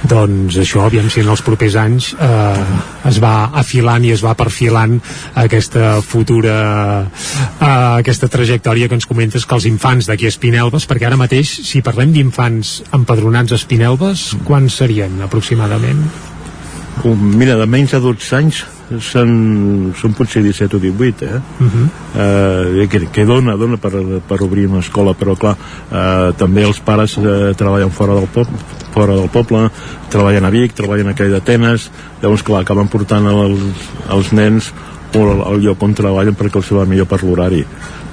Doncs 0.09 0.57
això, 0.59 0.87
aviam 0.87 1.09
si 1.11 1.21
en 1.21 1.29
els 1.29 1.43
propers 1.43 1.77
anys 1.79 2.13
eh, 2.19 3.09
es 3.09 3.21
va 3.23 3.51
afilant 3.55 4.05
i 4.05 4.11
es 4.11 4.23
va 4.25 4.35
perfilant 4.35 4.99
aquesta 5.35 6.01
futura 6.03 6.57
eh, 7.61 7.67
aquesta 8.03 8.29
trajectòria 8.29 8.89
que 8.89 8.99
ens 8.99 9.07
comentes 9.07 9.47
que 9.47 9.55
els 9.55 9.69
infants 9.71 10.11
d'aquí 10.11 10.27
a 10.27 10.35
Espinelves, 10.35 10.89
perquè 10.91 11.09
ara 11.09 11.21
mateix 11.21 11.55
si 11.69 11.85
parlem 11.87 12.13
d'infants 12.15 12.83
empadronats 12.93 13.55
a 13.55 13.61
Espinelves, 13.61 14.33
quants 14.49 14.83
serien 14.83 15.21
aproximadament? 15.23 16.32
Um, 17.03 17.17
mira, 17.39 17.57
de 17.57 17.65
menys 17.67 17.95
de 17.97 17.99
12 18.05 18.35
anys 18.37 18.59
són, 19.01 19.31
són 19.97 20.13
potser 20.15 20.43
17 20.45 20.77
o 20.77 20.81
18 20.83 21.25
eh? 21.25 21.39
Uh 21.65 21.67
-huh. 21.67 21.87
eh, 22.83 22.89
que, 22.89 23.01
que 23.11 23.25
dona, 23.25 23.57
dona 23.57 23.77
per, 23.77 24.21
per 24.29 24.43
obrir 24.43 24.67
una 24.69 24.81
escola 24.81 25.15
però 25.15 25.35
clar, 25.35 25.57
eh, 25.91 26.33
també 26.37 26.63
els 26.63 26.81
pares 26.81 27.17
eh, 27.17 27.55
treballen 27.57 27.91
fora 27.91 28.15
del, 28.15 28.29
poble, 28.29 28.59
fora 28.93 29.15
del 29.17 29.29
poble 29.31 29.71
treballen 30.11 30.45
a 30.45 30.51
Vic, 30.51 30.75
treballen 30.75 31.09
a 31.09 31.15
Call 31.15 31.33
d'Atenes 31.33 31.91
llavors 32.21 32.43
clar, 32.43 32.61
acaben 32.61 32.89
portant 32.89 33.27
els, 33.27 33.61
els 34.11 34.33
nens 34.33 34.73
al, 35.15 35.43
al 35.43 35.61
lloc 35.61 35.83
on 35.83 35.95
treballen 35.95 36.35
perquè 36.35 36.57
els 36.57 36.73
va 36.73 36.85
millor 36.85 37.07
per 37.07 37.25
l'horari 37.25 37.65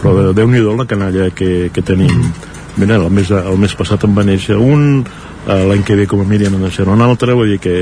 però 0.02 0.34
déu 0.34 0.48
nhi 0.48 0.60
la 0.60 0.86
canalla 0.86 1.30
que, 1.30 1.70
que 1.74 1.82
tenim 1.82 2.32
Mira, 2.78 2.96
el 2.96 3.10
mes, 3.12 3.30
el 3.30 3.58
mes 3.60 3.74
passat 3.76 4.06
en 4.08 4.14
va 4.16 4.24
néixer 4.24 4.56
un 4.56 5.04
l'any 5.48 5.84
que 5.88 5.96
ve 5.96 6.06
com 6.10 6.22
a 6.22 6.28
mínim 6.28 6.56
en 6.58 6.66
deixarà 6.66 6.92
un 6.94 7.02
altre 7.02 7.34
vull 7.38 7.54
dir 7.54 7.60
que 7.64 7.74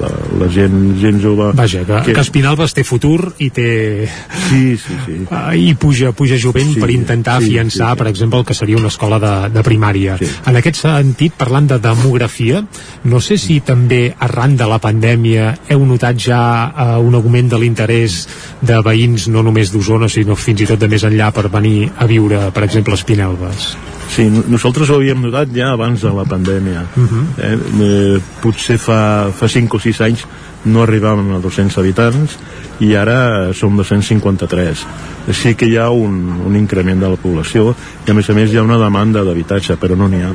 la, 0.00 0.10
la 0.40 0.48
gent, 0.52 0.76
gent 1.00 1.18
jove 1.22 1.50
Vaja, 1.58 1.82
que, 1.84 1.98
que... 2.06 2.14
que 2.14 2.22
Espinalbes 2.22 2.74
té 2.76 2.84
futur 2.86 3.32
i 3.42 3.50
té... 3.54 4.08
Sí, 4.48 4.76
sí, 4.80 4.96
sí. 5.06 5.16
Uh, 5.26 5.52
I 5.68 5.74
puja, 5.78 6.12
puja 6.16 6.38
jovent 6.40 6.72
Sí, 6.74 6.80
per 6.80 6.90
intentar 6.94 7.38
sí, 7.40 7.50
afiançar, 7.50 7.90
sí, 7.90 7.96
sí. 7.96 7.98
per 7.98 8.08
exemple, 8.08 8.40
el 8.40 8.46
que 8.46 8.54
seria 8.54 8.78
una 8.78 8.88
escola 8.92 9.18
de, 9.22 9.32
de 9.52 9.64
primària. 9.66 10.16
Sí. 10.20 10.28
En 10.48 10.58
aquest 10.60 10.82
sentit, 10.84 11.34
parlant 11.38 11.68
de 11.72 11.78
demografia, 11.82 12.62
no 13.04 13.20
sé 13.20 13.38
si 13.40 13.60
també 13.66 14.02
arran 14.22 14.56
de 14.56 14.68
la 14.70 14.78
pandèmia 14.82 15.52
heu 15.72 15.86
notat 15.88 16.20
ja 16.22 16.42
uh, 16.70 16.98
un 17.02 17.18
augment 17.18 17.50
de 17.52 17.60
l'interès 17.60 18.22
de 18.62 18.82
veïns 18.84 19.28
no 19.32 19.44
només 19.44 19.72
d'Osona, 19.74 20.10
sinó 20.12 20.38
fins 20.38 20.64
i 20.64 20.70
tot 20.70 20.80
de 20.80 20.90
més 20.90 21.04
enllà 21.08 21.32
per 21.34 21.48
venir 21.52 21.90
a 21.98 22.08
viure, 22.10 22.46
per 22.54 22.64
exemple, 22.68 22.94
a 22.96 23.02
Espinelves. 23.02 23.72
Sí, 24.12 24.26
no- 24.28 24.42
nosaltres 24.48 24.90
ho 24.90 24.98
havíem 24.98 25.22
notat 25.24 25.48
ja 25.56 25.70
abans 25.72 26.02
de 26.04 26.10
la 26.12 26.24
pandèmia. 26.28 26.82
Uh 26.96 27.02
-huh. 27.08 27.24
eh, 27.38 27.58
eh, 27.80 28.20
potser 28.42 28.76
fa, 28.78 29.30
fa 29.32 29.48
5 29.48 29.76
o 29.76 29.80
6 29.80 30.00
anys 30.02 30.26
no 30.64 30.82
arribàvem 30.84 31.34
a 31.34 31.38
200 31.40 31.78
habitants 31.78 32.36
i 32.80 32.94
ara 32.94 33.52
som 33.54 33.76
253. 33.76 34.86
Sí 35.32 35.54
que 35.54 35.66
hi 35.66 35.76
ha 35.76 35.88
un, 35.90 36.42
un 36.46 36.56
increment 36.56 37.00
de 37.00 37.08
la 37.08 37.16
població 37.16 37.74
i 38.06 38.10
a 38.10 38.14
més 38.14 38.28
a 38.30 38.32
més 38.34 38.52
hi 38.52 38.56
ha 38.58 38.62
una 38.62 38.78
demanda 38.78 39.24
d'habitatge, 39.24 39.76
però 39.76 39.96
no 39.96 40.08
n'hi 40.08 40.22
ha. 40.22 40.32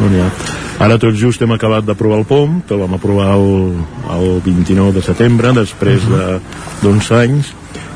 No 0.00 0.08
n'hi 0.08 0.20
ha. 0.20 0.30
Ara 0.84 0.98
tot 0.98 1.14
just 1.14 1.40
hem 1.42 1.52
acabat 1.52 1.84
d'aprovar 1.84 2.18
el 2.18 2.24
POM, 2.24 2.62
que 2.66 2.74
el 2.74 2.80
vam 2.80 2.94
aprovar 2.94 3.34
el, 3.36 3.74
el 4.10 4.40
29 4.44 4.92
de 4.92 5.02
setembre, 5.02 5.52
després 5.52 6.00
de- 6.08 6.40
d'uns 6.82 7.10
anys, 7.12 7.52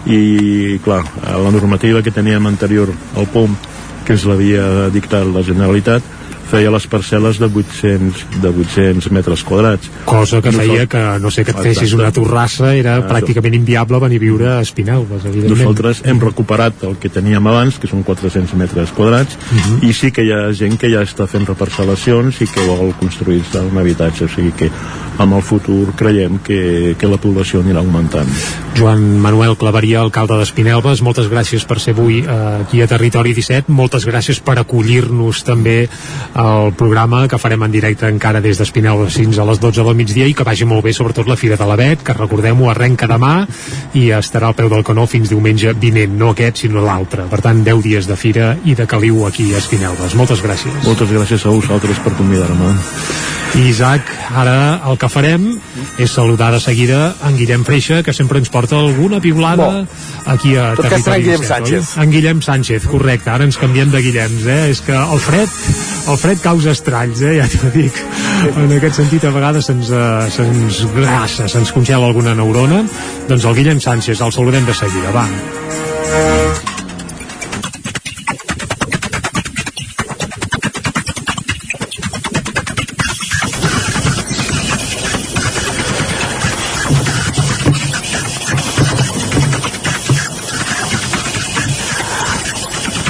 i 0.07 0.79
clar, 0.85 1.03
la 1.25 1.51
normativa 1.51 2.03
que 2.03 2.11
teníem 2.11 2.47
anterior 2.47 2.89
al 3.17 3.27
POM 3.27 3.57
que 4.05 4.13
ens 4.15 4.25
l'havia 4.29 4.89
dictat 4.93 5.25
la 5.27 5.43
Generalitat 5.43 6.03
feia 6.45 6.71
les 6.71 6.85
parcel·les 6.87 7.39
de 7.41 7.47
800, 7.49 8.27
de 8.43 8.51
800 8.53 9.11
metres 9.11 9.43
quadrats. 9.43 9.89
Cosa 10.05 10.43
que 10.43 10.53
Nosaltres- 10.53 10.69
feia 10.69 10.87
que, 10.87 11.19
no 11.19 11.31
sé, 11.33 11.43
que 11.43 11.51
et 11.51 11.57
Exacte. 11.57 11.75
fessis 11.75 11.95
una 11.97 12.13
torrassa 12.13 12.75
era 12.77 12.97
Ah, 12.99 13.09
pràcticament 13.09 13.55
inviable 13.57 13.99
venir 13.99 14.19
a 14.19 14.21
viure 14.21 14.49
a 14.53 14.61
Espinelves, 14.61 15.25
evidentment. 15.25 15.59
Nosaltres 15.59 16.03
hem 16.05 16.21
recuperat 16.21 16.85
el 16.85 16.97
que 17.01 17.09
teníem 17.09 17.47
abans, 17.47 17.79
que 17.81 17.89
són 17.89 18.03
400 18.05 18.55
metres 18.55 18.93
quadrats, 18.93 19.37
Mhm. 19.51 19.89
i 19.89 19.93
sí 19.95 20.13
que 20.13 20.23
hi 20.23 20.33
ha 20.33 20.53
gent 20.53 20.77
que 20.79 20.91
ja 20.93 21.01
està 21.03 21.27
fent 21.27 21.49
reparcel·lacions 21.49 22.41
i 22.43 22.47
que 22.47 22.61
vol 22.69 22.93
construir-se 23.01 23.59
un 23.61 23.79
habitatge, 23.79 24.27
o 24.27 24.29
sigui 24.29 24.53
que 24.53 24.71
amb 25.19 25.37
el 25.37 25.43
futur 25.43 25.95
creiem 25.97 26.39
que, 26.45 26.95
que 26.99 27.11
la 27.11 27.19
població 27.21 27.63
anirà 27.63 27.83
augmentant. 27.83 28.31
Joan 28.75 29.05
Manuel 29.23 29.55
Claveria, 29.59 30.01
alcalde 30.03 30.41
d'Espinelves, 30.41 31.03
moltes 31.07 31.29
gràcies 31.31 31.67
per 31.69 31.79
ser 31.83 31.95
avui 31.95 32.21
eh, 32.25 32.39
aquí 32.65 32.83
a 32.83 32.89
Territori 32.91 33.35
17, 33.37 33.71
moltes 33.73 34.07
gràcies 34.09 34.41
per 34.43 34.57
acollir-nos 34.59 35.45
també 35.47 35.77
al 36.35 36.73
programa 36.79 37.25
que 37.31 37.39
farem 37.39 37.63
en 37.67 37.75
directe 37.75 38.11
encara 38.11 38.43
des 38.45 38.59
d'Espinelves 38.59 39.15
fins 39.21 39.39
a 39.39 39.47
les 39.47 39.61
12 39.63 39.85
del 39.87 39.99
migdia 39.99 40.27
i 40.27 40.35
que 40.35 40.47
vagi 40.47 40.67
molt 40.67 40.85
bé 40.85 40.95
sobretot 40.97 41.31
la 41.31 41.39
Fira 41.39 41.59
de 41.61 41.69
l'Avet, 41.69 42.03
que 42.03 42.17
recordem-ho 42.17 42.71
arrenca 42.71 43.09
demà 43.11 43.35
i 43.95 44.09
estarà 44.17 44.51
al 44.51 44.59
peu 44.59 44.73
del 44.73 44.85
canó 44.87 45.07
fins 45.11 45.31
diumenge 45.31 45.75
vinent, 45.79 46.19
no 46.19 46.33
aquest 46.35 46.65
sinó 46.65 46.83
l'altre. 46.85 47.29
Per 47.31 47.41
tant, 47.45 47.63
10 47.67 47.83
dies 47.85 48.11
de 48.11 48.19
Fira 48.19 48.55
i 48.65 48.75
de 48.75 48.89
caliu 48.91 49.25
aquí 49.29 49.53
a 49.55 49.63
Espinelves. 49.63 50.19
Moltes 50.19 50.43
gràcies. 50.43 50.83
Moltes 50.85 51.15
gràcies 51.15 51.47
a 51.47 51.55
vosaltres 51.55 52.03
per 52.03 52.15
convidar-me. 52.19 52.75
Isaac, 53.55 54.09
ara 54.35 54.83
el 54.91 54.97
que 55.05 55.11
farem 55.13 55.45
és 56.01 56.13
saludar 56.13 56.51
de 56.55 56.61
seguida 56.63 57.15
en 57.29 57.37
Guillem 57.37 57.65
Freixa, 57.67 58.01
que 58.03 58.15
sempre 58.17 58.41
ens 58.41 58.51
porta 58.53 58.79
alguna 58.81 59.21
piulada 59.21 59.85
aquí 60.25 60.55
a 60.57 60.73
Tot 60.79 60.89
Territori 60.89 61.21
en 61.21 61.25
Guillem 61.27 61.43
17, 61.43 61.45
oi? 61.45 61.49
Sánchez. 61.51 61.91
En 62.01 62.15
Guillem 62.15 62.43
Sánchez, 62.43 62.87
correcte. 62.89 63.31
Ara 63.31 63.45
ens 63.45 63.59
canviem 63.61 63.93
de 63.93 64.01
Guillems, 64.05 64.47
eh? 64.49 64.61
És 64.73 64.81
que 64.85 64.97
el 64.97 65.21
fred, 65.21 65.59
el 66.09 66.21
fred 66.21 66.41
causa 66.45 66.73
estralls, 66.73 67.21
eh? 67.21 67.37
Ja 67.43 67.49
t'ho 67.53 67.73
dic. 67.75 68.01
En 68.55 68.77
aquest 68.79 69.03
sentit, 69.03 69.27
a 69.29 69.33
vegades 69.35 69.69
se'ns 69.69 69.93
eh, 69.93 70.31
se'ns 70.35 70.85
grassa, 70.97 71.49
se'ns 71.53 71.75
congela 71.77 72.09
alguna 72.09 72.37
neurona. 72.39 72.85
Doncs 73.29 73.45
el 73.45 73.59
Guillem 73.61 73.83
Sánchez, 73.85 74.25
el 74.25 74.33
saludem 74.33 74.65
de 74.65 74.79
seguida, 74.85 75.13
va. 75.15 76.74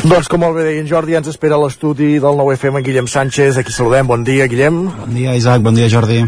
Doncs 0.05 0.27
com 0.29 0.43
molt 0.45 0.59
bé 0.59 0.67
deia 0.67 0.83
en 0.83 0.89
Jordi, 0.91 1.15
ens 1.17 1.31
espera 1.33 1.57
l'estudi 1.57 2.19
del 2.21 2.37
9FM 2.37 2.83
en 2.83 2.85
Guillem 2.85 3.09
Sánchez. 3.09 3.57
Aquí 3.57 3.73
saludem. 3.73 4.05
Bon 4.07 4.21
dia, 4.21 4.45
Guillem. 4.53 4.85
Bon 5.01 5.15
dia, 5.17 5.33
Isaac, 5.33 5.65
bon 5.65 5.81
dia, 5.81 5.89
Jordi. 5.89 6.27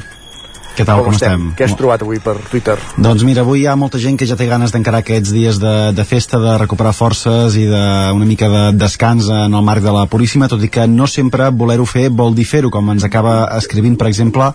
Què 0.77 0.85
tal, 0.85 1.01
com, 1.07 1.15
estem? 1.16 1.44
Què 1.57 1.65
has 1.65 1.73
trobat 1.73 2.03
avui 2.05 2.19
per 2.20 2.35
Twitter? 2.51 2.74
Doncs 3.01 3.23
mira, 3.24 3.40
avui 3.47 3.62
hi 3.62 3.66
ha 3.70 3.77
molta 3.81 3.97
gent 3.97 4.19
que 4.20 4.27
ja 4.28 4.36
té 4.36 4.44
ganes 4.44 4.74
d'encarar 4.74 5.01
aquests 5.01 5.32
dies 5.32 5.57
de, 5.57 5.73
de 5.97 6.05
festa, 6.05 6.36
de 6.43 6.57
recuperar 6.61 6.93
forces 6.93 7.57
i 7.57 7.65
de, 7.70 7.85
una 8.12 8.28
mica 8.28 8.51
de 8.53 8.65
descans 8.77 9.31
en 9.32 9.57
el 9.57 9.65
marc 9.65 9.81
de 9.81 9.94
la 9.94 10.05
Puríssima, 10.12 10.51
tot 10.53 10.61
i 10.61 10.69
que 10.69 10.85
no 10.85 11.09
sempre 11.09 11.48
voler-ho 11.48 11.86
fer 11.89 12.11
vol 12.12 12.36
dir 12.36 12.44
fer-ho, 12.44 12.69
com 12.69 12.93
ens 12.93 13.07
acaba 13.09 13.47
escrivint, 13.57 13.97
per 13.97 14.11
exemple, 14.11 14.51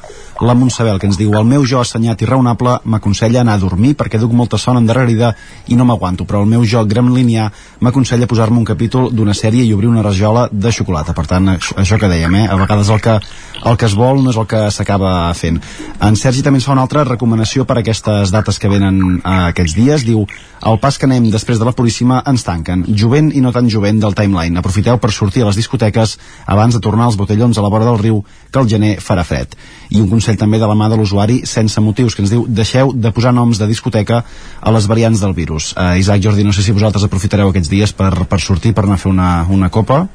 la 0.46 0.56
Montsabel, 0.58 1.00
que 1.02 1.10
ens 1.10 1.18
diu 1.18 1.34
el 1.40 1.48
meu 1.50 1.66
jo 1.66 1.82
assenyat 1.82 2.22
i 2.22 2.30
raonable 2.30 2.78
m'aconsella 2.86 3.42
anar 3.42 3.58
a 3.58 3.64
dormir 3.64 3.96
perquè 3.98 4.22
duc 4.22 4.38
molta 4.38 4.62
son 4.62 4.78
endarrerida 4.78 5.34
i 5.74 5.80
no 5.80 5.90
m'aguanto, 5.90 6.30
però 6.30 6.44
el 6.46 6.54
meu 6.54 6.62
jo 6.70 6.86
gremlinià 6.86 7.48
m'aconsella 7.82 8.30
posar-me 8.30 8.62
un 8.62 8.70
capítol 8.70 9.10
d'una 9.10 9.34
sèrie 9.34 9.66
i 9.66 9.74
obrir 9.74 9.90
una 9.90 10.06
rajola 10.06 10.46
de 10.52 10.70
xocolata. 10.70 11.18
Per 11.18 11.26
tant, 11.26 11.50
això, 11.58 11.80
això 11.82 11.98
que 11.98 12.14
dèiem, 12.14 12.38
eh? 12.44 12.46
a 12.46 12.62
vegades 12.62 12.94
el 12.94 13.02
que, 13.02 13.18
el 13.66 13.82
que 13.82 13.90
es 13.90 13.98
vol 13.98 14.22
no 14.22 14.30
és 14.30 14.38
el 14.38 14.46
que 14.50 14.68
s'acaba 14.70 15.34
fent. 15.34 15.58
En 16.00 16.11
Sergi 16.18 16.44
també 16.44 16.60
ens 16.60 16.66
fa 16.68 16.74
una 16.74 16.84
altra 16.86 17.04
recomanació 17.08 17.64
per 17.68 17.76
a 17.78 17.82
aquestes 17.82 18.32
dates 18.34 18.58
que 18.60 18.70
venen 18.72 18.98
eh, 19.18 19.34
aquests 19.52 19.76
dies. 19.78 20.06
Diu, 20.08 20.24
al 20.62 20.80
pas 20.82 20.98
que 20.98 21.08
anem 21.08 21.30
després 21.34 21.60
de 21.60 21.66
la 21.68 21.74
Puríssima 21.78 22.22
ens 22.28 22.46
tanquen. 22.48 22.84
Jovent 22.98 23.32
i 23.36 23.42
no 23.44 23.52
tan 23.56 23.70
jovent 23.70 24.00
del 24.02 24.16
timeline. 24.18 24.58
Aprofiteu 24.60 25.00
per 25.02 25.12
sortir 25.12 25.44
a 25.44 25.50
les 25.50 25.60
discoteques 25.60 26.18
abans 26.46 26.78
de 26.78 26.82
tornar 26.84 27.10
als 27.10 27.18
botellons 27.20 27.58
a 27.58 27.66
la 27.66 27.72
vora 27.74 27.88
del 27.88 28.00
riu 28.02 28.22
que 28.52 28.62
el 28.62 28.70
gener 28.72 28.96
farà 29.04 29.26
fred. 29.28 29.56
I 29.90 30.02
un 30.02 30.10
consell 30.12 30.40
també 30.40 30.60
de 30.62 30.70
la 30.70 30.78
mà 30.78 30.90
de 30.92 30.98
l'usuari 31.00 31.42
sense 31.50 31.82
motius 31.82 32.16
que 32.16 32.26
ens 32.26 32.34
diu 32.34 32.46
deixeu 32.48 32.94
de 32.94 33.12
posar 33.12 33.34
noms 33.36 33.60
de 33.60 33.68
discoteca 33.70 34.24
a 34.62 34.76
les 34.76 34.88
variants 34.88 35.22
del 35.22 35.36
virus. 35.38 35.74
Uh, 35.76 35.98
Isaac 36.00 36.24
Jordi, 36.24 36.48
no 36.48 36.54
sé 36.54 36.64
si 36.66 36.76
vosaltres 36.76 37.06
aprofitareu 37.08 37.52
aquests 37.52 37.72
dies 37.72 37.94
per, 37.94 38.14
per 38.26 38.40
sortir, 38.40 38.74
per 38.74 38.86
anar 38.88 39.00
a 39.00 39.04
fer 39.04 39.12
una, 39.12 39.32
una 39.50 39.70
copa. 39.70 40.06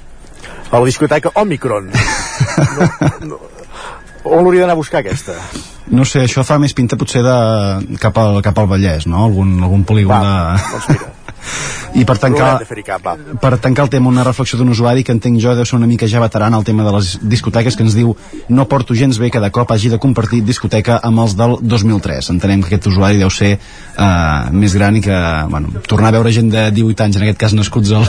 A 0.70 0.78
la 0.78 0.84
discoteca 0.84 1.34
Omicron. 1.34 1.92
No, 2.76 2.88
no, 3.28 3.36
on 4.26 4.42
l'hauria 4.44 4.64
d'anar 4.64 4.74
a 4.74 4.78
buscar 4.78 5.00
aquesta? 5.00 5.36
No 5.94 6.04
sé, 6.08 6.24
això 6.26 6.42
fa 6.46 6.58
més 6.58 6.74
pinta 6.74 6.98
potser 6.98 7.22
de 7.22 7.36
cap 8.02 8.16
al, 8.18 8.40
cap 8.42 8.58
al 8.58 8.70
Vallès, 8.70 9.06
no? 9.06 9.22
Algun, 9.28 9.54
algun 9.62 9.84
polígon 9.86 10.16
Va, 10.16 10.56
de... 10.56 10.72
doncs 10.72 10.90
mira. 10.94 11.12
I 11.96 12.04
per 12.04 12.16
tancar, 12.20 12.58
cap, 12.84 13.06
per 13.40 13.50
tancar 13.62 13.86
el 13.86 13.90
tema, 13.92 14.10
una 14.10 14.24
reflexió 14.26 14.58
d'un 14.58 14.72
usuari 14.72 15.04
que 15.06 15.14
entenc 15.14 15.38
jo 15.40 15.54
deu 15.56 15.64
ser 15.68 15.78
una 15.78 15.88
mica 15.88 16.08
ja 16.10 16.20
veteran 16.20 16.54
al 16.54 16.64
tema 16.66 16.84
de 16.84 16.92
les 16.96 17.12
discoteques, 17.22 17.76
que 17.76 17.86
ens 17.86 17.94
diu 17.96 18.12
no 18.52 18.66
porto 18.68 18.96
gens 18.98 19.16
bé 19.22 19.30
que 19.32 19.40
de 19.40 19.50
cop 19.54 19.70
hagi 19.72 19.88
de 19.92 20.00
compartir 20.02 20.42
discoteca 20.44 20.98
amb 21.06 21.22
els 21.24 21.36
del 21.38 21.56
2003. 21.62 22.32
Entenem 22.34 22.64
que 22.64 22.72
aquest 22.72 22.90
usuari 22.90 23.22
deu 23.22 23.30
ser 23.30 23.54
uh, 23.56 24.50
més 24.52 24.74
gran 24.76 24.98
i 24.98 25.04
que, 25.04 25.20
bueno, 25.52 25.72
tornar 25.88 26.12
a 26.12 26.18
veure 26.18 26.34
gent 26.34 26.50
de 26.52 26.68
18 26.74 27.06
anys, 27.06 27.16
en 27.20 27.28
aquest 27.28 27.40
cas 27.46 27.56
nascuts 27.56 27.94
el 27.96 28.04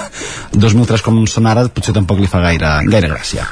2003 0.58 1.04
com 1.08 1.24
són 1.30 1.48
ara, 1.48 1.70
potser 1.70 1.95
tampoc 1.95 2.20
li 2.20 2.32
fa 2.32 2.44
gaire, 2.44 2.80
gaire 2.90 3.14
gràcia. 3.14 3.48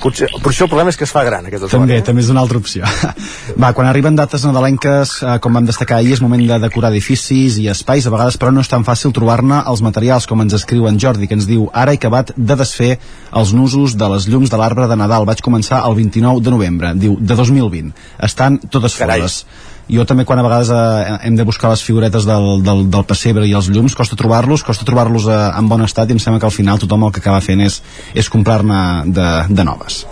Potser, 0.00 0.28
potser 0.42 0.64
el 0.66 0.70
problema 0.70 0.92
és 0.92 0.96
que 0.98 1.04
es 1.06 1.12
fa 1.12 1.22
gran, 1.26 1.46
aquest. 1.48 1.66
També, 1.72 1.98
eh? 1.98 2.04
també 2.04 2.22
és 2.22 2.30
una 2.32 2.42
altra 2.44 2.60
opció. 2.60 2.86
Va, 3.62 3.72
quan 3.76 3.88
arriben 3.88 4.16
dates 4.16 4.44
nadalenques, 4.46 5.16
eh, 5.24 5.36
com 5.44 5.56
vam 5.56 5.68
destacar 5.68 5.98
ahir, 5.98 6.14
és 6.16 6.22
moment 6.24 6.42
de 6.48 6.58
decorar 6.62 6.92
edificis 6.94 7.58
i 7.60 7.68
espais, 7.72 8.06
a 8.06 8.12
vegades 8.14 8.38
però 8.40 8.52
no 8.54 8.64
és 8.64 8.72
tan 8.72 8.86
fàcil 8.86 9.14
trobar-ne 9.16 9.62
els 9.68 9.82
materials, 9.84 10.28
com 10.30 10.44
ens 10.44 10.56
escriu 10.56 10.88
en 10.88 11.00
Jordi, 11.02 11.28
que 11.28 11.36
ens 11.36 11.48
diu 11.48 11.68
ara 11.72 11.92
he 11.92 12.00
acabat 12.00 12.32
de 12.36 12.56
desfer 12.56 12.96
els 13.36 13.52
nusos 13.56 13.96
de 14.00 14.10
les 14.14 14.28
llums 14.30 14.52
de 14.52 14.60
l'arbre 14.60 14.88
de 14.88 15.00
Nadal. 15.00 15.28
Vaig 15.28 15.44
començar 15.44 15.82
el 15.88 15.96
29 15.98 16.44
de 16.44 16.56
novembre, 16.56 16.92
diu, 16.96 17.16
de 17.20 17.36
2020. 17.36 17.92
Estan 18.30 18.60
totes 18.68 18.96
Carai. 18.96 19.24
fores 19.24 19.42
jo 19.90 20.04
també 20.08 20.24
quan 20.26 20.40
a 20.40 20.44
vegades 20.46 20.70
eh, 20.74 21.18
hem 21.28 21.36
de 21.38 21.46
buscar 21.46 21.70
les 21.70 21.82
figuretes 21.86 22.26
del, 22.26 22.62
del, 22.66 22.86
del 22.90 23.06
pessebre 23.06 23.46
i 23.46 23.54
els 23.54 23.70
llums 23.70 23.94
costa 23.94 24.18
trobar-los, 24.18 24.64
costa 24.66 24.86
trobar-los 24.88 25.28
eh, 25.30 25.42
en 25.58 25.68
bon 25.70 25.84
estat 25.86 26.10
i 26.10 26.16
em 26.16 26.22
sembla 26.22 26.42
que 26.42 26.50
al 26.50 26.56
final 26.56 26.82
tothom 26.82 27.06
el 27.06 27.14
que 27.14 27.22
acaba 27.22 27.44
fent 27.44 27.62
és, 27.66 27.80
és 28.14 28.30
comprar-ne 28.32 28.80
de, 29.06 29.30
de 29.50 29.66
noves 29.66 30.04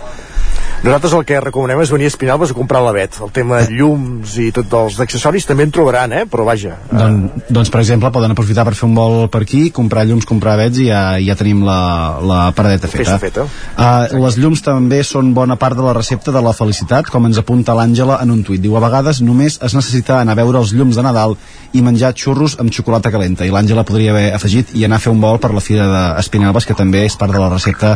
Nosaltres 0.83 1.13
el 1.17 1.23
que 1.25 1.39
recomanem 1.41 1.81
és 1.81 1.91
venir 1.93 2.09
a 2.09 2.13
Espinalbes 2.13 2.51
a 2.51 2.57
comprar 2.57 2.81
l'avet. 2.83 3.17
El 3.23 3.31
tema 3.33 3.61
de 3.63 3.73
llums 3.77 4.35
i 4.41 4.51
tots 4.55 4.73
els 4.79 4.99
accessoris 5.05 5.47
també 5.47 5.65
en 5.65 5.73
trobaran, 5.73 6.13
eh? 6.13 6.25
Però 6.29 6.45
vaja. 6.47 6.75
Don, 6.91 7.21
doncs 7.49 7.71
per 7.73 7.81
exemple 7.81 8.11
poden 8.13 8.35
aprofitar 8.35 8.65
per 8.67 8.75
fer 8.77 8.87
un 8.89 8.95
vol 8.97 9.29
per 9.33 9.41
aquí 9.45 9.69
comprar 9.75 10.05
llums, 10.05 10.27
comprar 10.29 10.55
avets 10.57 10.81
i 10.83 10.89
ja, 10.89 11.01
ja 11.21 11.35
tenim 11.39 11.63
la, 11.65 11.79
la 12.21 12.39
paradeta 12.55 12.89
feta, 12.91 13.17
feta. 13.21 13.45
Uh, 13.75 14.19
les 14.25 14.37
llums 14.41 14.61
també 14.65 15.01
són 15.07 15.33
bona 15.37 15.57
part 15.61 15.77
de 15.77 15.85
la 15.85 15.95
recepta 15.97 16.33
de 16.35 16.43
la 16.43 16.53
felicitat 16.55 17.09
com 17.11 17.25
ens 17.29 17.39
apunta 17.41 17.75
l'Àngela 17.77 18.19
en 18.23 18.33
un 18.35 18.43
tuit 18.45 18.61
diu 18.61 18.77
a 18.77 18.83
vegades 18.83 19.21
només 19.25 19.59
es 19.65 19.75
necessita 19.77 20.19
anar 20.21 20.35
a 20.35 20.41
veure 20.41 20.61
els 20.61 20.73
llums 20.75 20.97
de 20.97 21.05
Nadal 21.05 21.35
i 21.75 21.83
menjar 21.85 22.13
xurros 22.15 22.57
amb 22.61 22.73
xocolata 22.73 23.11
calenta 23.13 23.45
i 23.45 23.53
l'Àngela 23.53 23.85
podria 23.87 24.13
haver 24.13 24.29
afegit 24.35 24.75
i 24.75 24.85
anar 24.87 24.99
a 24.99 25.05
fer 25.05 25.13
un 25.13 25.21
vol 25.23 25.41
per 25.43 25.53
la 25.55 25.63
fira 25.63 25.87
d'Espinalbes 25.91 26.67
que 26.67 26.77
també 26.77 27.05
és 27.05 27.17
part 27.19 27.33
de 27.33 27.41
la 27.41 27.51
recepta 27.51 27.95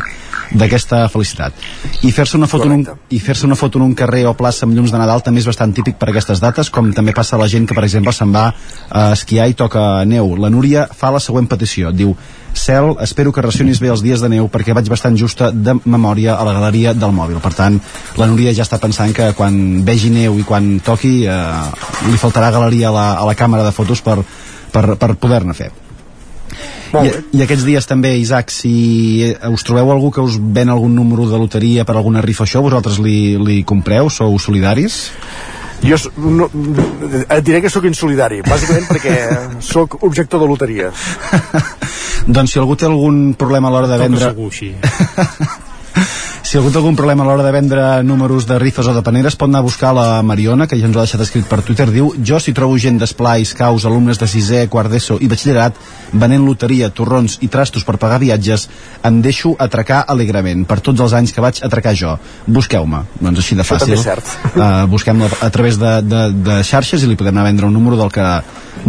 d'aquesta 0.49 1.05
felicitat 1.13 1.53
i 2.03 2.11
fer-se 2.11 2.37
una 2.37 2.49
foto 2.49 2.67
en 2.67 2.78
un, 2.78 2.78
i 3.09 3.19
fer-se 3.23 3.47
una 3.47 3.57
foto 3.59 3.79
en 3.79 3.85
un 3.85 3.95
carrer 3.97 4.25
o 4.29 4.35
plaça 4.37 4.65
amb 4.65 4.75
llums 4.77 4.91
de 4.93 4.99
Nadal 4.99 5.23
també 5.25 5.41
és 5.43 5.47
bastant 5.49 5.73
típic 5.75 5.97
per 5.99 6.09
aquestes 6.11 6.41
dates, 6.43 6.69
com 6.73 6.91
també 6.95 7.13
passa 7.15 7.35
a 7.37 7.41
la 7.41 7.47
gent 7.51 7.67
que, 7.67 7.77
per 7.77 7.85
exemple, 7.87 8.13
se'n 8.15 8.33
va 8.35 8.49
a 8.89 9.11
esquiar 9.15 9.49
i 9.49 9.57
toca 9.57 10.03
neu. 10.05 10.35
La 10.39 10.51
Núria 10.53 10.87
fa 10.91 11.11
la 11.13 11.21
següent 11.23 11.49
petició. 11.49 11.93
Diu, 11.95 12.15
Cel, 12.53 12.95
espero 13.01 13.31
que 13.31 13.43
racionis 13.45 13.79
bé 13.79 13.91
els 13.93 14.01
dies 14.03 14.21
de 14.21 14.29
neu 14.31 14.47
perquè 14.51 14.73
vaig 14.73 14.89
bastant 14.89 15.17
justa 15.17 15.51
de 15.53 15.75
memòria 15.85 16.35
a 16.35 16.45
la 16.47 16.55
galeria 16.57 16.95
del 16.97 17.13
mòbil. 17.15 17.41
Per 17.43 17.53
tant, 17.53 17.77
la 18.17 18.27
Núria 18.29 18.53
ja 18.57 18.65
està 18.65 18.81
pensant 18.81 19.13
que 19.15 19.31
quan 19.37 19.83
vegi 19.85 20.09
neu 20.13 20.39
i 20.39 20.47
quan 20.47 20.79
toqui 20.85 21.13
eh, 21.29 21.37
li 22.09 22.17
faltarà 22.17 22.51
galeria 22.55 22.89
a 22.89 22.95
la, 22.95 23.07
a 23.21 23.27
la 23.29 23.37
càmera 23.37 23.67
de 23.67 23.75
fotos 23.75 24.01
per, 24.01 24.17
per, 24.73 24.85
per 24.97 25.13
poder-ne 25.21 25.55
fer. 25.57 25.69
I, 26.89 27.11
I 27.37 27.43
aquests 27.45 27.65
dies 27.67 27.85
també, 27.85 28.15
Isaac, 28.17 28.49
si 28.53 29.29
us 29.51 29.65
trobeu 29.67 29.91
algú 29.93 30.09
que 30.15 30.23
us 30.25 30.39
ven 30.39 30.71
algun 30.73 30.95
número 30.97 31.27
de 31.29 31.37
loteria 31.37 31.85
per 31.85 31.95
alguna 31.99 32.23
rifa 32.25 32.47
això, 32.47 32.63
vosaltres 32.65 32.97
li, 33.03 33.37
li 33.37 33.61
compreu? 33.67 34.09
Sou 34.09 34.39
solidaris? 34.41 35.03
Jo 35.79 35.95
no, 36.19 36.49
et 36.51 37.43
diré 37.47 37.61
que 37.63 37.71
sóc 37.71 37.85
insolidari, 37.87 38.41
bàsicament 38.43 38.89
perquè 38.89 39.15
sóc 39.71 39.99
objector 40.03 40.41
de 40.43 40.49
loteries. 40.49 41.05
Doncs 42.27 42.55
si 42.55 42.59
algú 42.59 42.75
té 42.75 42.89
algun 42.89 43.29
problema 43.39 43.69
a 43.69 43.75
l'hora 43.75 43.91
de 43.91 44.01
vendre... 44.01 44.33
segur 44.33 44.49
així. 44.51 44.73
Si 46.49 46.57
algú 46.57 46.71
té 46.73 46.79
algun 46.79 46.95
problema 46.97 47.21
a 47.21 47.27
l'hora 47.27 47.43
de 47.45 47.51
vendre 47.53 47.81
números 48.01 48.47
de 48.49 48.55
rifes 48.57 48.87
o 48.89 48.93
de 48.95 49.03
paneres 49.05 49.35
pot 49.37 49.51
anar 49.51 49.59
a 49.61 49.65
buscar 49.67 49.91
la 49.93 50.23
Mariona, 50.25 50.65
que 50.65 50.79
ja 50.79 50.87
ens 50.87 50.95
ho 50.97 50.99
ha 50.99 51.03
deixat 51.05 51.21
escrit 51.21 51.45
per 51.45 51.59
Twitter, 51.61 51.85
diu 51.93 52.07
jo 52.25 52.39
si 52.41 52.55
trobo 52.57 52.79
gent 52.81 52.95
d'esplais, 52.97 53.51
caus, 53.53 53.83
alumnes 53.85 54.17
de 54.17 54.25
sisè, 54.25 54.63
quart 54.65 54.89
d'ESO 54.89 55.19
i 55.21 55.27
batxillerat 55.29 55.77
venent 56.09 56.47
loteria, 56.47 56.87
torrons 56.89 57.35
i 57.45 57.51
trastos 57.53 57.85
per 57.85 57.99
pagar 58.01 58.17
viatges, 58.23 58.63
em 59.05 59.19
deixo 59.21 59.51
atracar 59.61 59.99
alegrament 60.09 60.63
per 60.65 60.79
tots 60.87 61.03
els 61.05 61.13
anys 61.13 61.35
que 61.35 61.43
vaig 61.45 61.61
atracar 61.67 61.93
jo. 61.93 62.15
Busqueu-me. 62.47 63.03
Doncs 63.19 63.43
així 63.43 63.59
de 63.59 63.67
fàcil. 63.69 63.93
és. 63.93 64.33
Uh, 64.55 64.87
busquem-la 64.89 65.29
a 65.45 65.51
través 65.53 65.77
de, 65.77 65.91
de, 66.01 66.23
de 66.49 66.55
xarxes 66.65 67.05
i 67.05 67.11
li 67.11 67.19
podem 67.19 67.37
anar 67.37 67.45
a 67.45 67.51
vendre 67.51 67.69
un 67.69 67.77
número 67.77 68.01
del 68.01 68.09
que, 68.09 68.25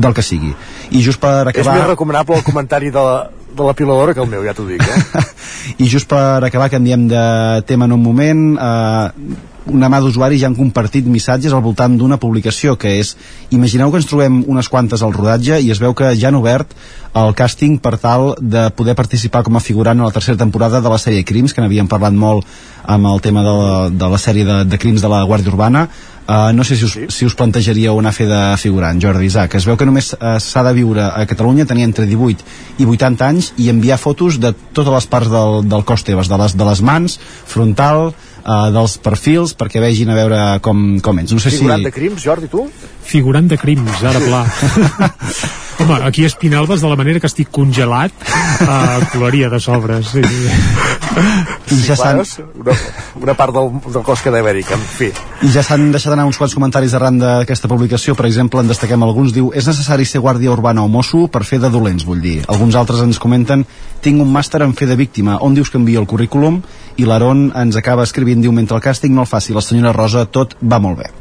del 0.00 0.16
que 0.16 0.24
sigui. 0.24 0.54
I 0.96 1.04
just 1.04 1.20
per 1.20 1.42
És 1.42 1.52
acabar... 1.52 1.76
més 1.76 1.92
recomanable 1.92 2.40
el 2.40 2.48
comentari 2.48 2.88
de 2.88 3.04
la, 3.04 3.18
de 3.56 3.66
la 3.66 3.74
piladora 3.74 4.14
que 4.14 4.22
el 4.22 4.30
meu, 4.30 4.44
ja 4.46 4.54
t'ho 4.56 4.66
dic, 4.68 4.82
eh? 4.82 5.24
I 5.82 5.88
just 5.90 6.08
per 6.10 6.42
acabar, 6.46 6.70
canviem 6.72 7.08
de 7.10 7.24
tema 7.66 7.88
en 7.88 7.96
un 7.96 8.02
moment, 8.02 8.44
eh, 8.56 9.49
una 9.66 9.90
mà 9.92 10.00
d'usuaris 10.00 10.40
ja 10.40 10.48
han 10.48 10.56
compartit 10.56 11.06
missatges 11.06 11.52
al 11.52 11.62
voltant 11.64 11.98
d'una 11.98 12.18
publicació 12.20 12.76
que 12.80 12.94
és, 13.00 13.14
imagineu 13.50 13.90
que 13.90 14.00
ens 14.00 14.08
trobem 14.08 14.40
unes 14.48 14.68
quantes 14.72 15.02
al 15.02 15.12
rodatge 15.12 15.60
i 15.60 15.70
es 15.70 15.80
veu 15.82 15.94
que 15.94 16.14
ja 16.16 16.28
han 16.30 16.38
obert 16.38 16.72
el 17.20 17.34
càsting 17.34 17.80
per 17.82 17.96
tal 17.98 18.34
de 18.38 18.68
poder 18.76 18.94
participar 18.94 19.42
com 19.42 19.56
a 19.56 19.64
figurant 19.64 20.00
a 20.00 20.08
la 20.08 20.14
tercera 20.14 20.38
temporada 20.38 20.80
de 20.80 20.92
la 20.92 20.98
sèrie 20.98 21.26
Crims, 21.26 21.52
que 21.52 21.60
n'havíem 21.60 21.90
parlat 21.90 22.14
molt 22.14 22.46
amb 22.86 23.06
el 23.10 23.20
tema 23.20 23.42
de 23.42 23.52
la, 23.56 23.74
de 23.90 24.08
la 24.12 24.18
sèrie 24.18 24.46
de, 24.46 24.62
de 24.64 24.78
Crims 24.78 25.02
de 25.02 25.10
la 25.10 25.24
Guàrdia 25.26 25.52
Urbana. 25.52 25.88
Uh, 26.30 26.52
no 26.54 26.62
sé 26.62 26.76
si 26.78 26.86
us, 26.86 26.92
si 27.10 27.26
us 27.26 27.34
plantejaríeu 27.34 27.98
anar 27.98 28.12
a 28.12 28.14
fer 28.14 28.28
de 28.30 28.38
figurant, 28.62 29.00
Jordi 29.02 29.26
Isaac. 29.26 29.56
Es 29.58 29.66
veu 29.66 29.74
que 29.74 29.86
només 29.88 30.12
uh, 30.14 30.36
s'ha 30.38 30.62
de 30.62 30.72
viure 30.76 31.08
a 31.08 31.24
Catalunya, 31.26 31.66
tenir 31.66 31.88
entre 31.88 32.06
18 32.06 32.46
i 32.78 32.86
80 32.86 33.26
anys 33.26 33.50
i 33.58 33.66
enviar 33.72 33.98
fotos 33.98 34.38
de 34.38 34.52
totes 34.54 34.94
les 34.94 35.08
parts 35.10 35.32
del, 35.32 35.64
del 35.66 35.82
cos 35.88 36.06
teves, 36.06 36.30
de 36.30 36.38
les, 36.38 36.54
de 36.54 36.68
les 36.68 36.82
mans, 36.86 37.18
frontal, 37.50 38.12
uh, 38.42 38.68
dels 38.74 38.98
perfils, 39.02 39.54
perquè 39.58 39.82
vegin 39.82 40.12
a 40.12 40.18
veure 40.18 40.42
com, 40.64 41.00
com 41.04 41.22
ets. 41.22 41.34
No 41.36 41.42
sé 41.42 41.54
Figurant 41.54 41.82
si... 41.82 41.88
de 41.88 41.94
crims, 41.94 42.22
Jordi, 42.24 42.50
tu? 42.52 42.66
Figurant 43.10 43.48
de 43.50 43.58
crims, 43.60 44.04
ara 44.04 44.22
pla. 44.22 44.44
Home, 45.80 45.96
aquí 46.04 46.24
a 46.24 46.26
Espinalbes, 46.26 46.82
de 46.82 46.88
la 46.88 46.96
manera 46.96 47.20
que 47.20 47.26
estic 47.26 47.48
congelat, 47.48 48.12
uh, 48.60 49.00
colaria 49.14 49.48
de 49.48 49.60
sobres. 49.60 50.10
Sí. 50.12 50.20
I 50.20 51.78
ja 51.86 51.96
s'han 51.96 52.20
Una, 52.60 52.74
una 53.22 53.34
part 53.34 53.54
del, 53.54 53.70
del 53.86 54.04
cos 54.04 54.20
que 54.20 54.30
d'Amèrica, 54.34 54.76
en 54.76 54.84
fi. 54.84 55.08
I 55.46 55.52
ja 55.54 55.64
s'han 55.64 55.88
deixat 55.94 56.12
anar 56.12 56.26
uns 56.28 56.36
quants 56.36 56.54
comentaris 56.54 56.92
arran 56.98 57.16
d'aquesta 57.22 57.70
publicació. 57.72 58.14
Per 58.18 58.28
exemple, 58.28 58.60
en 58.60 58.68
destaquem 58.68 59.02
alguns. 59.06 59.32
Diu, 59.32 59.50
és 59.56 59.66
necessari 59.66 60.04
ser 60.04 60.20
guàrdia 60.20 60.52
urbana 60.52 60.84
o 60.84 60.92
mosso 60.92 61.24
per 61.32 61.46
fer 61.48 61.62
de 61.64 61.72
dolents, 61.72 62.04
vull 62.04 62.20
dir. 62.20 62.36
Alguns 62.52 62.76
altres 62.76 63.00
ens 63.06 63.18
comenten, 63.22 63.64
tinc 64.04 64.20
un 64.20 64.30
màster 64.30 64.60
en 64.66 64.76
fer 64.76 64.90
de 64.90 65.00
víctima. 65.00 65.40
On 65.40 65.56
dius 65.56 65.72
que 65.72 65.80
envio 65.80 66.04
el 66.04 66.10
currículum? 66.10 66.60
I 67.00 67.08
l'Aaron 67.08 67.48
ens 67.56 67.80
acaba 67.80 68.04
escrivint, 68.04 68.44
diu, 68.44 68.52
mentre 68.52 68.76
el 68.76 68.84
càsting 68.84 69.16
no 69.16 69.24
el 69.24 69.32
faci 69.32 69.56
la 69.56 69.64
senyora 69.64 69.96
Rosa, 69.96 70.28
tot 70.28 70.58
va 70.60 70.78
molt 70.78 71.00
bé. 71.00 71.12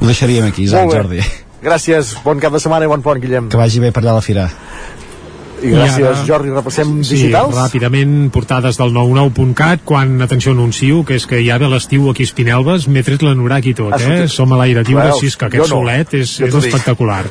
Ho 0.00 0.06
deixaríem 0.10 0.50
aquí, 0.50 0.66
Isaac. 0.66 0.90
Jordi. 0.90 1.22
Gràcies, 1.66 2.12
bon 2.22 2.38
cap 2.38 2.54
de 2.54 2.60
setmana 2.62 2.86
i 2.86 2.90
bon 2.90 3.02
pont, 3.02 3.18
Guillem. 3.18 3.48
Que 3.50 3.58
vagi 3.58 3.80
bé 3.82 3.90
per 3.90 4.04
allà 4.04 4.12
a 4.14 4.20
la 4.20 4.22
fira. 4.22 4.44
I 5.66 5.74
gràcies, 5.74 6.06
ara... 6.06 6.24
Jordi, 6.28 6.52
repassem 6.54 6.92
sí, 7.02 7.16
digitals. 7.16 7.54
ràpidament, 7.56 8.14
portades 8.34 8.78
del 8.80 8.92
99.cat, 8.94 9.82
quan, 9.86 10.16
atenció, 10.24 10.54
anuncio, 10.56 11.02
que 11.06 11.18
és 11.18 11.26
que 11.28 11.40
ja 11.44 11.58
ve 11.58 11.70
l'estiu 11.70 12.08
aquí 12.10 12.26
a 12.26 12.30
Espinelves, 12.30 12.86
m'he 12.90 13.02
tret 13.06 13.24
l'anorac 13.26 13.66
i 13.70 13.74
tot, 13.76 13.94
ah, 13.96 14.00
eh? 14.00 14.28
Som 14.30 14.54
a 14.54 14.60
l'aire 14.60 14.84
lliure, 14.86 15.08
així 15.10 15.30
que 15.36 15.48
aquest 15.48 15.66
no. 15.66 15.80
solet 15.80 16.14
és, 16.18 16.36
és 16.46 16.54
espectacular. 16.62 17.24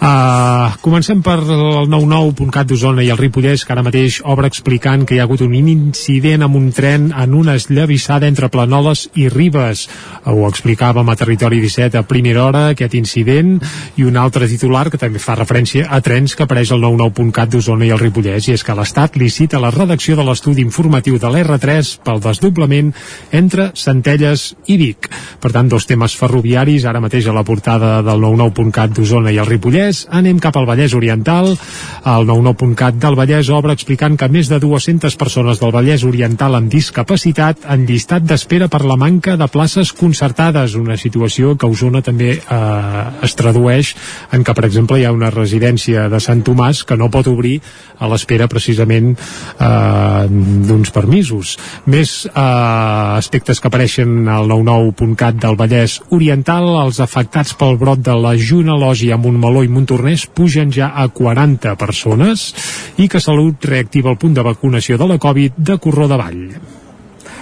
Uh, 0.00 0.76
comencem 0.84 1.22
per 1.24 1.38
el 1.40 1.88
99.cat 1.90 2.68
d'Osona 2.70 3.04
i 3.06 3.10
el 3.12 3.20
Ripollès, 3.20 3.64
que 3.64 3.74
ara 3.74 3.84
mateix 3.86 4.20
obre 4.24 4.50
explicant 4.50 5.06
que 5.08 5.16
hi 5.16 5.20
ha 5.22 5.26
hagut 5.28 5.44
un 5.44 5.54
incident 5.60 6.46
amb 6.46 6.58
un 6.60 6.70
tren 6.76 7.10
en 7.16 7.34
una 7.36 7.56
esllavissada 7.58 8.28
entre 8.28 8.50
Planoles 8.52 9.06
i 9.20 9.28
Ribes. 9.32 9.86
Ho 10.28 10.46
explicàvem 10.48 11.08
a 11.08 11.16
Territori 11.18 11.60
17 11.62 12.00
a 12.00 12.06
primera 12.08 12.44
hora, 12.46 12.64
aquest 12.74 12.94
incident, 12.98 13.58
i 13.96 14.06
un 14.08 14.16
altre 14.20 14.48
titular 14.50 14.88
que 14.90 15.00
també 15.00 15.20
fa 15.22 15.38
referència 15.38 15.88
a 15.90 16.00
trens 16.04 16.36
que 16.36 16.46
apareix 16.46 16.72
al 16.74 16.82
99.cat 16.84 17.52
d'Osona 17.52 17.69
i 17.78 17.90
el 17.94 18.00
Ripollès, 18.00 18.48
i 18.48 18.54
és 18.56 18.64
que 18.66 18.74
l'Estat 18.74 19.14
licita 19.20 19.60
la 19.62 19.70
redacció 19.70 20.16
de 20.18 20.24
l'estudi 20.26 20.64
informatiu 20.66 21.18
de 21.22 21.30
l'R3 21.30 21.92
pel 22.02 22.18
desdoblament 22.24 22.90
entre 23.30 23.70
Centelles 23.78 24.48
i 24.66 24.76
Vic. 24.80 25.06
Per 25.40 25.52
tant, 25.54 25.68
dos 25.70 25.86
temes 25.86 26.16
ferroviaris, 26.18 26.84
ara 26.84 27.02
mateix 27.02 27.28
a 27.30 27.34
la 27.36 27.44
portada 27.46 28.00
del 28.02 28.22
99.cat 28.24 28.96
d'Osona 28.96 29.30
i 29.30 29.38
el 29.38 29.46
Ripollès. 29.48 30.06
Anem 30.10 30.40
cap 30.42 30.58
al 30.58 30.66
Vallès 30.66 30.96
Oriental. 30.98 31.52
El 31.54 32.26
99.cat 32.26 32.98
del 33.00 33.18
Vallès 33.18 33.52
obre 33.54 33.76
explicant 33.76 34.18
que 34.18 34.28
més 34.28 34.50
de 34.50 34.58
200 34.62 35.16
persones 35.20 35.62
del 35.62 35.74
Vallès 35.74 36.04
Oriental 36.08 36.58
amb 36.58 36.72
discapacitat 36.72 37.66
han 37.70 37.86
llistat 37.88 38.26
d'espera 38.26 38.68
per 38.72 38.82
la 38.84 38.98
manca 39.00 39.36
de 39.38 39.48
places 39.48 39.94
concertades, 39.96 40.74
una 40.74 40.98
situació 40.98 41.54
que 41.56 41.66
a 41.66 41.70
Osona 41.70 42.02
també 42.02 42.34
eh, 42.38 43.04
es 43.26 43.38
tradueix 43.38 43.94
en 44.32 44.44
que, 44.44 44.54
per 44.54 44.66
exemple, 44.68 44.98
hi 45.00 45.06
ha 45.06 45.14
una 45.14 45.30
residència 45.34 46.08
de 46.10 46.20
Sant 46.22 46.44
Tomàs 46.46 46.84
que 46.86 46.98
no 46.98 47.10
pot 47.12 47.28
obrir 47.30 47.49
a 47.58 48.08
l'espera 48.10 48.48
precisament 48.50 49.12
eh, 49.14 50.24
d'uns 50.68 50.92
permisos. 50.94 51.56
Més 51.90 52.14
eh, 52.28 52.40
aspectes 52.40 53.60
que 53.60 53.70
apareixen 53.70 54.28
al 54.30 54.48
99.cat 54.50 55.40
del 55.42 55.58
Vallès 55.60 55.98
Oriental, 56.16 56.68
els 56.84 57.00
afectats 57.02 57.54
pel 57.58 57.78
brot 57.80 58.04
de 58.06 58.16
la 58.16 58.34
Junalogi 58.38 59.10
a 59.10 59.20
Montmeló 59.20 59.64
i 59.66 59.72
Montornès 59.72 60.26
pugen 60.34 60.72
ja 60.74 60.92
a 60.94 61.08
40 61.08 61.76
persones 61.80 62.50
i 62.98 63.08
que 63.08 63.20
Salut 63.20 63.64
reactiva 63.64 64.10
el 64.12 64.20
punt 64.20 64.36
de 64.36 64.44
vacunació 64.46 64.98
de 65.00 65.08
la 65.10 65.18
Covid 65.20 65.58
de 65.58 65.78
Corró 65.82 66.08
de 66.08 66.20
Vall. 66.20 66.44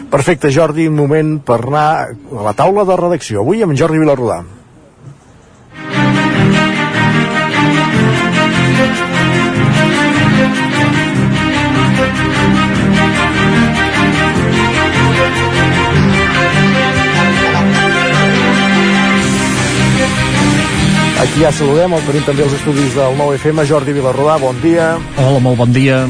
Perfecte, 0.08 0.48
Jordi, 0.54 0.86
un 0.88 0.96
moment 0.96 1.34
per 1.44 1.58
anar 1.66 1.88
a 2.08 2.46
la 2.46 2.54
taula 2.56 2.86
de 2.88 2.96
redacció. 2.96 3.42
Avui 3.42 3.60
amb 3.62 3.76
Jordi 3.76 4.00
Vilarrodà. 4.00 4.40
Aquí 21.18 21.42
ja 21.42 21.50
saludem, 21.50 21.96
el 21.96 22.04
tenim 22.06 22.22
també 22.22 22.44
els 22.46 22.52
estudis 22.54 22.92
del 22.94 23.16
9FM, 23.18 23.64
Jordi 23.66 23.94
Vilarrodà, 23.96 24.36
bon 24.38 24.58
dia. 24.62 24.92
Hola, 25.18 25.40
molt 25.42 25.58
bon 25.58 25.72
dia. 25.74 26.04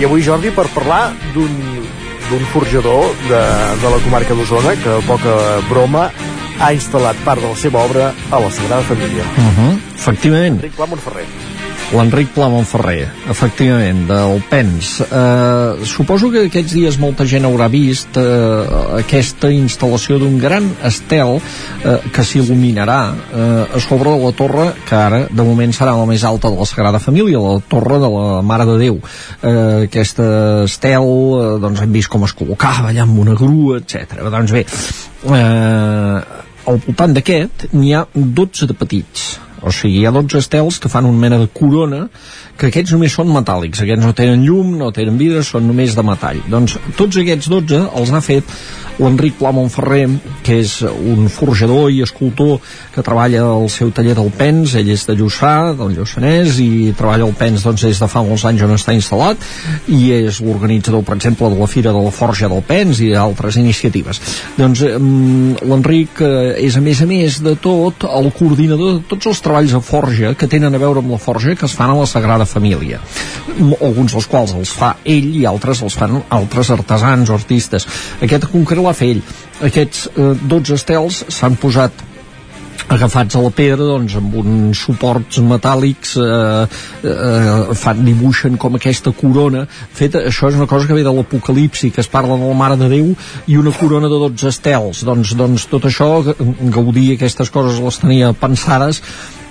I 0.00 0.06
avui, 0.08 0.24
Jordi, 0.24 0.48
per 0.54 0.64
parlar 0.72 1.10
d'un 1.34 1.52
d'un 2.30 2.44
forjador 2.54 3.10
de, 3.28 3.40
de 3.82 3.90
la 3.92 3.98
comarca 4.00 4.32
d'Osona 4.32 4.72
que, 4.80 4.94
poca 5.04 5.34
broma, 5.68 6.06
ha 6.56 6.70
instal·lat 6.72 7.20
part 7.26 7.44
de 7.44 7.50
la 7.52 7.58
seva 7.60 7.84
obra 7.84 8.12
a 8.30 8.40
la 8.40 8.48
Sagrada 8.50 8.80
Família. 8.88 9.28
Uh 9.36 9.50
-huh. 9.58 9.72
Efectivament. 9.98 10.56
Enric 10.56 10.72
Pla 10.72 10.86
Montferrer 10.86 11.53
l'Enric 11.92 12.30
Pla 12.32 12.48
Montferrer, 12.48 13.10
efectivament, 13.30 14.06
del 14.08 14.40
PENS. 14.48 14.90
Eh, 15.04 15.84
suposo 15.86 16.30
que 16.32 16.46
aquests 16.48 16.72
dies 16.74 16.96
molta 17.02 17.26
gent 17.28 17.44
haurà 17.44 17.68
vist 17.72 18.16
eh, 18.20 18.24
aquesta 19.00 19.50
instal·lació 19.52 20.16
d'un 20.22 20.38
gran 20.40 20.70
estel 20.86 21.36
eh, 21.36 21.98
que 22.14 22.24
s'il·luminarà 22.24 22.98
eh, 23.12 23.76
a 23.76 23.82
sobre 23.84 24.14
de 24.14 24.22
la 24.24 24.32
torre 24.36 24.66
que 24.88 24.96
ara, 24.96 25.20
de 25.28 25.46
moment, 25.46 25.74
serà 25.76 25.94
la 25.98 26.08
més 26.08 26.24
alta 26.24 26.50
de 26.50 26.58
la 26.58 26.68
Sagrada 26.68 27.02
Família, 27.02 27.42
la 27.42 27.60
torre 27.68 28.00
de 28.02 28.10
la 28.16 28.40
Mare 28.46 28.68
de 28.70 28.78
Déu. 28.80 28.98
Eh, 29.42 29.84
aquesta 29.90 30.26
estel, 30.64 31.10
eh, 31.10 31.52
doncs 31.62 31.84
hem 31.84 31.94
vist 31.94 32.12
com 32.12 32.24
es 32.24 32.34
col·locava 32.36 32.90
allà 32.90 33.04
amb 33.04 33.20
una 33.26 33.36
grua, 33.38 33.82
etc. 33.82 34.24
Doncs 34.24 34.56
bé, 34.56 34.64
eh, 34.64 36.42
al 36.64 36.80
voltant 36.80 37.12
d'aquest 37.12 37.68
n'hi 37.76 37.92
ha 37.92 38.06
12 38.14 38.70
de 38.70 38.76
petits 38.78 39.34
o 39.64 39.72
sigui, 39.72 40.02
hi 40.02 40.06
ha 40.06 40.12
12 40.14 40.40
estels 40.44 40.78
que 40.80 40.90
fan 40.92 41.08
una 41.08 41.20
mena 41.20 41.38
de 41.40 41.48
corona 41.48 42.04
que 42.60 42.68
aquests 42.68 42.92
només 42.94 43.14
són 43.16 43.32
metàl·lics, 43.32 43.80
aquests 43.82 44.04
no 44.04 44.12
tenen 44.16 44.44
llum, 44.44 44.74
no 44.78 44.92
tenen 44.94 45.16
vidre, 45.20 45.42
són 45.46 45.66
només 45.70 45.96
de 45.96 46.04
metall. 46.06 46.42
Doncs 46.52 46.76
tots 46.98 47.20
aquests 47.22 47.48
12 47.52 47.80
els 48.00 48.12
ha 48.12 48.22
fet 48.24 48.56
l'Enric 48.98 49.38
Pla 49.40 49.50
Montferrer, 49.54 50.06
que 50.44 50.60
és 50.62 50.76
un 50.84 51.26
forjador 51.32 51.90
i 51.90 52.02
escultor 52.04 52.60
que 52.94 53.02
treballa 53.02 53.42
al 53.54 53.68
seu 53.72 53.90
taller 53.94 54.14
del 54.18 54.30
Pens, 54.34 54.76
ell 54.78 54.90
és 54.94 55.06
de 55.08 55.16
Lluçà, 55.18 55.74
del 55.78 55.96
Lluçanès, 55.96 56.58
i 56.62 56.92
treballa 56.96 57.26
al 57.26 57.34
Pens 57.38 57.64
doncs, 57.66 57.86
des 57.88 58.00
de 58.00 58.08
fa 58.10 58.22
molts 58.26 58.44
anys 58.48 58.62
on 58.66 58.74
està 58.76 58.94
instal·lat, 58.94 59.40
i 59.90 60.12
és 60.14 60.40
l'organitzador, 60.44 61.02
per 61.06 61.16
exemple, 61.18 61.50
de 61.50 61.58
la 61.58 61.70
Fira 61.70 61.94
de 61.94 62.04
la 62.04 62.12
Forja 62.14 62.50
del 62.52 62.62
Pens 62.66 63.00
i 63.02 63.10
d'altres 63.14 63.58
iniciatives. 63.60 64.20
Doncs 64.58 64.84
l'Enric 64.84 66.22
eh, 66.22 66.54
és, 66.62 66.78
a 66.78 66.84
més 66.84 67.02
a 67.02 67.08
més 67.10 67.40
de 67.44 67.56
tot, 67.60 68.06
el 68.06 68.30
coordinador 68.36 68.98
de 68.98 69.04
tots 69.10 69.32
els 69.32 69.42
treballs 69.44 69.74
a 69.74 69.82
forja 69.84 70.34
que 70.38 70.48
tenen 70.50 70.74
a 70.74 70.82
veure 70.82 71.02
amb 71.02 71.14
la 71.14 71.20
forja 71.22 71.56
que 71.58 71.66
es 71.66 71.74
fan 71.74 71.90
a 71.92 71.98
la 71.98 72.06
Sagrada 72.10 72.46
Família. 72.46 73.00
Alguns 73.54 74.14
dels 74.14 74.28
quals 74.30 74.54
els 74.54 74.72
fa 74.74 74.94
ell 75.04 75.30
i 75.34 75.44
altres 75.48 75.82
els 75.84 75.96
fan 75.98 76.20
altres 76.34 76.70
artesans 76.74 77.30
o 77.30 77.38
artistes. 77.38 77.86
Aquest 78.24 78.48
concret 78.52 78.83
l'ha 78.84 78.96
fet 78.96 79.14
ell. 79.14 79.22
Aquests 79.70 80.08
eh, 80.14 80.34
12 80.48 80.76
estels 80.80 81.24
s'han 81.32 81.56
posat 81.60 82.04
agafats 82.88 83.36
a 83.36 83.40
la 83.40 83.50
pedra 83.54 83.86
doncs, 83.86 84.16
amb 84.18 84.34
uns 84.40 84.82
suports 84.86 85.38
metàl·lics 85.44 86.14
eh, 86.20 86.80
eh, 87.08 87.74
fan, 87.80 88.02
dibuixen 88.04 88.58
com 88.60 88.76
aquesta 88.76 89.12
corona. 89.16 89.64
Feta, 89.68 90.24
això 90.28 90.50
és 90.50 90.58
una 90.58 90.68
cosa 90.70 90.88
que 90.88 90.96
ve 90.96 91.04
de 91.06 91.12
l'Apocalipsi 91.14 91.90
que 91.94 92.02
es 92.04 92.10
parla 92.10 92.36
de 92.36 92.48
la 92.50 92.58
Mare 92.58 92.76
de 92.80 92.90
Déu 92.92 93.14
i 93.48 93.56
una 93.60 93.72
corona 93.72 94.10
de 94.12 94.20
12 94.26 94.52
estels. 94.52 95.04
Doncs, 95.06 95.32
doncs 95.38 95.68
tot 95.72 95.88
això, 95.88 96.10
Gaudí 96.74 97.14
aquestes 97.14 97.52
coses 97.54 97.80
les 97.80 98.02
tenia 98.02 98.34
pensades 98.36 99.00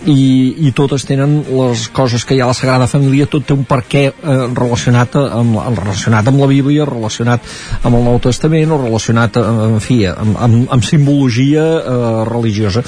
i, 0.09 0.67
i 0.67 0.71
totes 0.75 1.05
tenen 1.07 1.39
les 1.47 1.87
coses 1.95 2.25
que 2.25 2.35
hi 2.35 2.41
ha 2.41 2.47
a 2.47 2.51
la 2.51 2.57
Sagrada 2.57 2.87
Família, 2.91 3.27
tot 3.29 3.45
té 3.47 3.55
un 3.55 3.63
perquè 3.67 4.03
eh, 4.09 4.37
relacionat, 4.53 5.15
amb, 5.21 5.59
relacionat 5.79 6.27
amb 6.29 6.43
la 6.43 6.49
Bíblia, 6.51 6.87
relacionat 6.89 7.53
amb 7.83 7.99
el 7.99 8.07
Nou 8.07 8.19
Testament 8.23 8.73
o 8.73 8.81
relacionat, 8.81 9.39
eh, 9.39 9.53
en 9.69 9.79
fi, 9.83 10.03
amb, 10.09 10.37
amb, 10.47 10.67
amb 10.77 10.87
simbologia 10.87 11.63
eh, 11.79 12.01
religiosa 12.29 12.83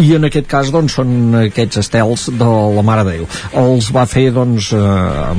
i 0.00 0.14
en 0.16 0.24
aquest 0.24 0.46
cas 0.48 0.70
doncs 0.72 0.94
són 0.96 1.34
aquests 1.42 1.80
estels 1.82 2.28
de 2.38 2.48
la 2.76 2.84
Mare 2.86 3.04
Déu 3.04 3.26
els 3.60 3.90
va 3.92 4.04
fer 4.08 4.30
doncs 4.32 4.70
eh, 4.76 5.32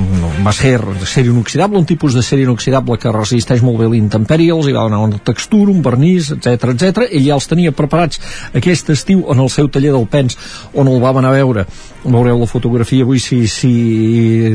va 0.46 0.54
ser 0.54 0.76
ser 1.10 1.26
inoxidable, 1.26 1.80
un 1.80 1.88
tipus 1.90 2.14
de 2.14 2.22
ser 2.26 2.38
inoxidable 2.44 3.00
que 3.02 3.14
resisteix 3.16 3.64
molt 3.66 3.82
bé 3.82 3.90
l'intempèrie 3.90 4.54
els 4.54 4.70
hi 4.70 4.76
va 4.76 4.86
donar 4.86 5.02
una 5.08 5.18
textura, 5.18 5.72
un 5.74 5.82
vernís, 5.86 6.30
etc 6.36 6.70
etc. 6.76 7.08
ell 7.10 7.26
ja 7.26 7.40
els 7.40 7.50
tenia 7.50 7.74
preparats 7.74 8.22
aquest 8.54 8.94
estiu 8.94 9.26
en 9.34 9.42
el 9.42 9.50
seu 9.50 9.72
taller 9.74 9.96
del 9.96 10.08
Pens 10.12 10.38
on 10.74 10.92
el 10.92 11.02
vam 11.02 11.24
anar 11.24 11.34
a 11.34 11.40
veure 11.40 11.66
veureu 12.04 12.40
la 12.42 12.50
fotografia 12.50 13.08
avui 13.08 13.20
si, 13.24 13.48
si 13.48 13.74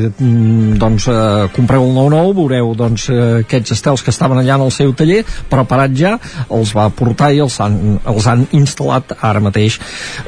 mm, 0.07 0.77
doncs 0.79 1.09
eh, 1.11 1.49
compreu 1.55 1.83
el 1.87 1.95
9-9 1.97 2.35
veureu 2.37 2.73
doncs 2.77 3.09
eh, 3.09 3.19
aquests 3.43 3.75
estels 3.75 4.05
que 4.05 4.13
estaven 4.13 4.39
allà 4.39 4.55
en 4.59 4.67
el 4.67 4.73
seu 4.75 4.93
taller 4.93 5.23
preparats 5.49 5.99
ja, 5.99 6.15
els 6.55 6.71
va 6.77 6.87
portar 6.93 7.33
i 7.33 7.41
els 7.43 7.59
han, 7.59 7.99
els 8.07 8.29
han 8.29 8.45
instal·lat 8.55 9.17
ara 9.19 9.43
mateix 9.43 9.79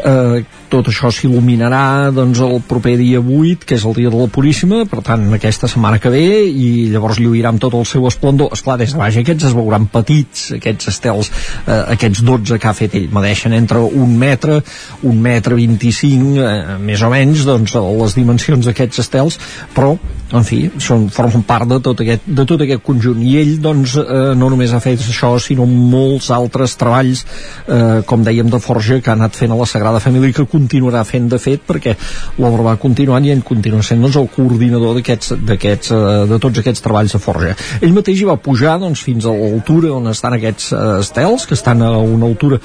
eh, 0.03 0.45
tot 0.71 0.87
això 0.87 1.11
s'il·luminarà 1.11 2.11
doncs, 2.15 2.39
el 2.45 2.61
proper 2.67 2.95
dia 2.99 3.19
8, 3.19 3.67
que 3.67 3.75
és 3.75 3.85
el 3.87 3.95
dia 3.97 4.11
de 4.11 4.19
la 4.19 4.29
Puríssima, 4.31 4.83
per 4.89 5.03
tant, 5.05 5.25
aquesta 5.35 5.69
setmana 5.71 5.99
que 6.01 6.11
ve, 6.13 6.23
i 6.47 6.87
llavors 6.93 7.19
lluirà 7.19 7.51
amb 7.51 7.61
tot 7.61 7.75
el 7.77 7.85
seu 7.89 8.07
esplendor. 8.07 8.53
Esclar, 8.55 8.77
des 8.79 8.95
de 8.95 9.01
baix 9.01 9.19
aquests 9.19 9.49
es 9.49 9.57
veuran 9.57 9.89
petits, 9.91 10.47
aquests 10.57 10.91
estels, 10.93 11.31
eh, 11.65 11.81
aquests 11.97 12.23
12 12.27 12.59
que 12.61 12.71
ha 12.71 12.75
fet 12.77 12.95
ell, 12.99 13.09
medeixen 13.13 13.55
entre 13.57 13.83
un 13.83 14.15
metre, 14.17 14.61
un 15.03 15.21
metre 15.21 15.59
25, 15.59 16.33
eh, 16.39 16.79
més 16.79 17.03
o 17.03 17.11
menys, 17.11 17.45
doncs, 17.47 17.75
les 18.01 18.17
dimensions 18.17 18.65
d'aquests 18.71 19.03
estels, 19.05 19.39
però 19.75 19.95
en 20.31 20.45
fi, 20.47 20.61
són, 20.79 21.07
formen 21.11 21.43
part 21.47 21.67
de 21.67 21.79
tot, 21.83 22.01
aquest, 22.03 22.23
de 22.25 22.45
tot 22.47 22.63
aquest 22.63 22.83
conjunt. 22.85 23.19
I 23.25 23.35
ell 23.41 23.53
doncs 23.63 23.97
eh, 23.99 24.31
no 24.39 24.49
només 24.51 24.71
ha 24.73 24.79
fet 24.83 25.03
això 25.03 25.33
sinó 25.43 25.67
molts 25.67 26.29
altres 26.31 26.77
treballs 26.79 27.25
eh, 27.25 28.01
com 28.07 28.23
dèiem 28.23 28.49
de 28.51 28.61
forja 28.63 29.01
que 29.01 29.11
ha 29.11 29.17
anat 29.17 29.35
fent 29.37 29.51
a 29.51 29.59
la 29.59 29.67
Sagrada 29.69 30.01
Família 30.03 30.31
i 30.31 30.37
que 30.37 30.47
continuarà 30.61 31.03
fent 31.07 31.29
de 31.31 31.39
fet 31.41 31.65
perquè 31.67 31.95
l'obra 32.39 32.71
va 32.71 32.77
continuant 32.81 33.25
i 33.25 33.33
ell 33.33 33.43
continua 33.47 33.83
sent 33.85 34.03
doncs, 34.03 34.19
el 34.21 34.29
coordinador 34.35 35.01
d'aquests 35.01 35.93
eh, 35.95 35.99
de 36.31 36.39
tots 36.41 36.61
aquests 36.61 36.85
treballs 36.85 37.17
de 37.17 37.21
forja. 37.21 37.57
Ell 37.81 37.95
mateix 37.97 38.21
hi 38.21 38.29
va 38.29 38.39
pujar 38.41 38.77
doncs, 38.81 39.03
fins 39.05 39.27
a 39.27 39.35
l'altura 39.35 39.95
on 39.97 40.11
estan 40.13 40.37
aquests 40.37 40.71
eh, 40.73 40.87
estels 41.01 41.47
que 41.49 41.57
estan 41.57 41.85
a 41.85 41.93
una 42.01 42.29
altura 42.29 42.61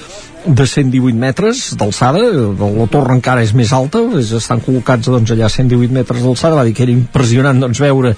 de 0.46 0.66
118 0.66 1.18
metres 1.18 1.72
d'alçada, 1.78 2.20
la 2.54 2.86
torre 2.90 3.16
encara 3.16 3.42
és 3.42 3.52
més 3.56 3.72
alta, 3.74 3.98
estan 4.38 4.62
col·locats 4.62 5.10
doncs, 5.10 5.32
allà 5.34 5.48
a 5.48 5.52
118 5.52 5.94
metres 5.94 6.22
d'alçada, 6.22 6.54
va 6.60 6.64
dir 6.66 6.74
que 6.76 6.84
era 6.86 6.94
impressionant 6.94 7.64
doncs, 7.64 7.80
veure 7.82 8.14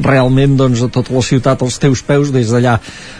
realment 0.00 0.56
doncs, 0.56 0.86
a 0.86 0.88
tota 0.92 1.12
la 1.12 1.24
ciutat 1.26 1.62
als 1.66 1.76
teus 1.82 2.02
peus 2.06 2.32
des 2.32 2.48
d'allà 2.52 2.78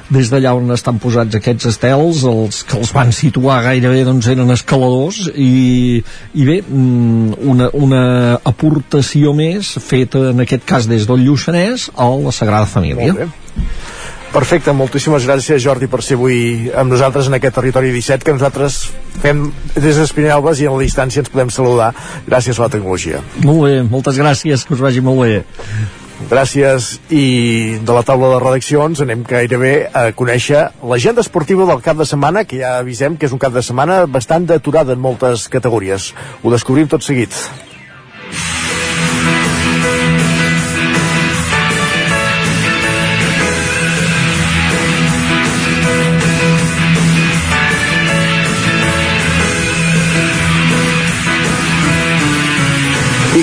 des 0.09 0.31
d'allà 0.31 0.55
on 0.57 0.71
estan 0.73 1.01
posats 1.03 1.37
aquests 1.37 1.69
estels 1.73 2.23
els 2.31 2.63
que 2.65 2.79
els 2.79 2.93
van 2.95 3.13
situar 3.13 3.59
gairebé 3.67 4.05
doncs, 4.07 4.29
eren 4.33 4.55
escaladors 4.55 5.27
i, 5.35 5.96
i 6.03 6.47
bé, 6.47 6.61
mm, 6.63 7.41
una, 7.53 7.71
una 7.75 8.05
aportació 8.45 9.35
més 9.37 9.75
feta 9.83 10.31
en 10.33 10.45
aquest 10.47 10.67
cas 10.69 10.89
des 10.91 11.09
del 11.09 11.27
Lluçanès 11.27 11.91
a 11.95 12.09
la 12.11 12.35
Sagrada 12.35 12.67
Família. 12.71 13.29
Perfecte, 14.37 14.73
moltíssimes 14.77 15.25
gràcies 15.25 15.63
Jordi 15.65 15.87
per 15.89 16.03
ser 16.05 16.19
avui 16.19 16.69
amb 16.77 16.93
nosaltres 16.93 17.31
en 17.31 17.39
aquest 17.39 17.55
territori 17.57 17.93
17 17.95 18.27
que 18.27 18.35
nosaltres 18.37 18.81
fem 19.23 19.47
des 19.75 19.97
d'Espinelves 19.97 20.61
i 20.61 20.67
a 20.69 20.75
la 20.75 20.83
distància 20.83 21.23
ens 21.23 21.31
podem 21.33 21.53
saludar 21.55 21.93
gràcies 22.27 22.59
a 22.59 22.67
la 22.67 22.73
tecnologia. 22.75 23.23
Molt 23.47 23.65
bé, 23.65 23.79
moltes 23.89 24.19
gràcies, 24.21 24.67
que 24.67 24.77
us 24.77 24.83
vagi 24.83 25.01
molt 25.01 25.25
bé. 25.25 25.39
Gràcies 26.17 26.95
i 27.13 27.77
de 27.85 27.93
la 27.93 28.03
taula 28.07 28.31
de 28.33 28.39
redaccions 28.41 29.03
anem 29.05 29.21
gairebé 29.29 29.75
a 29.93 30.09
conèixer 30.17 30.63
l'agenda 30.89 31.21
esportiva 31.21 31.69
del 31.69 31.85
cap 31.85 32.01
de 32.01 32.09
setmana 32.09 32.47
que 32.49 32.63
ja 32.63 32.79
avisem 32.81 33.21
que 33.21 33.29
és 33.29 33.37
un 33.37 33.43
cap 33.43 33.53
de 33.53 33.63
setmana 33.63 34.07
bastant 34.09 34.49
d'aturada 34.49 34.97
en 34.97 35.05
moltes 35.05 35.45
categories. 35.53 36.15
Ho 36.43 36.51
descobrim 36.51 36.89
tot 36.89 37.05
seguit. 37.05 37.37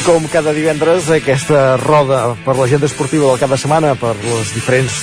Com 0.04 0.26
cada 0.28 0.52
divendres, 0.52 1.08
aquesta 1.12 1.78
roda 1.80 2.34
per 2.44 2.56
l'agenda 2.58 2.88
esportiva 2.90 3.30
del 3.30 3.40
cap 3.40 3.52
de 3.54 3.58
setmana 3.60 3.94
per 4.00 4.12
les 4.20 4.52
diferents 4.56 4.96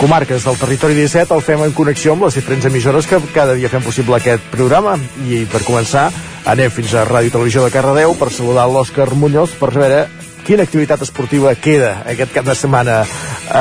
comarques 0.00 0.44
del 0.46 0.56
territori 0.60 0.96
17 0.96 1.34
el 1.36 1.44
fem 1.44 1.64
en 1.64 1.74
connexió 1.76 2.14
amb 2.14 2.24
les 2.24 2.38
diferents 2.38 2.64
emissores 2.68 3.08
que 3.08 3.20
cada 3.34 3.56
dia 3.58 3.68
fem 3.72 3.84
possible 3.84 4.16
aquest 4.16 4.44
programa. 4.52 4.96
I 5.28 5.44
per 5.52 5.60
començar, 5.66 6.08
anem 6.48 6.72
fins 6.72 6.94
a 6.94 7.04
Ràdio 7.08 7.34
Televisió 7.34 7.64
de 7.64 7.72
Cardedeu 7.74 8.16
per 8.16 8.30
saludar 8.32 8.68
l'Òscar 8.70 9.10
Muñoz 9.14 9.56
per 9.60 9.72
saber 9.74 10.06
quina 10.46 10.64
activitat 10.64 11.04
esportiva 11.04 11.52
queda 11.54 12.02
aquest 12.08 12.32
cap 12.32 12.48
de 12.48 12.56
setmana 12.56 13.02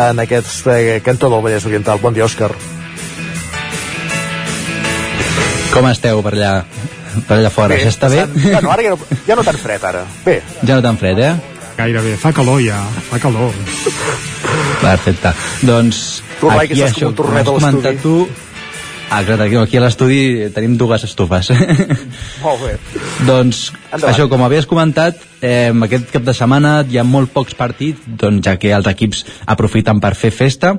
en 0.06 0.24
aquest 0.24 0.68
eh, 0.72 1.02
cantó 1.04 1.32
del 1.34 1.44
Vallès 1.44 1.68
Oriental. 1.68 2.00
Bon 2.00 2.16
dia, 2.16 2.28
Òscar. 2.28 2.54
Com 5.76 5.92
esteu 5.92 6.24
per 6.24 6.38
allà? 6.38 6.54
Per 7.28 7.40
allà 7.40 7.52
fora, 7.54 7.78
ja 7.80 7.92
està 7.92 8.10
bé? 8.12 8.24
Ja 8.46 8.62
no, 8.64 8.72
ara 8.74 8.86
ja 8.86 8.96
no, 8.96 9.20
ja 9.28 9.38
no 9.40 9.44
tan 9.48 9.60
fred, 9.62 9.84
ara. 9.84 10.06
Bé. 10.26 10.40
Ja 10.64 10.78
no 10.78 10.82
tan 10.86 10.98
fred, 11.02 11.20
eh? 11.20 11.34
Gairebé, 11.76 12.16
fa 12.20 12.32
calor 12.36 12.62
ja, 12.64 12.80
fa 13.10 13.20
calor. 13.20 13.52
Perfecte. 14.82 15.34
Doncs 15.68 16.02
tu, 16.40 16.50
Rai, 16.50 16.66
aquí 16.70 16.84
això, 16.86 17.12
com 17.16 17.36
has 17.36 17.48
comentat 17.50 18.04
tu, 18.04 18.18
Ah, 19.06 19.22
exacte, 19.22 19.46
aquí 19.62 19.78
a 19.78 19.82
l'estudi 19.84 20.50
tenim 20.54 20.74
dues 20.82 21.04
estufes. 21.06 21.52
Molt 22.44 22.64
bé. 22.64 22.72
doncs, 23.28 23.68
Endavant. 23.92 24.10
això, 24.10 24.26
com 24.32 24.42
havies 24.44 24.66
comentat, 24.66 25.20
eh, 25.46 25.70
aquest 25.86 26.10
cap 26.14 26.26
de 26.26 26.34
setmana 26.34 26.80
hi 26.90 26.98
ha 26.98 27.04
molt 27.06 27.30
pocs 27.34 27.54
partits, 27.56 28.02
doncs, 28.08 28.42
ja 28.48 28.56
que 28.58 28.74
els 28.74 28.90
equips 28.90 29.22
aprofiten 29.46 30.02
per 30.02 30.16
fer 30.18 30.32
festa, 30.34 30.74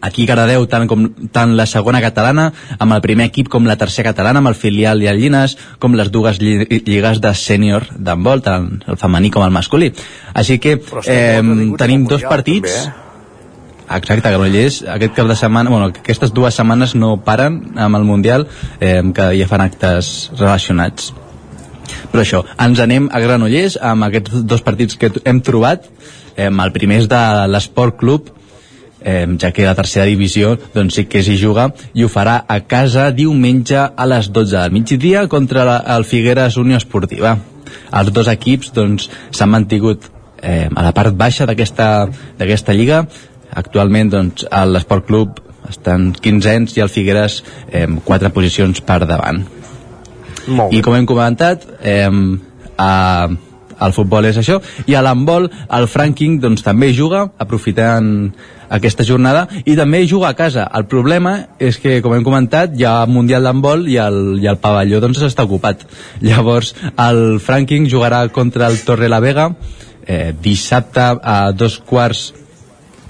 aquí 0.00 0.26
Cardedeu 0.28 0.66
tant, 0.70 0.86
com, 0.90 1.08
tant 1.32 1.56
la 1.58 1.66
segona 1.66 2.02
catalana 2.04 2.50
amb 2.78 2.94
el 2.96 3.02
primer 3.04 3.28
equip 3.32 3.50
com 3.52 3.66
la 3.66 3.78
tercera 3.80 4.12
catalana 4.12 4.42
amb 4.42 4.52
el 4.52 4.58
filial 4.58 5.02
i 5.02 5.10
el 5.10 5.18
Llines 5.18 5.56
com 5.78 5.96
les 5.98 6.12
dues 6.14 6.38
lligues 6.38 7.20
de 7.24 7.34
sènior 7.34 7.88
d'handbol 7.96 8.44
tant 8.46 8.70
el 8.86 9.00
femení 9.00 9.32
com 9.34 9.44
el 9.46 9.54
masculí 9.54 9.92
així 10.34 10.58
que 10.62 10.78
eh, 10.78 11.42
tenim 11.78 12.06
dos 12.08 12.24
partits 12.28 12.78
també, 12.84 13.04
eh? 13.04 13.04
Exacte, 13.88 14.28
Granollers, 14.28 14.82
aquest 14.92 15.14
cap 15.16 15.28
de 15.30 15.34
setmana, 15.38 15.70
bueno, 15.72 15.86
aquestes 15.88 16.32
dues 16.36 16.56
setmanes 16.58 16.92
no 16.94 17.14
paren 17.24 17.56
amb 17.80 17.96
el 17.96 18.04
Mundial, 18.04 18.44
eh, 18.80 19.00
cada 19.14 19.30
dia 19.30 19.48
fan 19.48 19.64
actes 19.64 20.30
relacionats. 20.36 21.14
Però 22.12 22.20
això, 22.20 22.42
ens 22.60 22.80
anem 22.84 23.08
a 23.10 23.20
Granollers 23.20 23.78
amb 23.80 24.04
aquests 24.04 24.44
dos 24.44 24.64
partits 24.66 24.96
que 24.96 25.10
hem 25.24 25.40
trobat. 25.40 25.88
Eh, 26.36 26.50
el 26.50 26.72
primer 26.72 27.00
és 27.02 27.08
de 27.08 27.22
l'Esport 27.48 27.96
Club, 27.96 28.28
eh, 29.00 29.26
ja 29.40 29.52
que 29.52 29.66
la 29.66 29.74
tercera 29.78 30.06
divisió 30.08 30.56
doncs 30.74 30.98
sí 30.98 31.06
que 31.06 31.22
s'hi 31.22 31.38
juga 31.40 31.68
i 31.94 32.04
ho 32.04 32.10
farà 32.12 32.42
a 32.48 32.60
casa 32.66 33.10
diumenge 33.14 33.78
a 33.78 34.06
les 34.06 34.30
12 34.32 34.56
del 34.56 34.72
migdia 34.72 35.26
contra 35.28 35.64
la, 35.64 35.78
el 35.96 36.04
Figueres 36.04 36.56
Unió 36.56 36.76
Esportiva. 36.76 37.36
Els 37.92 38.12
dos 38.12 38.28
equips 38.28 38.72
doncs 38.74 39.08
s'han 39.30 39.52
mantingut 39.52 40.08
eh, 40.42 40.68
a 40.68 40.82
la 40.82 40.92
part 40.92 41.14
baixa 41.16 41.46
d'aquesta 41.46 42.74
lliga. 42.74 43.04
Actualment 43.58 44.10
doncs 44.12 44.46
l'Esport 44.68 45.06
Club 45.06 45.40
estan 45.68 46.12
15 46.12 46.76
i 46.76 46.84
el 46.84 46.92
Figueres 46.92 47.42
eh, 47.70 47.86
4 47.86 48.32
posicions 48.34 48.80
per 48.80 49.04
davant. 49.06 49.44
I 50.72 50.80
com 50.80 50.96
hem 50.96 51.06
comentat 51.08 51.66
eh, 51.84 52.08
a 52.78 52.92
el 53.78 53.92
futbol 53.94 54.26
és 54.26 54.38
això, 54.40 54.58
i 54.90 54.96
a 54.98 55.02
l'handbol 55.04 55.44
el 55.46 55.86
Franking 55.90 56.40
doncs, 56.42 56.64
també 56.66 56.90
juga 56.96 57.28
aprofitant 57.38 58.32
aquesta 58.68 59.04
jornada 59.04 59.46
i 59.64 59.76
també 59.76 60.04
juga 60.06 60.30
a 60.30 60.36
casa. 60.38 60.66
El 60.74 60.86
problema 60.90 61.34
és 61.58 61.78
que, 61.80 61.98
com 62.04 62.14
hem 62.14 62.24
comentat, 62.26 62.74
hi 62.76 62.84
ha 62.84 63.06
Mundial 63.08 63.46
d'handbol 63.46 63.86
i, 63.88 63.98
el, 64.02 64.38
i 64.42 64.48
el 64.50 64.60
pavelló 64.62 65.00
doncs, 65.04 65.22
està 65.24 65.46
ocupat. 65.48 65.86
Llavors, 66.24 66.74
el 66.96 67.38
Franking 67.44 67.88
jugarà 67.90 68.26
contra 68.32 68.68
el 68.68 68.80
Torre 68.84 69.08
la 69.08 69.22
Vega 69.24 69.50
eh, 70.08 70.34
dissabte 70.42 71.04
a 71.22 71.52
dos 71.52 71.78
quarts 71.78 72.32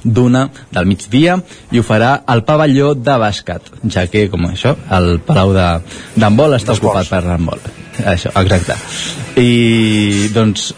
d'una 0.04 0.44
del 0.70 0.86
migdia 0.86 1.38
i 1.74 1.80
ho 1.80 1.84
farà 1.86 2.12
al 2.26 2.44
pavelló 2.46 2.92
de 2.94 3.16
bàsquet, 3.18 3.72
ja 3.90 4.06
que, 4.10 4.28
com 4.30 4.46
això, 4.48 4.74
el 4.94 5.18
palau 5.26 5.54
d'handbol 5.54 6.54
està 6.58 6.76
ocupat 6.78 7.10
per 7.10 7.24
l'handbol. 7.26 7.62
Això, 8.06 8.30
exacte. 8.38 8.76
I, 9.42 10.28
doncs, 10.34 10.70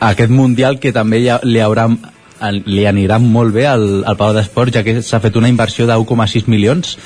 aquest 0.00 0.32
Mundial 0.32 0.80
que 0.80 0.92
també 0.92 1.22
hi 1.22 1.30
ha, 1.32 1.40
li 1.44 1.62
haurà 1.64 1.88
li 2.66 2.84
anirà 2.86 3.18
molt 3.22 3.54
bé 3.54 3.66
al, 3.68 3.86
al 4.04 4.16
Palau 4.18 4.36
d'Esports 4.36 4.74
ja 4.74 4.84
que 4.84 5.00
s'ha 5.02 5.22
fet 5.24 5.36
una 5.36 5.48
inversió 5.48 5.86
de 5.88 5.96
1,6 5.96 6.50
milions 6.52 6.96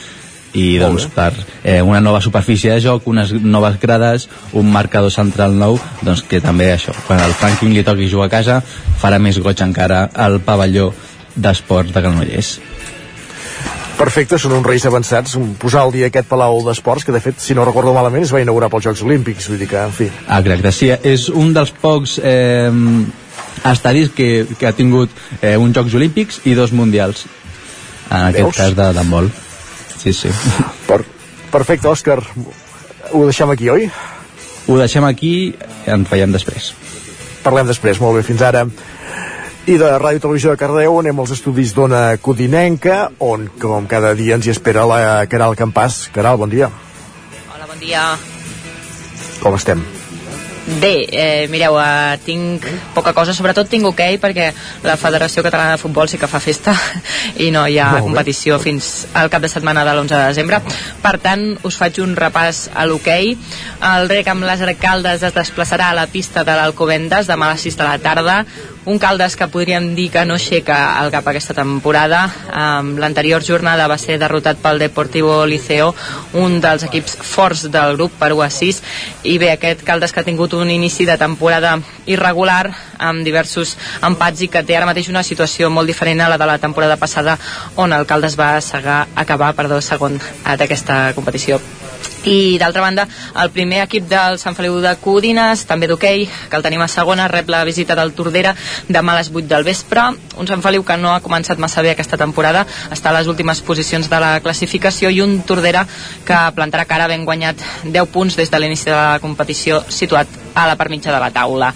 i 0.52 0.78
doncs 0.80 1.06
per 1.14 1.30
eh, 1.62 1.80
una 1.82 2.00
nova 2.00 2.20
superfície 2.20 2.72
de 2.72 2.80
joc, 2.82 3.06
unes 3.06 3.32
noves 3.32 3.78
grades, 3.80 4.26
un 4.52 4.70
marcador 4.72 5.12
central 5.14 5.54
nou, 5.54 5.78
doncs 6.02 6.24
que 6.26 6.40
també 6.42 6.72
això, 6.72 6.94
quan 7.06 7.22
el 7.22 7.36
Franklin 7.38 7.76
li 7.76 7.86
toqui 7.86 8.10
jugar 8.10 8.26
a 8.26 8.34
casa, 8.34 8.58
farà 8.98 9.20
més 9.22 9.38
goig 9.38 9.62
encara 9.62 10.08
al 10.14 10.40
pavelló 10.42 10.90
d'esports 11.36 11.94
de 11.94 12.02
Granollers. 12.02 12.56
Perfecte, 14.00 14.38
són 14.40 14.54
uns 14.56 14.64
reis 14.64 14.86
avançats 14.88 15.34
posar 15.60 15.82
al 15.84 15.90
dia 15.92 16.08
aquest 16.08 16.26
Palau 16.26 16.62
d'Esports 16.64 17.04
que 17.04 17.12
de 17.12 17.20
fet, 17.20 17.36
si 17.38 17.54
no 17.54 17.66
recordo 17.68 17.92
malament, 17.92 18.24
es 18.24 18.32
va 18.32 18.40
inaugurar 18.40 18.70
pels 18.72 18.86
Jocs 18.88 19.02
Olímpics 19.04 19.50
vull 19.52 19.60
dir 19.60 19.68
que, 19.68 19.82
en 19.84 19.92
fi. 19.92 20.08
Exacte, 20.24 20.72
sí, 20.72 20.88
és 20.88 21.28
un 21.28 21.52
dels 21.52 21.70
pocs 21.82 22.16
eh, 22.24 22.72
estadis 23.72 24.10
que, 24.16 24.46
que 24.58 24.68
ha 24.68 24.72
tingut 24.76 25.10
eh, 25.40 25.56
uns 25.56 25.76
Jocs 25.76 25.96
Olímpics 25.98 26.40
i 26.44 26.54
dos 26.58 26.72
Mundials 26.72 27.26
en 28.10 28.30
aquest 28.30 28.44
Veus? 28.44 28.56
cas 28.56 28.76
de 28.76 28.90
d'handbol 28.96 29.30
sí, 29.96 30.12
sí 30.12 30.32
per, 30.88 31.02
Perfecte, 31.50 31.88
Òscar 31.90 32.20
ho 33.10 33.24
deixem 33.26 33.50
aquí, 33.50 33.68
oi? 33.70 33.88
Ho 34.70 34.76
deixem 34.78 35.04
aquí 35.04 35.34
i 35.50 35.90
en 35.90 36.06
veiem 36.06 36.32
després 36.34 36.72
Parlem 37.40 37.66
després, 37.70 37.98
molt 38.02 38.18
bé, 38.20 38.26
fins 38.26 38.42
ara 38.44 38.66
i 39.70 39.76
de 39.78 39.90
Ràdio 40.00 40.22
Televisió 40.24 40.50
de 40.50 40.58
Cardeu 40.58 40.96
anem 40.98 41.20
als 41.20 41.34
estudis 41.36 41.74
d'Ona 41.76 42.16
Codinenca, 42.24 43.10
on, 43.22 43.46
com 43.60 43.86
cada 43.90 44.14
dia, 44.18 44.38
ens 44.38 44.48
hi 44.48 44.54
espera 44.54 44.86
la 44.88 45.00
Caral 45.30 45.54
Campàs. 45.58 46.06
Caral, 46.14 46.40
bon 46.40 46.50
dia. 46.50 46.70
Hola, 47.52 47.68
bon 47.68 47.78
dia. 47.78 48.08
Com 49.44 49.60
estem? 49.60 49.99
Bé, 50.78 51.06
eh, 51.10 51.48
mireu, 51.50 51.74
eh, 51.82 52.18
tinc 52.22 52.62
poca 52.94 53.10
cosa, 53.12 53.34
sobretot 53.34 53.66
tinc 53.66 53.88
hoquei 53.88 54.14
okay, 54.14 54.20
perquè 54.22 54.46
la 54.86 54.94
Federació 55.00 55.42
Catalana 55.42 55.74
de 55.74 55.80
Futbol 55.82 56.06
sí 56.08 56.18
que 56.20 56.28
fa 56.30 56.38
festa 56.38 56.74
i 57.44 57.50
no 57.50 57.64
hi 57.66 57.80
ha 57.82 57.88
Molt 57.96 58.06
competició 58.06 58.58
bé. 58.58 58.68
fins 58.68 58.90
al 59.18 59.32
cap 59.32 59.42
de 59.42 59.50
setmana 59.50 59.82
de 59.84 59.96
l'11 59.96 60.14
de 60.14 60.22
desembre. 60.28 60.62
Per 61.02 61.16
tant, 61.18 61.42
us 61.66 61.78
faig 61.80 61.98
un 62.04 62.14
repàs 62.14 62.68
a 62.72 62.86
l'hoquei. 62.86 63.34
Okay. 63.34 63.58
El 63.90 64.08
rec 64.12 64.30
amb 64.30 64.46
les 64.46 64.62
arcaldes 64.62 65.24
es 65.26 65.34
desplaçarà 65.34 65.90
a 65.90 65.98
la 65.98 66.06
pista 66.06 66.44
de 66.46 66.54
l'Alcobendes 66.54 67.26
demà 67.26 67.50
a 67.50 67.56
les 67.56 67.66
6 67.66 67.80
de 67.80 67.88
la 67.88 67.98
tarda 67.98 68.44
un 68.86 68.98
Caldes 68.98 69.36
que 69.36 69.48
podríem 69.48 69.94
dir 69.94 70.08
que 70.10 70.24
no 70.24 70.34
aixeca 70.38 70.78
el 71.02 71.10
cap 71.12 71.26
aquesta 71.28 71.54
temporada. 71.54 72.22
Um, 72.48 72.94
L'anterior 73.00 73.44
jornada 73.44 73.88
va 73.90 73.98
ser 74.00 74.18
derrotat 74.18 74.60
pel 74.62 74.80
Deportivo 74.80 75.44
Liceo, 75.46 75.92
un 76.40 76.60
dels 76.64 76.86
equips 76.88 77.18
forts 77.20 77.66
del 77.70 77.96
grup 77.98 78.16
per 78.18 78.32
1 78.32 78.42
a 78.46 78.50
6, 78.50 78.82
i 79.28 79.36
bé, 79.38 79.52
aquest 79.52 79.84
Caldes 79.84 80.12
que 80.12 80.24
ha 80.24 80.26
tingut 80.26 80.56
un 80.56 80.70
inici 80.70 81.04
de 81.04 81.18
temporada 81.20 81.76
irregular 82.06 82.72
amb 82.98 83.24
diversos 83.24 83.76
empats 84.06 84.40
i 84.40 84.48
que 84.48 84.64
té 84.64 84.76
ara 84.76 84.88
mateix 84.88 85.12
una 85.12 85.24
situació 85.26 85.70
molt 85.70 85.88
diferent 85.90 86.24
a 86.24 86.32
la 86.32 86.40
de 86.40 86.48
la 86.48 86.58
temporada 86.58 86.96
passada 86.96 87.38
on 87.76 87.92
el 87.92 88.06
Caldes 88.06 88.38
va 88.40 88.56
segar, 88.64 89.06
acabar 89.14 89.54
perdó, 89.54 89.80
segon 89.84 90.20
d'aquesta 90.56 91.12
competició 91.14 91.60
i 92.24 92.58
d'altra 92.60 92.82
banda 92.82 93.06
el 93.42 93.50
primer 93.54 93.82
equip 93.84 94.08
del 94.10 94.38
Sant 94.38 94.56
Feliu 94.58 94.80
de 94.82 94.92
Codines 95.00 95.64
també 95.68 95.88
d'hoquei, 95.88 96.26
que 96.26 96.56
el 96.58 96.64
tenim 96.64 96.82
a 96.82 96.88
segona 96.88 97.28
rep 97.28 97.48
la 97.48 97.64
visita 97.64 97.96
del 97.96 98.12
Tordera 98.16 98.54
demà 98.88 99.14
a 99.14 99.20
les 99.20 99.30
8 99.32 99.46
del 99.48 99.64
vespre, 99.64 100.04
un 100.36 100.50
Sant 100.50 100.62
Feliu 100.62 100.84
que 100.84 100.96
no 101.00 101.14
ha 101.14 101.22
començat 101.24 101.58
massa 101.58 101.82
bé 101.82 101.94
aquesta 101.94 102.18
temporada 102.20 102.66
està 102.90 103.10
a 103.10 103.18
les 103.18 103.30
últimes 103.30 103.60
posicions 103.64 104.10
de 104.10 104.20
la 104.20 104.32
classificació 104.44 105.10
i 105.10 105.20
un 105.24 105.40
Tordera 105.46 105.86
que 106.26 106.40
plantarà 106.56 106.86
cara 106.86 107.08
ben 107.08 107.24
guanyat 107.24 107.62
10 107.84 108.12
punts 108.12 108.36
des 108.36 108.50
de 108.50 108.60
l'inici 108.60 108.90
de 108.90 108.96
la 108.96 109.18
competició 109.20 109.84
situat 109.88 110.28
a 110.54 110.66
la 110.66 110.76
part 110.76 110.90
mitja 110.90 111.12
de 111.12 111.20
la 111.20 111.30
taula 111.30 111.74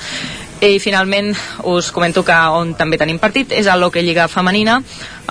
i 0.60 0.78
finalment 0.78 1.34
us 1.64 1.90
comento 1.92 2.22
que 2.24 2.34
on 2.54 2.74
també 2.78 2.98
tenim 3.00 3.18
partit 3.18 3.52
és 3.52 3.66
a 3.66 3.74
l'Hockey 3.76 4.04
Lliga 4.04 4.28
Femenina. 4.28 4.78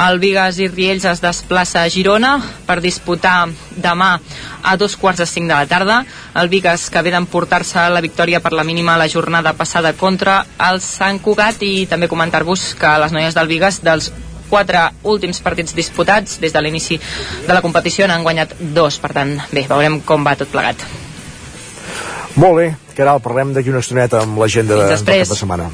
El 0.03 0.19
Vigas 0.19 0.57
i 0.59 0.67
Riells 0.67 1.05
es 1.09 1.21
desplaça 1.21 1.83
a 1.83 1.89
Girona 1.89 2.33
per 2.67 2.79
disputar 2.81 3.47
demà 3.77 4.17
a 4.63 4.75
dos 4.77 4.95
quarts 4.97 5.23
de 5.23 5.27
cinc 5.29 5.49
de 5.49 5.55
la 5.55 5.69
tarda. 5.69 6.01
El 6.35 6.49
Vigas 6.49 6.89
que 6.89 7.01
ve 7.01 7.13
d'emportar-se 7.13 7.87
la 7.89 8.01
victòria 8.01 8.41
per 8.41 8.53
la 8.53 8.65
mínima 8.67 8.97
la 8.97 9.09
jornada 9.09 9.53
passada 9.53 9.93
contra 9.93 10.43
el 10.69 10.81
Sant 10.81 11.21
Cugat 11.21 11.63
i 11.63 11.87
també 11.89 12.11
comentar-vos 12.11 12.73
que 12.79 12.97
les 13.05 13.15
noies 13.15 13.37
del 13.37 13.49
Vigas 13.49 13.81
dels 13.83 14.11
quatre 14.49 14.89
últims 15.09 15.39
partits 15.41 15.73
disputats 15.73 16.37
des 16.41 16.53
de 16.53 16.61
l'inici 16.61 16.99
de 17.47 17.53
la 17.53 17.63
competició 17.65 18.05
n'han 18.07 18.27
guanyat 18.27 18.53
dos, 18.75 18.99
per 19.01 19.13
tant, 19.17 19.39
bé, 19.51 19.65
veurem 19.69 20.01
com 20.05 20.27
va 20.27 20.37
tot 20.37 20.53
plegat. 20.53 21.02
Molt 22.35 22.57
bé, 22.57 22.67
que 22.95 23.03
ara 23.05 23.17
parlem 23.21 23.53
d'aquí 23.53 23.69
una 23.69 23.81
estoneta 23.83 24.23
amb 24.23 24.39
l'agenda 24.41 24.77
de, 24.79 24.87
del 24.89 25.05
cap 25.05 25.33
de 25.33 25.39
setmana. 25.39 25.69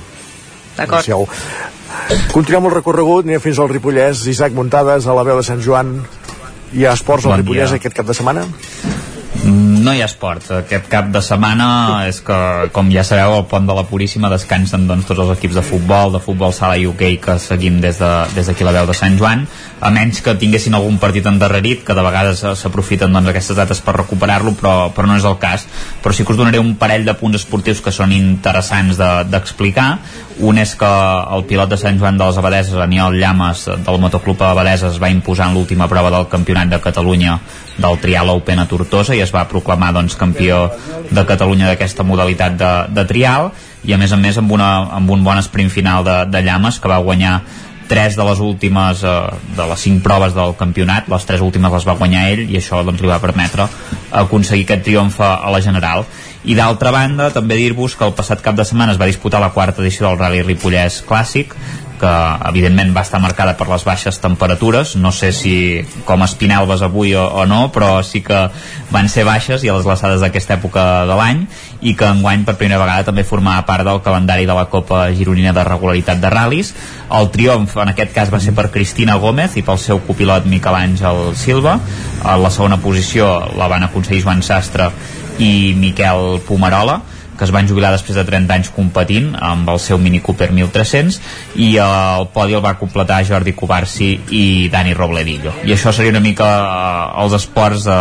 D'acord. 0.77 1.35
Continuem 2.33 2.67
el 2.69 2.75
recorregut, 2.77 3.27
anem 3.27 3.41
fins 3.43 3.59
al 3.59 3.69
Ripollès, 3.71 4.25
Isaac 4.31 4.55
Muntades, 4.57 5.07
a 5.07 5.15
la 5.15 5.23
veu 5.27 5.39
de 5.39 5.45
Sant 5.45 5.61
Joan. 5.63 5.99
Hi 6.75 6.85
ha 6.85 6.93
esports 6.97 7.25
al 7.25 7.37
Bon 7.37 7.43
Ripollès 7.43 7.71
dia. 7.73 7.79
aquest 7.81 7.95
cap 7.97 8.09
de 8.09 8.15
setmana? 8.17 8.45
No 9.41 9.93
hi 9.95 10.01
ha 10.03 10.07
esport. 10.09 10.43
Aquest 10.51 10.89
cap 10.91 11.07
de 11.13 11.21
setmana 11.23 11.67
és 12.09 12.17
que, 12.25 12.37
com 12.75 12.89
ja 12.91 13.05
sabeu, 13.07 13.37
al 13.37 13.45
Pont 13.47 13.65
de 13.69 13.75
la 13.77 13.85
Puríssima 13.87 14.27
descansen 14.29 14.83
doncs, 14.89 15.05
tots 15.07 15.21
els 15.23 15.31
equips 15.37 15.55
de 15.55 15.63
futbol, 15.63 16.11
de 16.11 16.19
futbol 16.21 16.51
sala 16.53 16.75
i 16.77 16.83
hoquei 16.89 17.15
que 17.23 17.37
seguim 17.39 17.77
des 17.81 18.01
d'aquí 18.01 18.35
de, 18.35 18.43
des 18.43 18.63
la 18.67 18.73
veu 18.75 18.89
de 18.89 18.95
Sant 18.97 19.15
Joan, 19.17 19.45
a 19.79 19.89
menys 19.95 20.19
que 20.21 20.33
tinguessin 20.35 20.75
algun 20.75 20.97
partit 20.99 21.25
endarrerit, 21.31 21.85
que 21.87 21.95
de 21.95 22.03
vegades 22.03 22.43
s'aprofiten 22.59 23.15
doncs, 23.15 23.31
aquestes 23.31 23.55
dates 23.57 23.79
per 23.81 23.95
recuperar-lo, 24.01 24.51
però, 24.59 24.89
però 24.93 25.07
no 25.07 25.15
és 25.15 25.23
el 25.25 25.37
cas. 25.39 25.63
Però 26.03 26.11
sí 26.13 26.25
que 26.27 26.35
us 26.35 26.41
donaré 26.41 26.59
un 26.59 26.75
parell 26.75 27.07
de 27.07 27.15
punts 27.15 27.39
esportius 27.39 27.79
que 27.81 27.95
són 27.95 28.11
interessants 28.11 28.99
de- 28.99 29.23
d'explicar. 29.31 29.87
Un 30.43 30.57
és 30.59 30.75
que 30.75 30.91
el 31.35 31.45
pilot 31.47 31.69
de 31.71 31.77
Sant 31.79 31.97
Joan 31.99 32.19
de 32.19 32.27
les 32.27 32.37
Abadeses, 32.37 32.75
Aniol 32.75 33.15
Llames, 33.19 33.65
del 33.87 33.99
Motoclub 34.03 34.43
Abadeses, 34.43 34.93
es 34.93 35.01
va 35.01 35.09
imposar 35.09 35.47
en 35.47 35.55
l'última 35.55 35.87
prova 35.87 36.11
del 36.11 36.27
Campionat 36.27 36.67
de 36.69 36.79
Catalunya 36.83 37.39
del 37.79 37.97
Trial 37.99 38.27
Open 38.29 38.59
a 38.59 38.67
Tortosa 38.67 39.15
i 39.15 39.21
es 39.23 39.28
va 39.35 39.47
proclamar 39.49 39.93
doncs, 39.95 40.17
campió 40.19 40.67
de 41.09 41.25
Catalunya 41.25 41.71
d'aquesta 41.71 42.05
modalitat 42.05 42.59
de, 42.59 42.73
de 42.95 43.05
trial 43.09 43.51
i 43.87 43.95
a 43.95 43.97
més 44.01 44.11
a 44.11 44.19
més 44.19 44.37
amb, 44.37 44.51
una, 44.51 44.69
amb 44.99 45.09
un 45.11 45.23
bon 45.23 45.39
sprint 45.43 45.71
final 45.73 46.05
de, 46.05 46.21
de 46.29 46.43
Llames 46.45 46.79
que 46.79 46.91
va 46.91 46.99
guanyar 47.03 47.39
tres 47.89 48.15
de 48.15 48.23
les 48.23 48.39
últimes 48.39 49.03
eh, 49.03 49.13
de 49.57 49.67
les 49.71 49.81
cinc 49.81 50.03
proves 50.05 50.35
del 50.37 50.53
campionat. 50.55 51.09
Les 51.09 51.25
tres 51.25 51.41
últimes 51.41 51.73
les 51.73 51.87
va 51.89 51.97
guanyar 51.97 52.27
ell 52.29 52.45
i 52.45 52.59
això 52.61 52.83
doncs, 52.85 53.01
li 53.01 53.09
va 53.09 53.19
permetre 53.19 53.65
aconseguir 54.21 54.67
aquest 54.67 54.85
triomf 54.85 55.19
a 55.25 55.49
la 55.51 55.59
General. 55.65 56.05
I 56.45 56.55
d'altra 56.55 56.93
banda 56.95 57.33
també 57.35 57.57
dir-vos 57.59 57.97
que 57.97 58.05
el 58.07 58.15
passat 58.15 58.45
cap 58.45 58.55
de 58.55 58.63
setmana 58.63 58.93
es 58.93 59.01
va 59.01 59.09
disputar 59.09 59.41
la 59.41 59.51
quarta 59.51 59.81
edició 59.81 60.07
del 60.07 60.19
Rally 60.21 60.45
Ripollès 60.45 61.01
Clàssic 61.09 61.57
que 61.99 62.11
evidentment 62.49 62.93
va 62.95 63.03
estar 63.05 63.19
marcada 63.21 63.55
per 63.59 63.67
les 63.69 63.83
baixes 63.85 64.19
temperatures. 64.23 64.95
No 64.95 65.11
sé 65.15 65.31
si 65.35 65.53
com 66.07 66.23
espinelves 66.25 66.81
avui 66.85 67.13
o, 67.15 67.25
o 67.27 67.45
no 67.49 67.67
però 67.75 67.99
sí 68.05 68.23
que 68.25 68.47
van 68.89 69.09
ser 69.11 69.25
baixes 69.27 69.63
i 69.63 69.69
a 69.69 69.75
les 69.75 69.85
glaçades 69.85 70.23
d'aquesta 70.23 70.55
època 70.57 70.85
de 71.09 71.19
l'any 71.19 71.43
i 71.81 71.93
que 71.99 72.07
enguany 72.07 72.45
per 72.47 72.57
primera 72.59 72.79
vegada 72.81 73.07
també 73.11 73.27
formava 73.27 73.67
part 73.67 73.85
del 73.87 74.01
calendari 74.05 74.47
de 74.49 74.55
la 74.55 74.65
Copa 74.71 75.05
Gironina 75.15 75.53
de 75.53 75.67
regularitat 75.67 76.23
de 76.23 76.31
ral·lis. 76.33 76.73
El 77.19 77.29
triomf 77.35 77.77
en 77.77 77.93
aquest 77.93 78.15
cas 78.15 78.33
va 78.33 78.41
ser 78.43 78.55
per 78.57 78.69
Cristina 78.73 79.19
Gómez 79.19 79.59
i 79.59 79.65
pel 79.65 79.79
seu 79.81 80.01
copilot 80.07 80.47
Miquel 80.49 80.79
Àngel 80.79 81.35
Silva. 81.37 81.77
A 82.23 82.35
la 82.39 82.51
segona 82.51 82.79
posició 82.81 83.29
la 83.59 83.69
van 83.71 83.87
aconseguir 83.87 84.23
Joan 84.25 84.43
Sastre 84.43 84.89
i 85.39 85.73
Miquel 85.77 86.41
Pomarola 86.47 86.99
que 87.39 87.47
es 87.47 87.53
van 87.55 87.67
jubilar 87.69 87.93
després 87.95 88.17
de 88.19 88.25
30 88.27 88.57
anys 88.57 88.71
competint 88.75 89.31
amb 89.39 89.69
el 89.71 89.79
seu 89.79 89.97
Mini 90.01 90.19
Cooper 90.21 90.51
1300 90.51 91.19
i 91.63 91.71
el 91.81 92.27
podi 92.35 92.57
el 92.57 92.65
va 92.65 92.75
completar 92.81 93.23
Jordi 93.27 93.55
Covarsi 93.57 94.11
i 94.35 94.43
Dani 94.73 94.93
Robledillo 94.97 95.55
i 95.63 95.73
això 95.73 95.95
seria 95.95 96.13
una 96.13 96.23
mica 96.23 96.49
eh, 96.59 97.23
els 97.23 97.39
esports 97.39 97.87
eh, 97.87 97.99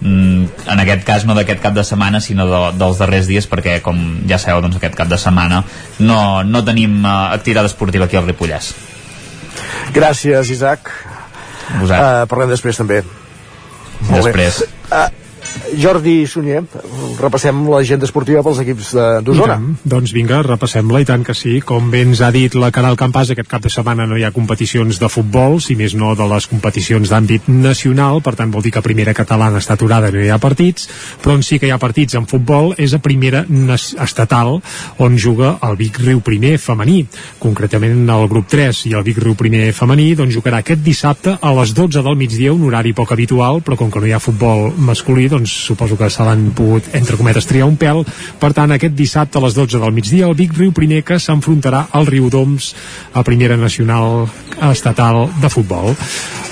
mm, 0.00 0.68
en 0.74 0.84
aquest 0.86 1.06
cas 1.06 1.28
no 1.28 1.36
d'aquest 1.38 1.62
cap 1.62 1.76
de 1.76 1.84
setmana 1.84 2.24
sinó 2.24 2.48
de, 2.48 2.62
dels 2.80 3.04
darrers 3.04 3.30
dies 3.30 3.46
perquè 3.50 3.78
com 3.84 4.02
ja 4.30 4.40
sabeu 4.40 4.64
doncs 4.64 4.80
aquest 4.80 4.96
cap 4.98 5.12
de 5.12 5.20
setmana 5.20 5.62
no, 6.00 6.20
no 6.42 6.64
tenim 6.64 7.02
uh, 7.04 7.34
activitat 7.36 7.68
esportiva 7.68 8.08
aquí 8.08 8.16
al 8.16 8.26
Ripollès 8.26 8.72
Gràcies, 9.94 10.50
Isaac. 10.52 10.90
Uh, 11.78 12.24
parlem 12.28 12.52
després 12.52 12.78
també. 12.78 13.00
Molt 14.08 14.28
bé. 14.28 14.32
Després. 14.32 14.62
Uh, 14.88 15.27
Jordi 15.78 16.22
Sunyer, 16.26 16.62
repassem 17.20 17.60
l'agenda 17.68 18.06
esportiva 18.08 18.42
pels 18.46 18.60
equips 18.62 18.92
d'Osona. 19.24 19.58
Doncs 19.88 20.12
vinga, 20.16 20.40
repassem-la, 20.46 21.02
i 21.02 21.08
tant 21.08 21.24
que 21.26 21.34
sí. 21.36 21.58
Com 21.64 21.90
bé 21.92 22.02
ens 22.06 22.22
ha 22.24 22.30
dit 22.34 22.54
la 22.58 22.70
Caral 22.74 22.96
Campàs, 22.98 23.32
aquest 23.34 23.50
cap 23.50 23.64
de 23.64 23.72
setmana 23.72 24.06
no 24.08 24.16
hi 24.18 24.24
ha 24.26 24.32
competicions 24.34 25.00
de 25.00 25.10
futbol, 25.12 25.58
si 25.64 25.76
més 25.78 25.94
no 25.98 26.14
de 26.18 26.26
les 26.30 26.48
competicions 26.50 27.12
d'àmbit 27.12 27.48
nacional, 27.52 28.22
per 28.24 28.34
tant 28.38 28.52
vol 28.54 28.64
dir 28.64 28.72
que 28.74 28.84
primera 28.84 29.14
catalana 29.16 29.62
està 29.62 29.76
aturada 29.76 30.10
no 30.14 30.22
hi 30.24 30.30
ha 30.32 30.40
partits, 30.42 30.88
però 31.22 31.36
on 31.36 31.44
sí 31.46 31.58
que 31.58 31.68
hi 31.68 31.74
ha 31.74 31.80
partits 31.80 32.16
en 32.18 32.26
futbol 32.30 32.72
és 32.78 32.94
a 32.96 33.02
primera 33.04 33.44
estatal, 34.04 34.58
on 35.04 35.18
juga 35.18 35.56
el 35.68 35.78
Vic 35.80 36.00
Riu 36.02 36.22
Primer 36.24 36.56
femení. 36.62 37.02
Concretament 37.38 38.08
el 38.08 38.26
grup 38.30 38.48
3 38.50 38.84
i 38.90 38.94
el 38.98 39.04
Vic 39.06 39.20
Riu 39.22 39.36
Primer 39.38 39.70
femení 39.76 40.10
doncs 40.18 40.34
jugarà 40.36 40.62
aquest 40.62 40.82
dissabte 40.84 41.36
a 41.40 41.54
les 41.60 41.74
12 41.76 42.02
del 42.04 42.18
migdia, 42.18 42.52
un 42.52 42.66
horari 42.68 42.94
poc 42.96 43.12
habitual, 43.14 43.62
però 43.64 43.78
com 43.78 43.92
que 43.92 44.02
no 44.02 44.08
hi 44.08 44.14
ha 44.16 44.22
futbol 44.22 44.72
masculí, 44.78 45.28
doncs 45.30 45.47
suposo 45.50 45.98
que 45.98 46.10
se 46.10 46.24
l'han 46.24 46.50
pogut, 46.56 46.88
entre 46.94 47.16
cometes, 47.16 47.46
triar 47.48 47.68
un 47.68 47.76
pèl. 47.80 48.04
Per 48.40 48.52
tant, 48.56 48.72
aquest 48.74 48.96
dissabte 48.96 49.38
a 49.38 49.44
les 49.44 49.56
12 49.56 49.80
del 49.82 49.94
migdia, 49.94 50.26
el 50.28 50.36
Vic 50.38 50.56
Riu 50.58 50.72
Primer 50.76 51.02
que 51.06 51.18
s'enfrontarà 51.20 51.86
al 51.92 52.06
Riu 52.06 52.28
Doms 52.30 52.74
a 53.14 53.24
primera 53.26 53.56
nacional 53.56 54.28
estatal 54.70 55.26
de 55.40 55.50
futbol. 55.50 55.94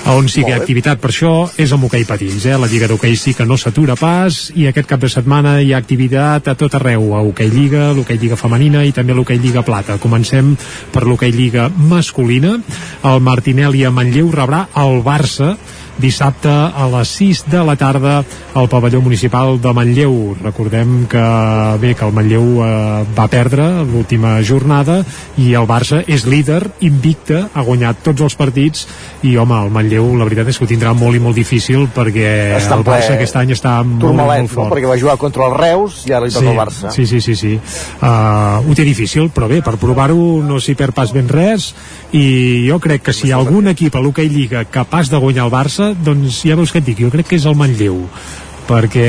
On 0.07 0.29
sí 0.31 0.39
que 0.45 0.53
hi 0.53 0.55
ha 0.55 0.59
activitat 0.61 1.01
per 1.03 1.09
això 1.11 1.31
és 1.59 1.71
amb 1.75 1.83
hoquei 1.83 2.05
patins, 2.07 2.45
eh? 2.47 2.55
La 2.55 2.69
Lliga 2.71 2.87
d'Hoquei 2.87 3.17
sí 3.19 3.33
que 3.35 3.43
no 3.45 3.57
s'atura 3.59 3.97
pas 3.99 4.37
i 4.55 4.67
aquest 4.69 4.87
cap 4.87 5.01
de 5.03 5.09
setmana 5.11 5.57
hi 5.59 5.73
ha 5.73 5.81
activitat 5.81 6.47
a 6.47 6.55
tot 6.55 6.77
arreu, 6.79 7.09
a 7.17 7.23
Hoquei 7.27 7.51
Lliga, 7.51 7.89
l'Hoquei 7.97 8.19
Lliga 8.21 8.37
Femenina 8.39 8.85
i 8.87 8.93
també 8.95 9.17
l'Hoquei 9.17 9.41
Lliga 9.43 9.65
Plata. 9.67 9.97
Comencem 9.99 10.53
per 10.93 11.03
l'Hoquei 11.03 11.35
Lliga 11.35 11.67
masculina. 11.75 12.55
El 13.03 13.19
Martinelli 13.25 13.83
a 13.83 13.91
Manlleu 13.91 14.31
rebrà 14.31 14.67
el 14.79 15.01
Barça 15.03 15.57
dissabte 15.97 16.49
a 16.49 16.87
les 16.93 17.09
6 17.17 17.43
de 17.51 17.63
la 17.65 17.75
tarda 17.75 18.21
al 18.57 18.69
pavelló 18.69 19.01
municipal 19.01 19.57
de 19.61 19.73
Manlleu 19.73 20.35
recordem 20.41 21.05
que 21.09 21.23
bé 21.81 21.93
que 21.95 22.05
el 22.05 22.13
Manlleu 22.13 22.61
eh, 22.63 23.03
va 23.17 23.27
perdre 23.31 23.65
l'última 23.83 24.37
jornada 24.45 24.99
i 25.37 25.53
el 25.57 25.67
Barça 25.69 26.03
és 26.07 26.25
líder 26.29 26.61
invicte, 26.85 27.43
ha 27.53 27.65
guanyat 27.65 28.03
tots 28.05 28.23
els 28.25 28.37
partits 28.37 28.85
i 29.25 29.35
home, 29.37 29.57
el 29.65 29.73
Manlleu 29.73 30.13
la 30.17 30.27
veritat 30.29 30.51
és 30.53 30.59
que 30.59 30.65
ho 30.67 30.69
tindrà 30.69 30.93
molt 30.97 31.17
i 31.17 31.23
molt 31.23 31.37
difícil 31.37 31.87
perquè 31.93 32.29
Està 32.57 32.77
el 32.77 32.85
Barça 32.87 33.15
aquest 33.17 33.39
any 33.41 33.53
està 33.55 33.79
molt, 33.83 34.13
molt 34.13 34.53
fort 34.53 34.69
no? 34.69 34.75
perquè 34.75 34.89
va 34.89 34.99
jugar 35.01 35.17
contra 35.21 35.49
el 35.49 35.57
Reus 35.57 36.03
i 36.07 36.13
ara 36.13 36.29
li 36.29 36.33
toca 36.33 36.45
sí, 36.45 36.53
el 36.53 36.61
Barça. 36.61 36.93
Sí, 36.93 37.07
sí, 37.09 37.21
sí, 37.21 37.35
sí. 37.37 37.53
Uh, 38.01 38.61
ho 38.67 38.77
té 38.77 38.85
difícil, 38.87 39.31
però 39.33 39.49
bé, 39.49 39.61
per 39.65 39.77
provar-ho 39.81 40.41
no 40.45 40.61
s'hi 40.61 40.77
perd 40.77 40.95
pas 40.97 41.11
ben 41.15 41.29
res 41.31 41.71
i 42.15 42.67
jo 42.67 42.79
crec 42.83 43.07
que 43.07 43.15
si 43.15 43.27
hi 43.27 43.33
ha 43.33 43.41
algun 43.41 43.69
equip 43.73 43.95
a 43.95 44.03
l'Hockey 44.03 44.29
Lliga 44.31 44.63
capaç 44.71 45.11
de 45.11 45.21
guanyar 45.21 45.47
el 45.47 45.53
Barça, 45.53 45.86
doncs 45.93 46.43
ja 46.47 46.57
veus 46.59 46.73
què 46.73 46.81
et 46.81 46.89
dic, 46.91 47.05
jo 47.05 47.13
crec 47.13 47.31
que 47.31 47.39
és 47.39 47.47
el 47.49 47.57
Manlleu 47.59 48.03
perquè 48.67 49.07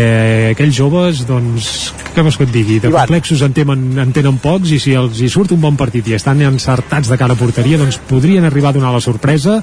aquells 0.52 0.76
joves, 0.76 1.24
doncs, 1.26 1.68
què 2.14 2.22
vols 2.22 2.38
que 2.38 2.46
et 2.46 2.52
digui? 2.55 2.78
De 2.82 2.92
complexos 2.94 3.42
en 3.44 3.55
tenen, 3.56 3.84
en 3.98 4.14
tenen 4.14 4.38
pocs 4.42 4.72
i 4.74 4.78
si 4.82 4.94
els 4.98 5.18
hi 5.20 5.28
surt 5.32 5.52
un 5.55 5.60
bon 5.62 5.76
partit 5.78 6.06
i 6.09 6.14
estan 6.16 6.40
encertats 6.46 7.10
de 7.10 7.18
cara 7.18 7.34
a 7.34 7.38
porteria, 7.38 7.80
doncs 7.80 7.98
podrien 8.09 8.46
arribar 8.46 8.70
a 8.70 8.78
donar 8.78 8.92
la 8.94 9.02
sorpresa, 9.02 9.59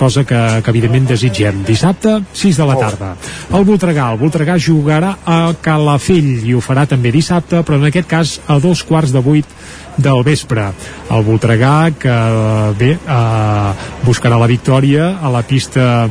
cosa 0.00 0.24
que, 0.24 0.40
que 0.64 0.72
evidentment 0.72 1.10
desitgem. 1.12 1.62
Dissabte, 1.68 2.16
6 2.32 2.60
de 2.62 2.68
la 2.70 2.78
tarda. 2.80 3.12
El 3.54 3.68
Voltregà, 3.68 4.10
el 4.14 4.20
Voltregà 4.22 4.56
jugarà 4.58 5.14
a 5.28 5.38
Calafell 5.62 6.48
i 6.48 6.56
ho 6.56 6.62
farà 6.64 6.88
també 6.90 7.12
dissabte, 7.14 7.62
però 7.62 7.78
en 7.80 7.90
aquest 7.90 8.10
cas 8.10 8.38
a 8.48 8.58
dos 8.62 8.82
quarts 8.88 9.12
de 9.14 9.22
vuit 9.24 9.56
del 10.00 10.24
vespre. 10.26 10.70
El 11.12 11.26
Voltregà, 11.26 11.92
que 12.00 12.16
bé, 12.80 12.94
eh, 12.96 13.90
buscarà 14.06 14.40
la 14.40 14.50
victòria 14.50 15.14
a 15.22 15.30
la 15.30 15.44
pista 15.46 16.08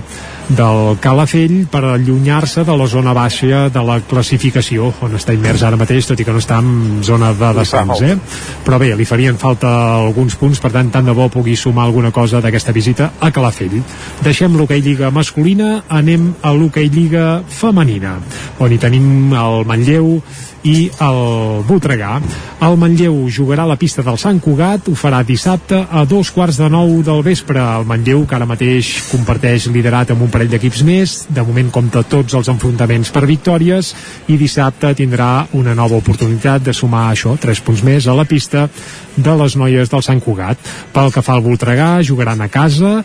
del 0.50 0.98
Calafell 1.00 1.68
per 1.72 1.84
allunyar-se 1.88 2.64
de 2.68 2.76
la 2.78 2.88
zona 2.88 3.14
baixa 3.16 3.68
de 3.74 3.84
la 3.86 4.00
classificació 4.04 4.90
on 5.06 5.16
està 5.18 5.36
immers 5.36 5.64
ara 5.64 5.80
mateix, 5.80 6.08
tot 6.10 6.20
i 6.20 6.26
que 6.28 6.36
no 6.36 6.42
està 6.44 6.60
en 6.60 7.02
zona 7.06 7.32
de 7.38 7.52
descens, 7.60 8.04
eh? 8.04 8.18
Però 8.66 8.80
bé, 8.82 8.92
li 8.98 9.08
farien 9.08 9.40
falta 9.40 9.72
alguns 10.02 10.36
punts, 10.40 10.60
per 10.60 10.74
tant, 10.76 10.92
tant 10.92 11.08
de 11.08 11.16
bo 11.16 11.30
pugui 11.32 11.56
sumar 11.56 11.88
alguna 11.88 12.12
cosa 12.12 12.42
d'aquesta 12.44 12.76
visita 12.76 13.14
a 13.20 13.32
Calafell. 13.32 13.80
Deixem 14.24 14.58
l'hoquei 14.58 14.84
Lliga 14.84 15.12
masculina, 15.12 15.84
anem 15.88 16.34
a 16.42 16.52
l'hoquei 16.54 16.90
Lliga 16.92 17.44
femenina, 17.48 18.18
on 18.60 18.74
hi 18.74 18.82
tenim 18.82 19.32
el 19.34 19.64
Manlleu, 19.70 20.18
i 20.64 20.90
el 21.04 21.64
Voltregà. 21.68 22.18
El 22.64 22.78
Manlleu 22.80 23.16
jugarà 23.28 23.66
a 23.66 23.72
la 23.74 23.78
pista 23.80 24.04
del 24.06 24.18
Sant 24.22 24.40
Cugat, 24.44 24.88
ho 24.88 24.96
farà 24.96 25.20
dissabte 25.28 25.82
a 25.84 26.06
dos 26.08 26.32
quarts 26.32 26.60
de 26.62 26.70
nou 26.72 26.96
del 27.04 27.24
vespre. 27.26 27.60
El 27.60 27.88
Manlleu, 27.90 28.24
que 28.28 28.38
ara 28.38 28.48
mateix 28.48 28.94
comparteix 29.12 29.68
liderat 29.74 30.14
amb 30.14 30.24
un 30.24 30.32
parell 30.32 30.52
d'equips 30.54 30.84
més, 30.88 31.16
de 31.28 31.44
moment 31.44 31.72
compta 31.74 32.06
tots 32.08 32.38
els 32.40 32.52
enfrontaments 32.54 33.12
per 33.12 33.26
victòries, 33.28 33.94
i 34.32 34.40
dissabte 34.40 34.94
tindrà 34.98 35.48
una 35.60 35.76
nova 35.76 36.00
oportunitat 36.00 36.64
de 36.64 36.76
sumar 36.76 37.10
això, 37.12 37.36
tres 37.40 37.60
punts 37.64 37.84
més 37.84 38.08
a 38.08 38.16
la 38.16 38.28
pista 38.30 38.70
de 39.16 39.36
les 39.38 39.56
noies 39.60 39.92
del 39.92 40.04
Sant 40.06 40.22
Cugat. 40.24 40.58
Pel 40.94 41.12
que 41.14 41.22
fa 41.26 41.36
al 41.38 41.44
Voltregà, 41.46 41.98
jugaran 42.06 42.42
a 42.42 42.50
casa 42.50 42.96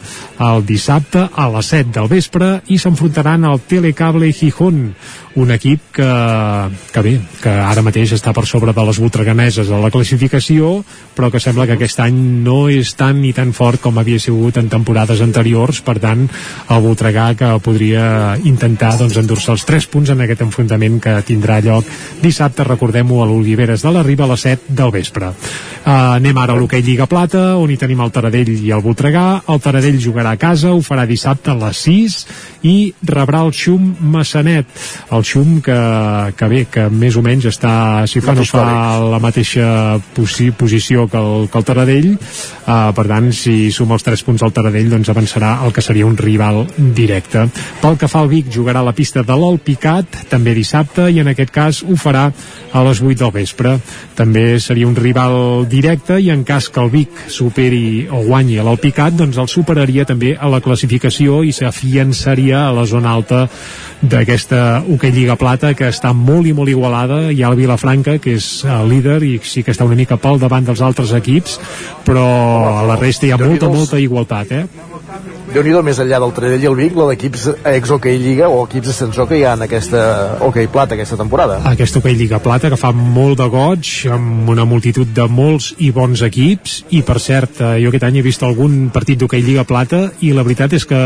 el 0.49 0.65
dissabte 0.67 1.27
a 1.35 1.49
les 1.53 1.73
7 1.75 1.93
del 1.99 2.09
vespre 2.11 2.51
i 2.73 2.79
s'enfrontaran 2.79 3.45
al 3.45 3.61
Telecable 3.69 4.31
Gijón, 4.33 4.93
un 5.39 5.51
equip 5.55 5.91
que, 5.95 6.09
que 6.93 7.03
bé, 7.05 7.15
que 7.43 7.48
ara 7.49 7.85
mateix 7.85 8.13
està 8.17 8.35
per 8.37 8.47
sobre 8.47 8.75
de 8.77 8.85
les 8.89 9.01
voltreganeses 9.01 9.71
a 9.71 9.81
la 9.81 9.91
classificació, 9.95 10.83
però 11.17 11.31
que 11.33 11.41
sembla 11.43 11.67
que 11.67 11.79
aquest 11.79 12.01
any 12.05 12.19
no 12.45 12.69
és 12.73 12.95
tan 12.99 13.23
ni 13.23 13.33
tan 13.37 13.53
fort 13.57 13.83
com 13.83 13.99
havia 13.99 14.21
sigut 14.23 14.61
en 14.61 14.69
temporades 14.73 15.23
anteriors, 15.25 15.81
per 15.85 15.99
tant, 16.03 16.27
el 16.69 16.85
Voltregà 16.85 17.31
que 17.39 17.51
podria 17.65 18.37
intentar 18.49 18.95
doncs, 18.99 19.19
endur-se 19.21 19.53
els 19.53 19.65
3 19.69 19.89
punts 19.93 20.13
en 20.15 20.23
aquest 20.25 20.45
enfrontament 20.47 21.01
que 21.03 21.17
tindrà 21.27 21.59
lloc 21.65 21.87
dissabte, 22.23 22.67
recordem-ho, 22.67 23.23
a 23.23 23.29
l'Oliveres 23.29 23.83
de 23.85 23.93
la 23.95 24.03
Riba 24.07 24.27
a 24.27 24.33
les 24.33 24.45
7 24.47 24.75
del 24.79 24.93
vespre. 24.95 25.31
Uh, 25.89 26.19
anem 26.19 26.37
ara 26.37 26.53
a 26.53 26.59
l'hoquei 26.59 26.83
Lliga 26.85 27.07
Plata, 27.09 27.57
on 27.57 27.71
hi 27.71 27.79
tenim 27.81 28.01
el 28.05 28.13
Taradell 28.13 28.51
i 28.53 28.73
el 28.75 28.83
Voltregà. 28.85 29.43
El 29.49 29.61
Taradell 29.65 30.01
jugarà 30.03 30.35
a 30.35 30.41
casa, 30.41 30.75
ho 30.75 30.83
farà 30.85 31.07
dissabte 31.09 31.53
a 31.53 31.59
les 31.59 31.85
6 31.87 32.19
i 32.69 32.77
rebrà 33.07 33.45
el 33.47 33.55
Xum 33.57 33.95
Massanet. 34.13 34.69
El 35.15 35.25
Xum 35.25 35.61
que, 35.65 35.79
que 36.37 36.51
bé, 36.51 36.65
que 36.71 36.89
més 36.91 37.17
o 37.17 37.23
menys 37.25 37.38
està, 37.47 38.07
si 38.11 38.23
fa 38.25 38.35
no 38.35 38.45
fa 38.49 38.65
la 38.99 39.21
mateixa 39.23 39.99
posi 40.17 40.51
posició 40.51 41.07
que 41.09 41.19
el, 41.21 41.47
que 41.53 41.59
el 41.61 41.67
Taradell, 41.69 42.09
uh, 42.17 42.91
per 42.97 43.07
tant, 43.07 43.31
si 43.37 43.71
suma 43.75 43.95
els 43.95 44.07
3 44.07 44.25
punts 44.27 44.43
al 44.43 44.55
Taradell, 44.57 44.91
doncs 44.91 45.11
avançarà 45.13 45.59
el 45.67 45.75
que 45.77 45.85
seria 45.85 46.07
un 46.07 46.17
rival 46.19 46.65
directe. 46.77 47.47
Pel 47.83 47.99
que 48.01 48.09
fa 48.11 48.23
al 48.25 48.31
Vic, 48.33 48.51
jugarà 48.55 48.83
a 48.83 48.89
la 48.89 48.95
pista 48.97 49.23
de 49.23 49.37
l'Ol 49.39 49.61
Picat, 49.63 50.25
també 50.33 50.57
dissabte, 50.57 51.09
i 51.13 51.21
en 51.23 51.31
aquest 51.33 51.55
cas 51.55 51.83
ho 51.87 51.97
farà 52.01 52.29
a 52.73 52.85
les 52.89 53.03
8 53.05 53.19
del 53.23 53.35
vespre. 53.35 53.77
També 54.19 54.59
seria 54.61 54.89
un 54.89 54.97
rival 54.97 55.67
directe 55.71 56.19
i 56.19 56.33
en 56.35 56.45
cas 56.49 56.69
que 56.73 56.83
el 56.83 56.91
Vic 56.91 57.27
superi 57.31 58.09
o 58.11 58.25
guanyi 58.27 58.59
l'Alpicat, 58.65 59.17
doncs 59.19 59.39
el 59.39 59.51
superaria 59.53 60.07
també 60.09 60.35
a 60.35 60.49
la 60.51 60.63
classificació 60.65 61.43
i 61.45 61.53
s'afiançaria 61.55 62.67
a 62.67 62.73
la 62.75 62.87
zona 62.89 63.15
alta 63.15 63.47
d'aquesta 64.01 64.85
Hockey 64.87 65.11
Lliga 65.11 65.37
Plata 65.39 65.73
que 65.75 65.89
està 65.91 66.13
molt 66.15 66.47
i 66.47 66.55
molt 66.55 66.71
igualada 66.71 67.28
hi 67.33 67.43
ha 67.43 67.51
el 67.53 67.59
Vilafranca 67.59 68.19
que 68.23 68.37
és 68.39 68.49
el 68.69 68.91
líder 68.93 69.19
i 69.27 69.37
sí 69.45 69.65
que 69.65 69.75
està 69.75 69.87
una 69.89 69.99
mica 69.99 70.19
pel 70.21 70.41
davant 70.43 70.67
dels 70.69 70.83
altres 70.85 71.15
equips 71.17 71.59
però 72.07 72.27
a 72.81 72.87
la 72.89 72.99
resta 73.01 73.29
hi 73.29 73.33
ha 73.35 73.41
molta, 73.41 73.71
molta 73.73 74.01
igualtat 74.03 74.55
eh? 74.57 74.65
Déu 75.49 75.63
nhi 75.65 75.73
més 75.85 75.99
enllà 76.03 76.19
del 76.21 76.33
Tredell 76.37 76.65
i 76.65 76.69
el 76.69 76.77
Vic, 76.77 76.97
la 76.99 77.07
d'equips 77.09 77.47
ex-hockey 77.71 78.19
Lliga 78.21 78.49
o 78.53 78.61
equips 78.67 78.91
ascensor 78.93 79.29
que 79.31 79.39
hi 79.39 79.45
ha 79.47 79.55
en 79.57 79.65
aquesta 79.65 80.01
hockey 80.45 80.69
plata 80.73 80.97
aquesta 80.97 81.17
temporada. 81.17 81.61
Aquesta 81.71 82.01
hockey 82.01 82.17
Lliga 82.19 82.41
Plata 82.43 82.69
que 82.69 82.77
fa 82.81 82.91
molt 82.93 83.39
de 83.41 83.47
goig, 83.49 83.93
amb 84.13 84.51
una 84.53 84.67
multitud 84.69 85.09
de 85.17 85.25
molts 85.33 85.71
i 85.85 85.89
bons 85.95 86.21
equips, 86.27 86.83
i 86.93 87.01
per 87.07 87.17
cert, 87.23 87.63
eh, 87.63 87.71
jo 87.83 87.93
aquest 87.93 88.05
any 88.09 88.19
he 88.21 88.25
vist 88.27 88.45
algun 88.45 88.91
partit 88.93 89.21
d'hoquei 89.21 89.41
Lliga 89.45 89.65
Plata 89.69 90.03
i 90.21 90.35
la 90.37 90.45
veritat 90.45 90.75
és 90.77 90.85
que 90.89 91.01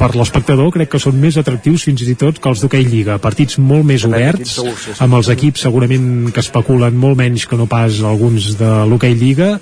per 0.00 0.10
l'espectador 0.18 0.72
crec 0.74 0.92
que 0.92 1.02
són 1.02 1.16
més 1.20 1.40
atractius 1.40 1.86
fins 1.88 2.04
i 2.04 2.18
tot 2.20 2.42
que 2.42 2.52
els 2.52 2.64
d'hoquei 2.64 2.84
Lliga. 2.84 3.16
Partits 3.22 3.56
molt 3.58 3.88
més 3.88 4.04
oberts, 4.08 4.58
amb 5.00 5.16
els 5.20 5.32
equips 5.32 5.64
segurament 5.68 6.28
que 6.34 6.44
especulen 6.44 7.00
molt 7.00 7.16
menys 7.20 7.48
que 7.48 7.56
no 7.56 7.68
pas 7.70 8.02
alguns 8.04 8.52
de 8.60 8.74
l'hoquei 8.90 9.16
Lliga 9.16 9.54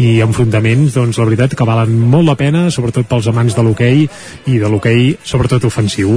i 0.00 0.18
enfrontaments, 0.24 0.96
doncs 0.98 1.18
la 1.20 1.30
veritat 1.30 1.54
que 1.54 1.68
valen 1.68 1.94
molt 2.10 2.26
la 2.26 2.38
pena, 2.38 2.66
sobretot 2.74 3.06
pels 3.20 3.28
amants 3.28 3.56
de 3.56 3.64
l'hoquei 3.64 4.06
i 4.48 4.56
de 4.58 4.68
l'hoquei 4.70 5.12
sobretot 5.26 5.66
ofensiu. 5.68 6.16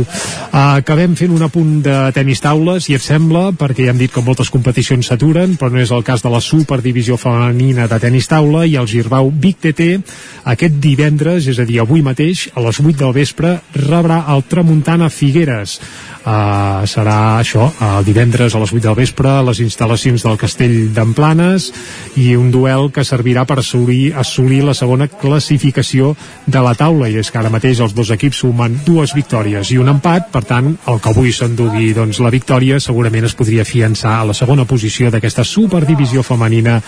Acabem 0.55 1.17
fent 1.19 1.33
un 1.35 1.43
apunt 1.43 1.81
de 1.83 1.97
tenis 2.15 2.39
taula, 2.43 2.79
si 2.79 2.95
et 2.95 3.03
sembla, 3.03 3.49
perquè 3.59 3.87
ja 3.87 3.93
hem 3.93 3.99
dit 3.99 4.13
que 4.13 4.23
moltes 4.23 4.51
competicions 4.53 5.11
s'aturen, 5.11 5.57
però 5.59 5.73
no 5.73 5.81
és 5.83 5.91
el 5.91 6.05
cas 6.07 6.23
de 6.23 6.31
la 6.31 6.41
superdivisió 6.43 7.17
femenina 7.19 7.89
de 7.91 7.99
tenis 7.99 8.29
taula 8.31 8.63
i 8.65 8.77
el 8.79 8.87
Girbau 8.87 9.31
Vic 9.43 9.59
TT 9.63 9.89
aquest 10.53 10.79
divendres, 10.79 11.49
és 11.51 11.59
a 11.59 11.67
dir, 11.67 11.81
avui 11.83 12.03
mateix, 12.05 12.47
a 12.55 12.63
les 12.63 12.79
8 12.79 12.95
del 13.03 13.13
vespre, 13.15 13.57
rebrà 13.75 14.23
el 14.33 14.47
Tramuntana 14.47 15.11
Figueres 15.11 15.79
uh, 16.25 16.83
serà 16.89 17.39
això, 17.39 17.67
el 17.83 18.05
divendres 18.07 18.55
a 18.55 18.61
les 18.61 18.73
8 18.73 18.83
del 18.83 18.97
vespre 18.97 19.29
a 19.29 19.43
les 19.45 19.59
instal·lacions 19.63 20.23
del 20.25 20.37
Castell 20.39 20.75
d'Emplanes 20.95 21.69
i 22.19 22.33
un 22.39 22.51
duel 22.51 22.89
que 22.93 23.05
servirà 23.07 23.45
per 23.49 23.59
assolir, 23.61 24.13
assolir 24.15 24.63
la 24.63 24.75
segona 24.77 25.07
classificació 25.07 26.13
de 26.45 26.63
la 26.63 26.73
taula. 26.79 27.09
I 27.09 27.19
és 27.21 27.31
que 27.31 27.39
ara 27.41 27.51
mateix 27.53 27.81
els 27.83 27.95
dos 27.95 28.11
equips 28.15 28.43
sumen 28.43 28.79
dues 28.85 29.13
victòries 29.15 29.71
i 29.73 29.79
un 29.81 29.91
empat, 29.91 30.29
per 30.33 30.43
tant 30.47 30.71
el 30.73 31.01
que 31.03 31.11
avui 31.11 31.33
s'endugui 31.35 31.93
doncs, 31.95 32.21
la 32.23 32.33
victòria 32.33 32.79
segurament 32.83 33.27
es 33.27 33.37
podria 33.37 33.65
fiançar 33.67 34.19
a 34.19 34.27
la 34.29 34.37
segona 34.37 34.65
posició 34.69 35.11
d'aquesta 35.11 35.45
superdivisió 35.47 36.23
femenina 36.23 36.79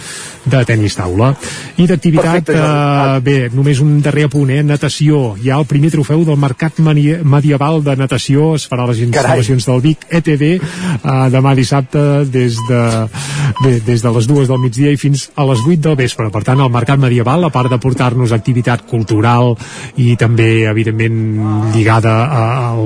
de 0.46 0.64
tenis 0.66 0.96
taula. 0.96 1.34
I 1.82 1.88
d'activitat, 1.90 2.52
uh, 2.56 3.20
bé, 3.26 3.50
només 3.54 3.82
un 3.84 4.00
darrer 4.06 4.28
apunt, 4.30 4.52
eh? 4.54 4.64
natació. 4.64 5.36
Hi 5.42 5.52
ha 5.52 5.60
el 5.60 5.70
primer 5.70 5.92
trofeu 5.94 6.24
del 6.26 6.40
mercat 6.40 6.80
medieval 6.80 7.82
de 7.84 7.96
natació, 8.00 8.54
es 8.56 8.68
farà 8.70 8.86
a 8.86 8.92
les 8.92 9.02
instal·lacions 9.04 9.25
del 9.66 9.82
Vic 9.84 10.06
ETV 10.10 10.44
uh, 10.56 11.28
demà 11.34 11.56
dissabte 11.58 12.00
des 12.32 12.58
de, 12.70 12.82
bé, 13.62 13.74
des 13.86 14.04
de 14.04 14.12
les 14.16 14.28
dues 14.30 14.48
del 14.48 14.62
migdia 14.62 14.94
i 14.94 15.00
fins 15.00 15.30
a 15.36 15.46
les 15.50 15.64
8 15.66 15.82
del 15.88 15.98
vespre. 16.00 16.30
Per 16.32 16.44
tant, 16.46 16.62
el 16.62 16.72
Mercat 16.72 17.02
Medieval, 17.02 17.46
a 17.46 17.52
part 17.54 17.72
de 17.72 17.80
portar-nos 17.82 18.34
activitat 18.36 18.86
cultural 18.90 19.56
i 20.02 20.16
també, 20.20 20.68
evidentment, 20.70 21.20
lligada 21.76 22.16
a, 22.26 22.46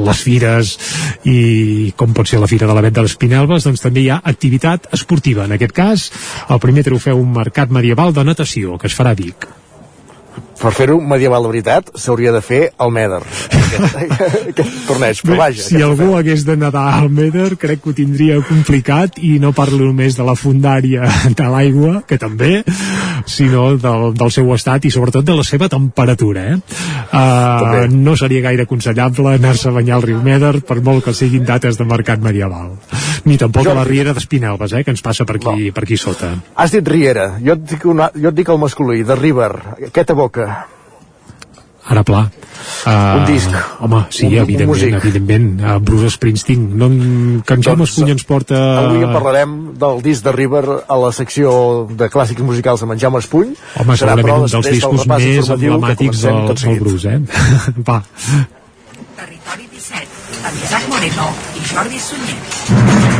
les 0.09 0.23
fires 0.23 0.75
i 1.27 1.93
com 1.99 2.15
pot 2.15 2.29
ser 2.29 2.41
la 2.41 2.49
Fira 2.49 2.69
de 2.69 2.75
la 2.75 2.83
Vet 2.85 2.95
de 2.95 3.05
les 3.05 3.17
Pinelves, 3.19 3.67
doncs 3.67 3.83
també 3.83 4.05
hi 4.05 4.11
ha 4.13 4.21
activitat 4.23 4.91
esportiva. 4.95 5.45
En 5.45 5.57
aquest 5.57 5.75
cas, 5.75 6.09
el 6.49 6.61
primer 6.63 6.85
trofeu 6.87 7.23
Mercat 7.23 7.73
Medieval 7.73 8.13
de 8.15 8.27
natació, 8.27 8.77
que 8.77 8.87
es 8.91 8.97
farà 8.97 9.15
a 9.15 9.19
Vic 9.19 9.58
per 10.59 10.73
fer-ho 10.75 10.99
medieval 10.99 11.45
de 11.45 11.51
veritat 11.53 11.91
s'hauria 11.95 12.33
de 12.35 12.41
fer 12.43 12.61
al 12.77 12.91
Meder 12.91 13.21
aquest, 13.59 14.25
aquest 14.51 14.77
torneig, 14.87 15.21
però 15.23 15.37
vaja 15.39 15.63
si 15.63 15.81
algú 15.83 16.09
fet. 16.09 16.17
hagués 16.19 16.45
de 16.47 16.55
nedar 16.59 16.85
al 16.99 17.09
Meder 17.13 17.53
crec 17.61 17.83
que 17.83 17.91
ho 17.91 17.95
tindria 17.95 18.39
complicat 18.47 19.19
i 19.23 19.37
no 19.39 19.53
parlo 19.55 19.89
només 19.89 20.17
de 20.17 20.25
la 20.27 20.35
fundària 20.39 21.07
de 21.39 21.47
l'aigua, 21.47 22.01
que 22.07 22.19
també 22.21 22.63
sinó 23.29 23.69
del, 23.79 24.09
del 24.17 24.33
seu 24.35 24.51
estat 24.55 24.85
i 24.85 24.93
sobretot 24.93 25.25
de 25.25 25.37
la 25.37 25.45
seva 25.47 25.69
temperatura 25.71 26.45
eh? 26.53 26.57
uh, 26.59 27.85
no 27.93 28.15
seria 28.19 28.43
gaire 28.45 28.67
aconsellable 28.67 29.35
anar-se 29.37 29.69
a 29.69 29.75
banyar 29.75 29.97
al 29.99 30.05
riu 30.07 30.21
Meder 30.23 30.59
per 30.65 30.81
molt 30.83 31.05
que 31.07 31.15
siguin 31.15 31.47
dates 31.47 31.79
de 31.79 31.87
mercat 31.87 32.23
medieval 32.23 32.75
ni 33.29 33.37
tampoc 33.39 33.67
jo, 33.67 33.73
a 33.73 33.79
la 33.79 33.87
Riera 33.87 34.13
d'Espinelves 34.15 34.73
eh, 34.75 34.83
que 34.83 34.95
ens 34.95 35.03
passa 35.05 35.27
per 35.29 35.37
aquí, 35.39 35.69
no. 35.69 35.75
per 35.75 35.85
aquí 35.85 35.99
sota 35.99 36.33
has 36.55 36.75
dit 36.75 36.87
Riera, 36.87 37.31
jo 37.43 37.55
et 37.55 37.65
dic, 37.73 37.85
una, 37.89 38.09
jo 38.15 38.31
et 38.31 38.37
dic 38.37 38.49
el 38.49 38.59
masculí, 38.61 39.03
de 39.07 39.15
River, 39.19 39.51
aquesta 39.89 40.15
boca 40.17 40.48
ara 41.89 42.03
pla. 42.05 42.27
Uh, 42.85 43.19
un 43.19 43.25
disc. 43.25 43.49
home, 43.79 43.99
sí, 44.09 44.27
un, 44.27 44.33
evidentment, 44.43 44.83
un 44.93 44.95
evidentment. 44.99 45.47
Uh, 45.59 45.79
Bruce 45.83 46.09
Springsteen. 46.15 46.77
No, 46.77 46.89
que 47.43 47.53
en 47.57 47.63
Jaume 47.63 47.83
doncs, 47.83 47.89
Espuny 47.89 48.13
ens 48.13 48.25
porta 48.27 48.59
avui 48.83 49.03
en 49.03 49.13
parlarem 49.15 49.55
del 49.79 50.01
disc 50.05 50.23
de 50.23 50.33
River 50.35 50.63
a 50.87 50.99
la 51.01 51.11
secció 51.15 51.51
de 51.89 52.09
clàssics 52.13 52.45
musicals 52.45 52.85
amb 52.85 52.95
en 52.95 53.01
Jaume 53.01 53.23
Espuny. 53.23 53.55
Home, 53.81 53.97
segurament 53.97 54.45
un 54.45 54.53
dels 54.55 54.71
discos 54.77 55.05
del 55.05 55.25
més 55.25 55.53
emblemàtics 55.57 56.25
del, 56.27 56.41
del 56.53 56.79
Bruce 56.83 57.15
eh? 57.15 57.21
va. 57.89 58.01
Territori 59.19 59.71
17 59.73 60.45
amb 60.45 60.67
Isaac 60.67 60.91
Moreno 60.93 61.31
i 61.59 61.65
Jordi 61.73 62.05
Sunyer. 62.09 63.18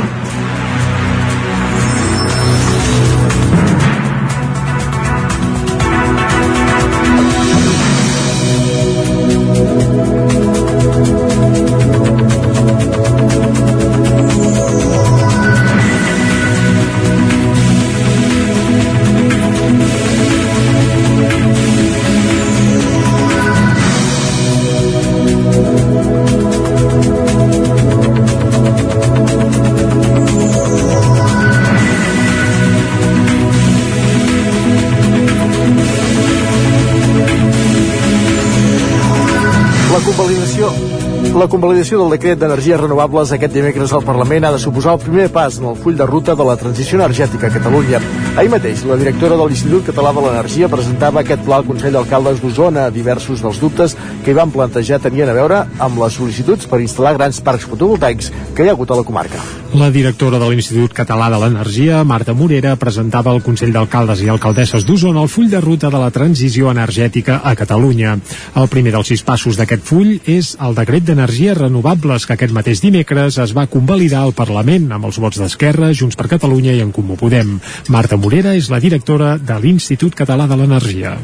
Convalidació 41.49 41.97
del 41.99 42.13
decret 42.13 42.37
d'energies 42.39 42.79
renovables 42.79 43.31
aquest 43.33 43.53
dimecres 43.55 43.91
al 43.93 44.03
Parlament 44.05 44.45
ha 44.45 44.51
de 44.53 44.59
suposar 44.61 44.93
el 44.95 45.01
primer 45.03 45.27
pas 45.33 45.57
en 45.57 45.65
el 45.71 45.75
full 45.75 45.97
de 45.97 46.05
ruta 46.05 46.35
de 46.37 46.45
la 46.45 46.55
transició 46.61 46.99
energètica 46.99 47.47
a 47.47 47.53
Catalunya. 47.55 48.01
Ahir 48.37 48.51
mateix, 48.53 48.83
la 48.85 48.97
directora 48.99 49.37
de 49.39 49.47
l'Institut 49.49 49.89
Català 49.89 50.13
de 50.13 50.23
l'Energia 50.25 50.69
presentava 50.69 51.23
aquest 51.23 51.41
pla 51.47 51.59
al 51.59 51.65
Consell 51.67 51.97
d'Alcaldes 51.97 52.43
d'Osona. 52.43 52.89
Diversos 52.93 53.41
dels 53.41 53.59
dubtes 53.59 53.97
que 54.23 54.31
hi 54.31 54.37
van 54.37 54.53
plantejar 54.53 55.01
tenien 55.01 55.29
a 55.31 55.35
veure 55.37 55.63
amb 55.79 55.99
les 56.03 56.19
sol·licituds 56.19 56.69
per 56.69 56.81
instal·lar 56.85 57.15
grans 57.17 57.41
parcs 57.41 57.65
fotovoltaics 57.69 58.29
que 58.53 58.63
hi 58.63 58.69
ha 58.69 58.77
hagut 58.77 58.93
a 58.93 58.99
la 59.01 59.07
comarca. 59.07 59.41
La 59.73 59.91
directora 59.93 60.39
de 60.41 60.47
l'Institut 60.49 60.93
Català 60.97 61.27
de 61.29 61.37
l'Energia, 61.41 62.03
Marta 62.03 62.33
Morera, 62.33 62.75
presentava 62.81 63.29
al 63.33 63.43
Consell 63.45 63.73
d'Alcaldes 63.73 64.23
i 64.25 64.29
Alcaldesses 64.29 64.85
d'Osona 64.85 65.21
el 65.21 65.29
full 65.29 65.49
de 65.49 65.61
ruta 65.61 65.91
de 65.93 66.01
la 66.01 66.09
transició 66.13 66.71
energètica 66.71 67.41
a 67.43 67.53
Catalunya. 67.55 68.15
El 68.57 68.69
primer 68.71 68.95
dels 68.95 69.11
sis 69.13 69.21
passos 69.25 69.59
d'aquest 69.59 69.85
full 69.85 70.15
és 70.25 70.55
el 70.57 70.73
decret 70.77 71.05
d'energies 71.39 71.57
renovables 71.57 72.25
que 72.27 72.33
aquest 72.35 72.51
mateix 72.51 72.81
dimecres 72.83 73.37
es 73.39 73.53
va 73.55 73.67
convalidar 73.71 74.25
al 74.25 74.33
Parlament 74.35 74.91
amb 74.91 75.05
els 75.07 75.19
vots 75.23 75.39
d'Esquerra, 75.39 75.93
Junts 75.95 76.17
per 76.19 76.27
Catalunya 76.27 76.73
i 76.75 76.81
en 76.83 76.91
Comú 76.91 77.15
Podem. 77.15 77.59
Marta 77.87 78.17
Morera 78.17 78.55
és 78.55 78.67
la 78.69 78.79
directora 78.79 79.37
de 79.37 79.59
l'Institut 79.59 80.15
Català 80.15 80.47
de 80.47 80.57
l'Energia. 80.57 81.15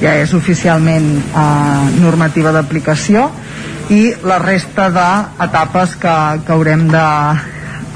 ja 0.00 0.14
és 0.16 0.32
oficialment 0.32 1.08
eh, 1.20 2.00
normativa 2.00 2.52
d'aplicació 2.52 3.30
i 3.92 4.14
la 4.24 4.38
resta 4.40 4.88
d'etapes 4.88 5.96
que, 6.00 6.14
que 6.46 6.52
haurem 6.52 6.86
de 6.88 7.08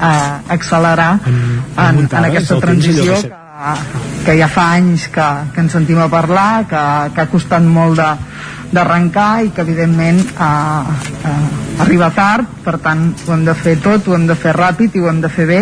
eh, 0.01 0.53
accelerar 0.53 1.19
en, 1.25 2.05
en 2.05 2.27
aquesta 2.29 2.59
transició 2.61 3.17
que, 3.21 3.73
que 4.25 4.37
ja 4.37 4.47
fa 4.47 4.67
anys 4.77 5.07
que, 5.09 5.29
que 5.53 5.65
ens 5.65 5.73
sentim 5.73 5.97
a 5.97 6.09
parlar, 6.09 6.67
que, 6.69 6.83
que 7.15 7.25
ha 7.25 7.31
costat 7.31 7.65
molt 7.65 7.97
de, 7.97 8.11
d'arrencar 8.75 9.31
i 9.45 9.51
que 9.55 9.63
evidentment 9.65 10.21
eh, 10.21 10.95
eh, 11.31 11.81
arriba 11.85 12.11
tard, 12.15 12.47
per 12.65 12.77
tant 12.83 13.07
ho 13.25 13.33
hem 13.35 13.45
de 13.47 13.55
fer 13.55 13.77
tot, 13.83 14.07
ho 14.07 14.17
hem 14.17 14.27
de 14.29 14.37
fer 14.39 14.55
ràpid 14.55 14.95
i 14.95 15.03
ho 15.03 15.11
hem 15.11 15.21
de 15.23 15.31
fer 15.31 15.47
bé 15.49 15.61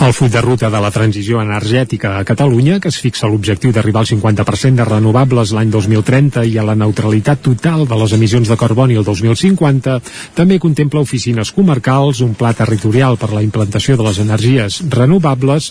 El 0.00 0.12
full 0.12 0.28
de 0.30 0.40
ruta 0.44 0.68
de 0.70 0.80
la 0.80 0.90
transició 0.92 1.40
energètica 1.40 2.18
a 2.18 2.24
Catalunya, 2.28 2.76
que 2.80 2.90
es 2.92 2.98
fixa 3.00 3.28
l'objectiu 3.30 3.72
d'arribar 3.72 4.02
al 4.02 4.08
50% 4.10 4.76
de 4.76 4.84
renovables 4.84 5.54
l'any 5.56 5.70
2030 5.72 6.44
i 6.50 6.58
a 6.60 6.64
la 6.68 6.76
neutralitat 6.76 7.40
total 7.42 7.86
de 7.88 7.96
les 8.02 8.12
emissions 8.12 8.48
de 8.48 8.58
carboni 8.60 8.98
el 9.00 9.06
2050, 9.06 9.96
també 10.36 10.58
contempla 10.60 11.00
oficines 11.00 11.50
comarcals, 11.56 12.20
un 12.20 12.34
pla 12.36 12.52
territorial 12.52 13.16
per 13.16 13.32
la 13.32 13.42
implantació 13.42 13.96
de 13.96 14.06
les 14.06 14.20
energies 14.22 14.82
renovables 14.92 15.70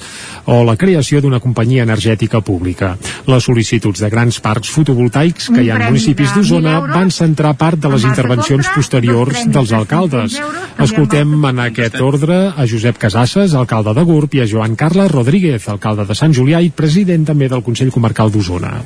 o 0.49 0.64
la 0.65 0.76
creació 0.76 1.22
d'una 1.22 1.40
companyia 1.40 1.86
energètica 1.86 2.41
pública. 2.41 2.95
Les 3.30 3.45
sol·licituds 3.45 4.02
de 4.02 4.10
grans 4.10 4.41
parcs 4.41 4.73
fotovoltaics 4.73 5.52
que 5.53 5.61
hi 5.61 5.69
ha 5.69 5.77
en 5.80 5.88
municipis 5.91 6.34
d'Osona 6.34 6.44
van 6.51 7.11
centrar 7.11 7.53
part 7.59 7.80
de 7.80 7.89
les 7.93 8.05
intervencions 8.07 8.67
posteriors 8.76 9.45
dels 9.47 9.73
alcaldes. 9.76 10.38
Escoltem 10.85 11.34
en 11.51 11.63
aquest 11.65 11.97
ordre 12.01 12.38
a 12.55 12.67
Josep 12.67 12.99
Casasses, 13.01 13.53
alcalde 13.53 13.93
de 13.95 14.03
Gurb, 14.03 14.35
i 14.35 14.43
a 14.43 14.47
Joan 14.49 14.76
Carles 14.76 15.11
Rodríguez, 15.11 15.67
alcalde 15.69 16.05
de 16.05 16.15
Sant 16.15 16.34
Julià 16.34 16.61
i 16.61 16.69
president 16.69 17.26
també 17.26 17.49
del 17.49 17.63
Consell 17.63 17.91
Comarcal 17.91 18.31
d'Osona. 18.31 18.80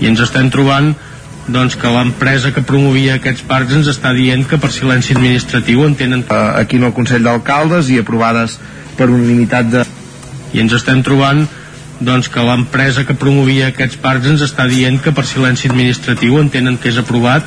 i 0.00 0.06
ens 0.10 0.20
estem 0.20 0.50
trobant 0.52 0.90
doncs, 1.48 1.76
que 1.78 1.90
l'empresa 1.92 2.50
que 2.52 2.64
promovia 2.66 3.16
aquests 3.16 3.44
parcs 3.46 3.76
ens 3.78 3.88
està 3.88 4.12
dient 4.16 4.42
que 4.48 4.58
per 4.58 4.72
silenci 4.74 5.14
administratiu 5.14 5.84
entenen 5.86 6.24
aquí 6.28 6.80
en 6.80 6.88
el 6.88 6.94
Consell 6.96 7.22
d'Alcaldes 7.24 7.90
i 7.94 8.00
aprovades 8.02 8.58
per 8.98 9.08
unanimitat 9.08 9.70
de... 9.70 9.84
i 10.52 10.60
ens 10.60 10.74
estem 10.74 11.02
trobant 11.06 11.46
doncs, 12.00 12.28
que 12.28 12.42
l'empresa 12.44 13.04
que 13.06 13.16
promovia 13.16 13.70
aquests 13.70 13.98
parcs 14.02 14.28
ens 14.30 14.44
està 14.44 14.66
dient 14.68 14.98
que 15.02 15.14
per 15.16 15.24
silenci 15.26 15.70
administratiu 15.70 16.40
entenen 16.40 16.78
que 16.80 16.90
és 16.92 16.98
aprovat 17.00 17.46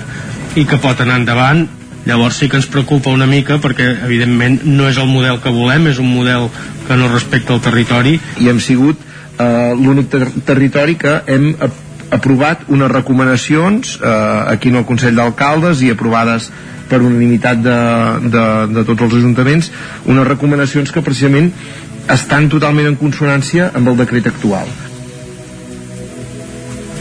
i 0.57 0.65
que 0.65 0.79
pot 0.81 1.01
anar 1.01 1.19
endavant. 1.21 1.67
Llavors 2.07 2.39
sí 2.39 2.47
que 2.49 2.57
ens 2.57 2.69
preocupa 2.71 3.11
una 3.13 3.27
mica 3.29 3.59
perquè 3.61 3.89
evidentment 4.07 4.61
no 4.65 4.87
és 4.89 4.97
el 4.97 5.09
model 5.11 5.41
que 5.43 5.53
volem 5.53 5.91
és 5.91 5.99
un 5.99 6.09
model 6.09 6.47
que 6.87 6.97
no 6.97 7.11
respecta 7.11 7.53
el 7.53 7.61
territori. 7.61 8.15
I 8.39 8.49
hem 8.49 8.61
sigut 8.63 8.97
eh, 9.03 9.75
l'únic 9.75 10.09
ter 10.09 10.25
territori 10.47 10.97
que 10.97 11.19
hem 11.27 11.53
ap 11.59 11.85
aprovat 12.09 12.63
unes 12.73 12.89
recomanacions 12.89 13.99
eh, 14.01 14.09
aquí 14.49 14.69
en 14.69 14.79
el 14.81 14.85
Consell 14.89 15.13
d'Alcaldes 15.19 15.83
i 15.85 15.91
aprovades 15.93 16.49
per 16.89 17.03
unanimitat 17.05 17.61
de, 17.61 17.77
de, 18.33 18.45
de 18.73 18.83
tots 18.87 19.05
els 19.05 19.19
ajuntaments 19.19 19.69
unes 20.09 20.25
recomanacions 20.27 20.89
que 20.89 21.03
precisament 21.05 21.51
estan 22.09 22.49
totalment 22.49 22.87
en 22.89 22.97
consonància 22.97 23.69
amb 23.77 23.91
el 23.91 23.97
decret 23.99 24.27
actual. 24.29 24.69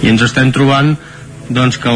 I 0.04 0.10
ens 0.12 0.24
estem 0.26 0.52
trobant 0.54 0.94
doncs 1.48 1.80
que 1.80 1.94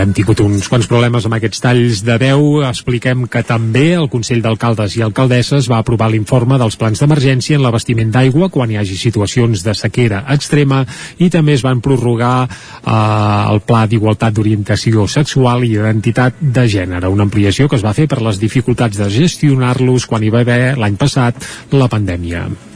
hem 0.00 0.12
tingut 0.16 0.40
uns 0.40 0.68
quants 0.70 0.88
problemes 0.88 1.26
amb 1.26 1.36
aquests 1.36 1.60
talls 1.60 2.00
de 2.06 2.16
veu. 2.20 2.62
Expliquem 2.64 3.26
que 3.30 3.42
també 3.46 3.90
el 3.98 4.08
Consell 4.12 4.40
d'Alcaldes 4.44 4.96
i 4.96 5.04
Alcaldesses 5.04 5.68
va 5.70 5.80
aprovar 5.82 6.10
l'informe 6.12 6.58
dels 6.60 6.78
plans 6.80 7.02
d'emergència 7.02 7.58
en 7.58 7.64
l'abastiment 7.66 8.12
d'aigua 8.14 8.50
quan 8.54 8.72
hi 8.72 8.80
hagi 8.80 8.96
situacions 9.00 9.64
de 9.66 9.74
sequera 9.76 10.22
extrema 10.34 10.82
i 11.18 11.30
també 11.32 11.58
es 11.58 11.66
van 11.66 11.82
prorrogar 11.84 12.46
uh, 12.46 13.52
el 13.52 13.62
Pla 13.66 13.84
d'Igualtat 13.90 14.36
d'Orientació 14.36 15.06
Sexual 15.10 15.66
i 15.68 15.74
Identitat 15.76 16.40
de 16.40 16.66
Gènere, 16.70 17.12
una 17.12 17.28
ampliació 17.28 17.68
que 17.68 17.76
es 17.80 17.84
va 17.84 17.96
fer 17.96 18.08
per 18.08 18.22
les 18.24 18.40
dificultats 18.40 19.00
de 19.00 19.12
gestionar-los 19.12 20.08
quan 20.08 20.24
hi 20.24 20.32
va 20.32 20.44
haver 20.46 20.76
l'any 20.80 20.96
passat 21.00 21.38
la 21.76 21.88
pandèmia. 21.92 22.69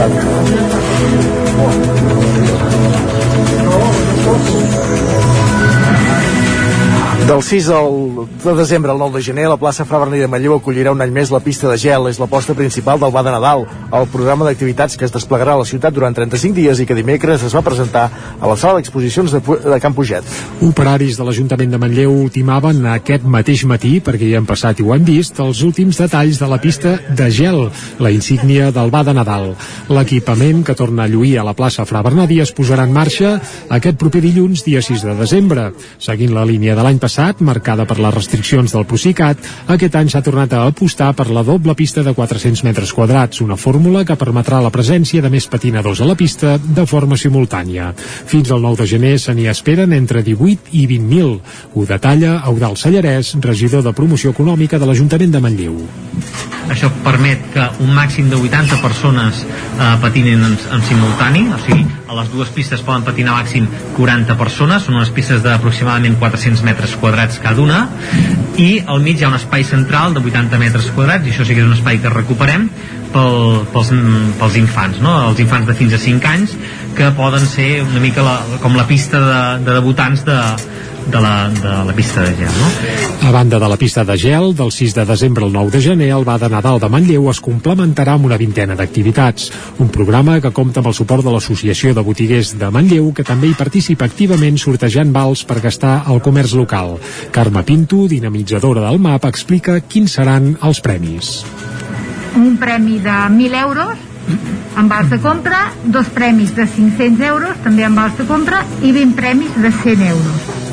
Thank 0.00 0.54
you. 0.54 0.59
Del 7.30 7.44
6 7.44 7.68
al, 7.70 8.26
de 8.42 8.54
desembre 8.56 8.90
al 8.90 8.98
9 8.98 9.18
de 9.18 9.22
gener, 9.22 9.46
la 9.46 9.56
plaça 9.56 9.84
Fra 9.86 10.00
Berní 10.02 10.18
de 10.18 10.26
Manlleu 10.26 10.56
acollirà 10.56 10.90
un 10.90 10.98
any 11.04 11.12
més 11.14 11.30
la 11.30 11.38
pista 11.38 11.68
de 11.70 11.76
gel. 11.78 12.08
És 12.10 12.18
l'aposta 12.18 12.56
principal 12.58 12.98
del 12.98 13.12
Bada 13.14 13.30
Nadal, 13.30 13.68
el 13.94 14.08
programa 14.10 14.48
d'activitats 14.48 14.98
que 14.98 15.06
es 15.06 15.14
desplegarà 15.14 15.52
a 15.54 15.60
la 15.60 15.66
ciutat 15.68 15.94
durant 15.94 16.16
35 16.16 16.58
dies 16.58 16.80
i 16.82 16.86
que 16.88 16.96
dimecres 16.98 17.44
es 17.46 17.54
va 17.54 17.62
presentar 17.62 18.08
a 18.34 18.50
la 18.50 18.56
sala 18.58 18.80
d'exposicions 18.80 19.30
de, 19.30 19.40
de 19.62 19.78
Camp 19.78 19.94
Puget. 19.94 20.26
Operaris 20.66 21.20
de 21.20 21.28
l'Ajuntament 21.28 21.70
de 21.70 21.78
Manlleu 21.78 22.16
ultimaven 22.16 22.82
aquest 22.96 23.22
mateix 23.22 23.62
matí, 23.62 23.92
perquè 24.02 24.26
hi 24.26 24.34
han 24.34 24.50
passat 24.50 24.82
i 24.82 24.88
ho 24.88 24.90
hem 24.96 25.06
vist, 25.06 25.38
els 25.38 25.62
últims 25.62 26.02
detalls 26.02 26.42
de 26.42 26.50
la 26.50 26.58
pista 26.58 26.96
de 27.14 27.30
gel, 27.30 27.68
la 28.02 28.10
insígnia 28.10 28.72
del 28.74 28.90
Bada 28.90 29.14
Nadal. 29.14 29.52
L'equipament 29.86 30.66
que 30.66 30.74
torna 30.74 31.06
a 31.06 31.14
lluir 31.14 31.36
a 31.38 31.46
la 31.46 31.54
plaça 31.54 31.86
Fra 31.86 32.02
Bernadí 32.02 32.42
es 32.42 32.50
posarà 32.58 32.90
en 32.90 32.98
marxa 32.98 33.36
aquest 33.70 34.02
proper 34.02 34.26
dilluns, 34.26 34.66
dia 34.66 34.82
6 34.82 35.06
de 35.12 35.16
desembre. 35.22 35.70
Seguint 36.02 36.34
la 36.34 36.42
línia 36.42 36.74
de 36.74 36.82
l'any 36.82 36.98
passat, 36.98 37.19
marcada 37.44 37.84
per 37.84 37.98
les 38.00 38.14
restriccions 38.14 38.72
del 38.72 38.86
Procicat, 38.88 39.40
aquest 39.74 39.96
any 39.98 40.08
s'ha 40.08 40.22
tornat 40.24 40.54
a 40.56 40.62
apostar 40.68 41.10
per 41.18 41.28
la 41.30 41.42
doble 41.44 41.74
pista 41.76 42.04
de 42.06 42.14
400 42.16 42.64
metres 42.64 42.92
quadrats, 42.96 43.42
una 43.44 43.58
fórmula 43.60 44.04
que 44.08 44.16
permetrà 44.16 44.60
la 44.64 44.72
presència 44.72 45.22
de 45.22 45.30
més 45.32 45.46
patinadors 45.52 46.00
a 46.00 46.08
la 46.08 46.16
pista 46.16 46.56
de 46.58 46.86
forma 46.88 47.18
simultània. 47.20 47.90
Fins 48.00 48.50
al 48.50 48.64
9 48.64 48.82
de 48.82 48.88
gener 48.94 49.14
se 49.20 49.34
n'hi 49.36 49.48
esperen 49.52 49.92
entre 49.92 50.24
18 50.26 50.72
i 50.72 50.86
20.000. 50.88 51.36
Ho 51.74 51.86
detalla 51.86 52.38
Eudal 52.50 52.78
Sallarès, 52.80 53.34
regidor 53.44 53.84
de 53.84 53.92
Promoció 53.92 54.32
Econòmica 54.32 54.80
de 54.80 54.88
l'Ajuntament 54.88 55.36
de 55.36 55.44
Manlleu. 55.44 55.78
Això 56.70 56.88
permet 57.04 57.50
que 57.52 57.68
un 57.84 57.92
màxim 57.94 58.30
de 58.32 58.38
80 58.40 58.80
persones 58.80 59.44
eh, 59.44 59.96
patinin 60.00 60.48
en, 60.50 60.56
en 60.72 60.86
simultani, 60.88 61.48
o 61.52 61.58
sigui, 61.66 61.84
a 62.10 62.14
les 62.18 62.30
dues 62.32 62.48
pistes 62.50 62.80
poden 62.82 63.04
patinar 63.06 63.36
màxim 63.36 63.68
40 63.94 64.34
persones, 64.38 64.82
són 64.82 64.96
unes 64.98 65.12
pistes 65.14 65.44
d'aproximadament 65.44 66.16
400 66.18 66.64
metres 66.66 66.96
quadrats 66.98 67.38
cada 67.42 67.62
una 67.62 67.84
i 68.58 68.80
al 68.82 68.98
mig 69.04 69.20
hi 69.20 69.26
ha 69.28 69.30
un 69.30 69.38
espai 69.38 69.62
central 69.68 70.16
de 70.16 70.22
80 70.24 70.58
metres 70.58 70.88
quadrats 70.96 71.28
i 71.28 71.30
això 71.30 71.46
sí 71.46 71.54
que 71.54 71.62
és 71.62 71.68
un 71.68 71.76
espai 71.76 72.00
que 72.02 72.10
recuperem 72.10 72.66
pel, 73.14 73.62
pels, 73.70 73.92
pels 74.42 74.58
infants, 74.58 74.98
no? 75.04 75.14
els 75.28 75.42
infants 75.44 75.70
de 75.70 75.78
fins 75.78 75.94
a 75.94 76.02
5 76.02 76.30
anys 76.32 76.56
que 76.98 77.12
poden 77.14 77.46
ser 77.46 77.70
una 77.86 78.02
mica 78.02 78.26
la, 78.26 78.36
com 78.64 78.74
la 78.74 78.88
pista 78.90 79.22
de, 79.22 79.40
de 79.68 79.78
debutants 79.78 80.26
de, 80.26 80.40
de 81.06 81.20
la, 81.20 81.48
de 81.48 81.84
la 81.86 81.92
pista 81.94 82.22
de 82.22 82.34
gel, 82.36 82.50
no? 82.58 83.28
A 83.28 83.30
banda 83.30 83.58
de 83.58 83.68
la 83.68 83.76
pista 83.76 84.04
de 84.04 84.16
gel, 84.18 84.54
del 84.54 84.72
6 84.72 84.94
de 84.94 85.04
desembre 85.04 85.44
al 85.44 85.52
9 85.52 85.70
de 85.70 85.80
gener, 85.80 86.10
el 86.10 86.26
Va 86.28 86.38
de 86.38 86.48
Nadal 86.48 86.80
de 86.80 86.88
Manlleu 86.88 87.30
es 87.30 87.40
complementarà 87.40 88.14
amb 88.18 88.28
una 88.28 88.38
vintena 88.40 88.76
d'activitats. 88.78 89.50
Un 89.78 89.88
programa 89.88 90.40
que 90.40 90.52
compta 90.52 90.80
amb 90.80 90.90
el 90.90 90.96
suport 90.98 91.24
de 91.24 91.32
l'Associació 91.34 91.94
de 91.94 92.04
Botiguers 92.06 92.54
de 92.58 92.70
Manlleu, 92.70 93.12
que 93.14 93.26
també 93.26 93.50
hi 93.50 93.58
participa 93.58 94.06
activament 94.10 94.58
sortejant 94.58 95.12
vals 95.12 95.44
per 95.44 95.60
gastar 95.64 96.02
al 96.06 96.22
comerç 96.22 96.54
local. 96.58 96.98
Carme 97.32 97.64
Pinto, 97.64 98.06
dinamitzadora 98.08 98.86
del 98.88 99.00
MAP, 99.00 99.26
explica 99.30 99.80
quins 99.80 100.18
seran 100.18 100.54
els 100.62 100.80
premis. 100.84 101.40
Un 102.36 102.56
premi 102.60 103.00
de 103.02 103.18
1.000 103.30 103.60
euros 103.64 104.08
amb 104.76 104.90
vals 104.90 105.10
de 105.10 105.18
compra, 105.18 105.72
dos 105.84 106.08
premis 106.14 106.54
de 106.54 106.66
500 106.68 107.26
euros, 107.26 107.56
també 107.64 107.84
amb 107.84 107.98
vals 107.98 108.16
de 108.20 108.26
compra, 108.28 108.64
i 108.82 108.92
20 108.94 109.16
premis 109.18 109.56
de 109.58 109.72
100 109.82 110.08
euros. 110.12 110.69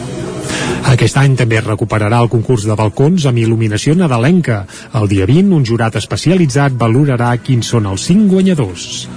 Aquest 0.88 1.18
any 1.20 1.36
també 1.40 1.60
es 1.60 1.68
recuperarà 1.68 2.22
el 2.24 2.32
concurs 2.32 2.66
de 2.68 2.76
balcons 2.80 3.28
amb 3.30 3.42
il·luminació 3.44 3.96
nadalenca. 4.00 4.64
El 4.96 5.08
dia 5.12 5.28
20, 5.30 5.54
un 5.60 5.66
jurat 5.68 6.00
especialitzat 6.00 6.78
valorarà 6.80 7.34
quins 7.44 7.74
són 7.76 7.90
els 7.92 8.08
cinc 8.08 8.30
guanyadors. 8.32 9.08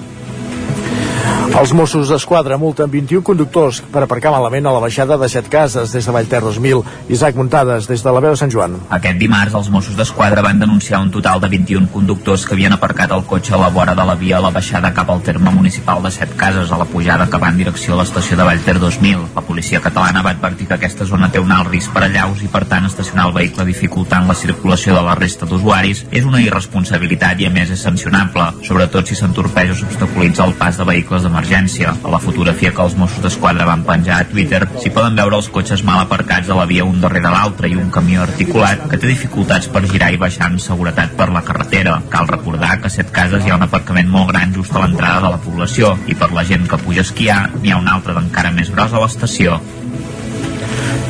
Els 1.61 1.73
Mossos 1.77 2.09
d'Esquadra 2.09 2.57
multen 2.57 2.89
21 2.89 3.21
conductors 3.27 3.81
per 3.93 4.01
aparcar 4.05 4.31
malament 4.33 4.65
a 4.65 4.73
la 4.73 4.81
baixada 4.81 5.19
de 5.21 5.29
Set 5.29 5.51
Cases 5.53 5.91
des 5.93 6.07
de 6.07 6.13
Vallter 6.15 6.39
2000. 6.41 6.79
Isaac 7.13 7.37
Muntades, 7.37 7.89
des 7.91 8.01
de 8.01 8.13
la 8.15 8.23
veu 8.23 8.33
de 8.33 8.39
Sant 8.41 8.53
Joan. 8.55 8.79
Aquest 8.97 9.19
dimarts, 9.21 9.57
els 9.59 9.69
Mossos 9.69 9.99
d'Esquadra 9.99 10.45
van 10.47 10.63
denunciar 10.63 11.03
un 11.03 11.11
total 11.11 11.43
de 11.43 11.51
21 11.53 11.91
conductors 11.93 12.47
que 12.47 12.55
havien 12.55 12.73
aparcat 12.73 13.13
el 13.13 13.27
cotxe 13.29 13.53
a 13.53 13.61
la 13.61 13.69
vora 13.75 13.97
de 13.99 14.07
la 14.09 14.15
via 14.15 14.39
a 14.39 14.41
la 14.41 14.53
baixada 14.55 14.93
cap 14.97 15.11
al 15.11 15.21
terme 15.27 15.51
municipal 15.51 16.01
de 16.03 16.13
Set 16.15 16.37
Cases 16.39 16.73
a 16.73 16.79
la 16.79 16.87
pujada 16.87 17.29
que 17.29 17.43
va 17.43 17.51
en 17.51 17.59
direcció 17.61 17.93
a 17.93 18.01
l'estació 18.01 18.39
de 18.39 18.47
Vallter 18.49 18.79
2000. 18.79 19.27
La 19.35 19.45
policia 19.45 19.83
catalana 19.85 20.23
va 20.23 20.33
advertir 20.37 20.71
que 20.71 20.79
aquesta 20.79 21.05
zona 21.05 21.29
té 21.29 21.45
un 21.45 21.53
alt 21.53 21.69
risc 21.69 21.93
per 21.93 22.07
allaus 22.07 22.41
i, 22.41 22.49
per 22.49 22.65
tant, 22.71 22.87
estacionar 22.87 23.27
el 23.29 23.37
vehicle 23.37 23.69
dificultant 23.69 24.31
la 24.31 24.39
circulació 24.39 24.97
de 24.97 25.05
la 25.05 25.19
resta 25.19 25.51
d'usuaris 25.51 26.07
és 26.11 26.25
una 26.25 26.41
irresponsabilitat 26.41 27.45
i, 27.45 27.51
a 27.51 27.53
més, 27.53 27.75
és 27.75 27.85
sancionable, 27.85 28.49
sobretot 28.65 29.11
si 29.11 29.19
s'entorpeix 29.19 29.75
o 29.75 29.81
s'obstaculitza 29.83 30.47
el 30.49 30.57
pas 30.57 30.79
de 30.79 30.87
vehicles 30.87 31.10
d'emergència 31.19 31.41
d'emergència. 31.41 31.95
A 32.05 32.11
la 32.11 32.21
fotografia 32.21 32.73
que 32.73 32.83
els 32.83 32.97
Mossos 32.97 33.23
d'Esquadra 33.23 33.67
van 33.67 33.83
penjar 33.85 34.21
a 34.21 34.27
Twitter 34.29 34.63
s'hi 34.79 34.93
poden 34.95 35.17
veure 35.17 35.37
els 35.37 35.49
cotxes 35.49 35.83
mal 35.85 36.03
aparcats 36.05 36.51
a 36.51 36.57
la 36.59 36.67
via 36.67 36.85
un 36.85 37.01
darrere 37.01 37.31
l'altre 37.31 37.69
i 37.69 37.77
un 37.77 37.91
camió 37.91 38.23
articulat 38.23 38.87
que 38.91 38.99
té 38.99 39.09
dificultats 39.09 39.69
per 39.69 39.87
girar 39.89 40.13
i 40.13 40.21
baixar 40.21 40.47
amb 40.49 40.61
seguretat 40.61 41.17
per 41.17 41.31
la 41.33 41.43
carretera. 41.43 42.01
Cal 42.11 42.29
recordar 42.29 42.79
que 42.81 42.89
a 42.89 42.91
Set 42.91 43.11
Cases 43.11 43.45
hi 43.45 43.51
ha 43.51 43.59
un 43.59 43.67
aparcament 43.67 44.09
molt 44.09 44.31
gran 44.33 44.53
just 44.55 44.75
a 44.75 44.85
l'entrada 44.85 45.21
de 45.27 45.33
la 45.37 45.43
població 45.43 45.97
i 46.07 46.15
per 46.15 46.33
la 46.33 46.45
gent 46.45 46.69
que 46.69 46.79
puja 46.79 47.03
a 47.05 47.09
esquiar 47.09 47.41
n'hi 47.61 47.73
ha 47.73 47.81
un 47.81 47.89
altre 47.89 48.15
d'encara 48.15 48.53
més 48.55 48.71
gros 48.71 48.93
a 48.93 49.03
l'estació. 49.03 49.61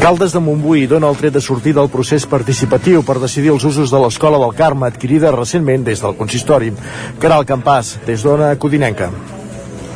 Caldes 0.00 0.32
de 0.32 0.40
Montbui 0.40 0.86
dona 0.88 1.10
el 1.12 1.18
tret 1.20 1.34
de 1.34 1.42
sortir 1.44 1.74
del 1.76 1.90
procés 1.92 2.24
participatiu 2.24 3.02
per 3.04 3.18
decidir 3.20 3.52
els 3.52 3.66
usos 3.68 3.92
de 3.92 4.00
l'Escola 4.00 4.38
del 4.40 4.54
Carme 4.56 4.88
adquirida 4.88 5.34
recentment 5.34 5.84
des 5.84 6.00
del 6.00 6.16
consistori. 6.16 6.72
Caral 7.20 7.44
Campàs, 7.44 7.98
des 8.06 8.24
d'Ona 8.24 8.54
Codinenca. 8.56 9.10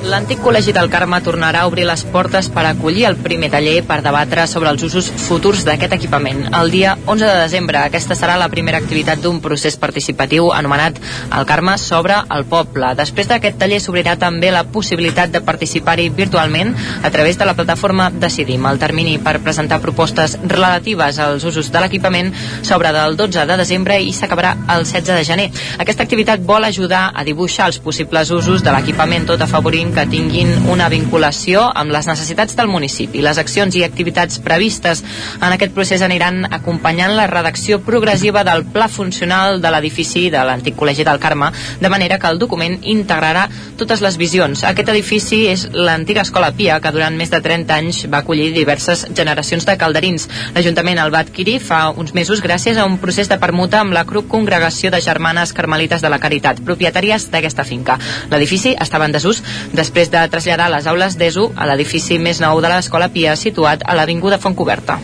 L'antic 0.05 0.43
Col·legi 0.45 0.75
del 0.77 0.91
Carme 0.93 1.17
tornarà 1.25 1.63
a 1.65 1.69
obrir 1.71 1.87
les 1.89 2.03
portes 2.13 2.51
per 2.53 2.67
acollir 2.69 3.07
el 3.09 3.15
primer 3.25 3.49
taller 3.49 3.79
per 3.89 4.03
debatre 4.05 4.43
sobre 4.51 4.69
els 4.69 4.83
usos 4.85 5.07
futurs 5.09 5.63
d'aquest 5.65 5.95
equipament. 5.97 6.43
El 6.59 6.69
dia 6.75 6.93
11 7.07 7.25
de 7.25 7.39
desembre, 7.41 7.79
aquesta 7.81 8.13
serà 8.19 8.35
la 8.37 8.51
primera 8.53 8.83
activitat 8.83 9.23
d'un 9.25 9.39
procés 9.41 9.79
participatiu 9.81 10.51
anomenat 10.53 11.01
El 11.33 11.47
Carme 11.49 11.79
sobre 11.81 12.19
el 12.37 12.45
poble. 12.51 12.91
Després 12.99 13.31
d'aquest 13.31 13.57
taller 13.63 13.79
s'obrirà 13.81 14.19
també 14.21 14.51
la 14.53 14.67
possibilitat 14.75 15.33
de 15.33 15.41
participar-hi 15.41 16.11
virtualment 16.13 16.75
a 17.03 17.11
través 17.11 17.41
de 17.41 17.49
la 17.49 17.57
plataforma 17.57 18.11
Decidim. 18.11 18.69
El 18.69 18.79
termini 18.79 19.17
per 19.19 19.39
presentar 19.41 19.81
propostes 19.81 20.37
relatives 20.45 21.19
als 21.19 21.49
usos 21.49 21.73
de 21.73 21.81
l'equipament 21.81 22.31
s'obre 22.61 22.93
del 22.93 23.17
12 23.17 23.47
de 23.49 23.59
desembre 23.63 23.99
i 24.03 24.13
s'acabarà 24.13 24.53
el 24.77 24.85
16 24.85 25.17
de 25.17 25.25
gener. 25.25 25.51
Aquesta 25.79 26.05
activitat 26.05 26.45
vol 26.45 26.69
ajudar 26.69 27.07
a 27.15 27.25
dibuixar 27.25 27.73
els 27.73 27.81
possibles 27.81 28.31
usos 28.31 28.61
de 28.63 28.71
l'equipament 28.77 29.33
tot 29.33 29.49
afavorint 29.49 29.94
que 29.95 30.07
tinguin 30.11 30.51
una 30.73 30.89
vinculació 30.91 31.63
amb 31.71 31.93
les 31.95 32.09
necessitats 32.11 32.57
del 32.59 32.67
municipi. 32.67 33.23
Les 33.23 33.39
accions 33.39 33.75
i 33.79 33.85
activitats 33.87 34.41
previstes 34.43 35.05
en 35.39 35.55
aquest 35.55 35.75
procés 35.77 36.03
aniran 36.03 36.49
acompanyant 36.51 37.15
la 37.15 37.29
redacció 37.31 37.79
progressiva 37.87 38.43
del 38.45 38.65
pla 38.75 38.89
funcional 38.89 39.61
de 39.63 39.71
l'edifici 39.71 40.27
de 40.35 40.43
l'antic 40.43 40.75
Col·legi 40.75 41.07
del 41.07 41.21
Carme, 41.23 41.53
de 41.81 41.93
manera 41.93 42.19
que 42.19 42.27
el 42.27 42.41
document 42.43 42.81
integrarà 42.83 43.47
totes 43.79 44.03
les 44.03 44.19
visions. 44.19 44.65
Aquest 44.67 44.91
edifici 44.91 45.45
és 45.53 45.69
l'antiga 45.73 46.25
Escola 46.27 46.51
Pia, 46.59 46.81
que 46.83 46.93
durant 46.95 47.15
més 47.15 47.31
de 47.31 47.41
30 47.45 47.79
anys 47.79 48.03
va 48.11 48.25
acollir 48.25 48.51
diverses 48.57 49.07
generacions 49.15 49.67
de 49.69 49.79
calderins. 49.79 50.27
L'Ajuntament 50.57 50.99
el 51.05 51.15
va 51.15 51.23
adquirir 51.23 51.61
fa 51.63 51.85
uns 51.91 52.15
mesos 52.19 52.43
gràcies 52.43 52.79
a 52.79 52.89
un 52.89 52.99
procés 52.99 53.31
de 53.31 53.39
permuta 53.39 53.81
amb 53.85 53.95
la 53.95 54.05
CRUC 54.09 54.27
Congregació 54.35 54.91
de 54.91 55.03
Germanes 55.05 55.55
Carmelites 55.55 56.03
de 56.03 56.11
la 56.11 56.19
Caritat, 56.19 56.65
propietàries 56.67 57.31
d'aquesta 57.31 57.63
finca. 57.63 57.99
L'edifici 58.33 58.75
estava 58.75 59.07
en 59.07 59.15
desús 59.15 59.43
després 59.85 60.09
de 60.09 60.23
traslladar 60.33 60.71
les 60.73 60.87
aules 60.89 61.19
d'ESO 61.21 61.51
a 61.61 61.69
l'edifici 61.69 62.17
més 62.17 62.41
nou 62.41 62.63
de 62.65 62.71
l'Escola 62.73 63.11
Pia 63.13 63.37
situat 63.37 63.85
a 63.85 63.97
l'Avinguda 63.99 64.41
Fontcoberta. 64.41 64.97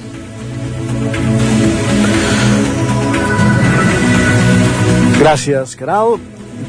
Gràcies, 5.20 5.76
Caral. 5.76 6.16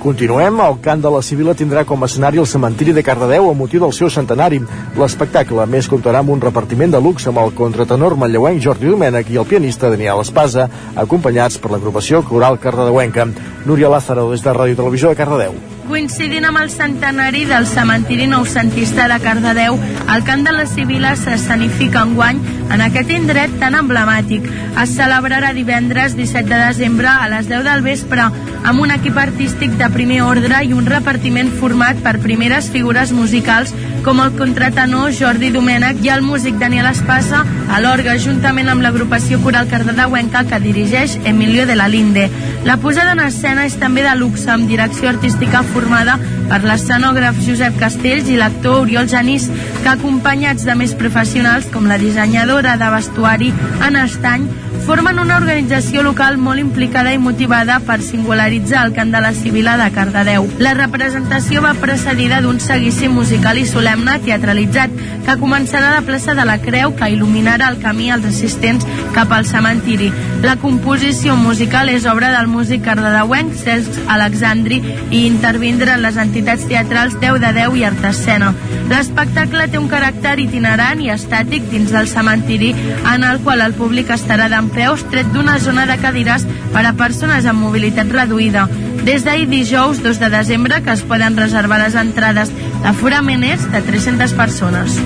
Continuem, 0.01 0.59
el 0.63 0.77
cant 0.83 1.01
de 1.03 1.09
la 1.11 1.21
Civila 1.23 1.55
tindrà 1.55 1.83
com 1.87 2.03
a 2.03 2.07
escenari 2.09 2.39
el 2.41 2.47
cementiri 2.47 2.93
de 2.95 3.03
Cardedeu 3.03 3.49
a 3.49 3.55
motiu 3.55 3.83
del 3.83 3.95
seu 3.95 4.09
centenari. 4.11 4.59
L'espectacle 4.99 5.65
més 5.71 5.87
comptarà 5.91 6.19
amb 6.23 6.35
un 6.35 6.43
repartiment 6.43 6.91
de 6.91 6.99
luxe 6.99 7.31
amb 7.31 7.39
el 7.43 7.55
contratenor 7.55 8.17
manlleuenc 8.19 8.63
Jordi 8.63 8.91
Domènech 8.91 9.31
i 9.31 9.39
el 9.39 9.47
pianista 9.47 9.91
Daniel 9.91 10.23
Espasa, 10.23 10.67
acompanyats 10.95 11.59
per 11.63 11.71
l'agrupació 11.71 12.25
coral 12.27 12.59
cardedeuenca. 12.59 13.29
Núria 13.67 13.91
Lázaro, 13.93 14.31
des 14.33 14.43
de 14.43 14.57
Ràdio 14.57 14.83
Televisió 14.83 15.13
de 15.13 15.21
Cardedeu. 15.23 15.61
Coincidint 15.91 16.45
amb 16.47 16.55
el 16.61 16.69
centenari 16.71 17.41
del 17.43 17.65
cementiri 17.67 18.23
noucentista 18.31 19.09
de 19.11 19.17
Cardedeu, 19.19 19.75
el 20.13 20.21
cant 20.23 20.45
de 20.47 20.53
la 20.55 20.63
Sibila 20.63 21.09
s'escenifica 21.19 22.05
enguany 22.07 22.39
en 22.71 22.83
aquest 22.85 23.11
indret 23.11 23.57
tan 23.59 23.75
emblemàtic. 23.75 24.47
Es 24.79 24.93
celebrarà 24.95 25.51
divendres 25.51 26.15
17 26.15 26.47
de 26.47 26.61
desembre 26.61 27.11
a 27.11 27.27
les 27.33 27.51
10 27.51 27.67
del 27.67 27.83
vespre 27.83 28.29
amb 28.63 28.79
un 28.79 28.95
equip 28.95 29.19
artístic 29.19 29.75
de 29.81 29.91
primer 29.91 30.21
ordre 30.23 30.63
i 30.63 30.71
un 30.71 30.87
repartiment 30.87 31.51
format 31.59 31.99
per 32.05 32.21
primeres 32.23 32.71
figures 32.71 33.11
musicals 33.11 33.75
com 34.03 34.19
el 34.21 34.31
contratenor 34.37 35.11
Jordi 35.13 35.51
Domènech 35.53 35.99
i 36.05 36.09
el 36.13 36.23
músic 36.25 36.57
Daniel 36.61 36.87
Espasa 36.89 37.41
a 37.71 37.79
l'orga 37.83 38.15
juntament 38.21 38.69
amb 38.71 38.81
l'agrupació 38.81 39.37
coral 39.43 39.69
cardedeuenca 39.69 40.43
que 40.49 40.59
dirigeix 40.63 41.17
Emilio 41.25 41.67
de 41.69 41.75
la 41.77 41.87
Linde. 41.91 42.27
La 42.65 42.77
posada 42.81 43.13
en 43.13 43.21
escena 43.25 43.65
és 43.69 43.77
també 43.81 44.03
de 44.05 44.15
luxe 44.17 44.49
amb 44.53 44.69
direcció 44.69 45.11
artística 45.11 45.61
formada 45.73 46.17
per 46.49 46.63
l'escenògraf 46.65 47.39
Josep 47.45 47.77
Castells 47.81 48.29
i 48.29 48.39
l'actor 48.39 48.81
Oriol 48.85 49.09
Janís, 49.11 49.49
que 49.83 49.93
acompanyats 49.93 50.65
de 50.65 50.75
més 50.75 50.97
professionals 50.97 51.69
com 51.73 51.87
la 51.89 52.01
dissenyadora 52.01 52.77
de 52.81 52.91
vestuari 52.95 53.53
Anna 53.79 54.07
Estany, 54.09 54.49
formen 54.85 55.19
una 55.19 55.37
organització 55.37 56.01
local 56.03 56.37
molt 56.41 56.61
implicada 56.61 57.13
i 57.13 57.19
motivada 57.21 57.79
per 57.85 57.99
singularitzar 58.01 58.85
el 58.87 58.93
cant 58.95 59.13
de 59.13 59.21
la 59.21 59.31
Sibila 59.37 59.77
de 59.77 59.89
Cardedeu. 59.93 60.47
La 60.59 60.73
representació 60.77 61.61
va 61.65 61.75
precedida 61.77 62.41
d'un 62.41 62.59
seguici 62.63 63.09
musical 63.09 63.61
i 63.61 63.67
solemne 63.69 64.17
teatralitzat 64.25 64.93
que 65.27 65.39
començarà 65.41 65.91
a 65.91 65.99
la 65.99 66.05
plaça 66.07 66.35
de 66.37 66.45
la 66.49 66.59
Creu 66.63 66.95
que 66.97 67.11
il·luminarà 67.13 67.69
el 67.69 67.81
camí 67.83 68.11
als 68.11 68.29
assistents 68.33 68.87
cap 69.17 69.31
al 69.31 69.45
cementiri. 69.45 70.11
La 70.41 70.55
composició 70.57 71.35
musical 71.37 71.91
és 71.93 72.07
obra 72.09 72.31
del 72.33 72.47
músic 72.49 72.81
cardedeuenc 72.87 73.53
Cesc 73.59 73.99
Alexandri 74.09 74.79
i 75.13 75.21
intervindran 75.27 76.01
les 76.01 76.17
entitats 76.17 76.65
teatrals 76.65 77.13
10 77.21 77.37
de 77.43 77.51
10 77.59 77.77
i 77.77 77.85
Artescena. 77.85 78.49
L'espectacle 78.89 79.67
té 79.69 79.77
un 79.77 79.87
caràcter 79.91 80.33
itinerant 80.41 81.03
i 81.05 81.11
estàtic 81.13 81.69
dins 81.69 81.93
del 81.93 82.09
cementiri 82.09 82.73
en 83.13 83.27
el 83.27 83.41
qual 83.45 83.61
el 83.61 83.77
públic 83.77 84.09
estarà 84.17 84.49
d'en 84.49 84.73
peus 84.73 85.05
tret 85.13 85.29
d'una 85.29 85.59
zona 85.61 85.85
de 85.85 85.99
cadires 86.01 86.47
per 86.73 86.87
a 86.89 86.97
persones 86.97 87.45
amb 87.45 87.61
mobilitat 87.61 88.09
reduïda. 88.09 88.65
Des 89.05 89.21
d'ahir 89.25 89.45
dijous 89.53 90.01
2 90.01 90.25
de 90.25 90.33
desembre 90.33 90.81
que 90.81 90.97
es 90.97 91.05
poden 91.05 91.37
reservar 91.37 91.83
les 91.85 91.97
entrades. 92.01 92.49
L'aforament 92.81 93.45
és 93.45 93.69
de 93.69 93.85
300 93.85 94.33
persones. 94.33 94.97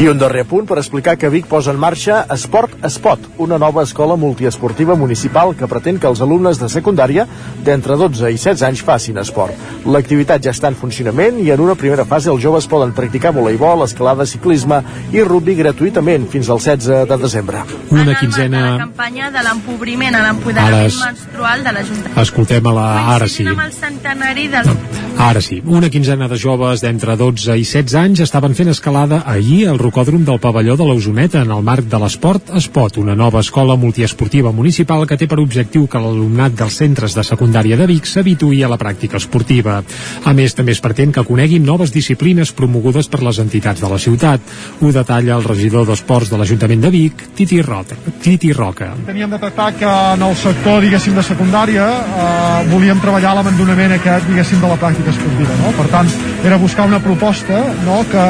I 0.00 0.08
un 0.10 0.18
darrer 0.18 0.42
punt 0.50 0.64
per 0.66 0.78
explicar 0.80 1.12
que 1.20 1.28
Vic 1.30 1.46
posa 1.46 1.70
en 1.70 1.76
marxa 1.78 2.24
Esport 2.34 2.72
Espot, 2.84 3.20
una 3.38 3.58
nova 3.60 3.84
escola 3.86 4.16
multiesportiva 4.18 4.96
municipal 4.98 5.52
que 5.54 5.68
pretén 5.70 6.00
que 6.02 6.08
els 6.10 6.18
alumnes 6.24 6.58
de 6.58 6.66
secundària 6.72 7.26
d'entre 7.62 7.94
12 8.00 8.32
i 8.32 8.38
16 8.40 8.64
anys 8.66 8.82
facin 8.82 9.20
esport. 9.22 9.54
L'activitat 9.86 10.42
ja 10.42 10.50
està 10.50 10.72
en 10.72 10.78
funcionament 10.80 11.38
i 11.44 11.52
en 11.54 11.62
una 11.62 11.76
primera 11.78 12.02
fase 12.08 12.32
els 12.32 12.42
joves 12.42 12.66
poden 12.66 12.90
practicar 12.96 13.30
voleibol, 13.36 13.84
escalada, 13.86 14.26
ciclisme 14.26 14.80
i 15.14 15.22
rugby 15.22 15.54
gratuïtament 15.60 16.26
fins 16.32 16.50
al 16.50 16.58
16 16.58 17.06
de 17.12 17.20
desembre. 17.22 17.62
Una 17.94 18.16
quinzena... 18.18 18.64
La 18.72 18.78
campanya 18.88 19.30
de 19.30 19.44
l'empobriment 19.46 20.18
a 20.18 20.24
l'empoderament 20.26 20.80
Ara 20.80 20.90
es- 20.90 20.98
menstrual 21.04 21.62
de 21.62 21.76
l'Ajuntament. 21.78 22.18
Escoltem 22.24 22.66
a 22.66 22.74
la... 22.80 22.88
Ara 23.20 23.30
sí. 23.30 23.46
Amb 23.46 23.62
el 23.68 23.76
centenari 23.78 24.48
del... 24.50 24.74
Ara 25.22 25.42
sí, 25.44 25.60
una 25.68 25.90
quinzena 25.92 26.26
de 26.26 26.38
joves 26.40 26.80
d'entre 26.82 27.14
12 27.20 27.54
i 27.60 27.62
16 27.68 27.94
anys 28.00 28.22
estaven 28.24 28.56
fent 28.58 28.72
escalada 28.72 29.22
ahir 29.28 29.68
al 29.68 29.78
rocòdrom 29.82 30.22
del 30.24 30.38
pavelló 30.38 30.76
de 30.78 30.86
l'Osoneta 30.86 31.42
en 31.42 31.50
el 31.50 31.62
marc 31.66 31.88
de 31.90 31.98
l'Esport 31.98 32.52
Espot, 32.58 32.96
una 33.02 33.16
nova 33.18 33.40
escola 33.42 33.74
multiesportiva 33.76 34.52
municipal 34.54 35.02
que 35.08 35.18
té 35.18 35.26
per 35.26 35.40
objectiu 35.42 35.88
que 35.90 36.00
l'alumnat 36.00 36.54
dels 36.58 36.76
centres 36.78 37.16
de 37.18 37.24
secundària 37.26 37.76
de 37.76 37.88
Vic 37.90 38.06
s'habituï 38.06 38.62
a 38.62 38.70
la 38.70 38.78
pràctica 38.78 39.18
esportiva. 39.18 39.80
A 40.24 40.34
més, 40.38 40.54
també 40.54 40.76
es 40.76 40.82
pretén 40.84 41.10
que 41.12 41.24
coneguin 41.26 41.66
noves 41.66 41.90
disciplines 41.94 42.52
promogudes 42.54 43.10
per 43.10 43.22
les 43.26 43.40
entitats 43.42 43.82
de 43.82 43.90
la 43.90 43.98
ciutat. 43.98 44.54
Ho 44.80 44.92
detalla 44.94 45.34
el 45.36 45.46
regidor 45.48 45.88
d'Esports 45.88 46.30
de 46.30 46.38
l'Ajuntament 46.38 46.86
de 46.86 46.92
Vic, 46.94 47.26
Titi, 47.34 47.60
Rota, 47.66 47.98
Titi 48.22 48.52
Roca. 48.54 48.92
Teníem 49.06 49.34
detectat 49.34 49.80
que 49.82 49.90
en 49.90 50.22
el 50.28 50.36
sector, 50.38 50.80
diguéssim, 50.84 51.18
de 51.18 51.26
secundària 51.26 51.88
eh, 51.90 52.70
volíem 52.70 53.02
treballar 53.02 53.34
l'abandonament 53.38 53.96
aquest, 53.98 54.30
diguéssim, 54.30 54.62
de 54.62 54.70
la 54.70 54.78
pràctica 54.78 55.10
esportiva, 55.10 55.58
no? 55.64 55.74
Per 55.80 55.88
tant, 55.90 56.14
era 56.46 56.60
buscar 56.62 56.86
una 56.86 57.02
proposta 57.02 57.64
no, 57.82 58.02
que 58.10 58.26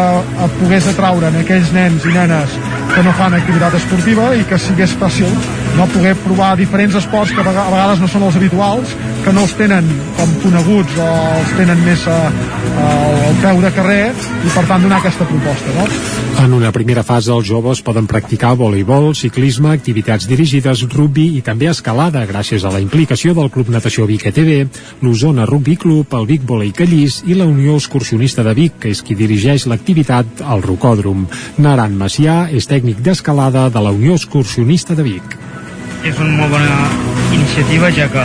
pogués 0.59 0.89
atraure 0.89 1.29
en 1.29 1.42
aquells 1.43 1.73
nens 1.75 2.07
i 2.07 2.15
nenes 2.15 2.55
que 2.95 3.03
no 3.07 3.13
fan 3.19 3.35
activitat 3.39 3.75
esportiva 3.81 4.33
i 4.39 4.47
que 4.49 4.59
sigués 4.61 4.95
fàcil 5.01 5.31
no, 5.77 5.87
poder 5.89 6.15
provar 6.21 6.53
diferents 6.59 6.95
esports 7.01 7.33
que 7.33 7.41
a 7.41 7.47
vega- 7.47 7.67
a 7.67 7.71
vegades 7.73 8.01
no 8.03 8.09
són 8.09 8.23
els 8.29 8.37
habituals, 8.37 8.93
que 9.25 9.33
no 9.33 9.45
els 9.47 9.55
tenen 9.57 9.87
com 10.19 10.33
coneguts 10.43 10.97
o 11.01 11.07
els 11.39 11.53
tenen 11.57 11.81
més 11.87 12.03
a, 12.11 12.19
a, 12.29 12.89
al 13.29 13.39
peu 13.43 13.61
de 13.63 13.71
carrer 13.77 14.03
i 14.13 14.51
per 14.53 14.65
tant 14.69 14.83
donar 14.85 14.99
aquesta 15.01 15.25
proposta. 15.29 15.73
No? 15.79 15.87
En 16.43 16.53
una 16.57 16.73
primera 16.75 17.05
fase, 17.07 17.31
els 17.33 17.47
joves 17.47 17.81
poden 17.87 18.07
practicar 18.11 18.55
voleibol, 18.59 19.13
ciclisme, 19.15 19.71
activitats 19.73 20.27
dirigides, 20.29 20.83
rugby 20.93 21.29
i 21.39 21.43
també 21.47 21.69
escalada, 21.71 22.25
gràcies 22.27 22.65
a 22.67 22.73
la 22.75 22.81
implicació 22.83 23.33
del 23.39 23.51
Club 23.55 23.71
Natació 23.71 24.07
Vic 24.11 24.27
ETV, 24.33 24.53
l'Osona 25.07 25.47
Rugby 25.47 25.77
Club, 25.77 26.13
el 26.19 26.27
Vic 26.27 26.45
Volei 26.49 26.73
Callís 26.77 27.23
i 27.27 27.35
la 27.39 27.47
Unió 27.49 27.77
Excursionista 27.79 28.43
de 28.43 28.55
Vic, 28.59 28.77
que 28.83 28.91
és 28.93 29.01
qui 29.07 29.15
dirigeix 29.15 29.69
l'activitat 29.71 30.43
al 30.45 30.63
Rocòdrom. 30.67 31.25
Naran 31.63 31.97
Macià 31.97 32.49
és 32.51 32.67
tècnic 32.69 33.01
d'escalada 33.05 33.69
de 33.71 33.81
la 33.81 33.93
Unió 33.95 34.19
Excursionista 34.19 34.95
de 34.99 35.07
Vic. 35.07 35.39
És 36.03 36.19
una 36.19 36.35
molt 36.35 36.51
bona 36.51 36.77
iniciativa 37.33 37.91
ja 37.95 38.09
que 38.11 38.23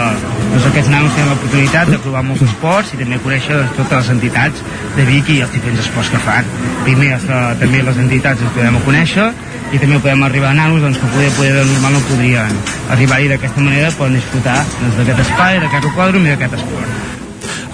doncs, 0.52 0.66
aquests 0.70 0.90
nanos 0.90 1.14
tenen 1.14 1.30
l'oportunitat 1.32 1.92
de 1.92 2.00
provar 2.02 2.24
molts 2.26 2.44
esports 2.48 2.94
i 2.96 3.00
també 3.02 3.20
conèixer 3.24 3.54
doncs, 3.54 3.76
totes 3.78 4.00
les 4.00 4.10
entitats 4.16 4.64
de 4.96 5.06
Vic 5.10 5.30
i 5.34 5.42
els 5.46 5.54
diferents 5.54 5.84
esports 5.84 6.10
que 6.14 6.22
fan. 6.26 6.48
Primer 6.88 7.12
els, 7.18 7.28
que 7.30 7.42
també 7.62 7.84
les 7.86 8.00
entitats 8.04 8.42
ens 8.42 8.56
podem 8.56 8.80
conèixer 8.88 9.28
i 9.74 9.82
també 9.84 10.00
podem 10.00 10.24
arribar 10.26 10.54
a 10.54 10.58
nanos 10.58 10.82
doncs, 10.86 10.98
que 11.02 11.12
poder, 11.14 11.30
poder 11.38 11.54
de 11.60 11.66
normal 11.70 11.98
no 11.98 12.06
podrien 12.10 12.58
arribar-hi 12.96 13.30
d'aquesta 13.34 13.66
manera 13.66 13.94
poden 14.00 14.18
disfrutar 14.18 14.58
doncs, 14.80 14.98
d'aquest 15.02 15.26
espai, 15.28 15.62
d'aquest 15.64 15.90
rocòdrom 15.92 16.26
i 16.26 16.34
d'aquest 16.34 16.58
esport. 16.62 17.04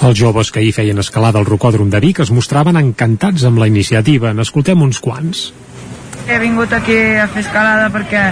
Els 0.04 0.18
joves 0.20 0.50
que 0.52 0.60
ahir 0.60 0.74
feien 0.76 1.00
escalada 1.00 1.40
al 1.40 1.46
Rocòdrom 1.48 1.88
de 1.94 2.02
Vic 2.04 2.20
es 2.20 2.32
mostraven 2.36 2.76
encantats 2.76 3.46
amb 3.48 3.62
la 3.62 3.70
iniciativa. 3.72 4.34
N'escoltem 4.36 4.82
uns 4.84 5.00
quants. 5.00 5.54
He 6.28 6.40
vingut 6.42 6.74
aquí 6.76 6.98
a 7.20 7.30
fer 7.32 7.46
escalada 7.46 7.88
perquè 7.94 8.26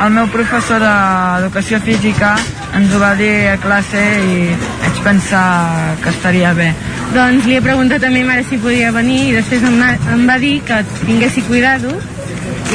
el 0.00 0.12
meu 0.14 0.28
professor 0.32 0.80
d'educació 0.82 1.80
física 1.84 2.34
ens 2.78 2.94
ho 2.94 3.00
va 3.02 3.14
dir 3.18 3.32
a 3.50 3.56
classe 3.62 4.04
i 4.26 4.36
vaig 4.82 5.02
pensar 5.04 5.96
que 6.02 6.12
estaria 6.14 6.52
bé. 6.54 6.70
Doncs 7.14 7.48
li 7.48 7.58
he 7.58 7.64
preguntat 7.64 8.04
a 8.06 8.12
mi 8.14 8.22
mare 8.24 8.46
si 8.48 8.60
podia 8.62 8.92
venir 8.94 9.20
i 9.28 9.34
després 9.40 9.66
em, 9.66 9.82
em 10.14 10.24
va 10.28 10.38
dir 10.38 10.60
que 10.66 10.82
tinguessi 11.02 11.42
cuidado 11.48 11.96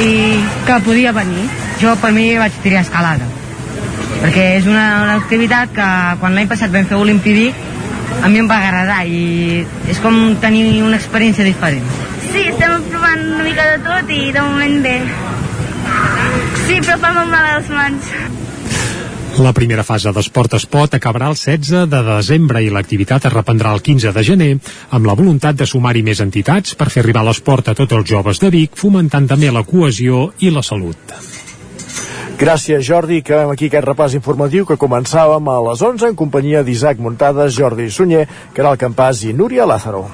i 0.02 0.12
que 0.68 0.82
podia 0.84 1.16
venir. 1.16 1.48
Jo 1.80 1.96
per 2.00 2.12
mi 2.12 2.30
vaig 2.40 2.62
triar 2.62 2.84
escalada 2.86 3.26
perquè 4.16 4.44
és 4.56 4.66
una, 4.66 4.86
una 5.04 5.16
activitat 5.20 5.72
que 5.76 5.86
quan 6.20 6.36
l'any 6.36 6.48
passat 6.50 6.72
vam 6.72 6.86
fer 6.88 6.98
Olimpídic 6.98 7.64
a 8.22 8.30
mi 8.32 8.40
em 8.40 8.48
va 8.50 8.58
agradar 8.62 9.02
i 9.06 9.62
és 9.92 10.00
com 10.02 10.16
tenir 10.42 10.82
una 10.82 10.96
experiència 10.96 11.44
diferent. 11.46 11.84
Sí, 12.30 12.46
estem 12.50 12.86
provant 12.90 13.24
una 13.34 13.44
mica 13.46 13.66
de 13.74 13.80
tot 13.84 14.12
i 14.12 14.20
de 14.34 14.44
moment 14.46 14.78
bé. 14.84 14.96
Sí, 16.64 16.80
però 16.80 16.96
fa 17.02 17.12
molt 17.12 17.30
mal 17.30 17.44
a 17.44 17.56
les 17.58 17.70
mans. 17.74 18.12
La 19.36 19.52
primera 19.52 19.82
fase 19.84 20.08
d'Esport 20.16 20.54
Espot 20.56 20.94
acabarà 20.96 21.26
el 21.28 21.36
16 21.36 21.90
de 21.92 21.98
desembre 22.06 22.62
i 22.64 22.70
l'activitat 22.72 23.26
es 23.28 23.34
reprendrà 23.34 23.74
el 23.76 23.82
15 23.84 24.14
de 24.16 24.22
gener 24.24 24.52
amb 24.96 25.04
la 25.04 25.16
voluntat 25.18 25.58
de 25.60 25.66
sumar-hi 25.68 26.00
més 26.06 26.22
entitats 26.24 26.72
per 26.74 26.88
fer 26.94 27.02
arribar 27.02 27.26
l'esport 27.26 27.68
a 27.68 27.74
tots 27.76 27.92
els 27.98 28.08
joves 28.08 28.40
de 28.40 28.48
Vic, 28.54 28.78
fomentant 28.80 29.28
també 29.28 29.52
la 29.52 29.66
cohesió 29.68 30.30
i 30.40 30.48
la 30.54 30.64
salut. 30.64 31.12
Gràcies, 32.40 32.80
Jordi, 32.84 33.20
que 33.24 33.36
aquí 33.48 33.68
aquest 33.68 33.84
repàs 33.84 34.16
informatiu 34.16 34.64
que 34.68 34.78
començàvem 34.80 35.52
a 35.52 35.58
les 35.68 35.84
11 35.84 36.10
en 36.12 36.16
companyia 36.16 36.64
d'Isaac 36.64 37.00
Muntades, 37.00 37.52
Jordi 37.56 37.90
Sunyer, 37.90 38.24
Caral 38.56 38.80
Campàs 38.80 39.22
i 39.28 39.36
Núria 39.36 39.68
Lázaro. 39.68 40.06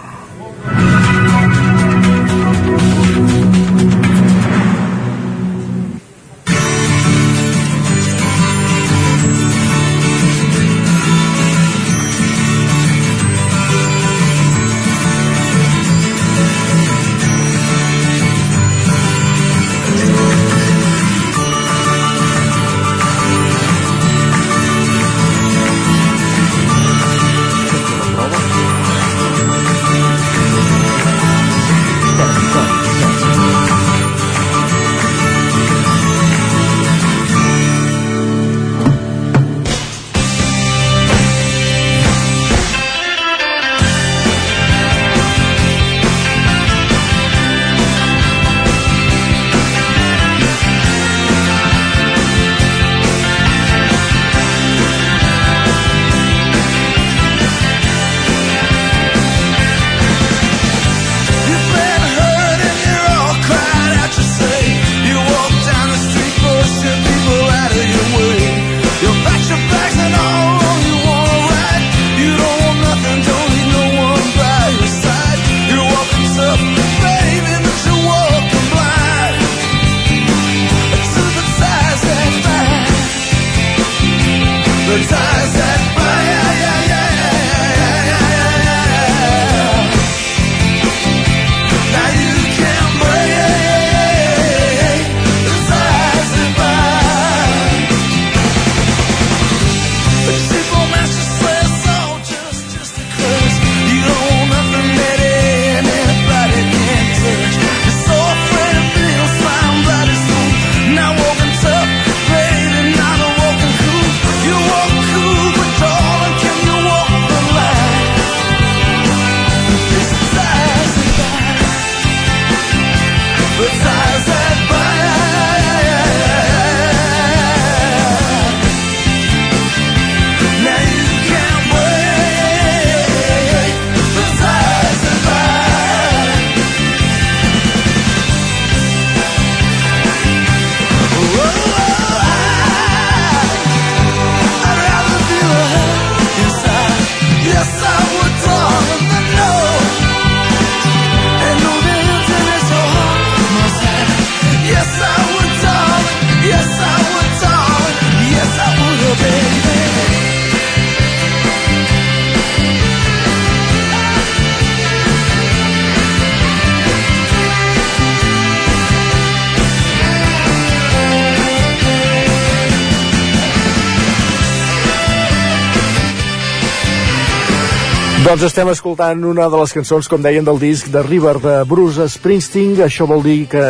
Doncs 178.33 178.47
estem 178.47 178.69
escoltant 178.73 179.27
una 179.29 179.45
de 179.53 179.59
les 179.61 179.75
cançons, 179.77 180.07
com 180.09 180.23
deien, 180.25 180.47
del 180.47 180.57
disc 180.57 180.87
de 180.89 181.03
River 181.05 181.35
de 181.43 181.57
Bruce 181.69 182.07
Springsteen. 182.15 182.79
Això 182.81 183.05
vol 183.05 183.21
dir 183.21 183.43
que, 183.53 183.61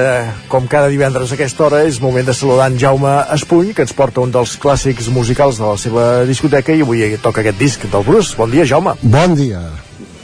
com 0.47 0.69
cada 0.71 0.87
divendres 0.93 1.33
a 1.33 1.35
aquesta 1.35 1.65
hora, 1.67 1.81
és 1.83 1.99
moment 1.99 2.29
de 2.29 2.37
saludar 2.39 2.69
en 2.71 2.79
Jaume 2.79 3.17
Espuny, 3.35 3.73
que 3.75 3.83
ens 3.83 3.91
porta 3.99 4.23
un 4.23 4.31
dels 4.31 4.53
clàssics 4.63 5.09
musicals 5.11 5.59
de 5.59 5.67
la 5.67 5.81
seva 5.83 6.05
discoteca, 6.31 6.77
i 6.79 6.87
avui 6.87 7.03
toca 7.19 7.43
aquest 7.43 7.59
disc 7.59 7.89
del 7.91 8.07
Bruce. 8.07 8.39
Bon 8.39 8.55
dia, 8.55 8.63
Jaume. 8.63 8.95
Bon 9.03 9.35
dia. 9.35 9.65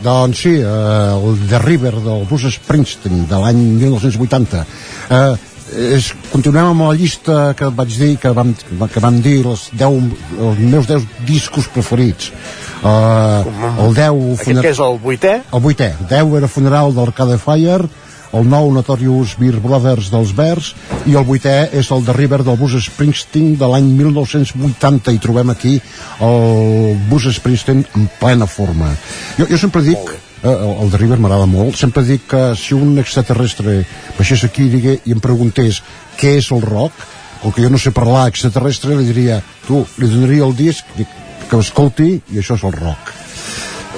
Doncs 0.07 0.45
sí, 0.45 0.55
eh, 0.55 0.71
el 0.71 1.43
The 1.51 1.59
River 1.65 1.97
del 1.99 2.23
Bruce 2.31 2.55
Springsteen 2.61 3.27
de 3.27 3.43
l'any 3.43 3.59
1980. 3.83 4.63
Eh, 5.11 5.48
és, 5.75 6.13
continuem 6.33 6.73
amb 6.73 6.87
la 6.87 6.97
llista 6.97 7.53
que 7.59 7.69
vaig 7.75 7.95
dir 8.01 8.15
que 8.21 8.33
vam, 8.35 8.55
que 8.55 9.03
vam 9.05 9.21
dir 9.25 9.41
els, 9.45 9.69
10, 9.77 10.11
els 10.39 10.61
meus 10.65 10.89
10 10.91 11.07
discos 11.29 11.69
preferits. 11.75 12.33
Uh, 12.79 13.43
el 13.85 13.97
10 13.97 14.21
Aquest 14.39 14.63
que 14.63 14.71
és 14.71 14.83
el 14.85 15.01
vuitè? 15.03 15.33
el 15.53 15.63
vuitè, 15.65 15.89
10 16.11 16.37
era 16.39 16.47
Funeral 16.47 16.93
d'Arcade 16.95 17.41
Fire 17.43 17.89
el 18.33 18.47
9 18.47 18.73
Notorious 18.77 19.35
Beer 19.41 19.59
Brothers 19.59 20.13
dels 20.13 20.35
Verds 20.37 20.75
i 21.09 21.17
el 21.17 21.27
vuitè 21.27 21.57
és 21.75 21.91
el 21.95 22.05
de 22.07 22.15
River 22.15 22.43
del 22.45 22.59
Bruce 22.61 22.85
Springsteen 22.85 23.57
de 23.59 23.69
l'any 23.73 23.89
1980 23.99 25.17
i 25.17 25.21
trobem 25.23 25.51
aquí 25.51 25.75
el 26.21 26.97
Bruce 27.09 27.33
Springsteen 27.35 27.85
en 27.97 28.09
plena 28.21 28.47
forma. 28.47 28.93
Jo, 29.39 29.49
jo 29.49 29.59
sempre 29.59 29.83
dic 29.87 30.13
eh, 30.43 30.49
el, 30.49 30.75
el 30.85 30.91
de 30.93 31.01
River 31.01 31.21
m'agrada 31.21 31.47
molt. 31.51 31.77
Sempre 31.77 32.07
dic 32.07 32.29
que 32.31 32.43
si 32.59 32.75
un 32.77 32.99
extraterrestre 33.03 33.83
baixés 34.19 34.45
aquí 34.45 34.69
digué, 34.73 34.99
i 35.05 35.15
em 35.17 35.23
preguntés 35.25 35.83
què 36.19 36.37
és 36.41 36.53
el 36.55 36.65
rock 36.65 37.07
com 37.43 37.53
que 37.55 37.63
jo 37.63 37.71
no 37.71 37.79
sé 37.79 37.93
parlar 37.95 38.27
extraterrestre 38.29 38.97
li 38.99 39.07
diria, 39.07 39.41
tu, 39.67 39.85
li 40.03 40.11
donaria 40.11 40.47
el 40.47 40.57
disc? 40.59 40.87
Dic, 40.99 41.11
que 41.49 41.61
escolti 41.63 42.09
i 42.35 42.41
això 42.41 42.59
és 42.59 42.65
el 42.67 42.75
rock. 42.75 43.13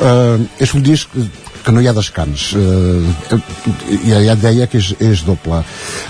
Eh, 0.00 0.64
és 0.66 0.74
un 0.76 0.84
disc 0.84 1.14
que 1.64 1.72
no 1.72 1.80
hi 1.82 1.88
ha 1.90 1.96
descans. 1.96 2.50
Eh, 2.56 3.38
ja, 4.06 4.20
ja 4.20 4.36
et 4.36 4.42
deia 4.42 4.68
que 4.70 4.80
és, 4.80 4.92
és 5.00 5.24
doble. 5.26 5.62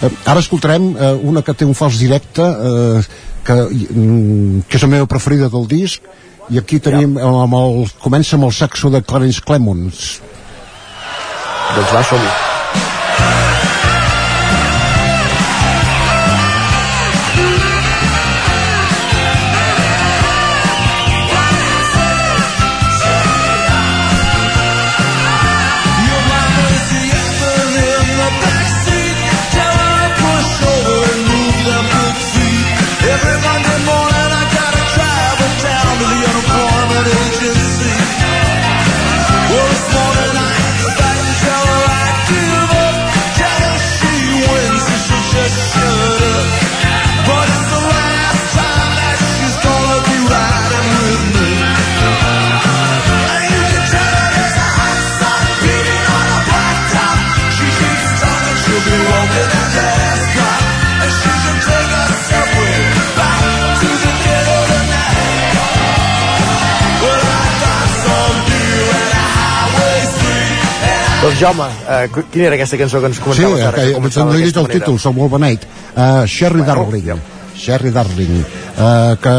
Eh, 0.03 0.11
ara 0.31 0.43
escoltarem 0.43 0.91
eh, 0.93 1.13
una 1.33 1.45
que 1.47 1.55
té 1.55 1.69
un 1.69 1.79
fals 1.79 2.01
directe 2.03 2.45
eh, 2.45 3.07
que, 3.47 3.57
mm, 3.57 4.67
que 4.69 4.79
és 4.79 4.87
la 4.87 4.93
meva 4.97 5.11
preferida 5.11 5.51
del 5.53 5.71
disc 5.71 6.05
i 6.51 6.59
aquí 6.59 6.81
tenim 6.83 7.17
ja. 7.19 7.31
amb 7.45 7.55
el, 7.55 7.85
comença 8.03 8.37
amb 8.37 8.49
el 8.51 8.55
saxo 8.57 8.91
de 8.91 9.03
Clarence 9.07 9.43
Clemons 9.47 10.21
doncs 11.77 11.93
va, 11.95 12.03
som 12.03 12.19
-hi. 12.19 12.50
Jaume, 71.41 71.67
eh, 71.89 72.09
qu- 72.13 72.27
quina 72.31 72.47
era 72.51 72.55
aquesta 72.59 72.77
cançó 72.77 73.01
que 73.01 73.07
ens 73.09 73.17
Sí, 73.17 73.23
comentaves 73.25 73.61
ara? 73.65 73.77
que, 73.79 73.87
que 73.87 74.11
que 74.11 74.21
no 74.21 74.35
he 74.35 74.39
d'aquesta 74.39 74.61
el 74.61 74.67
manera? 74.67 74.79
títol, 74.85 74.99
som 75.01 75.15
molt 75.17 75.33
beneit. 75.33 75.63
Uh, 75.97 76.27
Sherry 76.27 76.63
Darling. 76.67 77.21
Sherry 77.61 77.91
Darling. 77.93 78.45
Uh, 78.81 79.17
que 79.21 79.33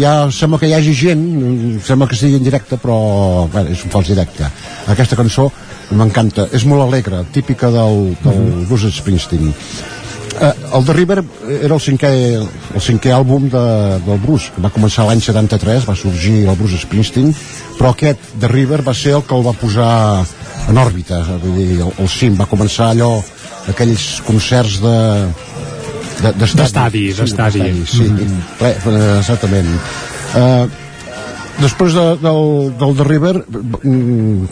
ja 0.00 0.14
sembla 0.32 0.58
que 0.60 0.68
hi 0.68 0.74
hagi 0.76 0.94
gent, 0.94 1.20
mm, 1.20 1.78
sembla 1.84 2.08
que 2.08 2.16
sigui 2.16 2.36
en 2.36 2.44
directe, 2.44 2.76
però 2.80 3.46
bé, 3.52 3.66
és 3.72 3.84
un 3.84 3.90
fals 3.92 4.08
directe. 4.08 4.48
Aquesta 4.86 5.16
cançó 5.16 5.50
m'encanta. 5.90 6.48
És 6.52 6.64
molt 6.64 6.82
alegre, 6.88 7.22
típica 7.32 7.70
del, 7.70 8.16
del 8.24 8.66
Bruce 8.68 8.90
Springsteen. 8.92 9.52
Uh, 10.34 10.50
el 10.76 10.84
The 10.84 10.92
River 10.96 11.20
era 11.62 11.74
el 11.76 11.80
cinquè, 11.80 12.08
el 12.74 12.80
cinquè 12.82 13.12
àlbum 13.14 13.44
de, 13.52 13.60
del 14.02 14.18
Bruce, 14.18 14.50
que 14.54 14.62
va 14.64 14.70
començar 14.74 15.04
l'any 15.06 15.20
73, 15.22 15.84
va 15.86 15.94
sorgir 15.94 16.40
el 16.50 16.56
Bruce 16.58 16.80
Springsteen, 16.82 17.30
però 17.78 17.92
aquest 17.94 18.18
The 18.42 18.48
River 18.50 18.80
va 18.86 18.94
ser 18.98 19.14
el 19.14 19.22
que 19.28 19.36
el 19.38 19.44
va 19.46 19.52
posar 19.60 20.24
en 20.68 20.80
òrbita, 20.80 21.20
vull 21.42 21.54
dir, 21.60 21.80
el, 21.84 21.92
el 22.02 22.08
cim, 22.10 22.34
va 22.40 22.48
començar 22.50 22.90
allò, 22.96 23.12
aquells 23.70 24.08
concerts 24.26 24.80
de 24.82 24.96
de- 26.24 26.32
d'estadi, 26.38 27.06
D'estadi, 27.12 27.60
d'estadi. 27.60 27.86
sí, 27.90 28.02
Mhm. 28.10 28.42
ple, 28.58 28.68
eh, 28.70 29.18
exactament 29.18 29.66
uh, 30.38 30.66
després 31.60 31.92
de, 31.94 32.04
del, 32.22 32.72
del 32.78 32.94
The 32.96 33.04
River 33.08 33.34
mm, 33.82 34.46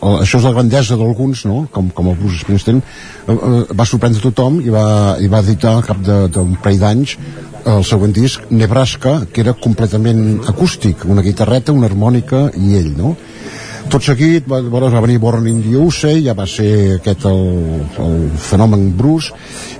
això 0.00 0.38
és 0.38 0.44
la 0.44 0.52
grandesa 0.52 0.96
d'alguns 0.98 1.44
no? 1.48 1.66
com, 1.72 1.88
com 1.94 2.10
el 2.10 2.16
Bruce 2.20 2.42
Springsteen 2.44 2.82
eh, 2.82 3.32
eh, 3.32 3.60
va 3.72 3.86
sorprendre 3.88 4.22
tothom 4.22 4.60
i 4.60 4.72
va, 4.72 5.16
i 5.22 5.28
va 5.32 5.42
editar 5.44 5.76
al 5.76 5.84
cap 5.86 6.00
d'un 6.04 6.56
parell 6.62 6.82
d'anys 6.82 7.16
el 7.66 7.82
següent 7.82 8.12
disc, 8.14 8.44
Nebraska 8.50 9.24
que 9.32 9.42
era 9.42 9.56
completament 9.58 10.42
acústic 10.46 11.06
una 11.08 11.24
guitarreta, 11.24 11.74
una 11.74 11.88
harmònica 11.90 12.50
i 12.54 12.76
ell 12.78 12.92
no? 12.98 13.16
tot 13.90 14.02
seguit 14.02 14.46
va, 14.50 14.60
va 14.60 15.00
venir 15.00 15.18
Born 15.22 15.46
in 15.48 15.62
the 15.62 15.76
USA 15.78 16.12
ja 16.22 16.34
va 16.34 16.46
ser 16.50 16.98
aquest 16.98 17.26
el, 17.30 17.42
el 18.02 18.28
fenomen 18.36 18.90
Bruce 18.98 19.34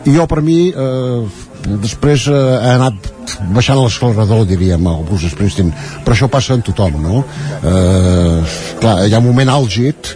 i 0.07 0.15
jo 0.15 0.27
per 0.31 0.43
mi 0.47 0.71
eh, 0.71 1.45
després 1.83 2.29
eh, 2.31 2.37
ha 2.37 2.75
anat 2.77 3.13
baixant 3.55 3.81
l'accelerador 3.81 4.47
diríem 4.49 4.87
el 4.91 5.05
Bruce 5.09 5.31
Springsteen 5.33 5.73
però 6.05 6.15
això 6.17 6.31
passa 6.33 6.57
en 6.57 6.65
tothom 6.67 7.01
no? 7.03 7.23
eh, 7.61 8.57
clar, 8.81 8.97
hi 9.07 9.15
ha 9.15 9.23
un 9.23 9.29
moment 9.29 9.53
àlgid 9.57 10.15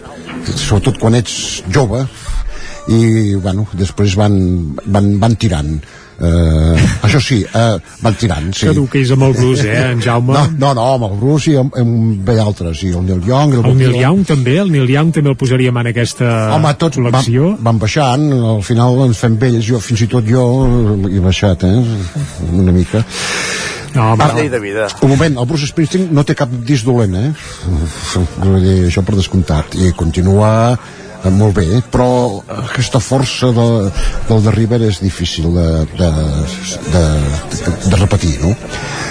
sobretot 0.55 0.99
quan 1.01 1.17
ets 1.19 1.61
jove 1.69 2.05
i 2.91 3.35
bueno, 3.37 3.67
després 3.77 4.15
van, 4.17 4.33
van, 4.85 5.11
van 5.21 5.35
tirant 5.39 5.75
Uh, 6.21 6.77
això 7.01 7.17
sí, 7.17 7.39
uh, 7.49 7.79
van 8.03 8.13
tirant 8.13 8.51
sí. 8.53 8.67
Que 8.91 8.99
és 9.01 9.09
amb 9.15 9.23
el 9.25 9.31
Bruce, 9.33 9.65
eh, 9.65 9.87
en 9.95 10.03
Jaume? 10.05 10.35
no, 10.35 10.43
no, 10.53 10.73
no, 10.77 10.83
amb 10.99 11.07
el 11.07 11.15
Bruce 11.17 11.49
i 11.49 11.55
amb, 11.57 11.73
amb 11.81 12.19
bé 12.27 12.35
altres 12.37 12.83
i 12.85 12.91
el 12.93 13.07
Neil 13.07 13.23
Young 13.25 13.55
El 13.57 13.73
Neil 13.79 13.97
Young 13.97 14.21
també, 14.29 14.59
el 14.61 14.69
Neil 14.69 14.91
Young 14.93 15.09
també 15.15 15.33
el 15.33 15.39
posaríem 15.39 15.81
en 15.81 15.89
aquesta 15.89 16.29
Home, 16.53 16.75
tots 16.77 17.01
col·lecció. 17.01 17.55
van, 17.55 17.63
van 17.71 17.81
baixant, 17.81 18.27
al 18.51 18.61
final 18.67 19.01
ens 19.07 19.17
fem 19.17 19.39
vells, 19.41 19.65
jo, 19.65 19.81
fins 19.81 20.05
i 20.05 20.11
tot 20.11 20.29
jo 20.29 20.45
he 21.09 21.25
baixat, 21.25 21.65
eh? 21.65 21.81
una 22.53 22.75
mica. 22.75 23.01
No, 23.95 24.13
home, 24.13 24.27
llei 24.37 24.49
de 24.49 24.59
vida. 24.61 24.87
Un 25.01 25.09
moment, 25.11 25.41
el 25.41 25.47
Bruce 25.49 25.67
Springsteen 25.67 26.11
no 26.15 26.23
té 26.23 26.35
cap 26.37 26.51
disc 26.67 26.87
dolent, 26.87 27.17
eh? 27.17 27.31
Vull 28.37 28.61
dir, 28.63 28.77
això 28.87 29.03
per 29.03 29.17
descomptat. 29.17 29.75
I 29.75 29.91
continua 29.97 30.51
eh, 31.23 31.31
molt 31.33 31.57
bé, 31.57 31.81
però 31.93 32.09
aquesta 32.61 33.01
força 33.03 33.51
de, 33.55 33.67
del 34.29 34.43
de 34.45 34.55
River 34.55 34.81
és 34.87 35.01
difícil 35.03 35.51
de, 35.55 35.67
de, 35.97 36.09
de, 36.93 37.03
de, 37.87 37.99
repetir, 37.99 38.37
no? 38.43 38.55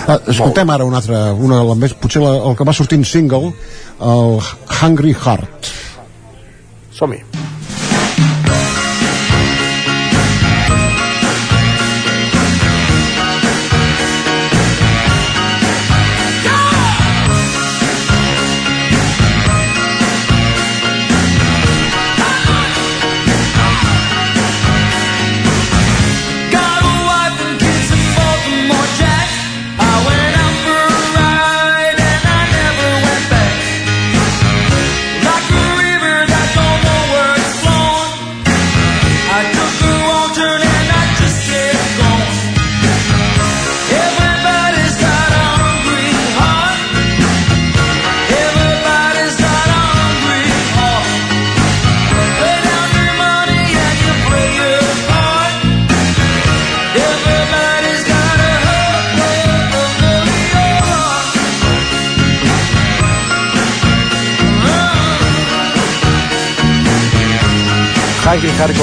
Eh, 0.06 0.18
escoltem 0.34 0.74
ara 0.74 0.88
una 0.88 1.02
altra, 1.02 1.30
una 1.34 1.60
de 1.60 1.68
les 1.70 1.84
més, 1.84 1.96
potser 2.02 2.24
la, 2.24 2.34
el 2.50 2.58
que 2.58 2.66
va 2.66 2.76
sortir 2.76 3.00
en 3.00 3.06
single, 3.08 3.54
el 4.00 4.36
Hungry 4.80 5.14
Heart. 5.14 5.72
Som-hi. 6.96 7.24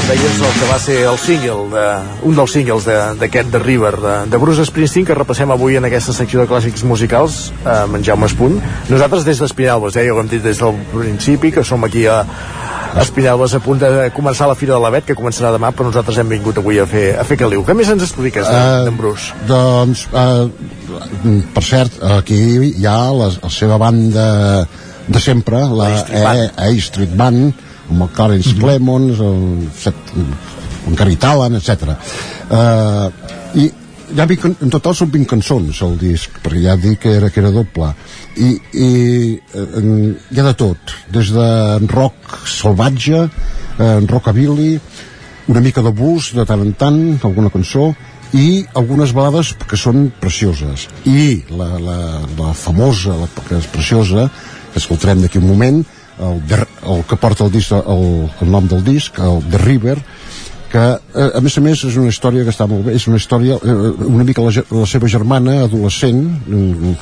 Deies, 0.08 0.38
el 0.40 0.54
que 0.60 0.68
va 0.72 0.78
ser 0.80 0.98
el 1.10 1.18
single, 1.20 1.68
de, 1.74 1.86
un 2.30 2.36
dels 2.38 2.52
singles 2.56 2.86
de- 2.88 3.16
d'aquest 3.20 3.50
de, 3.52 3.60
River, 3.60 3.94
de, 4.00 4.14
de 4.32 4.38
Bruce 4.40 4.64
Springsteen, 4.70 5.06
que 5.06 5.16
repassem 5.18 5.52
avui 5.52 5.76
en 5.80 5.86
aquesta 5.88 6.14
secció 6.16 6.40
de 6.42 6.48
clàssics 6.48 6.84
musicals, 6.88 7.52
eh, 7.66 7.70
amb 7.84 7.96
en 8.00 8.04
Jaume 8.08 8.26
Espunt. 8.30 8.62
Nosaltres 8.90 9.26
des 9.28 9.40
d'Espinelves, 9.44 9.96
eh, 10.00 10.06
ja 10.08 10.14
ho 10.16 10.22
hem 10.22 10.30
dit 10.32 10.44
des 10.44 10.58
del 10.64 10.80
principi, 10.94 11.52
que 11.52 11.64
som 11.68 11.84
aquí 11.84 12.06
a, 12.08 12.22
a 12.24 13.02
Espinelves 13.04 13.54
a 13.58 13.60
punt 13.60 13.80
de 13.84 14.10
començar 14.16 14.48
la 14.48 14.56
Fira 14.56 14.74
de 14.78 14.80
l'Avet, 14.84 15.06
que 15.10 15.16
començarà 15.18 15.52
demà, 15.56 15.74
però 15.76 15.90
nosaltres 15.92 16.18
hem 16.24 16.30
vingut 16.38 16.58
avui 16.64 16.80
a 16.80 16.88
fer, 16.88 17.06
a 17.20 17.24
fer 17.28 17.38
caliu. 17.44 17.66
Què 17.68 17.76
més 17.76 17.90
ens 17.92 18.04
expliques 18.08 18.48
Eh, 18.48 18.52
d'en 18.88 18.92
de, 18.94 18.98
Bruce? 18.98 19.34
Doncs, 19.48 20.08
eh, 20.14 21.44
per 21.54 21.64
cert, 21.64 22.00
aquí 22.18 22.42
hi 22.80 22.86
ha 22.88 23.00
la, 23.12 23.32
la 23.44 23.50
seva 23.52 23.78
banda 23.78 24.28
de 25.08 25.20
sempre, 25.24 25.60
la 25.68 25.92
A 25.94 25.98
Street 26.04 26.24
Band. 26.24 26.52
A, 26.56 26.64
A 26.72 26.72
Street 26.90 27.16
Band, 27.16 27.54
el 27.92 28.08
Clarence 28.14 28.54
Clemons, 28.60 29.20
el, 29.20 29.68
set, 29.78 29.96
el 30.88 30.96
Gary 30.96 31.16
Talent, 31.16 31.56
etc. 31.60 31.94
Eh, 32.52 33.10
I 33.64 33.68
20, 34.16 34.38
can- 34.40 34.56
en 34.64 34.70
total 34.72 34.96
són 34.96 35.10
20 35.12 35.28
cançons 35.28 35.82
el 35.84 35.98
disc, 36.00 36.38
perquè 36.44 36.62
ja 36.64 36.78
dic 36.80 37.02
que 37.04 37.12
era, 37.18 37.30
que 37.30 37.42
era 37.44 37.52
doble. 37.52 37.90
I, 38.40 38.54
i 38.72 38.90
eh, 39.36 39.82
hi 40.32 40.40
ha 40.40 40.46
de 40.48 40.54
tot, 40.60 40.94
des 41.12 41.32
de 41.36 41.48
rock 41.92 42.38
salvatge, 42.48 43.26
eh, 43.28 44.00
rockabilly, 44.08 44.78
una 45.52 45.64
mica 45.64 45.82
de 45.84 45.92
blues 45.96 46.32
de 46.36 46.46
tant 46.48 46.64
en 46.64 46.72
tant, 46.80 47.02
alguna 47.24 47.52
cançó, 47.52 47.90
i 48.36 48.66
algunes 48.76 49.14
balades 49.16 49.54
que 49.68 49.78
són 49.80 50.10
precioses. 50.20 50.88
I 51.08 51.44
la, 51.52 51.70
la, 51.80 52.00
la 52.40 52.54
famosa, 52.56 53.16
la 53.16 53.28
que 53.48 53.56
és 53.60 53.68
preciosa, 53.72 54.28
que 54.74 54.80
escoltarem 54.82 55.22
d'aquí 55.24 55.40
un 55.40 55.48
moment, 55.48 55.84
el, 56.20 56.42
The, 56.50 56.64
el 56.94 57.04
que 57.06 57.18
porta 57.20 57.46
el, 57.46 57.52
disc, 57.52 57.72
el, 57.72 58.08
el 58.42 58.52
nom 58.52 58.68
del 58.68 58.84
disc, 58.84 59.20
el 59.20 59.42
The 59.52 59.62
River, 59.64 59.98
que 60.68 60.84
eh, 61.16 61.30
a 61.38 61.42
més 61.44 61.58
a 61.58 61.64
més 61.64 61.82
és 61.88 61.96
una 62.00 62.12
història 62.12 62.44
que 62.44 62.52
està 62.52 62.68
molt 62.68 62.86
bé 62.88 62.96
és 62.98 63.08
una 63.08 63.20
història, 63.22 63.58
eh, 63.58 63.92
una 64.08 64.26
mica 64.28 64.44
la, 64.44 64.52
la 64.52 64.88
seva 64.90 65.10
germana 65.12 65.62
adolescent 65.64 66.22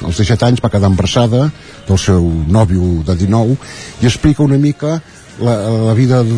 als 0.05 0.21
17 0.21 0.47
anys 0.47 0.63
va 0.63 0.71
quedar 0.73 0.91
embarassada 0.91 1.47
del 1.87 1.99
seu 2.01 2.27
nòvio 2.45 3.01
de 3.07 3.17
19 3.25 3.57
i 4.03 4.09
explica 4.09 4.45
una 4.45 4.59
mica 4.61 4.99
la, 5.41 5.55
la 5.89 5.95
vida 5.97 6.21
el 6.21 6.35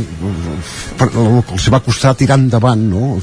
que 0.98 1.58
els 1.58 1.68
va 1.74 1.84
costar 1.86 2.16
tirar 2.18 2.40
endavant 2.40 2.88
no? 2.90 3.18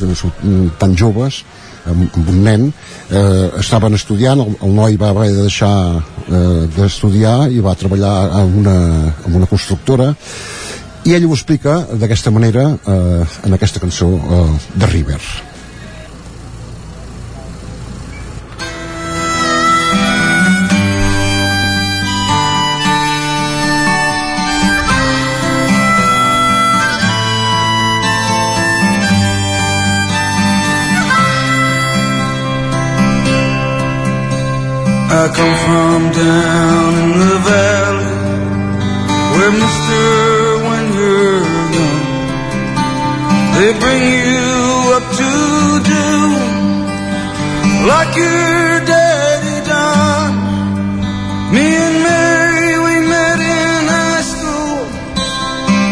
Tan 0.78 0.94
joves 0.96 1.42
amb, 1.90 2.04
amb 2.18 2.28
un 2.32 2.42
nen 2.44 2.66
eh, 2.68 3.48
estaven 3.60 3.94
estudiant, 3.98 4.40
el, 4.40 4.56
el 4.64 4.74
noi 4.76 4.98
va 5.00 5.12
haver 5.14 5.30
de 5.32 5.46
deixar 5.46 5.72
eh, 5.94 6.66
d'estudiar 6.76 7.50
i 7.52 7.64
va 7.64 7.76
treballar 7.78 8.14
en 8.42 8.60
una, 8.64 8.76
en 9.26 9.40
una 9.40 9.50
constructora 9.50 10.12
i 11.04 11.12
ell 11.16 11.26
ho 11.28 11.34
explica 11.36 11.80
d'aquesta 11.92 12.32
manera 12.32 12.70
eh, 12.74 13.24
en 13.44 13.58
aquesta 13.58 13.82
cançó 13.82 14.14
eh, 14.16 14.46
de 14.74 14.94
River 14.94 15.20
I 35.24 35.28
come 35.28 35.56
from 35.64 36.00
down 36.12 36.90
in 37.02 37.10
the 37.24 37.36
valley 37.48 38.12
where 39.32 39.52
Mister, 39.62 40.04
when 40.68 40.84
you're 40.98 41.40
young, 41.76 42.04
they 43.56 43.70
bring 43.82 44.04
you 44.20 44.52
up 44.98 45.06
to 45.20 45.30
do 45.92 46.08
like 47.88 48.12
your 48.20 48.84
daddy 48.92 49.58
done. 49.64 50.34
Me 51.54 51.64
and 51.72 51.96
Mary, 52.04 52.72
we 52.84 52.94
met 53.08 53.38
in 53.40 53.82
high 53.96 54.24
school, 54.32 54.76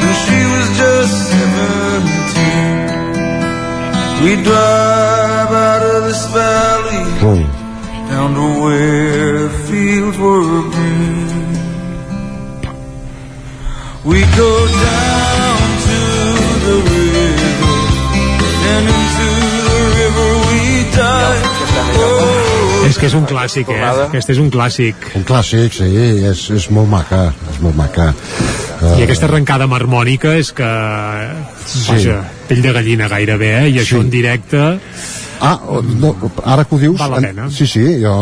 and 0.05 0.15
she 0.25 0.41
was 0.53 0.69
just 0.83 1.15
seventeen. 1.33 2.85
We 4.25 4.33
drive 4.45 5.53
out 5.69 5.83
of 5.95 5.99
this 6.05 6.23
valley 6.37 7.01
down 8.13 8.31
to 8.35 8.45
where 8.61 8.73
fields 8.73 8.77
were 8.77 8.81
green. 8.81 8.92
We 14.05 14.19
go 14.37 14.53
down 14.67 15.61
to 15.87 15.99
the 16.67 16.77
river, 16.91 17.77
and 18.73 18.85
into 18.89 19.29
the 19.69 19.83
river 20.01 20.31
we 20.49 20.61
dive. 20.91 21.51
Oh, 22.03 22.89
És 22.89 22.99
que 22.99 23.07
és 23.07 23.15
un 23.15 23.25
clàssic, 23.29 23.71
eh? 23.71 23.79
Aquest 24.09 24.33
és 24.35 24.41
un 24.43 24.51
clàssic. 24.53 24.95
un 25.17 25.25
clàssic, 25.29 25.77
sí, 25.77 25.89
és, 26.33 26.43
és 26.57 26.67
molt 26.75 26.91
maca 26.91 27.23
és 27.53 27.61
molt 27.63 27.77
maca 27.79 28.09
uh, 28.11 28.99
I 28.99 29.05
aquesta 29.07 29.29
arrencada 29.29 29.65
amb 29.69 29.77
harmònica 29.79 30.35
és 30.41 30.51
que... 30.57 30.69
Sí. 31.67 31.87
Vaja, 31.93 32.19
pell 32.49 32.61
de 32.65 32.73
gallina 32.75 33.09
gairebé, 33.13 33.53
eh? 33.63 33.69
I 33.71 33.79
això 33.85 34.01
Sí. 34.01 34.07
en 34.07 34.11
directe... 34.13 34.65
Ah, 35.43 35.59
no, 35.99 36.13
ara 36.47 36.65
que 36.65 36.77
ho 36.77 36.79
dius... 36.79 37.01
Val 37.01 37.17
la 37.17 37.23
pena. 37.25 37.47
En, 37.49 37.51
sí, 37.51 37.67
sí, 37.67 37.83
jo 37.99 38.13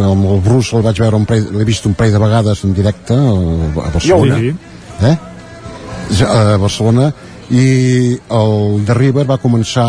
amb 0.00 0.28
el 0.32 0.40
Bruce 0.44 0.72
el 0.78 0.84
vaig 0.86 1.02
veure 1.02 1.20
l'he 1.58 1.66
vist 1.68 1.84
un 1.90 1.96
parell 1.98 2.16
de 2.16 2.22
vegades 2.22 2.64
en 2.64 2.72
directe 2.76 3.16
a 3.16 3.90
Barcelona. 3.92 4.38
Sí, 4.40 4.54
Eh? 5.00 5.16
A 6.26 6.56
Barcelona 6.58 7.10
i 7.50 7.66
el 8.36 8.84
de 8.86 8.94
River 8.96 9.26
va 9.28 9.38
començar 9.42 9.86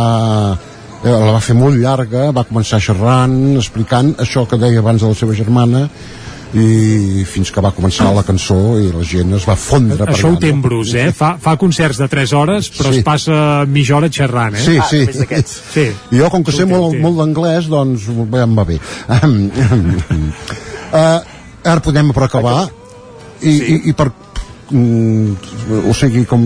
eh, 1.03 1.09
la 1.09 1.31
va 1.31 1.41
fer 1.43 1.55
molt 1.57 1.79
llarga, 1.79 2.29
va 2.35 2.43
començar 2.49 2.81
xerrant, 2.83 3.37
explicant 3.57 4.13
això 4.21 4.45
que 4.49 4.59
deia 4.61 4.83
abans 4.83 5.01
de 5.01 5.11
la 5.11 5.17
seva 5.17 5.37
germana 5.37 5.87
i 6.53 7.23
fins 7.23 7.47
que 7.53 7.61
va 7.63 7.71
començar 7.71 8.09
la 8.13 8.23
cançó 8.27 8.57
i 8.81 8.89
la 8.91 9.03
gent 9.07 9.31
es 9.37 9.45
va 9.47 9.55
fondre 9.55 9.97
per 10.03 10.09
Això 10.15 10.33
ho 10.33 10.39
té 10.41 10.49
en? 10.51 10.59
Bruce, 10.61 10.97
eh? 10.99 11.11
Fa, 11.15 11.37
fa 11.39 11.53
concerts 11.57 11.97
de 12.01 12.07
3 12.11 12.33
hores, 12.35 12.67
però 12.75 12.91
Sí. 12.91 12.97
es 12.99 13.05
passa 13.07 13.65
mitja 13.67 13.95
hora 13.95 14.09
xerrant, 14.11 14.55
eh? 14.55 14.59
Sí, 14.65 14.77
sí. 14.89 15.05
Sí. 15.71 15.85
I 16.11 16.19
jo, 16.19 16.29
com 16.29 16.43
que 16.43 16.51
sé 16.51 16.65
molt, 16.67 16.97
molt 16.99 17.17
d'anglès, 17.21 17.69
doncs 17.71 18.09
bé, 18.27 18.41
em 18.43 18.55
va 18.57 18.65
bé. 18.67 18.79
uh, 20.93 21.19
ara 21.63 21.79
podem 21.83 22.11
per 22.13 22.23
acabar 22.27 22.65
i, 23.41 23.49
i, 23.51 23.75
i 23.91 23.93
per 23.97 24.09
mm, 24.71 25.87
o 25.89 25.93
sigui, 25.97 26.25
com 26.29 26.43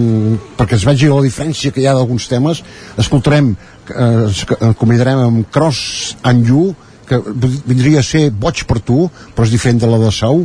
perquè 0.58 0.77
es 0.80 0.85
vegi 0.88 1.09
la 1.11 1.22
diferència 1.25 1.72
que 1.74 1.82
hi 1.84 1.88
ha 1.90 1.95
d'alguns 1.98 2.27
temes 2.32 2.61
escoltarem 3.01 3.53
eh, 3.90 4.25
es- 4.30 4.45
eh, 4.56 4.74
convidarem 4.80 5.19
amb 5.25 5.50
Cross 5.53 6.16
and 6.24 6.48
You 6.50 6.74
que 7.09 7.22
vindria 7.66 8.01
a 8.01 8.06
ser 8.06 8.30
Boig 8.32 8.66
per 8.69 8.80
tu 8.80 9.06
però 9.35 9.45
és 9.48 9.53
diferent 9.53 9.82
de 9.84 9.92
la 9.92 10.01
de 10.01 10.11
Sau 10.16 10.43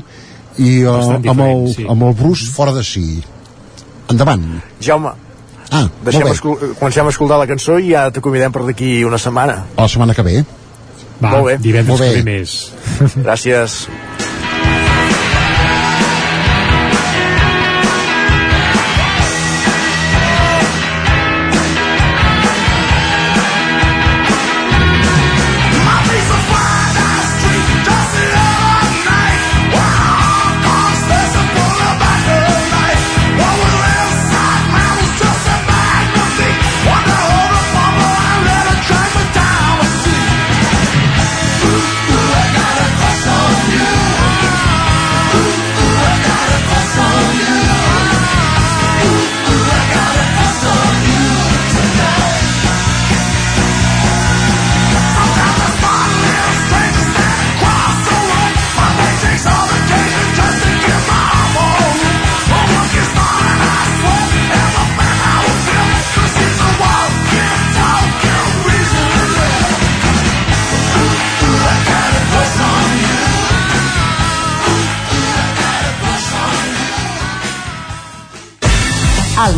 i 0.59 0.85
uh, 0.85 1.17
amb, 1.17 1.43
el, 1.47 1.67
sí. 1.75 1.87
amb 1.89 2.09
el 2.09 2.15
Bruce 2.19 2.51
fora 2.53 2.75
de 2.77 2.85
si 2.85 3.23
endavant 4.11 4.47
Jaume, 4.83 5.13
ah, 5.71 5.85
deixem 6.05 6.27
escol 6.33 6.59
comencem 6.79 7.07
a 7.07 7.15
escoltar 7.15 7.39
la 7.41 7.49
cançó 7.51 7.79
i 7.79 7.93
ja 7.95 8.09
te 8.11 8.23
convidem 8.25 8.53
per 8.53 8.65
d'aquí 8.67 9.05
una 9.05 9.19
setmana. 9.19 9.65
a 9.77 9.87
la 9.87 9.89
setmana 9.89 10.17
que 10.17 10.27
ve 10.27 10.41
Va, 11.21 11.35
Molt 11.37 11.51
bé. 11.51 11.59
divendres 11.61 11.99
Molt 11.99 12.01
bé. 12.01 12.13
que 12.15 12.23
ve 12.23 12.25
més. 12.25 12.73
Gràcies. 13.27 13.83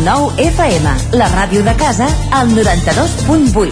9 0.03 0.35
FM, 0.37 1.15
la 1.15 1.29
ràdio 1.31 1.63
de 1.63 1.71
casa, 1.79 2.03
al 2.35 2.49
92.8. 2.51 3.71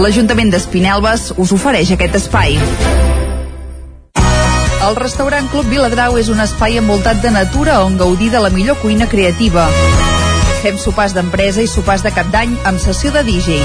L'Ajuntament 0.00 0.48
d'Espinelves 0.48 1.34
us 1.36 1.52
ofereix 1.52 1.90
aquest 1.92 2.16
espai. 2.16 2.56
El 4.86 4.96
restaurant 4.96 5.50
Club 5.52 5.68
Viladrau 5.68 6.16
és 6.16 6.30
un 6.32 6.40
espai 6.40 6.80
envoltat 6.80 7.20
de 7.20 7.34
natura 7.34 7.82
on 7.84 7.98
gaudir 8.00 8.30
de 8.32 8.40
la 8.40 8.48
millor 8.54 8.80
cuina 8.80 9.04
creativa. 9.12 9.66
Fem 10.62 10.80
sopars 10.80 11.12
d'empresa 11.12 11.60
i 11.60 11.68
sopars 11.68 12.06
de 12.06 12.14
cap 12.16 12.32
d'any 12.32 12.56
amb 12.64 12.80
sessió 12.80 13.12
de 13.12 13.26
DJ. 13.28 13.60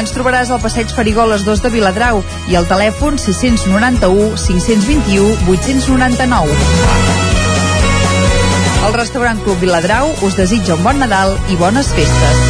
Ens 0.00 0.10
trobaràs 0.10 0.50
al 0.50 0.58
passeig 0.64 0.90
Farigoles 0.90 1.46
2 1.46 1.62
de 1.62 1.70
Viladrau 1.70 2.18
i 2.50 2.58
al 2.58 2.66
telèfon 2.66 3.14
691 3.28 4.34
521 4.42 5.54
899. 5.54 7.33
El 8.84 8.92
restaurant 8.92 9.38
Club 9.40 9.62
Viladrau 9.62 10.10
us 10.26 10.34
desitja 10.36 10.74
un 10.74 10.82
bon 10.84 10.98
Nadal 11.00 11.30
i 11.48 11.56
bones 11.56 11.88
festes. 11.96 12.42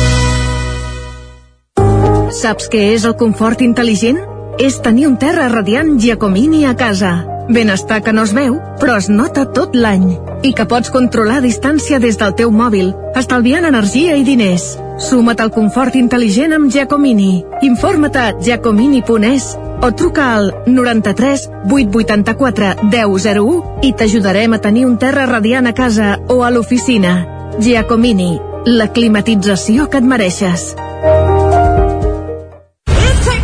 Saps 2.34 2.66
què 2.72 2.80
és 2.96 3.04
el 3.06 3.14
confort 3.20 3.62
intel·ligent? 3.62 4.18
És 4.58 4.80
tenir 4.82 5.06
un 5.06 5.14
terra 5.18 5.46
radiant 5.52 5.94
Giacomini 6.02 6.64
a 6.66 6.74
casa. 6.74 7.12
Benestar 7.54 8.00
que 8.02 8.12
no 8.16 8.24
es 8.26 8.32
veu, 8.34 8.56
però 8.80 8.96
es 8.98 9.06
nota 9.12 9.44
tot 9.54 9.76
l'any. 9.78 10.08
I 10.42 10.50
que 10.58 10.66
pots 10.66 10.90
controlar 10.90 11.38
a 11.38 11.44
distància 11.44 12.00
des 12.02 12.18
del 12.18 12.34
teu 12.34 12.50
mòbil, 12.50 12.90
estalviant 13.14 13.68
energia 13.70 14.16
i 14.18 14.26
diners. 14.26 14.72
Suma't 14.98 15.42
al 15.44 15.54
confort 15.54 15.94
intel·ligent 15.94 16.56
amb 16.56 16.72
Giacomini. 16.72 17.44
Informa't 17.62 18.18
a 18.18 18.32
giacomini.es 18.40 19.52
o 19.84 19.92
truca 19.92 20.34
al 20.34 20.62
93 20.66 21.50
884 21.70 22.88
1001 22.90 23.80
i 23.82 23.92
t'ajudarem 23.92 24.56
a 24.56 24.60
tenir 24.64 24.86
un 24.88 24.96
terra 24.96 25.26
radiant 25.28 25.68
a 25.68 25.74
casa 25.76 26.16
o 26.28 26.40
a 26.42 26.50
l'oficina. 26.50 27.14
Giacomini, 27.60 28.32
la 28.64 28.88
climatització 28.96 29.90
que 29.92 30.00
et 30.00 30.08
mereixes. 30.08 30.70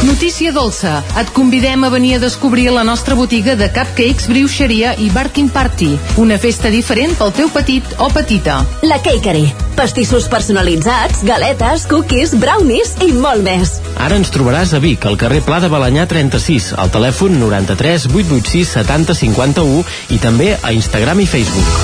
Notícia 0.00 0.48
dolça. 0.50 1.02
Et 1.20 1.28
convidem 1.36 1.82
a 1.84 1.90
venir 1.92 2.14
a 2.16 2.18
descobrir 2.22 2.70
la 2.72 2.82
nostra 2.84 3.14
botiga 3.14 3.52
de 3.54 3.66
cupcakes, 3.68 4.30
brioixeria 4.32 4.94
i 4.96 5.10
barking 5.12 5.50
party. 5.52 5.90
Una 6.16 6.38
festa 6.40 6.70
diferent 6.72 7.12
pel 7.18 7.34
teu 7.36 7.50
petit 7.52 7.84
o 8.00 8.08
petita. 8.08 8.62
La 8.80 8.96
Cakery. 9.04 9.44
Pastissos 9.76 10.24
personalitzats, 10.32 11.20
galetes, 11.28 11.84
cookies, 11.90 12.32
brownies 12.40 12.94
i 13.04 13.10
molt 13.12 13.44
més. 13.44 13.76
Ara 14.00 14.16
ens 14.16 14.32
trobaràs 14.32 14.72
a 14.72 14.80
Vic, 14.80 15.04
al 15.04 15.20
carrer 15.20 15.42
Pla 15.44 15.60
de 15.60 15.68
Balanyà 15.68 16.08
36, 16.08 16.72
al 16.80 16.88
telèfon 16.96 17.36
93 17.36 18.08
886 18.08 18.72
70 18.80 19.18
51 19.20 19.84
i 20.16 20.20
també 20.22 20.54
a 20.56 20.72
Instagram 20.72 21.20
i 21.20 21.28
Facebook. 21.28 21.76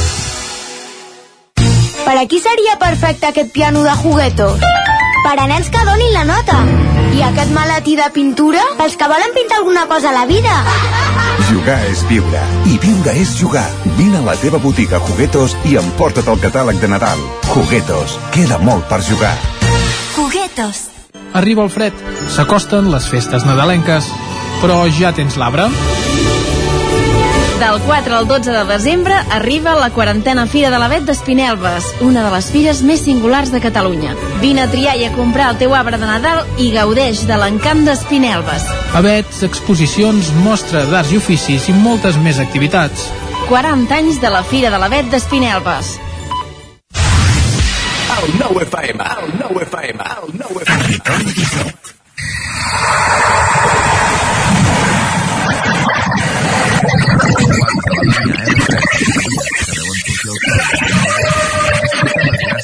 Per 2.07 2.17
a 2.17 2.25
qui 2.25 2.41
seria 2.41 2.81
perfecte 2.81 3.29
aquest 3.29 3.53
piano 3.53 3.85
de 3.85 3.93
juguetos? 4.01 4.96
Per 5.27 5.41
a 5.43 5.47
nens 5.51 5.67
que 5.75 5.81
donin 5.83 6.13
la 6.15 6.23
nota. 6.23 6.55
I 7.19 7.25
aquest 7.27 7.51
maletí 7.51 7.97
de 7.99 8.05
pintura? 8.15 8.61
Pels 8.79 8.95
que 8.95 9.09
volen 9.11 9.33
pintar 9.35 9.57
alguna 9.59 9.89
cosa 9.91 10.13
a 10.13 10.15
la 10.15 10.23
vida. 10.25 10.53
Jugar 11.49 11.81
és 11.91 12.05
viure. 12.07 12.43
I 12.71 12.77
viure 12.79 13.15
és 13.25 13.33
jugar. 13.35 13.67
Vine 13.99 14.21
a 14.21 14.23
la 14.29 14.37
teva 14.39 14.63
botiga 14.63 15.03
Juguetos 15.09 15.57
i 15.67 15.75
emporta't 15.83 16.31
el 16.31 16.39
catàleg 16.45 16.79
de 16.79 16.93
Nadal. 16.95 17.27
Juguetos. 17.51 18.21
Queda 18.31 18.61
molt 18.63 18.87
per 18.87 19.01
jugar. 19.03 19.35
Juguetos. 20.15 20.87
Arriba 21.35 21.67
el 21.67 21.75
fred, 21.75 22.07
s'acosten 22.31 22.93
les 22.95 23.11
festes 23.11 23.43
nadalenques, 23.51 24.07
però 24.63 24.85
ja 24.95 25.11
tens 25.11 25.35
l'arbre? 25.43 25.67
Del 27.61 27.81
4 27.87 28.15
al 28.15 28.29
12 28.29 28.51
de 28.51 28.65
desembre 28.65 29.15
arriba 29.31 29.75
la 29.75 29.89
quarantena 29.89 30.47
Fira 30.47 30.69
de 30.69 30.77
l'Avet 30.79 31.07
d'Espinelves, 31.09 31.87
una 32.05 32.21
de 32.27 32.33
les 32.35 32.51
fires 32.53 32.83
més 32.85 33.01
singulars 33.07 33.49
de 33.49 33.63
Catalunya. 33.65 34.13
Vine 34.43 34.67
a 34.67 34.69
triar 34.69 34.99
i 35.01 35.07
a 35.07 35.13
comprar 35.15 35.49
el 35.55 35.61
teu 35.63 35.73
arbre 35.73 35.97
de 35.97 36.05
Nadal 36.05 36.45
i 36.61 36.69
gaudeix 36.75 37.25
de 37.25 37.39
l'encant 37.41 37.81
d'Espinelves. 37.89 38.69
Avets, 39.01 39.41
exposicions, 39.49 40.29
mostra 40.45 40.85
d'arts 40.91 41.15
i 41.17 41.21
oficis 41.23 41.71
i 41.73 41.79
moltes 41.81 42.21
més 42.21 42.37
activitats. 42.45 43.09
40 43.49 44.03
anys 44.03 44.21
de 44.21 44.37
la 44.37 44.45
Fira 44.45 44.69
de 44.69 44.83
l'Avet 44.83 45.09
d'Espinelves. 45.09 45.97
El 48.17 48.37
nou 48.37 48.61
FM, 48.69 49.01
el 49.25 49.37
nou 49.41 49.65
FM, 49.65 50.13
el 50.21 50.41
nou 50.45 50.61
FM. 50.61 50.97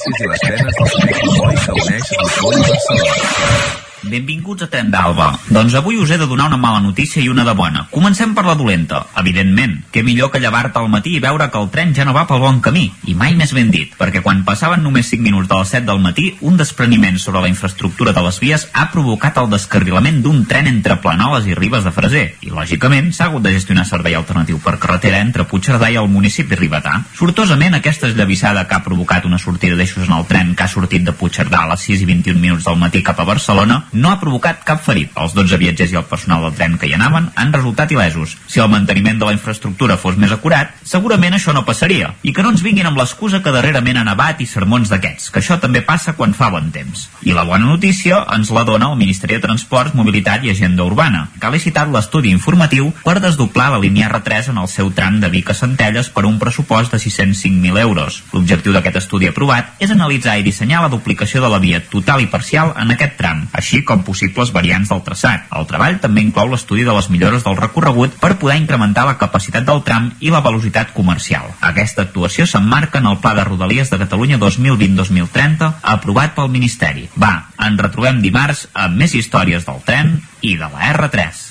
Territori 0.03 0.23
17. 0.23 0.23
Gràcies 0.23 0.23
i 0.23 0.29
les 0.29 0.41
penes 0.43 1.21
del 1.21 1.37
Boi 1.39 1.55
que 1.63 1.73
uneix 1.73 2.11
Ripoll 2.19 2.59
i 2.59 2.67
Barcelona. 2.73 3.92
Benvinguts 4.03 4.65
a 4.65 4.67
Tren 4.67 4.89
d'Alba. 4.91 5.29
Doncs 5.55 5.77
avui 5.79 5.97
us 6.03 6.11
he 6.11 6.17
de 6.19 6.27
donar 6.27 6.49
una 6.51 6.59
mala 6.59 6.81
notícia 6.83 7.23
i 7.23 7.29
una 7.31 7.45
de 7.47 7.53
bona. 7.55 7.85
Comencem 7.93 8.33
per 8.35 8.43
la 8.45 8.57
dolenta, 8.59 9.05
evidentment. 9.21 9.77
Què 9.95 10.03
millor 10.03 10.33
que 10.33 10.41
llevar-te 10.43 10.81
al 10.81 10.89
matí 10.91 11.13
i 11.15 11.21
veure 11.23 11.47
que 11.53 11.61
el 11.61 11.69
tren 11.71 11.95
ja 11.95 12.05
no 12.05 12.15
va 12.17 12.25
pel 12.27 12.43
bon 12.43 12.59
camí. 12.65 12.89
I 13.07 13.15
mai 13.15 13.37
més 13.39 13.53
ben 13.55 13.71
dit, 13.71 13.93
perquè 13.99 14.23
quan 14.25 14.43
passaven 14.43 14.83
només 14.83 15.07
5 15.13 15.23
minuts 15.23 15.47
de 15.49 15.59
les 15.61 15.75
7 15.77 15.87
del 15.87 16.03
matí, 16.03 16.33
un 16.41 16.57
despreniment 16.59 17.21
sobre 17.23 17.45
la 17.45 17.51
infraestructura 17.53 18.13
de 18.17 18.25
les 18.27 18.41
vies 18.43 18.67
ha 18.73 18.89
provocat 18.91 19.39
el 19.39 19.53
descarrilament 19.53 20.19
d'un 20.25 20.43
tren 20.51 20.67
entre 20.67 20.99
Planoles 21.05 21.47
i 21.47 21.55
Ribes 21.55 21.87
de 21.87 21.95
Freser. 21.95 22.25
I, 22.43 22.51
lògicament, 22.51 23.13
s'ha 23.15 23.31
hagut 23.31 23.47
de 23.47 23.55
gestionar 23.55 23.87
servei 23.87 24.19
alternatiu 24.19 24.59
per 24.65 24.81
carretera 24.83 25.23
entre 25.23 25.47
Puigcerdà 25.47 25.93
i 25.95 26.01
el 26.03 26.11
municipi 26.11 26.59
ribetà. 26.59 26.99
Sortosament, 27.15 27.79
aquesta 27.79 28.11
esllavissada 28.11 28.67
que 28.67 28.75
ha 28.75 28.83
provocat 28.83 29.31
una 29.31 29.39
sortida 29.39 29.79
d'eixos 29.79 30.09
en 30.09 30.19
el 30.19 30.27
tren 30.27 30.57
que 30.59 30.67
ha 30.67 30.73
sortit 30.75 31.07
de 31.07 31.15
Puigcerdà 31.15 31.63
a 31.63 31.73
les 31.77 31.87
6 31.87 32.03
i 32.03 32.11
21 32.11 32.43
minuts 32.43 32.67
del 32.67 32.83
matí 32.83 33.07
cap 33.07 33.23
a 33.23 33.29
Barcelona 33.29 33.83
no 33.93 34.11
ha 34.11 34.21
provocat 34.21 34.63
cap 34.65 34.83
ferit. 34.85 35.13
Els 35.17 35.35
12 35.37 35.59
viatgers 35.61 35.93
i 35.93 35.99
el 36.01 36.09
personal 36.09 36.43
del 36.47 36.55
tren 36.57 36.79
que 36.79 36.89
hi 36.89 36.95
anaven 36.97 37.31
han 37.37 37.53
resultat 37.53 37.93
il·lesos. 37.93 38.37
Si 38.47 38.61
el 38.61 38.71
manteniment 38.73 39.21
de 39.21 39.29
la 39.29 39.37
infraestructura 39.37 39.99
fos 40.01 40.17
més 40.21 40.33
acurat, 40.33 40.73
segurament 40.85 41.37
això 41.37 41.55
no 41.55 41.65
passaria. 41.69 42.13
I 42.23 42.33
que 42.33 42.43
no 42.45 42.53
ens 42.55 42.65
vinguin 42.65 42.89
amb 42.89 42.99
l'excusa 42.99 43.43
que 43.43 43.53
darrerament 43.55 44.01
han 44.01 44.11
nevat 44.11 44.41
i 44.41 44.49
sermons 44.49 44.91
d'aquests, 44.93 45.31
que 45.33 45.43
això 45.43 45.59
també 45.61 45.83
passa 45.87 46.17
quan 46.19 46.35
fa 46.37 46.51
bon 46.53 46.71
temps. 46.75 47.09
I 47.23 47.37
la 47.37 47.45
bona 47.49 47.69
notícia 47.69 48.23
ens 48.35 48.51
la 48.55 48.65
dona 48.69 48.91
el 48.93 48.99
Ministeri 49.01 49.37
de 49.37 49.45
Transports, 49.45 49.95
Mobilitat 49.95 50.45
i 50.45 50.53
Agenda 50.53 50.85
Urbana, 50.85 51.27
que 51.39 51.47
ha 51.47 51.53
licitat 51.55 51.91
l'estudi 51.93 52.33
informatiu 52.33 52.91
per 53.05 53.19
desdoblar 53.21 53.71
la 53.75 53.81
línia 53.83 54.09
R3 54.11 54.53
en 54.53 54.63
el 54.63 54.69
seu 54.73 54.91
tram 54.97 55.21
de 55.21 55.31
Vic 55.33 55.53
a 55.53 55.59
Centelles 55.59 56.11
per 56.11 56.27
un 56.29 56.39
pressupost 56.41 56.93
de 56.93 57.01
605.000 57.03 57.81
euros. 57.85 58.23
L'objectiu 58.33 58.75
d'aquest 58.75 59.03
estudi 59.05 59.29
aprovat 59.31 59.77
és 59.83 59.93
analitzar 59.93 60.39
i 60.39 60.47
dissenyar 60.47 60.83
la 60.83 60.93
duplicació 60.93 61.43
de 61.45 61.53
la 61.53 61.61
via 61.63 61.83
total 61.93 62.25
i 62.25 62.31
parcial 62.33 62.75
en 62.81 62.95
aquest 62.95 63.19
tram, 63.21 63.47
així 63.53 63.82
com 63.89 64.03
possibles 64.07 64.53
variants 64.55 64.91
del 64.93 65.03
traçat. 65.07 65.47
El 65.59 65.67
treball 65.71 65.99
també 66.03 66.25
inclou 66.25 66.51
l'estudi 66.51 66.87
de 66.87 66.95
les 66.97 67.09
millores 67.13 67.47
del 67.47 67.59
recorregut 67.59 68.19
per 68.21 68.37
poder 68.41 68.59
incrementar 68.61 69.07
la 69.09 69.19
capacitat 69.21 69.67
del 69.69 69.83
tram 69.87 70.11
i 70.21 70.33
la 70.35 70.43
velocitat 70.45 70.93
comercial. 70.97 71.51
Aquesta 71.61 72.07
actuació 72.07 72.47
s'emmarca 72.47 73.03
en 73.03 73.09
el 73.11 73.21
Pla 73.23 73.35
de 73.39 73.47
Rodalies 73.49 73.91
de 73.93 74.01
Catalunya 74.03 74.41
2020-2030 74.43 75.73
aprovat 75.95 76.37
pel 76.37 76.53
Ministeri. 76.53 77.09
Va, 77.17 77.35
ens 77.63 77.81
retrobem 77.81 78.23
dimarts 78.25 78.67
amb 78.73 78.99
més 78.99 79.15
històries 79.19 79.67
del 79.69 79.83
tren 79.87 80.19
i 80.41 80.57
de 80.59 80.69
la 80.69 80.93
R3. 80.93 81.49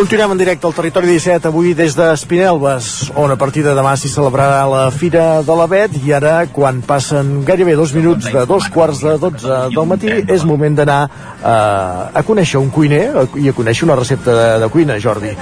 Continuem 0.00 0.30
en 0.32 0.38
directe 0.40 0.64
al 0.66 0.72
territori 0.72 1.10
17, 1.12 1.44
avui 1.50 1.74
des 1.76 1.92
d'Espinelves, 1.92 3.10
on 3.20 3.28
a 3.28 3.36
partir 3.36 3.60
de 3.66 3.74
demà 3.76 3.90
s'hi 4.00 4.08
celebrarà 4.08 4.62
la 4.70 4.86
Fira 4.94 5.42
de 5.44 5.56
l'Avet 5.58 5.98
i 6.00 6.14
ara, 6.16 6.46
quan 6.48 6.78
passen 6.80 7.42
gairebé 7.44 7.74
dos 7.76 7.92
minuts 7.92 8.30
de 8.32 8.46
dos 8.48 8.70
quarts 8.72 9.02
de 9.04 9.18
dotze 9.20 9.58
del 9.74 9.84
matí, 9.90 10.08
és 10.24 10.46
moment 10.48 10.78
d'anar 10.80 11.02
eh, 11.04 12.16
a 12.16 12.22
conèixer 12.24 12.56
un 12.64 12.70
cuiner 12.72 13.10
a- 13.12 13.26
i 13.36 13.52
a 13.52 13.56
conèixer 13.60 13.84
una 13.90 13.98
recepta 14.00 14.32
de, 14.40 14.48
de 14.64 14.70
cuina, 14.72 14.96
Jordi. 14.98 15.36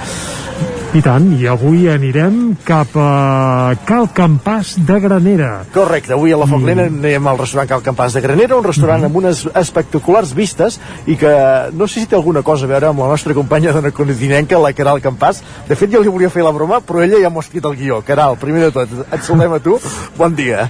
I 0.89 1.03
tant, 1.05 1.27
i 1.37 1.45
avui 1.45 1.83
anirem 1.91 2.55
cap 2.65 2.95
a 2.97 3.75
Cal 3.85 4.07
Campàs 4.17 4.71
de 4.87 4.95
Granera. 5.03 5.49
Correcte, 5.69 6.15
avui 6.15 6.31
a 6.33 6.37
la 6.41 6.47
Foc 6.49 6.63
Lent 6.65 6.79
anem 6.81 7.27
al 7.29 7.37
restaurant 7.37 7.67
Cal 7.69 7.83
Campàs 7.85 8.15
de 8.17 8.23
Granera, 8.25 8.55
un 8.57 8.65
restaurant 8.65 9.03
amb 9.05 9.19
unes 9.21 9.43
espectaculars 9.61 10.31
vistes 10.33 10.79
i 11.05 11.13
que 11.21 11.29
no 11.77 11.85
sé 11.85 12.01
si 12.01 12.07
té 12.09 12.17
alguna 12.17 12.41
cosa 12.47 12.65
a 12.65 12.71
veure 12.71 12.89
amb 12.89 13.03
la 13.03 13.09
nostra 13.11 13.35
companya 13.37 13.69
d'una 13.75 13.91
continenca, 13.93 14.57
la 14.57 14.71
Caral 14.73 14.97
Campàs. 15.03 15.43
De 15.67 15.77
fet, 15.77 15.91
jo 15.93 16.01
li 16.01 16.09
volia 16.09 16.31
fer 16.33 16.41
la 16.41 16.53
broma, 16.57 16.79
però 16.81 17.03
ella 17.05 17.21
ja 17.21 17.29
m'ho 17.29 17.43
ha 17.43 17.45
escrit 17.45 17.67
el 17.69 17.77
guió. 17.77 17.99
Caral, 18.07 18.39
primer 18.41 18.63
de 18.65 18.71
tot, 18.79 18.95
et 19.13 19.21
saludem 19.27 19.53
a 19.53 19.59
tu. 19.61 19.77
Bon 20.17 20.33
dia. 20.35 20.65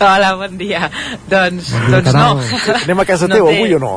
Hola, 0.00 0.30
bon 0.40 0.56
dia. 0.56 0.88
Doncs, 1.28 1.68
doncs 1.92 2.16
no. 2.16 2.30
Anem 2.80 3.04
a 3.04 3.06
casa 3.12 3.28
No 3.28 3.36
teva 3.36 3.52
té- 3.52 3.60
avui 3.60 3.76
o 3.76 3.82
no? 3.84 3.92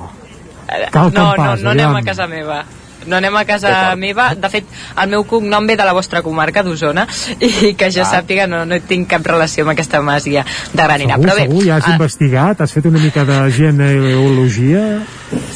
no, 0.91 1.07
no, 1.15 1.55
no 1.63 1.71
anem 1.71 1.95
a 1.95 2.03
casa 2.03 2.27
meva. 2.27 2.59
No 3.07 3.17
anem 3.17 3.35
a 3.35 3.45
casa 3.47 3.95
meva. 3.95 4.29
De 4.35 4.49
fet, 4.51 4.67
el 5.01 5.09
meu 5.09 5.23
cognom 5.27 5.67
ve 5.67 5.77
de 5.79 5.85
la 5.87 5.93
vostra 5.95 6.21
comarca 6.25 6.63
d'Osona 6.63 7.07
i 7.39 7.73
que 7.77 7.91
jo 7.91 8.03
Ah. 8.03 8.11
sàpiga 8.17 8.47
no, 8.47 8.63
no 8.65 8.79
tinc 8.87 9.07
cap 9.09 9.25
relació 9.25 9.63
amb 9.65 9.73
aquesta 9.73 10.01
masia 10.01 10.45
de 10.73 10.83
Granera. 10.83 11.15
Segur, 11.15 11.25
Però 11.25 11.35
bé, 11.35 11.45
segur, 11.47 11.63
ja 11.65 11.77
has 11.77 11.87
ah, 11.87 11.95
investigat, 11.97 12.61
has 12.61 12.73
fet 12.73 12.85
una 12.85 12.99
mica 12.99 13.25
de 13.27 13.39
genealogia. 13.51 14.83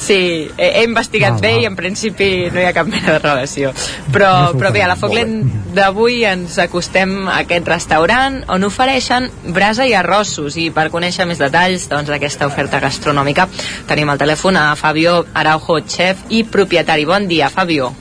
Sí, 0.02 0.50
he, 0.58 0.68
he 0.82 0.84
investigat 0.84 1.38
Val, 1.38 1.42
bé 1.46 1.52
i 1.62 1.66
en 1.70 1.78
principi 1.78 2.50
no 2.52 2.60
hi 2.60 2.66
ha 2.68 2.74
cap 2.76 2.90
mena 2.92 3.14
de 3.14 3.20
relació. 3.20 3.72
Però, 4.12 4.32
s'ho 4.52 4.60
però 4.60 4.72
bé, 4.74 4.82
a 4.84 4.90
la 4.92 4.98
Foclent 5.00 5.38
d'avui 5.76 6.26
ens 6.28 6.58
acostem 6.60 7.14
a 7.30 7.38
aquest 7.46 7.70
restaurant 7.72 8.42
on 8.52 8.66
ofereixen 8.68 9.30
brasa 9.56 9.86
i 9.88 9.94
arrossos 9.96 10.58
i 10.60 10.68
per 10.76 10.90
conèixer 10.92 11.26
més 11.30 11.40
detalls 11.40 11.88
doncs, 11.92 12.12
d'aquesta 12.12 12.50
oferta 12.50 12.82
gastronòmica 12.84 13.48
tenim 13.88 14.12
al 14.12 14.20
telèfon 14.20 14.60
a 14.60 14.66
Fabio 14.76 15.22
Araujo, 15.34 15.80
chef 15.88 16.26
i 16.30 16.44
propietari. 16.44 17.06
Bon 17.08 17.28
dia, 17.30 17.41
Fabio. 17.50 17.94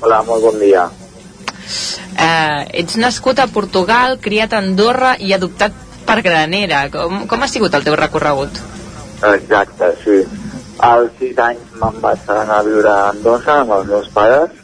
Hola, 0.00 0.22
molt 0.22 0.42
bon 0.44 0.58
dia. 0.60 0.86
Eh, 2.16 2.80
ets 2.80 2.96
nascut 2.96 3.40
a 3.42 3.48
Portugal, 3.52 4.16
criat 4.22 4.54
a 4.54 4.60
Andorra 4.62 5.16
i 5.20 5.32
adoptat 5.36 5.74
per 6.06 6.20
Granera. 6.24 6.86
Com, 6.92 7.24
com 7.28 7.42
ha 7.42 7.48
sigut 7.50 7.74
el 7.76 7.84
teu 7.84 7.96
recorregut? 7.98 8.60
Exacte, 9.32 9.90
sí. 10.04 10.20
Als 10.86 11.12
6 11.20 11.40
anys 11.40 11.74
me'n 11.80 11.98
vaig 12.04 12.30
anar 12.32 12.60
a 12.60 12.66
viure 12.66 12.92
a 12.92 13.08
Andorra 13.10 13.60
amb 13.62 13.74
els 13.78 13.90
meus 13.90 14.08
pares 14.12 14.62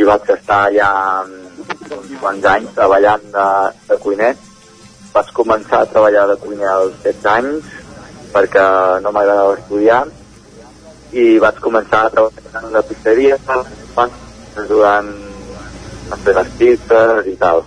i 0.00 0.06
vaig 0.08 0.30
estar 0.32 0.62
allà 0.66 0.90
mm, 1.28 1.62
uns 1.98 2.18
quants 2.20 2.50
anys 2.54 2.74
treballant 2.76 3.24
de, 3.36 3.46
de 3.90 3.98
cuiner. 4.04 4.32
Vaig 5.14 5.32
començar 5.36 5.84
a 5.84 5.90
treballar 5.92 6.26
de 6.32 6.38
cuiner 6.42 6.70
als 6.72 6.96
16 7.04 7.30
anys 7.36 7.72
perquè 8.34 8.64
no 9.04 9.12
m'agradava 9.14 9.56
estudiar 9.60 10.02
i 11.14 11.38
vaig 11.42 11.60
començar 11.62 12.04
a 12.06 12.10
treballar 12.10 12.60
en 12.60 12.68
una 12.72 12.82
pizzeria 12.88 13.38
durant 14.68 15.10
a 16.10 16.18
fer 16.24 16.34
les 16.36 16.50
pizzas 16.58 17.28
i 17.30 17.34
tal. 17.40 17.62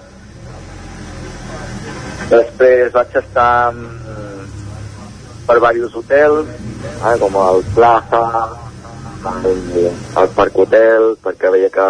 Després 2.28 2.94
vaig 2.94 3.16
estar 3.22 3.72
mm, 3.72 4.48
per 5.48 5.58
diversos 5.60 5.96
hotels, 6.02 6.50
eh, 6.98 7.16
com 7.22 7.38
el 7.44 7.64
Plaza, 7.76 8.24
el, 9.48 10.30
Parc 10.36 10.60
Hotel, 10.64 11.14
perquè 11.24 11.52
veia 11.54 11.70
que, 11.74 11.88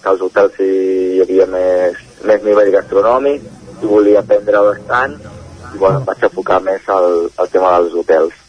que 0.00 0.12
als 0.12 0.24
hotels 0.24 0.56
hi 0.64 1.20
havia 1.24 1.46
més, 1.50 2.00
més 2.24 2.46
nivell 2.46 2.72
gastronòmic 2.74 3.44
i 3.82 3.90
volia 3.90 4.24
aprendre 4.24 4.64
bastant 4.70 5.18
i 5.74 5.78
bueno, 5.78 6.00
vaig 6.06 6.24
enfocar 6.24 6.60
més 6.64 6.88
al, 6.88 7.28
al 7.36 7.52
tema 7.52 7.76
dels 7.76 8.00
hotels. 8.00 8.43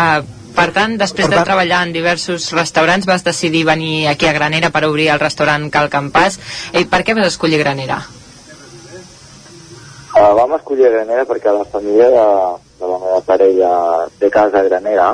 Uh, 0.00 0.38
per 0.54 0.70
tant, 0.76 0.96
després 1.00 1.28
de 1.30 1.42
treballar 1.46 1.82
en 1.86 1.92
diversos 1.94 2.50
restaurants 2.56 3.06
vas 3.08 3.24
decidir 3.26 3.62
venir 3.68 4.08
aquí 4.10 4.26
a 4.28 4.32
Granera 4.36 4.72
per 4.74 4.84
obrir 4.88 5.08
el 5.14 5.20
restaurant 5.22 5.68
Cal 5.72 5.90
Campàs. 5.92 6.40
I 6.76 6.84
per 6.90 7.02
què 7.06 7.14
vas 7.16 7.30
escollir 7.30 7.60
Granera? 7.62 8.00
Uh, 10.10 10.32
vam 10.40 10.56
escollir 10.58 10.90
Granera 10.90 11.26
perquè 11.28 11.54
la 11.54 11.68
família 11.70 12.10
de, 12.16 12.26
de 12.80 12.90
la 12.92 12.98
meva 13.04 13.20
parella 13.28 13.72
té 14.18 14.30
casa 14.32 14.60
a 14.60 14.66
Granera 14.66 15.12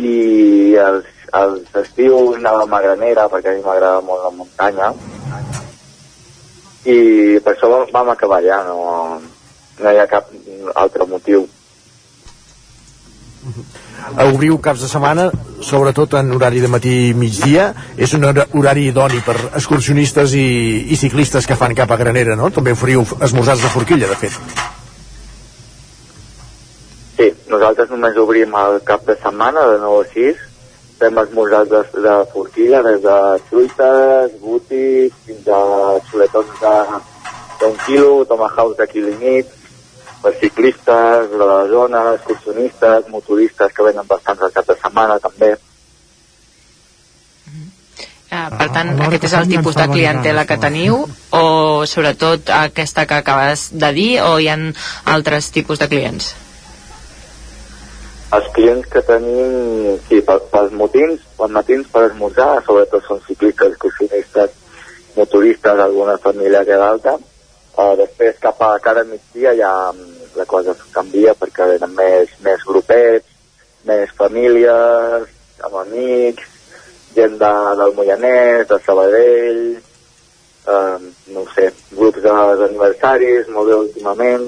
i 0.00 0.74
els, 0.80 1.06
els 1.42 1.78
estius 1.84 2.40
anàvem 2.40 2.74
a 2.76 2.82
Granera 2.88 3.28
perquè 3.30 3.54
a 3.54 3.56
mi 3.58 3.64
m'agrada 3.66 4.02
molt 4.04 4.26
la 4.26 4.34
muntanya 4.40 4.92
i 6.88 7.38
per 7.44 7.54
això 7.54 7.68
vam, 7.68 7.88
vam 7.92 8.10
acabar 8.12 8.40
allà, 8.40 8.62
no, 8.64 9.20
no 9.80 9.90
hi 9.92 9.98
ha 10.00 10.06
cap 10.08 10.30
altre 10.80 11.06
motiu. 11.06 11.44
Obriu 14.20 14.58
caps 14.60 14.82
de 14.84 14.88
setmana, 14.90 15.30
sobretot 15.64 16.14
en 16.18 16.32
horari 16.36 16.60
de 16.60 16.68
matí 16.68 16.92
i 17.08 17.14
migdia. 17.14 17.70
És 17.96 18.12
un 18.14 18.24
hora- 18.28 18.46
horari 18.52 18.88
idoni 18.90 19.20
per 19.24 19.36
excursionistes 19.54 20.34
i, 20.36 20.46
i 20.92 20.96
ciclistes 21.00 21.46
que 21.48 21.56
fan 21.56 21.74
cap 21.78 21.90
a 21.90 21.96
Granera, 22.00 22.36
no? 22.36 22.50
També 22.50 22.74
oferiu 22.76 23.04
esmorzars 23.20 23.62
de 23.64 23.72
forquilla, 23.72 24.08
de 24.10 24.18
fet. 24.20 24.36
Sí, 27.16 27.30
nosaltres 27.52 27.90
només 27.92 28.16
obrim 28.20 28.54
el 28.56 28.80
cap 28.88 29.04
de 29.08 29.16
setmana 29.22 29.66
de 29.72 29.78
9 29.82 30.04
a 30.04 30.12
6. 30.14 30.46
Fem 31.00 31.16
esmorzars 31.22 31.70
de, 31.70 31.80
de 32.04 32.14
forquilla 32.32 32.82
des 32.84 33.00
de 33.00 33.16
truites, 33.48 34.34
butis, 34.42 35.14
fins 35.24 35.48
a 35.48 35.60
xuletons 36.10 36.60
d'un 37.60 37.76
quilo, 37.86 38.24
tomahawks 38.28 38.76
de 38.76 38.86
quilo 38.92 39.08
i 39.16 39.40
per 40.22 40.34
ciclistes 40.40 41.30
de 41.32 41.38
la 41.40 41.64
zona, 41.68 42.04
excursionistes, 42.14 43.08
motoristes 43.08 43.72
que 43.72 43.86
venen 43.88 44.08
bastants 44.08 44.42
al 44.42 44.52
cap 44.52 44.68
de 44.68 44.76
setmana 44.76 45.18
també. 45.22 45.54
Uh, 48.30 48.46
per 48.54 48.68
tant, 48.70 48.92
alhora 48.92 49.08
aquest 49.08 49.24
que 49.24 49.26
és 49.26 49.32
el 49.40 49.48
tipus 49.50 49.74
de 49.74 49.88
clientela 49.90 50.44
que 50.46 50.60
teniu 50.62 51.00
o 51.34 51.46
sobretot 51.90 52.52
aquesta 52.54 53.02
que 53.10 53.16
acabes 53.18 53.64
de 53.74 53.90
dir 53.96 54.12
o 54.22 54.36
hi 54.38 54.46
ha 54.52 54.58
altres 55.10 55.50
tipus 55.50 55.82
de 55.82 55.88
clients? 55.90 56.28
Els 58.30 58.46
clients 58.54 58.86
que 58.86 59.02
tenim, 59.02 59.96
sí, 60.06 60.20
pels 60.22 60.76
motins, 60.78 61.24
pels 61.40 61.56
matins 61.56 61.88
per 61.90 62.04
esmorzar, 62.12 62.60
sobretot 62.68 63.08
són 63.08 63.18
ciclistes, 63.26 63.72
excursionistes, 63.72 64.54
motoristes, 65.16 65.82
alguna 65.88 66.14
família 66.22 66.62
que 66.68 66.78
d'alta. 66.78 67.16
Uh, 67.70 67.94
després, 67.96 68.38
cap 68.42 68.58
a 68.66 68.74
cara 68.82 69.04
migdia, 69.06 69.54
ja 69.56 69.72
mm, 69.92 70.32
la 70.36 70.46
cosa 70.46 70.74
canvia 70.92 71.34
perquè 71.38 71.68
venen 71.70 71.94
més, 71.96 72.32
més 72.44 72.64
grupets, 72.66 73.28
més 73.86 74.10
famílies, 74.18 75.28
amb 75.64 75.76
amics, 75.84 76.48
gent 77.14 77.38
de, 77.40 77.52
del 77.80 77.94
Moianès, 77.96 78.66
de 78.68 78.78
Sabadell, 78.84 79.62
eh, 80.66 80.98
no 81.34 81.44
sé, 81.54 81.70
grups 81.96 82.22
d'aniversaris, 82.24 83.48
molt 83.54 83.70
bé 83.70 83.78
últimament, 83.78 84.46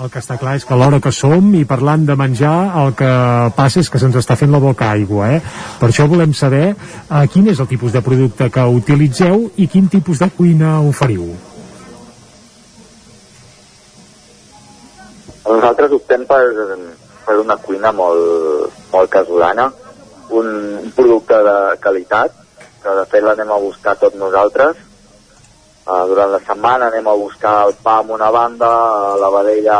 El 0.00 0.08
que 0.08 0.20
està 0.22 0.38
clar 0.40 0.54
és 0.56 0.64
que 0.64 0.76
l'hora 0.80 0.96
que 1.04 1.10
som 1.12 1.50
i 1.58 1.66
parlant 1.68 2.06
de 2.08 2.14
menjar, 2.16 2.54
el 2.80 2.94
que 2.96 3.08
passa 3.52 3.82
és 3.82 3.90
que 3.92 3.98
se'ns 4.00 4.16
està 4.16 4.32
fent 4.40 4.48
la 4.54 4.60
boca 4.62 4.88
aigua, 4.94 5.26
eh? 5.36 5.40
Per 5.76 5.90
això 5.90 6.06
volem 6.08 6.32
saber 6.32 6.62
eh, 6.70 7.24
quin 7.34 7.50
és 7.52 7.60
el 7.60 7.68
tipus 7.68 7.92
de 7.92 8.00
producte 8.06 8.48
que 8.54 8.64
utilitzeu 8.80 9.44
i 9.60 9.68
quin 9.68 9.90
tipus 9.92 10.22
de 10.24 10.30
cuina 10.38 10.78
oferiu. 10.88 11.28
Nosaltres 15.44 15.92
optem 16.00 16.24
per, 16.30 16.40
per 17.26 17.36
una 17.44 17.60
cuina 17.60 17.92
molt, 17.92 18.80
molt 18.94 19.12
casolana, 19.12 19.68
un 20.32 20.48
producte 20.96 21.44
de 21.44 21.58
qualitat, 21.84 22.40
que 22.80 23.00
de 23.02 23.08
fet 23.12 23.26
l'anem 23.26 23.52
a 23.52 23.60
buscar 23.60 23.98
tots 24.00 24.16
nosaltres. 24.16 24.80
Uh, 25.80 26.04
durant 26.06 26.30
la 26.30 26.40
setmana 26.44 26.90
anem 26.90 27.06
a 27.08 27.16
buscar 27.16 27.54
el 27.66 27.74
pa 27.82 28.00
en 28.04 28.10
una 28.12 28.28
banda, 28.30 28.68
la 29.16 29.30
vedella 29.32 29.78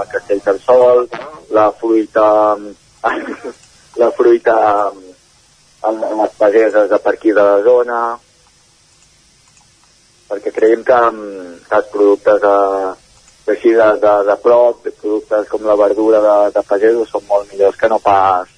a 0.00 0.04
Castellterçol, 0.10 1.06
la 1.54 1.70
fruita, 1.72 2.56
la 4.02 4.10
fruita 4.10 4.56
en, 5.86 6.02
en 6.02 6.18
les 6.22 6.34
pageses 6.36 6.90
de 6.90 6.98
per 6.98 7.14
aquí 7.14 7.30
de 7.30 7.46
la 7.46 7.62
zona, 7.62 8.00
perquè 10.26 10.52
creiem 10.52 10.82
que, 10.84 11.00
mm, 11.14 11.54
que 11.70 11.80
els 11.80 11.88
productes 11.94 12.42
de, 12.42 12.56
així 13.54 13.72
de, 13.78 13.88
de, 14.02 14.14
de 14.26 14.36
prop, 14.42 14.82
productes 15.00 15.48
com 15.48 15.64
la 15.64 15.78
verdura 15.78 16.20
de, 16.26 16.36
de 16.58 16.66
pagesos 16.66 17.14
són 17.14 17.26
molt 17.30 17.50
millors 17.52 17.78
que 17.78 17.90
no 17.92 18.02
pas 18.02 18.50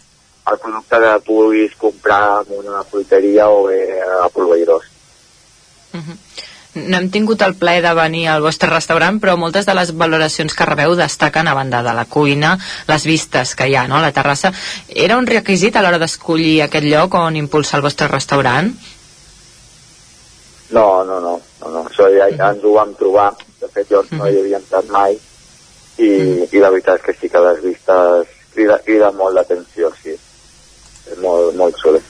el 0.49 0.59
producte 0.59 1.01
que 1.05 1.15
puguis 1.27 1.75
comprar 1.77 2.45
en 2.47 2.67
una 2.67 2.83
fruiteria 2.85 3.49
o 3.53 3.67
bé 3.67 3.83
a 4.01 4.29
proveïdors. 4.33 4.87
No 6.87 6.99
hem 6.99 7.09
tingut 7.15 7.43
el 7.43 7.57
plaer 7.59 7.83
de 7.85 7.93
venir 7.97 8.27
al 8.29 8.45
vostre 8.45 8.71
restaurant, 8.71 9.19
però 9.21 9.37
moltes 9.41 9.67
de 9.67 9.75
les 9.77 9.93
valoracions 9.97 10.55
que 10.55 10.69
rebeu 10.69 10.95
destaquen 10.99 11.49
a 11.49 11.57
banda 11.59 11.83
de 11.83 11.95
la 11.97 12.07
cuina, 12.07 12.57
les 12.89 13.09
vistes 13.09 13.55
que 13.59 13.69
hi 13.69 13.77
ha, 13.77 13.87
no?, 13.91 13.99
a 13.99 14.07
la 14.07 14.13
terrassa. 14.15 14.53
Era 14.89 15.19
un 15.19 15.27
requisit 15.27 15.77
a 15.77 15.83
l'hora 15.85 16.01
d'escollir 16.01 16.63
aquest 16.65 16.87
lloc 16.87 17.19
on 17.19 17.37
impulsar 17.37 17.81
el 17.81 17.87
vostre 17.89 18.09
restaurant? 18.09 18.73
No, 20.71 20.89
no, 21.05 21.21
no, 21.21 21.39
no, 21.61 21.69
no. 21.73 21.85
això 21.89 22.11
ja, 22.13 22.29
ja 22.37 22.53
ens 22.53 22.65
ho 22.65 22.75
vam 22.77 22.93
trobar, 22.99 23.31
de 23.61 23.71
fet 23.73 23.89
jo 23.91 24.05
no 24.13 24.29
hi 24.29 24.37
havia 24.43 24.61
entrat 24.61 24.91
mai, 24.93 25.17
i, 25.99 26.11
i 26.53 26.61
la 26.61 26.71
veritat 26.71 27.01
és 27.01 27.07
que 27.07 27.17
sí 27.17 27.31
que 27.33 27.41
les 27.43 27.63
vistes 27.65 28.37
crida, 28.55 28.79
crida 28.85 29.11
molt 29.17 29.37
l'atenció, 29.39 29.91
sí. 30.03 30.15
És 31.09 31.19
molt, 31.23 31.55
molt 31.57 31.77
xulo. 31.81 32.01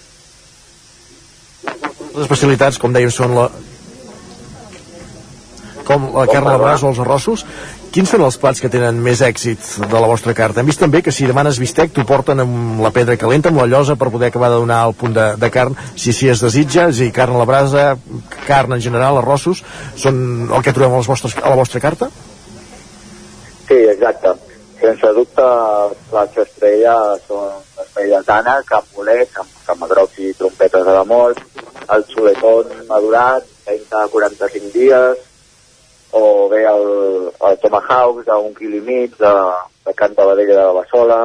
Les 1.65 2.25
especialitats, 2.25 2.79
com 2.81 2.95
dèiem, 2.95 3.13
són 3.15 3.37
la... 3.37 3.49
com 5.89 6.11
la 6.13 6.27
carn 6.29 6.51
a 6.51 6.55
la 6.57 6.61
brasa 6.61 6.87
o 6.87 6.93
els 6.93 7.01
arrossos. 7.01 7.45
Quins 7.93 8.11
són 8.13 8.23
els 8.27 8.37
plats 8.41 8.61
que 8.61 8.69
tenen 8.69 8.99
més 9.01 9.23
èxit 9.25 9.65
de 9.81 10.01
la 10.01 10.09
vostra 10.11 10.35
carta? 10.37 10.61
Hem 10.61 10.69
vist 10.69 10.83
també 10.83 11.01
que 11.05 11.15
si 11.15 11.27
demanes 11.29 11.61
bistec 11.63 11.95
t'ho 11.97 12.05
porten 12.09 12.45
amb 12.45 12.83
la 12.85 12.93
pedra 12.93 13.17
calenta, 13.21 13.49
amb 13.49 13.63
la 13.63 13.69
llosa, 13.71 13.97
per 13.97 14.11
poder 14.13 14.29
acabar 14.29 14.51
de 14.53 14.59
donar 14.61 14.83
el 14.91 14.97
punt 14.99 15.17
de, 15.17 15.29
de 15.41 15.51
carn, 15.55 15.77
si 15.97 16.13
així 16.13 16.29
es 16.29 16.43
desitja, 16.45 16.91
és 16.93 17.01
a 17.01 17.07
dir, 17.07 17.13
carn 17.17 17.39
a 17.39 17.41
la 17.41 17.49
brasa, 17.49 17.87
carn 18.45 18.77
en 18.77 18.85
general, 18.85 19.23
arrossos, 19.23 19.65
són 19.97 20.21
el 20.53 20.67
que 20.67 20.75
trobem 20.77 20.99
a, 20.99 21.01
les 21.01 21.09
vostres, 21.09 21.39
a 21.41 21.49
la 21.49 21.57
vostra 21.57 21.81
carta? 21.81 22.11
Sí, 23.69 23.79
exacte. 23.79 24.35
Sense 24.79 25.15
dubte, 25.17 25.47
els 25.89 26.05
plats 26.11 26.43
estrella 26.45 26.99
són 27.25 27.49
les 27.79 27.89
paelles 27.97 28.29
d'ànec, 28.29 28.77
amb 28.77 28.93
bolets, 28.95 29.41
amb 29.41 29.57
camarots 29.67 30.21
i 30.21 30.35
trompetes 30.39 30.85
de 30.87 30.99
la 31.01 31.07
mort, 31.09 31.41
el 31.89 32.05
xuletón 32.13 32.69
madurat, 32.91 33.49
30 33.65 34.05
a 34.05 34.13
45 34.13 34.71
dies, 34.77 35.25
o 36.13 36.49
bé 36.49 36.63
el, 36.65 36.87
el 37.49 37.59
tomahawk 37.63 38.25
d'un 38.27 38.55
quilo 38.57 38.79
i 38.79 38.85
mig 38.85 39.17
de, 39.19 39.35
de 39.87 39.95
carn 39.95 40.15
de 40.17 40.29
vedella 40.31 40.55
de 40.61 40.65
la 40.69 40.77
bassola. 40.81 41.19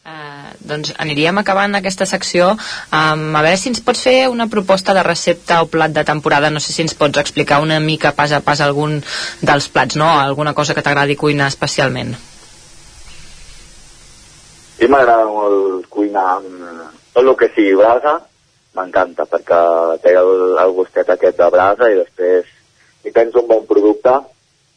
Uh, 0.00 0.48
doncs 0.64 0.94
aniríem 0.96 1.36
acabant 1.38 1.76
aquesta 1.76 2.06
secció 2.08 2.46
um, 2.54 3.24
a 3.36 3.42
veure 3.44 3.58
si 3.60 3.68
ens 3.68 3.82
pots 3.84 4.00
fer 4.00 4.30
una 4.32 4.46
proposta 4.48 4.94
de 4.96 5.02
recepta 5.04 5.58
o 5.60 5.68
plat 5.68 5.92
de 5.92 6.06
temporada 6.08 6.48
no 6.50 6.62
sé 6.64 6.72
si 6.72 6.80
ens 6.80 6.96
pots 6.96 7.20
explicar 7.20 7.60
una 7.60 7.76
mica 7.84 8.14
pas 8.16 8.32
a 8.32 8.40
pas 8.40 8.62
algun 8.64 8.96
dels 9.44 9.68
plats, 9.68 10.00
no? 10.00 10.08
alguna 10.08 10.54
cosa 10.56 10.74
que 10.74 10.82
t'agradi 10.82 11.18
cuinar 11.20 11.50
especialment 11.52 12.16
Sí, 14.80 14.88
m'agrada 14.88 15.28
molt 15.28 15.84
cuinar 15.92 16.26
amb 16.38 16.80
tot 17.12 17.26
el 17.26 17.36
que 17.36 17.50
sigui 17.52 17.76
brasa, 17.76 18.16
m'encanta, 18.80 19.28
perquè 19.28 19.60
té 20.02 20.16
el, 20.16 20.56
el 20.64 20.74
gustet 20.76 21.12
aquest 21.12 21.38
de 21.38 21.48
brasa 21.52 21.90
i 21.92 22.00
després, 22.00 22.48
si 23.02 23.12
tens 23.12 23.36
un 23.36 23.46
bon 23.48 23.66
producte, 23.68 24.16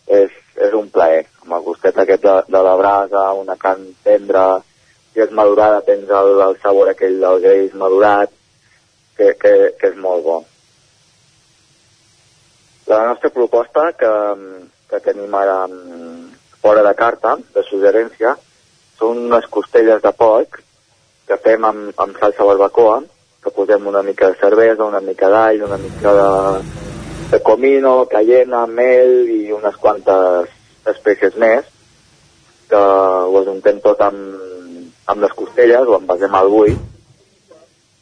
és, 0.07 0.35
és 0.67 0.75
un 0.77 0.90
plaer. 0.93 1.25
Amb 1.43 1.57
el 1.57 1.65
gustet 1.65 1.98
aquest 1.99 2.23
de, 2.23 2.35
de 2.51 2.61
la 2.67 2.75
brasa, 2.80 3.25
una 3.40 3.57
carn 3.59 3.90
tendra, 4.03 4.45
si 5.14 5.23
és 5.23 5.33
madurada 5.35 5.83
tens 5.88 6.09
el, 6.09 6.33
el 6.48 6.57
sabor 6.64 6.91
aquell 6.91 7.19
del 7.22 7.41
greix 7.43 7.75
madurat, 7.80 8.32
que, 9.17 9.33
que, 9.40 9.53
que 9.80 9.91
és 9.91 9.99
molt 10.01 10.25
bo. 10.25 10.40
La 12.90 13.06
nostra 13.07 13.30
proposta, 13.32 13.91
que, 13.99 14.11
que 14.90 14.99
tenim 15.06 15.35
ara 15.40 15.64
mm, 15.67 16.25
fora 16.64 16.83
de 16.85 16.93
carta, 16.99 17.38
de 17.56 17.64
suggerència, 17.69 18.35
són 18.99 19.25
unes 19.30 19.48
costelles 19.53 20.01
de 20.03 20.11
porc 20.17 20.59
que 21.27 21.38
fem 21.45 21.65
amb, 21.67 21.91
amb 22.03 22.19
salsa 22.19 22.45
barbacoa, 22.48 22.99
que 23.44 23.52
posem 23.52 23.86
una 23.88 24.04
mica 24.04 24.30
de 24.32 24.40
cervesa, 24.40 24.86
una 24.86 25.02
mica 25.02 25.30
d'all, 25.30 25.64
una 25.68 25.78
mica 25.78 26.14
de, 26.20 26.30
de 27.32 27.42
comino, 27.44 28.06
cayena, 28.12 28.66
mel 28.68 29.30
i 29.30 29.52
unes 29.52 29.76
quantes 29.82 30.50
espècies 30.90 31.36
més, 31.40 31.68
que 32.72 32.80
ho 32.80 33.36
ajuntem 33.42 33.84
tot 33.84 34.02
amb, 34.02 34.40
amb 35.12 35.26
les 35.26 35.36
costelles, 35.36 35.88
ho 35.88 36.00
envasem 36.00 36.40
al 36.40 36.52
bull, 36.54 36.76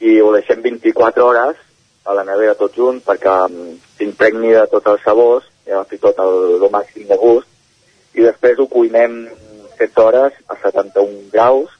i 0.02 0.18
ho 0.22 0.32
deixem 0.34 0.62
24 0.62 1.26
hores 1.26 1.58
a 2.04 2.16
la 2.18 2.24
nevera 2.26 2.58
tot 2.58 2.74
junt 2.74 3.02
perquè 3.06 3.34
mm, 3.48 3.74
s'impregni 3.98 4.54
de 4.56 4.66
tots 4.72 4.90
els 4.94 5.04
sabors 5.06 5.46
i 5.68 5.74
agafi 5.74 6.00
tot 6.02 6.18
el, 6.24 6.58
el 6.58 6.72
màxim 6.74 7.06
de 7.10 7.18
gust 7.22 8.18
i 8.18 8.26
després 8.26 8.60
ho 8.60 8.66
cuinem 8.72 9.22
7 9.78 10.02
hores 10.02 10.40
a 10.50 10.58
71 10.64 11.30
graus 11.34 11.78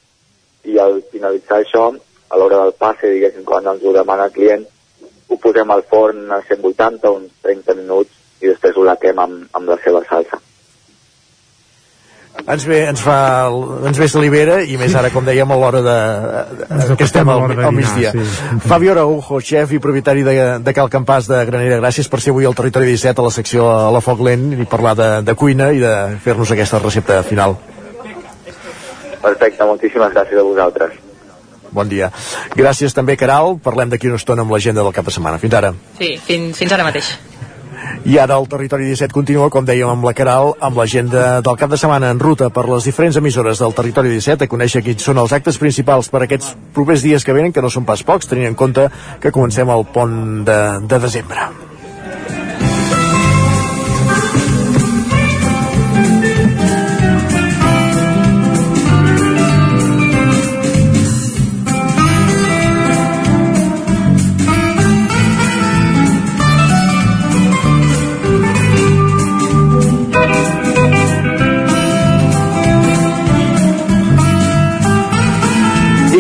i 0.70 0.78
al 0.78 1.02
finalitzar 1.10 1.64
això, 1.64 1.90
a 2.32 2.38
l'hora 2.40 2.62
del 2.64 2.78
passe, 2.80 3.10
diguéssim, 3.12 3.44
quan 3.48 3.68
ens 3.68 3.84
ho 3.84 3.92
demana 3.96 4.30
el 4.30 4.36
client, 4.36 4.64
ho 5.28 5.38
posem 5.40 5.72
al 5.72 5.84
forn 5.90 6.32
a 6.32 6.40
180, 6.48 7.12
uns 7.12 7.34
30 7.44 7.76
minuts, 7.82 8.16
i 8.42 8.48
després 8.50 8.78
ho 8.78 8.88
laquem 8.88 9.20
amb, 9.20 9.44
amb 9.58 9.70
la 9.70 9.78
seva 9.84 10.02
salsa. 10.08 10.40
Ens 12.42 12.64
ve, 12.66 12.78
ens 12.88 13.02
fa, 13.04 13.18
ens 13.86 14.00
ve 14.00 14.08
salivera 14.10 14.62
i 14.64 14.78
més 14.80 14.96
ara, 14.98 15.12
com 15.14 15.26
dèiem, 15.28 15.52
a 15.52 15.58
l'hora 15.60 15.82
de, 15.86 15.98
de, 16.62 16.96
que 16.98 17.06
estem 17.06 17.30
al, 17.30 17.44
de 17.52 17.66
al 17.68 17.76
migdia. 17.76 18.14
sí. 18.16 18.24
Fabio 18.66 18.96
Araujo, 18.96 19.42
xef 19.44 19.76
i 19.76 19.82
propietari 19.84 20.24
de, 20.26 20.38
de 20.64 20.74
Cal 20.74 20.90
Campàs 20.90 21.28
de 21.30 21.44
Granera, 21.46 21.82
gràcies 21.84 22.10
per 22.10 22.22
ser 22.24 22.32
avui 22.34 22.48
al 22.48 22.56
Territori 22.58 22.88
17 22.96 23.22
a 23.22 23.28
la 23.28 23.36
secció 23.36 23.68
a 23.76 23.92
la 23.94 24.02
Foc 24.02 24.24
Lent 24.26 24.56
i 24.56 24.66
parlar 24.66 24.96
de, 24.98 25.12
de 25.28 25.38
cuina 25.38 25.70
i 25.76 25.84
de 25.84 25.94
fer-nos 26.24 26.56
aquesta 26.56 26.82
recepta 26.82 27.22
final. 27.28 27.60
Perfecte, 29.22 29.68
moltíssimes 29.68 30.16
gràcies 30.16 30.40
a 30.40 30.48
vosaltres. 30.48 31.11
Bon 31.72 31.90
dia. 31.90 32.12
Gràcies 32.56 32.94
també, 32.96 33.16
Caral. 33.18 33.58
Parlem 33.64 33.92
d'aquí 33.92 34.10
una 34.12 34.20
estona 34.20 34.44
amb 34.44 34.52
l'agenda 34.52 34.84
del 34.84 34.96
cap 34.96 35.08
de 35.08 35.14
setmana. 35.16 35.40
Fins 35.40 35.56
ara. 35.56 35.74
sí, 35.98 36.18
fins, 36.26 36.58
fins 36.58 36.72
ara 36.72 36.84
mateix 36.84 37.14
I 38.06 38.18
ara 38.18 38.38
el 38.38 38.48
Territori 38.50 38.90
17 38.90 39.14
continua, 39.14 39.50
com 39.50 39.66
dèiem, 39.66 39.90
amb 39.90 40.06
la 40.06 40.14
Caral, 40.18 40.54
amb 40.60 40.78
l'agenda 40.78 41.40
del 41.42 41.58
cap 41.58 41.70
de 41.72 41.78
setmana 41.78 42.12
en 42.12 42.20
ruta 42.20 42.50
per 42.50 42.68
les 42.70 42.86
diferents 42.90 43.18
emissores 43.18 43.62
del 43.64 43.74
Territori 43.78 44.10
17 44.10 44.46
a 44.46 44.52
conèixer 44.52 44.84
quins 44.86 45.04
són 45.06 45.22
els 45.22 45.34
actes 45.34 45.58
principals 45.62 46.10
per 46.10 46.26
aquests 46.26 46.56
propers 46.74 47.06
dies 47.06 47.24
que 47.24 47.34
venen, 47.34 47.54
que 47.54 47.62
no 47.62 47.70
són 47.70 47.86
pas 47.86 48.04
pocs, 48.04 48.28
tenint 48.28 48.52
en 48.52 48.56
compte 48.56 48.90
que 49.22 49.32
comencem 49.32 49.70
el 49.70 49.86
pont 49.94 50.46
de, 50.46 50.62
de 50.88 51.00
desembre. 51.00 51.71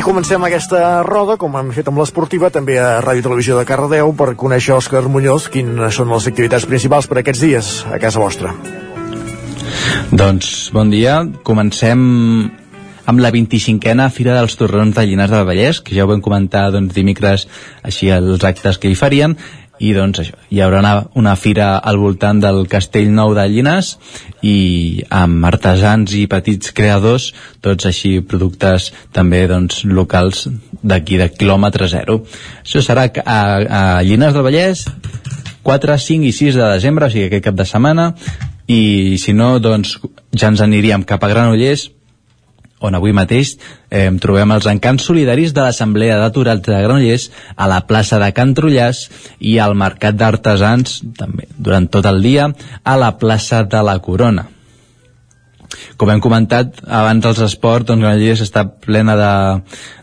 Comencem 0.02 0.42
aquesta 0.44 1.04
roda, 1.06 1.36
com 1.38 1.54
hem 1.60 1.70
fet 1.76 1.90
amb 1.92 2.00
l'esportiva, 2.02 2.50
també 2.50 2.80
a 2.82 3.02
Ràdio 3.04 3.28
Televisió 3.28 3.58
de 3.60 3.66
Cardedeu, 3.70 4.10
per 4.18 4.34
conèixer 4.40 4.74
Òscar 4.74 5.04
Muñoz 5.06 5.46
quines 5.54 5.94
són 5.94 6.10
les 6.10 6.26
activitats 6.32 6.66
principals 6.66 7.06
per 7.06 7.20
aquests 7.22 7.44
dies 7.44 7.70
a 7.86 8.00
casa 8.02 8.22
vostra. 8.24 8.56
Doncs 10.10 10.72
bon 10.74 10.90
dia, 10.90 11.20
comencem 11.46 12.02
amb 13.06 13.22
la 13.22 13.32
25a 13.34 14.10
Fira 14.14 14.40
dels 14.40 14.58
Torrons 14.58 14.98
de 14.98 15.06
Llinars 15.06 15.34
del 15.36 15.46
Vallès, 15.48 15.82
que 15.86 15.94
ja 15.96 16.06
ho 16.06 16.10
vam 16.10 16.24
comentar 16.26 16.70
doncs, 16.74 16.96
dimecres 16.98 17.46
així 17.86 18.10
els 18.10 18.44
actes 18.48 18.82
que 18.82 18.90
hi 18.90 18.98
farien, 18.98 19.38
i 19.82 19.94
doncs 19.98 20.22
això, 20.22 20.38
hi 20.54 20.62
haurà 20.62 20.80
una, 20.84 20.94
una 21.18 21.36
fira 21.40 21.74
al 21.78 21.98
voltant 21.98 22.42
del 22.44 22.68
Castell 22.70 23.10
Nou 23.16 23.34
de 23.38 23.48
Llinars 23.50 23.96
i 24.46 25.02
amb 25.10 25.46
artesans 25.50 26.14
i 26.18 26.28
petits 26.30 26.74
creadors, 26.78 27.32
tots 27.66 27.90
així 27.90 28.20
productes 28.22 28.92
també 29.16 29.44
doncs, 29.50 29.82
locals 29.86 30.48
d'aquí 30.82 31.18
de 31.22 31.32
quilòmetre 31.34 31.90
zero. 31.90 32.22
Això 32.62 32.84
serà 32.86 33.08
a, 33.26 33.40
a 33.82 33.82
Llinars 34.06 34.38
del 34.38 34.46
Vallès 34.46 34.86
4, 35.64 35.98
5 35.98 36.26
i 36.26 36.34
6 36.34 36.58
de 36.58 36.70
desembre, 36.74 37.08
o 37.08 37.14
sigui 37.14 37.28
aquest 37.30 37.46
cap 37.50 37.58
de 37.58 37.66
setmana, 37.70 38.12
i 38.72 39.18
si 39.22 39.34
no, 39.38 39.56
doncs 39.62 39.98
ja 40.34 40.50
ens 40.50 40.62
aniríem 40.64 41.06
cap 41.08 41.24
a 41.24 41.30
Granollers, 41.30 41.90
on 42.82 42.98
avui 42.98 43.14
mateix 43.16 43.56
eh, 43.90 44.10
trobem 44.22 44.54
els 44.56 44.68
encants 44.70 45.06
solidaris 45.10 45.54
de 45.54 45.66
l'Assemblea 45.66 46.20
d'Aturats 46.22 46.66
de 46.68 46.80
Granollers 46.86 47.30
a 47.56 47.70
la 47.72 47.82
plaça 47.90 48.20
de 48.22 48.32
Can 48.36 48.56
Trullàs 48.58 49.06
i 49.40 49.58
al 49.60 49.78
Mercat 49.78 50.18
d'Artesans 50.18 51.02
també 51.18 51.50
durant 51.58 51.88
tot 51.92 52.10
el 52.10 52.22
dia 52.26 52.50
a 52.84 52.98
la 52.98 53.14
plaça 53.22 53.64
de 53.64 53.86
la 53.86 54.00
Corona. 54.00 54.50
Com 55.98 56.10
hem 56.12 56.20
comentat, 56.24 56.82
abans 56.88 57.24
dels 57.24 57.40
esports, 57.46 57.86
doncs 57.88 58.04
Granollers 58.04 58.42
està 58.44 58.66
plena 58.68 59.16
de- 59.16 59.62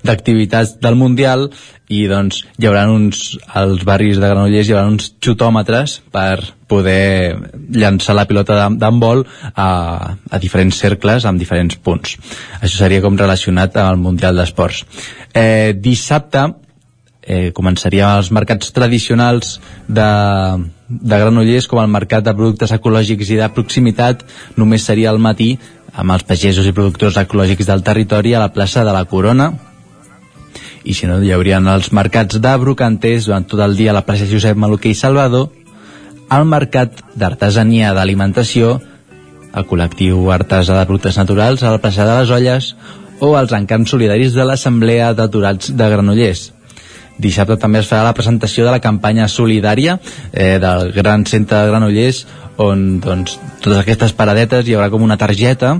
d'activitats 0.08 0.76
del 0.80 0.96
Mundial 0.96 1.48
i 1.88 2.06
doncs 2.08 2.42
hi 2.58 2.66
haurà 2.68 2.86
uns, 2.92 3.38
als 3.56 3.84
barris 3.88 4.18
de 4.20 4.28
Granollers 4.28 4.68
hi 4.68 4.74
haurà 4.76 4.86
uns 4.88 5.10
xutòmetres 5.24 5.98
per 6.12 6.40
poder 6.68 7.36
llançar 7.72 8.14
la 8.16 8.26
pilota 8.28 8.56
d'handbol 8.68 9.24
a, 9.54 9.68
a 10.30 10.38
diferents 10.38 10.76
cercles 10.76 11.24
amb 11.24 11.40
diferents 11.40 11.76
punts. 11.76 12.16
Això 12.60 12.76
seria 12.84 13.00
com 13.04 13.16
relacionat 13.16 13.76
amb 13.76 13.94
el 13.96 14.02
Mundial 14.04 14.36
d'Esports. 14.36 14.84
Eh, 15.32 15.72
dissabte 15.76 16.44
eh, 17.22 17.50
començaria 17.56 18.16
els 18.18 18.30
mercats 18.32 18.72
tradicionals 18.76 19.58
de, 19.88 20.08
de 20.88 21.18
Granollers 21.20 21.68
com 21.68 21.80
el 21.82 21.90
mercat 21.92 22.24
de 22.24 22.34
productes 22.34 22.72
ecològics 22.72 23.30
i 23.30 23.38
de 23.40 23.48
proximitat 23.52 24.24
només 24.56 24.86
seria 24.88 25.10
al 25.12 25.20
matí 25.20 25.54
amb 25.92 26.14
els 26.14 26.24
pagesos 26.24 26.66
i 26.66 26.74
productors 26.76 27.18
ecològics 27.20 27.68
del 27.68 27.84
territori 27.84 28.34
a 28.34 28.42
la 28.42 28.52
plaça 28.52 28.84
de 28.84 28.94
la 28.96 29.04
Corona 29.04 29.52
i 30.88 30.94
si 30.96 31.08
no 31.10 31.18
hi 31.20 31.32
haurien 31.34 31.66
els 31.68 31.92
mercats 31.92 32.40
de 32.40 32.54
brocanters 32.62 33.28
durant 33.28 33.44
tot 33.44 33.60
el 33.60 33.76
dia 33.76 33.92
a 33.92 33.98
la 33.98 34.04
plaça 34.06 34.28
Josep 34.30 34.56
Maluquer 34.56 34.94
i 34.94 35.00
Salvador 35.00 35.50
el 36.32 36.48
mercat 36.48 37.02
d'artesania 37.16 37.92
d'alimentació 37.96 38.78
el 39.58 39.66
col·lectiu 39.68 40.28
Artesà 40.32 40.76
de 40.78 40.86
Productes 40.88 41.16
Naturals 41.20 41.62
a 41.62 41.72
la 41.74 41.82
plaça 41.82 42.06
de 42.08 42.16
les 42.20 42.32
Olles 42.36 42.72
o 43.20 43.34
els 43.38 43.52
encants 43.56 43.90
solidaris 43.90 44.36
de 44.36 44.44
l'Assemblea 44.46 45.12
d'Aturats 45.16 45.72
de 45.74 45.88
Granollers. 45.90 46.52
Dissabte 47.18 47.58
també 47.58 47.82
es 47.82 47.88
farà 47.90 48.04
la 48.06 48.14
presentació 48.14 48.66
de 48.66 48.74
la 48.74 48.82
campanya 48.82 49.28
solidària 49.28 49.98
eh, 50.32 50.58
del 50.62 50.92
Gran 50.94 51.26
Centre 51.26 51.62
de 51.62 51.72
Granollers 51.72 52.24
on 52.58 53.00
doncs, 53.02 53.38
totes 53.62 53.80
aquestes 53.80 54.14
paradetes 54.18 54.66
hi 54.66 54.76
haurà 54.76 54.90
com 54.90 55.02
una 55.06 55.18
targeta 55.18 55.76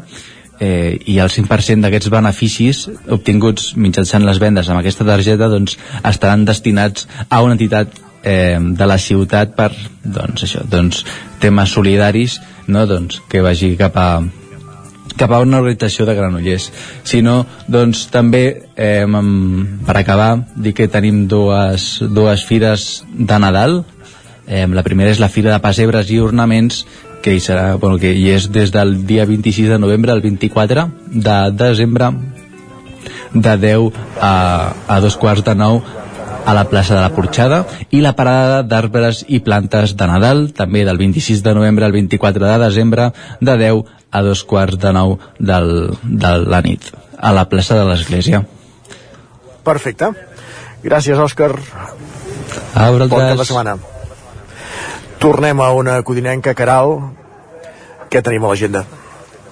eh, 0.60 0.98
i 1.06 1.18
el 1.22 1.30
5% 1.30 1.84
d'aquests 1.84 2.10
beneficis 2.14 2.84
obtinguts 3.14 3.72
mitjançant 3.76 4.26
les 4.26 4.40
vendes 4.42 4.68
amb 4.68 4.82
aquesta 4.82 5.06
targeta 5.06 5.50
doncs, 5.50 5.78
estaran 6.02 6.44
destinats 6.48 7.08
a 7.28 7.42
una 7.42 7.58
entitat 7.58 7.94
eh, 8.22 8.58
de 8.58 8.86
la 8.86 8.98
ciutat 8.98 9.54
per 9.58 9.70
doncs, 10.02 10.44
això, 10.46 10.64
doncs, 10.66 11.04
temes 11.42 11.74
solidaris 11.74 12.40
no? 12.66 12.86
doncs, 12.86 13.22
que 13.30 13.42
vagi 13.44 13.74
cap 13.78 13.96
a 13.96 14.10
cap 15.18 15.34
a 15.34 15.42
una 15.44 15.60
organització 15.60 16.06
de 16.06 16.14
Granollers. 16.16 16.70
Sinó 17.04 17.42
doncs 17.68 18.06
també 18.14 18.44
eh, 18.76 19.04
per 19.86 19.96
acabar 19.98 20.30
dir 20.56 20.74
que 20.74 20.88
tenim 20.88 21.26
dues, 21.28 21.98
dues 22.00 22.46
fires 22.48 23.04
de 23.12 23.38
Nadal. 23.42 23.82
Eh, 24.46 24.64
la 24.66 24.86
primera 24.86 25.12
és 25.12 25.20
la 25.20 25.28
Fira 25.28 25.52
de 25.52 25.60
Pessebres 25.60 26.08
i 26.14 26.22
Ornaments 26.24 26.84
que 27.22 27.34
hi, 27.34 27.40
serà, 27.42 27.74
bueno, 27.76 27.98
que 27.98 28.12
hi 28.14 28.28
és 28.30 28.46
des 28.54 28.70
del 28.72 29.02
dia 29.06 29.26
26 29.26 29.74
de 29.74 29.78
novembre 29.82 30.14
al 30.14 30.22
24 30.22 30.86
de 31.10 31.38
desembre 31.58 32.12
de 33.34 33.56
10 33.58 33.98
a, 34.22 34.34
a 34.88 35.00
dos 35.00 35.16
quarts 35.16 35.44
de 35.44 35.54
9 35.58 36.07
a 36.48 36.54
la 36.54 36.64
plaça 36.64 36.94
de 36.94 37.02
la 37.02 37.12
Porxada 37.12 37.58
i 37.92 37.98
la 38.00 38.14
parada 38.16 38.62
d'arbres 38.64 39.20
i 39.28 39.42
plantes 39.44 39.92
de 40.00 40.06
Nadal, 40.08 40.46
també 40.56 40.80
del 40.88 40.96
26 40.96 41.42
de 41.44 41.52
novembre 41.58 41.84
al 41.84 41.92
24 41.92 42.46
de 42.46 42.54
desembre, 42.62 43.10
de 43.44 43.56
10 43.60 43.82
a 44.10 44.22
dos 44.24 44.44
quarts 44.48 44.78
de 44.80 44.92
9 44.96 45.18
del, 45.38 45.68
de 46.02 46.30
la 46.48 46.62
nit, 46.64 46.88
a 47.20 47.34
la 47.36 47.44
plaça 47.52 47.76
de 47.76 47.84
l'Església. 47.90 48.40
Perfecte. 49.66 50.08
Gràcies, 50.80 51.20
Òscar. 51.20 51.50
A 52.72 52.88
vosaltres. 52.94 53.10
Bon 53.12 53.20
cap 53.20 53.42
de 53.42 53.48
setmana. 53.50 53.76
Tornem 55.20 55.60
a 55.60 55.68
una 55.76 55.98
codinenca, 56.00 56.56
Caral. 56.56 56.96
Què 58.08 58.24
tenim 58.24 58.48
a 58.48 58.54
l'agenda? 58.54 58.86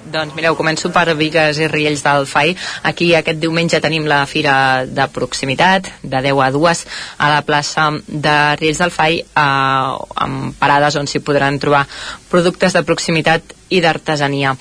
Doncs 0.07 0.37
mireu, 0.37 0.55
començo 0.55 0.93
per 0.95 1.17
Vigues 1.19 1.59
i 1.59 1.67
Riells 1.67 2.05
del 2.05 2.29
FAI. 2.31 2.55
Aquí 2.87 3.09
aquest 3.19 3.41
diumenge 3.43 3.81
tenim 3.83 4.07
la 4.07 4.21
fira 4.31 4.85
de 4.87 5.07
proximitat, 5.11 5.89
de 6.03 6.21
10 6.29 6.43
a 6.45 6.51
2, 6.55 6.83
a 7.19 7.31
la 7.33 7.43
plaça 7.43 7.89
de 8.07 8.37
Riells 8.61 8.83
del 8.85 8.95
FAI, 8.95 9.19
eh, 9.19 10.23
amb 10.27 10.55
parades 10.61 10.97
on 11.01 11.11
s'hi 11.11 11.25
podran 11.27 11.59
trobar 11.59 11.87
productes 12.31 12.79
de 12.79 12.85
proximitat 12.87 13.57
i 13.69 13.81
d'artesania. 13.83 14.55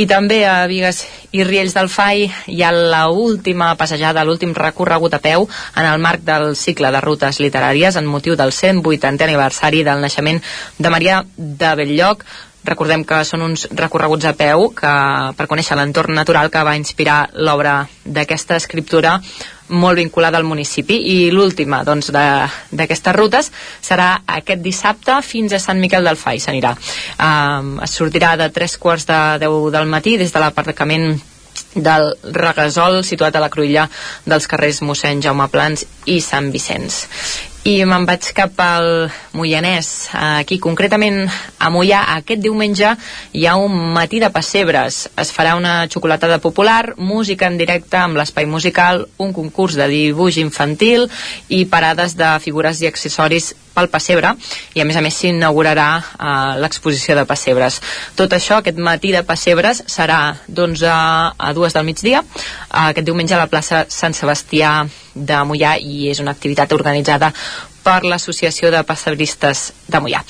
I 0.00 0.06
també 0.08 0.40
a 0.48 0.64
Vigues 0.68 1.02
i 1.36 1.44
Riells 1.44 1.76
del 1.76 1.90
FAI 1.92 2.24
hi 2.48 2.62
ha 2.64 2.72
la 2.72 3.06
última 3.12 3.74
passejada, 3.76 4.24
l'últim 4.24 4.54
recorregut 4.56 5.12
a 5.12 5.20
peu 5.20 5.44
en 5.76 5.84
el 5.84 6.00
marc 6.00 6.24
del 6.24 6.54
cicle 6.56 6.90
de 6.92 7.04
rutes 7.04 7.40
literàries 7.44 8.00
en 8.00 8.08
motiu 8.08 8.36
del 8.36 8.52
180è 8.56 9.28
aniversari 9.28 9.84
del 9.84 10.00
naixement 10.00 10.40
de 10.78 10.90
Maria 10.90 11.24
de 11.36 11.74
Belllloc, 11.76 12.24
Recordem 12.66 13.04
que 13.06 13.20
són 13.24 13.44
uns 13.46 13.66
recorreguts 13.70 14.26
a 14.26 14.32
peu 14.38 14.68
que, 14.74 14.94
per 15.38 15.46
conèixer 15.50 15.76
l'entorn 15.78 16.16
natural 16.18 16.50
que 16.50 16.64
va 16.66 16.76
inspirar 16.78 17.18
l'obra 17.34 17.78
d'aquesta 18.04 18.58
escriptura 18.58 19.20
molt 19.68 19.98
vinculada 19.98 20.38
al 20.38 20.46
municipi. 20.46 20.98
I 21.12 21.30
l'última 21.34 21.82
doncs, 21.86 22.10
d'aquestes 22.10 23.16
rutes 23.16 23.50
serà 23.82 24.10
aquest 24.38 24.62
dissabte 24.62 25.20
fins 25.22 25.54
a 25.54 25.62
Sant 25.62 25.80
Miquel 25.82 26.06
del 26.06 26.18
Fai 26.18 26.42
s'anirà. 26.42 26.74
Um, 27.18 27.76
es 27.86 27.96
sortirà 27.98 28.36
de 28.38 28.50
tres 28.54 28.76
quarts 28.78 29.06
de 29.08 29.20
10 29.46 29.72
del 29.74 29.90
matí 29.90 30.16
des 30.18 30.32
de 30.32 30.42
l'aparcament 30.42 31.16
del 31.74 32.12
Regasol 32.36 33.02
situat 33.04 33.36
a 33.36 33.42
la 33.42 33.50
cruïlla 33.52 33.88
dels 34.24 34.48
carrers 34.50 34.82
mossèn 34.84 35.22
Jaume 35.24 35.48
Plans 35.52 35.86
i 36.06 36.20
Sant 36.24 36.50
Vicenç 36.52 37.04
i 37.66 37.80
me'n 37.82 38.04
vaig 38.06 38.28
cap 38.30 38.60
al 38.62 39.08
Moianès. 39.34 39.88
Aquí 40.14 40.60
concretament 40.62 41.24
a 41.26 41.70
Moià 41.74 42.04
aquest 42.14 42.38
diumenge 42.44 42.92
hi 43.34 43.46
ha 43.46 43.56
un 43.58 43.74
matí 43.96 44.20
de 44.22 44.30
pessebres. 44.30 45.00
Es 45.18 45.32
farà 45.34 45.56
una 45.58 45.74
xocolatada 45.90 46.38
popular 46.38 46.94
música 46.96 47.50
en 47.50 47.58
directe 47.58 47.98
amb 47.98 48.20
l'espai 48.20 48.46
musical 48.46 49.08
un 49.18 49.34
concurs 49.34 49.74
de 49.74 49.90
dibuix 49.90 50.38
infantil 50.38 51.08
i 51.48 51.64
parades 51.66 52.14
de 52.14 52.36
figures 52.44 52.84
i 52.84 52.90
accessoris 52.92 53.54
pel 53.76 53.90
pessebre 53.92 54.32
i 54.74 54.82
a 54.82 54.88
més 54.88 54.96
a 54.96 55.04
més 55.04 55.20
s'inaugurarà 55.20 55.88
eh, 56.00 56.56
l'exposició 56.62 57.16
de 57.18 57.26
pessebres. 57.28 57.80
Tot 58.18 58.32
això, 58.32 58.60
aquest 58.60 58.80
matí 58.80 59.12
de 59.14 59.22
pessebres 59.28 59.84
serà 59.92 60.20
d'11 60.48 60.90
a 60.90 61.52
2 61.60 61.78
del 61.78 61.88
migdia 61.88 62.24
eh, 62.24 62.88
aquest 62.88 63.06
diumenge 63.06 63.36
a 63.36 63.42
la 63.44 63.50
plaça 63.52 63.84
Sant 63.92 64.16
Sebastià 64.16 64.78
de 65.14 65.40
Mollà 65.48 65.76
i 65.80 66.10
és 66.10 66.20
una 66.24 66.34
activitat 66.36 66.72
organitzada 66.76 67.32
per 67.86 68.02
l'Associació 68.02 68.72
de 68.74 68.82
Passebristes 68.86 69.70
de 69.86 70.00
Mollà. 70.02 70.22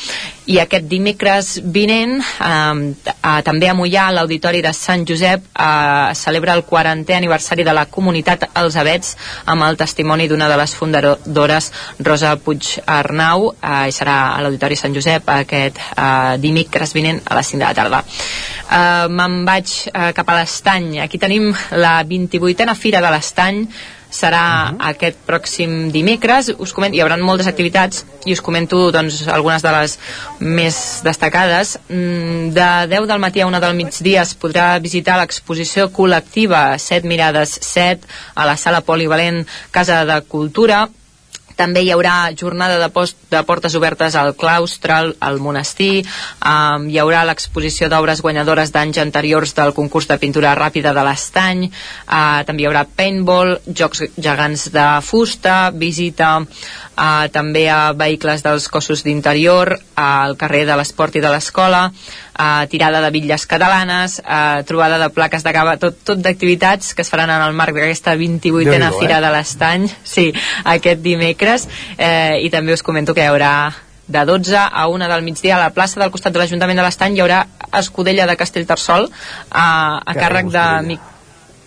I 0.52 0.60
aquest 0.62 0.85
dimecres 0.91 1.55
vinent, 1.75 2.18
eh, 2.20 3.07
eh, 3.15 3.41
també 3.47 3.70
a 3.70 3.75
Mollà, 3.75 4.09
a 4.09 4.15
l'Auditori 4.15 4.60
de 4.62 4.73
Sant 4.76 5.07
Josep, 5.09 5.49
eh, 5.59 6.15
celebra 6.15 6.55
el 6.55 6.65
40è 6.68 7.17
aniversari 7.17 7.65
de 7.65 7.73
la 7.73 7.86
comunitat 7.86 8.51
Els 8.55 8.76
Avets 8.76 9.17
amb 9.47 9.65
el 9.65 9.76
testimoni 9.76 10.28
d'una 10.28 10.49
de 10.49 10.60
les 10.60 10.75
fundadores, 10.75 11.73
Rosa 11.99 12.36
Puig 12.36 12.78
Arnau, 12.86 13.55
eh, 13.62 13.89
i 13.89 13.97
serà 13.97 14.36
a 14.36 14.43
l'Auditori 14.43 14.76
Sant 14.76 14.94
Josep 14.94 15.28
aquest 15.39 15.81
eh, 15.97 16.36
dimecres 16.39 16.93
vinent 16.93 17.23
a 17.25 17.41
les 17.41 17.47
5 17.55 17.59
de 17.59 17.65
la 17.65 17.75
tarda. 17.75 18.05
Eh, 18.70 19.09
Me'n 19.09 19.44
vaig 19.49 19.75
eh, 19.89 20.12
cap 20.12 20.28
a 20.28 20.41
l'Estany. 20.41 20.99
Aquí 21.01 21.18
tenim 21.18 21.52
la 21.73 22.02
28a 22.05 22.75
Fira 22.76 23.01
de 23.01 23.10
l'Estany, 23.10 23.65
serà 24.10 24.70
uh 24.70 24.78
-huh. 24.78 24.91
aquest 24.91 25.17
pròxim 25.26 25.91
dimecres. 25.91 26.52
Us 26.59 26.73
comento, 26.73 26.97
hi 26.97 27.01
haurà 27.01 27.17
moltes 27.17 27.47
activitats 27.47 28.05
i 28.25 28.33
us 28.33 28.41
comento 28.41 28.91
doncs, 28.91 29.28
algunes 29.28 29.62
de 29.62 29.73
les 29.73 29.99
més 30.39 31.01
destacades. 31.02 31.78
Mm, 31.89 32.51
de 32.52 32.86
10 32.89 33.07
del 33.07 33.18
matí 33.18 33.41
a 33.41 33.47
1 33.47 33.60
del 33.60 33.75
migdia 33.75 34.23
es 34.23 34.35
podrà 34.35 34.81
visitar 34.81 35.18
l'exposició 35.18 35.91
col·lectiva 35.93 36.78
7 36.78 37.07
mirades 37.07 37.59
7 37.62 38.01
a 38.35 38.47
la 38.47 38.57
sala 38.57 38.81
polivalent 38.81 39.47
Casa 39.70 40.05
de 40.05 40.20
Cultura 40.23 40.89
també 41.57 41.83
hi 41.83 41.91
haurà 41.94 42.31
jornada 42.36 42.78
de, 42.81 42.89
post, 42.93 43.18
de 43.33 43.41
portes 43.49 43.75
obertes 43.78 44.17
al 44.17 44.35
claustre, 44.39 44.93
al, 44.93 45.15
al 45.20 45.41
monestir, 45.43 46.05
um, 46.44 46.86
hi 46.93 47.01
haurà 47.02 47.25
l'exposició 47.26 47.89
d'obres 47.93 48.23
guanyadores 48.25 48.73
d'anys 48.75 49.01
anteriors 49.02 49.57
del 49.57 49.75
concurs 49.76 50.09
de 50.10 50.18
pintura 50.23 50.55
ràpida 50.59 50.93
de 50.97 51.07
l'Estany, 51.09 51.67
uh, 51.67 52.44
també 52.47 52.65
hi 52.65 52.68
haurà 52.70 52.85
paintball, 52.86 53.57
jocs 53.67 54.05
gegants 54.17 54.68
de 54.75 54.86
fusta, 55.02 55.59
visita 55.73 56.36
uh, 56.97 57.28
també 57.33 57.66
a 57.70 57.92
vehicles 57.97 58.42
dels 58.44 58.68
cossos 58.73 59.05
d'interior, 59.07 59.76
al 59.97 60.36
carrer 60.41 60.65
de 60.66 60.76
l'esport 60.76 61.16
i 61.16 61.23
de 61.25 61.31
l'escola, 61.33 61.86
uh, 61.92 62.66
tirada 62.73 63.00
de 63.05 63.12
bitlles 63.15 63.47
catalanes, 63.47 64.18
uh, 64.25 64.65
trobada 64.68 64.99
de 64.99 65.10
plaques 65.15 65.47
de 65.47 65.55
cava, 65.57 65.76
tot, 65.81 65.99
tot 66.05 66.20
d'activitats 66.20 66.94
que 66.94 67.05
es 67.05 67.12
faran 67.12 67.33
en 67.33 67.47
el 67.47 67.57
marc 67.57 67.76
d'aquesta 67.76 68.16
28a 68.16 68.92
Fira 68.99 69.18
eh? 69.18 69.25
de 69.25 69.33
l'Estany, 69.34 69.89
sí, 70.16 70.31
aquest 70.65 71.02
dimecres, 71.05 71.68
eh, 71.97 72.42
i 72.42 72.50
també 72.50 72.75
us 72.76 72.84
comento 72.86 73.15
que 73.15 73.25
hi 73.25 73.31
haurà 73.31 73.57
de 74.07 74.23
12 74.25 74.55
a 74.57 74.86
1 74.86 75.08
del 75.10 75.25
migdia 75.26 75.57
a 75.57 75.65
la 75.65 75.73
plaça 75.75 75.99
del 76.00 76.12
costat 76.15 76.33
de 76.33 76.39
l'Ajuntament 76.39 76.78
de 76.78 76.84
l'Estany 76.86 77.16
hi 77.16 77.25
haurà 77.25 77.42
escudella 77.75 78.28
de 78.31 78.36
Castellterçol 78.39 79.08
a, 79.50 79.66
a 79.99 80.15
càrrec 80.15 80.52
de 80.55 80.66
Mic 80.86 81.12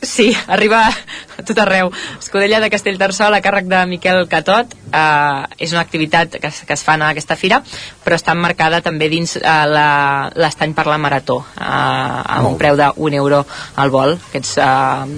Sí, 0.02 0.32
arriba 0.48 0.88
a 0.88 1.44
tot 1.44 1.58
arreu. 1.60 1.90
Escudella 2.20 2.62
de 2.64 2.70
Castellterçol 2.72 3.34
a 3.36 3.42
càrrec 3.44 3.66
de 3.68 3.82
Miquel 3.86 4.28
Catot. 4.32 4.72
Eh, 4.94 5.44
és 5.60 5.74
una 5.76 5.82
activitat 5.82 6.38
que, 6.40 6.48
es- 6.48 6.62
que 6.66 6.74
es 6.74 6.84
fa 6.84 6.96
en 6.96 7.04
aquesta 7.04 7.36
fira, 7.36 7.62
però 8.06 8.16
està 8.16 8.32
emmarcada 8.32 8.80
també 8.82 9.10
dins 9.10 9.36
eh, 9.36 9.42
la- 9.44 10.32
l'estany 10.36 10.74
per 10.74 10.88
la 10.88 10.98
Marató, 10.98 11.42
eh, 11.60 11.64
amb 11.64 12.48
un 12.48 12.58
preu 12.58 12.78
de 12.80 12.88
1 12.96 13.14
euro 13.14 13.46
al 13.76 13.90
vol, 13.92 14.18
aquests 14.30 14.58
eh, 14.58 14.66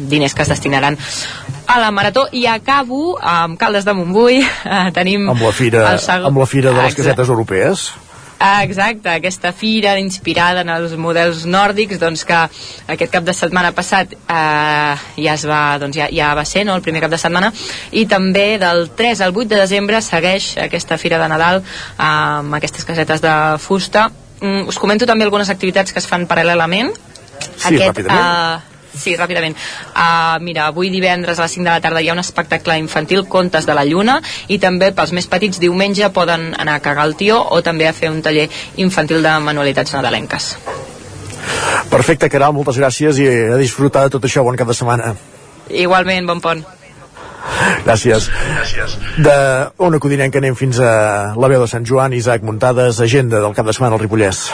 diners 0.10 0.34
que 0.34 0.42
es 0.42 0.50
destinaran 0.50 0.98
a 1.68 1.80
la 1.80 1.92
Marató. 1.92 2.28
I 2.32 2.48
acabo 2.48 3.18
amb 3.22 3.58
Caldes 3.60 3.86
de 3.86 3.94
Montbui. 3.94 4.42
Eh, 4.42 4.92
tenim 4.94 5.30
Amb 5.30 5.42
la 5.42 5.52
fira, 5.54 5.98
segon- 6.00 6.26
amb 6.34 6.38
la 6.40 6.46
fira 6.48 6.72
de 6.72 6.78
les 6.82 6.92
Exacte. 6.94 7.04
casetes 7.04 7.30
europees. 7.30 7.92
Ah, 8.42 8.64
exacte, 8.64 9.06
aquesta 9.10 9.52
fira 9.54 9.92
inspirada 10.02 10.64
en 10.66 10.70
els 10.74 10.96
models 10.98 11.44
nòrdics 11.46 12.00
doncs 12.02 12.24
que 12.26 12.40
aquest 12.90 13.12
cap 13.14 13.28
de 13.28 13.36
setmana 13.38 13.70
passat 13.78 14.16
eh, 14.18 14.96
ja 15.22 15.36
es 15.36 15.44
va, 15.46 15.60
doncs 15.82 16.00
ja, 16.00 16.08
ja 16.10 16.32
va 16.34 16.42
ser 16.50 16.64
no, 16.66 16.74
el 16.74 16.82
primer 16.82 17.04
cap 17.04 17.14
de 17.14 17.20
setmana 17.22 17.52
i 17.92 18.08
també 18.10 18.58
del 18.58 18.88
3 18.98 19.22
al 19.28 19.36
8 19.36 19.46
de 19.54 19.62
desembre 19.62 20.02
segueix 20.02 20.56
aquesta 20.66 20.98
fira 20.98 21.22
de 21.22 21.30
Nadal 21.30 21.62
eh, 21.62 22.02
amb 22.02 22.58
aquestes 22.58 22.88
casetes 22.88 23.22
de 23.22 23.36
fusta. 23.62 24.08
Mm, 24.42 24.66
us 24.74 24.82
comento 24.82 25.06
també 25.06 25.30
algunes 25.30 25.54
activitats 25.54 25.94
que 25.94 26.02
es 26.02 26.10
fan 26.10 26.26
paral·lelament. 26.26 26.90
Sí, 27.62 27.78
ràpidament. 27.78 28.18
eh, 28.18 28.71
Sí, 28.92 29.16
ràpidament. 29.16 29.56
Uh, 29.96 30.38
mira, 30.44 30.68
avui 30.68 30.90
divendres 30.92 31.40
a 31.40 31.48
les 31.48 31.56
5 31.56 31.64
de 31.64 31.72
la 31.72 31.82
tarda 31.84 32.02
hi 32.02 32.10
ha 32.10 32.16
un 32.16 32.24
espectacle 32.24 32.78
infantil, 32.80 33.24
Contes 33.32 33.66
de 33.66 33.76
la 33.78 33.86
Lluna, 33.88 34.20
i 34.52 34.60
també 34.60 34.92
pels 34.96 35.14
més 35.16 35.30
petits 35.32 35.62
diumenge 35.64 36.12
poden 36.12 36.52
anar 36.60 36.76
a 36.78 36.84
cagar 36.84 37.08
el 37.08 37.16
tió 37.16 37.40
o 37.40 37.62
també 37.64 37.88
a 37.88 37.96
fer 37.96 38.12
un 38.12 38.22
taller 38.22 38.50
infantil 38.84 39.24
de 39.24 39.38
manualitats 39.40 39.96
nadalenques. 39.96 40.52
Perfecte, 41.92 42.30
Caral, 42.30 42.54
moltes 42.56 42.78
gràcies 42.80 43.18
i 43.20 43.28
a 43.56 43.58
disfrutar 43.60 44.06
de 44.06 44.14
tot 44.14 44.28
això. 44.28 44.44
Bon 44.44 44.60
cap 44.60 44.70
de 44.70 44.76
setmana. 44.78 45.16
Igualment, 45.72 46.28
bon 46.28 46.44
pont. 46.44 46.62
Gràcies. 47.86 48.28
Gràcies. 48.30 48.98
De 49.18 49.34
Ona 49.82 50.00
Codinenca 50.00 50.40
anem 50.42 50.56
fins 50.56 50.80
a 50.80 51.34
la 51.36 51.50
veu 51.50 51.64
de 51.64 51.70
Sant 51.72 51.88
Joan, 51.88 52.14
Isaac 52.14 52.46
Muntades, 52.46 53.02
agenda 53.02 53.42
del 53.42 53.56
cap 53.58 53.66
de 53.66 53.74
setmana 53.74 53.98
al 53.98 54.04
Ripollès. 54.04 54.46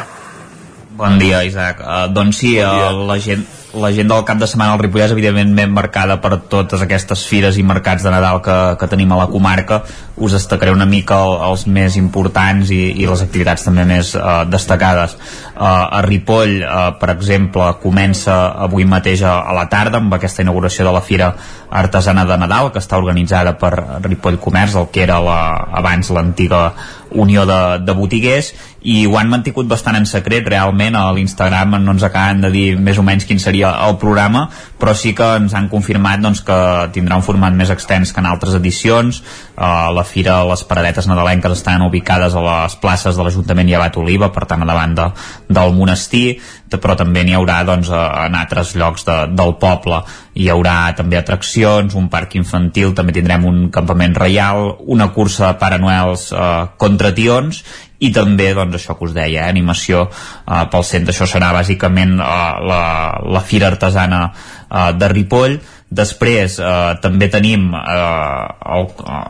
Bon 0.98 1.19
dia, 1.22 1.43
Isaac. 1.45 1.83
Uh, 1.83 2.07
doncs 2.09 2.40
sí, 2.41 2.56
uh, 2.57 2.90
la 3.06 3.19
gent 3.22 3.43
l'agenda 3.82 4.16
del 4.16 4.26
cap 4.26 4.40
de 4.42 4.48
setmana 4.50 4.74
al 4.76 4.82
Ripollès 4.82 5.14
evidentment 5.14 5.54
ben 5.56 5.74
marcada 5.74 6.18
per 6.22 6.38
totes 6.52 6.82
aquestes 6.84 7.26
fires 7.30 7.58
i 7.58 7.64
mercats 7.64 8.06
de 8.06 8.12
Nadal 8.14 8.42
que, 8.46 8.58
que 8.80 8.90
tenim 8.92 9.12
a 9.14 9.20
la 9.22 9.28
comarca. 9.32 9.82
Us 10.18 10.34
destacaré 10.34 10.74
una 10.74 10.88
mica 10.90 11.20
el, 11.24 11.36
els 11.50 11.68
més 11.68 11.98
importants 12.00 12.72
i, 12.74 12.82
i 12.98 13.06
les 13.10 13.24
activitats 13.24 13.68
també 13.68 13.86
més 13.88 14.14
uh, 14.18 14.44
destacades. 14.50 15.18
Uh, 15.54 15.62
a 15.68 16.02
Ripoll, 16.06 16.58
uh, 16.64 16.90
per 17.00 17.14
exemple 17.16 17.70
comença 17.84 18.38
avui 18.68 18.88
mateix 18.90 19.24
a, 19.24 19.40
a 19.46 19.56
la 19.58 19.68
tarda 19.72 20.02
amb 20.02 20.18
aquesta 20.18 20.46
inauguració 20.46 20.88
de 20.88 20.96
la 20.98 21.06
Fira 21.06 21.32
Artesana 21.70 22.24
de 22.26 22.38
Nadal 22.40 22.72
que 22.72 22.80
està 22.84 22.98
organitzada 22.98 23.58
per 23.60 23.74
Ripoll 24.06 24.40
Comerç 24.42 24.78
el 24.80 24.88
que 24.94 25.04
era 25.04 25.20
la, 25.24 25.40
abans 25.82 26.14
l'antiga 26.16 26.62
Unió 27.11 27.45
de, 27.50 27.60
de 27.86 27.95
Botiguers 27.98 28.53
i 28.88 29.06
ho 29.08 29.18
han 29.19 29.30
mantingut 29.32 29.68
bastant 29.68 29.98
en 30.00 30.08
secret 30.10 30.48
realment. 30.48 30.95
A 30.95 31.11
l'Instagram 31.16 31.77
no 31.82 31.95
ens 31.95 32.06
acaben 32.08 32.42
de 32.45 32.52
dir 32.53 32.68
més 32.80 32.98
o 32.98 33.06
menys 33.06 33.27
quin 33.27 33.40
seria 33.44 33.74
el 33.88 33.98
programa 34.02 34.48
però 34.78 34.94
sí 34.98 35.14
que 35.18 35.28
ens 35.40 35.56
han 35.58 35.70
confirmat 35.72 36.22
doncs, 36.22 36.44
que 36.46 36.58
tindrà 36.96 37.18
un 37.18 37.26
format 37.26 37.56
més 37.58 37.72
extens 37.74 38.14
que 38.14 38.22
en 38.22 38.30
altres 38.30 38.58
edicions. 38.58 39.22
Uh, 39.58 39.90
la 39.96 40.06
fira, 40.06 40.40
les 40.48 40.64
paradetes 40.70 41.10
nadalenques 41.10 41.58
estan 41.58 41.86
ubicades 41.88 42.36
a 42.38 42.44
les 42.46 42.78
places 42.82 43.18
de 43.18 43.26
l'Ajuntament 43.26 43.70
i 43.70 43.78
Abat 43.78 43.98
Oliva, 43.98 44.32
per 44.34 44.46
tant 44.50 44.64
a 44.64 44.70
davant 44.70 44.96
de, 44.98 45.10
del 45.50 45.76
monestir 45.78 46.28
però 46.76 46.98
també 47.00 47.24
n'hi 47.24 47.36
haurà 47.38 47.62
doncs, 47.64 47.88
en 47.94 48.36
altres 48.36 48.74
llocs 48.76 49.06
de, 49.08 49.16
del 49.32 49.54
poble. 49.62 50.02
Hi 50.38 50.50
haurà 50.52 50.76
també 50.98 51.18
atraccions, 51.20 51.96
un 51.96 52.10
parc 52.12 52.36
infantil 52.36 52.92
també 52.98 53.16
tindrem 53.16 53.46
un 53.48 53.62
campament 53.74 54.18
reial 54.20 54.74
una 54.86 55.08
cursa 55.16 55.48
de 55.48 55.60
Pare 55.62 55.80
Noels 55.80 56.28
eh, 56.34 56.66
contra 56.78 57.14
tions 57.16 57.64
i 58.00 58.11
també 58.14 58.51
doncs 58.53 58.77
això 58.77 58.98
que 58.98 59.08
us 59.08 59.16
deia, 59.16 59.45
eh, 59.45 59.50
animació 59.50 60.06
eh, 60.09 60.66
pel 60.72 60.85
centre, 60.85 61.14
això 61.14 61.27
serà 61.30 61.53
bàsicament 61.56 62.19
eh, 62.19 62.27
la, 62.69 62.84
la 63.26 63.42
fira 63.42 63.72
artesana 63.72 64.27
eh, 64.30 64.92
de 64.98 65.09
Ripoll. 65.14 65.58
Després 65.88 66.58
eh, 66.59 66.69
també 67.01 67.30
tenim 67.32 67.69
eh, 67.72 68.48
el, 68.76 68.90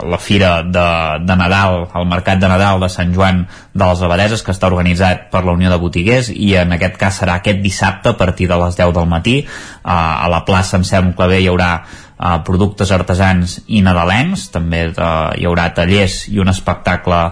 la 0.09 0.19
fira 0.19 0.51
de, 0.65 0.87
de 1.21 1.37
Nadal, 1.37 1.83
el 1.95 2.07
mercat 2.09 2.41
de 2.41 2.49
Nadal 2.49 2.81
de 2.81 2.89
Sant 2.89 3.13
Joan 3.13 3.43
de 3.47 3.83
les 3.85 4.01
Abadeses 4.01 4.41
que 4.43 4.55
està 4.55 4.71
organitzat 4.71 5.27
per 5.31 5.43
la 5.45 5.53
Unió 5.53 5.69
de 5.69 5.77
Botiguers 5.79 6.31
i 6.33 6.55
en 6.57 6.73
aquest 6.75 6.97
cas 6.99 7.21
serà 7.21 7.37
aquest 7.37 7.61
dissabte 7.61 8.15
a 8.15 8.17
partir 8.17 8.49
de 8.49 8.57
les 8.57 8.75
10 8.75 8.91
del 8.97 9.07
matí. 9.07 9.37
Eh, 9.45 9.47
a 9.87 10.27
la 10.33 10.43
plaça 10.49 10.81
Anselm 10.81 11.13
Clavé 11.15 11.39
hi 11.43 11.47
haurà 11.53 11.71
eh, 12.17 12.37
productes 12.45 12.91
artesans 12.91 13.59
i 13.67 13.81
nadalencs. 13.85 14.49
També 14.53 14.87
eh, 14.89 15.09
hi 15.37 15.47
haurà 15.49 15.69
tallers 15.75 16.25
i 16.33 16.39
un 16.43 16.53
espectacle 16.53 17.23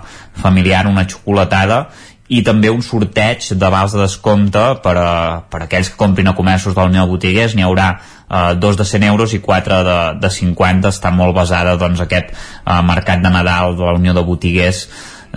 familiar, 0.41 0.85
una 0.87 1.07
xocolatada 1.09 1.85
i 2.27 2.41
també 2.41 2.71
un 2.73 2.81
sorteig 2.81 3.51
de 3.53 3.67
vals 3.69 3.93
de 3.93 4.01
descompte 4.01 4.61
per 4.81 4.95
a, 4.97 5.09
per 5.45 5.59
a 5.61 5.65
aquells 5.67 5.91
que 5.91 5.99
comprin 5.99 6.31
a 6.31 6.33
comerços 6.37 6.73
de 6.73 6.81
la 6.81 6.89
Unió 6.89 7.03
de 7.03 7.11
Botiguers. 7.11 7.53
N'hi 7.53 7.65
haurà 7.65 7.89
eh, 7.95 8.55
dos 8.57 8.77
de 8.77 8.85
100 8.85 9.09
euros 9.11 9.35
i 9.37 9.41
quatre 9.41 9.81
de, 9.85 9.97
de 10.21 10.31
50 10.33 10.89
està 10.89 11.11
molt 11.13 11.35
basada 11.37 11.75
doncs, 11.77 12.01
aquest 12.01 12.33
eh, 12.33 12.81
mercat 12.85 13.21
de 13.21 13.33
Nadal 13.33 13.77
de 13.77 13.85
la 13.85 13.97
Unió 13.99 14.15
de 14.17 14.25
Botiguers 14.25 14.87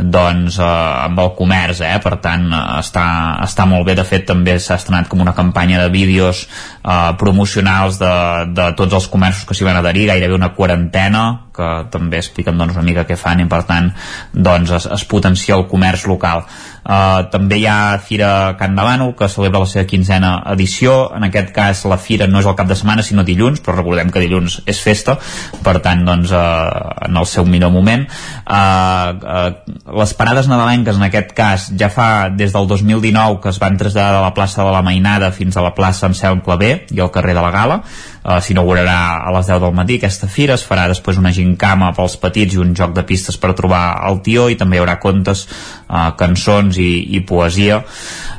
doncs 0.03 0.59
eh, 0.61 0.69
amb 1.09 1.21
el 1.23 1.33
comerç 1.39 1.83
eh? 1.87 1.97
per 2.03 2.17
tant 2.23 2.47
està, 2.79 3.07
està 3.45 3.67
molt 3.69 3.87
bé 3.89 3.97
de 3.99 4.07
fet 4.07 4.27
també 4.29 4.59
s'ha 4.59 4.79
estrenat 4.79 5.09
com 5.11 5.25
una 5.25 5.35
campanya 5.37 5.83
de 5.85 5.91
vídeos 5.95 6.45
eh, 6.47 7.13
promocionals 7.19 7.99
de, 8.03 8.15
de 8.55 8.71
tots 8.79 9.01
els 9.01 9.11
comerços 9.11 9.49
que 9.49 9.59
s'hi 9.59 9.67
van 9.67 9.81
adherir 9.81 10.09
gairebé 10.13 10.39
una 10.39 10.55
quarantena 10.55 11.48
que 11.59 11.69
també 11.93 12.23
expliquen 12.23 12.59
doncs, 12.59 12.79
una 12.79 12.87
mica 12.87 13.07
què 13.09 13.19
fan 13.19 13.43
i 13.43 13.49
per 13.51 13.65
tant 13.69 13.91
doncs, 14.33 14.73
es, 14.79 14.89
es 14.99 15.07
potencia 15.11 15.59
el 15.59 15.67
comerç 15.71 16.07
local. 16.11 16.47
Uh, 16.89 17.27
també 17.29 17.59
hi 17.61 17.67
ha 17.69 17.99
Fira 18.01 18.55
Can 18.57 18.73
Davano 18.79 19.11
que 19.17 19.29
celebra 19.29 19.61
la 19.61 19.69
seva 19.69 19.85
quinzena 19.89 20.39
edició. 20.55 20.95
En 21.17 21.27
aquest 21.27 21.51
cas 21.53 21.83
la 21.91 21.99
fira 22.01 22.29
no 22.31 22.41
és 22.41 22.49
el 22.49 22.57
cap 22.57 22.71
de 22.71 22.77
setmana 22.79 23.05
sinó 23.05 23.27
dilluns, 23.29 23.61
però 23.65 23.77
recordem 23.77 24.13
que 24.15 24.23
dilluns 24.25 24.63
és 24.65 24.81
festa. 24.81 25.19
Per 25.65 25.77
tant 25.85 26.07
doncs 26.07 26.33
uh, 26.33 27.05
en 27.05 27.21
el 27.21 27.29
seu 27.29 27.45
millor 27.45 27.75
moment. 27.75 28.07
Uh, 28.47 29.13
uh, 29.21 29.99
les 30.01 30.15
parades 30.17 30.49
nadalenques 30.49 30.97
en 30.97 31.09
aquest 31.11 31.35
cas 31.37 31.69
ja 31.79 31.91
fa 31.93 32.29
des 32.33 32.57
del 32.57 32.71
2019 32.71 33.43
que 33.43 33.53
es 33.53 33.61
van 33.61 33.77
traslladar 33.77 34.17
de 34.17 34.25
la 34.25 34.35
plaça 34.37 34.65
de 34.65 34.73
la 34.73 34.85
Mainada 34.87 35.33
fins 35.37 35.57
a 35.57 35.65
la 35.65 35.75
plaça 35.77 36.09
Anselm 36.09 36.41
Clavé 36.47 36.87
i 36.95 37.03
al 37.05 37.13
carrer 37.13 37.37
de 37.37 37.45
la 37.45 37.53
Gala 37.53 37.83
uh, 38.25 38.39
s'inaugurarà 38.43 38.99
a 39.27 39.33
les 39.35 39.51
10 39.51 39.63
del 39.63 39.75
matí 39.77 39.99
aquesta 39.99 40.29
fira, 40.31 40.57
es 40.59 40.65
farà 40.67 40.89
després 40.91 41.21
una 41.21 41.33
gincama 41.35 41.93
pels 41.97 42.17
petits 42.21 42.57
i 42.57 42.63
un 42.63 42.75
joc 42.79 42.95
de 42.97 43.05
pistes 43.09 43.39
per 43.41 43.55
trobar 43.59 43.83
el 44.09 44.21
tió 44.27 44.49
i 44.49 44.59
també 44.59 44.79
hi 44.79 44.83
haurà 44.83 44.99
contes, 45.03 45.47
uh, 45.89 46.11
cançons 46.19 46.79
i, 46.83 46.91
i 47.19 47.23
poesia. 47.27 47.83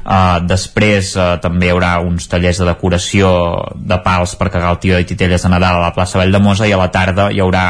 Uh, 0.09 0.39
després 0.49 1.13
uh, 1.17 1.37
també 1.43 1.69
hi 1.69 1.73
haurà 1.73 1.95
uns 2.01 2.27
tallers 2.31 2.61
de 2.61 2.69
decoració 2.69 3.31
de 3.75 3.99
pals 4.03 4.35
per 4.39 4.49
cagar 4.49 4.73
el 4.73 4.83
tió 4.83 4.99
i 4.99 5.07
titelles 5.07 5.43
de 5.45 5.51
Nadal 5.51 5.79
a 5.79 5.87
la 5.87 5.95
plaça 5.95 6.19
Vall 6.19 6.33
de 6.33 6.41
Mosa 6.41 6.67
i 6.67 6.73
a 6.73 6.79
la 6.79 6.89
tarda 6.93 7.29
hi 7.29 7.43
haurà 7.43 7.65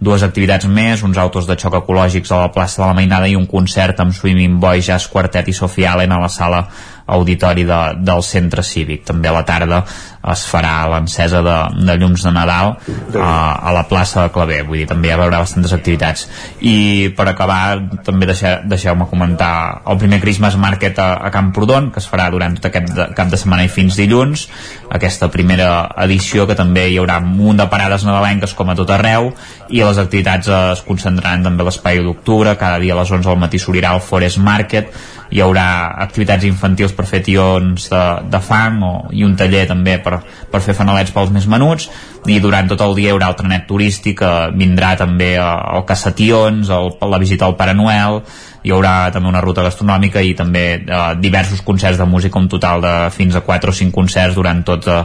dues 0.00 0.22
activitats 0.24 0.64
més, 0.64 1.02
uns 1.04 1.18
autos 1.20 1.46
de 1.46 1.56
xoc 1.60 1.76
ecològics 1.76 2.30
a 2.32 2.44
la 2.46 2.52
plaça 2.54 2.80
de 2.80 2.86
la 2.86 2.96
Mainada 2.96 3.28
i 3.28 3.36
un 3.36 3.44
concert 3.46 4.00
amb 4.00 4.16
Swimming 4.16 4.56
Boy, 4.60 4.80
Jazz 4.80 5.10
Quartet 5.12 5.50
i 5.52 5.56
Sofia 5.56 5.92
Allen 5.92 6.16
a 6.16 6.22
la 6.22 6.30
sala 6.32 6.62
auditori 7.10 7.66
de, 7.68 7.80
del 8.06 8.22
centre 8.26 8.62
cívic. 8.66 9.04
També 9.08 9.30
a 9.30 9.34
la 9.34 9.44
tarda 9.48 9.82
es 10.30 10.42
farà 10.44 10.84
l'encesa 10.92 11.40
de, 11.44 11.56
de 11.86 11.94
llums 11.96 12.24
de 12.26 12.32
Nadal 12.34 12.74
a, 13.16 13.30
a 13.56 13.72
la 13.72 13.86
plaça 13.88 14.26
de 14.26 14.32
Clavé, 14.34 14.60
vull 14.68 14.82
dir, 14.82 14.88
també 14.90 15.08
hi 15.08 15.14
haurà 15.14 15.40
bastantes 15.40 15.72
activitats. 15.72 16.26
I 16.60 17.08
per 17.16 17.30
acabar, 17.30 17.78
també 18.04 18.28
deixeu, 18.28 18.60
deixeu-me 18.68 19.08
comentar 19.08 19.80
el 19.88 20.00
primer 20.02 20.20
Christmas 20.20 20.58
Market 20.60 21.00
a, 21.00 21.08
a 21.24 21.30
Camprodon, 21.32 21.88
que 21.94 22.02
es 22.02 22.08
farà 22.10 22.28
durant 22.32 22.58
tot 22.58 22.68
aquest 22.68 22.92
de, 22.96 23.06
cap 23.16 23.32
de 23.32 23.40
setmana 23.40 23.64
i 23.64 23.72
fins 23.72 23.96
dilluns, 23.96 24.46
aquesta 24.92 25.30
primera 25.32 25.70
edició 26.04 26.46
que 26.50 26.58
també 26.58 26.88
hi 26.90 26.98
haurà 27.00 27.20
un 27.22 27.32
munt 27.38 27.62
de 27.62 27.68
parades 27.72 28.04
nadalenques 28.04 28.52
com 28.58 28.68
a 28.68 28.76
tot 28.76 28.92
arreu 28.92 29.30
i 29.70 29.80
les 29.80 30.02
activitats 30.02 30.50
es 30.50 30.84
concentraran 30.84 31.46
també 31.46 31.64
a 31.64 31.70
l'espai 31.70 32.02
d'octubre, 32.04 32.56
cada 32.60 32.80
dia 32.82 32.96
a 32.96 33.00
les 33.00 33.10
11 33.10 33.28
del 33.30 33.40
matí 33.40 33.60
s'obrirà 33.62 33.94
el 33.96 34.04
Forest 34.04 34.42
Market 34.44 34.92
hi 35.30 35.42
haurà 35.44 35.66
activitats 36.02 36.46
infantils 36.48 36.94
per 36.96 37.06
fer 37.06 37.22
tions 37.26 37.88
de, 37.90 38.02
de 38.30 38.40
fang 38.42 38.80
o, 38.82 38.92
i 39.14 39.24
un 39.26 39.36
taller 39.38 39.66
també 39.70 39.96
per, 40.02 40.20
per 40.50 40.62
fer 40.64 40.74
fanalets 40.78 41.14
pels 41.14 41.30
més 41.34 41.46
menuts 41.50 41.88
i 42.28 42.36
durant 42.42 42.68
tot 42.68 42.82
el 42.84 42.94
dia 42.98 43.10
hi 43.10 43.14
haurà 43.14 43.30
el 43.32 43.38
trenet 43.38 43.66
turístic 43.68 44.18
que 44.20 44.30
vindrà 44.52 44.92
també 45.00 45.34
eh, 45.38 45.50
el 45.76 45.84
caçations, 45.88 46.68
el, 46.68 46.94
la 47.00 47.20
visita 47.22 47.46
al 47.48 47.56
Pare 47.56 47.74
Noel 47.74 48.20
hi 48.62 48.72
haurà 48.74 49.08
també 49.12 49.30
una 49.30 49.40
ruta 49.40 49.62
gastronòmica 49.64 50.20
i 50.24 50.34
també 50.36 50.64
eh, 50.76 51.00
diversos 51.20 51.62
concerts 51.64 51.98
de 52.00 52.06
música, 52.08 52.38
un 52.38 52.48
total 52.52 52.84
de 52.84 52.92
fins 53.14 53.36
a 53.36 53.42
4 53.46 53.72
o 53.72 53.76
5 53.76 53.94
concerts 53.94 54.36
durant 54.36 54.62
tots 54.66 54.90
eh, 54.90 55.00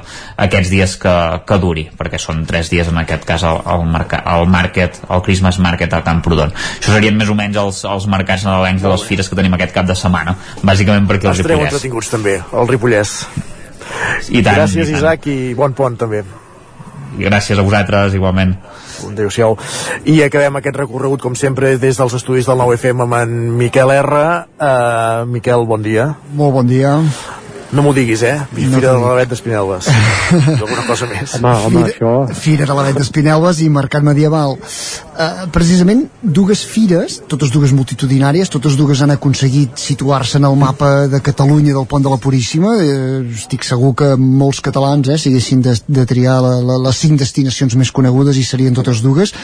aquests 0.47 0.73
dies 0.73 0.97
que, 0.99 1.15
que 1.47 1.59
duri, 1.61 1.87
perquè 1.97 2.19
són 2.21 2.43
3 2.47 2.71
dies 2.73 2.91
en 2.91 2.99
aquest 3.05 3.27
cas 3.27 3.47
al, 3.47 3.61
al, 3.63 3.87
marca, 3.87 4.19
al 4.19 4.47
market, 4.51 4.99
al 5.07 5.23
Christmas 5.23 5.59
Market 5.63 5.95
a 5.95 6.03
Camprodon. 6.03 6.51
Això 6.51 6.95
serien 6.97 7.15
més 7.17 7.31
o 7.31 7.37
menys 7.37 7.59
els, 7.61 7.83
els 7.87 8.07
mercats 8.11 8.45
nadalencs 8.47 8.83
de 8.83 8.91
les 8.91 9.07
fires 9.07 9.31
que 9.31 9.39
tenim 9.39 9.55
aquest 9.55 9.75
cap 9.75 9.87
de 9.87 9.95
setmana, 9.97 10.35
bàsicament 10.63 11.07
perquè 11.09 11.31
els 11.31 11.43
Ripollès. 11.43 11.71
entretinguts 11.71 12.11
també, 12.11 12.39
al 12.51 12.67
Ripollès. 12.71 13.19
I 14.33 14.41
tant, 14.41 14.57
Gràcies, 14.57 14.89
i 14.89 14.91
tant. 14.91 14.97
Isaac, 14.99 15.29
i 15.31 15.53
bon 15.55 15.77
pont 15.77 15.95
també. 15.95 16.25
I 17.19 17.27
gràcies 17.27 17.59
a 17.59 17.65
vosaltres, 17.65 18.15
igualment. 18.17 18.55
Adéu-siau. 19.11 19.57
I 20.11 20.21
acabem 20.25 20.59
aquest 20.59 20.79
recorregut, 20.81 21.23
com 21.23 21.35
sempre, 21.35 21.75
des 21.81 22.01
dels 22.01 22.17
estudis 22.17 22.49
del 22.49 22.59
9FM 22.59 23.07
amb 23.07 23.19
en 23.21 23.39
Miquel 23.59 23.95
R. 23.95 24.21
Uh, 24.59 25.25
Miquel, 25.31 25.65
bon 25.69 25.83
dia. 25.85 26.11
Molt 26.35 26.59
bon 26.59 26.67
dia. 26.67 26.99
No 27.75 27.83
m'ho 27.83 27.91
diguis, 27.91 28.21
eh? 28.23 28.37
Fira 28.55 28.93
de 28.93 28.99
l'Avet 29.01 29.31
d'Espinelves. 29.33 29.89
Alguna 30.61 30.83
cosa 30.87 31.07
més. 31.09 31.33
Home, 31.35 31.51
home, 31.67 31.81
això... 31.89 32.11
Fira 32.39 32.67
de 32.69 32.77
l'Avet 32.77 32.95
d'Espinelves 33.01 33.59
i 33.65 33.67
Mercat 33.73 34.05
Medieval. 34.05 34.55
Uh, 34.55 35.43
precisament, 35.55 36.05
dues 36.23 36.63
fires, 36.71 37.17
totes 37.31 37.51
dues 37.51 37.73
multitudinàries, 37.75 38.51
totes 38.53 38.77
dues 38.79 39.03
han 39.03 39.11
aconseguit 39.15 39.75
situar-se 39.79 40.39
en 40.39 40.47
el 40.47 40.55
mapa 40.59 40.93
de 41.11 41.19
Catalunya 41.25 41.75
del 41.75 41.87
Pont 41.91 42.05
de 42.05 42.13
la 42.13 42.19
Puríssima. 42.21 42.77
Uh, 42.79 43.25
estic 43.35 43.67
segur 43.67 43.91
que 43.99 44.13
molts 44.19 44.63
catalans, 44.63 45.11
eh, 45.11 45.19
si 45.19 45.33
haguessin 45.33 45.65
de, 45.65 45.75
de 45.99 46.07
triar 46.07 46.39
la, 46.45 46.55
la, 46.63 46.79
les 46.87 47.03
cinc 47.03 47.19
destinacions 47.19 47.75
més 47.75 47.91
conegudes 47.91 48.39
i 48.39 48.47
serien 48.47 48.77
totes 48.77 49.03
dues 49.03 49.35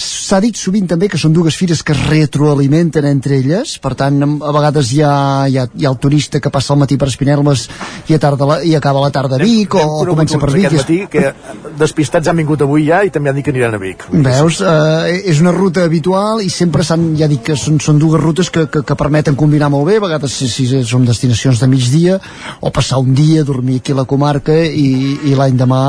s'ha 0.00 0.40
dit 0.40 0.56
sovint 0.56 0.86
també 0.88 1.08
que 1.12 1.18
són 1.20 1.34
dues 1.36 1.56
fires 1.58 1.82
que 1.84 1.92
es 1.92 2.00
retroalimenten 2.08 3.06
entre 3.08 3.36
elles, 3.40 3.76
per 3.82 3.92
tant 3.98 4.16
a 4.24 4.52
vegades 4.56 4.92
hi 4.94 5.02
ha, 5.04 5.12
hi 5.50 5.58
ha, 5.60 5.66
hi 5.76 5.86
ha 5.86 5.90
el 5.92 5.98
turista 6.00 6.40
que 6.40 6.52
passa 6.52 6.72
el 6.74 6.80
matí 6.80 6.96
per 7.00 7.10
Espinelves 7.10 7.66
i, 8.08 8.16
a 8.16 8.20
tarda 8.22 8.48
la, 8.48 8.58
i 8.64 8.74
acaba 8.78 9.02
la 9.04 9.10
tarda 9.14 9.36
a 9.36 9.42
Vic 9.42 9.76
o, 9.76 9.82
o 10.00 10.06
comença 10.08 10.40
per 10.40 10.50
Vic. 10.54 10.68
Aquest 10.70 10.88
matí, 10.88 10.98
que 11.12 11.74
despistats 11.80 12.30
han 12.30 12.40
vingut 12.40 12.64
avui 12.64 12.86
ja 12.88 13.02
i 13.04 13.12
també 13.12 13.32
han 13.32 13.38
dit 13.40 13.46
que 13.46 13.52
aniran 13.54 13.76
a 13.76 13.82
Vic. 13.82 14.06
Veus, 14.10 14.60
eh, 14.64 15.20
és 15.32 15.42
una 15.44 15.52
ruta 15.56 15.84
habitual 15.84 16.40
i 16.44 16.48
sempre 16.52 16.86
s'han, 16.86 17.10
ja 17.20 17.28
dic 17.30 17.44
que 17.50 17.58
són, 17.60 17.80
són 17.84 18.00
dues 18.00 18.22
rutes 18.22 18.50
que, 18.54 18.66
que, 18.72 18.84
que 18.86 18.98
permeten 18.98 19.36
combinar 19.38 19.70
molt 19.72 19.90
bé, 19.90 19.98
a 20.00 20.06
vegades 20.06 20.38
si, 20.40 20.48
si 20.48 20.68
són 20.88 21.04
destinacions 21.08 21.60
de 21.60 21.68
migdia 21.70 22.18
o 22.60 22.72
passar 22.72 23.02
un 23.04 23.12
dia, 23.16 23.44
dormir 23.44 23.80
aquí 23.82 23.92
a 23.92 24.00
la 24.00 24.08
comarca 24.08 24.56
i, 24.56 24.88
i 25.28 25.36
l'any 25.36 25.60
demà 25.60 25.82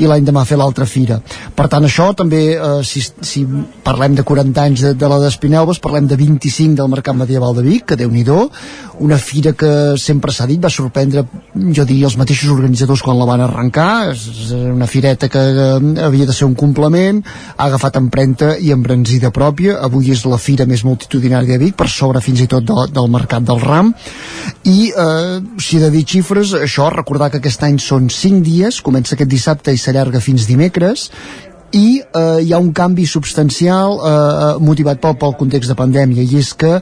i 0.00 0.08
l'any 0.08 0.24
demà 0.24 0.46
fer 0.48 0.56
l'altra 0.56 0.86
fira. 0.88 1.20
Per 1.56 1.68
tant, 1.68 1.84
això 1.84 2.10
també, 2.16 2.42
eh, 2.56 2.80
si, 2.86 3.02
si 3.04 3.44
parlem 3.84 4.14
de 4.14 4.24
40 4.26 4.62
anys 4.62 4.84
de, 4.84 4.94
de 4.98 5.08
la 5.10 5.18
d'Espinelves, 5.22 5.80
parlem 5.82 6.06
de 6.10 6.16
25 6.18 6.76
del 6.78 6.90
Mercat 6.92 7.16
Medieval 7.16 7.56
de 7.56 7.64
Vic, 7.66 7.90
que 7.90 7.98
déu 8.00 8.10
nhi 8.10 8.24
una 9.00 9.16
fira 9.16 9.54
que 9.56 9.96
sempre 9.96 10.32
s'ha 10.32 10.46
dit 10.46 10.60
va 10.60 10.68
sorprendre, 10.68 11.24
jo 11.56 11.84
diria, 11.88 12.04
els 12.06 12.18
mateixos 12.20 12.50
organitzadors 12.52 13.00
quan 13.02 13.16
la 13.18 13.24
van 13.24 13.40
arrencar, 13.40 14.10
és 14.12 14.52
una 14.52 14.86
fireta 14.86 15.30
que 15.32 15.40
eh, 15.40 16.04
havia 16.04 16.28
de 16.28 16.36
ser 16.36 16.44
un 16.44 16.54
complement, 16.54 17.22
ha 17.56 17.66
agafat 17.70 17.96
empremta 17.96 18.52
i 18.60 18.70
embranzida 18.76 19.32
pròpia, 19.32 19.78
avui 19.80 20.12
és 20.12 20.26
la 20.28 20.38
fira 20.38 20.68
més 20.68 20.84
multitudinària 20.84 21.56
de 21.56 21.64
Vic, 21.64 21.78
per 21.80 21.88
sobre 21.88 22.20
fins 22.20 22.44
i 22.44 22.48
tot 22.50 22.66
de, 22.68 22.86
del 22.92 23.08
Mercat 23.10 23.48
del 23.48 23.64
Ram, 23.64 23.94
i 24.68 24.90
eh, 24.92 25.40
si 25.56 25.78
he 25.78 25.84
de 25.86 25.90
dir 25.96 26.04
xifres, 26.04 26.52
això, 26.60 26.90
recordar 26.92 27.30
que 27.32 27.40
aquest 27.40 27.64
any 27.64 27.80
són 27.80 28.12
5 28.12 28.44
dies, 28.44 28.82
comença 28.84 29.16
aquest 29.16 29.32
dissabte 29.32 29.72
i 29.72 29.80
s'allarga 29.80 30.20
fins 30.20 30.44
dimecres, 30.50 31.08
i 31.76 32.00
eh, 32.00 32.40
hi 32.42 32.52
ha 32.52 32.58
un 32.58 32.72
canvi 32.72 33.06
substancial 33.06 33.96
eh, 33.98 34.10
eh, 34.10 34.52
motivat 34.64 35.00
pel, 35.02 35.16
pel 35.20 35.36
context 35.38 35.70
de 35.70 35.78
pandèmia 35.78 36.24
i 36.24 36.40
és 36.40 36.52
que 36.58 36.76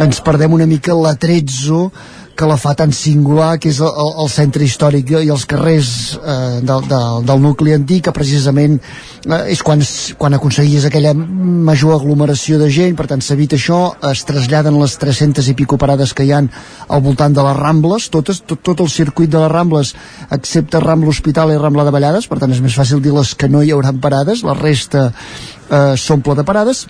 ens 0.00 0.22
perdem 0.24 0.54
una 0.56 0.68
mica 0.68 0.96
l'atrezzo 0.96 1.90
que 2.36 2.46
la 2.48 2.56
fa 2.56 2.74
tan 2.78 2.92
singular, 2.96 3.58
que 3.60 3.70
és 3.70 3.78
el, 3.82 3.90
el, 4.22 4.28
centre 4.32 4.64
històric 4.64 5.10
i 5.20 5.30
els 5.32 5.44
carrers 5.48 5.90
eh, 6.16 6.60
del, 6.64 6.86
del, 6.88 7.26
del 7.28 7.42
nucli 7.42 7.74
antic, 7.76 8.06
que 8.06 8.14
precisament 8.16 8.78
eh, 8.78 9.52
és 9.52 9.62
quan, 9.64 9.82
quan 10.18 10.36
aconseguies 10.38 10.86
aquella 10.88 11.12
major 11.14 11.96
aglomeració 11.98 12.58
de 12.62 12.70
gent, 12.72 12.96
per 12.98 13.08
tant 13.10 13.22
s'evita 13.24 13.58
això, 13.58 13.80
es 14.10 14.24
traslladen 14.28 14.78
les 14.80 14.96
300 15.00 15.52
i 15.52 15.56
pico 15.58 15.78
parades 15.80 16.14
que 16.16 16.26
hi 16.26 16.32
han 16.36 16.50
al 16.88 17.04
voltant 17.04 17.36
de 17.36 17.44
les 17.44 17.60
Rambles, 17.60 18.08
totes, 18.14 18.42
tot, 18.46 18.64
tot 18.64 18.84
el 18.84 18.90
circuit 18.92 19.30
de 19.32 19.42
les 19.42 19.52
Rambles, 19.52 19.94
excepte 20.32 20.80
Rambla 20.82 21.12
Hospital 21.12 21.52
i 21.52 21.60
Rambla 21.60 21.86
de 21.88 21.94
Vallades, 21.94 22.30
per 22.30 22.40
tant 22.42 22.52
és 22.52 22.64
més 22.64 22.76
fàcil 22.78 23.02
dir 23.04 23.14
les 23.16 23.36
que 23.36 23.50
no 23.52 23.62
hi 23.62 23.72
hauran 23.76 24.00
parades, 24.02 24.44
la 24.46 24.56
resta 24.58 25.10
eh, 25.12 25.94
s'omple 26.00 26.38
de 26.38 26.48
parades, 26.48 26.86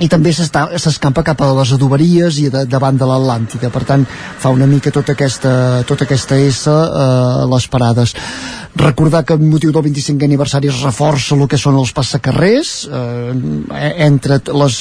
i 0.00 0.08
també 0.08 0.32
s'escampa 0.32 1.24
cap 1.26 1.42
a 1.44 1.50
les 1.58 1.72
adoberies 1.76 2.38
i 2.40 2.48
de, 2.52 2.64
davant 2.70 2.96
de 2.96 3.06
l'Atlàntica. 3.08 3.70
Per 3.72 3.84
tant 3.88 4.06
fa 4.06 4.52
una 4.54 4.66
mica 4.66 4.92
tota 4.94 5.12
aquesta, 5.12 5.82
tota 5.88 6.06
aquesta 6.08 6.38
S 6.40 6.70
eh, 6.70 7.46
les 7.52 7.68
parades. 7.68 8.14
Recordar 8.78 9.20
que 9.28 9.36
amb 9.36 9.44
motiu 9.52 9.72
del 9.72 9.84
25è 9.84 10.24
aniversari 10.24 10.70
es 10.72 10.80
reforça 10.80 11.36
el 11.36 11.44
que 11.46 11.60
són 11.60 11.76
els 11.76 11.92
passacarrers. 11.92 12.72
Eh, 12.88 13.34
entre 14.08 14.40
les, 14.56 14.78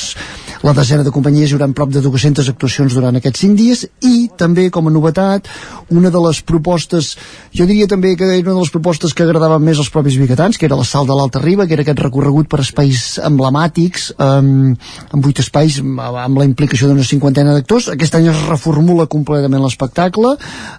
la 0.64 0.74
desena 0.78 1.04
de 1.04 1.12
companyies 1.12 1.52
hi 1.52 1.58
haurà 1.58 1.68
prop 1.76 1.92
de 1.92 2.02
200 2.04 2.48
actuacions 2.54 2.96
durant 2.96 3.20
aquests 3.20 3.44
5 3.44 3.60
dies. 3.60 3.84
I 4.08 4.30
també 4.40 4.70
com 4.72 4.88
a 4.88 4.96
novetat 4.96 5.52
una 5.92 6.10
de 6.10 6.24
les 6.24 6.40
propostes 6.48 7.18
jo 7.52 7.68
diria 7.68 7.88
també 7.92 8.16
que 8.16 8.26
era 8.26 8.40
una 8.48 8.56
de 8.56 8.64
les 8.64 8.72
propostes 8.74 9.14
que 9.14 9.28
agradaven 9.28 9.64
més 9.64 9.80
als 9.82 9.92
propis 9.92 10.16
biguetans 10.18 10.58
que 10.58 10.66
era 10.70 10.80
la 10.80 10.88
sal 10.88 11.06
de 11.08 11.18
l'Alta 11.18 11.42
Riba 11.44 11.68
que 11.68 11.76
era 11.76 11.84
aquest 11.84 12.00
recorregut 12.00 12.48
per 12.48 12.62
espais 12.64 13.20
emblemàtics 13.20 14.12
eh, 14.16 14.76
amb 15.12 15.26
vuit 15.26 15.40
espais 15.44 15.80
amb 15.82 16.40
la 16.40 16.48
implicació 16.48 16.90
d'una 16.90 17.06
cinquantena 17.08 17.54
d'actors. 17.56 17.90
Aquest 17.94 18.16
any 18.18 18.30
es 18.32 18.44
reformula 18.48 19.08
completament 19.12 19.64
l'espectacle. 19.64 20.36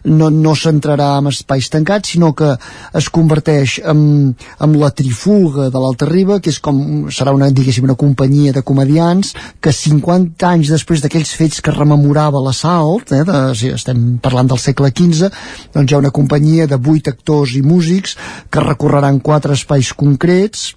No, 0.09 0.31
no 0.33 0.55
s'entrarà 0.59 1.15
en 1.21 1.31
espais 1.33 1.69
tancats 1.73 2.15
sinó 2.15 2.33
que 2.37 2.55
es 2.99 3.09
converteix 3.13 3.79
en, 3.89 4.33
en 4.33 4.77
la 4.81 4.91
trifulga 4.97 5.69
de 5.73 5.83
l'Alta 5.83 6.09
Riba, 6.09 6.41
que 6.43 6.53
és 6.53 6.61
com, 6.65 6.83
serà 7.13 7.35
una, 7.37 7.51
diguéssim, 7.53 7.87
una 7.89 7.99
companyia 7.99 8.53
de 8.57 8.65
comedians 8.67 9.33
que 9.63 9.73
50 9.73 10.49
anys 10.49 10.73
després 10.75 11.05
d'aquells 11.05 11.33
fets 11.39 11.63
que 11.65 11.75
rememorava 11.75 12.43
l'assalt, 12.43 13.13
eh, 13.13 13.25
de, 13.29 13.41
si 13.59 13.73
estem 13.73 14.19
parlant 14.23 14.53
del 14.53 14.61
segle 14.63 14.93
XV, 14.93 15.33
doncs 15.75 15.91
hi 15.91 15.97
ha 15.97 16.03
una 16.03 16.15
companyia 16.15 16.69
de 16.71 16.79
8 16.81 17.17
actors 17.17 17.57
i 17.57 17.65
músics 17.65 18.17
que 18.51 18.65
recorreran 18.65 19.21
quatre 19.25 19.57
espais 19.59 19.93
concrets 19.97 20.73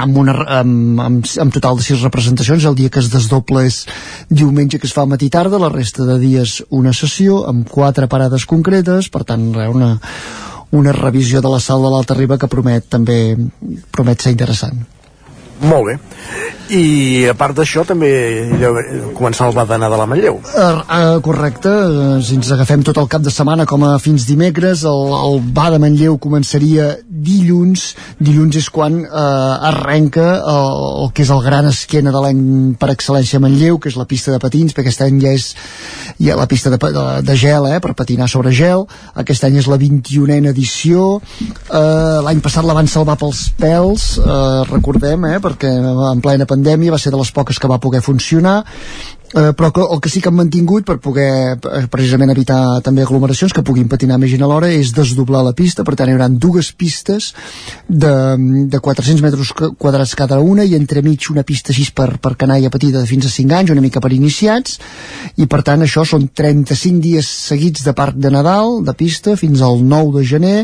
amb, 0.00 0.16
una, 0.22 0.34
amb, 0.60 1.00
amb, 1.04 1.30
amb 1.44 1.54
total 1.54 1.78
de 1.78 1.86
sis 1.86 2.04
representacions. 2.04 2.66
El 2.68 2.78
dia 2.78 2.92
que 2.92 3.02
es 3.02 3.10
desdoble 3.12 3.64
és 3.68 3.82
diumenge 4.28 4.80
que 4.80 4.88
es 4.88 4.96
fa 4.96 5.06
matí 5.08 5.30
tarda, 5.32 5.60
la 5.60 5.72
resta 5.72 6.06
de 6.08 6.18
dies 6.22 6.60
una 6.70 6.94
sessió 6.96 7.44
amb 7.50 7.68
quatre 7.68 8.08
parades 8.10 8.46
concretes. 8.48 9.10
Per 9.12 9.24
tant 9.28 9.50
una, 9.54 9.92
una 10.76 10.96
revisió 10.96 11.42
de 11.44 11.52
la 11.52 11.60
sal 11.60 11.84
de 11.84 11.92
l'Alta 11.92 12.16
Riba 12.18 12.38
que 12.40 12.50
promet 12.50 12.88
també 12.90 13.20
promet 13.92 14.26
ser 14.26 14.34
interessant. 14.36 14.80
Molt 15.60 15.90
bé. 15.90 15.98
I 16.70 17.26
a 17.26 17.34
part 17.34 17.56
d'això 17.58 17.82
també 17.84 18.08
començar 19.18 19.48
el 19.48 19.56
Badana 19.56 19.88
de 19.90 19.96
la 19.98 20.06
Manlleu. 20.06 20.38
Uh, 20.38 20.60
uh, 20.62 21.16
correcte, 21.24 21.68
uh, 21.70 22.20
si 22.22 22.36
ens 22.38 22.52
agafem 22.54 22.84
tot 22.86 23.00
el 23.02 23.08
cap 23.10 23.24
de 23.26 23.32
setmana 23.34 23.66
com 23.66 23.82
a 23.84 23.96
fins 24.02 24.24
dimecres, 24.28 24.84
el, 24.86 25.14
el 25.18 25.40
Ba 25.56 25.66
de 25.74 25.80
Manlleu 25.82 26.16
començaria 26.22 26.92
dilluns, 27.10 27.88
dilluns 28.22 28.60
és 28.60 28.68
quan 28.70 29.00
uh, 29.02 29.70
arrenca 29.72 30.28
el, 30.38 30.70
el 31.02 31.12
que 31.16 31.26
és 31.26 31.32
el 31.34 31.42
gran 31.44 31.66
esquena 31.72 32.14
de 32.14 32.22
l'any 32.22 32.44
per 32.78 32.92
excel·lència 32.94 33.40
a 33.40 33.44
Manlleu, 33.44 33.80
que 33.82 33.90
és 33.90 33.98
la 33.98 34.06
pista 34.08 34.30
de 34.30 34.38
patins, 34.42 34.76
perquè 34.76 34.92
aquest 34.92 35.04
any 35.08 35.18
ja 35.24 35.34
és 35.34 35.50
ja 36.20 36.38
la 36.38 36.46
pista 36.46 36.70
de, 36.70 36.78
de, 36.78 37.04
de 37.26 37.36
gel, 37.38 37.66
eh, 37.66 37.80
per 37.82 37.96
patinar 37.98 38.30
sobre 38.30 38.54
gel, 38.54 38.86
aquest 39.18 39.44
any 39.48 39.58
és 39.58 39.68
la 39.70 39.80
21a 39.80 40.38
edició, 40.52 41.18
uh, 41.18 42.20
l'any 42.24 42.40
passat 42.44 42.66
la 42.68 42.76
van 42.78 42.88
salvar 42.90 43.18
pels 43.18 43.48
pèls, 43.58 44.12
uh, 44.22 44.62
recordem, 44.70 45.26
eh, 45.26 45.40
perquè 45.50 45.70
en 46.10 46.24
plena 46.24 46.48
pandèmia 46.48 46.94
va 46.94 47.00
ser 47.02 47.12
de 47.14 47.20
les 47.20 47.32
poques 47.34 47.58
que 47.58 47.70
va 47.70 47.82
poder 47.82 48.02
funcionar 48.04 48.60
eh, 49.34 49.52
però 49.54 49.70
que, 49.70 49.82
el 49.94 50.00
que 50.00 50.10
sí 50.10 50.20
que 50.20 50.28
han 50.30 50.36
mantingut 50.36 50.84
per 50.86 50.98
poder 51.02 51.30
eh, 51.54 51.82
precisament 51.90 52.32
evitar 52.32 52.80
també 52.86 53.04
aglomeracions 53.04 53.54
que 53.54 53.64
puguin 53.66 53.88
patinar 53.90 54.18
més 54.18 54.32
gent 54.32 54.42
alhora 54.46 54.70
és 54.74 54.92
desdoblar 54.96 55.42
la 55.46 55.54
pista, 55.56 55.84
per 55.86 55.94
tant 55.98 56.10
hi 56.10 56.16
haurà 56.16 56.28
dues 56.30 56.72
pistes 56.72 57.30
de, 57.86 58.12
de 58.72 58.82
400 58.82 59.22
metres 59.24 59.52
quadrats 59.78 60.16
cada 60.18 60.40
una 60.42 60.66
i 60.66 60.76
entremig 60.78 61.30
una 61.30 61.46
pista 61.46 61.74
així 61.74 61.88
per, 61.94 62.12
per 62.22 62.36
canalla 62.40 62.72
petita 62.72 63.02
de 63.02 63.10
fins 63.10 63.28
a 63.28 63.34
5 63.34 63.58
anys, 63.60 63.74
una 63.74 63.84
mica 63.84 64.02
per 64.02 64.12
iniciats. 64.14 64.78
I 65.38 65.46
per 65.50 65.62
tant 65.66 65.84
això 65.84 66.04
són 66.06 66.28
35 66.34 67.02
dies 67.02 67.28
seguits 67.50 67.86
de 67.86 67.94
parc 67.96 68.18
de 68.18 68.32
Nadal 68.34 68.80
de 68.86 68.94
pista 68.98 69.36
fins 69.38 69.62
al 69.62 69.84
9 69.86 70.18
de 70.18 70.26
gener 70.26 70.56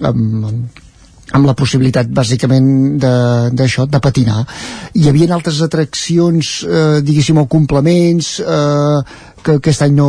amb, 0.00 0.48
amb 0.50 0.80
amb 1.32 1.48
la 1.48 1.56
possibilitat 1.58 2.08
bàsicament 2.12 2.98
d'això, 3.02 3.86
de, 3.86 3.96
de 3.96 4.00
patinar. 4.04 4.44
Hi 4.94 5.08
havia 5.08 5.32
altres 5.34 5.60
atraccions 5.64 6.54
eh, 6.68 7.02
diguéssim 7.04 7.40
o 7.40 7.46
complements 7.50 8.34
eh, 8.40 8.98
que 9.42 9.56
aquest 9.58 9.82
any 9.82 9.94
no, 9.96 10.08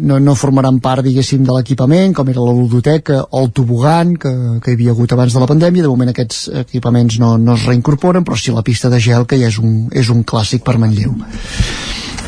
no, 0.00 0.18
no 0.18 0.34
formaran 0.38 0.80
part 0.84 1.04
diguéssim 1.04 1.44
de 1.44 1.52
l'equipament 1.52 2.14
com 2.16 2.30
era 2.32 2.44
la 2.44 2.54
ludoteca 2.56 3.20
o 3.28 3.42
el 3.44 3.50
tobogan 3.52 4.14
que, 4.16 4.34
que 4.64 4.72
hi 4.72 4.78
havia 4.78 4.94
hagut 4.94 5.12
abans 5.12 5.34
de 5.34 5.42
la 5.42 5.50
pandèmia. 5.50 5.84
De 5.84 5.92
moment 5.92 6.14
aquests 6.14 6.46
equipaments 6.64 7.18
no, 7.22 7.34
no 7.38 7.58
es 7.58 7.66
reincorporen 7.68 8.24
però 8.24 8.38
sí 8.40 8.54
la 8.54 8.64
pista 8.66 8.92
de 8.92 9.02
gel 9.02 9.28
que 9.28 9.40
ja 9.40 9.50
és 9.52 9.60
un, 9.60 9.90
és 9.92 10.12
un 10.14 10.24
clàssic 10.24 10.64
per 10.64 10.78
Manlleu 10.80 11.18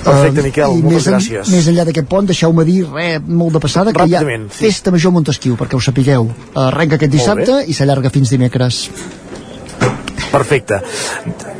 Perfecte, 0.06 0.46
Miquel, 0.46 0.70
uh, 0.70 0.80
moltes 0.86 1.06
més 1.06 1.10
gràcies. 1.12 1.50
En, 1.50 1.56
més 1.56 1.68
enllà 1.72 1.86
d'aquest 1.88 2.08
pont, 2.10 2.26
deixeu-me 2.30 2.64
dir, 2.68 2.80
res, 2.88 3.20
molt 3.26 3.58
de 3.58 3.62
passada, 3.66 3.94
que 3.96 4.08
hi 4.08 4.16
ha 4.16 4.24
festa 4.54 4.94
major 4.94 5.14
Montesquieu, 5.14 5.58
perquè 5.60 5.78
ho 5.78 5.82
sapigueu. 5.82 6.28
Arrenca 6.66 7.00
aquest 7.00 7.14
dissabte 7.14 7.62
i 7.66 7.76
s'allarga 7.76 8.12
fins 8.14 8.32
dimecres. 8.34 8.84
Perfecte. 10.36 10.82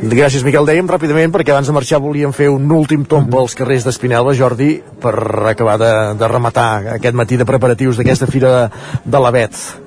Gràcies, 0.05 0.43
Miquel. 0.45 0.67
Dèiem 0.69 0.89
ràpidament, 0.89 1.31
perquè 1.33 1.53
abans 1.53 1.69
de 1.69 1.73
marxar 1.73 1.99
volíem 2.03 2.33
fer 2.35 2.49
un 2.53 2.69
últim 2.75 3.07
tomb 3.09 3.31
pels 3.33 3.57
carrers 3.57 3.87
d'Espinelva, 3.87 4.35
Jordi, 4.37 4.75
per 5.01 5.15
acabar 5.49 5.79
de, 5.81 5.91
de 6.19 6.29
rematar 6.29 6.69
aquest 6.99 7.17
matí 7.17 7.39
de 7.41 7.47
preparatius 7.49 7.97
d'aquesta 7.97 8.29
fira 8.29 8.53
de, 8.53 8.87
de 9.05 9.23
l'Avet. 9.23 9.86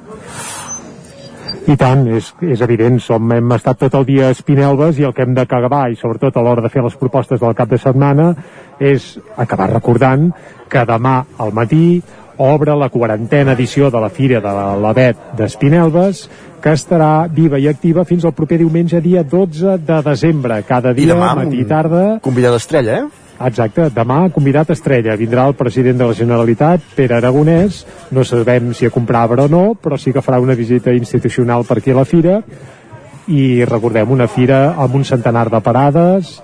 I 1.69 1.77
tant, 1.77 2.07
és, 2.17 2.31
és 2.41 2.61
evident, 2.65 2.97
som, 3.05 3.33
hem 3.35 3.53
estat 3.53 3.83
tot 3.83 3.99
el 3.99 4.07
dia 4.09 4.31
a 4.31 4.37
Espinelves 4.37 4.99
i 4.99 5.05
el 5.05 5.13
que 5.17 5.27
hem 5.27 5.35
d'acabar, 5.37 5.91
i 5.91 5.99
sobretot 6.01 6.37
a 6.37 6.45
l'hora 6.45 6.65
de 6.65 6.71
fer 6.73 6.85
les 6.85 6.97
propostes 6.97 7.41
del 7.43 7.57
cap 7.59 7.69
de 7.69 7.79
setmana, 7.79 8.33
és 8.81 9.13
acabar 9.37 9.69
recordant 9.75 10.31
que 10.71 10.87
demà 10.89 11.19
al 11.39 11.53
matí 11.53 12.01
obre 12.41 12.75
la 12.79 12.89
quarantena 12.89 13.53
edició 13.53 13.91
de 13.93 14.01
la 14.01 14.09
Fira 14.09 14.41
de 14.41 14.53
l'Avet 14.81 15.35
d'Espinelves 15.37 16.25
que 16.65 16.73
estarà 16.73 17.29
viva 17.29 17.61
i 17.61 17.69
activa 17.69 18.07
fins 18.09 18.25
al 18.25 18.33
proper 18.37 18.59
diumenge 18.63 19.01
dia 19.05 19.23
12 19.25 19.77
de 19.85 19.99
desembre 20.07 20.63
cada 20.69 20.95
I 20.95 21.03
dia, 21.03 21.13
demà, 21.13 21.35
matí 21.37 21.61
i 21.61 21.69
tarda 21.69 22.05
Convidat 22.25 22.57
estrella, 22.57 23.03
eh? 23.03 23.19
Exacte, 23.41 23.86
demà 23.97 24.27
convidat 24.35 24.69
estrella. 24.75 25.15
Vindrà 25.17 25.47
el 25.49 25.55
president 25.57 25.97
de 25.97 26.09
la 26.10 26.17
Generalitat 26.17 26.83
Pere 26.97 27.17
Aragonès, 27.17 27.86
no 28.12 28.25
sabem 28.25 28.75
si 28.77 28.85
a 28.85 28.93
comprar 28.93 29.31
o 29.33 29.49
no 29.49 29.75
però 29.81 29.97
sí 29.97 30.12
que 30.12 30.20
farà 30.20 30.41
una 30.41 30.55
visita 30.55 30.93
institucional 30.93 31.65
per 31.65 31.78
aquí 31.78 31.91
a 31.91 31.97
la 31.97 32.05
fira. 32.05 32.43
I 33.28 33.65
recordem 33.65 34.10
una 34.10 34.27
fira 34.27 34.75
amb 34.77 34.94
un 34.94 35.05
centenar 35.05 35.49
de 35.49 35.60
parades 35.60 36.43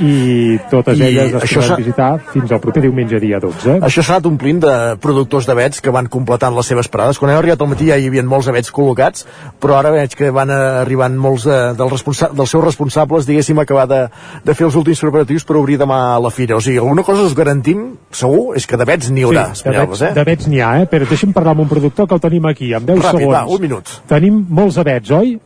i 0.00 0.58
totes 0.70 0.98
I 0.98 1.02
elles 1.06 1.34
es 1.34 1.42
podran 1.52 1.66
s'ha- 1.68 1.76
visitar 1.76 2.10
fins 2.32 2.52
al 2.52 2.60
proper 2.60 2.82
diumenge 2.82 3.20
dia 3.20 3.38
12 3.42 3.78
Això 3.84 4.02
s'ha 4.02 4.16
anat 4.16 4.26
omplint 4.30 4.60
de 4.64 4.74
productors 5.00 5.46
d'avets 5.46 5.80
que 5.84 5.90
van 5.92 6.06
completant 6.08 6.54
les 6.56 6.66
seves 6.66 6.88
parades. 6.88 7.18
Quan 7.20 7.30
hem 7.32 7.38
arribat 7.38 7.60
al 7.60 7.68
matí 7.68 7.88
ja 7.90 7.96
hi 8.00 8.06
havia 8.08 8.22
molts 8.24 8.48
avets 8.48 8.72
col·locats, 8.72 9.26
però 9.60 9.76
ara 9.78 9.90
veig 9.94 10.14
que 10.16 10.30
van 10.34 10.50
arribant 10.50 11.16
molts 11.20 11.44
de, 11.44 11.58
dels, 11.76 11.92
responsa 11.92 12.30
dels 12.32 12.50
seus 12.50 12.64
responsables, 12.64 13.26
diguéssim, 13.28 13.58
acabar 13.60 13.86
de, 13.90 14.00
de 14.44 14.54
fer 14.54 14.66
els 14.66 14.76
últims 14.80 15.00
preparatius 15.04 15.44
per 15.44 15.56
obrir 15.60 15.76
demà 15.80 16.18
la 16.22 16.30
fira. 16.30 16.56
O 16.56 16.60
sigui, 16.64 16.78
alguna 16.78 17.02
cosa 17.04 17.22
us 17.28 17.34
garantim, 17.36 17.96
segur, 18.10 18.56
és 18.56 18.66
que 18.66 18.76
d'avets 18.80 19.10
n'hi 19.10 19.24
haurà, 19.28 19.46
Sí, 19.54 19.60
Espinelves, 19.60 20.02
eh? 20.02 20.12
d'avets 20.16 20.48
n'hi 20.48 20.60
ha, 20.64 20.72
eh? 20.82 20.86
Però 20.90 21.06
deixa'm 21.08 21.32
parlar 21.36 21.52
amb 21.56 21.66
un 21.66 21.68
productor 21.68 22.08
que 22.08 22.14
el 22.14 22.20
tenim 22.24 22.46
aquí, 22.46 22.72
en 22.74 22.86
10 22.86 22.98
Ràpid, 23.04 23.18
segons. 23.20 23.34
va, 23.36 23.44
un 23.46 23.60
minut. 23.60 23.94
Tenim 24.08 24.44
molts 24.48 24.78
avets, 24.78 25.10
oi? 25.10 25.38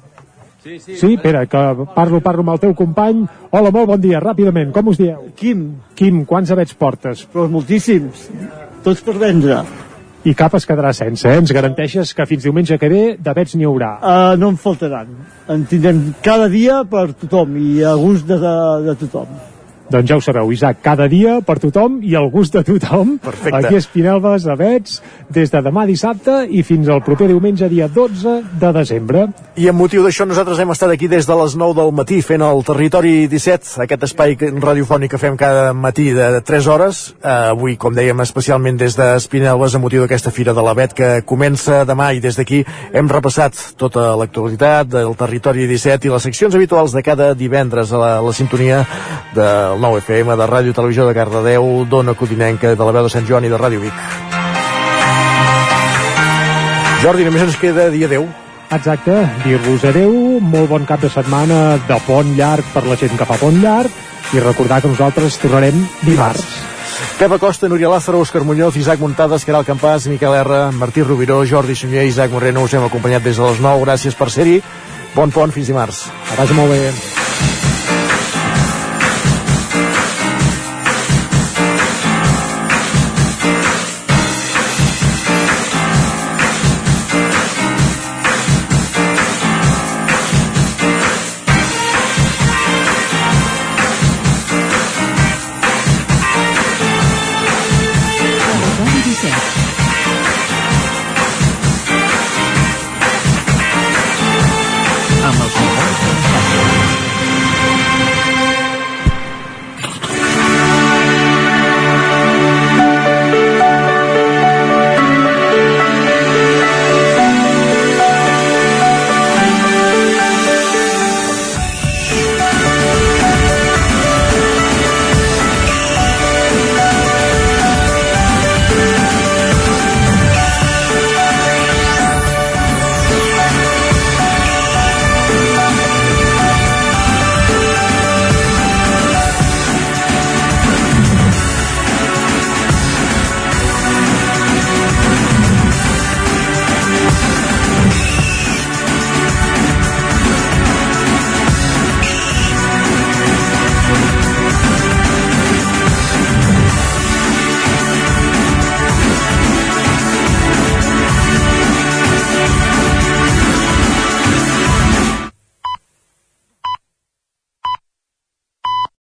Sí, 0.65 0.79
sí. 0.81 0.97
Sí, 0.97 1.13
espera, 1.13 1.45
que 1.45 1.59
parlo, 1.95 2.23
parlo 2.25 2.41
amb 2.41 2.55
el 2.55 2.61
teu 2.63 2.71
company. 2.73 3.27
Hola, 3.53 3.69
molt 3.69 3.91
bon 3.91 4.01
dia, 4.01 4.17
ràpidament, 4.23 4.71
com 4.73 4.87
us 4.89 4.97
dieu? 4.97 5.27
Quim. 5.37 5.67
Quim, 5.93 6.23
quants 6.25 6.55
avets 6.55 6.73
portes? 6.81 7.27
Però 7.29 7.45
moltíssims. 7.53 8.31
Tots 8.87 9.03
per 9.05 9.19
vendre. 9.21 9.59
I 10.25 10.33
cap 10.33 10.57
es 10.57 10.65
quedarà 10.65 10.95
sense, 10.97 11.29
eh? 11.29 11.37
Ens 11.43 11.53
garanteixes 11.53 12.15
que 12.17 12.25
fins 12.31 12.47
diumenge 12.49 12.79
que 12.81 12.89
ve 12.89 13.03
d'avets 13.21 13.59
n'hi 13.61 13.69
haurà. 13.69 13.91
Uh, 14.01 14.39
no 14.41 14.55
en 14.55 14.57
faltaran. 14.57 15.13
En 15.53 15.67
tindrem 15.69 16.01
cada 16.25 16.49
dia 16.49 16.81
per 16.89 17.11
tothom 17.13 17.61
i 17.61 17.83
a 17.85 17.93
gust 18.01 18.25
de, 18.33 18.41
de, 18.41 18.55
de 18.89 18.97
tothom. 19.05 19.37
Doncs 19.91 20.09
ja 20.09 20.17
ho 20.17 20.23
sabeu, 20.25 20.49
Isaac, 20.53 20.79
cada 20.83 21.07
dia 21.13 21.39
per 21.45 21.59
tothom 21.61 21.99
i 22.03 22.15
al 22.17 22.31
gust 22.33 22.55
de 22.57 22.63
tothom. 22.65 23.19
Perfecte. 23.23 23.59
Aquí 23.59 23.77
a 23.77 23.83
Espinelves, 23.83 24.47
Avets, 24.49 25.01
des 25.29 25.53
de 25.53 25.61
demà 25.65 25.85
dissabte 25.87 26.41
i 26.49 26.63
fins 26.65 26.89
al 26.89 27.03
proper 27.05 27.29
diumenge, 27.29 27.69
dia 27.69 27.89
12 27.93 28.37
de 28.61 28.71
desembre. 28.73 29.27
I 29.61 29.69
amb 29.71 29.79
motiu 29.79 30.03
d'això 30.03 30.25
nosaltres 30.27 30.59
hem 30.63 30.73
estat 30.73 30.95
aquí 30.95 31.09
des 31.11 31.29
de 31.29 31.37
les 31.37 31.57
9 31.61 31.77
del 31.77 31.93
matí 31.95 32.23
fent 32.25 32.43
el 32.43 32.65
Territori 32.65 33.29
17, 33.29 33.75
aquest 33.85 34.07
espai 34.09 34.37
radiofònic 34.41 35.13
que 35.15 35.21
fem 35.21 35.37
cada 35.37 35.73
matí 35.77 36.09
de 36.17 36.41
3 36.41 36.71
hores. 36.73 37.05
Eh, 37.21 37.29
avui, 37.53 37.77
com 37.77 37.95
dèiem, 37.95 38.25
especialment 38.25 38.81
des 38.81 38.97
d'Espinelves 38.97 39.77
amb 39.77 39.85
motiu 39.85 40.05
d'aquesta 40.05 40.33
Fira 40.33 40.57
de 40.57 40.65
l'Avet 40.65 40.97
que 40.97 41.11
comença 41.29 41.85
demà 41.85 42.13
i 42.17 42.25
des 42.25 42.41
d'aquí 42.41 42.65
hem 42.93 43.11
repassat 43.13 43.77
tota 43.77 44.15
l'actualitat 44.17 44.89
del 44.97 45.15
Territori 45.19 45.69
17 45.69 46.09
i 46.09 46.15
les 46.15 46.25
seccions 46.25 46.55
habituals 46.57 46.97
de 46.97 47.05
cada 47.05 47.35
divendres 47.37 47.93
a 47.93 48.01
la, 48.01 48.13
la 48.25 48.33
sintonia 48.33 48.83
del 49.75 49.83
9 49.83 49.99
FM, 49.99 50.37
de 50.39 50.47
Ràdio 50.47 50.71
i 50.71 50.77
Televisió 50.77 51.07
de 51.09 51.15
Cardedeu, 51.17 51.85
d'Ona 51.91 52.15
Codinenca, 52.15 52.75
de 52.79 52.85
la 52.87 52.93
veu 52.95 53.07
de 53.09 53.11
Sant 53.11 53.27
Joan 53.27 53.45
i 53.45 53.51
de 53.51 53.59
Ràdio 53.59 53.83
Vic. 53.83 53.97
Jordi, 57.03 57.27
només 57.27 57.43
ens 57.43 57.59
queda 57.59 57.89
dir 57.91 58.05
adeu. 58.07 58.29
Exacte, 58.75 59.17
dir-vos 59.43 59.85
adeu, 59.91 60.15
molt 60.41 60.71
bon 60.71 60.87
cap 60.87 61.03
de 61.03 61.11
setmana 61.11 61.77
de 61.89 61.99
pont 62.07 62.31
llarg 62.39 62.71
per 62.73 62.85
la 62.87 62.97
gent 63.01 63.19
que 63.19 63.27
fa 63.27 63.39
pont 63.41 63.59
llarg 63.63 63.91
i 64.33 64.43
recordar 64.43 64.81
que 64.83 64.93
nosaltres 64.93 65.41
tornarem 65.43 65.83
dimarts. 66.07 66.47
Pep 67.19 67.35
Acosta, 67.35 67.69
Núria 67.69 67.91
Lázaro, 67.91 68.23
Òscar 68.23 68.45
Muñoz, 68.47 68.79
Isaac 68.79 69.03
Muntades, 69.03 69.45
Caral 69.45 69.67
Campàs, 69.67 70.07
Miquel 70.11 70.35
R, 70.39 70.71
Martí 70.73 71.03
Rubiró, 71.03 71.43
Jordi 71.47 71.75
Sunyer, 71.75 72.07
Isaac 72.07 72.31
Moreno, 72.31 72.63
us 72.63 72.75
hem 72.75 72.87
acompanyat 72.87 73.27
des 73.27 73.39
de 73.39 73.51
les 73.51 73.61
9. 73.61 73.85
Gràcies 73.85 74.15
per 74.15 74.31
ser-hi. 74.31 74.61
Bon 75.15 75.31
pont, 75.31 75.51
fins 75.55 75.71
dimarts. 75.71 76.07
Que 76.31 76.41
vagi 76.41 76.59
molt 76.59 76.75
bé. 76.75 77.74